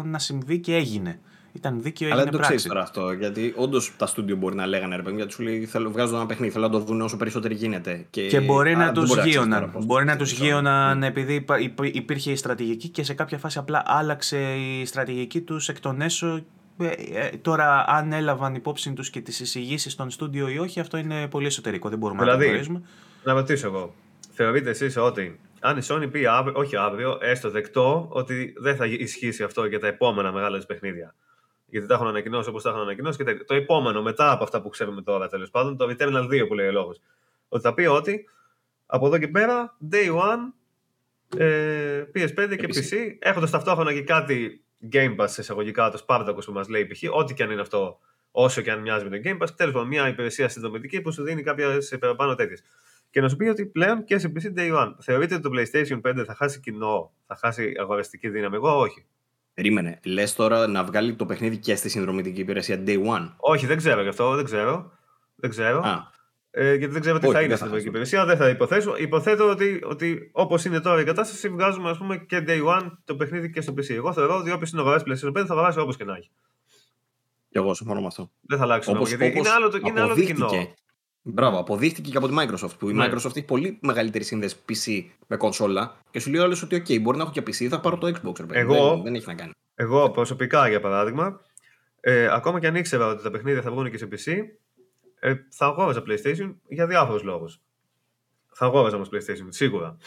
να 0.03 0.19
συμβεί 0.19 0.59
και 0.59 0.75
έγινε. 0.75 1.19
Ήταν 1.53 1.81
δίκαιο, 1.81 2.07
Αλλά 2.11 2.21
έγινε 2.21 2.31
δεν 2.31 2.39
το 2.39 2.45
ξέρεις 2.47 2.67
πράξη. 2.67 2.93
τώρα 2.93 3.07
αυτό. 3.07 3.17
Γιατί 3.19 3.53
όντως 3.57 3.93
τα 3.97 4.05
στούντιο 4.05 4.35
μπορεί 4.35 4.55
να 4.55 4.65
λέγανε 4.65 4.95
ρε 4.95 5.01
παιδί, 5.01 5.15
γιατί 5.15 5.31
σου 5.33 5.43
λέει 5.43 5.65
θέλω, 5.65 5.91
βγάζω 5.91 6.15
ένα 6.15 6.25
παιχνίδι, 6.25 6.51
θέλω 6.51 6.65
να 6.65 6.71
το 6.71 6.79
δουν 6.79 7.01
όσο 7.01 7.17
περισσότερο 7.17 7.53
γίνεται. 7.53 8.05
Και, 8.09 8.27
Και 8.27 8.39
μπορεί 8.39 8.73
Α, 8.73 8.77
να 8.77 8.85
δεν 8.85 8.93
τους 8.93 9.07
μπορεί 9.07 9.19
ξέρεις 9.19 9.35
τώρα 9.37 9.47
γείωναν. 9.49 9.71
πώς 9.71 9.85
Μπορεί 9.85 10.05
το 10.05 10.11
να 10.11 10.17
τους 10.17 10.33
ξέρεις. 10.33 10.51
γείωναν 10.51 10.97
Ναι. 10.97 11.07
επειδή 11.07 11.33
υπα- 11.33 11.59
υπ- 11.59 11.95
υπήρχε 11.95 12.31
η 12.31 12.35
στρατηγική 12.35 12.87
και 12.89 13.03
σε 13.03 13.13
κάποια 13.13 13.37
φάση 13.37 13.57
απλά 13.57 13.83
άλλαξε 13.85 14.53
η 14.55 14.85
στρατηγική 14.85 15.41
τους 15.41 15.69
εκ 15.69 15.79
των 15.79 16.01
έσω. 16.01 16.43
Ε, 16.77 16.87
ε, 16.87 17.29
τώρα, 17.41 17.85
αν 17.87 18.11
έλαβαν 18.13 18.55
υπόψη 18.55 18.93
τους 18.93 19.09
και 19.09 19.21
τις 19.21 19.39
εισηγήσεις 19.39 19.95
των 19.95 20.09
στούντιο 20.09 20.49
ή 20.49 20.57
όχι, 20.57 20.79
αυτό 20.79 20.97
είναι 20.97 21.27
πολύ 21.27 21.45
εσωτερικό. 21.45 21.89
Δεν 21.89 21.97
μπορούμε 21.97 22.19
να 22.19 22.25
Δηλαδή, 22.25 22.43
το 22.43 22.49
γνωρίζουμε. 22.49 22.81
Να 23.23 23.33
ρωτήσω 23.33 23.67
εγώ. 23.67 23.93
Θεωρείτε 24.33 24.69
εσείς 24.69 24.97
ότι 24.97 25.39
αν 25.59 25.77
η 25.77 25.81
Sony 25.87 26.07
πει 26.11 26.25
αύριο, 26.25 26.53
όχι 26.57 26.75
αύριο, 26.75 27.17
έστω 27.21 27.49
δεκτό, 27.49 28.07
ότι 28.09 28.53
δεν 28.57 28.75
θα 28.75 28.85
ισχύσει 28.85 29.43
αυτό 29.43 29.65
για 29.65 29.79
τα 29.79 29.87
επόμενα 29.87 30.31
μεγάλα 30.31 30.57
της 30.57 30.65
παιχνίδια; 30.65 31.15
Γιατί 31.71 31.87
τα 31.87 31.93
έχουν 31.93 32.07
ανακοινώσει 32.07 32.49
όπως 32.49 32.63
τα 32.63 32.69
έχουν 32.69 32.81
ανακοινώσει 32.81 33.17
και 33.17 33.23
τέτοια. 33.23 33.45
Το 33.45 33.53
επόμενο, 33.53 34.01
μετά 34.01 34.31
από 34.31 34.43
αυτά 34.43 34.61
που 34.61 34.69
ξέρουμε 34.69 35.01
τώρα 35.01 35.27
τέλος 35.27 35.49
πάντων, 35.49 35.77
το 35.77 35.85
Returnal 35.89 36.27
2 36.29 36.47
που 36.47 36.53
λέει 36.53 36.67
ο 36.67 36.71
λόγος. 36.71 37.01
Ότι 37.49 37.63
θα 37.63 37.73
πει 37.73 37.85
ότι 37.85 38.29
από 38.85 39.05
εδώ 39.07 39.17
και 39.17 39.27
πέρα, 39.27 39.77
day 39.91 40.09
one, 40.15 40.53
ε, 41.37 42.03
PS5 42.15 42.55
και 42.57 42.67
PC. 42.67 42.77
PC, 42.77 43.15
έχοντας 43.19 43.49
ταυτόχρονα 43.51 43.93
και 43.93 44.01
κάτι 44.01 44.63
Game 44.91 45.15
Pass 45.15 45.37
εισαγωγικά, 45.37 45.89
το 45.89 46.05
Spartacus 46.07 46.45
που 46.45 46.51
μας 46.51 46.69
λέει 46.69 46.85
π.χ., 46.85 47.03
ό,τι 47.11 47.33
και 47.33 47.43
αν 47.43 47.51
είναι 47.51 47.61
αυτό, 47.61 47.99
όσο 48.31 48.61
και 48.61 48.71
αν 48.71 48.79
μοιάζει 48.79 49.09
με 49.09 49.19
το 49.19 49.29
Game 49.29 49.43
Pass, 49.43 49.49
τέλος 49.55 49.73
πάντων 49.73 49.87
μια 49.87 50.07
υπηρεσία 50.07 50.49
συνδρομητική 50.49 51.01
που 51.01 51.11
σου 51.11 51.23
δίνει 51.23 51.43
κάποιε 51.43 51.65
παραπάνω 51.99 52.35
τέτοιες. 52.35 52.63
Και 53.09 53.21
να 53.21 53.29
σου 53.29 53.35
πει 53.35 53.47
ότι 53.47 53.65
πλέον 53.65 54.03
και 54.03 54.17
σε 54.17 54.31
PC 54.35 54.59
Day 54.59 54.77
One. 54.77 54.93
Θεωρείτε 54.99 55.35
ότι 55.35 55.43
το 55.43 55.49
PlayStation 55.53 56.01
5 56.01 56.23
θα 56.25 56.35
χάσει 56.35 56.59
κοινό, 56.59 57.13
θα 57.27 57.35
χάσει 57.35 57.73
αγοραστική 57.79 58.29
δύναμη; 58.29 58.55
Εγώ 58.55 58.79
όχι. 58.79 59.05
Περίμενε. 59.53 59.99
Λες 60.03 60.35
τώρα 60.35 60.67
να 60.67 60.83
βγάλει 60.83 61.15
το 61.15 61.25
παιχνίδι 61.25 61.57
και 61.57 61.75
στη 61.75 61.89
συνδρομητική 61.89 62.39
υπηρεσία 62.41 62.83
Day 62.87 63.05
One; 63.05 63.31
Όχι, 63.37 63.65
δεν 63.65 63.77
ξέρω 63.77 64.01
γι' 64.01 64.07
αυτό, 64.07 64.35
δεν 64.35 64.45
ξέρω. 64.45 64.91
Δεν 65.35 65.49
ξέρω. 65.49 65.79
Α, 65.79 66.09
Ε, 66.53 66.75
γιατί 66.75 66.93
δεν 66.93 67.01
ξέρω 67.01 67.19
τι 67.19 67.25
Όχι, 67.25 67.33
θα 67.35 67.41
είναι 67.41 67.47
δεν 67.55 67.57
στην 67.57 67.69
θα 67.69 67.75
ευρωπαϊκή 67.75 67.97
χάσουμε. 67.97 68.17
υπηρεσία. 68.17 68.25
Δεν 68.25 68.37
θα 68.37 68.49
υποθέσω. 68.49 68.95
Υποθέτω 68.97 69.49
ότι, 69.49 69.81
ότι 69.83 70.29
όπως 70.33 70.65
είναι 70.65 70.79
τώρα 70.79 71.01
η 71.01 71.03
κατάσταση, 71.03 71.49
βγάζουμε 71.49 71.89
ας 71.89 71.97
πούμε, 71.97 72.17
και 72.17 72.43
day 72.47 72.65
one 72.79 72.91
το 73.05 73.15
παιχνίδι 73.15 73.49
και 73.49 73.61
στο 73.61 73.73
PC. 73.73 73.89
Εγώ 73.89 74.13
θεωρώ 74.13 74.37
ότι 74.37 74.51
όποιος 74.51 74.71
είναι 74.71 74.81
αγοράσει 74.81 75.03
PlayStation 75.07 75.41
5 75.41 75.45
θα 75.45 75.53
αγοράσει 75.53 75.79
όπως 75.79 75.97
και 75.97 76.03
να 76.03 76.15
έχει. 76.15 76.31
και 77.49 77.57
εγώ 77.59 77.73
συμφωνώ 77.73 77.99
με 78.01 78.07
αυτό. 78.07 78.31
Δεν 78.41 78.57
θα 78.57 78.63
αλλάξει 78.63 78.89
νόμο. 78.89 79.01
Όπως, 79.01 79.13
Γιατί 79.15 79.25
όπως 79.33 79.47
είναι 79.47 79.49
άλλο 79.55 79.69
το, 79.69 79.79
είναι 79.87 80.01
άλλο 80.01 80.15
το 80.15 80.21
κοινό. 80.21 80.49
Αποδείχτηκε. 81.23 81.31
Μπράβο, 81.41 81.59
αποδείχτηκε 81.59 82.09
και 82.11 82.17
από 82.17 82.27
τη 82.27 82.33
Microsoft. 82.37 82.77
Που 82.79 82.89
η 82.89 82.93
Ναι. 82.93 83.05
Microsoft 83.05 83.35
έχει 83.35 83.43
πολύ 83.45 83.77
μεγαλύτερη 83.81 84.23
σύνδεση 84.23 84.55
PC 84.69 85.03
με 85.27 85.37
κονσόλα 85.37 85.97
και 86.11 86.19
σου 86.19 86.29
λέει 86.29 86.41
όλο 86.41 86.61
ότι, 86.63 86.75
OK, 86.87 87.01
μπορεί 87.01 87.17
να 87.17 87.23
έχω 87.23 87.31
και 87.31 87.41
PC, 87.41 87.67
θα 87.67 87.79
πάρω 87.79 87.97
το 87.97 88.07
Xbox. 88.07 88.39
Ρε, 88.39 88.45
παιδί. 88.45 88.59
Εγώ- 88.59 88.89
δεν, 88.93 89.03
δεν 89.03 89.15
έχει 89.15 89.27
να 89.27 89.33
κάνει. 89.35 89.51
Εγώ 89.75 90.09
προσωπικά, 90.11 90.67
για 90.69 90.79
παράδειγμα, 90.79 91.41
ε, 91.99 92.27
ακόμα 92.31 92.59
και 92.59 92.67
αν 92.67 92.75
ήξερα 92.75 93.07
ότι 93.07 93.23
τα 93.23 93.31
παιχνίδια 93.31 93.61
θα 93.61 93.71
βγουν 93.71 93.91
και 93.91 93.97
σε 93.97 94.07
PC, 94.11 94.33
ε, 95.19 95.33
θα 95.49 95.65
αγόραζα 95.65 96.03
PlayStation 96.07 96.55
για 96.67 96.87
διάφορους 96.87 97.23
λόγους. 97.23 97.59
Θα 98.53 98.65
αγόραζα 98.65 98.95
όμως 98.95 99.09
PlayStation, 99.13 99.47
σίγουρα. 99.49 99.97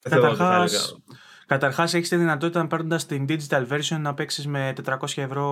Δεν 0.00 0.12
θεωρώ 1.46 1.66
ότι 1.66 1.74
θα 1.74 1.84
Καταρχάς, 1.84 1.94
έλεγα- 1.94 1.94
καταρχάς 1.94 1.94
έχεις 1.94 2.08
τη 2.08 2.16
δυνατότητα 2.16 2.66
παίρνοντας 2.66 3.06
την 3.06 3.26
digital 3.28 3.66
version 3.68 4.00
να 4.00 4.14
παίξεις 4.14 4.46
με 4.46 4.72
400 4.72 5.22
ευρώ 5.22 5.46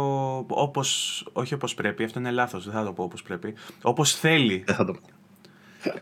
όπως, 0.48 1.27
όχι 1.32 1.55
όπως 1.55 1.74
πρέπει, 1.74 2.05
αυτό 2.05 2.19
είναι 2.19 2.31
λάθος, 2.31 2.64
δεν 2.64 2.73
θα 2.74 2.85
το 2.85 2.93
πω 2.93 3.02
όπως 3.02 3.23
πρέπει, 3.23 3.55
όπως 3.82 4.14
θέλει, 4.14 4.62
Δεν 4.66 4.74
θα 4.74 4.85
το 4.85 4.93
πω. 4.93 5.01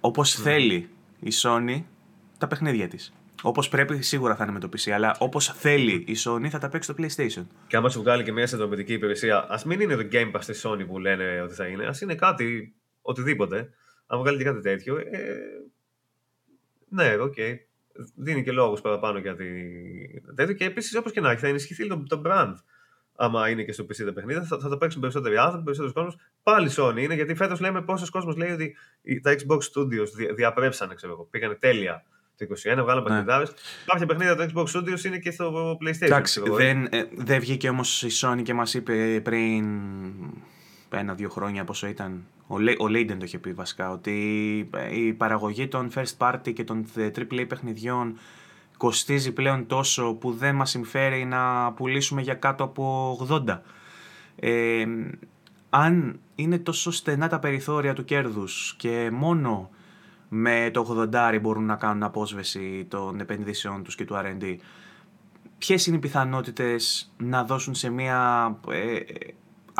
όπως 0.00 0.34
θέλει 0.34 0.88
η 1.20 1.28
Sony 1.42 1.82
τα 2.38 2.46
παιχνίδια 2.46 2.88
της. 2.88 3.12
Όπως 3.42 3.68
πρέπει 3.68 4.02
σίγουρα 4.02 4.36
θα 4.36 4.42
είναι 4.44 4.52
με 4.52 4.58
το 4.60 4.68
PC, 4.76 4.90
αλλά 4.90 5.16
όπως 5.18 5.46
θέλει 5.48 6.04
η 6.06 6.16
Sony 6.24 6.46
θα 6.48 6.58
τα 6.58 6.68
παίξει 6.68 6.92
στο 6.92 7.02
PlayStation. 7.02 7.46
Και 7.66 7.76
άμα 7.76 7.88
σου 7.88 8.00
βγάλει 8.00 8.22
και 8.22 8.32
μια 8.32 8.46
συνδρομητική 8.46 8.92
υπηρεσία, 8.92 9.46
ας 9.48 9.64
μην 9.64 9.80
είναι 9.80 9.96
το 9.96 10.08
Game 10.12 10.32
Pass 10.32 10.44
της 10.46 10.66
Sony 10.66 10.86
που 10.86 10.98
λένε 10.98 11.40
ότι 11.42 11.54
θα 11.54 11.66
είναι, 11.66 11.86
ας 11.86 12.00
είναι 12.00 12.14
κάτι, 12.14 12.74
οτιδήποτε. 13.02 13.70
Αν 14.06 14.18
βγάλει 14.18 14.38
και 14.38 14.44
κάτι 14.44 14.60
τέτοιο, 14.60 14.96
ε, 14.96 15.04
ναι, 16.88 17.14
οκ. 17.20 17.34
Δίνει 18.16 18.42
και 18.42 18.52
λόγους 18.52 18.80
παραπάνω 18.80 19.18
για 19.18 19.36
τη... 19.36 19.44
τέτοιο. 20.34 20.54
Και 20.54 20.64
επίσης, 20.64 20.96
όπως 20.96 21.12
και 21.12 21.20
να 21.20 21.30
έχει, 21.30 21.40
θα 21.40 21.46
ενισχυθεί 21.48 21.86
το, 21.86 22.02
το 22.08 22.22
brand. 22.26 22.54
Άμα 23.16 23.48
είναι 23.48 23.62
και 23.62 23.72
στο 23.72 23.84
PC 23.84 24.04
τα 24.04 24.12
παιχνίδια, 24.12 24.42
θα, 24.42 24.58
θα 24.58 24.68
το 24.68 24.76
παίξουν 24.76 25.00
περισσότεροι 25.00 25.36
άνθρωποι, 25.36 25.64
περισσότερο 25.64 25.92
κόσμο. 26.04 26.20
Πάλι 26.42 26.70
Sony 26.76 26.96
είναι, 26.98 27.14
γιατί 27.14 27.34
φέτος 27.34 27.60
λέμε 27.60 27.82
πόσος 27.82 28.10
κόσμος 28.10 28.36
λέει 28.36 28.50
ότι 28.50 28.76
οι- 29.02 29.20
τα 29.20 29.34
Xbox 29.38 29.56
Studios 29.58 30.06
δια, 30.16 30.34
διαπρέψανε, 30.34 30.94
ξέρω 30.94 31.12
εγώ. 31.12 31.24
Πήγανε 31.30 31.54
τέλεια 31.54 32.04
το 32.36 32.44
21, 32.44 32.82
βγάλανε 32.82 33.00
Ναι. 33.00 33.06
παιχνιδάρε. 33.08 33.44
Κάποια 33.86 34.06
παιχνίδια 34.06 34.36
των 34.36 34.50
Xbox 34.54 34.76
Studios 34.78 35.04
είναι 35.04 35.18
και 35.18 35.30
στο 35.30 35.76
PlayStation. 35.82 36.00
Εντάξει, 36.00 36.40
ξέρω 36.40 36.46
εγώ. 36.46 36.56
δεν, 36.56 36.84
ε, 36.90 37.08
δεν 37.16 37.40
βγήκε 37.40 37.68
όμως 37.68 38.02
η 38.02 38.08
Sony 38.20 38.42
και 38.42 38.54
μας 38.54 38.74
είπε 38.74 39.20
πριν 39.24 39.64
ένα-δύο 40.98 41.28
χρόνια 41.28 41.64
πόσο 41.64 41.86
ήταν. 41.86 42.24
Ο, 42.46 42.58
Λέ- 42.58 42.80
ο 42.80 42.88
Λέιντεν 42.88 43.18
το 43.18 43.24
είχε 43.24 43.38
πει 43.38 43.52
βασικά, 43.52 43.90
ότι 43.90 44.68
ε, 44.74 44.96
η 44.96 45.12
παραγωγή 45.12 45.68
των 45.68 45.90
first 45.94 46.16
party 46.18 46.52
και 46.52 46.64
των 46.64 46.86
ε, 46.96 47.10
AAA 47.16 47.44
παιχνιδιών 47.48 48.18
κοστίζει 48.76 49.32
πλέον 49.32 49.66
τόσο 49.66 50.14
που 50.14 50.32
δεν 50.32 50.54
μας 50.54 50.70
συμφέρει 50.70 51.24
να 51.24 51.72
πουλήσουμε 51.72 52.22
για 52.22 52.34
κάτω 52.34 52.64
από 52.64 53.16
80. 53.46 53.58
Ε, 54.36 54.84
αν 55.70 56.20
είναι 56.34 56.58
τόσο 56.58 56.90
στενά 56.90 57.28
τα 57.28 57.38
περιθώρια 57.38 57.94
του 57.94 58.04
κέρδους 58.04 58.74
και 58.78 59.10
μόνο 59.12 59.70
με 60.28 60.70
το 60.72 61.08
80 61.12 61.38
μπορούν 61.40 61.64
να 61.64 61.76
κάνουν 61.76 62.02
απόσβεση 62.02 62.86
των 62.88 63.20
επενδύσεων 63.20 63.82
τους 63.82 63.94
και 63.94 64.04
του 64.04 64.14
R&D, 64.14 64.56
ποιες 65.58 65.86
είναι 65.86 65.96
οι 65.96 66.00
πιθανότητες 66.00 67.12
να 67.16 67.44
δώσουν 67.44 67.74
σε 67.74 67.90
μια 67.90 68.18
ε, 68.70 68.96
α- 68.96 68.98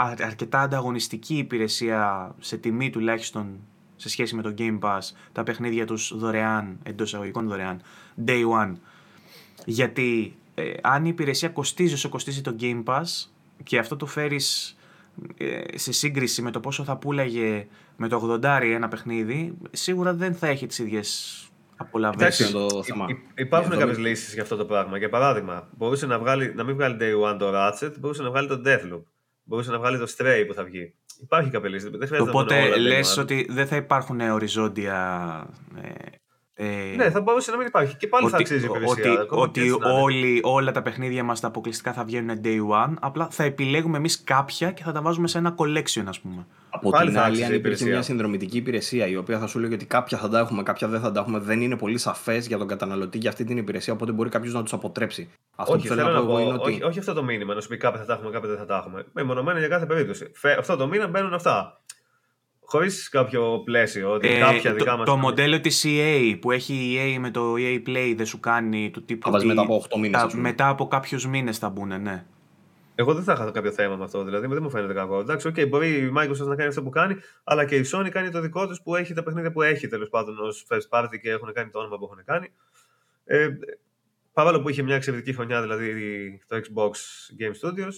αρκετά 0.00 0.60
ανταγωνιστική 0.60 1.36
υπηρεσία 1.36 2.34
σε 2.38 2.56
τιμή 2.56 2.90
τουλάχιστον 2.90 3.58
σε 3.96 4.08
σχέση 4.08 4.34
με 4.34 4.42
το 4.42 4.54
Game 4.58 4.78
Pass 4.80 4.98
τα 5.32 5.42
παιχνίδια 5.42 5.86
τους 5.86 6.12
δωρεάν, 6.16 6.78
εντός 6.82 7.08
εισαγωγικών 7.08 7.48
δωρεάν, 7.48 7.80
day 8.26 8.42
one. 8.60 8.72
Γιατί 9.64 10.36
ε, 10.54 10.72
αν 10.82 11.04
η 11.04 11.08
υπηρεσία 11.12 11.48
κοστίζει 11.48 11.94
όσο 11.94 12.08
κοστίζει 12.08 12.40
το 12.40 12.56
Game 12.60 12.84
Pass 12.84 13.02
και 13.62 13.78
αυτό 13.78 13.96
το 13.96 14.06
φέρεις 14.06 14.76
ε, 15.36 15.60
σε 15.78 15.92
σύγκριση 15.92 16.42
με 16.42 16.50
το 16.50 16.60
πόσο 16.60 16.84
θα 16.84 16.96
πουλάγε 16.96 17.66
με 17.96 18.08
το 18.08 18.38
80 18.42 18.60
ένα 18.62 18.88
παιχνίδι, 18.88 19.54
σίγουρα 19.70 20.14
δεν 20.14 20.34
θα 20.34 20.46
έχει 20.46 20.66
τις 20.66 20.78
ίδιες 20.78 21.34
απολαύσεις. 21.76 22.50
το 22.50 22.82
θέμα. 22.82 23.06
υπάρχουν 23.36 23.72
Yeah, 23.72 23.78
κάποιες 23.78 23.96
το- 23.96 24.02
λύσεις 24.02 24.32
για 24.34 24.42
αυτό 24.42 24.56
το 24.56 24.64
πράγμα. 24.64 24.98
Για 24.98 25.08
παράδειγμα, 25.08 25.68
μπορούσε 25.76 26.06
να, 26.06 26.18
βγάλει, 26.18 26.54
να 26.54 26.64
μην 26.64 26.74
βγάλει 26.74 26.96
Day 27.00 27.32
One 27.32 27.38
το 27.38 27.50
Ratchet, 27.54 27.92
μπορούσε 28.00 28.22
να 28.22 28.30
βγάλει 28.30 28.48
το 28.48 28.62
Deathloop. 28.64 29.02
Μπορούσε 29.50 29.70
να 29.70 29.78
βγάλει 29.78 29.98
το 29.98 30.14
Stray 30.16 30.44
που 30.46 30.54
θα 30.54 30.64
βγει. 30.64 30.94
Υπάρχει 31.20 31.50
κάποια 31.50 31.68
λύση. 31.68 31.88
Δεν 31.88 32.06
χρειάζεται 32.06 32.16
να 32.24 32.30
είναι 32.30 32.40
Οπότε 32.40 32.60
όλα 32.60 32.74
Day 32.74 32.80
λες 32.80 33.18
One. 33.18 33.22
ότι 33.22 33.46
δεν 33.50 33.66
θα 33.66 33.76
υπάρχουν 33.76 34.20
οριζόντια... 34.20 34.98
Ε, 35.82 36.18
ε, 36.62 36.96
Ναι, 36.96 37.10
θα 37.10 37.20
μπορούσε 37.20 37.50
να 37.50 37.56
μην 37.56 37.66
υπάρχει. 37.66 37.96
Και 37.96 38.06
πάλι 38.06 38.28
θα 38.28 38.36
αξίζει 38.36 38.62
η 38.62 38.68
υπηρεσία. 38.68 38.90
ότι, 39.12 39.20
ακόμα 39.20 39.42
και 39.44 39.60
ότι 39.60 39.60
έτσι 39.60 39.78
να 39.80 39.90
είναι. 39.90 40.00
όλοι, 40.00 40.40
όλα 40.42 40.72
τα 40.72 40.82
παιχνίδια 40.82 41.24
μας 41.24 41.40
τα 41.40 41.46
αποκλειστικά 41.46 41.92
θα 41.92 42.04
βγαίνουν 42.04 42.40
day 42.44 42.58
one, 42.86 42.94
απλά 43.00 43.28
θα 43.30 43.44
επιλέγουμε 43.44 43.96
εμείς 43.96 44.22
κάποια 44.24 44.70
και 44.70 44.82
θα 44.82 44.92
τα 44.92 45.02
βάζουμε 45.02 45.28
σε 45.28 45.38
ένα 45.38 45.54
collection 45.58 46.02
ας 46.06 46.20
πούμε. 46.20 46.46
Από 46.70 46.90
Πάλι 46.90 47.06
την 47.10 47.14
θα 47.18 47.20
άλλη, 47.24 47.30
άξιζε 47.30 47.44
αν 47.46 47.52
η 47.52 47.54
υπήρχε 47.54 47.56
υπηρεσία. 47.76 47.86
μια 47.86 48.02
συνδρομητική 48.02 48.56
υπηρεσία 48.56 49.06
η 49.06 49.16
οποία 49.16 49.38
θα 49.38 49.46
σου 49.46 49.58
λέει 49.58 49.72
ότι 49.72 49.84
κάποια 49.86 50.18
θα 50.18 50.28
τα 50.28 50.38
έχουμε, 50.38 50.62
κάποια 50.62 50.88
δεν 50.88 51.00
θα 51.00 51.12
τα 51.12 51.20
έχουμε, 51.20 51.38
δεν 51.38 51.60
είναι 51.60 51.76
πολύ 51.76 51.98
σαφές 51.98 52.46
για 52.46 52.58
τον 52.58 52.66
καταναλωτή 52.68 53.18
για 53.18 53.30
αυτή 53.30 53.44
την 53.44 53.56
υπηρεσία. 53.56 53.92
Οπότε 53.92 54.12
μπορεί 54.12 54.28
κάποιος 54.30 54.52
να 54.54 54.62
τους 54.62 54.72
αποτρέψει. 54.72 55.30
Αυτό 55.56 55.72
όχι, 55.74 55.88
που 55.88 55.94
θέλω 55.94 56.10
να 56.10 56.18
πω 56.24 56.26
εγώ 56.26 56.38
είναι 56.38 56.52
ότι. 56.52 56.70
όχι, 56.72 56.82
όχι 56.82 56.98
αυτό 56.98 57.12
το 57.12 57.22
μήνυμα, 57.22 57.54
να 57.54 57.60
σου 57.60 57.68
πει 57.68 57.76
κάποια 57.76 58.00
θα 58.00 58.06
τα 58.06 58.12
έχουμε, 58.12 58.30
κάποια 58.30 58.48
δεν 58.48 58.58
θα 58.58 58.64
τα 58.66 58.76
έχουμε. 58.76 59.04
Μεμονωμένα 59.12 59.58
για 59.58 59.68
κάθε 59.68 59.86
περίπτωση. 59.86 60.30
Φε- 60.34 60.58
αυτό 60.58 60.76
το 60.76 60.86
μήνα 60.86 61.06
μπαίνουν 61.06 61.34
αυτά. 61.34 61.80
Χωρίς 62.70 63.08
κάποιο 63.08 63.62
πλαίσιο. 63.64 64.10
Ότι 64.10 64.28
Ε, 64.28 64.38
κάποια 64.38 64.70
το, 64.70 64.76
δικά 64.76 64.96
μας. 64.96 65.06
το 65.06 65.16
μοντέλο 65.16 65.60
της 65.60 65.84
EA 65.88 66.36
που 66.40 66.50
έχει 66.50 66.74
η 66.74 67.16
EA 67.16 67.20
με 67.20 67.30
το 67.30 67.54
EA 67.58 67.82
Play 67.88 68.12
δεν 68.16 68.26
σου 68.26 68.40
κάνει 68.40 68.90
του 68.90 69.04
τύπου 69.04 69.20
Θα 69.26 69.30
βάζει 69.30 69.46
ότι 69.46 69.54
μετά 69.54 69.62
από 69.66 69.84
8 69.90 69.96
μήνες, 69.98 70.18
τα- 70.20 70.26
ας 70.26 70.32
πούμε. 70.32 70.42
μετά 70.48 70.68
από 70.68 70.88
κάποιους 70.88 71.26
μήνες 71.26 71.58
θα 71.58 71.68
μπουν, 71.68 72.02
ναι. 72.02 72.24
Εγώ 72.94 73.14
δεν 73.14 73.24
θα 73.24 73.32
είχα 73.32 73.50
κάποιο 73.50 73.70
θέμα 73.72 73.96
με 73.96 74.04
αυτό. 74.04 74.24
Δηλαδή 74.24 74.46
δεν 74.46 74.62
μου 74.62 74.70
φαίνεται 74.70 74.92
κακό. 74.92 75.18
Εντάξει, 75.20 75.50
okay, 75.54 75.68
μπορεί 75.68 75.88
η 75.88 76.12
Microsoft 76.16 76.46
να 76.46 76.54
κάνει 76.56 76.68
αυτό 76.68 76.82
που 76.82 76.90
κάνει, 76.90 77.16
αλλά 77.44 77.64
και 77.64 77.76
η 77.76 77.84
Sony 77.92 78.08
κάνει 78.10 78.30
το 78.30 78.40
δικό 78.40 78.66
του 78.68 78.76
που 78.82 78.96
έχει 78.96 79.12
τα 79.14 79.22
παιχνίδια 79.22 79.52
που 79.52 79.62
έχει 79.62 79.86
τέλος 79.88 80.08
πάντων 80.08 80.38
ως 80.38 80.66
first 80.68 80.88
party 80.98 81.18
και 81.22 81.30
έχουν 81.30 81.52
κάνει 81.52 81.70
το 81.70 81.78
όνομα 81.78 81.98
που 81.98 82.04
έχουν 82.04 82.24
κάνει. 82.24 82.48
Ε, 83.24 83.48
παρόλο 84.32 84.60
που 84.62 84.68
είχε 84.68 84.82
μια 84.82 84.94
εξαιρετική 84.94 85.32
χρονιά, 85.34 85.60
δηλαδή 85.62 86.40
το 86.46 86.56
Xbox 86.56 86.90
Game 87.40 87.68
Studios, 87.68 87.94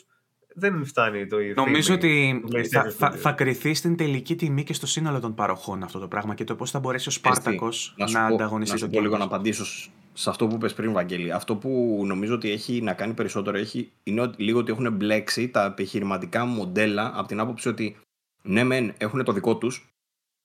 δεν 0.54 0.84
φτάνει 0.84 1.26
το 1.26 1.40
ίδιο. 1.40 1.54
Νομίζω 1.56 1.94
ότι 1.94 2.40
του 2.42 2.48
PlayStation 2.52 2.66
θα, 2.70 2.90
θα, 2.90 3.12
Studios. 3.12 3.16
θα 3.16 3.32
κρυθεί 3.32 3.74
στην 3.74 3.96
τελική 3.96 4.36
τιμή 4.36 4.64
και 4.64 4.72
στο 4.72 4.86
σύνολο 4.86 5.20
των 5.20 5.34
παροχών 5.34 5.82
αυτό 5.82 5.98
το 5.98 6.08
πράγμα 6.08 6.34
και 6.34 6.44
το 6.44 6.54
πώς 6.56 6.70
θα 6.70 6.78
μπορέσει 6.80 7.08
ο 7.08 7.10
Σπάρτακος 7.10 7.94
να, 7.96 8.06
σου 8.06 8.12
πω- 8.18 8.34
ανταγωνιστεί 8.34 8.72
να 8.74 8.78
σου 8.78 8.84
το 8.84 8.90
πω 8.90 8.98
Game 8.98 9.02
λίγο 9.02 9.14
Pass. 9.14 9.18
να 9.18 9.24
απαντήσω 9.24 9.64
σ- 9.64 9.90
σε 10.12 10.30
αυτό 10.30 10.46
που 10.46 10.54
είπες 10.54 10.74
πριν, 10.74 10.92
Βαγγέλη. 10.92 11.32
Αυτό 11.32 11.56
που 11.56 12.02
νομίζω 12.06 12.34
ότι 12.34 12.50
έχει 12.50 12.80
να 12.82 12.92
κάνει 12.92 13.14
περισσότερο 13.14 13.58
έχει, 13.58 13.90
είναι 14.02 14.20
ότι, 14.20 14.42
λίγο 14.42 14.58
ότι 14.58 14.72
έχουν 14.72 14.92
μπλέξει 14.92 15.48
τα 15.48 15.64
επιχειρηματικά 15.64 16.44
μοντέλα 16.44 17.12
από 17.14 17.28
την 17.28 17.40
άποψη 17.40 17.68
ότι 17.68 17.96
ναι, 18.42 18.64
μεν 18.64 18.94
έχουν 18.98 19.24
το 19.24 19.32
δικό 19.32 19.56
τους 19.56 19.86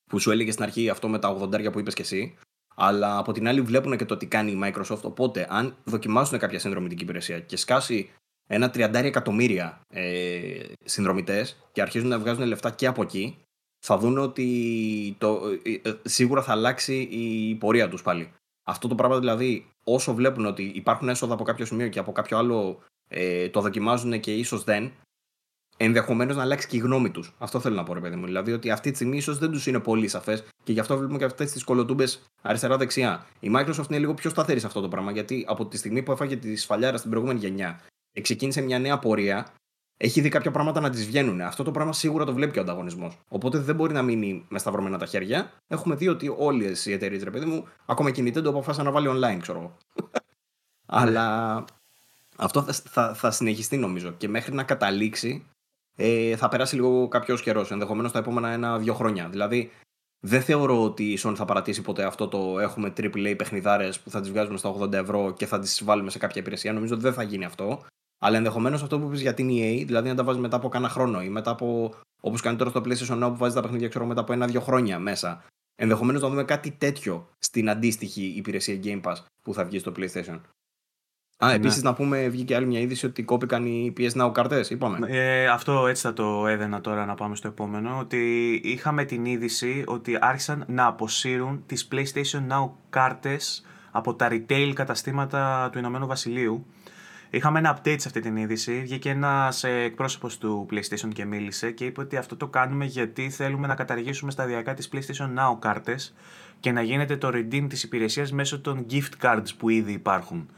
που 0.10 0.20
σου 0.20 0.32
έλεγε 0.32 0.52
στην 0.52 0.64
αρχή 0.64 0.90
αυτό 0.90 1.08
με 1.08 1.20
τα 1.20 1.38
80 1.42 1.72
που 1.72 1.80
είπες 1.80 1.94
και 1.94 2.02
εσύ, 2.02 2.36
αλλά 2.76 3.18
από 3.18 3.32
την 3.32 3.48
άλλη 3.48 3.62
βλέπουν 3.62 3.98
και 3.98 4.06
το 4.06 4.18
τι 4.18 4.26
κάνει 4.26 4.52
η 4.52 4.60
Microsoft. 4.64 5.02
Οπότε, 5.02 5.48
αν 5.50 5.76
δοκιμάσουν 5.84 6.38
κάποια 6.40 6.60
συνδρομητική 6.60 7.04
υπηρεσία 7.04 7.40
και 7.40 7.58
σκάσει 7.58 8.10
ένα 8.48 8.72
30 8.74 8.94
εκατομμύρια 8.94 9.82
ε, 9.94 10.64
συνδρομητές 10.84 11.58
και 11.72 11.82
αρχίζουν 11.82 12.08
να 12.08 12.20
βγάζουν 12.20 12.46
λεφτά 12.46 12.72
και 12.72 12.88
από 12.88 13.02
εκεί, 13.02 13.38
θα 13.86 13.98
δουν 13.98 14.18
ότι 14.18 15.16
το, 15.18 15.42
ε, 15.64 15.90
ε, 15.90 15.94
σίγουρα 16.04 16.42
θα 16.42 16.52
αλλάξει 16.52 16.96
η 17.02 17.56
πορεία 17.56 17.90
τους 17.90 18.02
πάλι. 18.02 18.32
Αυτό 18.64 18.88
το 18.88 18.96
πράγμα 18.96 19.20
δηλαδή, 19.20 19.68
όσο 19.84 20.14
βλέπουν 20.14 20.46
ότι 20.46 20.64
υπάρχουν 20.64 21.10
έσοδα 21.10 21.34
από 21.34 21.44
κάποιο 21.44 21.66
σημείο 21.66 21.88
και 21.88 22.00
από 22.00 22.12
κάποιο 22.12 22.38
άλλο 22.38 22.80
ε, 23.10 23.50
το 23.50 23.62
δοκιμάζουν 23.62 24.20
και 24.20 24.34
ίσως 24.34 24.64
δεν, 24.64 24.92
ενδεχομένως 25.78 26.36
να 26.36 26.42
αλλάξει 26.42 26.68
και 26.68 26.76
η 26.76 26.80
γνώμη 26.80 27.10
τους. 27.10 27.34
Αυτό 27.38 27.60
θέλω 27.60 27.76
να 27.76 27.84
πω, 27.84 27.94
ρε 27.94 28.00
παιδί 28.00 28.16
μου. 28.16 28.26
Δηλαδή 28.26 28.52
ότι 28.52 28.72
αυτή 28.72 28.90
τη 28.90 28.96
στιγμή 28.96 29.18
ίσως 29.18 29.38
δεν 29.38 29.52
τους 29.52 29.68
είναι 29.68 29.80
πολύ 29.80 30.08
σαφές 30.08 30.44
και 30.64 30.72
γι' 30.72 30.80
αυτό 30.80 30.98
βλέπουμε 30.98 31.18
και 31.18 31.26
αυτές 31.26 31.52
τις 31.52 31.64
κολοτούμπες 31.64 32.22
αριστερά-δεξιά. 32.42 33.26
Η 33.40 33.52
Microsoft 33.56 33.90
είναι 33.90 34.00
λίγο 34.00 34.14
πιο 34.14 34.30
σταθερή 34.30 34.60
σε 34.60 34.66
αυτό 34.66 34.82
το 34.82 34.88
πράγμα 34.88 35.12
γιατί 35.12 35.46
από 35.48 35.66
τη 35.66 35.78
στιγμή 35.78 36.04
που 36.04 36.12
έφαγε 36.12 36.36
τη 36.36 36.56
σφαλιάρα 36.56 36.98
στην 36.98 37.10
προηγούμενη 37.10 37.40
γενιά 37.40 37.80
και 37.80 37.97
ξεκίνησε 38.22 38.62
μια 38.62 38.80
νέα 38.80 39.00
πορεία, 39.00 39.48
έχει 39.98 40.22
δει 40.22 40.30
κάποια 40.30 40.52
πράγματα 40.52 40.80
να 40.80 40.90
της 40.90 41.06
βγαίνουν. 41.06 41.42
Αυτό 41.42 41.64
το 41.64 41.72
πράγμα 41.72 41.94
σίγουρα 41.94 42.26
το 42.26 42.34
βλέπει 42.34 42.52
και 42.52 42.60
ο 42.60 42.62
ανταγωνισμός. 42.62 43.18
Οπότε 43.28 43.58
δεν 43.58 43.76
μπορεί 43.76 43.94
να 43.94 44.02
μείνει 44.02 44.46
με 44.50 44.60
σταυρωμένα 44.60 44.98
τα 44.98 45.06
χέρια. 45.06 45.52
Έχουμε 45.68 45.96
δει 45.96 46.08
ότι 46.08 46.36
όλες 46.38 46.86
οι 46.86 46.92
εταιρείες, 46.92 47.24
ρε 47.24 47.32
παιδί 47.32 47.46
μου, 47.46 47.68
ακόμα 47.86 48.12
και 48.12 48.22
η 48.22 48.24
Nintendo 48.28 48.46
αποφάσισαν 48.46 48.86
να 48.86 48.92
βάλει 48.92 49.08
online, 49.12 49.38
ξέρω 49.42 49.60
εγώ. 49.60 49.78
Αλλά 50.86 51.66
αυτό 52.38 52.62
θα, 52.62 52.74
θα, 52.74 53.14
θα 53.14 53.32
συνεχιστεί 53.32 53.78
νομίζω 53.78 54.12
και 54.12 54.28
μέχρι 54.28 54.54
να 54.54 54.64
καταλήξει 54.64 55.46
ε, 56.00 56.36
θα 56.36 56.48
περάσει 56.48 56.76
λίγο 56.76 57.08
κάποιος 57.08 57.42
καιρός, 57.42 57.72
ενδεχομένως 57.72 58.12
τα 58.12 58.20
επόμενα 58.20 58.50
ένα-δύο 58.50 58.94
χρόνια. 58.94 59.30
Δηλαδή, 59.30 59.72
δεν 60.20 60.42
θεωρώ 60.42 60.84
ότι 60.84 61.04
η 61.04 61.20
Sony 61.24 61.34
θα 61.36 61.46
παρατήσει 61.46 61.82
ποτέ 61.82 62.04
αυτό 62.04 62.28
το 62.28 62.60
έχουμε 62.60 62.94
AAA 62.98 63.34
παιχνιδάρες 63.38 64.00
που 64.00 64.10
θα 64.10 64.20
τις 64.20 64.30
βγάζουμε 64.30 64.58
στα 64.58 64.76
80 64.80 64.94
ευρώ 64.94 65.34
και 65.34 65.46
θα 65.46 65.60
τις 65.60 65.84
βάλουμε 65.84 66.10
σε 66.10 66.18
κάποια 66.18 66.42
υπηρεσία. 66.42 66.74
Νομίζω 66.74 66.94
ότι 66.94 67.04
δεν 67.04 67.14
θα 67.14 67.24
γίνει 67.24 67.46
αυτό. 67.46 67.86
Αλλά 68.20 68.38
ενδεχομένως 68.38 68.82
αυτό 68.84 69.00
που 69.00 69.08
είπε 69.08 69.18
για 69.18 69.34
την 69.34 69.48
EA, 69.50 69.84
δηλαδή 69.86 70.10
να 70.10 70.16
τα 70.16 70.24
βάζεις 70.24 70.42
μετά 70.42 70.56
από 70.56 70.70
κάνα 70.70 70.90
χρόνο 70.90 71.22
ή 71.22 71.30
μετά 71.30 71.52
από. 71.52 71.94
Όπως 72.22 72.42
κάνει 72.42 72.58
τώρα 72.58 72.70
στο 72.70 72.82
PlayStation 72.86 73.24
Now 73.24 73.30
που 73.30 73.38
βάζει 73.38 73.56
τα 73.56 73.62
παιχνίδια 73.62 73.88
ξέρω, 73.88 74.06
μετά 74.06 74.22
από 74.22 74.34
ένα-δύο 74.34 74.62
χρόνια 74.62 75.00
μέσα. 75.00 75.44
Ενδεχομένως 75.76 76.22
να 76.22 76.30
δούμε 76.30 76.44
κάτι 76.44 76.72
τέτοιο 76.72 77.30
στην 77.40 77.70
αντίστοιχη 77.70 78.34
υπηρεσία 78.36 78.80
Game 78.84 79.02
Pass 79.02 79.16
που 79.42 79.54
θα 79.54 79.66
βγει 79.66 79.80
στο 79.80 79.92
PlayStation. 79.98 80.40
Α, 81.46 81.52
επίσης 81.52 81.84
να 81.84 81.94
πούμε, 81.94 82.28
βγήκε 82.28 82.56
άλλη 82.56 82.66
μια 82.66 82.80
είδηση 82.80 83.06
ότι 83.06 83.24
κόπηκαν 83.24 83.66
οι 83.66 83.94
PS 83.98 84.12
Now 84.22 84.32
κάρτε, 84.34 84.66
είπαμε. 84.70 85.08
Ε, 85.10 85.48
αυτό 85.48 85.88
έτσι 85.88 86.02
θα 86.02 86.14
το 86.14 86.48
έδαινα 86.48 86.82
τώρα 86.82 87.06
να 87.06 87.16
πάμε 87.16 87.36
στο 87.36 87.48
επόμενο. 87.48 87.98
Ότι 88.00 88.52
είχαμε 88.64 89.04
την 89.04 89.26
είδηση 89.26 89.84
ότι 89.86 90.18
άρχισαν 90.22 90.66
να 90.68 90.86
αποσύρουν 90.86 91.64
τις 91.66 91.88
PlayStation 91.92 92.48
Now 92.50 92.70
κάρτες 92.90 93.66
από 93.92 94.14
τα 94.14 94.28
retail 94.32 94.72
καταστήματα 94.76 95.70
του 95.72 95.78
Ηνωμένου 95.78 96.08
Βασιλείου. 96.08 96.66
Είχαμε 97.30 97.60
ένα 97.60 97.78
update 97.78 98.00
σε 98.00 98.08
αυτή 98.08 98.20
την 98.20 98.36
είδηση. 98.38 98.82
Βγήκε 98.82 99.10
ένας 99.10 99.64
εκπρόσωπος 99.64 100.38
του 100.38 100.68
PlayStation 100.72 101.10
και 101.14 101.26
μίλησε 101.26 101.72
και 101.72 101.86
είπε 101.86 102.02
ότι 102.02 102.18
αυτό 102.18 102.36
το 102.36 102.48
κάνουμε 102.48 102.86
γιατί 102.86 103.30
θέλουμε 103.30 103.68
να 103.68 103.76
καταργήσουμε 103.76 104.32
σταδιακά 104.32 104.74
τις 104.74 104.90
PlayStation 104.94 105.26
Now 105.26 105.60
κάρτες 105.60 106.14
και 106.60 106.72
να 106.72 106.82
γίνεται 106.82 107.18
το 107.18 107.28
redeem 107.28 107.66
της 107.70 107.84
υπηρεσίας 107.84 108.32
μέσω 108.32 108.62
των 108.62 108.86
gift 108.92 109.26
cards 109.26 109.48
που 109.58 109.70
ήδη 109.70 109.92
υπάρχουν. 109.92 110.50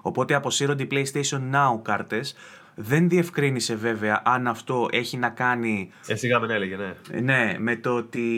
Οπότε 0.00 0.34
αποσύρονται 0.34 0.82
οι 0.82 0.88
PlayStation 0.90 1.40
Now 1.52 1.82
κάρτες. 1.82 2.34
Δεν 2.80 3.08
διευκρίνησε 3.08 3.74
βέβαια 3.74 4.22
αν 4.24 4.46
αυτό 4.46 4.88
έχει 4.90 5.16
να 5.16 5.28
κάνει 5.28 5.90
Ε, 6.06 6.14
σιγά 6.14 6.40
με 6.40 6.54
έλεγε, 6.54 6.76
ναι. 6.76 7.20
ναι, 7.20 7.56
με 7.58 7.76
το 7.76 7.94
ότι 7.96 8.28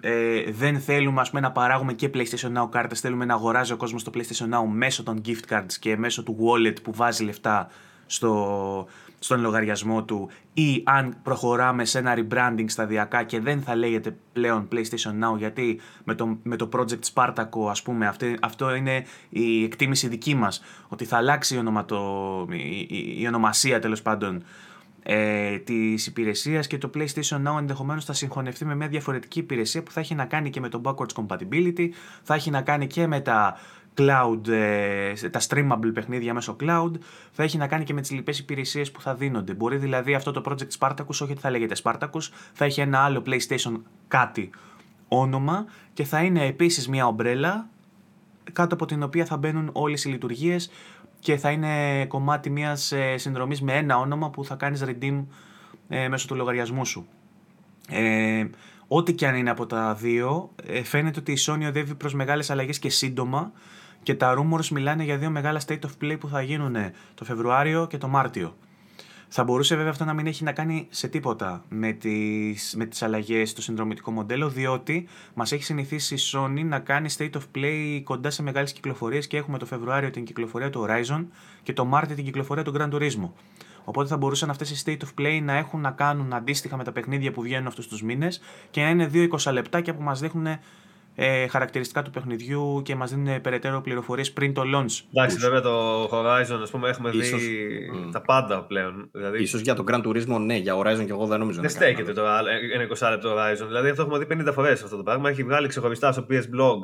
ε, 0.00 0.50
δεν 0.50 0.80
θέλουμε 0.80 1.20
ας 1.20 1.28
πούμε, 1.30 1.40
να 1.40 1.52
παράγουμε 1.52 1.92
και 1.92 2.10
PlayStation 2.14 2.62
Now 2.62 2.68
κάρτες, 2.70 3.00
θέλουμε 3.00 3.24
να 3.24 3.34
αγοράζει 3.34 3.72
ο 3.72 3.76
κόσμος 3.76 4.04
το 4.04 4.10
PlayStation 4.14 4.44
Now 4.44 4.68
μέσω 4.70 5.02
των 5.02 5.20
gift 5.26 5.52
cards 5.52 5.72
και 5.80 5.96
μέσω 5.96 6.22
του 6.22 6.36
wallet 6.40 6.82
που 6.82 6.92
βάζει 6.94 7.24
λεφτά 7.24 7.70
στο, 8.06 8.86
στον 9.18 9.40
λογαριασμό 9.40 10.04
του 10.04 10.30
ή 10.54 10.82
αν 10.84 11.16
προχωράμε 11.22 11.84
σε 11.84 11.98
ένα 11.98 12.14
rebranding 12.16 12.64
σταδιακά 12.66 13.22
και 13.22 13.40
δεν 13.40 13.62
θα 13.62 13.76
λέγεται 13.76 14.16
πλέον 14.32 14.68
PlayStation 14.72 15.10
Now 15.24 15.36
γιατί 15.38 15.80
με 16.04 16.14
το, 16.14 16.38
με 16.42 16.56
το 16.56 16.68
Project 16.72 17.12
Spartaco 17.14 17.68
ας 17.70 17.82
πούμε 17.82 18.06
αυτή, 18.06 18.36
αυτό 18.40 18.74
είναι 18.74 19.04
η 19.28 19.64
εκτίμηση 19.64 20.08
δική 20.08 20.34
μας 20.34 20.62
ότι 20.88 21.04
θα 21.04 21.16
αλλάξει 21.16 21.54
η, 21.54 21.58
ονοματο, 21.58 22.46
η, 22.50 22.86
η, 22.88 23.16
η 23.18 23.26
ονομασία 23.26 23.78
τέλος 23.78 24.02
πάντων 24.02 24.42
ε, 25.02 25.58
της 25.58 26.06
υπηρεσίας 26.06 26.66
και 26.66 26.78
το 26.78 26.90
PlayStation 26.94 27.46
Now 27.46 27.58
ενδεχομένως 27.58 28.04
θα 28.04 28.12
συγχωνευτεί 28.12 28.64
με 28.64 28.74
μια 28.74 28.88
διαφορετική 28.88 29.38
υπηρεσία 29.38 29.82
που 29.82 29.90
θα 29.90 30.00
έχει 30.00 30.14
να 30.14 30.24
κάνει 30.24 30.50
και 30.50 30.60
με 30.60 30.68
το 30.68 30.80
backwards 30.84 31.12
compatibility, 31.14 31.88
θα 32.22 32.34
έχει 32.34 32.50
να 32.50 32.62
κάνει 32.62 32.86
και 32.86 33.06
με 33.06 33.20
τα 33.20 33.58
cloud, 33.98 34.48
ε, 34.48 35.12
τα 35.30 35.40
streamable 35.48 35.90
παιχνίδια 35.94 36.34
μέσω 36.34 36.56
cloud, 36.60 36.90
θα 37.32 37.42
έχει 37.42 37.56
να 37.56 37.66
κάνει 37.66 37.84
και 37.84 37.94
με 37.94 38.00
τις 38.00 38.10
λοιπές 38.10 38.38
υπηρεσίες 38.38 38.90
που 38.90 39.00
θα 39.00 39.14
δίνονται. 39.14 39.54
Μπορεί 39.54 39.76
δηλαδή 39.76 40.14
αυτό 40.14 40.32
το 40.32 40.42
project 40.44 40.78
Spartacus, 40.78 41.08
όχι 41.08 41.22
ότι 41.22 41.40
θα 41.40 41.50
λέγεται 41.50 41.74
Spartacus, 41.82 42.22
θα 42.52 42.64
έχει 42.64 42.80
ένα 42.80 42.98
άλλο 42.98 43.22
PlayStation 43.26 43.80
κάτι 44.08 44.50
όνομα 45.08 45.66
και 45.92 46.04
θα 46.04 46.22
είναι 46.22 46.46
επίσης 46.46 46.88
μια 46.88 47.06
ομπρέλα 47.06 47.68
κάτω 48.52 48.74
από 48.74 48.86
την 48.86 49.02
οποία 49.02 49.24
θα 49.24 49.36
μπαίνουν 49.36 49.70
όλες 49.72 50.04
οι 50.04 50.08
λειτουργίες 50.08 50.70
και 51.20 51.36
θα 51.36 51.50
είναι 51.50 52.04
κομμάτι 52.06 52.50
μιας 52.50 52.92
ε, 52.92 53.16
συνδρομής 53.16 53.62
με 53.62 53.76
ένα 53.76 53.98
όνομα 53.98 54.30
που 54.30 54.44
θα 54.44 54.54
κάνεις 54.54 54.84
redeem 54.84 55.24
ε, 55.88 56.08
μέσω 56.08 56.26
του 56.26 56.34
λογαριασμού 56.34 56.84
σου. 56.84 57.06
Ε, 57.88 58.46
ό,τι 58.88 59.14
και 59.14 59.26
αν 59.26 59.34
είναι 59.34 59.50
από 59.50 59.66
τα 59.66 59.94
δύο, 59.94 60.50
ε, 60.66 60.82
φαίνεται 60.82 61.18
ότι 61.20 61.32
η 61.32 61.38
Sony 61.46 61.64
οδεύει 61.68 61.94
προς 61.94 62.14
μεγάλες 62.14 62.50
αλλαγές 62.50 62.78
και 62.78 62.90
σύντομα 62.90 63.52
και 64.08 64.14
τα 64.14 64.34
rumors 64.38 64.68
μιλάνε 64.68 65.04
για 65.04 65.18
δύο 65.18 65.30
μεγάλα 65.30 65.60
state 65.66 65.78
of 65.78 66.04
play 66.04 66.16
που 66.20 66.28
θα 66.28 66.42
γίνουν 66.42 66.76
το 67.14 67.24
Φεβρουάριο 67.24 67.86
και 67.86 67.98
το 67.98 68.08
Μάρτιο. 68.08 68.56
Θα 69.28 69.44
μπορούσε 69.44 69.74
βέβαια 69.76 69.90
αυτό 69.90 70.04
να 70.04 70.12
μην 70.14 70.26
έχει 70.26 70.44
να 70.44 70.52
κάνει 70.52 70.86
σε 70.90 71.08
τίποτα 71.08 71.64
με 71.68 71.92
τις, 71.92 72.74
με 72.76 72.84
τις 72.86 73.02
αλλαγές 73.02 73.50
στο 73.50 73.62
συνδρομητικό 73.62 74.10
μοντέλο, 74.10 74.48
διότι 74.48 75.08
μας 75.34 75.52
έχει 75.52 75.62
συνηθίσει 75.62 76.14
η 76.14 76.18
Sony 76.32 76.64
να 76.64 76.78
κάνει 76.78 77.08
state 77.18 77.30
of 77.30 77.42
play 77.54 78.00
κοντά 78.04 78.30
σε 78.30 78.42
μεγάλες 78.42 78.72
κυκλοφορίες 78.72 79.26
και 79.26 79.36
έχουμε 79.36 79.58
το 79.58 79.66
Φεβρουάριο 79.66 80.10
την 80.10 80.24
κυκλοφορία 80.24 80.70
του 80.70 80.86
Horizon 80.88 81.24
και 81.62 81.72
το 81.72 81.84
Μάρτιο 81.84 82.14
την 82.14 82.24
κυκλοφορία 82.24 82.64
του 82.64 82.74
Gran 82.78 82.90
Turismo. 82.90 83.30
Οπότε 83.84 84.08
θα 84.08 84.16
μπορούσαν 84.16 84.50
αυτές 84.50 84.70
οι 84.70 84.82
state 84.86 85.04
of 85.06 85.22
play 85.22 85.40
να 85.42 85.52
έχουν 85.52 85.80
να 85.80 85.90
κάνουν 85.90 86.32
αντίστοιχα 86.32 86.76
με 86.76 86.84
τα 86.84 86.92
παιχνίδια 86.92 87.32
που 87.32 87.42
βγαίνουν 87.42 87.66
αυτούς 87.66 87.88
τους 87.88 88.02
μήνες 88.02 88.40
και 88.70 88.82
να 88.82 88.88
είναι 88.88 89.10
2-20 89.12 89.52
λεπτάκια 89.52 89.94
που 89.94 90.02
μας 90.02 90.20
δείχνουν 90.20 90.46
ε, 91.20 91.46
χαρακτηριστικά 91.48 92.02
του 92.02 92.10
παιχνιδιού 92.10 92.82
και 92.84 92.94
μας 92.94 93.10
δίνουν 93.10 93.40
περαιτέρω 93.40 93.80
πληροφορίες 93.80 94.32
πριν 94.32 94.54
το 94.54 94.62
launch. 94.74 95.04
Εντάξει, 95.12 95.36
βέβαια 95.36 95.60
το 95.60 96.04
Horizon, 96.04 96.58
ας 96.62 96.70
πούμε, 96.70 96.88
έχουμε 96.88 97.10
ίσως, 97.12 97.40
δει 97.40 97.90
mm. 97.94 98.08
τα 98.12 98.20
πάντα 98.20 98.62
πλέον. 98.64 99.08
Δηλαδή... 99.12 99.42
Ίσως 99.42 99.60
για 99.60 99.74
το 99.74 99.84
Grand 99.90 100.02
Turismo, 100.02 100.40
ναι, 100.40 100.56
για 100.56 100.74
Horizon 100.76 101.04
και 101.04 101.10
εγώ 101.10 101.26
δεν 101.26 101.38
νομίζω. 101.38 101.60
Δεν 101.60 101.70
στέκεται 101.70 102.12
τώρα 102.12 102.40
ένα 102.74 102.84
20 102.84 103.10
λεπτό 103.10 103.34
Horizon. 103.36 103.66
Δηλαδή 103.66 103.88
αυτό 103.88 104.02
έχουμε 104.02 104.18
δει 104.18 104.44
50 104.48 104.52
φορές 104.52 104.82
αυτό 104.82 104.96
το 104.96 105.02
πράγμα. 105.02 105.28
Έχει 105.28 105.42
βγάλει 105.42 105.68
ξεχωριστά 105.68 106.12
στο 106.12 106.26
PS 106.30 106.34
Blog 106.34 106.78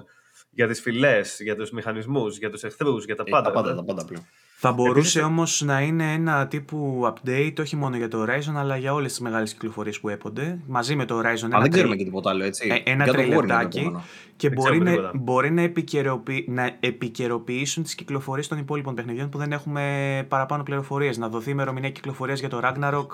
για 0.55 0.67
τις 0.67 0.81
φυλές, 0.81 1.37
για 1.41 1.57
τους 1.57 1.71
μηχανισμούς, 1.71 2.39
για 2.39 2.51
τους 2.51 2.63
εχθρούς, 2.63 3.05
για 3.05 3.17
τα 3.17 3.23
ε, 3.27 3.31
πάντα. 3.31 3.51
τα 3.51 3.53
πάντα, 3.53 3.75
τα 3.75 3.85
πάντα 3.85 4.05
πλέον. 4.05 4.25
Θα 4.57 4.73
μπορούσε 4.73 5.21
όμως 5.21 5.63
να 5.65 5.81
είναι 5.81 6.13
ένα 6.13 6.47
τύπου 6.47 7.13
update 7.13 7.55
όχι 7.61 7.77
μόνο 7.77 7.97
για 7.97 8.09
το 8.09 8.23
Horizon 8.23 8.55
αλλά 8.57 8.77
για 8.77 8.95
όλες 8.95 9.11
τις 9.11 9.21
μεγάλες 9.21 9.53
κυκλοφορίες 9.53 10.01
που 10.01 10.09
έπονται. 10.09 10.59
Μαζί 10.67 10.97
με 10.97 11.05
το 11.05 11.19
Horizon. 11.19 11.49
Α, 11.57 11.61
δεν 11.61 11.71
ξέρουμε 11.71 11.97
και 11.97 12.05
τίποτα 12.05 12.31
άλλο, 12.31 12.45
έτσι. 12.45 12.83
Ε, 12.85 12.91
ένα 12.91 13.05
τρελετάκι. 13.05 13.97
Και 14.37 14.51
μπορεί 14.51 14.79
να, 14.79 15.11
μπορεί 15.15 15.51
να, 15.51 15.63
επικαιροποιη, 15.63 16.47
να 16.49 16.77
επικαιροποιήσουν 16.81 17.83
τις 17.83 17.95
κυκλοφορίες 17.95 18.49
των 18.49 18.59
υπόλοιπων 18.59 18.95
παιχνιδιών 18.95 19.29
που 19.29 19.39
δεν 19.39 19.53
έχουμε 19.53 20.27
παραπάνω 20.29 20.63
πληροφορίες. 20.63 21.19
Να 21.19 21.29
δοθεί 21.29 21.51
ημερομηνία 21.51 21.91
κυκλοφορίας 21.91 22.41
για 22.41 22.49
το 22.49 22.61
Ragnarok, 22.63 23.07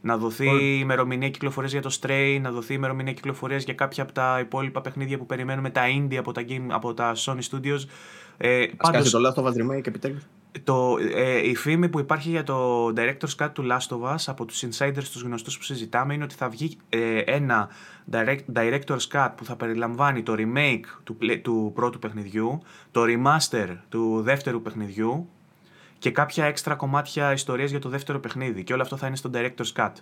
να 0.00 0.16
δοθεί 0.16 0.46
η 0.46 0.78
ημερομηνία 0.80 1.30
κυκλοφορίας 1.30 1.72
για 1.72 1.82
το 1.82 1.98
Stray, 2.00 2.38
να 2.42 2.50
δοθεί 2.50 2.74
ημερομηνία 2.74 3.12
κυκλοφορίας 3.12 3.64
για 3.64 3.74
κάποια 3.74 4.02
από 4.02 4.12
τα 4.12 4.38
υπόλοιπα 4.40 4.80
παιχνίδια 4.80 5.18
που 5.18 5.26
περιμένουμε, 5.26 5.70
τα 5.70 5.82
indie 5.98 6.16
από 6.16 6.32
τα, 6.32 6.44
game, 6.48 6.66
από 6.68 6.94
τα 6.94 7.14
Sony 7.16 7.40
Studios. 7.50 7.80
Ε, 8.36 8.62
Ας 8.62 8.90
πάντως, 8.90 9.10
το 9.10 9.18
Last 9.26 9.42
of 9.42 9.46
Us 9.46 9.52
Remake 9.52 9.86
επιτέλους. 9.86 10.22
Το, 10.64 10.96
ε, 11.14 11.48
η 11.48 11.54
φήμη 11.54 11.88
που 11.88 11.98
υπάρχει 11.98 12.30
για 12.30 12.42
το 12.42 12.86
Director's 12.96 13.44
Cut 13.44 13.50
του 13.52 13.66
Last 13.70 13.96
of 13.96 14.14
Us 14.14 14.24
από 14.26 14.44
τους 14.44 14.64
insiders 14.64 15.04
τους 15.12 15.22
γνωστούς 15.22 15.58
που 15.58 15.62
συζητάμε 15.62 16.14
είναι 16.14 16.24
ότι 16.24 16.34
θα 16.34 16.48
βγει 16.48 16.76
ε, 16.88 17.18
ένα 17.18 17.68
direct, 18.12 18.38
Director's 18.54 19.06
Cut 19.12 19.30
που 19.36 19.44
θα 19.44 19.56
περιλαμβάνει 19.56 20.22
το 20.22 20.34
remake 20.36 21.00
του, 21.04 21.16
του 21.42 21.72
πρώτου 21.74 21.98
παιχνιδιού, 21.98 22.62
το 22.90 23.02
remaster 23.04 23.76
του 23.88 24.20
δεύτερου 24.22 24.62
παιχνιδιού 24.62 25.28
και 26.06 26.12
κάποια 26.12 26.44
έξτρα 26.44 26.74
κομμάτια 26.74 27.32
ιστορίας 27.32 27.70
για 27.70 27.78
το 27.78 27.88
δεύτερο 27.88 28.20
παιχνίδι 28.20 28.64
και 28.64 28.72
όλο 28.72 28.82
αυτό 28.82 28.96
θα 28.96 29.06
είναι 29.06 29.16
στο 29.16 29.30
Director's 29.34 29.72
Cut. 29.76 29.92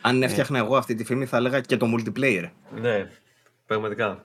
Αν 0.00 0.22
έφτιαχνα 0.22 0.58
εγώ 0.58 0.76
αυτή 0.76 0.94
τη 0.94 1.04
φήμη 1.04 1.26
θα 1.26 1.36
έλεγα 1.36 1.60
και 1.60 1.76
το 1.76 1.86
multiplayer. 1.96 2.50
Ναι, 2.80 3.10
πραγματικά. 3.66 4.24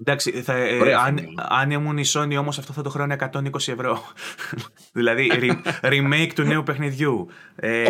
Εντάξει, 0.00 0.42
θα, 0.42 0.52
ε, 0.52 0.94
αν, 0.94 1.18
αν 1.48 1.70
ήμουν 1.70 1.98
η 1.98 2.04
Sony 2.12 2.36
όμως 2.38 2.58
αυτό 2.58 2.72
θα 2.72 2.82
το 2.82 2.90
χρόνο 2.90 3.16
120 3.18 3.54
ευρώ. 3.54 4.02
δηλαδή 4.98 5.30
remake 5.82 6.30
του 6.34 6.42
νέου 6.42 6.62
παιχνιδιού. 6.62 7.28
Ε, 7.56 7.82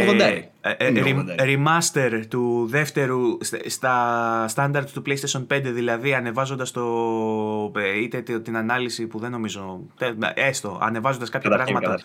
ε, 0.61 0.75
ε 0.77 0.93
remaster 1.39 2.23
του 2.29 2.67
δεύτερου 2.71 3.39
στα 3.67 4.47
standard 4.55 4.85
του 4.93 5.03
PlayStation 5.07 5.47
5 5.57 5.61
δηλαδή 5.63 6.15
ανεβάζοντας 6.15 6.71
το, 6.71 7.73
είτε 8.01 8.23
την 8.23 8.57
ανάλυση 8.57 9.07
που 9.07 9.19
δεν 9.19 9.31
νομίζω, 9.31 9.81
έστω, 10.35 10.79
ανεβάζοντας 10.83 11.29
κάποια 11.29 11.51
πράγματα. 11.51 11.99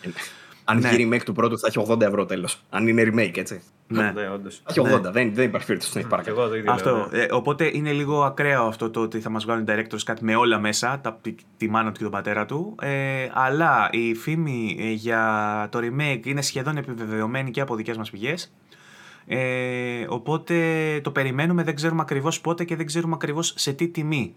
Αν 0.71 0.79
ναι. 0.79 0.89
γίνει 0.89 1.15
remake 1.15 1.23
του 1.25 1.33
πρώτου 1.33 1.59
θα 1.59 1.67
έχει 1.67 1.85
80 1.89 2.01
ευρώ 2.01 2.25
τέλος. 2.25 2.61
Αν 2.69 2.87
είναι 2.87 3.03
remake, 3.03 3.37
έτσι. 3.37 3.61
Ναι, 3.87 4.11
ναι 4.11 4.29
όντως. 4.29 4.61
Έχει 4.69 4.81
80, 4.83 5.01
ναι. 5.01 5.11
δεν, 5.11 5.33
δεν 5.33 5.45
υπάρχει 5.45 5.67
περίπτωση 5.67 5.91
να 5.93 5.99
έχει 5.99 6.09
παρακάτω. 6.09 6.49
Αυτό. 6.67 7.07
Ναι. 7.11 7.19
Ε, 7.19 7.27
οπότε 7.31 7.69
είναι 7.73 7.91
λίγο 7.91 8.23
ακραίο 8.23 8.63
αυτό 8.63 8.89
το 8.89 8.99
ότι 8.99 9.19
θα 9.19 9.29
μας 9.29 9.45
βγάλουν 9.45 9.65
directors 9.67 10.01
κάτι 10.05 10.23
με 10.23 10.35
όλα 10.35 10.59
μέσα, 10.59 10.99
τα, 11.03 11.19
τη, 11.21 11.35
τη 11.57 11.69
μάνα 11.69 11.91
του 11.91 11.97
και 11.97 12.03
τον 12.03 12.11
πατέρα 12.11 12.45
του. 12.45 12.75
Ε, 12.81 13.27
αλλά 13.33 13.89
η 13.91 14.13
φήμη 14.13 14.77
ε, 14.79 14.91
για 14.91 15.67
το 15.71 15.79
remake 15.81 16.25
είναι 16.25 16.41
σχεδόν 16.41 16.77
επιβεβαιωμένη 16.77 17.51
και 17.51 17.61
από 17.61 17.75
δικές 17.75 17.97
μας 17.97 18.09
πηγές. 18.09 18.53
Ε, 19.25 20.05
οπότε 20.07 20.55
το 21.03 21.11
περιμένουμε, 21.11 21.63
δεν 21.63 21.75
ξέρουμε 21.75 22.01
ακριβώς 22.01 22.41
πότε 22.41 22.63
και 22.63 22.75
δεν 22.75 22.85
ξέρουμε 22.85 23.13
ακριβώς 23.13 23.53
σε 23.57 23.73
τι 23.73 23.87
τιμή. 23.87 24.35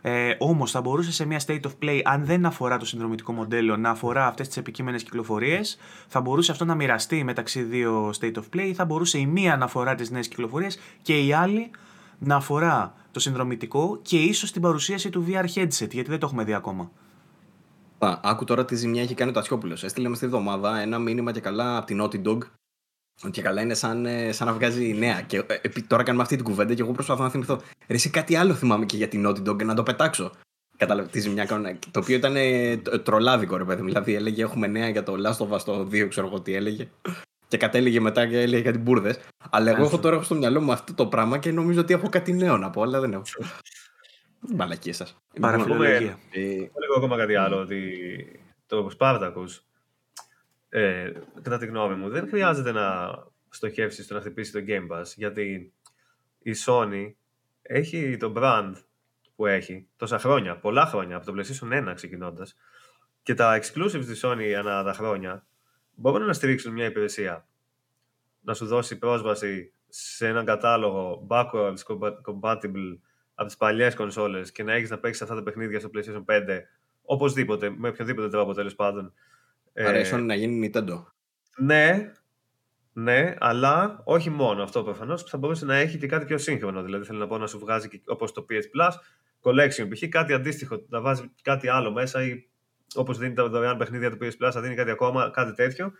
Ε, 0.00 0.34
Όμως 0.38 0.70
θα 0.70 0.80
μπορούσε 0.80 1.12
σε 1.12 1.24
μια 1.24 1.40
state 1.46 1.60
of 1.60 1.70
play, 1.82 2.00
αν 2.04 2.24
δεν 2.24 2.46
αφορά 2.46 2.76
το 2.76 2.86
συνδρομητικό 2.86 3.32
μοντέλο, 3.32 3.76
να 3.76 3.90
αφορά 3.90 4.26
αυτές 4.26 4.46
τις 4.46 4.56
επικείμενες 4.56 5.02
κυκλοφορίες, 5.02 5.78
θα 6.08 6.20
μπορούσε 6.20 6.52
αυτό 6.52 6.64
να 6.64 6.74
μοιραστεί 6.74 7.24
μεταξύ 7.24 7.62
δύο 7.62 8.12
state 8.20 8.34
of 8.34 8.56
play, 8.56 8.72
θα 8.74 8.84
μπορούσε 8.84 9.18
η 9.18 9.26
μία 9.26 9.56
να 9.56 9.64
αφορά 9.64 9.94
τις 9.94 10.10
νέες 10.10 10.28
κυκλοφορίες 10.28 10.78
και 11.02 11.24
η 11.24 11.32
άλλη 11.32 11.70
να 12.18 12.36
αφορά 12.36 12.94
το 13.10 13.20
συνδρομητικό 13.20 13.98
και 14.02 14.18
ίσως 14.18 14.52
την 14.52 14.62
παρουσίαση 14.62 15.10
του 15.10 15.26
VR 15.28 15.44
headset, 15.54 15.90
γιατί 15.90 16.02
δεν 16.02 16.18
το 16.18 16.26
έχουμε 16.26 16.44
δει 16.44 16.54
ακόμα. 16.54 16.90
Α, 17.98 18.18
άκου 18.22 18.44
τώρα 18.44 18.64
τι 18.64 18.76
ζημιά 18.76 19.02
έχει 19.02 19.14
κάνει 19.14 19.30
ο 19.30 19.34
Τασιόπουλος. 19.34 19.84
Έστειλε 19.84 20.08
με 20.08 20.16
στη 20.16 20.24
εβδομάδα 20.24 20.80
ένα 20.80 20.98
μήνυμα 20.98 21.32
και 21.32 21.40
καλά 21.40 21.76
από 21.76 21.86
την 21.86 22.02
Naughty 22.02 22.26
Dog 22.26 22.38
και 23.30 23.42
καλά 23.42 23.62
είναι 23.62 23.74
σαν, 23.74 24.06
ε, 24.06 24.32
σαν 24.32 24.46
να 24.46 24.52
βγάζει 24.52 24.94
νέα. 24.94 25.20
Και 25.20 25.36
ε, 25.36 25.68
τώρα 25.86 26.02
κάνουμε 26.02 26.22
αυτή 26.22 26.36
την 26.36 26.44
κουβέντα 26.44 26.74
και 26.74 26.82
εγώ 26.82 26.92
προσπαθώ 26.92 27.22
να 27.22 27.30
θυμηθώ. 27.30 27.60
Ρε, 27.88 27.94
εσύ 27.94 28.10
κάτι 28.10 28.36
άλλο 28.36 28.54
θυμάμαι 28.54 28.86
και 28.86 28.96
για 28.96 29.08
την 29.08 29.26
Naughty 29.26 29.48
Dog 29.48 29.64
να 29.64 29.74
το 29.74 29.82
πετάξω. 29.82 30.32
Κατάλαβε 30.76 31.08
τη 31.08 31.20
ζημιά 31.20 31.44
κάνω. 31.44 31.78
Το 31.90 32.00
οποίο 32.00 32.16
ήταν 32.16 32.36
ε, 32.36 32.76
τρολάδικο, 32.76 33.56
ρε 33.56 33.64
παιδί. 33.64 33.82
Δηλαδή 33.82 34.14
έλεγε 34.14 34.42
έχουμε 34.42 34.66
νέα 34.66 34.88
για 34.88 35.02
το 35.02 35.14
Last 35.24 35.46
of 35.46 35.56
Us 35.56 35.62
το 35.62 35.80
2, 35.80 36.06
ξέρω 36.08 36.26
εγώ 36.26 36.40
τι 36.40 36.54
έλεγε. 36.54 36.88
Και 37.48 37.56
κατέληγε 37.56 38.00
μετά 38.00 38.26
και 38.26 38.40
έλεγε 38.40 38.62
κάτι 38.62 38.78
μπουρδες. 38.78 39.18
Αλλά 39.50 39.70
εγώ 39.70 39.82
έχω 39.82 39.98
τώρα 39.98 40.22
στο 40.22 40.34
μυαλό 40.34 40.60
μου 40.60 40.72
αυτό 40.72 40.94
το 40.94 41.06
πράγμα 41.06 41.38
και 41.38 41.52
νομίζω 41.52 41.80
ότι 41.80 41.94
έχω 41.94 42.08
κάτι 42.08 42.32
νέο 42.32 42.56
να 42.56 42.70
πω, 42.70 42.82
αλλά 42.82 43.00
δεν 43.00 43.12
έχω. 43.12 43.22
Μαλακίες 44.56 44.96
σας. 44.96 45.16
Παραφιλολογία. 45.40 46.18
Λίγο 46.32 46.94
ακόμα 46.96 47.16
κάτι 47.16 47.34
άλλο. 47.34 47.60
Ότι 47.60 47.92
το 48.66 48.90
Spartacus 48.98 49.60
ε, 50.70 51.12
κατά 51.42 51.58
τη 51.58 51.66
γνώμη 51.66 51.94
μου, 51.94 52.08
δεν 52.08 52.28
χρειάζεται 52.28 52.72
να 52.72 53.10
στοχεύσεις 53.48 54.04
στο 54.04 54.14
να 54.14 54.20
χτυπήσει 54.20 54.52
το 54.52 54.60
Game 54.66 54.96
Pass, 54.96 55.04
γιατί 55.16 55.72
η 56.38 56.52
Sony 56.66 57.12
έχει 57.62 58.16
το 58.16 58.32
brand 58.36 58.72
που 59.36 59.46
έχει 59.46 59.88
τόσα 59.96 60.18
χρόνια, 60.18 60.58
πολλά 60.58 60.86
χρόνια, 60.86 61.16
από 61.16 61.26
το 61.26 61.32
PlayStation 61.36 61.90
1 61.90 61.92
ξεκινώντας, 61.94 62.56
και 63.22 63.34
τα 63.34 63.60
exclusives 63.60 64.04
της 64.06 64.24
Sony 64.24 64.52
ανά 64.58 64.82
τα 64.82 64.92
χρόνια 64.92 65.46
μπορούν 65.94 66.26
να 66.26 66.32
στηρίξουν 66.32 66.72
μια 66.72 66.84
υπηρεσία. 66.84 67.48
Να 68.40 68.54
σου 68.54 68.66
δώσει 68.66 68.98
πρόσβαση 68.98 69.72
σε 69.88 70.26
έναν 70.26 70.44
κατάλογο 70.44 71.26
backwards 71.30 71.82
compatible 72.24 72.98
από 73.34 73.46
τις 73.46 73.56
παλιές 73.56 73.94
κονσόλες 73.94 74.52
και 74.52 74.62
να 74.62 74.72
έχεις 74.72 74.90
να 74.90 74.98
παίξεις 74.98 75.22
αυτά 75.22 75.34
τα 75.34 75.42
παιχνίδια 75.42 75.80
στο 75.80 75.90
PlayStation 75.94 76.24
5 76.24 76.60
οπωσδήποτε, 77.02 77.70
με 77.70 77.88
οποιοδήποτε 77.88 78.28
τρόπο 78.28 78.54
τέλος 78.54 78.74
πάντων, 78.74 79.12
Αρέσει 79.76 80.14
ε, 80.14 80.18
να 80.18 80.34
γίνει 80.34 80.70
Nintendo. 80.72 81.04
Ναι, 81.56 82.12
ναι, 82.92 83.34
αλλά 83.38 84.00
όχι 84.04 84.30
μόνο 84.30 84.62
αυτό 84.62 84.82
προφανώς. 84.82 85.22
Θα 85.22 85.38
μπορούσε 85.38 85.64
να 85.64 85.76
έχει 85.76 85.98
και 85.98 86.06
κάτι 86.06 86.24
πιο 86.24 86.38
σύγχρονο. 86.38 86.82
Δηλαδή, 86.82 87.04
θέλω 87.04 87.18
να 87.18 87.26
πω 87.26 87.38
να 87.38 87.46
σου 87.46 87.58
βγάζει 87.58 87.88
όπως 88.06 88.32
το 88.32 88.46
PS 88.50 88.54
Plus, 88.54 88.92
collection 89.42 89.88
π.χ. 89.90 90.08
κάτι 90.08 90.32
αντίστοιχο, 90.32 90.84
να 90.88 91.00
βάζει 91.00 91.30
κάτι 91.42 91.68
άλλο 91.68 91.92
μέσα 91.92 92.24
ή 92.24 92.48
όπως 92.94 93.18
δίνει 93.18 93.34
τα 93.34 93.48
δωρεάν 93.48 93.76
παιχνίδια 93.76 94.10
του 94.10 94.18
PS 94.20 94.46
Plus, 94.46 94.50
θα 94.52 94.60
δίνει 94.60 94.74
κάτι 94.74 94.90
ακόμα, 94.90 95.30
κάτι 95.30 95.54
τέτοιο. 95.54 95.92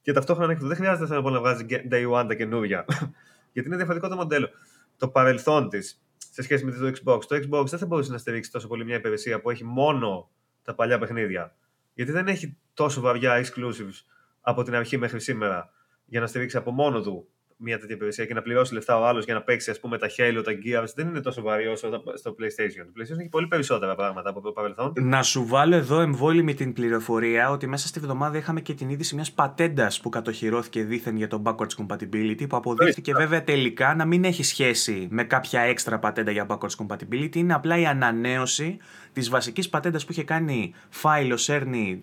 Και 0.00 0.12
ταυτόχρονα 0.12 0.54
δεν 0.54 0.76
χρειάζεται 0.76 1.06
θέλω 1.06 1.18
να, 1.18 1.22
πω, 1.22 1.30
να 1.30 1.40
βγάζει 1.40 1.66
day 1.90 2.10
one 2.10 2.24
τα 2.28 2.34
καινούργια. 2.34 2.84
Γιατί 3.52 3.68
είναι 3.68 3.76
διαφορετικό 3.76 4.08
το 4.08 4.16
μοντέλο. 4.16 4.48
Το 4.96 5.08
παρελθόν 5.08 5.68
της 5.68 6.02
σε 6.30 6.42
σχέση 6.42 6.64
με 6.64 6.72
το 6.72 6.86
Xbox. 6.86 7.24
Το 7.24 7.36
Xbox 7.36 7.64
δεν 7.66 7.78
θα 7.78 7.86
μπορούσε 7.86 8.12
να 8.12 8.18
στηρίξει 8.18 8.50
τόσο 8.50 8.68
πολύ 8.68 8.84
μια 8.84 8.96
υπηρεσία 8.96 9.40
που 9.40 9.50
έχει 9.50 9.64
μόνο 9.64 10.30
τα 10.62 10.74
παλιά 10.74 10.98
παιχνίδια. 10.98 11.56
Γιατί 11.98 12.12
δεν 12.12 12.28
έχει 12.28 12.56
τόσο 12.74 13.00
βαριά 13.00 13.44
exclusives 13.44 14.04
από 14.40 14.62
την 14.62 14.74
αρχή 14.74 14.96
μέχρι 14.96 15.20
σήμερα 15.20 15.70
για 16.04 16.20
να 16.20 16.26
στηρίξει 16.26 16.56
από 16.56 16.70
μόνο 16.70 17.00
του 17.00 17.28
μια 17.60 17.78
τέτοια 17.78 17.94
υπηρεσία 17.94 18.24
και 18.24 18.34
να 18.34 18.42
πληρώσει 18.42 18.74
λεφτά 18.74 18.98
ο 18.98 19.06
άλλος 19.06 19.24
για 19.24 19.34
να 19.34 19.42
παίξει 19.42 19.70
ας 19.70 19.80
πούμε, 19.80 19.98
τα 19.98 20.06
Halo, 20.16 20.42
τα 20.44 20.52
Gears, 20.52 20.92
δεν 20.94 21.08
είναι 21.08 21.20
τόσο 21.20 21.42
βαρύ 21.42 21.66
όσο 21.66 22.02
στο 22.14 22.34
PlayStation. 22.38 22.84
Το 22.86 22.92
PlayStation 22.96 23.18
έχει 23.18 23.28
πολύ 23.28 23.46
περισσότερα 23.46 23.94
πράγματα 23.94 24.30
από 24.30 24.40
το 24.40 24.52
παρελθόν. 24.52 24.92
Να 24.96 25.22
σου 25.22 25.46
βάλω 25.46 25.74
εδώ 25.74 26.00
εμβόλυμη 26.00 26.54
την 26.54 26.72
πληροφορία 26.72 27.50
ότι 27.50 27.66
μέσα 27.66 27.86
στη 27.86 28.00
βδομάδα 28.00 28.38
είχαμε 28.38 28.60
και 28.60 28.74
την 28.74 28.88
είδηση 28.88 29.14
μιας 29.14 29.32
πατέντας 29.32 30.00
που 30.00 30.08
κατοχυρώθηκε 30.08 30.82
δίθεν 30.84 31.16
για 31.16 31.28
το 31.28 31.42
backwards 31.44 31.86
compatibility, 31.86 32.48
που 32.48 32.56
αποδείχθηκε 32.56 33.12
βέβαια 33.12 33.44
τελικά 33.44 33.94
να 33.94 34.04
μην 34.04 34.24
έχει 34.24 34.42
σχέση 34.42 35.08
με 35.10 35.24
κάποια 35.24 35.60
έξτρα 35.60 35.98
πατέντα 35.98 36.30
για 36.30 36.46
backwards 36.48 36.86
compatibility. 36.86 37.36
Είναι 37.36 37.54
απλά 37.54 37.78
η 37.78 37.86
ανανέωση 37.86 38.78
της 39.12 39.28
βασικής 39.28 39.68
πατέντας 39.68 40.04
που 40.04 40.12
είχε 40.12 40.22
κάνει 40.24 40.74
Philo 41.02 41.36
Cerny 41.46 41.98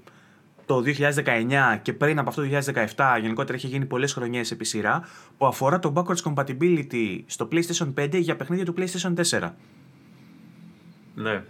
το 0.66 0.84
2019 0.86 1.80
και 1.82 1.94
πριν 1.94 2.20
από 2.20 2.30
αυτό 2.30 2.42
το 2.42 2.48
2017, 2.96 3.20
γενικότερα 3.22 3.58
έχει 3.58 3.68
γίνει 3.68 3.86
πολλές 3.86 4.14
χρονιές 4.14 4.52
επί 4.52 4.66
σειρά, 4.66 5.08
που 5.38 5.46
αφορά 5.46 5.80
το 5.80 5.94
backwards 5.96 6.34
compatibility 6.34 7.20
στο 7.26 7.48
PlayStation 7.52 7.94
5 7.94 8.20
για 8.20 8.36
παιχνίδια 8.36 8.66
του 8.66 8.74
PlayStation 8.78 9.14
4. 9.40 9.52
Ναι. 11.16 11.44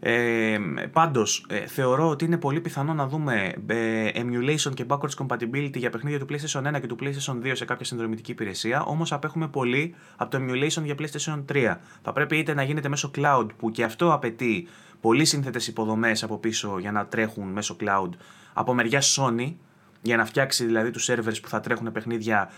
Ε, 0.00 0.58
πάντως, 0.92 1.46
ε, 1.48 1.66
θεωρώ 1.66 2.08
ότι 2.08 2.24
είναι 2.24 2.36
πολύ 2.36 2.60
πιθανό 2.60 2.94
να 2.94 3.06
δούμε 3.06 3.52
ε, 3.66 4.10
emulation 4.14 4.74
και 4.74 4.84
backwards 4.88 5.26
compatibility 5.26 5.76
για 5.76 5.90
παιχνίδια 5.90 6.18
του 6.18 6.26
PlayStation 6.30 6.76
1 6.76 6.80
και 6.80 6.86
του 6.86 6.96
PlayStation 7.00 7.46
2 7.46 7.50
σε 7.52 7.64
κάποια 7.64 7.84
συνδρομητική 7.84 8.30
υπηρεσία, 8.30 8.82
όμως 8.82 9.12
απέχουμε 9.12 9.48
πολύ 9.48 9.94
από 10.16 10.30
το 10.30 10.38
emulation 10.40 10.82
για 10.82 10.94
PlayStation 10.98 11.44
3. 11.52 11.76
Θα 12.02 12.12
πρέπει 12.12 12.36
είτε 12.38 12.54
να 12.54 12.62
γίνεται 12.62 12.88
μέσω 12.88 13.10
cloud, 13.16 13.46
που 13.56 13.70
και 13.70 13.84
αυτό 13.84 14.12
απαιτεί 14.12 14.68
πολύ 15.00 15.24
σύνθετες 15.24 15.66
υποδομές 15.66 16.22
από 16.22 16.38
πίσω 16.38 16.78
για 16.78 16.92
να 16.92 17.06
τρέχουν 17.06 17.48
μέσω 17.48 17.76
cloud, 17.80 18.10
από 18.52 18.74
μεριά 18.74 19.02
Sony, 19.16 19.54
για 20.02 20.16
να 20.16 20.24
φτιάξει 20.24 20.64
δηλαδή 20.64 20.90
τους 20.90 21.10
servers 21.10 21.42
που 21.42 21.48
θα 21.48 21.60
τρέχουν 21.60 21.92
παιχνίδια 21.92 22.50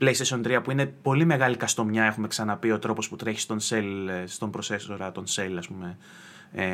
PlayStation 0.00 0.42
3 0.46 0.60
που 0.62 0.70
είναι 0.70 0.86
πολύ 0.86 1.24
μεγάλη 1.24 1.56
καστομιά, 1.56 2.04
έχουμε 2.04 2.26
ξαναπεί 2.26 2.70
ο 2.70 2.78
τρόπος 2.78 3.08
που 3.08 3.16
τρέχει 3.16 3.40
στον 3.40 3.58
cell, 3.68 4.22
στον 4.24 4.50
processor, 4.56 5.10
τον 5.12 5.24
cell 5.28 5.54
ας 5.58 5.66
πούμε, 5.66 5.98
ε, 6.52 6.64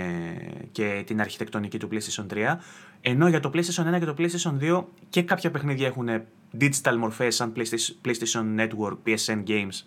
και 0.72 1.02
την 1.06 1.20
αρχιτεκτονική 1.20 1.78
του 1.78 1.88
PlayStation 1.92 2.26
3. 2.26 2.58
Ενώ 3.00 3.28
για 3.28 3.40
το 3.40 3.50
PlayStation 3.54 3.94
1 3.94 3.98
και 3.98 4.04
το 4.04 4.14
PlayStation 4.18 4.58
2 4.60 4.84
και 5.08 5.22
κάποια 5.22 5.50
παιχνίδια 5.50 5.86
έχουν 5.86 6.08
digital 6.60 6.96
μορφές 6.98 7.34
σαν 7.34 7.52
PlayStation 8.04 8.60
Network, 8.60 8.96
PSN 9.06 9.42
Games 9.46 9.84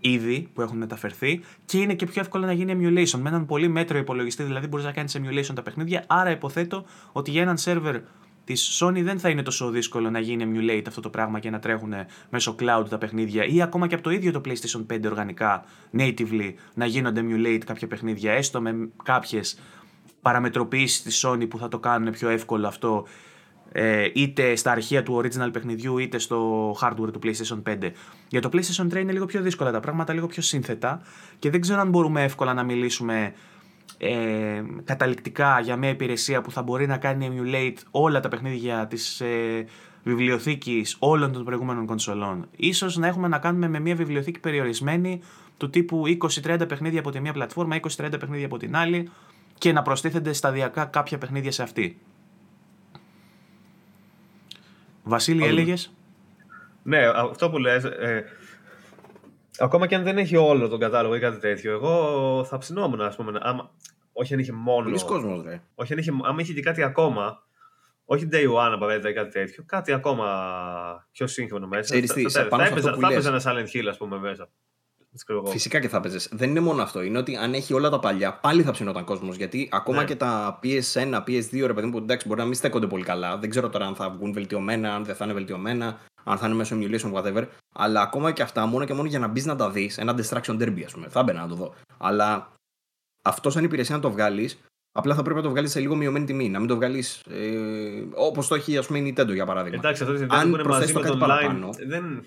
ήδη 0.00 0.48
που 0.54 0.60
έχουν 0.60 0.78
μεταφερθεί 0.78 1.40
και 1.64 1.78
είναι 1.78 1.94
και 1.94 2.06
πιο 2.06 2.20
εύκολο 2.20 2.46
να 2.46 2.52
γίνει 2.52 2.72
emulation. 2.76 3.18
Με 3.18 3.28
έναν 3.28 3.46
πολύ 3.46 3.68
μέτρο 3.68 3.98
υπολογιστή 3.98 4.42
δηλαδή 4.42 4.66
μπορείς 4.66 4.84
να 4.84 4.92
κάνεις 4.92 5.18
emulation 5.18 5.54
τα 5.54 5.62
παιχνίδια. 5.62 6.04
Άρα 6.06 6.30
υποθέτω 6.30 6.84
ότι 7.12 7.30
για 7.30 7.42
έναν 7.42 7.56
server 7.64 8.00
της 8.44 8.82
Sony 8.82 9.02
δεν 9.02 9.18
θα 9.18 9.28
είναι 9.28 9.42
τόσο 9.42 9.70
δύσκολο 9.70 10.10
να 10.10 10.18
γίνει 10.18 10.44
emulate 10.46 10.84
αυτό 10.86 11.00
το 11.00 11.10
πράγμα 11.10 11.38
και 11.38 11.50
να 11.50 11.58
τρέχουν 11.58 11.94
μέσω 12.30 12.54
cloud 12.58 12.84
τα 12.88 12.98
παιχνίδια 12.98 13.44
ή 13.44 13.62
ακόμα 13.62 13.86
και 13.86 13.94
από 13.94 14.02
το 14.04 14.10
ίδιο 14.10 14.32
το 14.32 14.40
PlayStation 14.44 14.86
5 14.94 15.00
οργανικά 15.04 15.64
natively 15.98 16.54
να 16.74 16.86
γίνονται 16.86 17.20
emulate 17.24 17.62
κάποια 17.66 17.86
παιχνίδια 17.86 18.32
έστω 18.32 18.60
με 18.60 18.88
κάποιες 19.02 19.58
παραμετροποιήσεις 20.22 21.02
της 21.02 21.26
Sony 21.26 21.48
που 21.48 21.58
θα 21.58 21.68
το 21.68 21.78
κάνουν 21.78 22.12
πιο 22.12 22.28
εύκολο 22.28 22.66
αυτό 22.66 23.06
ε, 23.72 24.08
είτε 24.12 24.56
στα 24.56 24.70
αρχεία 24.70 25.02
του 25.02 25.22
original 25.22 25.52
παιχνιδιού 25.52 25.98
είτε 25.98 26.18
στο 26.18 26.70
hardware 26.80 27.12
του 27.12 27.18
PlayStation 27.22 27.62
5. 27.68 27.90
Για 28.28 28.40
το 28.40 28.48
PlayStation 28.52 28.86
3 28.92 28.96
είναι 28.96 29.12
λίγο 29.12 29.26
πιο 29.26 29.40
δύσκολα 29.40 29.70
τα 29.70 29.80
πράγματα, 29.80 30.12
λίγο 30.12 30.26
πιο 30.26 30.42
σύνθετα 30.42 31.02
και 31.38 31.50
δεν 31.50 31.60
ξέρω 31.60 31.80
αν 31.80 31.88
μπορούμε 31.88 32.22
εύκολα 32.22 32.54
να 32.54 32.62
μιλήσουμε 32.62 33.32
ε, 33.98 34.62
καταληκτικά 34.84 35.60
για 35.60 35.76
μια 35.76 35.88
υπηρεσία 35.88 36.40
που 36.40 36.50
θα 36.50 36.62
μπορεί 36.62 36.86
να 36.86 36.96
κάνει 36.96 37.30
emulate 37.32 37.82
όλα 37.90 38.20
τα 38.20 38.28
παιχνίδια 38.28 38.86
της 38.86 39.20
ε, 39.20 39.64
βιβλιοθήκης 40.02 40.96
όλων 40.98 41.32
των 41.32 41.44
προηγούμενων 41.44 41.86
κονσολών. 41.86 42.48
Ίσως 42.56 42.96
να 42.96 43.06
έχουμε 43.06 43.28
να 43.28 43.38
κάνουμε 43.38 43.68
με 43.68 43.80
μια 43.80 43.94
βιβλιοθήκη 43.94 44.40
περιορισμένη 44.40 45.20
του 45.56 45.70
τύπου 45.70 46.02
20-30 46.42 46.68
παιχνίδια 46.68 47.00
από 47.00 47.10
τη 47.10 47.20
μία 47.20 47.32
πλατφόρμα, 47.32 47.80
20-30 47.80 48.10
παιχνίδια 48.20 48.46
από 48.46 48.56
την 48.56 48.76
άλλη 48.76 49.10
και 49.58 49.72
να 49.72 49.82
προστίθενται 49.82 50.32
σταδιακά 50.32 50.84
κάποια 50.84 51.18
παιχνίδια 51.18 51.52
σε 51.52 51.62
αυτή. 51.62 51.98
Βασίλη, 55.02 55.44
έλεγες; 55.44 55.94
Ναι, 56.82 57.06
αυτό 57.06 57.50
που 57.50 57.58
λες, 57.58 57.84
ε, 57.84 58.24
ακόμα 59.58 59.86
και 59.86 59.94
αν 59.94 60.02
δεν 60.02 60.18
έχει 60.18 60.36
όλο 60.36 60.68
τον 60.68 60.78
κατάλογο 60.80 61.14
ή 61.14 61.20
κάτι 61.20 61.38
τέτοιο, 61.38 61.72
εγώ 61.72 62.44
θα 62.44 62.58
ψινόμουν, 62.58 63.00
ας 63.00 63.16
πούμε, 63.16 63.38
άμα, 63.42 63.70
όχι 64.12 64.34
αν 64.34 64.40
είχε 64.40 64.52
μόνο... 64.52 64.82
Πολλοί 64.82 65.04
κόσμος, 65.04 65.42
ρε. 65.44 65.62
Όχι 65.74 65.92
αν 65.92 65.98
είχε, 65.98 66.10
άμα 66.22 66.40
είχε 66.40 66.52
και 66.52 66.62
κάτι 66.62 66.82
ακόμα, 66.82 67.42
όχι 68.04 68.28
day 68.32 68.44
one 68.44 68.72
απαραίτητα 68.72 69.08
ή 69.08 69.12
κάτι 69.12 69.30
τέτοιο, 69.30 69.64
κάτι 69.66 69.92
ακόμα 69.92 70.26
πιο 71.12 71.26
σύγχρονο 71.26 71.66
μέσα. 71.66 71.82
Ξέρεις 71.82 72.12
τι, 72.12 72.30
θα, 72.30 72.46
πάνω 72.48 72.62
θα, 72.62 72.68
σε 72.68 72.74
αυτό 72.74 72.88
έπαιζε, 72.88 72.94
που 72.94 73.00
θα 73.00 73.08
λες. 73.08 73.26
έπαιζε 73.26 73.48
ένα 73.48 73.66
Silent 73.66 73.76
Hill, 73.76 73.86
ας 73.88 73.96
πούμε, 73.96 74.18
μέσα. 74.18 74.48
Έτσι 75.12 75.24
ξέρω 75.24 75.38
εγώ. 75.40 75.50
Φυσικά 75.50 75.80
και 75.80 75.88
θα 75.88 76.00
παίζε. 76.00 76.28
Δεν 76.30 76.50
είναι 76.50 76.60
μόνο 76.60 76.82
αυτό. 76.82 77.02
Είναι 77.02 77.18
ότι 77.18 77.36
αν 77.36 77.54
έχει 77.54 77.74
όλα 77.74 77.88
τα 77.90 77.98
παλιά, 77.98 78.32
πάλι 78.34 78.62
θα 78.62 78.70
ψινόταν 78.70 79.04
κόσμος. 79.04 79.36
Γιατί 79.36 79.68
ακόμα 79.72 80.00
Ναι. 80.00 80.04
και 80.04 80.16
τα 80.16 80.58
PS1, 80.62 81.14
PS2, 81.26 81.66
ρε 81.66 81.72
παιδί 81.74 81.86
μου, 81.86 81.92
που 81.92 81.98
εντάξει, 81.98 82.28
μπορεί 82.28 82.40
να 82.40 82.46
μην 82.46 82.54
στέκονται 82.54 82.86
πολύ 82.86 83.04
καλά. 83.04 83.38
Δεν 83.38 83.50
ξέρω 83.50 83.68
τώρα 83.68 83.86
αν 83.86 83.94
θα 83.94 84.10
βγουν 84.10 84.32
βελτιωμένα, 84.32 84.94
αν 84.94 85.04
δεν 85.04 85.14
θα 85.14 85.24
είναι 85.24 85.34
βελτιωμένα, 85.34 85.98
αν 86.24 86.38
θα 86.38 86.46
είναι 86.46 86.56
μέσω 86.56 86.76
emulation, 86.80 87.12
whatever. 87.12 87.46
Αλλά 87.74 88.00
ακόμα 88.00 88.32
και 88.32 88.42
αυτά, 88.42 88.66
μόνο 88.66 88.84
και 88.84 88.94
μόνο 88.94 89.08
για 89.08 89.18
να 89.18 89.26
μπεις 89.28 89.44
να 89.46 89.56
τα 89.56 89.70
δεις, 89.70 89.98
ένα 89.98 90.14
distraction 90.18 90.54
derby, 90.62 90.82
ας 90.84 90.92
πούμε. 90.92 91.08
Θα 91.08 91.22
μπαίνα 91.22 91.40
να 91.40 91.48
το 91.48 91.54
δω. 91.54 91.74
Αλλά 91.98 92.52
αυτός 93.24 93.52
σαν 93.52 93.64
υπηρεσία 93.64 93.94
να 93.94 94.00
το 94.00 94.10
βγάλεις, 94.10 94.58
απλά 94.92 95.14
θα 95.14 95.22
πρέπει 95.22 95.36
να 95.36 95.42
το 95.42 95.50
βγάλεις 95.50 95.70
σε 95.70 95.80
λίγο 95.80 95.94
μειωμένη 95.96 96.24
τιμή. 96.24 96.48
Να 96.48 96.58
μην 96.58 96.68
το 96.68 96.74
βγάλεις 96.76 97.20
ε, 97.30 97.50
όπως 98.14 98.48
το 98.48 98.54
έχει, 98.54 98.76
ας 98.78 98.86
πούμε, 98.86 98.98
η 98.98 99.14
Nintendo 99.16 99.32
για 99.32 99.46
παράδειγμα. 99.46 99.78
Εντάξει, 99.78 100.02
αυτό 100.02 100.14
Αν 100.14 100.20
δεν 100.28 100.28
είναι 100.38 100.48
μαζί 100.48 100.62
προσθέσεις 100.62 100.94
με 100.94 101.00
το 101.00 101.06
το 101.06 101.12
κάτι 101.12 101.24
online. 101.24 101.28
παραπάνω. 101.28 101.70
Δεν... 101.86 102.24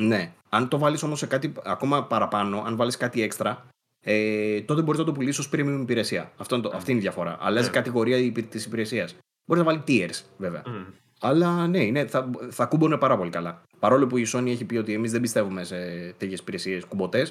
Ναι. 0.00 0.32
Αν 0.48 0.68
το 0.68 0.78
βάλεις 0.78 1.02
όμως 1.02 1.18
σε 1.18 1.26
κάτι 1.26 1.52
ακόμα 1.64 2.04
παραπάνω, 2.06 2.62
αν 2.62 2.76
βάλεις 2.76 2.96
κάτι 2.96 3.22
έξτρα, 3.22 3.66
ε, 4.00 4.60
τότε 4.62 4.82
μπορείς 4.82 4.98
να 5.00 5.06
το 5.06 5.12
πουλήσεις 5.12 5.38
ως 5.38 5.48
premium 5.52 5.78
υπηρεσία. 5.82 6.32
Αυτό 6.36 6.54
είναι 6.54 6.68
το, 6.68 6.76
αυτή 6.76 6.90
είναι 6.90 7.00
η 7.00 7.02
διαφορά. 7.02 7.36
Αλλάζει 7.40 7.66
Ναι. 7.66 7.72
κατηγορία 7.72 8.32
της 8.32 8.64
υπηρεσίας. 8.64 9.16
Μπορείς 9.44 9.64
να 9.64 9.68
βάλεις 9.72 9.82
tiers, 9.86 10.24
βέβαια. 10.36 10.62
Μμ. 10.66 10.84
Αλλά 11.20 11.66
ναι, 11.66 11.84
είναι, 11.84 12.06
θα, 12.06 12.30
θα 12.50 12.66
κούμπονε 12.66 12.96
πάρα 12.98 13.16
πολύ 13.16 13.30
καλά. 13.30 13.62
Παρόλο 13.78 14.06
που 14.06 14.16
η 14.16 14.26
Sony 14.32 14.46
έχει 14.46 14.64
πει 14.64 14.76
ότι 14.76 14.92
εμείς 14.92 15.10
δεν 15.12 15.20
πιστεύουμε 15.20 15.64
σε 15.64 15.76
τέτοιες 16.12 16.38
υπηρεσίες 16.40 16.84
κουμποτέ, 16.84 17.28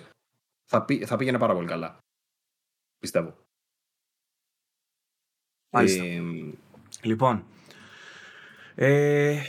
θα, 0.69 0.81
πει- 0.85 1.05
θα 1.05 1.15
πήγαινε 1.17 1.37
πάρα 1.37 1.53
πολύ 1.53 1.67
καλά. 1.67 1.97
Πιστεύω. 2.99 3.35
Μάλιστα. 5.73 6.03
Ε, 6.03 6.21
Λοιπόν, 7.01 7.43
ε, 8.75 9.41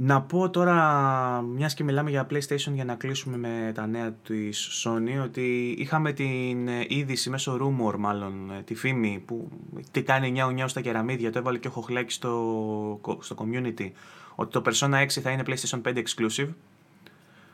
να 0.00 0.22
πω 0.22 0.50
τώρα, 0.50 1.40
μιας 1.42 1.74
και 1.74 1.84
μιλάμε 1.84 2.10
για 2.10 2.26
PlayStation 2.30 2.72
για 2.72 2.84
να 2.84 2.94
κλείσουμε 2.94 3.36
με 3.36 3.72
τα 3.74 3.86
νέα 3.86 4.12
της 4.12 4.84
Sony, 4.84 5.22
ότι 5.22 5.74
είχαμε 5.78 6.12
την 6.12 6.68
ε, 6.68 6.84
είδηση 6.88 7.30
μέσω 7.30 7.58
rumor 7.60 7.94
μάλλον, 7.98 8.50
ε, 8.50 8.62
τη 8.62 8.74
φήμη 8.74 9.22
που 9.26 9.48
τι 9.90 10.02
κάνει 10.02 10.30
νιάου 10.30 10.50
νιάου 10.50 10.68
στα 10.68 10.80
κεραμίδια, 10.80 11.32
το 11.32 11.38
έβαλε 11.38 11.58
και 11.58 11.68
ο 11.68 11.70
Χοχλάκης 11.70 12.14
στο, 12.14 13.00
στο 13.20 13.36
community, 13.38 13.90
ότι 14.34 14.50
το 14.50 14.62
Persona 14.64 15.02
6 15.02 15.08
θα 15.08 15.30
είναι 15.30 15.42
PlayStation 15.46 15.80
5 15.82 16.02
exclusive. 16.02 16.48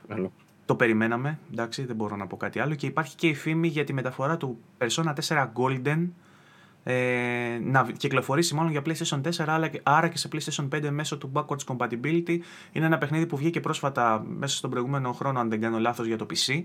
καλό. 0.09 0.33
Το 0.67 0.75
περιμέναμε, 0.75 1.39
εντάξει, 1.53 1.85
δεν 1.85 1.97
μπορώ 1.97 2.17
να 2.17 2.27
πω 2.27 2.37
κάτι 2.37 2.59
άλλο. 2.59 2.75
Και 2.75 2.87
υπάρχει 2.87 3.17
και 3.17 3.29
η 3.29 3.35
φήμη 3.35 3.69
για 3.69 3.85
τη 3.85 3.93
μεταφορά 3.93 4.37
του 4.37 4.59
Persona 4.79 5.15
4 5.29 5.47
Golden 5.55 6.07
ε, 6.85 7.59
να 7.63 7.87
κυκλοφορήσει 7.97 8.55
μάλλον 8.55 8.71
για 8.71 8.83
PlayStation 8.87 9.21
4, 9.21 9.45
αλλά 9.47 9.69
και, 9.69 9.81
άρα 9.83 10.09
και 10.09 10.19
σε 10.19 10.29
PlayStation 10.33 10.69
5 10.69 10.91
μέσω 10.91 11.19
του 11.19 11.33
backwards 11.35 11.77
compatibility. 11.77 12.39
Είναι 12.73 12.87
ένα 12.87 12.99
παιχνίδι 12.99 13.27
που 13.27 13.37
βγήκε 13.37 13.61
πρόσφατα 13.61 14.25
μέσα 14.27 14.57
στον 14.57 14.71
προηγούμενο 14.71 15.13
χρόνο, 15.13 15.41
αν 15.41 15.49
δεν 15.49 15.61
κάνω 15.61 15.79
λάθος, 15.79 16.07
για 16.07 16.17
το 16.19 16.27
PC. 16.31 16.65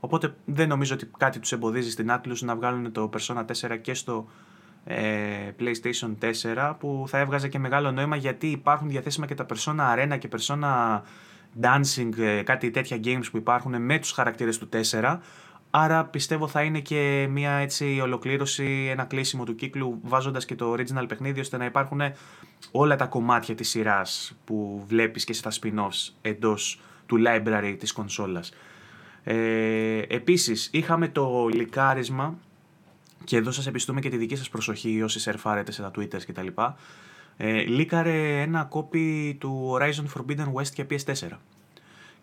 Οπότε 0.00 0.34
δεν 0.44 0.68
νομίζω 0.68 0.94
ότι 0.94 1.10
κάτι 1.18 1.38
τους 1.38 1.52
εμποδίζει 1.52 1.90
στην 1.90 2.10
Atlus 2.10 2.38
να 2.40 2.56
βγάλουν 2.56 2.92
το 2.92 3.10
Persona 3.16 3.44
4 3.70 3.78
και 3.82 3.94
στο 3.94 4.28
ε, 4.84 5.50
PlayStation 5.60 6.14
4 6.54 6.74
που 6.78 7.04
θα 7.08 7.18
έβγαζε 7.18 7.48
και 7.48 7.58
μεγάλο 7.58 7.90
νόημα 7.90 8.16
γιατί 8.16 8.46
υπάρχουν 8.46 8.88
διαθέσιμα 8.88 9.26
και 9.26 9.34
τα 9.34 9.46
Persona 9.54 9.94
Arena 9.94 10.18
και 10.18 10.28
Persona 10.36 11.00
Dancing, 11.60 12.18
ε, 12.18 12.42
κάτι 12.42 12.70
τέτοια 12.70 13.00
games 13.04 13.24
που 13.30 13.36
υπάρχουν 13.36 13.82
με 13.82 13.98
τους 13.98 14.10
χαρακτήρες 14.12 14.58
του 14.58 14.68
4 14.72 15.18
Άρα 15.78 16.04
πιστεύω 16.04 16.48
θα 16.48 16.62
είναι 16.62 16.80
και 16.80 17.26
μια 17.30 17.50
έτσι 17.50 18.00
ολοκλήρωση, 18.02 18.88
ένα 18.90 19.04
κλείσιμο 19.04 19.44
του 19.44 19.54
κύκλου 19.54 20.00
βάζοντας 20.02 20.44
και 20.44 20.54
το 20.54 20.72
original 20.72 21.04
παιχνίδι 21.08 21.40
ώστε 21.40 21.56
να 21.56 21.64
υπάρχουν 21.64 22.00
όλα 22.70 22.96
τα 22.96 23.06
κομμάτια 23.06 23.54
της 23.54 23.68
σειράς 23.68 24.36
που 24.44 24.84
βλέπεις 24.86 25.24
και 25.24 25.32
στα 25.32 25.50
spin-offs 25.50 26.12
εντός 26.20 26.80
του 27.06 27.22
library 27.26 27.76
της 27.78 27.92
κονσόλας. 27.92 28.52
Ε, 29.24 29.98
επίσης 30.08 30.68
είχαμε 30.72 31.08
το 31.08 31.48
λικάρισμα 31.52 32.38
και 33.24 33.36
εδώ 33.36 33.50
σας 33.50 33.66
επιστούμε 33.66 34.00
και 34.00 34.08
τη 34.08 34.16
δική 34.16 34.36
σας 34.36 34.48
προσοχή 34.48 35.02
όσοι 35.02 35.20
σερφάρετε 35.20 35.72
σε 35.72 35.82
τα 35.82 35.90
Twitter 35.96 36.24
και 36.24 36.32
τα 36.32 36.42
λοιπά. 36.42 36.76
Ε, 37.36 37.60
λίκαρε 37.60 38.40
ένα 38.40 38.64
κόπι 38.64 39.36
του 39.40 39.72
Horizon 39.72 40.04
Forbidden 40.14 40.52
West 40.52 40.72
για 40.74 40.86
PS4. 40.90 41.55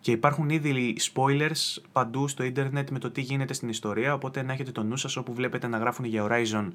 Και 0.04 0.10
υπάρχουν 0.10 0.50
ήδη 0.50 0.96
spoilers 1.12 1.82
παντού 1.92 2.28
στο 2.28 2.44
ίντερνετ 2.44 2.90
με 2.90 2.98
το 2.98 3.10
τι 3.10 3.20
γίνεται 3.20 3.54
στην 3.54 3.68
ιστορία, 3.68 4.14
οπότε 4.14 4.42
να 4.42 4.52
έχετε 4.52 4.70
το 4.70 4.82
νου 4.82 4.96
σας 4.96 5.16
όπου 5.16 5.34
βλέπετε 5.34 5.66
να 5.66 5.78
γράφουν 5.78 6.04
για 6.04 6.26
Horizon. 6.28 6.68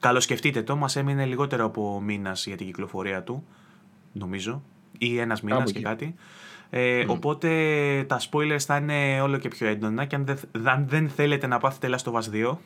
Καλοσκεφτείτε 0.00 0.62
το, 0.62 0.76
μας 0.76 0.96
έμεινε 0.96 1.24
λιγότερο 1.24 1.64
από 1.64 2.00
μήνας 2.00 2.46
για 2.46 2.56
την 2.56 2.66
κυκλοφορία 2.66 3.22
του, 3.22 3.44
νομίζω, 4.12 4.62
ή 4.98 5.18
ένας 5.18 5.42
μήνας 5.42 5.72
και 5.72 5.78
εκεί. 5.78 5.86
κάτι. 5.86 6.14
Ε, 6.70 7.04
Οπότε 7.06 7.48
τα 8.08 8.20
spoilers 8.30 8.58
θα 8.58 8.76
είναι 8.76 9.20
όλο 9.20 9.36
και 9.38 9.48
πιο 9.48 9.66
έντονα 9.68 10.04
και 10.04 10.14
αν 10.16 10.24
δεν, 10.24 10.38
αν 10.64 10.84
δεν 10.88 11.08
θέλετε 11.08 11.46
να 11.46 11.58
πάθετε 11.58 11.96
Last 11.96 12.12
of 12.12 12.14
Us 12.14 12.52
2, 12.52 12.56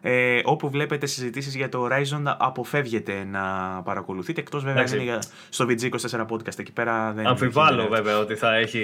ε, 0.00 0.40
όπου 0.44 0.70
βλέπετε 0.70 1.06
συζητήσεις 1.06 1.54
για 1.56 1.68
το 1.68 1.86
Horizon 1.86 2.22
αποφεύγετε 2.38 3.24
να 3.30 3.40
παρακολουθείτε, 3.84 4.40
εκτός 4.40 4.64
βέβαια 4.64 4.82
αν 4.82 4.86
Εντάξει. 4.92 5.04
είναι 5.04 5.12
για, 5.12 5.22
στο 5.48 5.66
VG24 5.68 6.26
podcast, 6.34 6.58
εκεί 6.58 6.72
πέρα 6.72 7.12
δεν 7.12 7.26
Αμφιβάλλω 7.26 7.80
δεν- 7.82 7.90
βέβαια 7.90 8.18
ότι 8.18 8.34
θα 8.34 8.54
έχει. 8.56 8.82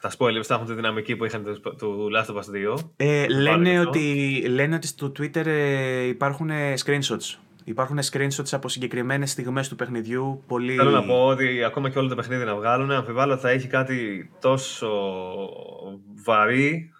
Τα 0.00 0.10
spoilers 0.18 0.42
θα 0.44 0.54
έχουν 0.54 0.66
τη 0.66 0.72
δυναμική 0.74 1.16
που 1.16 1.24
είχαν 1.24 1.44
του- 1.44 1.74
του 1.78 2.08
Last 2.16 2.34
of 2.34 2.36
Us 2.38 2.74
2. 2.74 2.78
Ε, 2.96 3.26
Το 3.26 3.34
λένε, 3.34 3.56
πάρει 3.56 3.76
αυτό. 3.76 3.88
ότι, 3.88 4.42
λένε 4.48 4.74
ότι 4.74 4.86
στο 4.86 5.12
Twitter 5.18 5.46
ε, 5.46 6.02
υπάρχουν 6.06 6.50
ε, 6.50 6.74
screenshots. 6.84 7.36
Υπάρχουν 7.64 7.98
screenshots 8.10 8.50
από 8.50 8.68
συγκεκριμένες 8.68 9.30
στιγμές 9.30 9.68
του 9.68 9.76
παιχνιδιού. 9.76 10.42
Πολύ... 10.46 10.74
Θέλω 10.74 10.90
να 10.90 11.04
πω 11.04 11.26
ότι 11.26 11.64
ακόμα 11.64 11.90
και 11.90 11.98
όλο 11.98 12.08
το 12.08 12.14
παιχνίδι 12.14 12.44
να 12.44 12.54
βγάλουν, 12.54 12.90
αμφιβάλλω 12.90 13.32
ότι 13.32 13.42
θα 13.42 13.50
έχει 13.50 13.66
κάτι 13.66 14.30
τόσο 14.40 14.88
βαρύ 16.24 16.92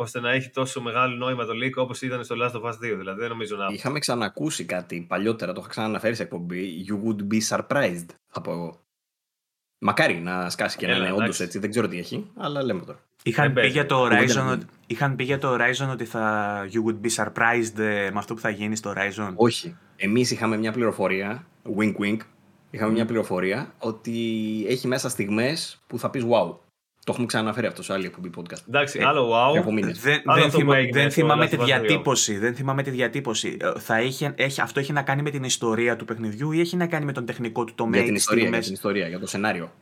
ώστε 0.00 0.20
να 0.20 0.30
έχει 0.30 0.50
τόσο 0.50 0.80
μεγάλο 0.80 1.16
νόημα 1.16 1.44
το 1.44 1.52
leak 1.52 1.72
όπως 1.74 2.02
ήταν 2.02 2.24
στο 2.24 2.36
Last 2.38 2.60
of 2.60 2.62
Us 2.62 2.72
2. 2.72 2.76
Δηλαδή 2.78 3.20
δεν 3.20 3.28
νομίζω 3.28 3.56
να. 3.56 3.66
Είχαμε 3.70 3.98
ξανακούσει 3.98 4.64
κάτι 4.64 5.04
παλιότερα, 5.08 5.52
το 5.52 5.60
είχα 5.60 5.68
ξαναναφέρει 5.68 6.14
σε 6.14 6.22
εκπομπή. 6.22 6.86
You 6.88 7.08
would 7.08 7.34
be 7.34 7.56
surprised, 7.56 8.06
θα 8.26 8.40
πω 8.40 8.52
εγώ. 8.52 8.80
Μακάρι 9.78 10.14
να 10.14 10.50
σκάσει 10.50 10.76
και 10.76 10.86
να 10.86 10.96
είναι 10.96 11.12
όντως 11.12 11.40
έτσι, 11.40 11.58
δεν 11.58 11.70
ξέρω 11.70 11.88
τι 11.88 11.98
έχει, 11.98 12.30
αλλά 12.36 12.62
λέμε 12.62 12.80
τώρα. 12.80 12.98
Είχαν 13.22 13.52
πει, 13.52 13.66
για 13.66 13.86
το 13.86 14.06
Horizon, 14.06 14.58
είχαν 14.86 15.16
πει 15.16 15.24
για 15.24 15.38
το 15.38 15.54
Horizon 15.54 15.88
ότι 15.90 16.04
θα 16.04 16.66
you 16.72 16.84
would 16.86 17.00
be 17.06 17.24
surprised 17.24 17.78
ε, 17.78 18.10
με 18.10 18.18
αυτό 18.18 18.34
που 18.34 18.40
θα 18.40 18.50
γίνει 18.50 18.76
στο 18.76 18.92
Horizon. 18.96 19.32
Όχι. 19.34 19.76
Εμείς 20.00 20.30
είχαμε 20.30 20.56
μια 20.56 20.72
πληροφορία, 20.72 21.46
wink 21.78 21.94
wink, 22.00 22.16
είχαμε 22.70 22.92
μια 22.92 23.04
πληροφορία 23.04 23.74
ότι 23.78 24.14
έχει 24.68 24.86
μέσα 24.86 25.08
στιγμές 25.08 25.82
που 25.86 25.98
θα 25.98 26.10
πεις 26.10 26.24
wow. 26.24 26.54
Το 27.04 27.14
έχουμε 27.14 27.26
ξαναφέρει 27.26 27.66
αυτό 27.66 27.82
σε 27.82 27.92
άλλη 27.92 28.06
εκπομπή 28.06 28.30
podcast. 28.36 28.68
Εντάξει, 28.68 28.98
ε, 29.00 29.04
άλλο 29.04 29.32
wow. 29.32 29.62
Δεν, 30.02 30.22
δεν, 30.24 30.50
θυμα, 30.50 30.74
δεν 30.92 31.10
θυμάμαι 31.10 31.46
τη 31.46 31.56
διατύπωση. 31.56 32.38
Δεν 32.38 32.54
θυμάμαι 32.54 32.82
τη 32.82 32.90
διατύπωση. 32.90 33.56
Ε, 33.60 33.78
θα 33.78 33.96
έχει, 33.96 34.32
έχει, 34.34 34.60
αυτό 34.60 34.80
έχει 34.80 34.92
να 34.92 35.02
κάνει 35.02 35.22
με 35.22 35.30
την 35.30 35.44
ιστορία 35.44 35.96
του 35.96 36.04
παιχνιδιού 36.04 36.52
ή 36.52 36.60
έχει 36.60 36.76
να 36.76 36.86
κάνει 36.86 37.04
με 37.04 37.12
τον 37.12 37.26
τεχνικό 37.26 37.64
του 37.64 37.74
τομέα. 37.74 38.00
Για 38.00 38.06
την 38.06 38.16
ιστορία, 38.16 38.48
για, 38.48 38.60
την 38.60 38.72
ιστορία, 38.72 39.08
για 39.08 39.18
το 39.18 39.26
σενάριο. 39.26 39.72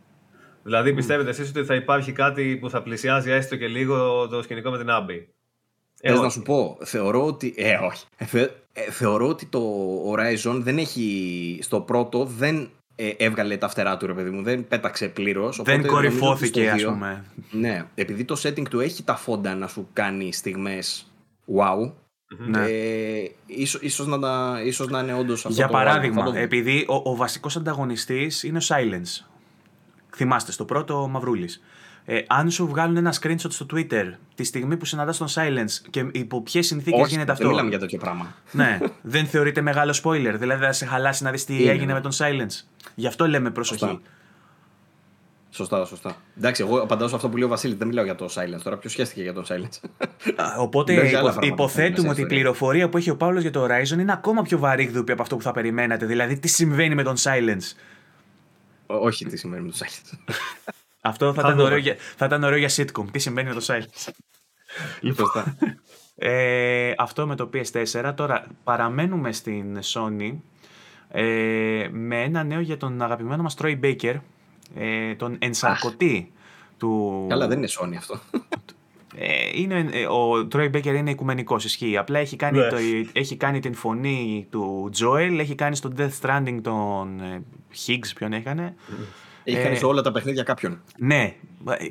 Δηλαδή, 0.62 0.94
πιστεύετε 0.94 1.30
εσείς 1.30 1.48
ότι 1.48 1.64
θα 1.64 1.74
υπάρχει 1.74 2.12
κάτι 2.12 2.56
που 2.60 2.70
θα 2.70 2.82
πλησιάζει 2.82 3.30
έστω 3.30 3.56
και 3.56 3.66
λίγο 3.66 4.28
το 4.28 4.42
σκηνικό 4.42 4.70
με 4.70 4.78
την 4.78 4.90
Άμπη; 4.90 5.28
Ε, 6.00 6.12
να 6.12 6.28
σου 6.28 6.42
πω, 6.42 6.78
θεωρώ 6.84 7.26
ότι. 7.26 7.54
Ε, 7.56 7.74
όχι. 7.74 8.04
Ε, 8.76 8.80
ε, 8.80 8.90
θεωρώ 8.90 9.28
ότι 9.28 9.46
το 9.46 9.62
Horizon 10.10 10.58
δεν 10.62 10.78
έχει. 10.78 11.58
Στο 11.62 11.80
πρώτο 11.80 12.24
δεν 12.24 12.70
ε, 12.94 13.10
έβγαλε 13.16 13.56
τα 13.56 13.68
φτερά 13.68 13.96
του, 13.96 14.06
ρε 14.06 14.12
παιδί 14.12 14.30
μου. 14.30 14.42
Δεν 14.42 14.68
πέταξε 14.68 15.08
πλήρως. 15.08 15.60
Δεν 15.64 15.86
κορυφώθηκε, 15.86 16.70
ας 16.70 16.84
πούμε. 16.84 17.24
Ναι, 17.50 17.84
επειδή 17.94 18.24
το 18.24 18.40
setting 18.42 18.68
του 18.70 18.80
έχει 18.80 19.02
τα 19.02 19.16
φόντα 19.16 19.54
να 19.54 19.66
σου 19.66 19.88
κάνει 19.92 20.32
στιγμές 20.32 21.12
wow. 21.56 21.92
Ναι. 22.38 22.64
Ε, 22.64 23.30
ίσως, 23.46 23.80
ίσως, 23.82 24.06
να, 24.06 24.60
ίσως 24.64 24.88
να 24.88 25.00
είναι 25.00 25.14
όντως 25.14 25.44
αυτό 25.46 25.56
Για 25.56 25.68
παράδειγμα, 25.68 26.32
επειδή 26.34 26.86
ο, 26.88 27.10
ο 27.10 27.16
βασικός 27.16 27.56
ανταγωνιστής 27.56 28.42
είναι 28.42 28.58
ο 28.58 28.60
Silence. 28.64 29.26
Θυμάστε, 30.14 30.52
στο 30.52 30.64
πρώτο 30.64 31.02
ο 31.02 31.08
Μαυρούλης. 31.08 31.62
Ε, 32.08 32.22
αν 32.26 32.50
σου 32.50 32.66
βγάλουν 32.66 32.96
ένα 32.96 33.14
screenshot 33.20 33.50
στο 33.50 33.66
Twitter 33.74 34.12
τη 34.34 34.44
στιγμή 34.44 34.76
που 34.76 34.84
συναντάς 34.84 35.16
τον 35.16 35.28
Silence 35.34 35.86
και 35.90 36.06
υπό 36.12 36.42
ποιες 36.42 36.66
συνθήκες 36.66 37.08
γίνεται 37.08 37.32
αυτό. 37.32 37.42
Δεν 37.44 37.52
μιλάμε 37.52 37.70
για 37.70 37.78
τέτοιο 37.78 37.98
πράγμα. 37.98 38.34
ναι, 38.52 38.78
δεν 39.02 39.26
θεωρείται 39.26 39.60
μεγάλο 39.60 40.00
spoiler. 40.02 40.34
Δηλαδή 40.38 40.64
θα 40.64 40.72
σε 40.72 40.86
χαλάσει 40.86 41.22
να 41.22 41.30
δεις 41.30 41.44
τι 41.44 41.68
έγινε 41.68 41.92
με 41.92 42.00
τον 42.00 42.12
Silence. 42.14 42.64
Γι' 42.94 43.06
αυτό 43.06 43.28
λέμε 43.28 43.50
προσοχή. 43.50 43.78
Σωστά. 43.78 44.00
Σωστά, 45.50 45.84
σωστά. 45.84 46.16
Εντάξει, 46.38 46.62
εγώ 46.62 46.78
απαντάω 46.78 47.08
σε 47.08 47.14
αυτό 47.14 47.28
που 47.28 47.36
λέει 47.36 47.44
ο 47.44 47.48
Βασίλης. 47.48 47.76
Δεν 47.76 47.86
μιλάω 47.86 48.04
για 48.04 48.14
το 48.14 48.24
silence 48.24 48.60
τώρα. 48.62 48.76
Ποιος 48.76 48.92
σχέστηκε 48.92 49.22
για 49.22 49.32
τον 49.32 49.44
silence; 49.48 49.88
Οπότε 50.58 50.92
υπο, 50.92 51.34
υποθέτουμε 51.40 52.08
ότι 52.08 52.20
η 52.20 52.26
πληροφορία 52.26 52.88
που 52.88 52.96
έχει 52.96 53.10
ο 53.10 53.16
Παύλος 53.16 53.42
για 53.42 53.50
το 53.50 53.64
Horizon 53.64 53.98
είναι 53.98 54.12
ακόμα 54.12 54.42
πιο 54.42 54.58
βαρύγδουπη 54.58 55.12
από 55.12 55.22
αυτό 55.22 55.36
που 55.36 55.42
θα 55.42 55.52
περιμένατε. 55.52 56.06
Δηλαδή, 56.06 56.38
τι 56.38 56.48
συμβαίνει 56.48 56.94
με 56.94 57.02
τον 57.02 57.14
silence; 57.16 57.76
όχι, 58.86 59.24
τι 59.24 59.36
συμβαίνει 59.36 59.62
με 59.62 59.70
τον 59.70 59.78
silence. 59.86 60.34
αυτό 61.06 61.34
θα, 61.34 61.40
ήταν 61.40 61.60
ωραίο, 61.60 61.78
για, 61.78 61.96
θα 62.16 62.26
ήταν 62.26 62.42
ωραίο 62.42 62.58
για 62.58 62.70
sitcom. 62.70 63.04
Τι 63.10 63.18
συμβαίνει 63.18 63.48
με 63.48 63.54
τον 63.54 63.62
silence. 63.62 64.12
λοιπόν, 65.00 65.30
ε, 66.14 66.92
αυτό 66.98 67.26
με 67.26 67.36
το 67.36 67.50
PS4. 67.52 68.12
Τώρα 68.16 68.46
παραμένουμε 68.64 69.32
στην 69.32 69.78
Sony 69.82 70.36
ε, 71.08 71.88
με 71.90 72.22
ένα 72.22 72.44
νέο 72.44 72.60
για 72.60 72.76
τον 72.76 73.02
αγαπημένο 73.02 73.42
μας 73.42 73.56
Troy 73.58 73.80
Baker, 73.80 74.14
ε, 74.74 75.14
τον 75.14 75.36
ενσαρκωτή 75.38 76.32
του... 76.78 77.24
Καλά, 77.28 77.46
δεν 77.46 77.58
είναι 77.58 77.68
Sony 77.80 77.94
αυτό. 77.96 78.20
Ε, 79.18 79.60
είναι, 79.60 79.88
ε, 79.92 80.06
ο 80.06 80.48
Troy 80.52 80.70
Baker 80.70 80.94
είναι 80.94 81.10
οικουμενικός, 81.10 81.64
ισχύει. 81.64 81.96
Απλά 81.96 82.18
έχει 82.18 82.36
κάνει, 82.36 82.58
ναι. 82.58 82.68
το, 82.68 82.76
έχει 83.12 83.36
κάνει 83.36 83.60
την 83.60 83.74
φωνή 83.74 84.46
του 84.50 84.90
Joel, 85.00 85.36
έχει 85.38 85.54
κάνει 85.54 85.76
στο 85.76 85.92
Death 85.96 86.10
Stranding 86.20 86.58
τον 86.62 87.20
ε, 87.20 87.42
Higgs, 87.86 88.10
ποιον 88.14 88.32
έκανε. 88.32 88.74
Έχεις 89.48 89.62
κάνει 89.62 89.76
σε 89.76 89.86
όλα 89.86 90.02
τα 90.02 90.12
παιχνίδια 90.12 90.42
κάποιον. 90.42 90.80
Ναι, 90.98 91.34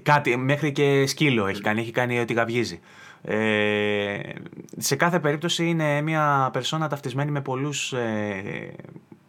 κάτι, 0.04 0.38
μέχρι 0.38 0.72
και 0.72 1.06
σκύλο 1.08 1.48
έχει 1.48 1.62
κάνει, 1.62 1.82
έχει 1.82 1.92
κάνει 1.92 2.20
ό,τι 2.20 2.34
γαβγίζει. 2.34 2.80
Ε, 3.22 4.20
σε 4.78 4.96
κάθε 4.96 5.20
περίπτωση 5.20 5.66
είναι 5.66 6.02
μια 6.02 6.50
περσόνα 6.54 6.88
ταυτισμένη 6.88 7.32
με 7.32 7.42
πολλούς 7.42 7.94
ε, 7.94 8.74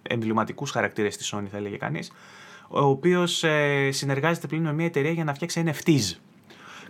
εμβληματικούς 0.02 0.70
χαρακτήρες 0.70 1.14
στη 1.14 1.24
Sony 1.32 1.46
θα 1.50 1.56
έλεγε 1.56 1.76
κανείς 1.76 2.12
ο 2.68 2.84
οποίος 2.84 3.44
ε, 3.44 3.88
συνεργάζεται 3.92 4.46
πλέον 4.46 4.62
με 4.62 4.72
μια 4.72 4.86
εταιρεία 4.86 5.10
για 5.10 5.24
να 5.24 5.34
φτιάξει 5.34 5.64
NFTs. 5.66 6.16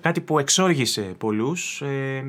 Κάτι 0.01 0.21
που 0.21 0.39
εξόργησε 0.39 1.01
πολλούς, 1.19 1.81
ε, 1.81 2.25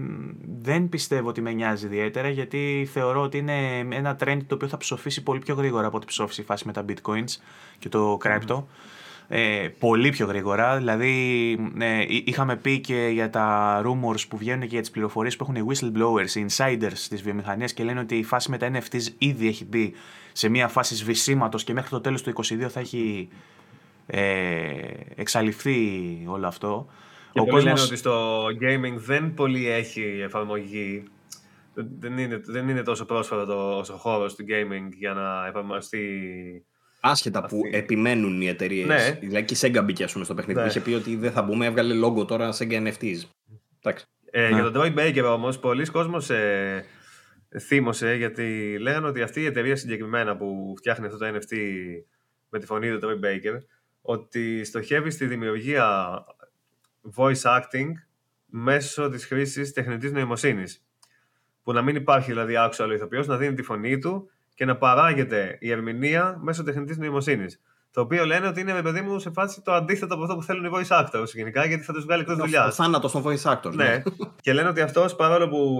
δεν 0.61 0.89
πιστεύω 0.89 1.29
ότι 1.29 1.41
με 1.41 1.51
νοιάζει 1.51 1.85
ιδιαίτερα 1.85 2.29
γιατί 2.29 2.89
θεωρώ 2.91 3.21
ότι 3.21 3.37
είναι 3.37 3.77
ένα 3.89 4.17
trend 4.19 4.39
το 4.47 4.55
οποίο 4.55 4.67
θα 4.67 4.77
ψοφήσει 4.77 5.23
πολύ 5.23 5.39
πιο 5.39 5.55
γρήγορα 5.55 5.87
από 5.87 5.97
ό,τι 5.97 6.05
ψόφισε 6.05 6.41
η 6.41 6.43
φάση 6.43 6.65
με 6.65 6.73
τα 6.73 6.85
bitcoins 6.89 7.41
και 7.79 7.89
το 7.89 8.17
crypto 8.23 8.63
ε, 9.29 9.67
πολύ 9.79 10.09
πιο 10.09 10.25
γρήγορα. 10.25 10.77
Δηλαδή, 10.77 11.51
ε, 11.79 12.05
είχαμε 12.07 12.55
πει 12.55 12.79
και 12.79 13.09
για 13.13 13.29
τα 13.29 13.81
rumors 13.85 14.27
που 14.29 14.37
βγαίνουν 14.37 14.61
και 14.61 14.67
για 14.67 14.81
τις 14.81 14.91
πληροφορίες 14.91 15.35
που 15.35 15.43
έχουν 15.49 15.55
οι 15.55 15.65
whistleblowers, 15.69 16.35
οι 16.35 16.45
insiders 16.49 16.99
τη 17.09 17.15
βιομηχανία 17.15 17.65
και 17.65 17.83
λένε 17.83 17.99
ότι 17.99 18.17
η 18.17 18.23
φάση 18.23 18.51
με 18.51 18.57
τα 18.57 18.71
NFTs 18.73 19.07
ήδη 19.17 19.47
έχει 19.47 19.65
μπει 19.65 19.93
σε 20.31 20.49
μια 20.49 20.67
φάση 20.67 20.95
σβησίματος 20.95 21.63
και 21.63 21.73
μέχρι 21.73 21.89
το 21.89 22.01
τέλος 22.01 22.21
του 22.21 22.33
2022 22.35 22.67
θα 22.69 22.79
έχει 22.79 23.29
ε, 24.07 24.21
εξαλειφθεί 25.15 25.79
όλο 26.27 26.47
αυτό. 26.47 26.87
Και 27.31 27.39
Ο 27.39 27.43
κόσμος... 27.43 27.63
λένε 27.63 27.81
ότι 27.81 27.95
στο 27.95 28.45
gaming 28.45 28.95
δεν 28.95 29.33
πολύ 29.33 29.69
έχει 29.69 30.19
εφαρμογή. 30.23 31.03
Δεν 31.99 32.17
είναι, 32.17 32.41
δεν 32.45 32.69
είναι 32.69 32.81
τόσο 32.81 33.05
πρόσφατο 33.05 33.77
όσο 33.77 33.93
χώρος 33.93 34.35
του 34.35 34.45
gaming 34.49 34.89
για 34.97 35.13
να 35.13 35.47
εφαρμοστεί 35.47 36.07
Άσχετα 37.09 37.45
που 37.45 37.61
επιμένουν 37.71 38.41
οι 38.41 38.47
εταιρείες. 38.47 38.87
Ναι. 38.87 39.17
Δηλαδή 39.21 39.45
και 39.45 39.53
η 39.53 39.57
Sega 39.61 39.83
μπήκε 39.83 40.05
πούμε, 40.13 40.25
στο 40.25 40.33
παιχνίδι. 40.33 40.59
Ναι. 40.59 40.65
Είχε 40.65 40.79
πει 40.79 40.93
ότι 40.93 41.15
δεν 41.15 41.31
θα 41.31 41.41
μπούμε, 41.41 41.65
έβγαλε 41.65 41.93
λόγο 41.93 42.25
τώρα 42.25 42.53
Sega 42.57 42.87
NFTs. 42.87 43.21
Ε, 44.31 44.49
για 44.49 44.71
τον 44.71 44.73
Troy 44.75 44.97
Baker 44.97 45.23
όμως, 45.33 45.59
πολλοί 45.59 45.85
κόσμοι 45.85 46.35
ε, 46.35 46.81
θύμωσε 47.59 48.13
γιατί 48.13 48.77
λέγανε 48.79 49.07
ότι 49.07 49.21
αυτή 49.21 49.41
η 49.41 49.45
εταιρεία 49.45 49.75
συγκεκριμένα 49.75 50.37
που 50.37 50.73
φτιάχνει 50.77 51.05
αυτό 51.05 51.17
το 51.17 51.25
NFT 51.25 51.55
με 52.49 52.59
τη 52.59 52.65
φωνή 52.65 52.91
του 52.91 52.99
Troy 53.03 53.25
Baker, 53.25 53.57
ότι 54.01 54.63
στοχεύει 54.63 55.09
στη 55.09 55.25
δημιουργία 55.25 56.17
voice 57.15 57.41
acting 57.41 57.91
μέσω 58.45 59.09
της 59.09 59.25
χρήσης 59.25 59.73
τεχνητής 59.73 60.11
νοημοσύνης. 60.11 60.85
Που 61.63 61.73
να 61.73 61.81
μην 61.81 61.95
υπάρχει 61.95 62.31
δηλαδή 62.31 62.57
άξιο 62.57 62.83
άλλο 62.83 62.93
ηθοποιός, 62.93 63.27
να 63.27 63.37
δίνει 63.37 63.53
τη 63.53 63.61
φωνή 63.63 63.97
του 63.97 64.29
και 64.57 64.65
να 64.65 64.77
παράγεται 64.77 65.57
η 65.59 65.71
ερμηνεία 65.71 66.37
μέσω 66.41 66.63
τεχνητής 66.63 66.97
νοημοσύνης. 66.97 67.61
Το 67.91 68.01
οποίο 68.01 68.25
λένε 68.25 68.47
ότι 68.47 68.61
είναι, 68.61 68.81
παιδί 68.81 69.01
μου, 69.01 69.19
σε 69.19 69.29
φάση 69.31 69.61
το 69.61 69.73
αντίθετο 69.73 70.13
από 70.13 70.23
αυτό 70.23 70.35
που 70.35 70.43
θέλουν 70.43 70.65
οι 70.65 70.69
voice 70.73 71.03
actors 71.03 71.27
γενικά, 71.33 71.65
γιατί 71.65 71.83
θα 71.83 71.93
τους 71.93 72.03
βγάλει 72.03 72.21
εκτός 72.21 72.37
δουλειάς. 72.37 72.67
Ο 72.67 72.71
θάνατος 72.71 73.11
των 73.11 73.23
voice 73.25 73.51
actors. 73.53 73.73
Ναι. 73.73 73.83
ναι. 73.83 74.03
και 74.41 74.53
λένε 74.53 74.69
ότι 74.69 74.81
αυτός 74.81 75.15
παρόλο 75.15 75.49
που 75.49 75.79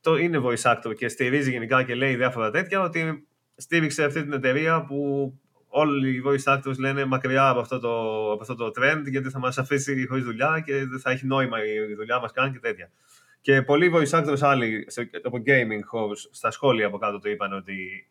το 0.00 0.16
είναι 0.16 0.40
voice 0.44 0.72
actor 0.72 0.94
και 0.96 1.08
στηρίζει 1.08 1.50
γενικά 1.50 1.82
και 1.82 1.94
λέει 1.94 2.16
διάφορα 2.16 2.50
τέτοια, 2.50 2.80
ότι 2.80 3.26
στήριξε 3.56 4.04
αυτή 4.04 4.22
την 4.22 4.32
εταιρεία 4.32 4.84
που 4.84 5.32
όλοι 5.68 6.10
οι 6.10 6.22
voice 6.26 6.56
actors 6.56 6.76
λένε 6.78 7.04
μακριά 7.04 7.48
από 7.48 7.60
αυτό 7.60 7.78
το, 7.78 7.92
από 8.32 8.40
αυτό 8.40 8.54
το 8.54 8.66
trend, 8.66 9.02
γιατί 9.04 9.30
θα 9.30 9.38
μας 9.38 9.58
αφήσει 9.58 10.06
χωρίς 10.08 10.24
δουλειά 10.24 10.62
και 10.66 10.86
δεν 10.86 11.00
θα 11.00 11.10
έχει 11.10 11.26
νόημα 11.26 11.58
η 11.64 11.94
δουλειά 11.94 12.20
μας 12.20 12.32
καν 12.32 12.52
και 12.52 12.58
τέτοια. 12.58 12.90
Και 13.42 13.62
πολλοί 13.62 13.92
voice 13.94 14.20
actors 14.20 14.40
άλλοι 14.40 14.86
από 15.22 15.42
gaming 15.46 15.80
χώρους 15.84 16.28
στα 16.32 16.50
σχόλια 16.50 16.86
από 16.86 16.98
κάτω 16.98 17.18
το 17.18 17.30
είπαν 17.30 17.52
ότι 17.52 18.06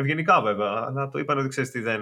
Ευγενικά 0.00 0.40
βέβαια, 0.42 0.84
αλλά 0.88 1.08
το 1.08 1.18
είπαν 1.18 1.38
ότι 1.38 1.48
ξέρεις 1.48 1.70
τι 1.70 1.80
δεν 1.80 2.00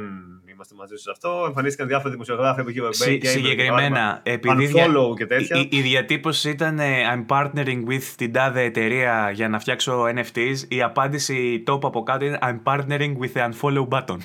είμαστε 0.50 0.74
μαζί 0.74 0.94
σου 0.96 1.02
σε 1.02 1.10
αυτό. 1.10 1.44
Εμφανίστηκαν 1.46 1.88
διάφοροι 1.88 2.12
δημοσιογράφοι 2.12 2.60
από 2.60 2.70
εκεί 2.70 2.80
Συ, 2.90 3.20
Συγκεκριμένα, 3.22 4.20
επειδή 4.22 4.72
και 5.16 5.26
τέτοια. 5.26 5.56
Η, 5.56 5.68
η, 5.70 5.80
διατύπωση 5.80 6.50
ήταν 6.50 6.78
I'm 7.12 7.26
partnering 7.26 7.84
with 7.88 8.02
την 8.16 8.32
τάδε 8.32 8.62
εταιρεία 8.62 9.30
για 9.30 9.48
να 9.48 9.58
φτιάξω 9.58 10.04
NFTs. 10.04 10.56
Η 10.68 10.82
απάντηση 10.82 11.62
top 11.66 11.80
από 11.82 12.02
κάτω 12.02 12.24
είναι 12.24 12.38
I'm 12.42 12.62
partnering 12.64 13.16
with 13.18 13.32
the 13.32 13.50
unfollow 13.50 13.88
button. 13.88 14.18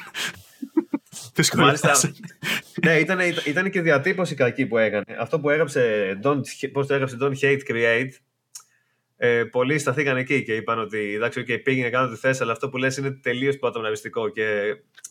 Μάλιστα. 1.58 1.92
ναι, 2.86 2.94
ήταν, 2.94 3.20
ήταν 3.46 3.70
και 3.70 3.82
διατύπωση 3.82 4.36
κακή 4.36 4.66
που 4.66 4.78
έκανε. 4.78 5.06
Αυτό 5.20 5.40
που 5.40 5.50
έγραψε, 5.50 6.20
don't, 6.24 6.70
πώς 6.72 6.88
το 6.88 6.94
έγραψε 6.94 7.18
Don't 7.22 7.40
Hate 7.42 7.72
Create, 7.72 8.12
ε, 9.24 9.44
πολλοί 9.44 9.78
σταθήκαν 9.78 10.18
εκεί 10.18 10.44
και 10.44 10.54
είπαν 10.54 10.80
ότι 10.80 11.14
εντάξει, 11.16 11.44
okay, 11.48 11.64
πήγαινε 11.64 11.90
κάνω 11.90 12.10
τη 12.10 12.16
θέση, 12.16 12.44
αλλά 12.44 12.52
αυτό 12.52 12.70
που 12.70 12.78
λες 12.78 12.98
είναι 12.98 13.12
τελείως 13.12 13.58
πατομναριστικό. 13.58 14.30
Και... 14.30 14.44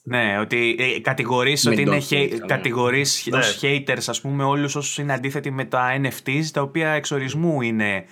Ναι, 0.03 0.39
ότι 0.41 0.77
ε, 0.79 1.01
κατηγορείς 1.01 1.67
ότι 1.67 1.81
είναι 1.81 2.03
hate, 2.11 2.29
ναι. 2.31 2.47
κατηγορείς 2.47 3.27
ναι. 3.31 3.39
ως 3.39 3.61
haters, 3.63 4.05
ας 4.07 4.21
πούμε, 4.21 4.45
όλους 4.45 4.77
όσους 4.77 4.99
είναι 4.99 5.13
αντίθετοι 5.13 5.51
με 5.51 5.65
τα 5.65 6.01
NFTs, 6.01 6.45
τα 6.53 6.63
οποία 6.63 6.91
εξορισμού 6.91 7.63
είναι 7.63 8.05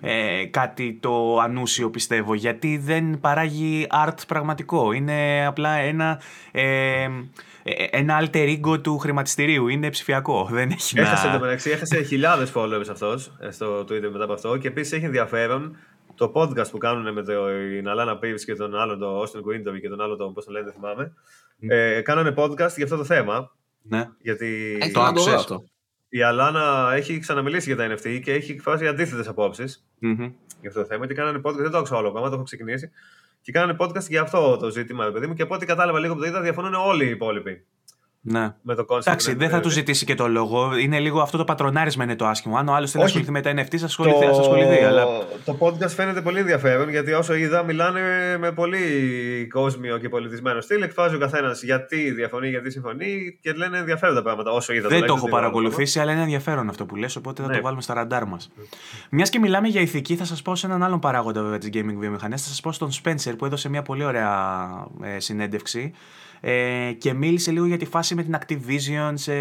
ε, 0.00 0.44
κάτι 0.44 0.98
το 1.02 1.38
ανούσιο 1.38 1.90
πιστεύω 1.90 2.34
γιατί 2.34 2.78
δεν 2.78 3.20
παράγει 3.20 3.86
art 4.06 4.18
πραγματικό. 4.28 4.92
Είναι 4.92 5.46
απλά 5.46 5.70
ένα, 5.70 6.20
ε, 6.50 7.08
ένα 7.90 8.22
alter 8.22 8.58
ego 8.58 8.82
του 8.82 8.98
χρηματιστηρίου. 8.98 9.68
Είναι 9.68 9.90
ψηφιακό. 9.90 10.48
Δεν 10.52 10.70
έχει 10.70 10.98
έχασε, 10.98 11.26
να... 11.28 11.38
μεταξύ, 11.38 11.70
έχασε 11.70 12.02
χιλιάδες 12.02 12.52
followers 12.54 12.88
αυτός 12.90 13.32
ε, 13.38 13.50
στο 13.50 13.80
Twitter 13.80 14.08
μετά 14.12 14.24
από 14.24 14.32
αυτό 14.32 14.56
και 14.56 14.68
επίσης 14.68 14.92
έχει 14.92 15.04
ενδιαφέρον 15.04 15.76
το 16.14 16.32
podcast 16.34 16.70
που 16.70 16.78
κάνουν 16.78 17.12
με 17.12 17.22
την 17.22 17.88
Αλάνα 17.88 18.18
Πίβς 18.18 18.44
και 18.44 18.54
τον 18.54 18.76
άλλο, 18.76 18.96
τον 18.96 19.20
Austin 19.20 19.38
Wintory 19.38 19.80
και 19.80 19.88
τον 19.88 20.00
άλλο, 20.00 20.16
τον, 20.16 20.32
πώς 20.32 20.44
το 20.44 20.52
λένε, 20.52 20.64
δεν 20.64 20.74
θυμάμαι. 20.74 21.12
Mm. 21.62 21.66
Ε, 21.68 22.00
κάνανε 22.00 22.34
podcast 22.36 22.74
για 22.76 22.84
αυτό 22.84 22.96
το 22.96 23.04
θέμα. 23.04 23.56
Ναι. 23.82 24.08
Γιατί 24.18 24.78
Έχει 24.80 24.92
το 24.92 25.00
να 25.00 25.04
δω 25.04 25.10
άκουσες; 25.10 25.34
αυτό. 25.34 25.64
Η 26.16 26.22
Αλάνα 26.22 26.92
έχει 26.94 27.18
ξαναμιλήσει 27.18 27.74
για 27.74 27.76
τα 27.76 27.94
NFT 27.94 28.20
και 28.22 28.32
έχει 28.32 28.52
εκφράσει 28.52 28.86
αντίθετες 28.86 29.28
απόψεις 29.28 29.86
Μμμ. 29.98 30.32
για 30.60 30.68
αυτό 30.68 30.80
το 30.80 30.86
θέμα. 30.86 31.06
Και 31.06 31.14
κάνανε 31.14 31.40
podcast, 31.44 31.56
δεν 31.56 31.70
το 31.70 31.78
άκουσα 31.78 31.96
όλο 31.96 32.08
ακόμα, 32.08 32.28
το 32.28 32.34
έχω 32.34 32.44
ξεκινήσει. 32.44 32.90
Και 33.40 33.52
κάνανε 33.52 33.76
podcast 33.78 34.08
για 34.08 34.20
αυτό 34.20 34.56
το 34.56 34.70
ζήτημα, 34.70 35.04
ρε 35.04 35.10
παιδί 35.10 35.26
μου. 35.26 35.34
Και 35.34 35.42
από 35.42 35.54
ό,τι 35.54 35.66
κατάλαβα 35.66 35.98
λίγο 35.98 36.14
που 36.14 36.20
το 36.20 36.26
είδα, 36.26 36.40
διαφωνούν 36.40 36.74
όλοι 36.74 37.04
οι 37.06 37.10
υπόλοιποι 37.10 37.64
Ναι. 38.26 38.54
με 38.62 38.74
το 38.74 38.86
concept. 38.88 39.00
Εντάξει, 39.00 39.32
του 39.32 39.38
δεν 39.38 39.48
θα 39.50 39.58
NFT. 39.58 39.62
του 39.62 39.68
ζητήσει 39.70 40.04
και 40.04 40.14
το 40.14 40.28
λόγο. 40.28 40.76
Είναι 40.76 40.98
λίγο 40.98 41.20
αυτό 41.20 41.36
το 41.36 41.44
πατρονάρισμα 41.44 42.04
είναι 42.04 42.16
το 42.16 42.26
άσχημο. 42.26 42.56
Αν 42.56 42.68
ο 42.68 42.74
άλλος 42.74 42.90
θέλει 42.90 43.02
να 43.04 43.08
Όχι. 43.10 43.18
ασχοληθεί 43.18 43.48
με 43.48 43.54
τα 43.54 43.62
NFT, 43.62 43.76
θα 43.78 43.84
ασχοληθεί. 43.86 44.24
ας 44.24 44.38
ασχοληθεί 44.38 44.84
αλλά... 44.84 45.04
το 45.44 45.56
podcast 45.60 45.88
φαίνεται 45.88 46.20
πολύ 46.20 46.38
ενδιαφέρον 46.38 46.88
γιατί 46.88 47.12
όσο 47.12 47.34
είδα 47.34 47.62
μιλάνε 47.62 48.00
με 48.38 48.52
πολύ 48.52 48.78
κόσμιο 49.52 49.98
και 49.98 50.08
πολιτισμένο 50.08 50.60
στυλ. 50.60 50.82
Εκφράζει 50.82 51.14
ο 51.14 51.18
καθένας 51.18 51.62
γιατί 51.62 52.10
διαφωνεί, 52.10 52.48
γιατί 52.48 52.70
συμφωνεί 52.70 53.38
και 53.40 53.52
λένε 53.52 53.78
ενδιαφέροντα 53.78 54.22
πράγματα 54.22 54.50
όσο 54.50 54.72
είδα. 54.72 54.88
Δεν 54.88 55.00
το 55.00 55.04
τουλάχιστον, 55.04 55.16
έχω 55.16 55.26
δεν 55.26 55.28
είδα 55.28 55.36
παρακολουθήσει, 55.50 56.00
αλλά 56.00 56.12
είναι 56.12 56.22
ενδιαφέρον 56.22 56.68
αυτό 56.68 56.86
που 56.86 56.96
λες, 56.96 57.16
οπότε 57.16 57.42
θα 57.42 57.48
Ναι. 57.48 57.56
το 57.56 57.62
βάλουμε 57.62 57.82
στα 57.82 57.94
ραντάρ 57.94 58.24
μας. 58.26 58.50
Μιας 59.10 59.30
και 59.30 59.38
μιλάμε 59.38 59.68
για 59.68 59.80
ηθική, 59.80 60.16
θα 60.16 60.24
σας 60.24 60.42
πω 60.42 60.54
σε 60.54 60.66
έναν 60.66 60.82
άλλον 60.82 60.98
παράγοντα 60.98 61.42
βέβαια 61.42 61.58
της 61.58 61.68
gaming 61.72 61.94
βιομηχανίας. 61.98 62.42
Θα 62.42 62.48
σας 62.48 62.60
πω 62.60 62.72
στον 62.72 62.90
Spencer 63.02 63.32
που 63.38 63.44
έδωσε 63.44 63.68
μια 63.68 63.82
πολύ 63.82 64.04
ωραία 64.04 64.68
ε, 65.02 65.20
συνέντευξη 65.20 65.92
ε, 66.46 66.92
και 66.98 67.12
μίλησε 67.12 67.50
λίγο 67.50 67.66
για 67.66 67.76
τη 67.76 67.84
φάση 67.84 68.14
με 68.14 68.22
την 68.22 68.36
Activision, 68.40 69.12
σε, 69.14 69.32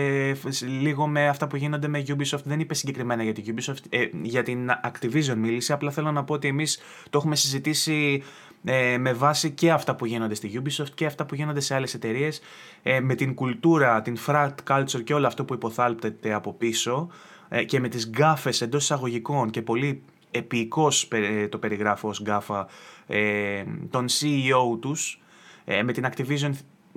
σε- 0.51 0.65
λίγο 0.65 1.07
με 1.07 1.27
αυτά 1.27 1.47
που 1.47 1.55
γίνονται 1.55 1.87
με 1.87 2.03
Ubisoft. 2.07 2.43
Δεν 2.43 2.59
είπε 2.59 2.73
συγκεκριμένα 2.73 3.23
για 3.23 3.33
την 3.33 3.55
Ubisoft, 3.55 3.83
ε, 3.89 4.05
για 4.21 4.43
την 4.43 4.69
Activision 4.83 5.35
μίλησε. 5.37 5.73
Απλά 5.73 5.91
θέλω 5.91 6.11
να 6.11 6.23
πω 6.23 6.33
ότι 6.33 6.47
εμείς 6.47 6.79
το 7.09 7.17
έχουμε 7.17 7.35
συζητήσει 7.35 8.23
ε, 8.63 8.97
με 8.97 9.13
βάση 9.13 9.51
και 9.51 9.71
αυτά 9.71 9.95
που 9.95 10.05
γίνονται 10.05 10.35
στη 10.35 10.61
Ubisoft 10.63 10.89
και 10.93 11.05
αυτά 11.05 11.25
που 11.25 11.35
γίνονται 11.35 11.59
σε 11.59 11.75
άλλες 11.75 11.93
εταιρείες, 11.93 12.41
ε, 12.83 12.99
με 12.99 13.15
την 13.15 13.33
κουλτούρα, 13.33 14.01
την 14.01 14.17
frat 14.27 14.51
culture 14.69 15.03
και 15.03 15.13
όλο 15.13 15.27
αυτό 15.27 15.45
που 15.45 15.53
υποθάλπτεται 15.53 16.33
από 16.33 16.53
πίσω 16.53 17.09
ε, 17.49 17.63
και 17.63 17.79
με 17.79 17.87
τις 17.87 18.09
γκάφες 18.09 18.61
εντός 18.61 18.83
εισαγωγικών 18.83 19.49
και 19.49 19.61
πολύ 19.61 20.03
επίοικος 20.31 21.07
ε, 21.11 21.47
το 21.47 21.57
περιγράφω 21.57 22.07
ως 22.07 22.21
γκάφα 22.21 22.67
ε, 23.07 23.63
τον 23.89 24.05
CEO 24.07 24.79
τους 24.81 25.21
ε, 25.65 25.83
με 25.83 25.91
την 25.91 26.07
Activision 26.11 26.51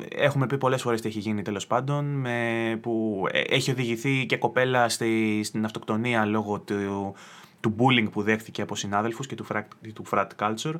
έχουμε 0.09 0.47
πει 0.47 0.59
πολλές 0.59 0.83
φορές 0.83 1.01
τι 1.01 1.09
έχει 1.09 1.19
γίνει 1.19 1.43
τέλος 1.43 1.67
πάντων 1.67 2.05
με, 2.05 2.79
που 2.83 3.25
ε, 3.31 3.41
έχει 3.41 3.71
οδηγηθεί 3.71 4.27
και 4.27 4.37
κοπέλα 4.37 4.89
στη, 4.89 5.41
στην 5.45 5.65
αυτοκτονία 5.65 6.25
λόγω 6.25 6.61
του, 6.61 7.15
του 7.61 7.75
bullying 7.79 8.11
που 8.13 8.23
δέχθηκε 8.23 8.63
από 8.63 8.77
συνάδελφους 8.77 9.27
και 9.27 9.35
του 9.35 9.47
frat, 9.53 9.63
του 9.95 10.05
frat 10.11 10.27
culture 10.39 10.75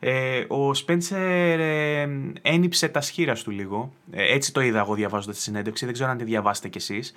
ε, 0.00 0.44
ο 0.48 0.74
Σπέντσερ 0.74 1.60
ε, 1.60 2.08
ένυψε 2.42 2.88
τα 2.88 3.00
σχήρα 3.00 3.34
του 3.34 3.50
λίγο. 3.50 3.92
Ε, 4.10 4.34
έτσι 4.34 4.52
το 4.52 4.60
είδα 4.60 4.78
εγώ 4.78 4.94
διαβάζοντας 4.94 5.36
τη 5.36 5.42
συνέντευξη. 5.42 5.84
Δεν 5.84 5.94
ξέρω 5.94 6.10
αν 6.10 6.16
τη 6.16 6.24
διαβάσετε 6.24 6.68
κι 6.68 6.78
εσείς. 6.78 7.12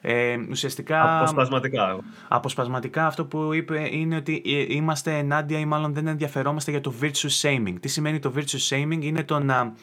Ε, 0.00 0.36
ουσιαστικά. 0.50 1.18
Αποσπασματικά. 1.18 1.98
Αποσπασματικά 2.28 3.06
αυτό 3.06 3.24
που 3.24 3.52
είπε 3.52 3.88
είναι 3.90 4.16
ότι 4.16 4.42
ε, 4.46 4.74
είμαστε 4.74 5.18
ενάντια 5.18 5.58
ή 5.58 5.64
μάλλον 5.64 5.94
δεν 5.94 6.06
ενδιαφερόμαστε 6.06 6.70
για 6.70 6.80
το 6.80 6.94
virtue 7.00 7.28
shaming. 7.40 7.74
Τι 7.80 7.88
σημαίνει 7.88 8.18
το 8.18 8.32
virtue 8.36 8.68
shaming; 8.68 8.98
Είναι 9.00 9.22
το 9.22 9.38
να, 9.38 9.74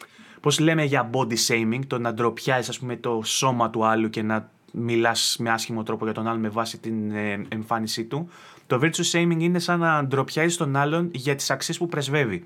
πώς 0.41 0.59
λέμε 0.59 0.83
για 0.83 1.09
body 1.13 1.35
shaming, 1.47 1.81
το 1.87 1.99
να 1.99 2.13
ντροπιάζεις 2.13 2.69
ας 2.69 2.79
πούμε 2.79 2.95
το 2.95 3.21
σώμα 3.23 3.69
του 3.69 3.85
άλλου 3.85 4.09
και 4.09 4.21
να 4.21 4.49
μιλάς 4.71 5.35
με 5.39 5.49
άσχημο 5.49 5.83
τρόπο 5.83 6.05
για 6.05 6.13
τον 6.13 6.27
άλλον 6.27 6.39
με 6.39 6.49
βάση 6.49 6.79
την 6.79 7.11
ε, 7.11 7.45
εμφάνισή 7.49 8.03
του. 8.03 8.29
Το 8.67 8.79
virtue 8.81 9.11
shaming 9.11 9.39
είναι 9.39 9.59
σαν 9.59 9.79
να 9.79 10.03
ντροπιάζεις 10.03 10.57
τον 10.57 10.75
άλλον 10.75 11.09
για 11.13 11.35
τις 11.35 11.49
αξίες 11.49 11.77
που 11.77 11.87
πρεσβεύει. 11.87 12.43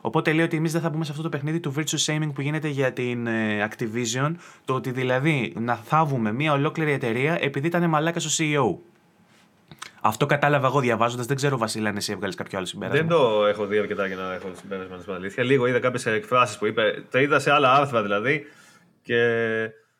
Οπότε 0.00 0.32
λέει 0.32 0.44
ότι 0.44 0.56
εμείς 0.56 0.72
δεν 0.72 0.80
θα 0.80 0.90
μπούμε 0.90 1.04
σε 1.04 1.10
αυτό 1.10 1.22
το 1.22 1.28
παιχνίδι 1.28 1.60
του 1.60 1.74
virtue 1.76 1.98
shaming 2.06 2.30
που 2.34 2.40
γίνεται 2.40 2.68
για 2.68 2.92
την 2.92 3.26
ε, 3.26 3.68
Activision. 3.70 4.34
Το 4.64 4.74
ότι 4.74 4.90
δηλαδή 4.90 5.52
να 5.60 5.76
θάβουμε 5.76 6.32
μια 6.32 6.52
ολόκληρη 6.52 6.92
εταιρεία 6.92 7.38
επειδή 7.40 7.66
ήταν 7.66 7.88
μαλάκας 7.88 8.40
ο 8.40 8.44
CEO. 8.44 8.78
Αυτό 10.00 10.26
κατάλαβα 10.26 10.66
εγώ 10.66 10.80
διαβάζοντας. 10.80 11.26
Δεν 11.26 11.36
ξέρω, 11.36 11.58
Βασίλη, 11.58 11.88
αν 11.88 11.96
εσύ 11.96 12.12
έβγαλες 12.12 12.34
κάποιο 12.34 12.58
άλλο 12.58 12.66
συμπέρασμα. 12.66 13.00
Δεν 13.00 13.08
το 13.08 13.46
έχω 13.46 13.66
δει 13.66 13.78
αρκετά 13.78 14.06
για 14.06 14.16
να 14.16 14.32
έχω 14.34 14.48
συμπέρασμα 14.60 14.94
να 14.94 15.00
σου 15.00 15.06
πω 15.06 15.12
την 15.12 15.20
αλήθεια. 15.20 15.44
Λίγο 15.44 15.66
είδα 15.66 15.78
κάποιες 15.80 16.06
εκφράσεις 16.06 16.58
που 16.58 16.66
είπε. 16.66 17.04
Τα 17.10 17.20
είδα 17.20 17.38
σε 17.38 17.50
άλλα 17.52 17.72
άρθρα 17.74 18.02
δηλαδή. 18.02 18.44
Και. 19.02 19.16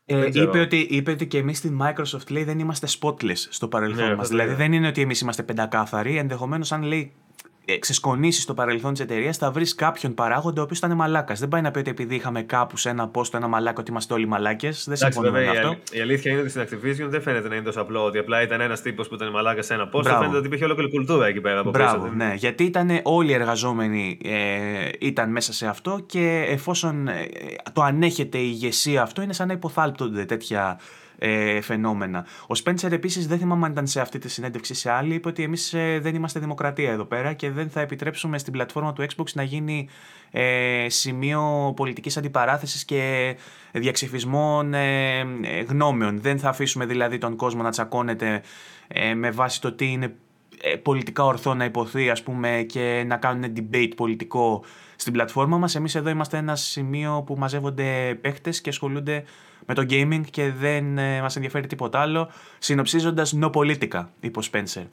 Ε, 0.04 0.18
δεν 0.18 0.30
ξέρω. 0.30 0.48
είπε, 0.50 0.60
ότι, 0.60 0.76
είπε 0.90 1.10
ότι 1.10 1.26
και 1.26 1.38
εμείς 1.38 1.58
στην 1.58 1.78
Microsoft 1.82 2.30
λέει 2.30 2.44
δεν 2.44 2.58
είμαστε 2.58 2.86
spotless 3.00 3.36
στο 3.48 3.68
παρελθόν 3.68 4.04
Ναι, 4.04 4.10
μας. 4.14 4.18
αυτό 4.20 4.22
το 4.22 4.28
Δηλαδή 4.28 4.48
είδα. 4.48 4.56
δεν 4.56 4.72
είναι 4.72 4.86
ότι 4.88 5.00
εμείς 5.00 5.20
είμαστε 5.20 5.42
πεντακάθαροι. 5.42 6.16
Ενδεχομένως, 6.16 6.72
αν 6.72 6.82
λέει 6.82 7.00
ε, 7.00 7.29
ξεσκονίσεις 7.78 8.44
το 8.44 8.54
παρελθόν 8.54 8.92
της 8.92 9.00
εταιρείας, 9.02 9.36
θα 9.36 9.50
βρεις 9.50 9.74
κάποιον 9.74 10.14
παράγοντα 10.14 10.60
ο 10.60 10.64
οποίος 10.64 10.78
ήταν 10.78 10.92
μαλάκας. 10.96 11.38
Δεν 11.40 11.48
πάει 11.48 11.60
να 11.60 11.70
πει 11.70 11.78
ότι 11.78 11.90
επειδή 11.90 12.14
είχαμε 12.14 12.42
κάπους 12.42 12.80
σε 12.80 12.88
ένα 12.88 13.10
post 13.14 13.34
ένα 13.34 13.46
μαλάκα 13.48 13.80
ότι 13.80 13.90
είμαστε 13.90 14.14
όλοι 14.14 14.26
μαλάκες. 14.26 14.84
Δεν 14.84 14.94
Εντάξει, 14.94 15.12
συμφωνούμε 15.12 15.38
βέβαια, 15.38 15.52
με 15.52 15.56
η, 15.56 15.58
αυτό. 15.58 15.68
αλη- 15.68 15.98
η 15.98 16.00
αλήθεια 16.00 16.30
είναι 16.32 16.40
ότι 16.40 16.50
στην 16.50 16.62
Activision 16.62 17.08
δεν 17.10 17.22
φαίνεται 17.22 17.48
να 17.48 17.54
είναι 17.54 17.64
τόσο 17.64 17.80
απλό 17.80 18.04
ότι 18.04 18.18
απλά 18.18 18.42
ήταν 18.42 18.60
ένας 18.60 18.82
τύπος 18.82 19.08
που 19.08 19.14
ήταν 19.14 19.30
μαλάκας 19.30 19.66
σε 19.66 19.74
ένα 19.74 19.88
post. 19.92 20.02
Μπράβο. 20.02 20.18
Φαίνεται 20.20 20.36
ότι 20.36 20.46
υπήρχε 20.46 20.64
ολόκληρη 20.64 20.90
κουλτούρα 20.90 21.26
εκεί 21.26 21.40
πέρα 21.40 21.60
από 21.60 21.70
Μπράβο, 21.70 22.02
πίσω. 22.04 22.14
ναι. 22.14 22.34
Γιατί 22.36 22.64
ήταν 22.64 23.00
όλοι 23.02 23.30
οι 23.30 23.34
εργαζόμενοι 23.34 24.18
ε, 24.24 24.88
ήταν 24.98 25.30
μέσα 25.30 25.52
σε 25.52 25.66
αυτό 25.66 26.00
και 26.06 26.44
εφόσον 26.48 27.08
ε, 27.08 27.26
το 27.72 27.82
ανέχεται 27.82 28.38
η 28.38 28.48
ηγεσία 28.52 29.02
αυτό 29.02 29.22
είναι 29.22 29.32
σαν 29.32 29.46
να 29.46 29.52
υποθάλπτονται 29.52 30.24
τέτοια 30.24 30.78
ε, 31.22 31.60
φαινόμενα. 31.60 32.26
Ο 32.46 32.54
Σπέντσερ 32.54 32.92
επίσης 32.92 33.26
δεν 33.26 33.38
θυμάμαι 33.38 33.66
αν 33.66 33.72
ήταν 33.72 33.86
σε 33.86 34.00
αυτή 34.00 34.18
τη 34.18 34.28
συνέντευξη 34.28 34.72
ή 34.72 34.76
σε 34.76 34.90
άλλη 34.90 35.14
είπε 35.14 35.28
ότι 35.28 35.42
εμείς 35.42 35.74
ε, 35.74 35.98
δεν 36.02 36.14
είμαστε 36.14 36.40
δημοκρατία 36.40 36.90
εδώ 36.90 37.04
πέρα 37.04 37.32
και 37.32 37.50
δεν 37.50 37.70
θα 37.70 37.80
επιτρέψουμε 37.80 38.38
στην 38.38 38.52
πλατφόρμα 38.52 38.92
του 38.92 39.02
Xbox 39.02 39.32
να 39.34 39.42
γίνει 39.42 39.88
ε, 40.30 40.86
σημείο 40.88 41.72
πολιτικής 41.76 42.16
αντιπαράθεσης 42.16 42.84
και 42.84 43.36
διαξυφισμών 43.72 44.74
ε, 44.74 45.18
ε, 45.18 45.60
γνώμεων. 45.68 46.20
Δεν 46.20 46.38
θα 46.38 46.48
αφήσουμε 46.48 46.86
δηλαδή 46.86 47.18
τον 47.18 47.36
κόσμο 47.36 47.62
να 47.62 47.70
τσακώνεται 47.70 48.42
ε, 48.88 49.14
με 49.14 49.30
βάση 49.30 49.60
το 49.60 49.72
τι 49.72 49.86
είναι 49.86 50.14
ε, 50.62 50.76
πολιτικά 50.76 51.24
ορθό 51.24 51.54
να 51.54 51.64
υποθεί 51.64 52.10
ας 52.10 52.22
πούμε 52.22 52.64
και 52.68 53.04
να 53.06 53.16
κάνουν 53.16 53.52
debate 53.56 53.92
πολιτικό 53.96 54.64
στην 54.96 55.12
πλατφόρμα 55.12 55.58
μας. 55.58 55.74
Εμείς 55.74 55.94
εδώ 55.94 56.10
είμαστε 56.10 56.36
ένα 56.36 56.56
σημείο 56.56 57.22
που 57.26 57.34
μαζεύονται 57.38 58.18
παίχτες 58.20 58.60
και 58.60 58.68
ασχολούνται 58.68 59.24
με 59.66 59.74
το 59.74 59.86
gaming 59.90 60.22
και 60.30 60.52
δεν 60.52 60.98
ε, 60.98 61.20
μας 61.20 61.36
ενδιαφέρει 61.36 61.66
τίποτα 61.66 62.00
άλλο. 62.00 62.30
Συνοψίζοντας 62.58 63.38
no 63.40 63.50
politica, 63.50 64.06
είπε 64.20 64.38
ο 64.38 64.42
Spencer. 64.52 64.86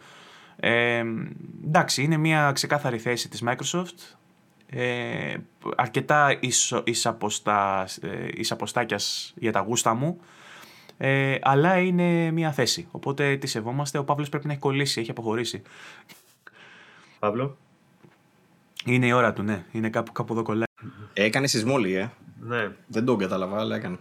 Ε, 0.60 1.03
εντάξει, 1.65 2.03
είναι 2.03 2.18
μια 2.18 2.52
ξεκάθαρη 2.52 2.98
θέση 2.98 3.30
της 3.30 3.44
Microsoft. 3.45 4.15
Ε, 4.69 5.35
αρκετά 5.76 6.38
ίσο, 6.39 6.84
εις, 6.85 7.06
αποστα, 7.06 7.88
ε, 8.02 8.27
εις 8.34 8.52
αποστάκιας 8.52 9.34
για 9.38 9.52
τα 9.52 9.60
γούστα 9.60 9.94
μου. 9.94 10.19
Ε, 10.98 11.35
αλλά 11.41 11.77
είναι 11.77 12.31
μια 12.31 12.52
θέση. 12.52 12.88
Οπότε 12.91 13.38
τη 13.38 13.48
σεβόμαστε. 13.48 13.98
Ο 13.98 14.03
Παύλος 14.03 14.30
πρέπει 14.30 14.45
να 14.45 14.52
έχει 14.52 14.61
κολλήσει, 14.61 15.02
έχει 15.02 15.11
αποχωρήσει. 15.11 15.61
Παύλο. 17.19 17.57
Είναι 18.85 19.06
η 19.06 19.11
ώρα 19.11 19.34
του, 19.34 19.41
ναι. 19.44 19.64
Είναι 19.72 19.89
κάπου, 19.89 20.11
κάπου 20.11 20.34
εδώ 20.34 20.44
κολλάει. 20.44 20.64
Έκανε 21.14 21.48
σεισμόλη, 21.48 21.94
ε. 21.94 22.11
Ναι. 22.39 22.72
Δεν 22.88 23.06
τον 23.06 23.18
κατάλαβα, 23.18 23.60
αλλά 23.60 23.76
έκανε. 23.76 23.98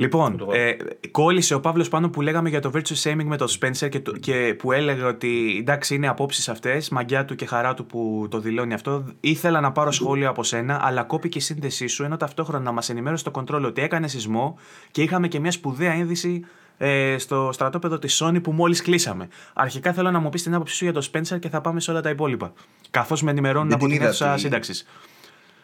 Λοιπόν, 0.00 0.36
Το 0.36 0.48
ε, 0.52 0.76
κόλλησε 1.10 1.54
ο 1.54 1.60
Παύλος 1.60 1.88
πάνω 1.88 2.08
που 2.10 2.20
λέγαμε 2.20 2.48
για 2.48 2.60
το 2.60 2.70
virtue 2.74 3.02
shaming 3.02 3.24
με 3.24 3.36
τον 3.36 3.48
Spencer 3.60 3.88
και, 3.88 4.00
το- 4.00 4.12
και 4.12 4.54
που 4.58 4.72
έλεγε 4.72 5.02
ότι 5.02 5.56
εντάξει 5.60 5.94
είναι 5.94 6.08
απόψεις 6.08 6.48
αυτές, 6.48 6.88
μαγιά 6.88 7.24
του 7.24 7.34
και 7.34 7.46
χαρά 7.46 7.74
του 7.74 7.86
που 7.86 8.26
το 8.30 8.38
δηλώνει 8.38 8.74
αυτό. 8.74 9.04
Ήθελα 9.20 9.60
να 9.60 9.72
πάρω 9.72 9.90
σχόλιο 9.90 10.28
από 10.28 10.42
σένα, 10.44 10.80
αλλά 10.82 11.02
κόπηκε 11.02 11.38
η 11.38 11.40
σύνδεσή 11.40 11.86
σου, 11.86 12.04
ενώ 12.04 12.16
ταυτόχρονα 12.16 12.72
μας 12.72 12.88
ενημέρωσε 12.88 13.24
το 13.24 13.30
control 13.34 13.62
ότι 13.64 13.82
έκανε 13.82 14.08
σεισμό 14.08 14.58
και 14.90 15.02
είχαμε 15.02 15.28
και 15.28 15.40
μια 15.40 15.50
σπουδαία 15.50 15.92
ένδυση 15.92 16.44
ε, 16.78 17.18
στο 17.18 17.50
στρατόπεδο 17.52 17.98
της 17.98 18.22
Sony 18.24 18.42
που 18.42 18.52
μόλις 18.52 18.82
κλείσαμε. 18.82 19.28
Αρχικά 19.52 19.92
θέλω 19.92 20.10
να 20.10 20.18
μου 20.18 20.28
πεις 20.28 20.42
την 20.42 20.54
άποψή 20.54 20.74
σου 20.74 20.84
για 20.84 20.92
τον 20.92 21.02
Spencer 21.12 21.38
και 21.40 21.48
θα 21.48 21.60
πάμε 21.60 21.80
σε 21.80 21.90
όλα 21.90 22.00
τα 22.00 22.10
υπόλοιπα. 22.10 22.52
Καθώς 22.90 23.22
με 23.22 23.30
ενημερώνουν 23.30 23.68
Δεν 23.68 23.76
από 23.76 23.84
την 23.86 23.92
την 23.94 24.02
είδα 24.02 24.10
αίθουσα 24.14 24.34
τη- 24.34 24.40
σύνταξης. 24.40 24.86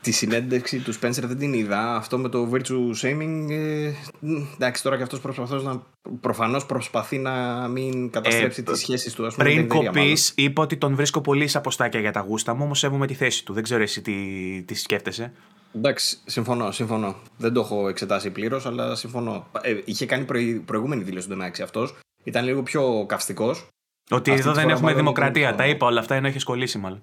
Τη 0.07 0.13
συνέντευξη 0.13 0.79
του 0.79 0.95
Spencer 0.95 1.23
δεν 1.23 1.39
την 1.39 1.53
είδα. 1.53 1.97
Αυτό 1.97 2.19
με 2.19 2.29
το 2.29 2.51
virtue 2.53 3.03
shaming. 3.03 3.47
Ε, 3.51 3.91
μ, 4.21 4.43
εντάξει, 4.55 4.83
τώρα 4.83 4.97
και 4.97 5.03
αυτός 5.03 5.21
προσπαθώς 5.21 5.65
να. 5.65 5.83
Προφανώς 6.21 6.67
προσπαθεί 6.67 7.19
να 7.19 7.69
μην 7.69 8.11
καταστρέψει 8.11 8.65
Ε, 8.67 8.71
τις 8.71 8.79
σχέσεις 8.81 9.15
του. 9.15 9.27
Ας 9.27 9.35
πούμε, 9.35 9.45
Πριν 9.49 9.57
με 9.57 9.63
την 9.63 9.71
εταιρεία, 9.71 9.91
μάλλον. 9.93 10.05
κοπείς, 10.09 10.33
είπα 10.37 10.63
ότι 10.63 10.77
τον 10.77 10.95
βρίσκω 10.95 11.21
πολύ 11.21 11.47
σε 11.47 11.59
αποστάκια 11.59 12.01
για 12.01 12.13
τα 12.13 12.21
γούστα 12.21 12.55
μου, 12.55 12.61
όμως 12.65 12.79
σέβομαι 12.79 13.07
τη 13.07 13.15
θέση 13.15 13.45
του. 13.45 13.53
Δεν 13.53 13.63
ξέρω 13.63 13.83
εσύ 13.83 14.01
τι, 14.03 14.15
τι 14.67 14.75
σκέφτεσαι. 14.75 15.33
Εντάξει, 15.75 16.17
συμφωνώ, 16.27 16.71
συμφωνώ. 16.71 17.17
Δεν 17.37 17.53
το 17.53 17.61
έχω 17.61 17.89
εξετάσει 17.89 18.31
πλήρως, 18.31 18.67
αλλά 18.67 18.95
συμφωνώ. 18.95 19.47
Ε, 19.61 19.75
είχε 19.85 20.07
κάνει 20.07 20.25
προη- 20.25 20.61
προηγούμενη 20.61 21.03
δήλωση 21.03 21.29
του 21.29 21.37
μεταξύ 21.37 21.63
αυτός. 21.63 21.95
Ήταν 22.25 22.45
λίγο 22.45 22.63
πιο 22.63 23.05
καυστικός. 23.09 23.67
Ότι 24.11 24.31
Αυτή 24.31 24.31
εδώ 24.31 24.41
τη 24.41 24.45
δεν 24.45 24.55
φορά 24.55 24.61
έχουμε 24.75 24.81
μάλλον 24.91 24.97
δημοκρατία. 24.97 25.43
είναι 25.43 25.51
το- 25.51 25.57
Τα 25.57 25.67
είπα 25.67 25.87
όλα 25.87 26.01
αυτά 26.01 26.15
ενώ 26.15 26.27
έχεις 26.27 26.45
κολλήσει 26.45 26.79
μάλλον. 26.79 27.01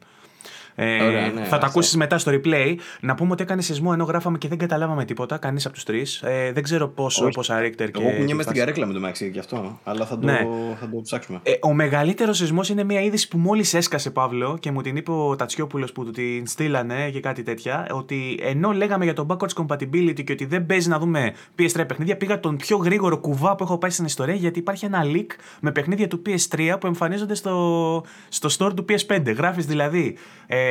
Ε, 0.75 1.03
Ωραία, 1.03 1.21
ναι, 1.21 1.41
θα 1.41 1.47
τα 1.49 1.55
αυτό. 1.55 1.65
ακούσεις 1.65 1.95
μετά 1.95 2.17
στο 2.17 2.31
replay. 2.35 2.75
Να 3.01 3.15
πούμε 3.15 3.31
ότι 3.31 3.43
έκανε 3.43 3.61
σεισμό 3.61 3.89
ενώ 3.93 4.03
γράφαμε 4.03 4.37
και 4.37 4.47
δεν 4.47 4.57
καταλάβαμε 4.57 5.05
τίποτα. 5.05 5.37
Κανείς 5.37 5.65
από 5.65 5.73
τους 5.73 5.83
τρεις. 5.83 6.21
Ε, 6.21 6.51
δεν 6.53 6.63
ξέρω 6.63 6.87
πόσο, 6.87 7.23
Όχι. 7.25 7.33
πόσα 7.33 7.59
Richter 7.61 7.75
και. 7.75 7.83
Εγώ 7.93 8.09
κουνιέμαι 8.09 8.19
τις 8.23 8.29
στην 8.31 8.45
φάση. 8.45 8.59
καρέκλα 8.59 8.85
με 8.85 8.93
το 8.93 8.99
μεταξύ 8.99 9.29
γι' 9.29 9.39
αυτό. 9.39 9.79
Αλλά 9.83 10.05
θα 10.05 10.19
το, 10.19 10.25
Ναι. 10.25 10.47
θα 10.79 10.89
το 10.89 11.01
ψάξουμε. 11.01 11.39
Ε, 11.43 11.51
ο 11.61 11.73
μεγαλύτερος 11.73 12.37
σεισμός 12.37 12.69
είναι 12.69 12.83
μια 12.83 13.01
είδηση 13.01 13.27
που 13.27 13.37
μόλις 13.37 13.73
έσκασε, 13.73 14.09
Παύλο, 14.11 14.57
και 14.59 14.71
μου 14.71 14.81
την 14.81 14.95
είπε 14.95 15.11
ο 15.11 15.35
Τατσιόπουλος 15.35 15.91
που 15.91 16.05
του 16.05 16.11
την 16.11 16.47
στείλανε 16.47 17.09
και 17.09 17.19
κάτι 17.19 17.43
τέτοια. 17.43 17.87
Ότι 17.91 18.39
ενώ 18.41 18.71
λέγαμε 18.71 19.03
για 19.03 19.13
το 19.13 19.25
backwards 19.29 19.65
compatibility 19.65 20.23
και 20.23 20.31
ότι 20.31 20.45
δεν 20.45 20.65
παίζει 20.65 20.89
να 20.89 20.99
δούμε 20.99 21.33
PS3 21.59 21.83
παιχνίδια, 21.87 22.17
πήγα 22.17 22.39
τον 22.39 22.55
πιο 22.57 22.77
γρήγορο 22.77 23.17
κουβά 23.17 23.55
που 23.55 23.63
έχω 23.63 23.77
πάει 23.77 23.91
στην 23.91 24.05
ιστορία 24.05 24.33
γιατί 24.35 24.59
υπάρχει 24.59 24.85
ένα 24.85 25.01
leak 25.05 25.27
με 25.59 25.71
παιχνίδια 25.71 26.07
του 26.07 26.21
PS3 26.25 26.75
που 26.79 26.87
εμφανίζονται 26.87 27.35
στο, 27.35 28.03
στο 28.29 28.49
store 28.57 28.71
του 28.75 28.85
PS5. 28.89 29.35
Γράφεις 29.35 29.65
δηλαδή, 29.65 30.17
ε, 30.47 30.62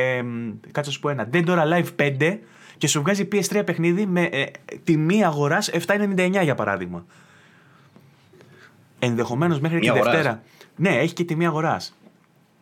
κάτσε 0.71 0.89
να 0.89 0.95
σου 0.95 0.99
πω 0.99 1.09
ένα, 1.09 1.29
Dead 1.33 1.45
or 1.45 1.57
Alive 1.57 2.17
5 2.19 2.37
και 2.77 2.87
σου 2.87 3.01
βγάζει 3.01 3.27
PS3 3.31 3.61
παιχνίδι 3.65 4.05
με 4.05 4.21
ε, 4.21 4.45
τιμή 4.83 5.25
αγοράς 5.25 5.69
7,99 5.87 6.39
για 6.43 6.55
παράδειγμα. 6.55 7.05
Ενδεχομένως 8.99 9.59
μέχρι 9.59 9.79
τη 9.79 9.83
Μία 9.83 9.93
αγοράς. 9.93 10.13
Δευτέρα. 10.13 10.41
Ναι, 10.75 10.89
έχει 10.89 11.13
και 11.13 11.23
τιμή 11.23 11.45
αγοράς. 11.45 11.97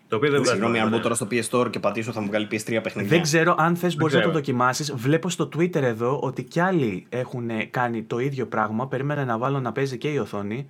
Το 0.08 0.16
οποίο 0.16 0.32
δεν 0.32 0.40
βγάζει. 0.40 0.56
Συγγνώμη, 0.56 0.80
αν 0.80 0.84
νόημα, 0.84 0.90
μπω 0.90 0.96
ναι. 0.96 1.04
τώρα 1.04 1.16
στο 1.16 1.28
PS 1.32 1.50
Store 1.50 1.70
και 1.70 1.80
πατήσω 1.80 2.12
θα 2.12 2.22
μου 2.22 2.28
βγάλει 2.28 2.48
PS3 2.52 2.80
παιχνίδια. 2.84 3.10
Δεν 3.10 3.22
ξέρω 3.22 3.56
αν 3.58 3.76
θες 3.76 3.96
μπορείς 3.96 4.14
να 4.14 4.22
το 4.22 4.28
ξέρω. 4.28 4.44
δοκιμάσεις. 4.44 4.94
Βλέπω 4.96 5.30
στο 5.30 5.50
Twitter 5.56 5.82
εδώ 5.82 6.20
ότι 6.20 6.44
κι 6.44 6.60
άλλοι 6.60 7.06
έχουν 7.10 7.50
κάνει 7.72 8.04
το 8.04 8.20
ίδιο 8.20 8.46
πράγμα. 8.46 8.88
Περίμενα 8.88 9.26
να 9.26 9.38
βάλω 9.38 9.60
να 9.60 9.72
παίζει 9.72 9.98
και 9.98 10.08
η 10.08 10.18
οθόνη. 10.18 10.68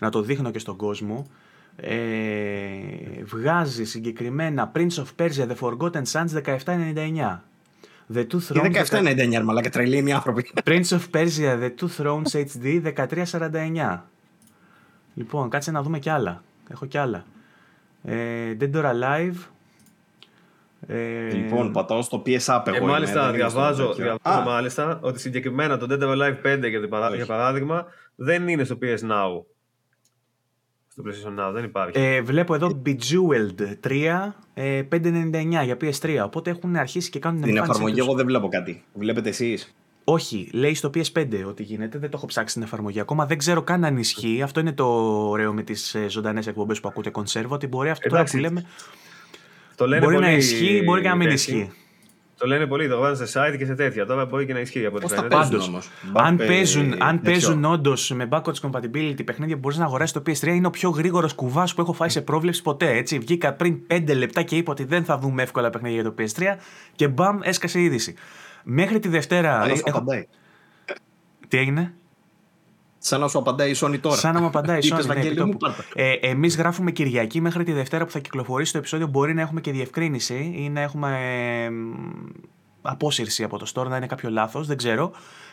Να 0.00 0.10
το 0.10 0.20
δείχνω 0.20 0.50
και 0.50 0.58
στον 0.58 0.76
κόσμο. 0.76 1.26
Ε, 1.76 3.24
βγάζει 3.24 3.84
συγκεκριμένα 3.84 4.72
Prince 4.74 4.88
of 4.96 5.04
Persia 5.22 5.46
The 5.48 5.56
Forgotten 5.60 6.02
Sands 6.12 6.42
1799. 6.44 7.40
The 8.14 8.18
Two 8.18 8.26
Και 8.26 8.38
Thrones, 8.48 8.84
17,99 8.90 9.42
μαλάκα 9.44 9.70
τρελή 9.70 9.96
είναι 9.96 10.10
οι 10.10 10.12
άνθρωποι. 10.12 10.50
Prince 10.64 10.88
of 10.88 11.00
Persia 11.12 11.58
The 11.60 11.70
Two 11.80 11.88
Thrones 11.98 12.44
HD 12.44 12.92
1349. 13.30 13.98
Λοιπόν, 15.14 15.48
κάτσε 15.48 15.70
να 15.70 15.82
δούμε 15.82 15.98
κι 15.98 16.10
άλλα. 16.10 16.42
Έχω 16.70 16.86
κι 16.86 16.98
άλλα. 16.98 17.24
Ε, 18.02 18.56
Dead 18.60 18.72
or 18.74 18.84
Alive. 18.84 19.34
Ε, 20.86 21.28
Λοιπόν, 21.30 21.72
πατάω 21.72 22.02
στο 22.02 22.22
PS 22.26 22.38
App 22.46 22.62
εγώ. 22.66 22.76
Ε, 22.76 22.78
είμαι, 22.80 22.90
μάλιστα, 22.90 23.26
δεν 23.26 23.34
είμαι 23.40 23.48
στο 23.48 23.58
διαβάζω, 23.60 23.86
τέτοιο. 23.88 24.04
διαβάζω 24.22 24.48
Α, 24.48 24.52
μάλιστα 24.52 24.98
ότι 25.02 25.20
συγκεκριμένα 25.20 25.78
το 25.78 25.86
Dead 25.90 26.02
or 26.02 26.12
Alive 26.16 26.36
5 26.42 26.68
για, 26.68 26.80
την 26.80 26.88
παρά- 26.88 27.06
Όχι. 27.06 27.16
για 27.16 27.26
παράδειγμα 27.26 27.86
δεν 28.14 28.48
είναι 28.48 28.64
στο 28.64 28.78
PS 28.82 28.98
Now. 29.10 29.42
Στο 30.96 31.02
PlayStation 31.06 31.40
Now 31.48 31.52
δεν 31.52 31.64
υπάρχει. 31.64 32.00
Ε, 32.00 32.22
βλέπω 32.22 32.54
εδώ 32.54 32.82
Bejeweled 32.86 33.76
3, 33.88 34.34
ε, 34.54 34.82
599 34.82 35.62
για 35.64 35.76
PS3. 35.80 36.20
Οπότε 36.24 36.50
έχουν 36.50 36.76
αρχίσει 36.76 37.10
και 37.10 37.18
κάνουν 37.18 37.40
Την 37.40 37.48
εμφάνιση 37.48 37.70
εφαρμογή 37.70 37.94
τους. 37.98 38.06
εγώ 38.06 38.16
δεν 38.16 38.26
βλέπω 38.26 38.48
κάτι. 38.48 38.84
Βλέπετε 38.94 39.28
εσείς; 39.28 39.74
Όχι, 40.04 40.48
λέει 40.52 40.74
στο 40.74 40.90
PS5 40.94 41.44
ότι 41.46 41.62
γίνεται. 41.62 41.98
Δεν 41.98 42.10
το 42.10 42.16
έχω 42.16 42.26
ψάξει 42.26 42.54
την 42.54 42.62
εφαρμογή 42.62 43.00
ακόμα. 43.00 43.26
Δεν 43.26 43.38
ξέρω 43.38 43.62
καν 43.62 43.84
αν 43.84 43.96
ισχύει. 43.96 44.42
Αυτό 44.42 44.60
είναι 44.60 44.72
το 44.72 44.84
ωραίο 45.28 45.52
με 45.52 45.62
τις 45.62 45.96
ζωντανές 46.08 46.46
εκπομπές 46.46 46.80
που 46.80 46.88
ακούτε 46.88 47.10
κονσέρβο. 47.10 47.54
Ότι 47.54 47.66
μπορεί 47.66 47.90
αυτό 47.90 48.08
τώρα 48.08 48.20
Εντάξει, 48.20 48.36
που 48.36 48.42
λέμε. 48.42 48.64
το 49.76 49.86
λένε 49.86 50.04
Μπορεί 50.04 50.16
να 50.18 50.20
πολύ 50.22 50.34
ισχύει, 50.36 50.82
μπορεί 50.84 51.00
και 51.02 51.08
να 51.08 51.14
μην 51.14 51.28
τέτοιοι. 51.28 51.34
ισχύει. 51.52 51.70
Το 52.44 52.50
λένε 52.50 52.66
πολύ, 52.66 52.88
το 52.88 52.98
βάζουν 52.98 53.26
σε 53.26 53.40
site 53.40 53.56
και 53.58 53.64
σε 53.64 53.74
τέτοια. 53.74 54.06
Τώρα 54.06 54.24
μπορεί 54.26 54.46
και 54.46 54.52
να 54.52 54.58
ισχύει 54.60 54.86
από 54.86 54.96
ό,τι 54.96 55.02
Πώς 55.04 55.12
θα 55.12 55.16
φαίνεται. 55.16 55.34
παίζουν 55.34 55.50
Πάντως, 55.52 55.68
όμως; 55.68 55.90
Αν 56.12 56.34
Μπαπ, 56.36 56.46
παίζουν, 56.46 56.92
ε, 56.92 56.96
αν 56.98 57.16
τέτοιο. 57.16 57.30
παίζουν 57.30 57.64
όντως 57.64 58.10
με 58.10 58.28
backwards 58.30 58.60
compatibility 58.70 59.24
παιχνίδια 59.24 59.54
που 59.54 59.60
μπορείς 59.60 59.78
να 59.78 59.84
αγοράσεις 59.84 60.12
το 60.12 60.22
PS3, 60.26 60.54
είναι 60.54 60.66
ο 60.66 60.70
πιο 60.70 60.90
γρήγορος 60.90 61.34
κουβάς 61.34 61.74
που 61.74 61.80
έχω 61.80 61.92
φάει 61.92 62.08
σε 62.08 62.20
πρόβλεψη 62.20 62.62
ποτέ. 62.62 62.96
Έτσι. 62.96 63.18
Βγήκα 63.18 63.52
πριν 63.52 63.78
5 63.86 64.14
λεπτά 64.14 64.42
και 64.42 64.56
είπα 64.56 64.72
ότι 64.72 64.84
δεν 64.84 65.04
θα 65.04 65.18
δούμε 65.18 65.42
εύκολα 65.42 65.70
παιχνίδια 65.70 66.00
για 66.00 66.10
το 66.10 66.14
PS3 66.18 66.56
και 66.96 67.08
μπαμ, 67.08 67.38
έσκασε 67.42 67.78
η 67.80 67.84
είδηση. 67.84 68.14
Μέχρι 68.64 68.98
τη 68.98 69.08
Δευτέρα. 69.08 69.60
Σαν 69.60 69.68
να 69.68 69.74
σου 69.74 69.82
έχω- 69.86 69.98
απαντάει. 69.98 70.26
Τι 71.48 71.58
έγινε; 71.58 71.94
Σαν 73.06 73.20
να 73.20 73.28
σου 73.28 73.38
απαντάει 73.38 73.70
η 73.70 73.74
Sony 73.80 74.00
τώρα. 74.00 74.16
Σαν 74.16 74.34
να 74.34 74.40
μου 74.40 74.46
απαντάει 74.46 74.76
η 74.78 74.80
Τι 74.80 74.86
είπες, 74.86 75.04
Sony. 75.04 75.08
Ναι, 75.08 75.14
Βαγγέλη 75.14 75.34
μου, 75.36 75.42
επιτόπου. 75.42 75.56
πάρτα. 75.58 75.84
ε, 75.94 76.12
Εμείς 76.12 76.56
γράφουμε 76.56 76.90
Κυριακή 76.90 77.40
μέχρι 77.40 77.64
τη 77.64 77.72
Δευτέρα 77.72 78.04
που 78.04 78.10
θα 78.10 78.18
κυκλοφορήσει 78.18 78.72
το 78.72 78.78
επεισόδιο. 78.78 79.06
Μπορεί 79.06 79.34
να 79.34 79.40
έχουμε 79.40 79.60
και 79.60 79.72
διευκρίνηση 79.72 80.52
ή 80.56 80.68
να 80.68 80.80
έχουμε 80.80 81.18
ε, 81.64 81.70
μ, 81.70 81.92
απόσυρση 82.82 83.42
από 83.44 83.58
το 83.58 83.66
store, 83.74 83.86
να 83.88 83.96
είναι 83.96 84.06
κάποιο 84.06 84.30
λάθος, 84.30 84.66
δεν 84.66 84.76
ξέρω. 84.76 85.12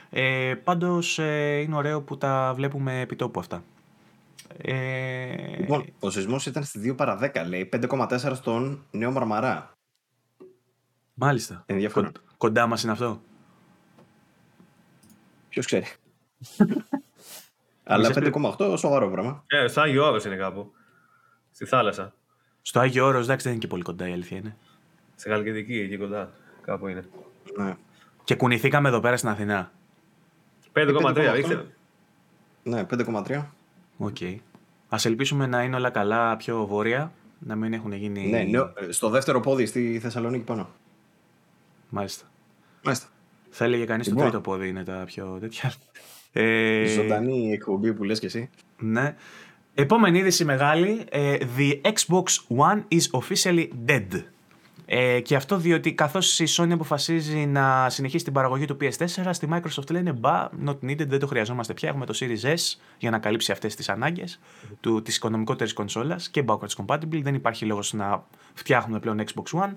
Ε, 0.09 0.53
Πάντως 0.63 1.17
είναι 1.61 1.75
ωραίο 1.75 2.01
που 2.01 2.17
τα 2.17 2.53
βλέπουμε 2.55 2.99
επιτόπου 2.99 3.39
αυτά. 3.39 3.63
Ε, 4.57 5.57
Λοιπόν, 5.59 5.85
ο 5.99 6.09
σεισμός 6.09 6.45
ήταν 6.45 6.63
στη 6.63 6.79
2 6.91 6.95
παρα 6.95 7.17
10, 7.21 7.45
λέει. 7.47 7.69
5,4 7.89 8.31
στον 8.35 8.85
Νέο 8.91 9.11
Μαρμαρά. 9.11 9.71
μάλιστα. 11.13 11.63
Ενδιαφέρον. 11.65 12.11
Κον- 12.11 12.21
κοντά 12.37 12.67
μας 12.67 12.83
είναι 12.83 12.91
αυτό; 12.91 13.21
Ποιος 15.49 15.65
ξέρει. 15.65 15.85
Αλλά 17.83 18.09
Ξέρετε- 18.09 18.31
5,8 18.59 18.77
σοβαρό 18.77 19.09
πράγμα. 19.09 19.43
Ε, 19.47 19.67
στο 19.67 19.81
Άγιο 19.81 20.05
Όρος 20.05 20.25
είναι 20.25 20.35
κάπου. 20.35 20.71
Στη 21.51 21.65
θάλασσα. 21.65 22.13
Στο 22.61 22.79
Άγιο 22.79 23.05
Όρος, 23.05 23.23
εντάξει, 23.23 23.43
δεν 23.43 23.51
είναι 23.53 23.61
και 23.61 23.67
πολύ 23.67 23.83
κοντά 23.83 24.07
η 24.07 24.11
αλήθεια 24.11 24.37
είναι. 24.37 24.57
Σε 25.15 25.29
Χαλκιδική, 25.29 25.79
εκεί 25.79 25.97
κοντά. 25.97 26.31
Κάπου 26.61 26.87
είναι. 26.87 27.05
Ναι. 27.57 27.75
Και 28.23 28.35
κουνηθήκαμε 28.35 28.89
εδώ 28.89 28.99
πέρα 28.99 29.17
στην 29.17 29.29
Αθηνά. 29.29 29.71
5,3 30.73 31.01
5,8. 31.15 31.37
ήξερα. 31.37 31.65
Ναι, 32.63 32.83
5,3. 32.83 33.45
Οκ. 33.97 34.17
Α 34.89 34.97
ελπίσουμε 35.03 35.45
να 35.47 35.63
είναι 35.63 35.75
όλα 35.75 35.89
καλά 35.89 36.37
πιο 36.37 36.65
βόρεια, 36.65 37.11
να 37.39 37.55
μην 37.55 37.73
έχουν 37.73 37.91
γίνει. 37.93 38.27
Ναι, 38.29 38.43
νέο- 38.43 38.73
ε, 38.75 38.91
στο 38.91 39.09
δεύτερο 39.09 39.39
πόδι 39.39 39.65
στη 39.65 39.99
Θεσσαλονίκη 39.99 40.43
πάνω. 40.43 40.69
Μάλιστα. 41.89 42.25
Μάλιστα. 42.83 43.07
Θα 43.49 43.65
έλεγε 43.65 43.85
κανείς 43.85 44.05
το 44.07 44.11
Λοιπόν. 44.13 44.27
τρίτο 44.29 44.41
πόδι 44.41 44.67
είναι 44.67 44.83
τα 44.83 45.03
πιο 45.05 45.37
τέτοια. 45.39 45.71
Ε, 46.31 46.85
Ζωντανή 46.85 47.51
εκπομπή 47.51 47.93
που 47.93 48.03
λες 48.03 48.19
και 48.19 48.25
εσύ. 48.25 48.49
ναι. 48.79 49.15
Επόμενη 49.73 50.17
είδηση 50.19 50.45
μεγάλη. 50.45 51.05
ε, 51.09 51.37
The 51.57 51.81
Xbox 51.81 52.57
One 52.57 52.83
is 52.97 53.19
officially 53.21 53.67
dead. 53.87 54.23
Ε, 54.85 55.19
και 55.19 55.35
αυτό 55.35 55.57
διότι 55.57 55.93
καθώς 55.93 56.39
η 56.39 56.45
Sony 56.57 56.71
αποφασίζει 56.71 57.37
να 57.45 57.89
συνεχίσει 57.89 58.23
την 58.23 58.33
παραγωγή 58.33 58.65
του 58.65 58.77
PS4, 58.81 59.29
στη 59.31 59.47
Microsoft 59.51 59.91
λένε 59.91 60.11
μπα, 60.11 60.49
not 60.65 60.75
needed, 60.85 61.07
δεν 61.07 61.19
το 61.19 61.27
χρειαζόμαστε 61.27 61.73
πια. 61.73 61.89
Έχουμε 61.89 62.05
το 62.05 62.13
Series 62.19 62.47
S 62.53 62.79
για 62.97 63.09
να 63.09 63.19
καλύψει 63.19 63.51
αυτές 63.51 63.75
τις 63.75 63.89
ανάγκες 63.89 64.39
του, 64.79 65.01
της 65.01 65.15
οικονομικότερης 65.15 65.73
κονσόλας 65.73 66.29
και 66.29 66.43
backwards 66.47 66.85
compatible. 66.85 67.21
Δεν 67.21 67.35
υπάρχει 67.35 67.65
λόγος 67.65 67.93
να 67.93 68.25
φτιάχνουμε 68.53 68.99
πλέον 68.99 69.21
Xbox 69.23 69.59
One. 69.59 69.71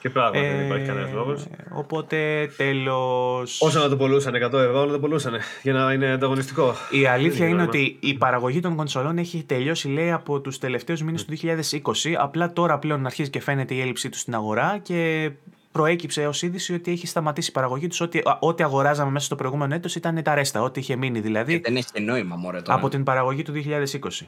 Και 0.00 0.10
πράγματι 0.10 0.38
δεν 0.46 0.60
Ε, 0.60 0.64
υπάρχει 0.64 0.86
κανένας 0.86 1.12
λόγος. 1.12 1.46
Οπότε 1.72 2.48
τέλος... 2.56 3.60
Όσο 3.60 3.78
να 3.78 3.88
το 3.88 3.96
πουλούσαν 3.96 4.34
100 4.34 4.38
ευρώ, 4.52 4.84
να 4.84 4.92
το 4.92 5.00
πουλούσαν 5.00 5.34
για 5.62 5.72
να 5.72 5.92
είναι 5.92 6.10
ανταγωνιστικό. 6.12 6.74
Η 6.90 7.06
αλήθεια 7.06 7.38
Δεν 7.38 7.48
είναι 7.48 7.54
είναι 7.54 7.62
ότι 7.62 7.96
η 8.00 8.14
παραγωγή 8.14 8.60
των 8.60 8.76
κονσολών 8.76 9.18
έχει 9.18 9.44
τελειώσει, 9.44 9.88
λέει, 9.88 10.10
από 10.12 10.40
τους 10.40 10.58
τελευταίους 10.58 11.02
μήνες 11.02 11.24
του 11.24 11.30
2020. 11.32 12.14
Απλά 12.18 12.52
τώρα 12.52 12.78
πλέον 12.78 13.06
αρχίζει 13.06 13.30
και 13.30 13.40
φαίνεται 13.40 13.74
η 13.74 13.80
έλλειψή 13.80 14.08
τους 14.08 14.20
στην 14.20 14.34
αγορά 14.34 14.78
και 14.82 15.30
προέκυψε 15.72 16.26
ως 16.26 16.42
είδηση 16.42 16.74
ότι 16.74 16.90
έχει 16.90 17.06
σταματήσει 17.06 17.50
η 17.50 17.52
παραγωγή 17.52 17.86
τους. 17.86 18.00
Ό,τι, 18.00 18.18
α, 18.18 18.36
ό,τι 18.40 18.62
αγοράζαμε 18.62 19.10
μέσα 19.10 19.24
στο 19.24 19.34
προηγούμενο 19.36 19.74
έτος 19.74 19.94
ήταν 19.94 20.22
τα 20.22 20.34
ρέστα, 20.34 20.62
ό,τι 20.62 20.80
είχε 20.80 20.96
μείνει 20.96 21.20
δηλαδή 21.20 21.58
Δεν 21.58 21.76
έχει 21.76 21.86
και 21.92 22.00
νόημα, 22.00 22.36
μωρέ 22.36 22.60
τώρα. 22.60 22.78
από 22.78 22.88
την 22.88 23.04
παραγωγή 23.04 23.42
του 23.42 23.52
2020. 23.52 24.26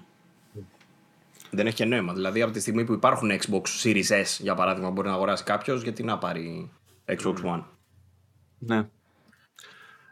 Δεν 1.54 1.66
έχει 1.66 1.76
και 1.76 1.84
νόημα. 1.84 2.12
Δηλαδή, 2.12 2.42
από 2.42 2.52
τη 2.52 2.60
στιγμή 2.60 2.84
που 2.84 2.92
υπάρχουν 2.92 3.30
Xbox 3.30 3.62
Series 3.82 4.22
S, 4.22 4.38
για 4.38 4.54
παράδειγμα, 4.54 4.90
μπορεί 4.90 5.08
να 5.08 5.14
αγοράσει 5.14 5.44
κάποιος, 5.44 5.82
γιατί 5.82 6.02
να 6.02 6.18
πάρει 6.18 6.70
Xbox 7.06 7.34
One; 7.44 7.62
Ναι. 8.58 8.88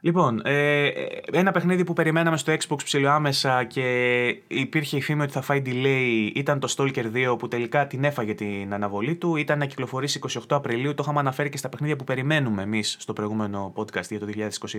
Λοιπόν, 0.03 0.41
ε, 0.45 0.87
ένα 1.33 1.53
παιχνίδι 1.53 1.85
που 1.85 1.93
περιμέναμε 1.93 2.37
στο 2.37 2.53
Xbox 2.53 2.79
ψηλοάμεσα 2.85 3.65
και 3.65 4.27
υπήρχε 4.49 4.97
η 4.97 5.01
φήμη 5.01 5.23
ότι 5.23 5.33
θα 5.33 5.41
φάει 5.41 5.63
delay 5.67 6.31
ήταν 6.35 6.61
το 6.61 6.75
Stalker 6.77 7.33
2 7.33 7.39
που 7.39 7.49
τελικά 7.49 7.87
την 7.87 8.05
έφαγε 8.05 8.35
την 8.35 8.75
αναβολή 8.75 9.17
του. 9.17 9.37
Ήταν 9.37 9.59
να 9.59 9.67
κυκλοφορήσει 9.67 10.21
28 10.29 10.41
Απριλίου, 10.49 10.95
το 10.95 11.03
είχαμε 11.03 11.19
αναφέρει 11.19 11.49
και 11.49 11.57
στα 11.57 11.69
παιχνίδια 11.69 11.97
που 11.97 12.05
περιμένουμε 12.05 12.63
εμείς 12.63 12.97
στο 12.99 13.13
προηγούμενο 13.13 13.73
podcast 13.77 14.09
για 14.09 14.19
το 14.19 14.27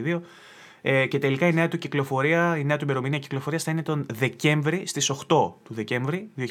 2022. 0.05 0.21
Ε, 0.81 1.05
και 1.05 1.19
τελικά 1.19 1.47
η 1.47 1.53
νέα 1.53 1.67
του 1.67 1.77
κυκλοφορία, 1.77 2.57
η 2.57 2.63
νέα 2.63 2.77
του 2.77 2.83
ημερομηνία 2.83 3.19
κυκλοφορία 3.19 3.59
θα 3.59 3.71
είναι 3.71 3.83
τον 3.83 4.05
Δεκέμβρη, 4.13 4.83
στις 4.87 5.09
8 5.09 5.15
του 5.27 5.73
Δεκέμβρη 5.73 6.29
2022. 6.37 6.45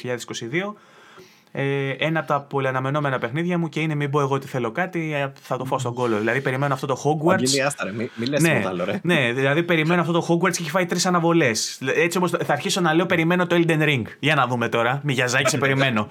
Ε, 1.53 1.89
ένα 1.89 2.19
από 2.19 2.27
τα 2.27 2.41
πολυαναμενόμενα 2.41 3.19
παιχνίδια 3.19 3.57
μου 3.57 3.69
και 3.69 3.79
είναι 3.79 3.95
μην 3.95 4.09
πω 4.09 4.19
εγώ 4.21 4.35
ότι 4.35 4.47
θέλω 4.47 4.71
κάτι, 4.71 5.13
ε, 5.13 5.31
θα 5.41 5.57
το 5.57 5.65
φάω 5.65 5.79
στον 5.79 5.93
κόλλο. 5.93 6.17
Δηλαδή 6.17 6.41
περιμένω 6.41 6.73
αυτό 6.73 6.87
το 6.87 7.01
Hogwarts. 7.03 7.33
Αγγελία, 7.33 7.67
άστα 7.67 7.83
ρε, 7.83 7.91
μη, 7.91 8.09
μη 8.15 8.25
λες 8.25 8.41
Ναι, 8.41 8.49
τίποτα 8.49 8.69
άλλο, 8.69 8.85
ρε. 8.85 8.99
ναι, 9.03 9.33
δηλαδή 9.33 9.63
περιμένω 9.63 10.01
αυτό 10.01 10.13
το 10.13 10.25
Hogwarts 10.29 10.51
και 10.51 10.61
έχει 10.61 10.69
φάει 10.69 10.85
τρεις 10.85 11.05
αναβολές. 11.05 11.79
Έτσι 11.95 12.17
όμως 12.17 12.31
θα 12.31 12.53
αρχίσω 12.53 12.81
να 12.81 12.93
λέω 12.93 13.05
περιμένω 13.05 13.47
το 13.47 13.63
Elden 13.65 13.81
Ring. 13.81 14.01
Για 14.19 14.35
να 14.35 14.47
δούμε 14.47 14.69
τώρα. 14.69 15.01
Μιγιαζάκι, 15.03 15.49
σε 15.49 15.57
περιμένω. 15.57 16.07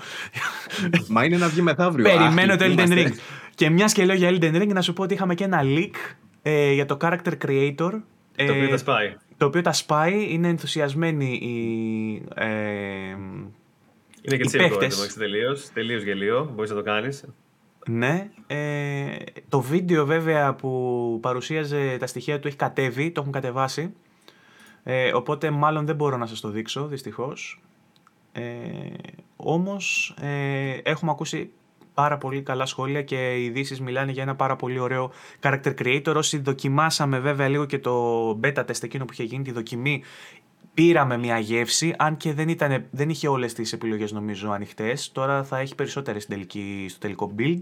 Μα 1.09 1.25
είναι 1.25 1.37
να 1.37 1.49
βγει 1.49 1.63
μεθαύριο. 1.63 2.05
περιμένω 2.05 2.53
Αχ, 2.53 2.59
το 2.59 2.65
Elden 2.65 2.71
είμαστε. 2.71 3.09
Ring. 3.09 3.19
Και 3.55 3.71
μιας 3.71 3.93
και 3.93 4.05
λέω 4.05 4.15
για 4.15 4.31
Elden 4.31 4.63
Ring, 4.63 4.69
να 4.69 4.83
σου 4.83 4.93
πω 4.93 5.03
ότι 5.03 5.15
είχαμε 5.15 5.35
και 5.35 5.45
ένα 5.45 5.61
leak 5.63 6.15
ε, 6.43 6.73
για 6.73 6.87
το 6.87 6.97
character 7.01 7.33
creator. 7.47 8.01
ε, 8.37 8.47
Το 8.47 8.53
οποίο 8.53 8.69
τα 8.69 8.77
σπάει. 8.77 9.17
το 9.37 9.47
οποίο 9.47 9.61
τα 9.61 9.73
σπάει, 9.73 10.27
είναι 10.33 10.49
ενθουσιασμένοι 10.49 11.33
οι, 11.35 12.23
ε, 12.35 12.47
Είναι 14.23 14.37
και 14.37 14.37
Οι 14.37 14.39
τσίρκο 14.39 14.69
παίχτες. 14.77 14.99
εδώ 15.07 15.19
τελείως. 15.21 15.71
Τελείως 15.73 16.03
γελίο. 16.03 16.51
Μπορείς 16.55 16.71
να 16.71 16.77
το 16.77 16.83
κάνεις. 16.83 17.25
Ναι. 17.87 18.31
Ε, 18.47 19.17
το 19.49 19.61
βίντεο 19.61 20.05
βέβαια 20.07 20.55
που 20.55 21.19
παρουσίαζε 21.23 21.97
τα 22.01 22.07
στοιχεία 22.07 22.41
του 22.41 22.47
έχει 22.49 22.57
κατέβει, 22.57 23.11
το 23.11 23.21
έχουν 23.21 23.33
κατεβάσει. 23.33 23.93
Ε, 24.83 25.13
οπότε 25.13 25.51
μάλλον 25.51 25.87
δεν 25.87 25.95
μπορώ 25.97 26.17
να 26.17 26.27
σας 26.27 26.41
το 26.41 26.49
δείξω, 26.49 26.87
δυστυχώς. 26.87 27.61
Ε, 28.33 28.43
όμως 29.37 30.15
ε, 30.21 30.71
έχουμε 30.83 31.11
ακούσει 31.11 31.51
πάρα 32.01 32.19
πολύ 32.19 32.43
καλά 32.43 32.67
σχόλια 32.67 33.03
και 33.03 33.35
οι 33.35 33.45
ειδήσεις 33.45 33.81
μιλάνε 33.81 34.13
για 34.13 34.23
ένα 34.23 34.35
πάρα 34.35 34.57
πολύ 34.57 34.79
ωραίο 34.79 35.11
character 35.41 35.75
creator. 35.83 36.15
Όσοι 36.17 36.39
δοκιμάσαμε 36.39 37.19
βέβαια 37.19 37.49
λίγο 37.49 37.65
και 37.65 37.79
το 37.79 38.31
beta 38.43 38.65
test 38.65 38.83
εκείνο 38.83 39.05
που 39.05 39.13
είχε 39.13 39.23
γίνει, 39.23 39.45
τη 39.45 39.53
δοκιμή, 39.53 40.03
πήραμε 40.75 41.19
μια 41.19 41.39
γεύση, 41.39 41.95
αν 41.99 42.17
και 42.17 42.33
δεν, 42.33 42.49
ήταν, 42.49 42.85
δεν 42.91 43.09
είχε 43.09 43.29
όλες 43.29 43.53
τις 43.53 43.73
επιλογές 43.73 44.13
νομίζω 44.13 44.51
ανοιχτές. 44.51 45.13
Τώρα 45.13 45.45
θα 45.45 45.59
έχει 45.59 45.75
περισσότερες 45.75 46.23
στην 46.23 46.35
τελική, 46.35 46.87
στο 46.89 46.99
τελικό 46.99 47.35
build. 47.39 47.61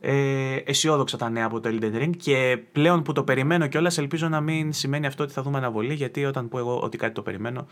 Ε, 0.00 0.56
αισιόδοξα 0.64 1.16
τα 1.16 1.30
νέα 1.30 1.44
από 1.44 1.60
το 1.60 1.68
Elden 1.72 2.02
Ring 2.02 2.16
και 2.16 2.58
πλέον 2.72 3.02
που 3.02 3.12
το 3.12 3.24
περιμένω 3.24 3.66
κιόλας, 3.66 3.98
ελπίζω 3.98 4.28
να 4.28 4.40
μην 4.40 4.72
σημαίνει 4.72 5.06
αυτό 5.06 5.22
ότι 5.22 5.32
θα 5.32 5.42
δούμε 5.42 5.58
αναβολή, 5.58 5.94
γιατί 5.94 6.24
όταν 6.24 6.48
πω 6.48 6.58
εγώ 6.58 6.80
ότι 6.80 6.96
κάτι 6.96 7.14
το 7.14 7.22
περιμένω, 7.22 7.66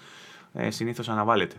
ε, 0.53 0.71
συνήθως 0.71 1.09
αναβάλλεται. 1.09 1.57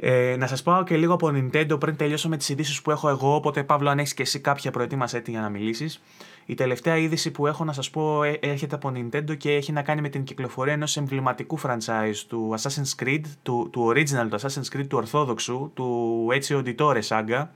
Ε, 0.00 0.36
να 0.38 0.46
σας 0.46 0.62
πάω 0.62 0.84
και 0.84 0.96
λίγο 0.96 1.14
από 1.14 1.30
Nintendo 1.34 1.80
πριν 1.80 1.96
τελειώσω 1.96 2.28
με 2.28 2.36
τις 2.36 2.48
ειδήσεις 2.48 2.82
που 2.82 2.90
έχω 2.90 3.08
εγώ. 3.08 3.34
Οπότε, 3.34 3.62
Παύλο, 3.62 3.90
αν 3.90 3.98
έχεις 3.98 4.14
και 4.14 4.22
εσύ 4.22 4.40
κάποια 4.40 4.70
προετοίμασέ 4.70 5.20
τη 5.20 5.30
για 5.30 5.40
να 5.40 5.48
μιλήσεις. 5.48 6.02
Η 6.46 6.54
τελευταία 6.54 6.96
είδηση 6.96 7.30
που 7.30 7.46
έχω 7.46 7.64
να 7.64 7.72
σας 7.72 7.90
πω 7.90 8.22
ε, 8.22 8.38
έρχεται 8.40 8.74
από 8.74 8.92
Nintendo 8.94 9.36
και 9.36 9.54
έχει 9.54 9.72
να 9.72 9.82
κάνει 9.82 10.00
με 10.00 10.08
την 10.08 10.24
κυκλοφορία 10.24 10.72
ενός 10.72 10.96
εμβληματικού 10.96 11.58
franchise 11.60 12.16
του 12.28 12.54
Assassin's 12.58 13.02
Creed, 13.02 13.20
του, 13.42 13.68
του 13.72 13.92
original 13.94 14.26
του 14.30 14.40
Assassin's 14.40 14.76
Creed, 14.76 14.86
του 14.88 14.96
Ορθόδοξου, 14.96 15.70
του 15.74 16.26
Ezio 16.30 16.62
Auditore 16.62 17.00
Saga. 17.08 17.46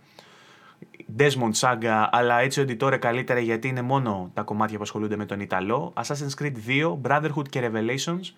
Desmond 1.19 1.53
Saga, 1.61 2.07
αλλά 2.11 2.41
έτσι 2.41 2.65
Auditore 2.69 2.97
καλύτερα 3.01 3.41
γιατί 3.41 3.69
είναι 3.69 3.83
μόνο 3.83 4.31
τα 4.35 4.43
κομμάτια 4.43 4.77
που 4.77 4.83
ασχολούνται 4.83 5.17
με 5.17 5.25
τον 5.25 5.41
Ιταλό. 5.41 5.93
Assassin's 5.97 6.43
Creed 6.43 6.55
2, 6.69 6.99
Brotherhood 7.03 7.49
και 7.49 7.71
Revelations 7.71 8.35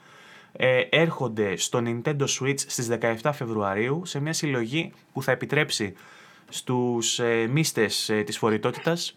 ε, 0.57 0.81
έρχονται 0.91 1.57
στο 1.57 1.83
Nintendo 1.85 2.25
Switch 2.41 2.59
στις 2.59 2.89
17 3.23 3.31
Φεβρουαρίου 3.33 4.03
σε 4.05 4.21
μια 4.21 4.33
συλλογή 4.33 4.93
που 5.13 5.23
θα 5.23 5.33
επιτρέψει 5.33 5.95
στους 6.49 7.19
ε, 7.19 7.47
μίστες 7.51 8.09
ε, 8.09 8.23
της 8.23 8.39
φορητότητας 8.39 9.15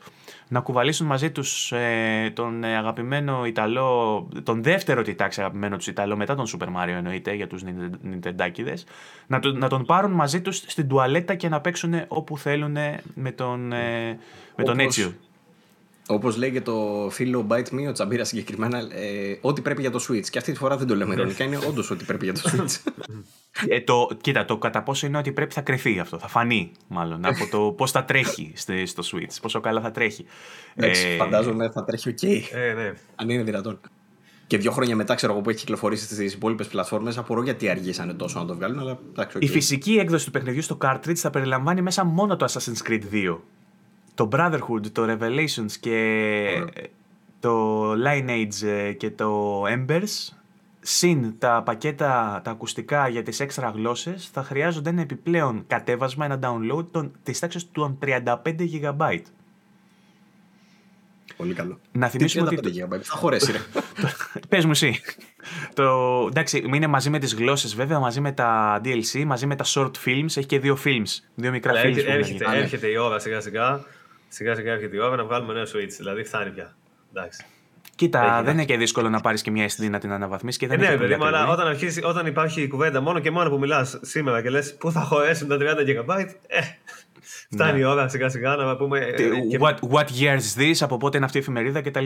να 0.48 0.60
κουβαλήσουν 0.60 1.08
μαζί 1.08 1.32
τους 1.32 1.72
ε, 1.72 2.32
τον 2.36 2.64
ε, 2.64 2.76
αγαπημένο 2.78 3.46
Ιταλό, 3.46 4.28
τον 4.44 4.64
δεύτερο 4.64 5.02
τη 5.02 5.16
τάξη 5.16 5.40
αγαπημένο 5.40 5.78
τους 5.78 5.88
Ιταλό 5.88 6.16
μετά 6.16 6.36
τον 6.36 6.46
Super 6.48 6.66
Mario 6.68 6.88
εννοείται 6.98 7.34
για 7.34 7.48
τους 7.48 7.64
Nintendάκηδες 8.12 8.84
να, 9.28 9.40
τον- 9.40 9.58
να 9.58 9.68
τον 9.70 9.86
πάρουν 9.86 10.12
μαζί 10.12 10.42
τους 10.42 10.58
στην 10.58 10.88
τουαλέτα 10.88 11.36
και 11.36 11.50
να 11.50 11.62
παίξουν 11.62 11.94
όπου 12.08 12.38
θέλουν 12.38 12.78
με 13.14 13.32
τον, 13.32 13.72
ε, 13.74 14.08
με 14.56 14.64
τον 14.64 14.74
Όπως- 14.74 14.86
Έτσιο. 14.86 15.14
Όπως 16.10 16.38
λέει 16.38 16.52
και 16.52 16.62
το 16.62 17.08
φίλο 17.12 17.48
Bite 17.50 17.70
Me, 17.74 17.88
ο 17.90 17.92
Τσαμπίρας 17.92 18.28
συγκεκριμένα, 18.28 18.78
ε, 18.78 19.38
ό,τι 19.42 19.62
πρέπει 19.62 19.82
για 19.82 19.92
το 19.92 20.06
Switch. 20.10 20.26
Και 20.30 20.38
αυτή 20.38 20.52
τη 20.52 20.58
φορά 20.58 20.78
δεν 20.78 20.88
το 20.88 20.96
λέμε 20.96 21.14
ειρωνικά, 21.14 21.44
είναι 21.44 21.60
όντως 21.68 21.92
ό,τι 21.92 22.04
πρέπει 22.06 22.26
για 22.26 22.34
το 22.34 22.42
Switch. 22.52 22.92
Ε, 23.68 23.82
το, 23.82 24.08
κοίτα, 24.22 24.46
το 24.46 24.58
κατά 24.58 24.84
πόσο 24.84 25.06
είναι 25.08 25.18
ότι 25.18 25.32
πρέπει 25.32 25.54
θα 25.54 25.62
κριθεί 25.62 26.00
αυτό. 26.00 26.18
Θα 26.20 26.28
φανεί 26.28 26.72
μάλλον 26.88 27.26
από 27.26 27.48
το 27.52 27.60
πώς 27.78 27.92
θα 27.92 28.04
τρέχει 28.06 28.52
στη- 28.56 28.86
στο 28.86 29.04
Switch, 29.12 29.38
πόσο 29.42 29.60
καλά 29.60 29.82
θα 29.82 29.92
τρέχει. 29.92 30.26
Εντάξει, 30.76 31.08
Ε, 31.08 31.16
φαντάζομαι 31.16 31.70
θα 31.70 31.84
τρέχει 31.84 32.10
οκ. 32.10 32.24
Ε, 32.24 32.74
ναι. 32.76 32.94
Αν 33.16 33.30
είναι 33.30 33.44
δυνατόν. 33.44 33.80
Και 34.48 34.58
δύο 34.58 34.72
χρόνια 34.72 34.96
μετά, 34.96 35.16
ξέρω 35.16 35.34
εγώ, 35.34 35.42
που 35.42 35.50
έχει 35.50 35.60
κυκλοφορήσει 35.60 36.04
στις 36.04 36.34
υπόλοιπες 36.34 36.68
πλατφόρμες, 36.68 37.18
απορώ 37.18 37.44
γιατί 37.44 37.70
αργήσανε 37.70 38.14
τόσο 38.14 38.40
να 38.40 38.46
το 38.46 38.56
βγάλουν, 38.56 38.80
αλλά 38.80 39.00
εντάξει, 39.10 39.38
οκ. 39.38 39.44
Η 39.44 39.48
φυσική 39.48 39.94
έκδοση 39.94 40.26
του 40.26 40.32
παιχνιδιού 40.32 40.62
στο 40.62 40.78
cartridge 40.82 41.16
θα 41.16 41.30
περιλαμβάνει 41.30 41.82
μέσα 41.82 42.04
μόνο 42.04 42.36
το 42.36 42.46
Assassin's 42.50 42.90
Creed 42.90 43.02
2. 43.12 43.38
Το 44.18 44.30
Brotherhood, 44.32 44.86
το 44.92 45.06
Revelations 45.10 45.72
και 45.80 45.96
Ωραίο. 46.56 46.68
το 47.40 47.92
Lineage 47.92 48.68
ε, 48.68 48.92
και 48.92 49.10
το 49.12 49.64
Embers 49.64 50.34
συν 50.80 51.34
τα 51.40 51.62
πακέτα, 51.66 52.42
τα 52.44 52.52
ακουστικά 52.52 53.08
για 53.08 53.24
τις 53.24 53.40
έξτρα 53.40 53.70
γλώσσες 53.76 54.30
θα 54.34 54.44
χρειάζονται 54.44 54.90
ένα 54.90 55.02
επιπλέον 55.02 55.64
κατέβασμα, 55.68 56.26
ένα 56.26 56.40
download 56.42 56.86
των, 56.92 57.12
της 57.24 57.40
τάξης 57.40 57.72
των 57.72 58.00
35 58.06 58.26
GB. 58.46 59.20
Πολύ 61.38 61.54
καλό. 61.54 61.80
Να 61.92 62.08
θυμίσουμε 62.08 62.50
Τι 62.50 62.56
ότι 62.58 62.86
35 62.90 62.96
GB, 62.96 63.00
θα 63.02 63.16
χωρέσει, 63.16 63.52
ρε. 63.52 63.58
Πες 64.50 64.66
μου 64.66 64.72
εσύ. 64.72 65.02
το, 65.74 65.84
εντάξει, 66.30 66.64
είναι 66.74 66.88
μαζί 66.88 67.10
με 67.10 67.20
τις 67.20 67.34
γλώσσες 67.34 67.76
βέβαια, 67.76 68.00
μαζί 68.00 68.22
με 68.22 68.32
τα 68.32 68.82
DLC, 68.84 69.24
μαζί 69.26 69.46
με 69.46 69.56
τα 69.56 69.66
short 69.68 69.92
films. 70.06 70.24
Έχει 70.26 70.46
και 70.46 70.60
δύο 70.60 70.78
films, 70.86 71.20
δύο 71.36 71.52
μικρά 71.52 71.72
Αλλά 71.72 71.82
films. 71.82 71.86
έρχεται, 71.86 72.04
που 72.06 72.10
έχουν 72.10 72.20
έρχεται, 72.20 72.44
γίνει. 72.46 72.56
ναι. 72.58 72.64
έρχεται 72.64 72.88
η 72.88 72.96
ώρα 72.98 73.20
σιγά 73.20 73.42
σιγά. 73.42 73.86
Σιγά 74.28 74.56
σιγά 74.56 74.72
έρχεται 74.74 74.96
η 74.96 75.00
ώρα 75.00 75.16
να 75.16 75.24
βγάλουμε 75.26 75.54
νέο 75.54 75.64
Switch. 75.64 75.94
Δηλαδή 75.98 76.24
φτάνει 76.24 76.50
πια. 76.52 76.76
Εντάξει. 77.14 77.46
Κοίτα, 77.96 78.20
Έχει, 78.20 78.28
δεν 78.30 78.38
εντάξει. 78.40 78.54
είναι 78.54 78.66
και 78.66 78.78
δύσκολο 78.78 79.10
να 79.10 79.20
πάρεις 79.22 79.42
και 79.42 79.52
μια 79.52 79.70
SD 79.70 79.90
να 79.90 80.00
την 80.00 80.12
αναβαθμίσεις 80.12 80.60
και 80.60 80.66
Ε, 80.66 80.68
δεν 80.70 80.80
ναι, 80.80 80.86
έχει 80.86 80.94
παιδί 80.98 81.08
πολύ 81.08 81.18
μου, 81.20 81.26
αλλά 81.26 81.38
ακριβή. 81.38 81.54
όταν, 81.60 81.68
αρχίσει, 81.68 82.02
όταν 82.04 82.26
υπάρχει 82.26 82.62
η 82.62 82.68
κουβέντα 82.68 83.02
μόνο 83.02 83.20
και 83.20 83.32
μόνο 83.32 83.50
που 83.50 83.60
μιλάς 83.60 84.00
σήμερα 84.02 84.42
και 84.42 84.50
λες 84.50 84.76
πού 84.80 84.92
θα 84.92 85.00
χωρέσουν 85.02 85.48
τα 85.48 85.58
30 85.60 85.62
GB, 85.62 86.26
ε, 86.48 86.60
φτάνει 87.52 87.72
Ναι. 87.72 87.80
η 87.80 87.84
ώρα 87.84 88.08
σιγά 88.08 88.30
σιγά 88.30 88.56
να 88.56 88.76
πούμε. 88.78 89.00
ε, 89.00 89.12
Τι- 89.14 89.48
και, 89.48 89.58
What, 89.62 89.76
what 89.92 90.06
years 90.22 90.62
this, 90.62 90.74
από 90.80 90.98
πότε 90.98 91.18
είναι 91.18 91.26
αυτή 91.26 91.38
η 91.38 91.42
εφημερίδα 91.42 91.82
κτλ. 91.82 92.06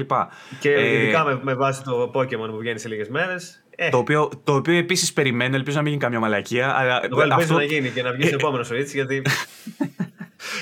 και 0.60 0.72
Ε, 0.74 0.94
ειδικά 1.02 1.24
με, 1.24 1.40
με 1.44 1.54
βάση 1.54 1.84
το 1.84 2.12
Pokémon 2.14 2.50
που 2.50 2.58
βγαίνει 2.60 2.80
σε 2.80 2.88
λίγες 2.88 3.10
μέρες. 3.10 3.64
Ε, 3.76 3.90
Το 3.90 3.98
οποίο, 3.98 4.30
το 4.44 4.56
οποίο 4.56 4.78
επίσης 4.78 5.14
περιμένω, 5.14 5.56
ελπίζω 5.56 5.76
να 5.76 5.82
μην 5.82 5.92
γίνει 5.92 6.04
καμιά 6.04 6.20
μαλακία. 6.20 6.76
Αλλά 6.78 7.02
εγώ 7.04 7.22
ελπίζω 7.22 7.40
αυτό, 7.42 7.54
να 7.54 7.64
γίνει 7.64 7.90
και 7.90 8.02
να 8.04 8.12
βγει 8.12 8.26
στο 8.26 8.36
επόμενο 8.40 8.66
Switch 8.72 8.88
γιατί. 8.94 9.22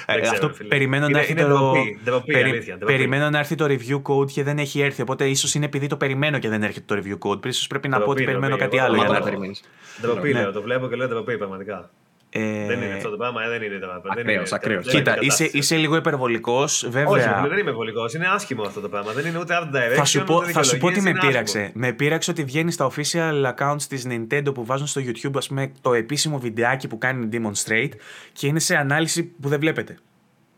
Ε, 0.06 0.14
δεν 0.14 0.22
ξέρω, 0.22 0.36
αυτό 0.36 0.48
ρε 0.48 0.54
φίλε. 0.54 0.68
περιμένω 0.70 1.04
να 1.04 1.10
Είναι- 1.10 1.20
έρθει 1.20 1.32
είναι 1.32 1.42
το. 1.42 1.48
ντροπή, 1.48 2.00
ντροπή, 2.04 2.32
περι- 2.34 2.46
αλήθεια, 2.54 2.78
ντροπή. 2.78 2.94
περιμένω 2.94 3.30
να 3.30 3.40
έρθει 3.40 3.56
το 3.56 3.66
review 3.66 4.02
code 4.02 4.32
και 4.32 4.44
δεν 4.44 4.58
έχει 4.60 4.82
έρθει. 4.82 5.02
Οπότε 5.02 5.26
ίσως 5.28 5.54
είναι 5.56 5.66
επειδή 5.66 5.88
το 5.88 5.98
περιμένω 5.98 6.40
και 6.40 6.50
δεν 6.50 6.64
έρχεται 6.64 6.96
το 6.96 7.02
review 7.04 7.30
code. 7.30 7.46
Ίσως 7.46 7.68
πρέπει 7.68 7.88
να 7.88 7.98
πω 7.98 8.04
Ντροπή, 8.04 8.18
ότι 8.22 8.26
περιμένω 8.32 8.56
ντροπή. 8.56 8.64
κάτι 8.64 8.78
Εγώ 8.78 8.86
άλλο 8.86 8.96
το 8.96 9.00
για 9.02 9.08
Μάλλον 9.12 9.24
να 9.24 9.30
να 9.30 9.32
λέω. 9.32 9.40
περιμένεις. 9.40 9.64
Ντροπή 10.02 10.34
Ναι. 10.34 10.42
λέω, 10.42 10.52
το 10.52 10.62
βλέπω 10.62 10.88
και 10.88 10.96
λέω 10.96 11.08
ντροπή 11.08 11.38
πραγματικά. 11.38 11.90
Ε, 12.32 12.66
Δεν 12.68 12.82
είναι 12.82 12.94
αυτό 12.94 13.10
το 13.10 13.18
πράγμα, 13.18 13.44
ε, 13.44 13.50
δεν 13.50 13.62
είναι 13.62 13.78
τώρα. 13.78 14.02
δεν 14.04 14.12
Ακραίος, 14.12 14.48
είναι- 14.48 14.50
ακραίος. 14.52 14.86
δεν 14.86 14.94
είναι 14.94 15.04
Κοίτα, 15.04 15.12
είσαι, 15.20 15.26
κατάσταση. 15.30 15.58
είσαι 15.58 15.76
λίγο 15.76 15.96
υπερβολικός. 15.96 16.86
Βέβαια. 16.90 17.08
Όχι, 17.08 17.24
ρε 17.28 17.36
φίλε, 17.36 17.48
δεν 17.48 17.58
είμαι 17.58 17.72
βολικό. 17.72 18.02
Είναι 18.16 18.28
άσχημο 18.28 18.64
αυτό 18.64 18.80
το 18.82 18.90
πράγμα. 18.90 19.12
Δεν 19.12 19.26
είναι 19.26 19.40
ούτε 19.40 19.60
art 19.62 19.76
direction. 19.76 19.96
Θα 19.96 20.06
σου, 20.06 20.24
πω, 20.24 20.36
ούτε 20.36 20.52
θα 20.52 20.64
σου 20.64 20.78
πω 20.78 20.88
τι 20.88 20.94
δικαιολογίες, 20.94 21.04
με 21.04 21.10
είναι 21.10 21.20
πείραξε. 21.32 21.60
άσχημο. 21.60 21.86
Με 21.86 21.92
πείραξε 21.94 22.32
ότι 22.32 22.44
βγαίνει 22.44 22.72
στα 22.72 22.92
official 22.92 23.54
accounts 23.54 23.82
της 23.90 24.08
Nintendo 24.10 24.54
που 24.54 24.66
βάζουν 24.66 24.88
στο 24.88 25.02
YouTube 25.06 25.38
ας 25.38 25.48
πούμε, 25.48 25.72
το 25.82 25.94
επίσημο 25.94 26.40
βιντεάκι 26.40 26.88
που 26.88 26.98
κάνει 26.98 27.30
demonstrate 27.32 27.92
και 28.34 28.48
είναι 28.48 28.60
σε 28.60 28.76
ανάλυση 28.76 29.24
που 29.24 29.50
δεν 29.50 29.60
βλέπετε. 29.60 29.98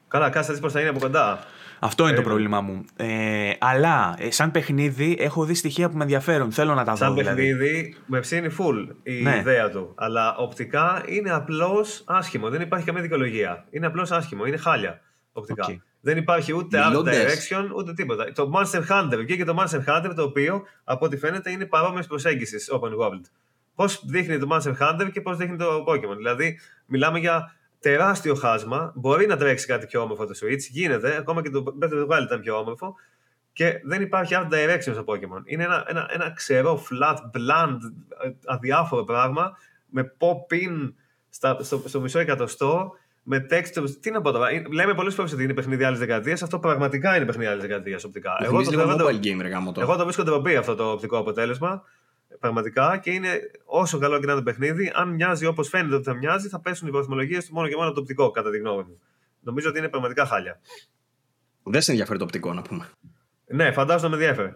Καλά, 0.07 0.29
κάτσε 0.29 0.53
πώς 0.53 0.71
θα 0.71 0.79
είναι 0.79 0.89
από 0.89 0.99
κοντά. 0.99 1.45
Αυτό 1.83 2.07
είναι 2.07 2.15
το 2.15 2.21
Περίμενε. 2.21 2.49
πρόβλημά 2.49 2.61
μου. 2.61 2.85
Ε, 2.95 3.51
αλλά 3.59 4.15
ε, 4.17 4.31
σαν 4.31 4.51
παιχνίδι 4.51 5.17
έχω 5.19 5.45
δει 5.45 5.53
στοιχεία 5.53 5.89
που 5.89 5.97
με 5.97 6.03
ενδιαφέρουν. 6.03 6.51
Θέλω 6.51 6.73
να 6.73 6.83
τα 6.83 6.95
Σαν 6.95 7.07
δω 7.07 7.13
δηλαδή. 7.15 7.35
παιχνίδι, 7.41 7.95
με 8.05 8.19
ψήνει 8.19 8.47
full 8.59 8.87
η 9.03 9.21
Ναι. 9.21 9.35
ιδέα 9.39 9.69
του. 9.69 9.93
Αλλά 9.97 10.35
οπτικά 10.35 11.03
είναι 11.05 11.31
απλώς 11.31 12.03
άσχημο. 12.07 12.49
Δεν 12.49 12.61
υπάρχει 12.61 12.85
καμία 12.85 13.01
δικαιολογία. 13.01 13.65
Είναι 13.69 13.85
απλώς 13.85 14.11
άσχημο. 14.11 14.45
Είναι 14.45 14.57
χάλια 14.57 14.99
οπτικά. 15.33 15.65
Οκ. 15.69 15.73
Δεν 16.01 16.17
υπάρχει 16.17 16.53
ούτε 16.55 16.79
art 16.83 16.87
Μιλώντας- 16.87 17.15
direction 17.17 17.63
ούτε 17.77 17.93
τίποτα. 17.93 18.31
Το 18.31 18.51
Monster 18.55 18.81
Hunter 18.91 19.17
βγήκε 19.25 19.43
το 19.45 19.55
Monster 19.59 19.79
Hunter 19.89 20.11
το 20.15 20.23
οποίο 20.23 20.63
από 20.83 21.05
ό,τι 21.05 21.17
φαίνεται 21.17 21.51
είναι 21.51 21.65
παρόμοια 21.65 22.03
προσέγγισης 22.07 22.69
open 22.73 22.89
world. 22.89 23.21
Πώς 23.75 24.03
δείχνει 24.05 24.37
το 24.37 24.47
Monster 24.51 24.73
Hunter 24.79 25.11
και 25.11 25.21
πώς 25.21 25.37
δείχνει 25.37 25.57
το 25.57 25.83
Pokémon. 25.87 26.15
Δηλαδή, 26.17 26.59
μιλάμε 26.85 27.19
για 27.19 27.55
τεράστιο 27.81 28.35
χάσμα. 28.35 28.91
Μπορεί 28.95 29.25
να 29.27 29.37
τρέξει 29.37 29.65
κάτι 29.67 29.85
πιο 29.85 30.01
όμορφο 30.01 30.25
το 30.25 30.33
Switch. 30.41 30.59
Γίνεται. 30.71 31.17
Ακόμα 31.17 31.41
και 31.41 31.49
το 31.49 31.63
Breath 31.81 31.87
of 31.89 31.91
the 31.91 32.07
Wild 32.07 32.21
ήταν 32.23 32.39
πιο 32.41 32.57
όμορφο. 32.57 32.95
Και 33.53 33.81
δεν 33.83 34.01
υπάρχει 34.01 34.35
art 34.37 34.53
direction 34.53 34.79
στο 34.93 35.03
Pokémon. 35.07 35.41
Είναι 35.45 35.63
ένα, 35.63 35.83
ένα, 35.87 36.07
ένα 36.11 36.31
ξερό, 36.33 36.83
flat, 36.89 37.15
bland, 37.15 37.77
ε, 38.25 38.29
αδιάφορο 38.45 39.03
πράγμα 39.03 39.57
με 39.85 40.13
pop-in 40.19 40.93
στα, 41.29 41.57
στο, 41.61 41.83
στο 41.85 42.01
μισό 42.01 42.19
εκατοστό, 42.19 42.91
με 43.23 43.45
text. 43.51 43.89
Τι 44.01 44.11
να 44.11 44.21
πω 44.21 44.31
τώρα. 44.31 44.51
είναι- 44.51 44.67
Λέμε 44.71 44.93
πολλές 44.93 45.13
φορές 45.15 45.33
ότι 45.33 45.43
είναι 45.43 45.53
παιχνίδι 45.53 45.83
άλλης 45.83 45.99
δεκαετίας. 45.99 46.43
Αυτό 46.43 46.59
πραγματικά 46.59 47.15
είναι 47.15 47.25
παιχνίδι 47.25 47.49
άλλης 47.49 47.61
δεκαετίας 47.61 48.03
οπτικά. 48.03 48.29
Μου 48.31 48.37
Εγώ 48.45 48.51
το, 48.57 48.57
θυμίζει 48.63 48.69
λίγο 48.75 48.81
θεωρώ 48.97 49.03
το- 49.11 49.19
mobile 49.19 49.25
game, 49.25 49.41
ρε 49.41 49.47
γάμο 49.47 49.71
το. 49.71 49.81
εγώ 49.81 49.95
το 49.95 50.03
βρίσκω 50.03 50.23
ντροπή 50.23 50.55
αυτό 50.55 50.75
το 50.75 50.91
οπτικό 50.91 51.17
αποτέλεσμα. 51.17 51.83
Πραγματικά 52.39 52.97
και 52.97 53.11
είναι 53.11 53.39
όσο 53.65 53.97
καλό 53.97 54.19
και 54.19 54.25
να 54.25 54.31
είναι 54.31 54.41
το 54.41 54.51
παιχνίδι, 54.51 54.91
αν 54.95 55.09
μοιάζει 55.09 55.45
όπως 55.45 55.69
φαίνεται 55.69 55.95
ότι 55.95 56.03
θα 56.03 56.13
μοιάζει, 56.13 56.47
θα 56.47 56.59
πέσουν 56.59 56.87
οι 56.87 56.91
βαθμολογίες 56.91 57.45
του 57.45 57.53
μόνο 57.53 57.67
και 57.67 57.75
μόνο 57.75 57.87
από 57.87 57.95
το 57.95 58.01
οπτικό, 58.01 58.31
κατά 58.31 58.51
τη 58.51 58.57
γνώμη 58.57 58.83
μου. 58.83 58.99
Νομίζω 59.39 59.69
ότι 59.69 59.77
είναι 59.77 59.89
πραγματικά 59.89 60.25
χάλια. 60.25 60.59
Δεν 61.63 61.81
σε 61.81 61.91
ενδιαφέρει 61.91 62.17
το 62.17 62.23
οπτικό, 62.23 62.53
να 62.53 62.61
πούμε. 62.61 62.89
Ναι, 63.45 63.71
φαντάζομαι 63.71 64.17
με 64.17 64.23
ενδιαφέρει. 64.23 64.53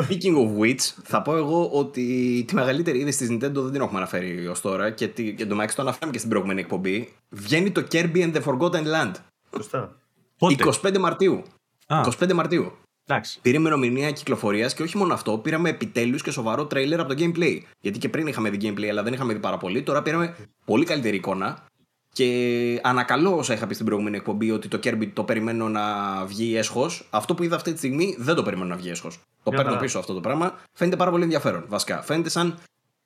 Speaking 0.00 0.36
of 0.36 0.58
which, 0.60 0.80
θα 1.02 1.22
πω 1.22 1.36
εγώ 1.36 1.68
ότι 1.70 2.44
τη 2.46 2.54
μεγαλύτερη 2.54 2.98
είδηση 2.98 3.18
της 3.18 3.30
Nintendo 3.30 3.52
δεν 3.52 3.72
την 3.72 3.80
έχουμε 3.80 3.98
αναφέρει 3.98 4.46
ως 4.46 4.60
τώρα 4.60 4.90
και, 4.90 5.08
τη, 5.08 5.34
και 5.34 5.46
το 5.46 5.60
Mike 5.60 5.70
το 5.74 5.82
αναφέραμε 5.82 6.12
και 6.12 6.18
στην 6.18 6.30
προηγούμενη 6.30 6.60
εκπομπή. 6.60 7.12
Βγαίνει 7.28 7.70
το 7.70 7.86
Kirby 7.90 8.16
and 8.16 8.34
the 8.34 8.42
Forgotten 8.42 8.84
Land. 8.84 9.12
Σωστά. 9.54 9.96
Πότε; 10.38 10.64
25 10.82 10.98
Μαρτίου. 10.98 11.42
Α. 11.86 12.00
25 12.20 12.32
Μαρτίου. 12.32 12.72
Εντάξει. 13.10 13.38
Πήρε 13.42 13.56
ημερομηνία 13.56 14.10
κυκλοφορίας 14.10 14.74
και 14.74 14.82
όχι 14.82 14.96
μόνο 14.96 15.14
αυτό, 15.14 15.38
πήραμε 15.38 15.68
επιτέλους 15.68 16.22
και 16.22 16.30
σοβαρό 16.30 16.66
τρέιλερ 16.66 17.00
από 17.00 17.14
το 17.14 17.24
gameplay. 17.24 17.58
Γιατί 17.80 17.98
και 17.98 18.08
πριν 18.08 18.26
είχαμε 18.26 18.50
δει 18.50 18.58
gameplay, 18.62 18.86
αλλά 18.86 19.02
δεν 19.02 19.12
είχαμε 19.12 19.32
δει 19.32 19.38
πάρα 19.40 19.56
πολύ. 19.56 19.82
Τώρα 19.82 20.02
πήραμε 20.02 20.36
πολύ 20.64 20.84
καλύτερη 20.84 21.16
εικόνα. 21.16 21.68
Και 22.12 22.80
ανακαλώ 22.82 23.36
όσα 23.36 23.54
είχα 23.54 23.66
πει 23.66 23.74
στην 23.74 23.86
προηγούμενη 23.86 24.16
εκπομπή 24.16 24.50
ότι 24.50 24.68
το 24.68 24.80
Kirby 24.84 25.08
το 25.12 25.24
περιμένω 25.24 25.68
να 25.68 25.84
βγει 26.24 26.56
έσχος. 26.56 27.06
Αυτό 27.10 27.34
που 27.34 27.42
είδα 27.42 27.56
αυτή 27.56 27.72
τη 27.72 27.78
στιγμή 27.78 28.16
δεν 28.18 28.34
το 28.34 28.42
περιμένω 28.42 28.68
να 28.68 28.76
βγει 28.76 28.90
έσχος. 28.90 29.14
Το 29.16 29.22
Μια 29.50 29.56
παίρνω 29.56 29.70
χαρά. 29.70 29.82
πίσω 29.84 29.98
αυτό 29.98 30.14
το 30.14 30.20
πράγμα. 30.20 30.58
Φαίνεται 30.72 30.96
πάρα 30.96 31.10
πολύ 31.10 31.22
ενδιαφέρον. 31.22 31.64
Βασικά, 31.68 32.02
φαίνεται 32.02 32.28
σαν 32.28 32.58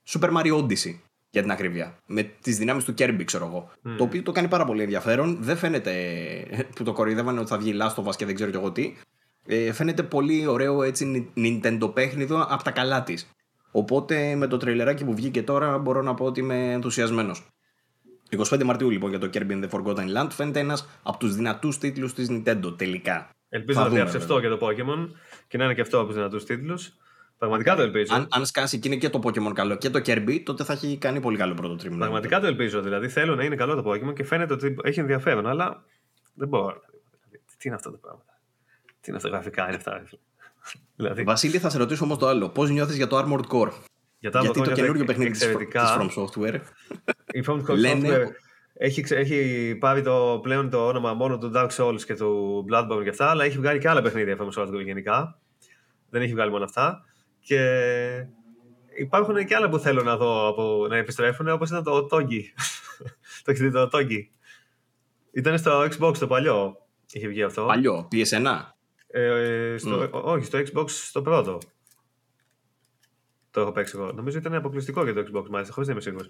Super 0.09 0.31
Mario 0.37 0.59
Odyssey 0.59 0.99
για 1.31 1.43
την 1.43 1.51
ακρίβεια. 1.51 1.97
Με 2.07 2.23
τις 2.23 2.59
δυνάμεις 2.59 2.85
του 2.85 2.95
Kirby, 2.99 3.23
ξέρω 3.25 3.47
εγώ. 3.47 3.71
Το 3.97 4.05
οποίο 4.05 4.23
το 4.23 4.33
κάνει 4.33 4.49
πάρα 4.49 4.65
πολύ 4.65 4.83
ενδιαφέρον. 4.83 5.37
Δεν 5.41 5.57
φαίνεται 5.57 5.93
που 6.75 6.83
το 6.83 6.93
κοροϊδεύανε 6.93 7.41
ότι 7.41 7.49
θα 7.49 7.59
βγει 7.59 7.75
Last 7.81 8.05
of 8.05 8.09
Us 8.09 8.17
και 8.17 8.25
δεν 8.25 8.35
ξέρω 8.35 8.51
κι 8.51 8.57
εγώ 8.57 8.73
τι. 8.73 8.95
Ε, 9.47 9.73
φαίνεται 9.73 10.03
πολύ 10.03 10.47
ωραίο 10.47 10.83
έτσι 10.83 11.33
Nintendo 11.37 11.91
παιχνίδι 11.95 12.35
από 12.49 12.63
τα 12.63 12.71
καλά 12.71 13.03
της. 13.03 13.29
Οπότε 13.71 14.35
με 14.35 14.47
το 14.47 14.57
τρελεράκι 14.57 15.05
που 15.05 15.15
βγήκε 15.15 15.43
τώρα 15.43 15.79
μπορώ 15.79 16.03
να 16.03 16.15
πω 16.15 16.25
ότι 16.25 16.41
είμαι 16.41 16.73
ενθουσιασμένος. 16.73 17.47
25 18.37 18.63
Μαρτίου 18.63 18.91
λοιπόν 18.91 19.11
για 19.11 19.19
το 19.19 19.31
Kirby 19.33 19.51
in 19.51 19.65
the 19.65 19.69
Forgotten 19.69 20.17
Land 20.17 20.29
φαίνεται 20.31 20.61
ένας 20.61 20.89
από 21.03 21.19
τους 21.19 21.35
δυνατούς 21.35 21.79
τίτλους 21.79 22.15
της 22.15 22.29
Nintendo 22.31 22.75
τελικά. 22.77 23.31
Ελπίζω 23.49 23.79
Θα 23.79 23.85
να 23.85 23.91
δούμε, 23.91 24.01
διαψευστώ 24.01 24.41
και 24.41 24.49
το 24.49 24.59
Pokémon 24.61 25.09
και 25.49 25.59
να 25.59 25.65
είναι 25.65 25.75
και 25.75 25.81
αυτό 25.81 25.99
από 25.99 26.07
τους 26.07 26.15
δυνατούς 26.15 26.45
τίτλους. 26.45 26.97
Πραγματικά 27.39 27.77
το 27.77 27.83
ελπίζω. 27.83 28.15
Αν, 28.15 28.27
αν 28.31 28.47
σκάσει 28.47 28.79
και 28.79 28.89
είναι 28.89 28.97
και 28.97 29.11
το 29.11 29.21
Pokémon 29.25 29.53
καλό 29.55 29.77
και 29.77 29.91
το 29.91 30.01
Kirby, 30.07 30.41
τότε 30.45 30.65
θα 30.65 30.73
έχει 30.73 30.99
κάνει 30.99 31.21
πολύ 31.21 31.37
καλό 31.37 31.55
πρώτο 31.55 31.77
τρίμηνο. 31.77 32.01
Πραγματικά 32.01 32.41
το 32.41 32.47
ελπίζω. 32.47 32.81
Δηλαδή 32.81 33.09
θέλω 33.09 33.35
να 33.35 33.45
είναι 33.45 33.57
καλό 33.57 33.83
το 33.83 33.91
Pokémon 33.91 34.15
και 34.15 34.25
φαίνεται 34.25 34.53
ότι 34.53 34.77
έχει 34.83 35.01
ενδιαφέρον, 35.01 35.47
αλλά 35.47 35.85
δεν 36.35 36.49
μπορώ. 36.49 36.81
Δηλαδή, 36.87 37.45
Τι 37.59 37.69
είναι 37.69 37.75
αυτό 37.75 37.91
το 37.91 37.97
πράγμα; 37.97 38.23
Τι 39.05 39.11
είναι 39.11 39.17
αυτά 39.17 39.29
τα 39.29 39.35
γραφικά, 39.35 39.67
είναι 39.67 39.77
αυτά. 39.77 39.93
ρε 39.99 40.05
φίλε. 40.07 40.21
δηλαδή, 40.97 41.23
Βασίλη, 41.33 41.59
θα 41.59 41.71
σε 41.71 41.79
ρωτήσω 41.79 42.05
όμως 42.05 42.19
το 42.19 42.27
άλλο. 42.29 42.49
Πώς 42.49 42.71
νιώθεις 42.71 42.97
για 42.97 43.07
το 43.07 43.19
Armored 43.19 43.47
Core; 43.53 43.71
για 44.19 44.31
τα 44.31 44.41
Γιατί 44.41 44.59
το 44.59 44.65
Pokémon 44.65 44.73
καινούριο 44.75 44.93
νιώθω 44.93 45.05
παιχνίδι 45.05 45.31
της 45.31 45.43
εξαιρετικά. 45.43 45.81
της 45.83 45.91
From 46.17 46.23
Software. 46.23 46.61
Η 47.33 47.45
From 47.47 47.61
Software 47.61 47.77
Λένε- 47.79 48.29
έχει, 48.75 49.03
ξε- 49.03 49.19
έχει 49.19 49.75
πάρει 49.81 50.03
το, 50.03 50.39
πλέον 50.43 50.71
το 50.71 50.87
όνομα 50.87 51.15
μόνο 51.15 51.39
του 51.39 51.53
Dark 51.55 51.69
Souls 51.77 52.01
και 52.07 52.15
του 52.15 52.65
Bloodborne 52.73 53.01
και 53.03 53.09
αυτά, 53.09 53.31
αλλά 53.31 53.45
έχει 53.45 53.59
βγάλει 53.59 53.79
και 53.79 53.89
άλλα 53.89 54.03
παιχνίδια 54.03 54.33
η 54.33 54.37
From 54.41 54.63
Software 54.63 54.85
γενικά. 54.85 55.39
Δεν 56.11 56.23
έχει 56.23 56.33
βγάλει 56.33 56.51
μόνο 56.51 56.65
αυτά. 56.65 57.05
Και 57.41 57.61
υπάρχουν 58.99 59.47
και 59.47 59.55
άλλα 59.55 59.69
που 59.69 59.79
θέλω 59.79 60.03
να 60.03 60.17
δω 60.17 60.49
από, 60.49 60.87
να 60.89 60.97
επιστρέφουν, 60.97 61.49
όπως 61.49 61.69
ήταν 61.71 61.83
το 61.83 62.09
Togi. 62.11 62.41
το 63.45 63.51
έχεις 63.51 63.61
δει 63.61 63.71
το 63.71 63.89
Togi. 63.93 64.19
Ήταν 65.33 65.59
στο 65.59 65.81
Xbox 65.99 66.17
το 66.19 66.27
παλιό. 66.27 66.77
Είχε 67.13 67.29
βγει 67.29 67.43
αυτό. 67.43 67.65
Παλιό, 67.65 68.09
PS1. 68.13 68.47
Ε, 69.17 69.75
στο, 69.79 70.09
ό- 70.13 70.31
Όχι, 70.33 70.45
στο 70.45 70.59
Xbox 70.59 70.91
στο 70.91 71.23
πρώτο. 71.23 71.59
Το 73.51 73.61
έχω 73.61 73.73
παίξει 73.73 73.97
εγώ. 73.99 74.13
Νομίζω 74.13 74.39
ήταν 74.39 74.55
αποκλειστικό 74.55 75.05
για 75.05 75.15
το 75.15 75.21
Xbox, 75.21 75.49
μάλιστα, 75.49 75.73
χωρίς 75.75 75.89
να 75.89 75.93
είμαι 75.95 76.03
σίγουρος. 76.03 76.29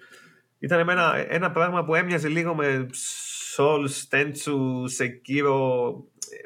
Ήταν 0.58 0.84
με 0.84 0.92
ένα, 0.92 1.14
ένα 1.28 1.50
πράγμα 1.50 1.84
που 1.84 1.94
έμοιαζε 1.94 2.28
λίγο 2.28 2.54
με 2.54 2.86
Souls, 3.56 4.08
Tenchu, 4.10 4.54
Sekiro, 4.98 5.60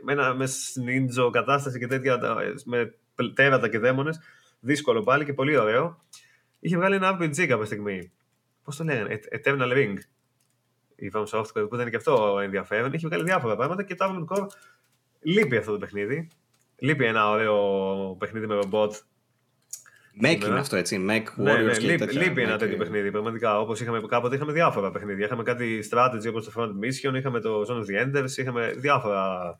με, 0.02 0.12
ένα, 0.12 0.34
με 0.34 0.48
ninja 0.86 1.30
κατάσταση 1.32 1.78
και 1.78 1.86
τέτοια, 1.86 2.18
τα- 2.18 2.36
με 2.64 2.94
τέρατα 3.34 3.68
και 3.68 3.78
δαίμονες. 3.78 4.20
Δύσκολο 4.60 5.02
πάλι 5.02 5.24
και 5.24 5.32
πολύ 5.32 5.56
ωραίο. 5.56 6.02
Είχε 6.60 6.76
βγάλει 6.76 6.94
ένα 6.94 7.18
RPG 7.20 7.46
κάποια 7.46 7.64
στιγμή. 7.64 8.12
Πώς 8.64 8.76
το 8.76 8.84
λέγανε, 8.84 9.20
Ε- 9.28 9.40
Eternal 9.44 9.72
Ring. 9.72 9.94
Η 10.96 11.10
From 11.14 11.24
Software 11.24 11.66
που 11.68 11.74
ήταν 11.74 11.90
και 11.90 11.96
αυτό 11.96 12.38
ενδιαφέρον. 12.42 12.92
Είχε 12.92 13.06
βγάλει 13.06 13.24
διάφορα 13.24 13.56
πράγματα 13.56 13.82
και 13.82 13.94
το 13.94 14.04
Armored 14.08 14.36
Core 14.36 14.46
λείπει 15.20 15.56
αυτό 15.56 15.72
το 15.72 15.78
παιχνίδι. 15.78 16.28
Λείπει 16.78 17.04
ένα 17.04 17.30
ωραίο 17.30 18.16
παιχνίδι 18.18 18.46
με 18.46 18.54
ρομπότ. 18.54 18.94
Mac 20.22 20.28
Σήμερα. 20.28 20.50
είναι 20.50 20.58
αυτό 20.58 20.76
έτσι. 20.76 21.06
Mac 21.10 21.22
Ναι, 21.36 21.52
Warriors 21.52 21.64
ναι, 21.64 21.72
και 21.72 21.86
λείπει, 21.86 21.96
τέτοια. 21.98 22.22
λείπει 22.22 22.42
ένα 22.42 22.54
Mac, 22.54 22.58
τέτοιο 22.58 22.74
ε, 22.74 22.78
παιχνίδι. 22.78 23.10
Πραγματικά, 23.10 23.60
όπως 23.60 23.80
είχαμε 23.80 24.00
κάποτε, 24.08 24.34
είχαμε 24.36 24.52
διάφορα 24.52 24.90
παιχνίδια. 24.90 25.26
Είχαμε 25.26 25.42
κάτι 25.42 25.84
strategy 25.90 26.28
όπως 26.28 26.44
το 26.44 26.52
Front 26.56 26.68
Mission, 26.84 27.14
είχαμε 27.14 27.40
το 27.40 27.62
Zone 27.68 27.84
of 27.84 27.84
the 27.84 28.04
Enders, 28.24 28.30
είχαμε 28.36 28.72
διάφορα 28.76 29.58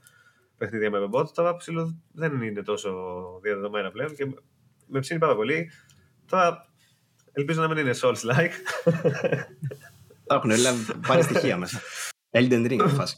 παιχνίδια 0.57 0.91
με 0.91 0.99
ρομπότ. 0.99 1.29
Τώρα 1.35 1.57
ψηλό 1.57 2.01
δεν 2.13 2.43
είναι 2.43 2.63
τόσο 2.63 2.91
διαδεδομένα 3.43 3.91
πλέον 3.91 4.15
και 4.15 4.27
με 4.87 5.01
ψήνει 5.01 5.19
πάρα 5.21 5.35
πολύ. 5.35 5.71
Τώρα 6.31 6.69
ελπίζω 7.33 7.61
να 7.61 7.69
μην 7.69 7.77
είναι 7.77 7.95
Souls-like. 8.01 8.53
Τα 10.27 10.35
έχουν, 10.35 10.51
έλα, 10.51 10.73
πάρει 11.07 11.23
στοιχεία 11.23 11.57
μέσα. 11.57 11.81
Elden 12.31 12.67
Ring 12.71 12.85
η 12.87 12.89
φάση. 12.99 13.17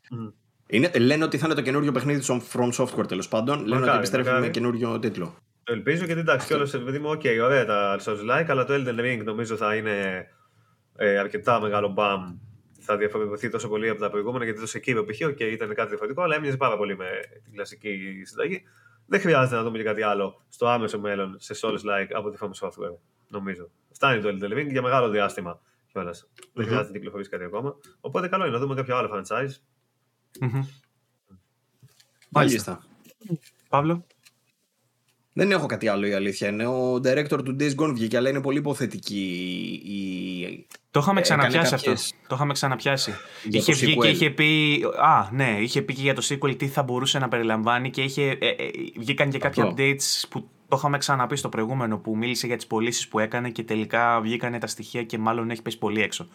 Μμ. 0.70 0.76
Είναι, 0.76 0.90
λένε 0.98 1.24
ότι 1.24 1.38
θα 1.38 1.46
είναι 1.46 1.54
το 1.54 1.60
καινούριο 1.62 1.92
παιχνίδι 1.92 2.20
του 2.20 2.42
From 2.52 2.72
Software 2.72 3.08
τέλος 3.08 3.28
πάντων. 3.28 3.58
Λένε 3.58 3.70
Μακάρι, 3.70 3.88
ότι 3.88 3.96
επιστρέφει 3.96 4.26
μακάρι. 4.26 4.44
με 4.44 4.50
καινούριο 4.50 4.98
τίτλο. 4.98 5.36
Το 5.64 5.72
ελπίζω 5.72 6.04
γιατί 6.04 6.20
εντάξει, 6.20 6.46
κιόλας 6.46 6.70
παιδί 6.70 6.98
μου, 6.98 7.10
οκ, 7.10 7.22
ωραία 7.42 7.64
τα 7.64 7.98
Souls-like, 8.04 8.46
αλλά 8.48 8.64
το 8.64 8.74
Elden 8.74 9.00
Ring 9.00 9.20
νομίζω 9.24 9.56
θα 9.56 9.74
είναι 9.74 10.26
ε, 10.96 11.18
αρκετά 11.18 11.60
μεγάλο 11.60 11.88
μπαμ. 11.88 12.38
Θα 12.80 12.96
διαφοροποιηθεί 12.96 13.48
τόσο 13.48 13.68
πολύ 13.68 13.88
από 13.88 14.00
τα 14.00 14.10
προηγούμενα 14.10 14.44
γιατί 14.44 14.60
το 14.60 14.66
Sekiro 14.74 15.04
π.χ. 15.06 15.28
οκ, 15.28 15.40
ήταν 15.40 15.74
κάτι 15.74 15.88
διαφορετικό, 15.88 16.22
αλλά 16.22 16.34
έμοιαζε 16.34 16.56
πάρα 16.56 16.76
πολύ 16.76 16.96
με 16.96 17.06
την 17.44 17.52
κλασική 17.52 18.22
συνταγή. 18.24 18.62
Δεν 19.06 19.20
χρειάζεται 19.20 19.56
να 19.56 19.62
δούμε 19.62 19.78
και 19.78 19.84
κάτι 19.84 20.02
άλλο 20.02 20.42
στο 20.48 20.66
άμεσο 20.66 20.98
μέλλον 20.98 21.36
σε 21.38 21.54
Souls-like 21.60 22.08
από 22.12 22.30
τη 22.30 22.36
From 22.40 22.66
Software, 22.66 22.96
νομίζω. 23.28 23.70
Φτάνει 23.92 24.20
το 24.22 24.28
Elden 24.28 24.58
Ring 24.58 24.66
για 24.70 24.82
μεγάλο 24.82 25.08
διάστημα 25.08 25.60
κιόλας. 25.92 26.28
Δεν 26.52 26.64
χρειάζεται 26.66 26.88
να 26.92 26.96
κυκλοφορήσει 26.96 27.30
κάτι 27.30 27.44
ακόμα. 27.44 27.76
Οπότε 28.00 28.28
καλό 28.28 28.44
είναι 28.44 28.52
να 28.54 28.60
δούμε 28.60 28.74
κάποιο 28.74 28.96
άλλο 28.96 29.10
franchise. 29.14 29.54
Μμμ. 30.40 30.64
Μάλιστα. 32.28 32.84
Παύλο. 33.68 34.06
Δεν 35.32 35.50
έχω 35.50 35.66
κάτι 35.66 35.88
άλλο 35.88 36.06
η 36.06 36.12
αλήθεια 36.12 36.48
είναι. 36.48 36.66
Ο 36.66 36.94
director 36.94 37.44
του 37.44 37.56
Days 37.60 37.74
Gone 37.76 37.92
βγήκε, 37.94 38.16
αλλά 38.16 38.28
είναι 38.28 38.40
πολύ 38.40 38.58
υποθετική 38.58 39.20
η. 39.84 40.66
Το 40.90 41.00
είχαμε 41.00 41.18
Ε, 41.20 41.22
ξαναπιάσει 41.22 41.56
έκανε 41.56 41.74
αυτό. 41.74 41.90
κάποιες- 41.90 42.14
Το 42.28 42.34
είχαμε 42.34 42.52
ξαναπιάσει. 42.52 43.14
Για 43.44 43.60
είχε 43.60 43.72
το 43.72 43.78
βγει 43.78 43.94
και 43.96 44.08
sequel. 44.08 44.12
είχε 44.12 44.30
πει. 44.30 44.80
Α, 45.02 45.28
ναι, 45.32 45.56
είχε 45.60 45.82
πει 45.82 45.94
και 45.94 46.00
για 46.02 46.14
το 46.14 46.22
sequel 46.28 46.56
τι 46.58 46.68
θα 46.68 46.82
μπορούσε 46.82 47.18
να 47.18 47.28
περιλαμβάνει 47.28 47.90
και 47.90 48.02
είχε, 48.02 48.22
ε, 48.40 48.48
ε, 48.48 48.70
βγήκαν 48.98 49.30
και 49.30 49.38
κάποια 49.38 49.62
Αυτό. 49.64 49.74
updates 49.82 50.24
που 50.28 50.48
το 50.68 50.76
είχαμε 50.76 50.98
ξαναπεί 50.98 51.36
στο 51.36 51.48
προηγούμενο 51.48 51.98
που 51.98 52.16
μίλησε 52.16 52.46
για 52.46 52.56
τις 52.56 52.66
πωλήσεις 52.66 53.08
που 53.08 53.18
έκανε 53.18 53.50
και 53.50 53.62
τελικά 53.62 54.20
βγήκαν 54.20 54.58
τα 54.58 54.66
στοιχεία 54.66 55.02
και 55.04 55.18
μάλλον 55.18 55.50
έχει 55.50 55.62
πέσει 55.62 55.78
πολύ 55.78 56.02
έξω. 56.02 56.28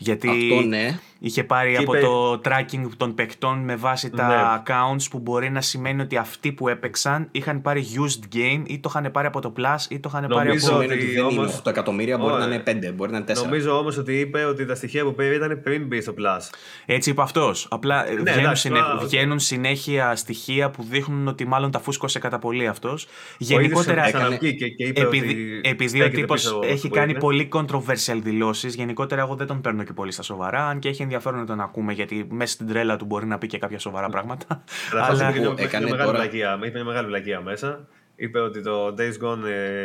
Γιατί 0.00 0.28
Αυτό 0.28 0.60
ναι. 0.68 0.98
είχε 1.18 1.44
πάρει 1.44 1.72
Και 1.72 1.76
από 1.78 1.94
είπε- 1.96 2.04
το 2.04 2.32
tracking 2.44 2.88
των 2.96 3.14
παικτών 3.14 3.58
με 3.58 3.76
βάση 3.76 4.10
τα 4.10 4.26
Ναι. 4.26 4.34
accounts 4.64 5.02
που 5.10 5.18
μπορεί 5.18 5.50
να 5.50 5.60
σημαίνει 5.60 6.00
ότι 6.02 6.16
αυτοί 6.16 6.52
που 6.52 6.68
έπαιξαν 6.68 7.28
είχαν 7.30 7.62
πάρει 7.62 7.84
used 7.94 8.36
game 8.36 8.62
ή 8.66 8.78
το 8.78 8.92
είχαν 8.96 9.10
πάρει 9.12 9.26
από 9.26 9.40
το 9.40 9.52
Plus 9.56 9.76
ή 9.88 9.98
το 10.00 10.10
είχαν 10.12 10.26
πάρει 10.28 10.46
Νομίζω 10.48 10.68
από... 10.68 10.80
Σημαίνει 10.80 10.92
ότι 11.00 11.02
ότι 11.04 11.14
δεν 11.14 11.24
είναι 11.30 11.40
όμως- 11.40 11.60
8 11.64 11.70
εκατομμύρια, 11.70 12.18
μπορεί 12.18 12.32
Ωραία. 12.32 12.46
να 12.46 12.54
είναι 12.54 12.62
5, 12.66 12.92
μπορεί 12.94 13.10
να 13.10 13.16
είναι 13.16 13.26
4. 13.26 13.42
Νομίζω 13.44 13.78
όμως 13.78 13.96
ότι 13.98 14.18
είπε 14.20 14.44
ότι 14.44 14.66
τα 14.66 14.74
στοιχεία 14.74 15.04
που 15.04 15.14
πήρε 15.14 15.34
ήταν 15.34 15.60
πριν 15.62 15.86
μπει 15.86 16.00
στο 16.00 16.14
Plus. 16.18 16.50
Έτσι 16.86 17.10
είπε 17.10 17.22
αυτός. 17.22 17.66
Απλά 17.70 18.02
ε, 18.06 18.08
βγαίνουν, 18.08 18.22
Ναι, 18.24 18.30
εντάξει, 18.30 18.62
συνε- 18.62 18.80
τώρα, 18.82 18.94
οκ. 18.94 19.00
βγαίνουν 19.02 19.38
συνέχεια 19.38 20.16
στοιχεία 20.16 20.70
που 20.70 20.82
δείχνουν 20.90 21.28
ότι 21.28 21.46
μάλλον 21.46 21.70
τα 21.70 21.78
φούσκωσε 21.80 22.18
κατά 22.18 22.38
πολύ 22.38 22.66
αυτός. 22.66 23.04
Ο 23.04 23.08
ίδιος 23.38 23.60
Γενικότερα, 23.60 24.06
έκανε- 24.06 24.24
ξαναβγήκε 24.24 24.68
και 24.68 24.84
είπε 24.84 25.00
επειδή, 25.00 25.28
ότι 25.28 25.60
επειδή 25.68 25.98
ο 26.00 26.02
στέκεται 26.02 26.20
τύπος 26.20 26.42
πίσω 26.42 26.60
έχει 26.62 26.88
που 26.88 26.94
κάνει 26.94 27.10
είναι. 27.10 27.20
πολύ 27.20 27.48
controversial 27.52 28.18
δηλώσεις, 28.22 28.74
γενικότερα 28.74 29.20
εγώ 29.22 29.34
δεν 29.34 29.46
τον 29.46 29.60
παίρνω 29.60 29.82
και 29.88 29.94
πολύ 29.94 30.12
στα 30.12 30.22
σοβαρά. 30.22 30.66
Αν 30.66 30.78
και 30.78 30.88
έχει 30.88 31.02
ενδιαφέρον 31.02 31.38
να 31.38 31.46
τον 31.46 31.60
ακούμε, 31.60 31.92
γιατί 31.92 32.26
μέσα 32.30 32.52
στην 32.52 32.66
τρέλα 32.66 32.96
του 32.96 33.04
μπορεί 33.04 33.26
να 33.26 33.38
πει 33.38 33.46
και 33.46 33.58
κάποια 33.58 33.78
σοβαρά 33.78 34.08
πράγματα. 34.08 34.64
Καταρχάς, 34.90 35.20
Αλλά 35.20 35.30
είπε 35.30 35.38
μια- 35.38 35.48
Που 35.50 35.54
έκανε 35.58 35.84
μια 35.84 35.94
μεγάλη 35.94 36.10
τώρα- 36.10 36.22
βλακεία, 36.22 36.54
είπε 36.62 36.70
μια 36.76 36.84
μεγάλη 36.84 37.06
βλακεία 37.06 37.40
μέσα. 37.40 37.88
Είπε 38.16 38.40
ότι 38.40 38.62
το 38.62 38.94
Days 38.98 39.24
Gone 39.24 39.44
ε, 39.46 39.84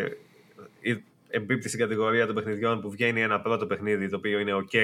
ε, 0.81 0.95
εμπίπτει 1.29 1.67
στην 1.67 1.79
κατηγορία 1.79 2.25
των 2.25 2.35
παιχνιδιών 2.35 2.81
που 2.81 2.89
βγαίνει 2.91 3.21
ένα 3.21 3.41
πρώτο 3.41 3.65
παιχνίδι 3.65 4.09
το 4.09 4.15
οποίο 4.15 4.39
είναι 4.39 4.51
OK 4.53 4.77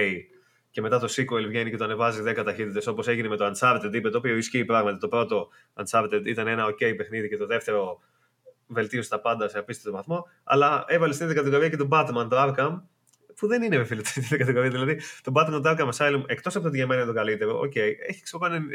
και 0.71 0.81
μετά 0.81 0.99
το 0.99 1.07
sequel 1.09 1.45
βγαίνει 1.47 1.69
και 1.69 1.77
το 1.77 1.83
ανεβάζει 1.83 2.21
10 2.27 2.41
ταχύτητες 2.45 2.87
όπως 2.87 3.07
έγινε 3.07 3.27
με 3.27 3.35
το 3.37 3.51
Uncharted 3.53 3.89
είπε 3.93 4.09
το 4.09 4.17
οποίο 4.17 4.35
ισχύει 4.35 4.65
πράγματι 4.65 4.97
το 4.97 5.07
πρώτο 5.07 5.49
Uncharted 5.83 6.21
ήταν 6.25 6.47
ένα 6.47 6.65
OK 6.65 6.93
παιχνίδι 6.97 7.29
και 7.29 7.37
το 7.37 7.45
δεύτερο 7.45 7.99
βελτίωσε 8.67 9.09
τα 9.09 9.19
πάντα 9.19 9.47
σε 9.49 9.57
απίστευτο 9.59 9.97
βαθμό 9.97 10.27
αλλά 10.43 10.83
έβαλε 10.87 11.13
στην 11.13 11.25
ίδια 11.27 11.37
κατηγορία 11.41 11.69
και 11.69 11.77
τον 11.77 11.89
Batman 11.91 12.27
το 12.29 12.37
Arkham 12.47 12.81
που 13.39 13.47
δεν 13.47 13.61
είναι 13.61 13.77
με 13.77 13.83
φίλε 13.83 14.01
την 14.01 14.21
ίδια 14.21 14.37
κατηγορία. 14.37 14.69
Δηλαδή, 14.69 14.99
το 15.23 15.31
Batman 15.35 15.59
το 15.63 15.69
Arkham 15.69 15.89
Asylum, 15.89 16.23
εκτός 16.25 16.53
από 16.55 16.63
το 16.63 16.67
ότι 16.67 16.77
για 16.77 16.87
μένα 16.87 17.01
είναι 17.01 17.11
το 17.11 17.17
καλύτερο, 17.17 17.59
οκ, 17.59 17.75
έχει 17.75 18.21
ξέρω 18.23 18.45
εγώ 18.45 18.65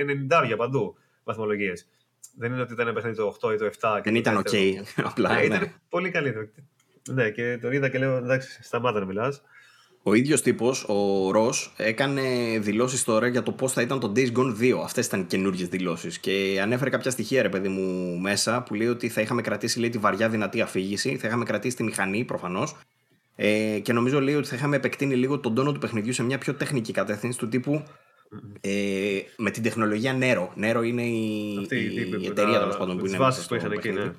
90 0.52 0.56
παντού 0.56 0.96
βαθμολογίες. 1.24 1.88
Δεν 2.36 2.52
είναι 2.52 2.62
ότι 2.62 2.72
ήταν 2.72 2.86
ένα 2.86 2.94
παιχνίδι 2.94 3.16
το 3.16 3.36
8 3.40 3.52
ή 3.52 3.56
το 3.56 3.64
7. 3.66 4.00
και 4.02 4.10
Δεν 4.10 4.12
το 4.12 4.18
ήταν 4.18 4.36
οκ. 4.36 4.50
δεύτερο. 4.50 4.84
Απλά. 5.10 5.34
Ναι, 5.34 5.38
ναι. 5.38 5.44
ήταν 5.44 5.72
πολύ 5.88 6.10
καλύτερο. 6.10 6.48
Ναι, 7.08 7.30
και 7.30 7.58
τον 7.60 7.72
είδα 7.72 7.88
και 7.88 7.98
λέω 7.98 8.16
εντάξει, 8.16 8.62
σταμάτα 8.62 8.98
να 8.98 9.04
μιλάς. 9.04 9.42
Ο 10.06 10.14
ίδιος 10.14 10.42
τύπος, 10.42 10.84
ο 10.88 11.30
Ρος, 11.30 11.74
έκανε 11.76 12.22
δηλώσεις 12.60 13.04
τώρα 13.04 13.26
για 13.26 13.42
το 13.42 13.52
πώς 13.52 13.72
θα 13.72 13.82
ήταν 13.82 14.00
το 14.00 14.12
Days 14.16 14.32
Gone 14.32 14.56
2. 14.60 14.80
Αυτές 14.84 15.06
ήταν 15.06 15.26
καινούργιες 15.26 15.68
δηλώσεις. 15.68 16.18
Και 16.18 16.58
ανέφερε 16.62 16.90
κάποια 16.90 17.10
στοιχεία, 17.10 17.42
ρε 17.42 17.48
παιδί 17.48 17.68
μου, 17.68 18.18
μέσα 18.18 18.62
που 18.62 18.74
λέει 18.74 18.86
ότι 18.86 19.08
θα 19.08 19.20
είχαμε 19.20 19.42
κρατήσει 19.42 19.80
λέει, 19.80 19.88
τη 19.88 19.98
βαριά 19.98 20.28
δυνατή 20.28 20.60
αφήγηση, 20.60 21.16
θα 21.16 21.26
είχαμε 21.26 21.44
κρατήσει 21.44 21.76
τη 21.76 21.82
μηχανή 21.82 22.24
προφανώς. 22.24 22.76
Ε, 23.36 23.78
και 23.78 23.92
νομίζω 23.92 24.20
λέει 24.20 24.34
ότι 24.34 24.48
θα 24.48 24.56
είχαμε 24.56 24.76
επεκτείνει 24.76 25.14
λίγο 25.14 25.38
τον 25.38 25.54
τόνο 25.54 25.72
του 25.72 25.78
παιχνιδιού 25.78 26.12
σε 26.12 26.22
μια 26.22 26.38
πιο 26.38 26.54
τεχνική 26.54 26.92
κατεύθυνση 26.92 27.38
του 27.38 27.48
τύπου 27.48 27.82
ε, 28.60 29.18
με 29.36 29.50
την 29.50 29.62
τεχνολογία 29.62 30.12
νερό. 30.12 30.52
Νερό 30.56 30.82
είναι 30.82 31.02
η, 31.02 31.56
Αυτή 31.60 31.76
η, 31.76 31.84
η, 31.84 32.18
η 32.20 32.26
εταιρεία 32.26 32.58
τέλος 32.58 32.76
πάντων 32.76 32.98
που 32.98 33.06
είναι. 33.06 33.16
Βάσεις 33.16 33.46
που 33.46 33.54
είχαν 33.54 33.72
εκεί, 33.72 33.90
ναι. 33.90 34.12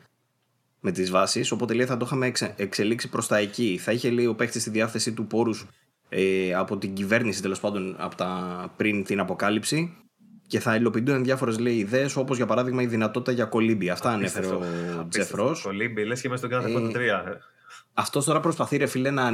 Με 0.79 0.91
τις 0.91 1.11
βάσεις. 1.11 1.51
Οπότε 1.51 1.73
λέει 1.73 1.85
θα 1.85 1.97
το 1.97 2.05
είχαμε 2.05 2.31
εξελίξει 2.55 3.09
προς 3.09 3.27
τα 3.27 3.37
εκεί. 3.37 3.79
Θα 3.81 3.91
είχε 3.91 4.09
λέει 4.09 4.25
ο 4.25 4.35
παίχτη 4.35 4.59
στη 4.59 4.69
διάθεσή 4.69 5.13
του 5.13 5.27
πόρους 5.27 5.65
ε, 6.09 6.53
από 6.53 6.77
την 6.77 6.93
κυβέρνηση 6.93 7.41
τέλος 7.41 7.59
πάντων 7.59 7.95
από 7.97 8.15
τα, 8.15 8.73
πριν 8.77 9.03
την 9.03 9.19
αποκάλυψη 9.19 9.97
και 10.47 10.59
θα 10.59 10.75
υλοποιηθούν 10.75 11.23
διάφορες 11.23 11.57
ιδέες, 11.59 12.15
όπως 12.15 12.37
για 12.37 12.45
παράδειγμα 12.45 12.81
η 12.81 12.85
δυνατότητα 12.85 13.31
για 13.31 13.45
κολύμπι. 13.45 13.89
Αυτά 13.89 14.09
ανέφερε 14.09 14.47
ο 14.47 15.07
Τζεφρός. 15.09 15.61
Κολύμπι, 15.61 16.05
λες 16.05 16.21
και 16.21 16.29
μέσα 16.29 16.47
στον 16.47 16.59
κάθε 16.59 16.71
ε, 16.71 16.89
τρία. 16.91 17.39
Αυτός 17.93 18.25
τώρα 18.25 18.39
προσπαθεί, 18.39 18.77
ρε 18.77 18.85
φίλε, 18.85 19.11
να. 19.11 19.23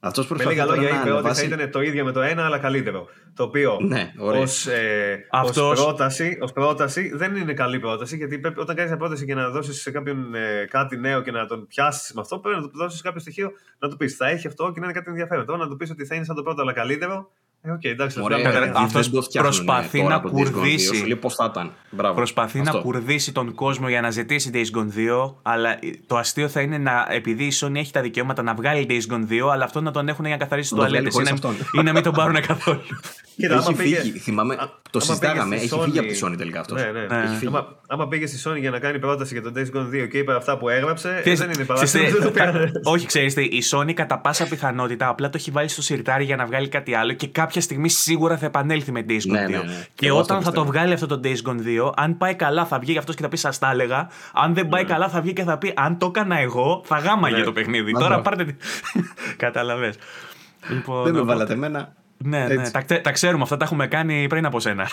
Αυτός 0.00 0.24
Με 0.24 0.28
προσπαθεί 0.36 0.54
λίγα 0.54 0.66
τώρα 0.66 0.76
λόγια 0.80 0.90
να 0.94 1.00
είπε 1.00 1.10
ότι 1.10 1.22
θα 1.22 1.28
ανεβάσει. 1.28 1.46
ήταν 1.46 1.70
το 1.70 1.80
ίδιο 1.82 2.04
με 2.04 2.12
το 2.12 2.20
ένα, 2.20 2.44
αλλά 2.44 2.58
καλύτερο. 2.58 3.06
Το 3.34 3.42
οποίο 3.42 3.78
Ναι, 3.80 4.12
ωραία. 4.18 4.40
ως, 4.40 4.66
ε, 4.66 5.26
Αυτός- 5.30 5.78
ως, 5.78 5.84
πρόταση, 5.84 6.38
ως 6.40 6.52
πρόταση 6.52 7.10
δεν 7.14 7.36
είναι 7.36 7.52
καλή 7.54 7.80
πρόταση, 7.80 8.16
γιατί 8.16 8.38
πρέπει, 8.38 8.60
όταν 8.60 8.74
κάνεις 8.76 8.90
μια 8.90 9.00
πρόταση 9.00 9.24
και 9.24 9.34
να 9.34 9.48
δώσεις 9.50 9.80
σε 9.80 9.90
κάποιον 9.90 10.34
ε, 10.34 10.64
κάτι 10.70 10.96
νέο 10.96 11.20
και 11.22 11.30
να 11.30 11.46
τον 11.46 11.66
πιάσεις 11.66 12.12
με 12.12 12.20
αυτό, 12.20 12.38
πρέπει 12.38 12.60
να 12.60 12.68
του 12.68 12.76
δώσεις 12.78 13.00
κάποιο 13.00 13.20
στοιχείο 13.20 13.50
να 13.78 13.88
του 13.88 13.96
πεις 13.96 14.16
θα 14.16 14.26
έχει 14.28 14.46
αυτό 14.46 14.64
και 14.72 14.80
να 14.80 14.84
είναι 14.86 14.94
κάτι 14.94 15.10
ενδιαφέρον. 15.10 15.46
Τώρα 15.46 15.58
να 15.58 15.68
του 15.68 15.76
πεις 15.76 15.90
ότι 15.90 16.04
θα 16.06 16.14
είναι 16.14 16.24
σαν 16.24 16.36
το 16.36 16.42
πρώτο, 16.42 16.62
αλλά 16.62 16.72
καλύτερο. 16.72 17.30
Ε, 17.68 17.70
οκ, 17.72 17.84
εντάξει, 17.84 18.20
Ωραία, 18.22 18.36
θα 18.38 18.42
βγάλουμε 18.42 18.64
ρε, 18.64 18.70
ένα. 18.70 18.80
αυτός 18.84 19.04
δεν 19.06 19.14
το 19.14 19.22
φτιάχνουν, 19.22 19.52
προσπαθεί 19.64 19.98
τώρα 20.00 20.14
να 20.14 20.20
το 20.20 20.30
Days 20.34 20.40
Gone 20.40 20.46
2, 20.46 20.50
κουρδίσει. 20.52 20.94
Σου 20.96 21.04
λέει 21.06 21.16
πώς 21.16 21.34
θα 21.34 21.48
ήταν. 21.50 21.72
Μπράβο. 21.90 22.14
Προσπαθεί 22.14 22.58
Αυτό. 22.60 22.76
να 22.76 22.82
κουρδίσει 22.82 23.32
τον 23.32 23.54
κόσμο 23.54 23.88
για 23.88 24.00
να 24.00 24.10
ζητήσει 24.10 24.50
Days 24.54 24.78
Gone 24.78 24.88
2, 25.26 25.34
αλλά 25.42 25.78
το 26.06 26.16
αστείο 26.16 26.48
θα 26.48 26.60
είναι 26.60 26.78
να, 26.78 27.06
επειδή 27.10 27.44
η 27.44 27.52
Sony 27.60 27.74
έχει 27.74 27.92
τα 27.92 28.00
δικαιώματα 28.00 28.42
να 28.42 28.54
βγάλει 28.54 28.86
Days 28.88 29.12
Gone 29.14 29.32
2, 29.46 29.48
αλλά 29.52 29.64
αυτό 29.64 29.80
να 29.80 29.90
τον 29.90 30.08
έχουν 30.08 30.24
για 30.24 30.36
να 30.36 30.42
καθαρίσει 30.42 30.74
Να 30.74 30.80
το 30.80 30.86
τουαλέτες 30.86 31.12
βγάλει 31.14 31.26
ή 31.28 31.30
χωρίς 31.30 31.42
να, 31.42 31.50
αυτόν. 31.50 31.80
ή 31.80 31.84
να 31.84 31.92
μην 31.92 32.02
τον 32.02 32.12
πάρουν 32.12 32.40
καθόλου. 32.40 32.80
Κοίτα, 33.36 33.54
Έχει 33.54 33.66
άμα 33.68 33.76
πήγε- 33.76 33.98
φύγει, 34.00 34.18
θυμάμαι, 34.18 34.54
Α- 34.54 34.58
το 34.58 34.68
άμα 34.92 35.04
συζητάγαμε, 35.04 35.42
πήγε 35.44 35.56
έχει 35.56 35.66
στη 35.66 35.78
φύγει 35.84 35.98
από 35.98 36.08
Sony- 36.08 36.12
τη 36.12 36.20
Sony 36.24 36.36
τελικά 36.38 36.60
αυτός. 36.60 36.82
Ναι, 36.82 36.90
ναι. 36.90 37.00
Ναι. 37.16 37.22
Έχει 37.24 37.34
φύγει. 37.34 37.46
Άμα, 37.46 37.76
άμα 37.88 38.08
πήγε 38.08 38.26
στη 38.26 38.38
Sony 38.50 38.58
για 38.60 38.70
να 38.70 38.78
κάνει 38.78 38.98
πρόταση 38.98 39.40
για 39.40 39.42
το 39.42 39.52
Days 39.56 39.76
Gone 39.78 39.88
2 40.04 40.06
και 40.10 40.18
είπε 40.18 40.34
αυτά 40.34 40.58
που 40.58 40.68
έγραψε, 40.68 41.08
ε, 41.16 41.20
Ξέρεις- 41.20 41.38
δεν 41.38 41.50
είναι 41.50 41.64
ξέρεις 41.64 41.92
παράδειγμα. 41.92 42.06
τι, 42.06 42.12
δεν 42.12 42.22
το 42.22 42.38
τα- 42.38 42.50
πήρανε. 42.50 42.70
Όχι, 42.84 43.06
ξέρεις 43.06 43.34
τι, 43.34 43.42
η 43.42 43.62
Sony 43.70 43.92
κατά 43.92 44.18
πάσα 44.18 44.46
πιθανότητα 44.48 45.08
απλά 45.08 45.28
το 45.28 45.36
έχει 45.38 45.50
βάλει 45.50 45.68
στο 45.68 45.82
σιρτάρι 45.82 46.24
για 46.24 46.36
να 46.36 46.46
βγάλει 46.46 46.68
κάτι 46.68 46.94
άλλο 46.94 47.12
και 47.12 47.26
κάποια 47.26 47.55
στιγμή 47.60 47.88
σίγουρα 47.88 48.36
θα 48.38 48.46
επανέλθει 48.46 48.92
με 48.92 49.04
Days 49.08 49.12
Gone 49.12 49.16
2. 49.16 49.26
Ναι, 49.30 49.40
ναι, 49.40 49.46
ναι. 49.46 49.62
Και 49.62 49.86
Και 49.94 50.06
εγώ 50.06 50.20
αυτό 50.20 50.34
όταν 50.34 50.44
θα 50.44 50.52
το 50.52 50.60
πιστεύω. 50.64 50.72
βγάλει 50.72 50.92
αυτό 50.92 51.06
το 51.06 51.20
Days 51.24 51.48
Gone 51.50 51.86
2, 51.88 51.92
αν 51.96 52.16
πάει 52.16 52.34
καλά 52.34 52.66
θα 52.66 52.78
βγει 52.78 52.98
αυτός 52.98 53.14
και 53.14 53.22
θα 53.22 53.28
πει 53.28 53.36
Σας 53.36 53.58
τα 53.58 53.70
έλεγα. 53.70 54.08
Αν 54.32 54.54
δεν 54.54 54.64
Ναι. 54.64 54.70
πάει 54.70 54.84
καλά 54.84 55.08
θα 55.08 55.20
βγει 55.20 55.32
και 55.32 55.42
θα 55.42 55.58
πει 55.58 55.72
Αν 55.76 55.98
το 55.98 56.06
έκανα 56.06 56.38
εγώ, 56.38 56.82
θα 56.84 56.98
γάμαγε 56.98 57.36
Ναι. 57.36 57.42
το 57.44 57.52
παιχνίδι. 57.52 57.92
Μα, 57.92 57.98
Τώρα 58.00 58.18
μπράβο. 58.20 58.36
πάρτε. 58.36 58.44
τη- 58.44 58.56
Κατάλαβε. 59.44 59.94
Λοιπόν, 60.70 61.04
Δεν 61.04 61.12
με 61.12 61.18
οπότε- 61.20 61.34
βάλατε 61.34 61.52
εμένα. 61.52 61.92
Ναι, 62.18 62.46
ναι, 62.46 62.54
Έτσι. 62.54 62.72
τα, 62.72 62.82
τε- 62.84 63.02
τα 63.02 63.10
ξέρουμε. 63.12 63.42
Αυτά 63.42 63.56
τα 63.56 63.64
έχουμε 63.64 63.86
κάνει 63.86 64.26
πριν 64.28 64.44
από 64.46 64.60
σένα. 64.60 64.86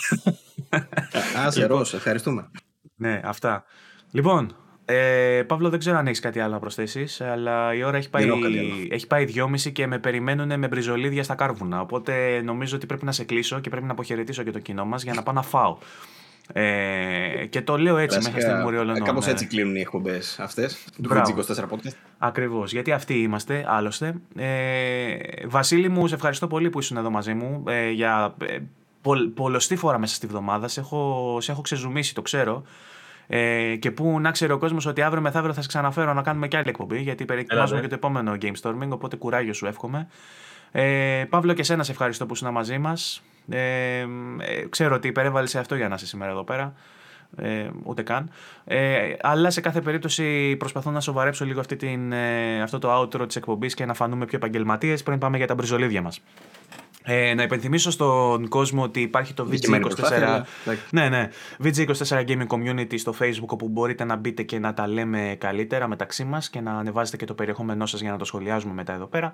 Άσε, 1.45 1.65
Ρος, 1.65 1.93
ευχαριστούμε. 1.93 2.49
ναι, 2.95 3.21
αυτά. 3.23 3.63
Λοιπόν, 4.11 4.55
ε, 4.93 5.43
Παύλο, 5.43 5.69
δεν 5.69 5.79
ξέρω 5.79 5.97
αν 5.97 6.07
έχεις 6.07 6.19
κάτι 6.19 6.39
άλλο 6.39 6.53
να 6.53 6.59
προσθέσεις, 6.59 7.21
αλλά 7.21 7.73
η 7.73 7.83
ώρα 7.83 7.97
έχει 7.97 8.09
πάει, 8.09 8.23
Δεν 8.23 8.31
έχω 8.31 8.41
κάτι 8.41 8.59
άλλο. 8.59 8.87
έχει 8.89 9.07
πάει 9.07 9.25
δυόμιση 9.25 9.71
και 9.71 9.87
με 9.87 9.99
περιμένουν 9.99 10.59
με 10.59 10.67
μπριζολίδια 10.67 11.23
στα 11.23 11.35
κάρβουνα. 11.35 11.81
Οπότε 11.81 12.41
νομίζω 12.41 12.75
ότι 12.75 12.85
πρέπει 12.85 13.05
να 13.05 13.11
σε 13.11 13.23
κλείσω 13.23 13.59
και 13.59 13.69
πρέπει 13.69 13.85
να 13.85 13.91
αποχαιρετήσω 13.91 14.43
και 14.43 14.51
το 14.51 14.59
κοινό 14.59 14.85
μας 14.85 15.03
για 15.03 15.13
να 15.13 15.23
πάω 15.23 15.33
να 15.33 15.41
φάω. 15.41 15.77
Ε, 16.53 17.45
και 17.49 17.61
το 17.61 17.77
λέω 17.77 17.97
έτσι 17.97 18.17
μέσα 18.17 18.39
στην 18.39 18.55
Μουριολενό. 18.55 19.05
Κάπως 19.05 19.25
ναι. 19.25 19.31
έτσι 19.31 19.45
κλείνουν 19.45 19.75
οι 19.75 19.79
εκπομπές 19.79 20.39
αυτές 20.39 20.83
του 20.95 21.01
Μπράβο. 21.07 21.35
Fiji 21.47 21.55
24 21.55 21.63
Podcast. 21.63 21.95
Ακριβώς. 22.17 22.71
Γιατί 22.71 22.91
αυτοί 22.91 23.13
είμαστε, 23.13 23.65
άλλωστε. 23.67 24.15
Ε, 24.35 25.15
Βασίλη 25.45 25.89
μου, 25.89 26.07
σε 26.07 26.15
ευχαριστώ 26.15 26.47
πολύ 26.47 26.69
που 26.69 26.79
ήσουν 26.79 26.97
εδώ 26.97 27.09
μαζί 27.09 27.33
μου 27.33 27.63
ε, 27.67 27.89
για 27.89 28.35
ε, 28.45 28.57
πολλ, 29.01 29.27
πολλωστή 29.27 29.75
φορά 29.75 29.99
μέσα 29.99 30.15
στη 30.15 30.27
βδομάδα. 30.27 30.67
Σε 30.67 30.79
έχω, 30.79 31.37
σε 31.41 31.51
έχω 31.51 31.61
ξεζουμίσει, 31.61 32.13
το 32.13 32.21
ξέρω. 32.21 32.63
Ε, 33.27 33.75
και 33.75 33.91
που 33.91 34.19
να 34.19 34.31
ξέρει 34.31 34.51
ο 34.51 34.57
κόσμος 34.57 34.85
ότι 34.85 35.01
αύριο 35.01 35.21
μεθαύριο 35.21 35.53
θα 35.53 35.61
σε 35.61 35.67
ξαναφέρω 35.67 36.13
να 36.13 36.21
κάνουμε 36.21 36.47
και 36.47 36.57
άλλη 36.57 36.69
εκπομπή. 36.69 37.01
Γιατί 37.01 37.25
περιετοιμάζουμε 37.25 37.79
Έλα, 37.79 37.87
και 37.87 37.95
το 37.95 38.07
επόμενο 38.07 38.37
Game 38.41 38.53
Storming. 38.61 38.89
Οπότε 38.89 39.15
κουράγιο 39.15 39.53
σου 39.53 39.65
εύχομαι. 39.65 40.07
Ε, 40.71 41.25
Παύλο, 41.29 41.53
και 41.53 41.63
σένα 41.63 41.83
σε 41.83 41.91
ευχαριστώ 41.91 42.25
που 42.25 42.33
ήσουν 42.33 42.51
μαζί 42.51 42.77
μας. 42.77 43.21
Ε, 43.49 43.57
ε, 43.99 44.05
ξέρω 44.69 44.95
ότι 44.95 45.07
υπερέβαλες 45.07 45.49
σε 45.49 45.59
αυτό 45.59 45.75
για 45.75 45.87
να 45.87 45.95
είσαι 45.95 46.05
σήμερα 46.05 46.31
εδώ 46.31 46.43
πέρα. 46.43 46.73
Ε, 47.37 47.69
ούτε 47.83 48.01
καν. 48.01 48.29
Ε, 48.65 49.13
αλλά 49.21 49.49
σε 49.49 49.61
κάθε 49.61 49.81
περίπτωση 49.81 50.55
προσπαθώ 50.55 50.91
να 50.91 50.99
σοβαρέψω 50.99 51.45
λίγο 51.45 51.59
αυτή 51.59 51.75
την, 51.75 52.11
ε, 52.11 52.61
αυτό 52.61 52.79
το 52.79 53.01
outro 53.01 53.27
της 53.27 53.35
εκπομπής 53.35 53.73
και 53.73 53.85
να 53.85 53.93
φανούμε 53.93 54.25
πιο 54.25 54.37
επαγγελματίες 54.37 55.03
πριν 55.03 55.17
πάμε 55.17 55.37
για 55.37 55.47
τα 55.47 55.55
μπριζολίδια 55.55 56.01
μας. 56.01 56.21
Ε, 57.05 57.33
να 57.33 57.43
υπενθυμίσω 57.43 57.91
στον 57.91 58.47
κόσμο 58.47 58.83
ότι 58.83 59.01
υπάρχει 59.01 59.33
το 59.33 59.45
Δικαιωμένη 59.45 59.83
προσπάθεια, 59.83 60.17
VG24. 60.17 60.21
αλλά, 60.21 60.45
εντάξει. 60.65 60.83
Ναι, 60.91 61.09
ναι. 61.09 61.29
VG24 61.63 62.25
Gaming 62.27 62.47
Community 62.47 62.99
στο 62.99 63.13
Facebook 63.19 63.47
όπου 63.47 63.67
μπορείτε 63.69 64.03
να 64.03 64.15
μπείτε 64.15 64.43
και 64.43 64.59
να 64.59 64.73
τα 64.73 64.87
λέμε 64.87 65.35
καλύτερα 65.39 65.87
μεταξύ 65.87 66.23
μας 66.23 66.49
και 66.49 66.61
να 66.61 66.71
ανεβάζετε 66.71 67.17
και 67.17 67.25
το 67.25 67.33
περιεχόμενό 67.33 67.85
σας 67.85 68.01
για 68.01 68.11
να 68.11 68.17
το 68.17 68.25
σχολιάζουμε 68.25 68.73
μετά 68.73 68.93
εδώ 68.93 69.05
πέρα. 69.05 69.33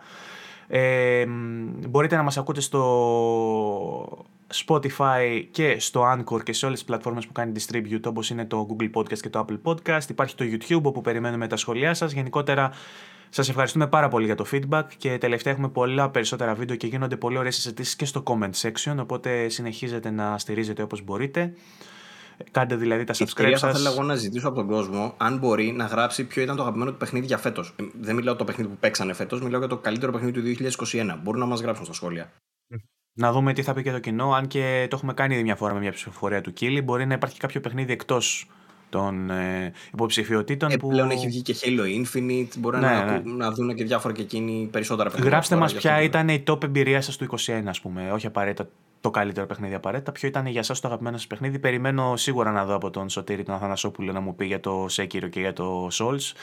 Ε, 0.68 1.26
μ, 1.26 1.90
μπορείτε 1.90 2.16
να 2.16 2.24
μας 2.24 2.38
ακούτε 2.38 2.62
στο 2.62 4.26
Spotify 4.66 5.44
και 5.52 5.80
στο 5.80 6.04
Anchor 6.14 6.44
και 6.44 6.54
σε 6.54 6.66
όλες 6.66 6.78
τις 6.78 6.88
πλατφόρμες 6.88 7.28
που 7.28 7.32
κάνει 7.32 7.52
distribute 7.56 8.04
όπως 8.06 8.30
είναι 8.30 8.46
το 8.46 8.68
Google 8.70 8.90
Podcast 8.94 9.18
και 9.20 9.30
το 9.30 9.46
Apple 9.48 9.60
Podcast. 9.64 10.10
Υπάρχει 10.10 10.36
το 10.36 10.46
YouTube 10.46 10.82
όπου 10.82 11.02
περιμένουμε 11.02 11.48
τα 11.48 11.56
σχόλιά 11.56 11.94
σας. 11.94 12.12
Γενικότερα 12.12 12.72
σας 13.30 13.50
ευχαριστούμε 13.50 13.88
πάρα 13.88 14.08
πολύ 14.08 14.26
για 14.26 14.36
το 14.36 14.46
feedback 14.52 14.84
και 14.98 15.18
τελευταία 15.18 15.54
έχουμε 15.54 15.70
πολλά 15.70 16.10
περισσότερα 16.10 16.54
βίντεο 16.54 16.76
και 16.76 16.88
γίνονται 16.88 17.18
πολύ 17.18 17.38
ωραίες 17.38 17.56
συζητήσεις 17.56 17.96
και 17.96 18.06
στο 18.06 18.24
comment 18.26 18.52
section 18.62 18.96
οπότε 19.00 19.50
συνεχίζετε 19.50 20.10
να 20.10 20.38
στηρίζετε 20.38 20.82
όπως 20.82 21.02
μπορείτε. 21.02 21.54
Κάντε 22.52 22.76
δηλαδή 22.76 23.04
τα 23.04 23.14
subscribe 23.14 23.22
Ευκαιρία 23.22 23.58
θα 23.58 23.68
σας. 23.68 23.76
ήθελα 23.76 23.92
εγώ 23.96 24.04
να 24.04 24.16
ζητήσω 24.16 24.48
από 24.48 24.56
τον 24.56 24.68
κόσμο 24.68 25.14
αν 25.18 25.38
μπορεί 25.38 25.72
να 25.72 25.86
γράψει 25.86 26.24
ποιο 26.24 26.42
ήταν 26.42 26.56
το 26.56 26.62
αγαπημένο 26.62 26.92
του 26.92 26.98
παιχνίδι 26.98 27.26
για 27.26 27.38
φέτος. 27.38 27.76
Δεν 28.00 28.16
μιλάω 28.16 28.36
το 28.36 28.44
παιχνίδι 28.44 28.70
που 28.70 28.78
παίξανε 28.80 29.14
φέτος, 29.14 29.42
μιλάω 29.42 29.60
για 29.60 29.70
το 29.70 29.78
καλύτερο 29.78 30.12
παιχνίδι 30.12 30.56
του 30.56 30.72
2021. 30.78 31.20
Μπορούν 31.24 31.40
να 31.40 31.46
μας 31.46 31.62
γράψουν 31.62 31.86
στα 31.86 31.94
σχόλια. 31.94 32.32
Να 33.14 33.32
δούμε 33.32 33.54
τι 33.54 33.64
θα 33.64 33.74
πει 33.74 33.84
και 33.84 33.92
το 33.92 34.00
κοινό. 34.00 34.34
Αν 34.34 34.48
και 34.48 34.88
το 34.90 34.96
έχουμε 34.96 35.14
κάνει 35.14 35.34
ήδη 35.34 35.44
μια 35.44 35.56
φορά 35.56 35.74
με 35.74 35.80
μια 35.80 35.92
ψηφοφορία 35.92 36.42
του 36.42 36.54
Κίλι, 36.54 36.82
μπορεί 36.82 37.06
να 37.06 37.14
υπάρχει 37.14 37.40
κάποιο 37.40 37.62
παιχνίδι 37.62 37.92
εκτός 37.92 38.48
των 38.90 39.30
ε, 39.30 39.72
υποψηφιωτήτων. 39.94 40.72
Ε, 40.72 40.78
που... 40.78 40.88
Πλέον 40.88 41.10
έχει 41.10 41.28
βγει 41.28 41.42
και 41.42 41.56
Halo 41.62 41.82
Infinite. 42.06 42.48
Μπορεί 42.58 42.78
Ναι, 42.80 42.88
να, 42.88 43.06
ναι. 43.06 43.16
ακού- 43.16 43.28
να 43.38 43.52
δουν 43.52 43.76
και 43.76 43.84
διάφορα 43.84 44.14
και 44.14 44.22
εκείνοι 44.22 44.68
περισσότερα 44.72 45.10
παιχνίδια. 45.10 45.32
Γράψτε 45.32 45.54
τώρα 45.54 45.66
μας 45.66 45.72
για 45.72 45.82
ποια 45.82 45.92
αυτό 45.92 46.04
το- 46.04 46.10
ήταν 46.10 46.30
η 46.30 46.44
top 46.48 46.64
εμπειρία 46.64 47.02
σας 47.02 47.16
του 47.18 47.24
21, 47.24 47.62
ας 47.70 47.82
πούμε. 47.82 48.12
Όχι 48.12 48.26
απαραίτητα 48.28 48.70
το 49.02 49.10
καλύτερο 49.12 49.46
παιχνίδι 49.46 49.74
απαραίτητα. 49.74 50.12
Ποιο 50.12 50.28
ήταν 50.28 50.46
για 50.46 50.60
εσά 50.60 50.74
το 50.74 50.82
αγαπημένο 50.84 51.18
σας 51.18 51.28
παιχνίδι. 51.28 51.60
Περιμένω 51.60 52.16
σίγουρα 52.16 52.52
να 52.52 52.66
δω 52.66 52.76
από 52.76 52.90
τον 52.90 53.10
Σωτήρη 53.10 53.44
τον 53.44 53.56
Αθανασόπουλο 53.56 54.12
να 54.12 54.20
μου 54.20 54.36
πει 54.36 54.46
για 54.46 54.60
το 54.60 54.86
Sekiro 54.92 55.30
και 55.30 55.40
για 55.40 55.54
το 55.54 55.88
Souls. 55.92 56.34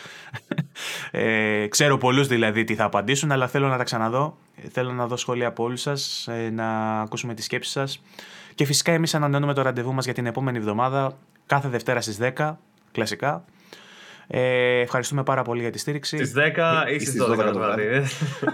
ε, 1.11 1.67
ξέρω 1.67 1.99
πολλούς 1.99 2.27
δηλαδή 2.27 2.65
τι 2.65 2.75
θα 2.75 2.85
απαντήσουν, 2.85 3.33
αλλά 3.33 3.47
θέλω 3.49 3.69
να 3.69 3.77
τα 3.77 3.85
ξαναδώ. 3.85 4.37
Ε, 4.65 4.69
Θέλω 4.69 4.93
να 4.93 5.07
δω 5.07 5.17
σχόλια 5.17 5.47
από 5.49 5.63
όλους 5.65 5.81
σας, 5.81 6.27
ε, 6.29 6.51
να 6.51 7.01
ακούσουμε 7.01 7.35
τις 7.35 7.45
σκέψεις 7.45 7.73
σας. 7.73 8.03
Και 8.55 8.65
φυσικά 8.65 8.93
εμείς 8.93 9.15
ανανεώνουμε 9.15 9.55
το 9.55 9.63
ραντεβού 9.63 9.93
μας 9.93 10.05
για 10.05 10.15
την 10.15 10.27
επόμενη 10.27 10.59
εβδομάδα, 10.59 11.19
κάθε 11.47 11.69
Δευτέρα 11.69 12.01
στις 12.01 12.19
10, 12.37 12.57
κλασικά. 12.93 13.45
Ε, 14.29 14.81
ευχαριστούμε 14.81 15.23
πάρα 15.23 15.43
πολύ 15.43 15.61
για 15.61 15.71
τη 15.71 15.79
στήριξη. 15.79 16.17
Στις 16.17 16.33
10 16.35 16.85
ή 16.93 16.99
Στις 16.99 17.09
στις 17.09 17.23
12 17.23 17.27
12 17.31 17.37
το 17.37 17.51
το 17.53 17.59
βράδυ. 17.59 17.83
βράδυ. 17.89 18.07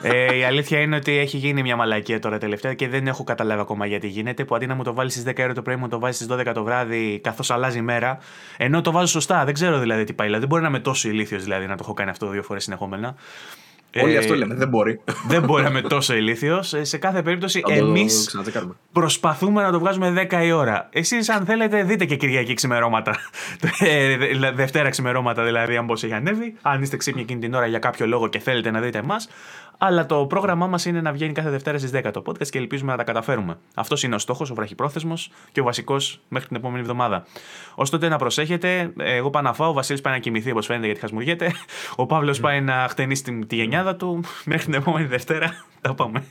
ε. 0.03 0.31
Ε, 0.31 0.37
η 0.37 0.45
αλήθεια 0.45 0.81
είναι 0.81 0.97
ότι 0.97 1.19
έχει 1.19 1.37
γίνει 1.37 1.63
μια 1.63 1.77
μαλακία 1.77 2.19
τώρα 2.19 2.39
τελευταία 2.39 2.75
και 2.75 2.89
δεν 2.89 3.07
έχω 3.07 3.25
καταλάβει 3.25 3.61
ακόμα 3.61 3.87
γιατί 3.87 4.07
γίνεται. 4.07 4.45
Που 4.45 4.55
αντί 4.55 4.67
να 4.67 4.75
μου 4.75 4.83
το 4.83 4.95
βάλεις 4.95 5.13
στις 5.13 5.25
10 5.27 5.39
ώρα 5.43 5.55
το 5.55 5.63
πρωί, 5.63 5.77
μου 5.77 5.89
το 5.89 5.99
βάζεις 5.99 6.17
στις 6.25 6.37
12 6.37 6.51
το 6.55 6.65
βράδυ, 6.65 7.21
καθώς 7.23 7.51
αλλάζει 7.51 7.79
η 7.79 7.83
μέρα. 7.83 8.19
Ενώ 8.57 8.81
το 8.81 8.93
βάζω 8.93 9.07
σωστά. 9.07 9.45
Δεν 9.45 9.55
ξέρω 9.55 9.79
δηλαδή 9.79 10.05
τι 10.05 10.13
πάει. 10.13 10.27
Δηλαδή, 10.27 10.41
δεν 10.41 10.49
μπορεί 10.49 10.63
να 10.63 10.69
είμαι 10.69 10.81
τόσο 10.81 11.09
ηλίθιος 11.09 11.43
δηλαδή 11.43 11.67
να 11.67 11.77
το 11.77 11.83
έχω 11.85 11.95
κάνει 11.95 12.11
αυτό 12.11 12.27
δύο 12.27 12.43
φορές 12.43 12.63
συνεχόμενα. 12.63 13.15
Όλοι 14.03 14.15
Ε, 14.15 14.19
αυτό 14.19 14.35
λένε, 14.35 14.55
δεν 14.55 14.69
μπορεί. 14.69 15.01
Δεν 15.29 15.43
μπορεί 15.43 15.63
να 15.63 15.69
είμαι 15.69 15.81
τόσο 15.81 16.15
ηλίθιος. 16.15 16.75
Σε 16.83 16.99
κάθε 16.99 17.23
περίπτωση, 17.23 17.61
Θα 17.61 17.69
το 17.69 17.75
εμείς 17.87 18.25
ξανατσεκάρουμε. 18.27 18.75
προσπαθούμε 18.93 19.63
να 19.63 19.71
το 19.73 19.79
βγάζουμε 19.79 20.27
10 20.31 20.45
η 20.45 20.53
ώρα. 20.53 20.89
Εσείς, 20.93 21.29
αν 21.29 21.45
θέλετε, 21.45 21.83
δείτε 21.83 22.05
και 22.05 22.17
Κυριακή 22.17 22.55
ξημερώματα. 22.55 23.15
Ε, 23.79 24.17
δε- 24.17 24.51
Δευτέρα 24.53 24.89
ξημερώματα 24.89 25.45
δηλαδή, 25.45 25.77
αν 25.77 25.87
πώς 25.87 26.03
έχει 26.05 26.13
ανέβει. 26.15 26.55
Αν 26.63 26.83
είστε 26.83 26.97
ξύπνοι 26.97 27.21
εκείνη 27.21 27.41
την 27.41 27.55
ώρα 27.55 27.67
για 27.67 27.79
κάποιο 27.79 28.07
λόγο 28.07 28.29
και 28.29 28.39
θέλετε 28.39 28.71
να 28.71 28.81
δείτε 28.81 28.99
εμάς. 28.99 29.29
Αλλά 29.85 30.07
το 30.07 30.27
πρόγραμμά 30.27 30.67
μας 30.67 30.85
είναι 30.85 31.01
να 31.01 31.13
βγαίνει 31.13 31.33
κάθε 31.33 31.51
Δευτέρα 31.51 31.79
στις 31.79 31.91
10 31.95 32.11
το 32.13 32.23
podcast 32.27 32.49
και 32.49 32.59
ελπίζουμε 32.59 32.91
να 32.91 32.97
τα 32.97 33.05
καταφέρουμε. 33.05 33.59
Αυτός 33.75 34.03
είναι 34.03 34.15
ο 34.15 34.19
στόχος, 34.19 34.51
ο 34.51 34.55
βραχυπρόθεσμος 34.55 35.31
και 35.53 35.61
ο 35.61 35.65
βασικός 35.65 36.21
μέχρι 36.29 36.49
την 36.49 36.57
επόμενη 36.57 36.81
εβδομάδα. 36.81 37.27
Ω 37.75 37.83
τότε 37.83 38.09
να 38.09 38.17
προσέχετε, 38.17 38.93
εγώ 38.97 39.31
πάω 39.31 39.43
να 39.43 39.53
φάω, 39.53 39.69
ο 39.69 39.73
Βασίλης 39.73 40.01
πάει 40.01 40.13
να 40.15 40.19
κοιμηθεί 40.19 40.51
όπως 40.51 40.67
φαίνεται 40.67 40.87
γιατί 40.87 41.01
χασμουργέται. 41.01 41.53
Ο 41.97 42.07
Παύλος 42.07 42.41
πάει 42.41 42.61
να 42.61 42.87
χτενίσει 42.89 43.23
τη, 43.23 43.47
τη 43.47 43.57
γενιάδα 43.57 43.97
του. 43.97 44.25
Μέχρι 44.45 44.65
την 44.65 44.75
επόμενη 44.75 45.07
Δευτέρα. 45.07 45.65
Τα 45.81 45.95
πάμε. 45.95 46.25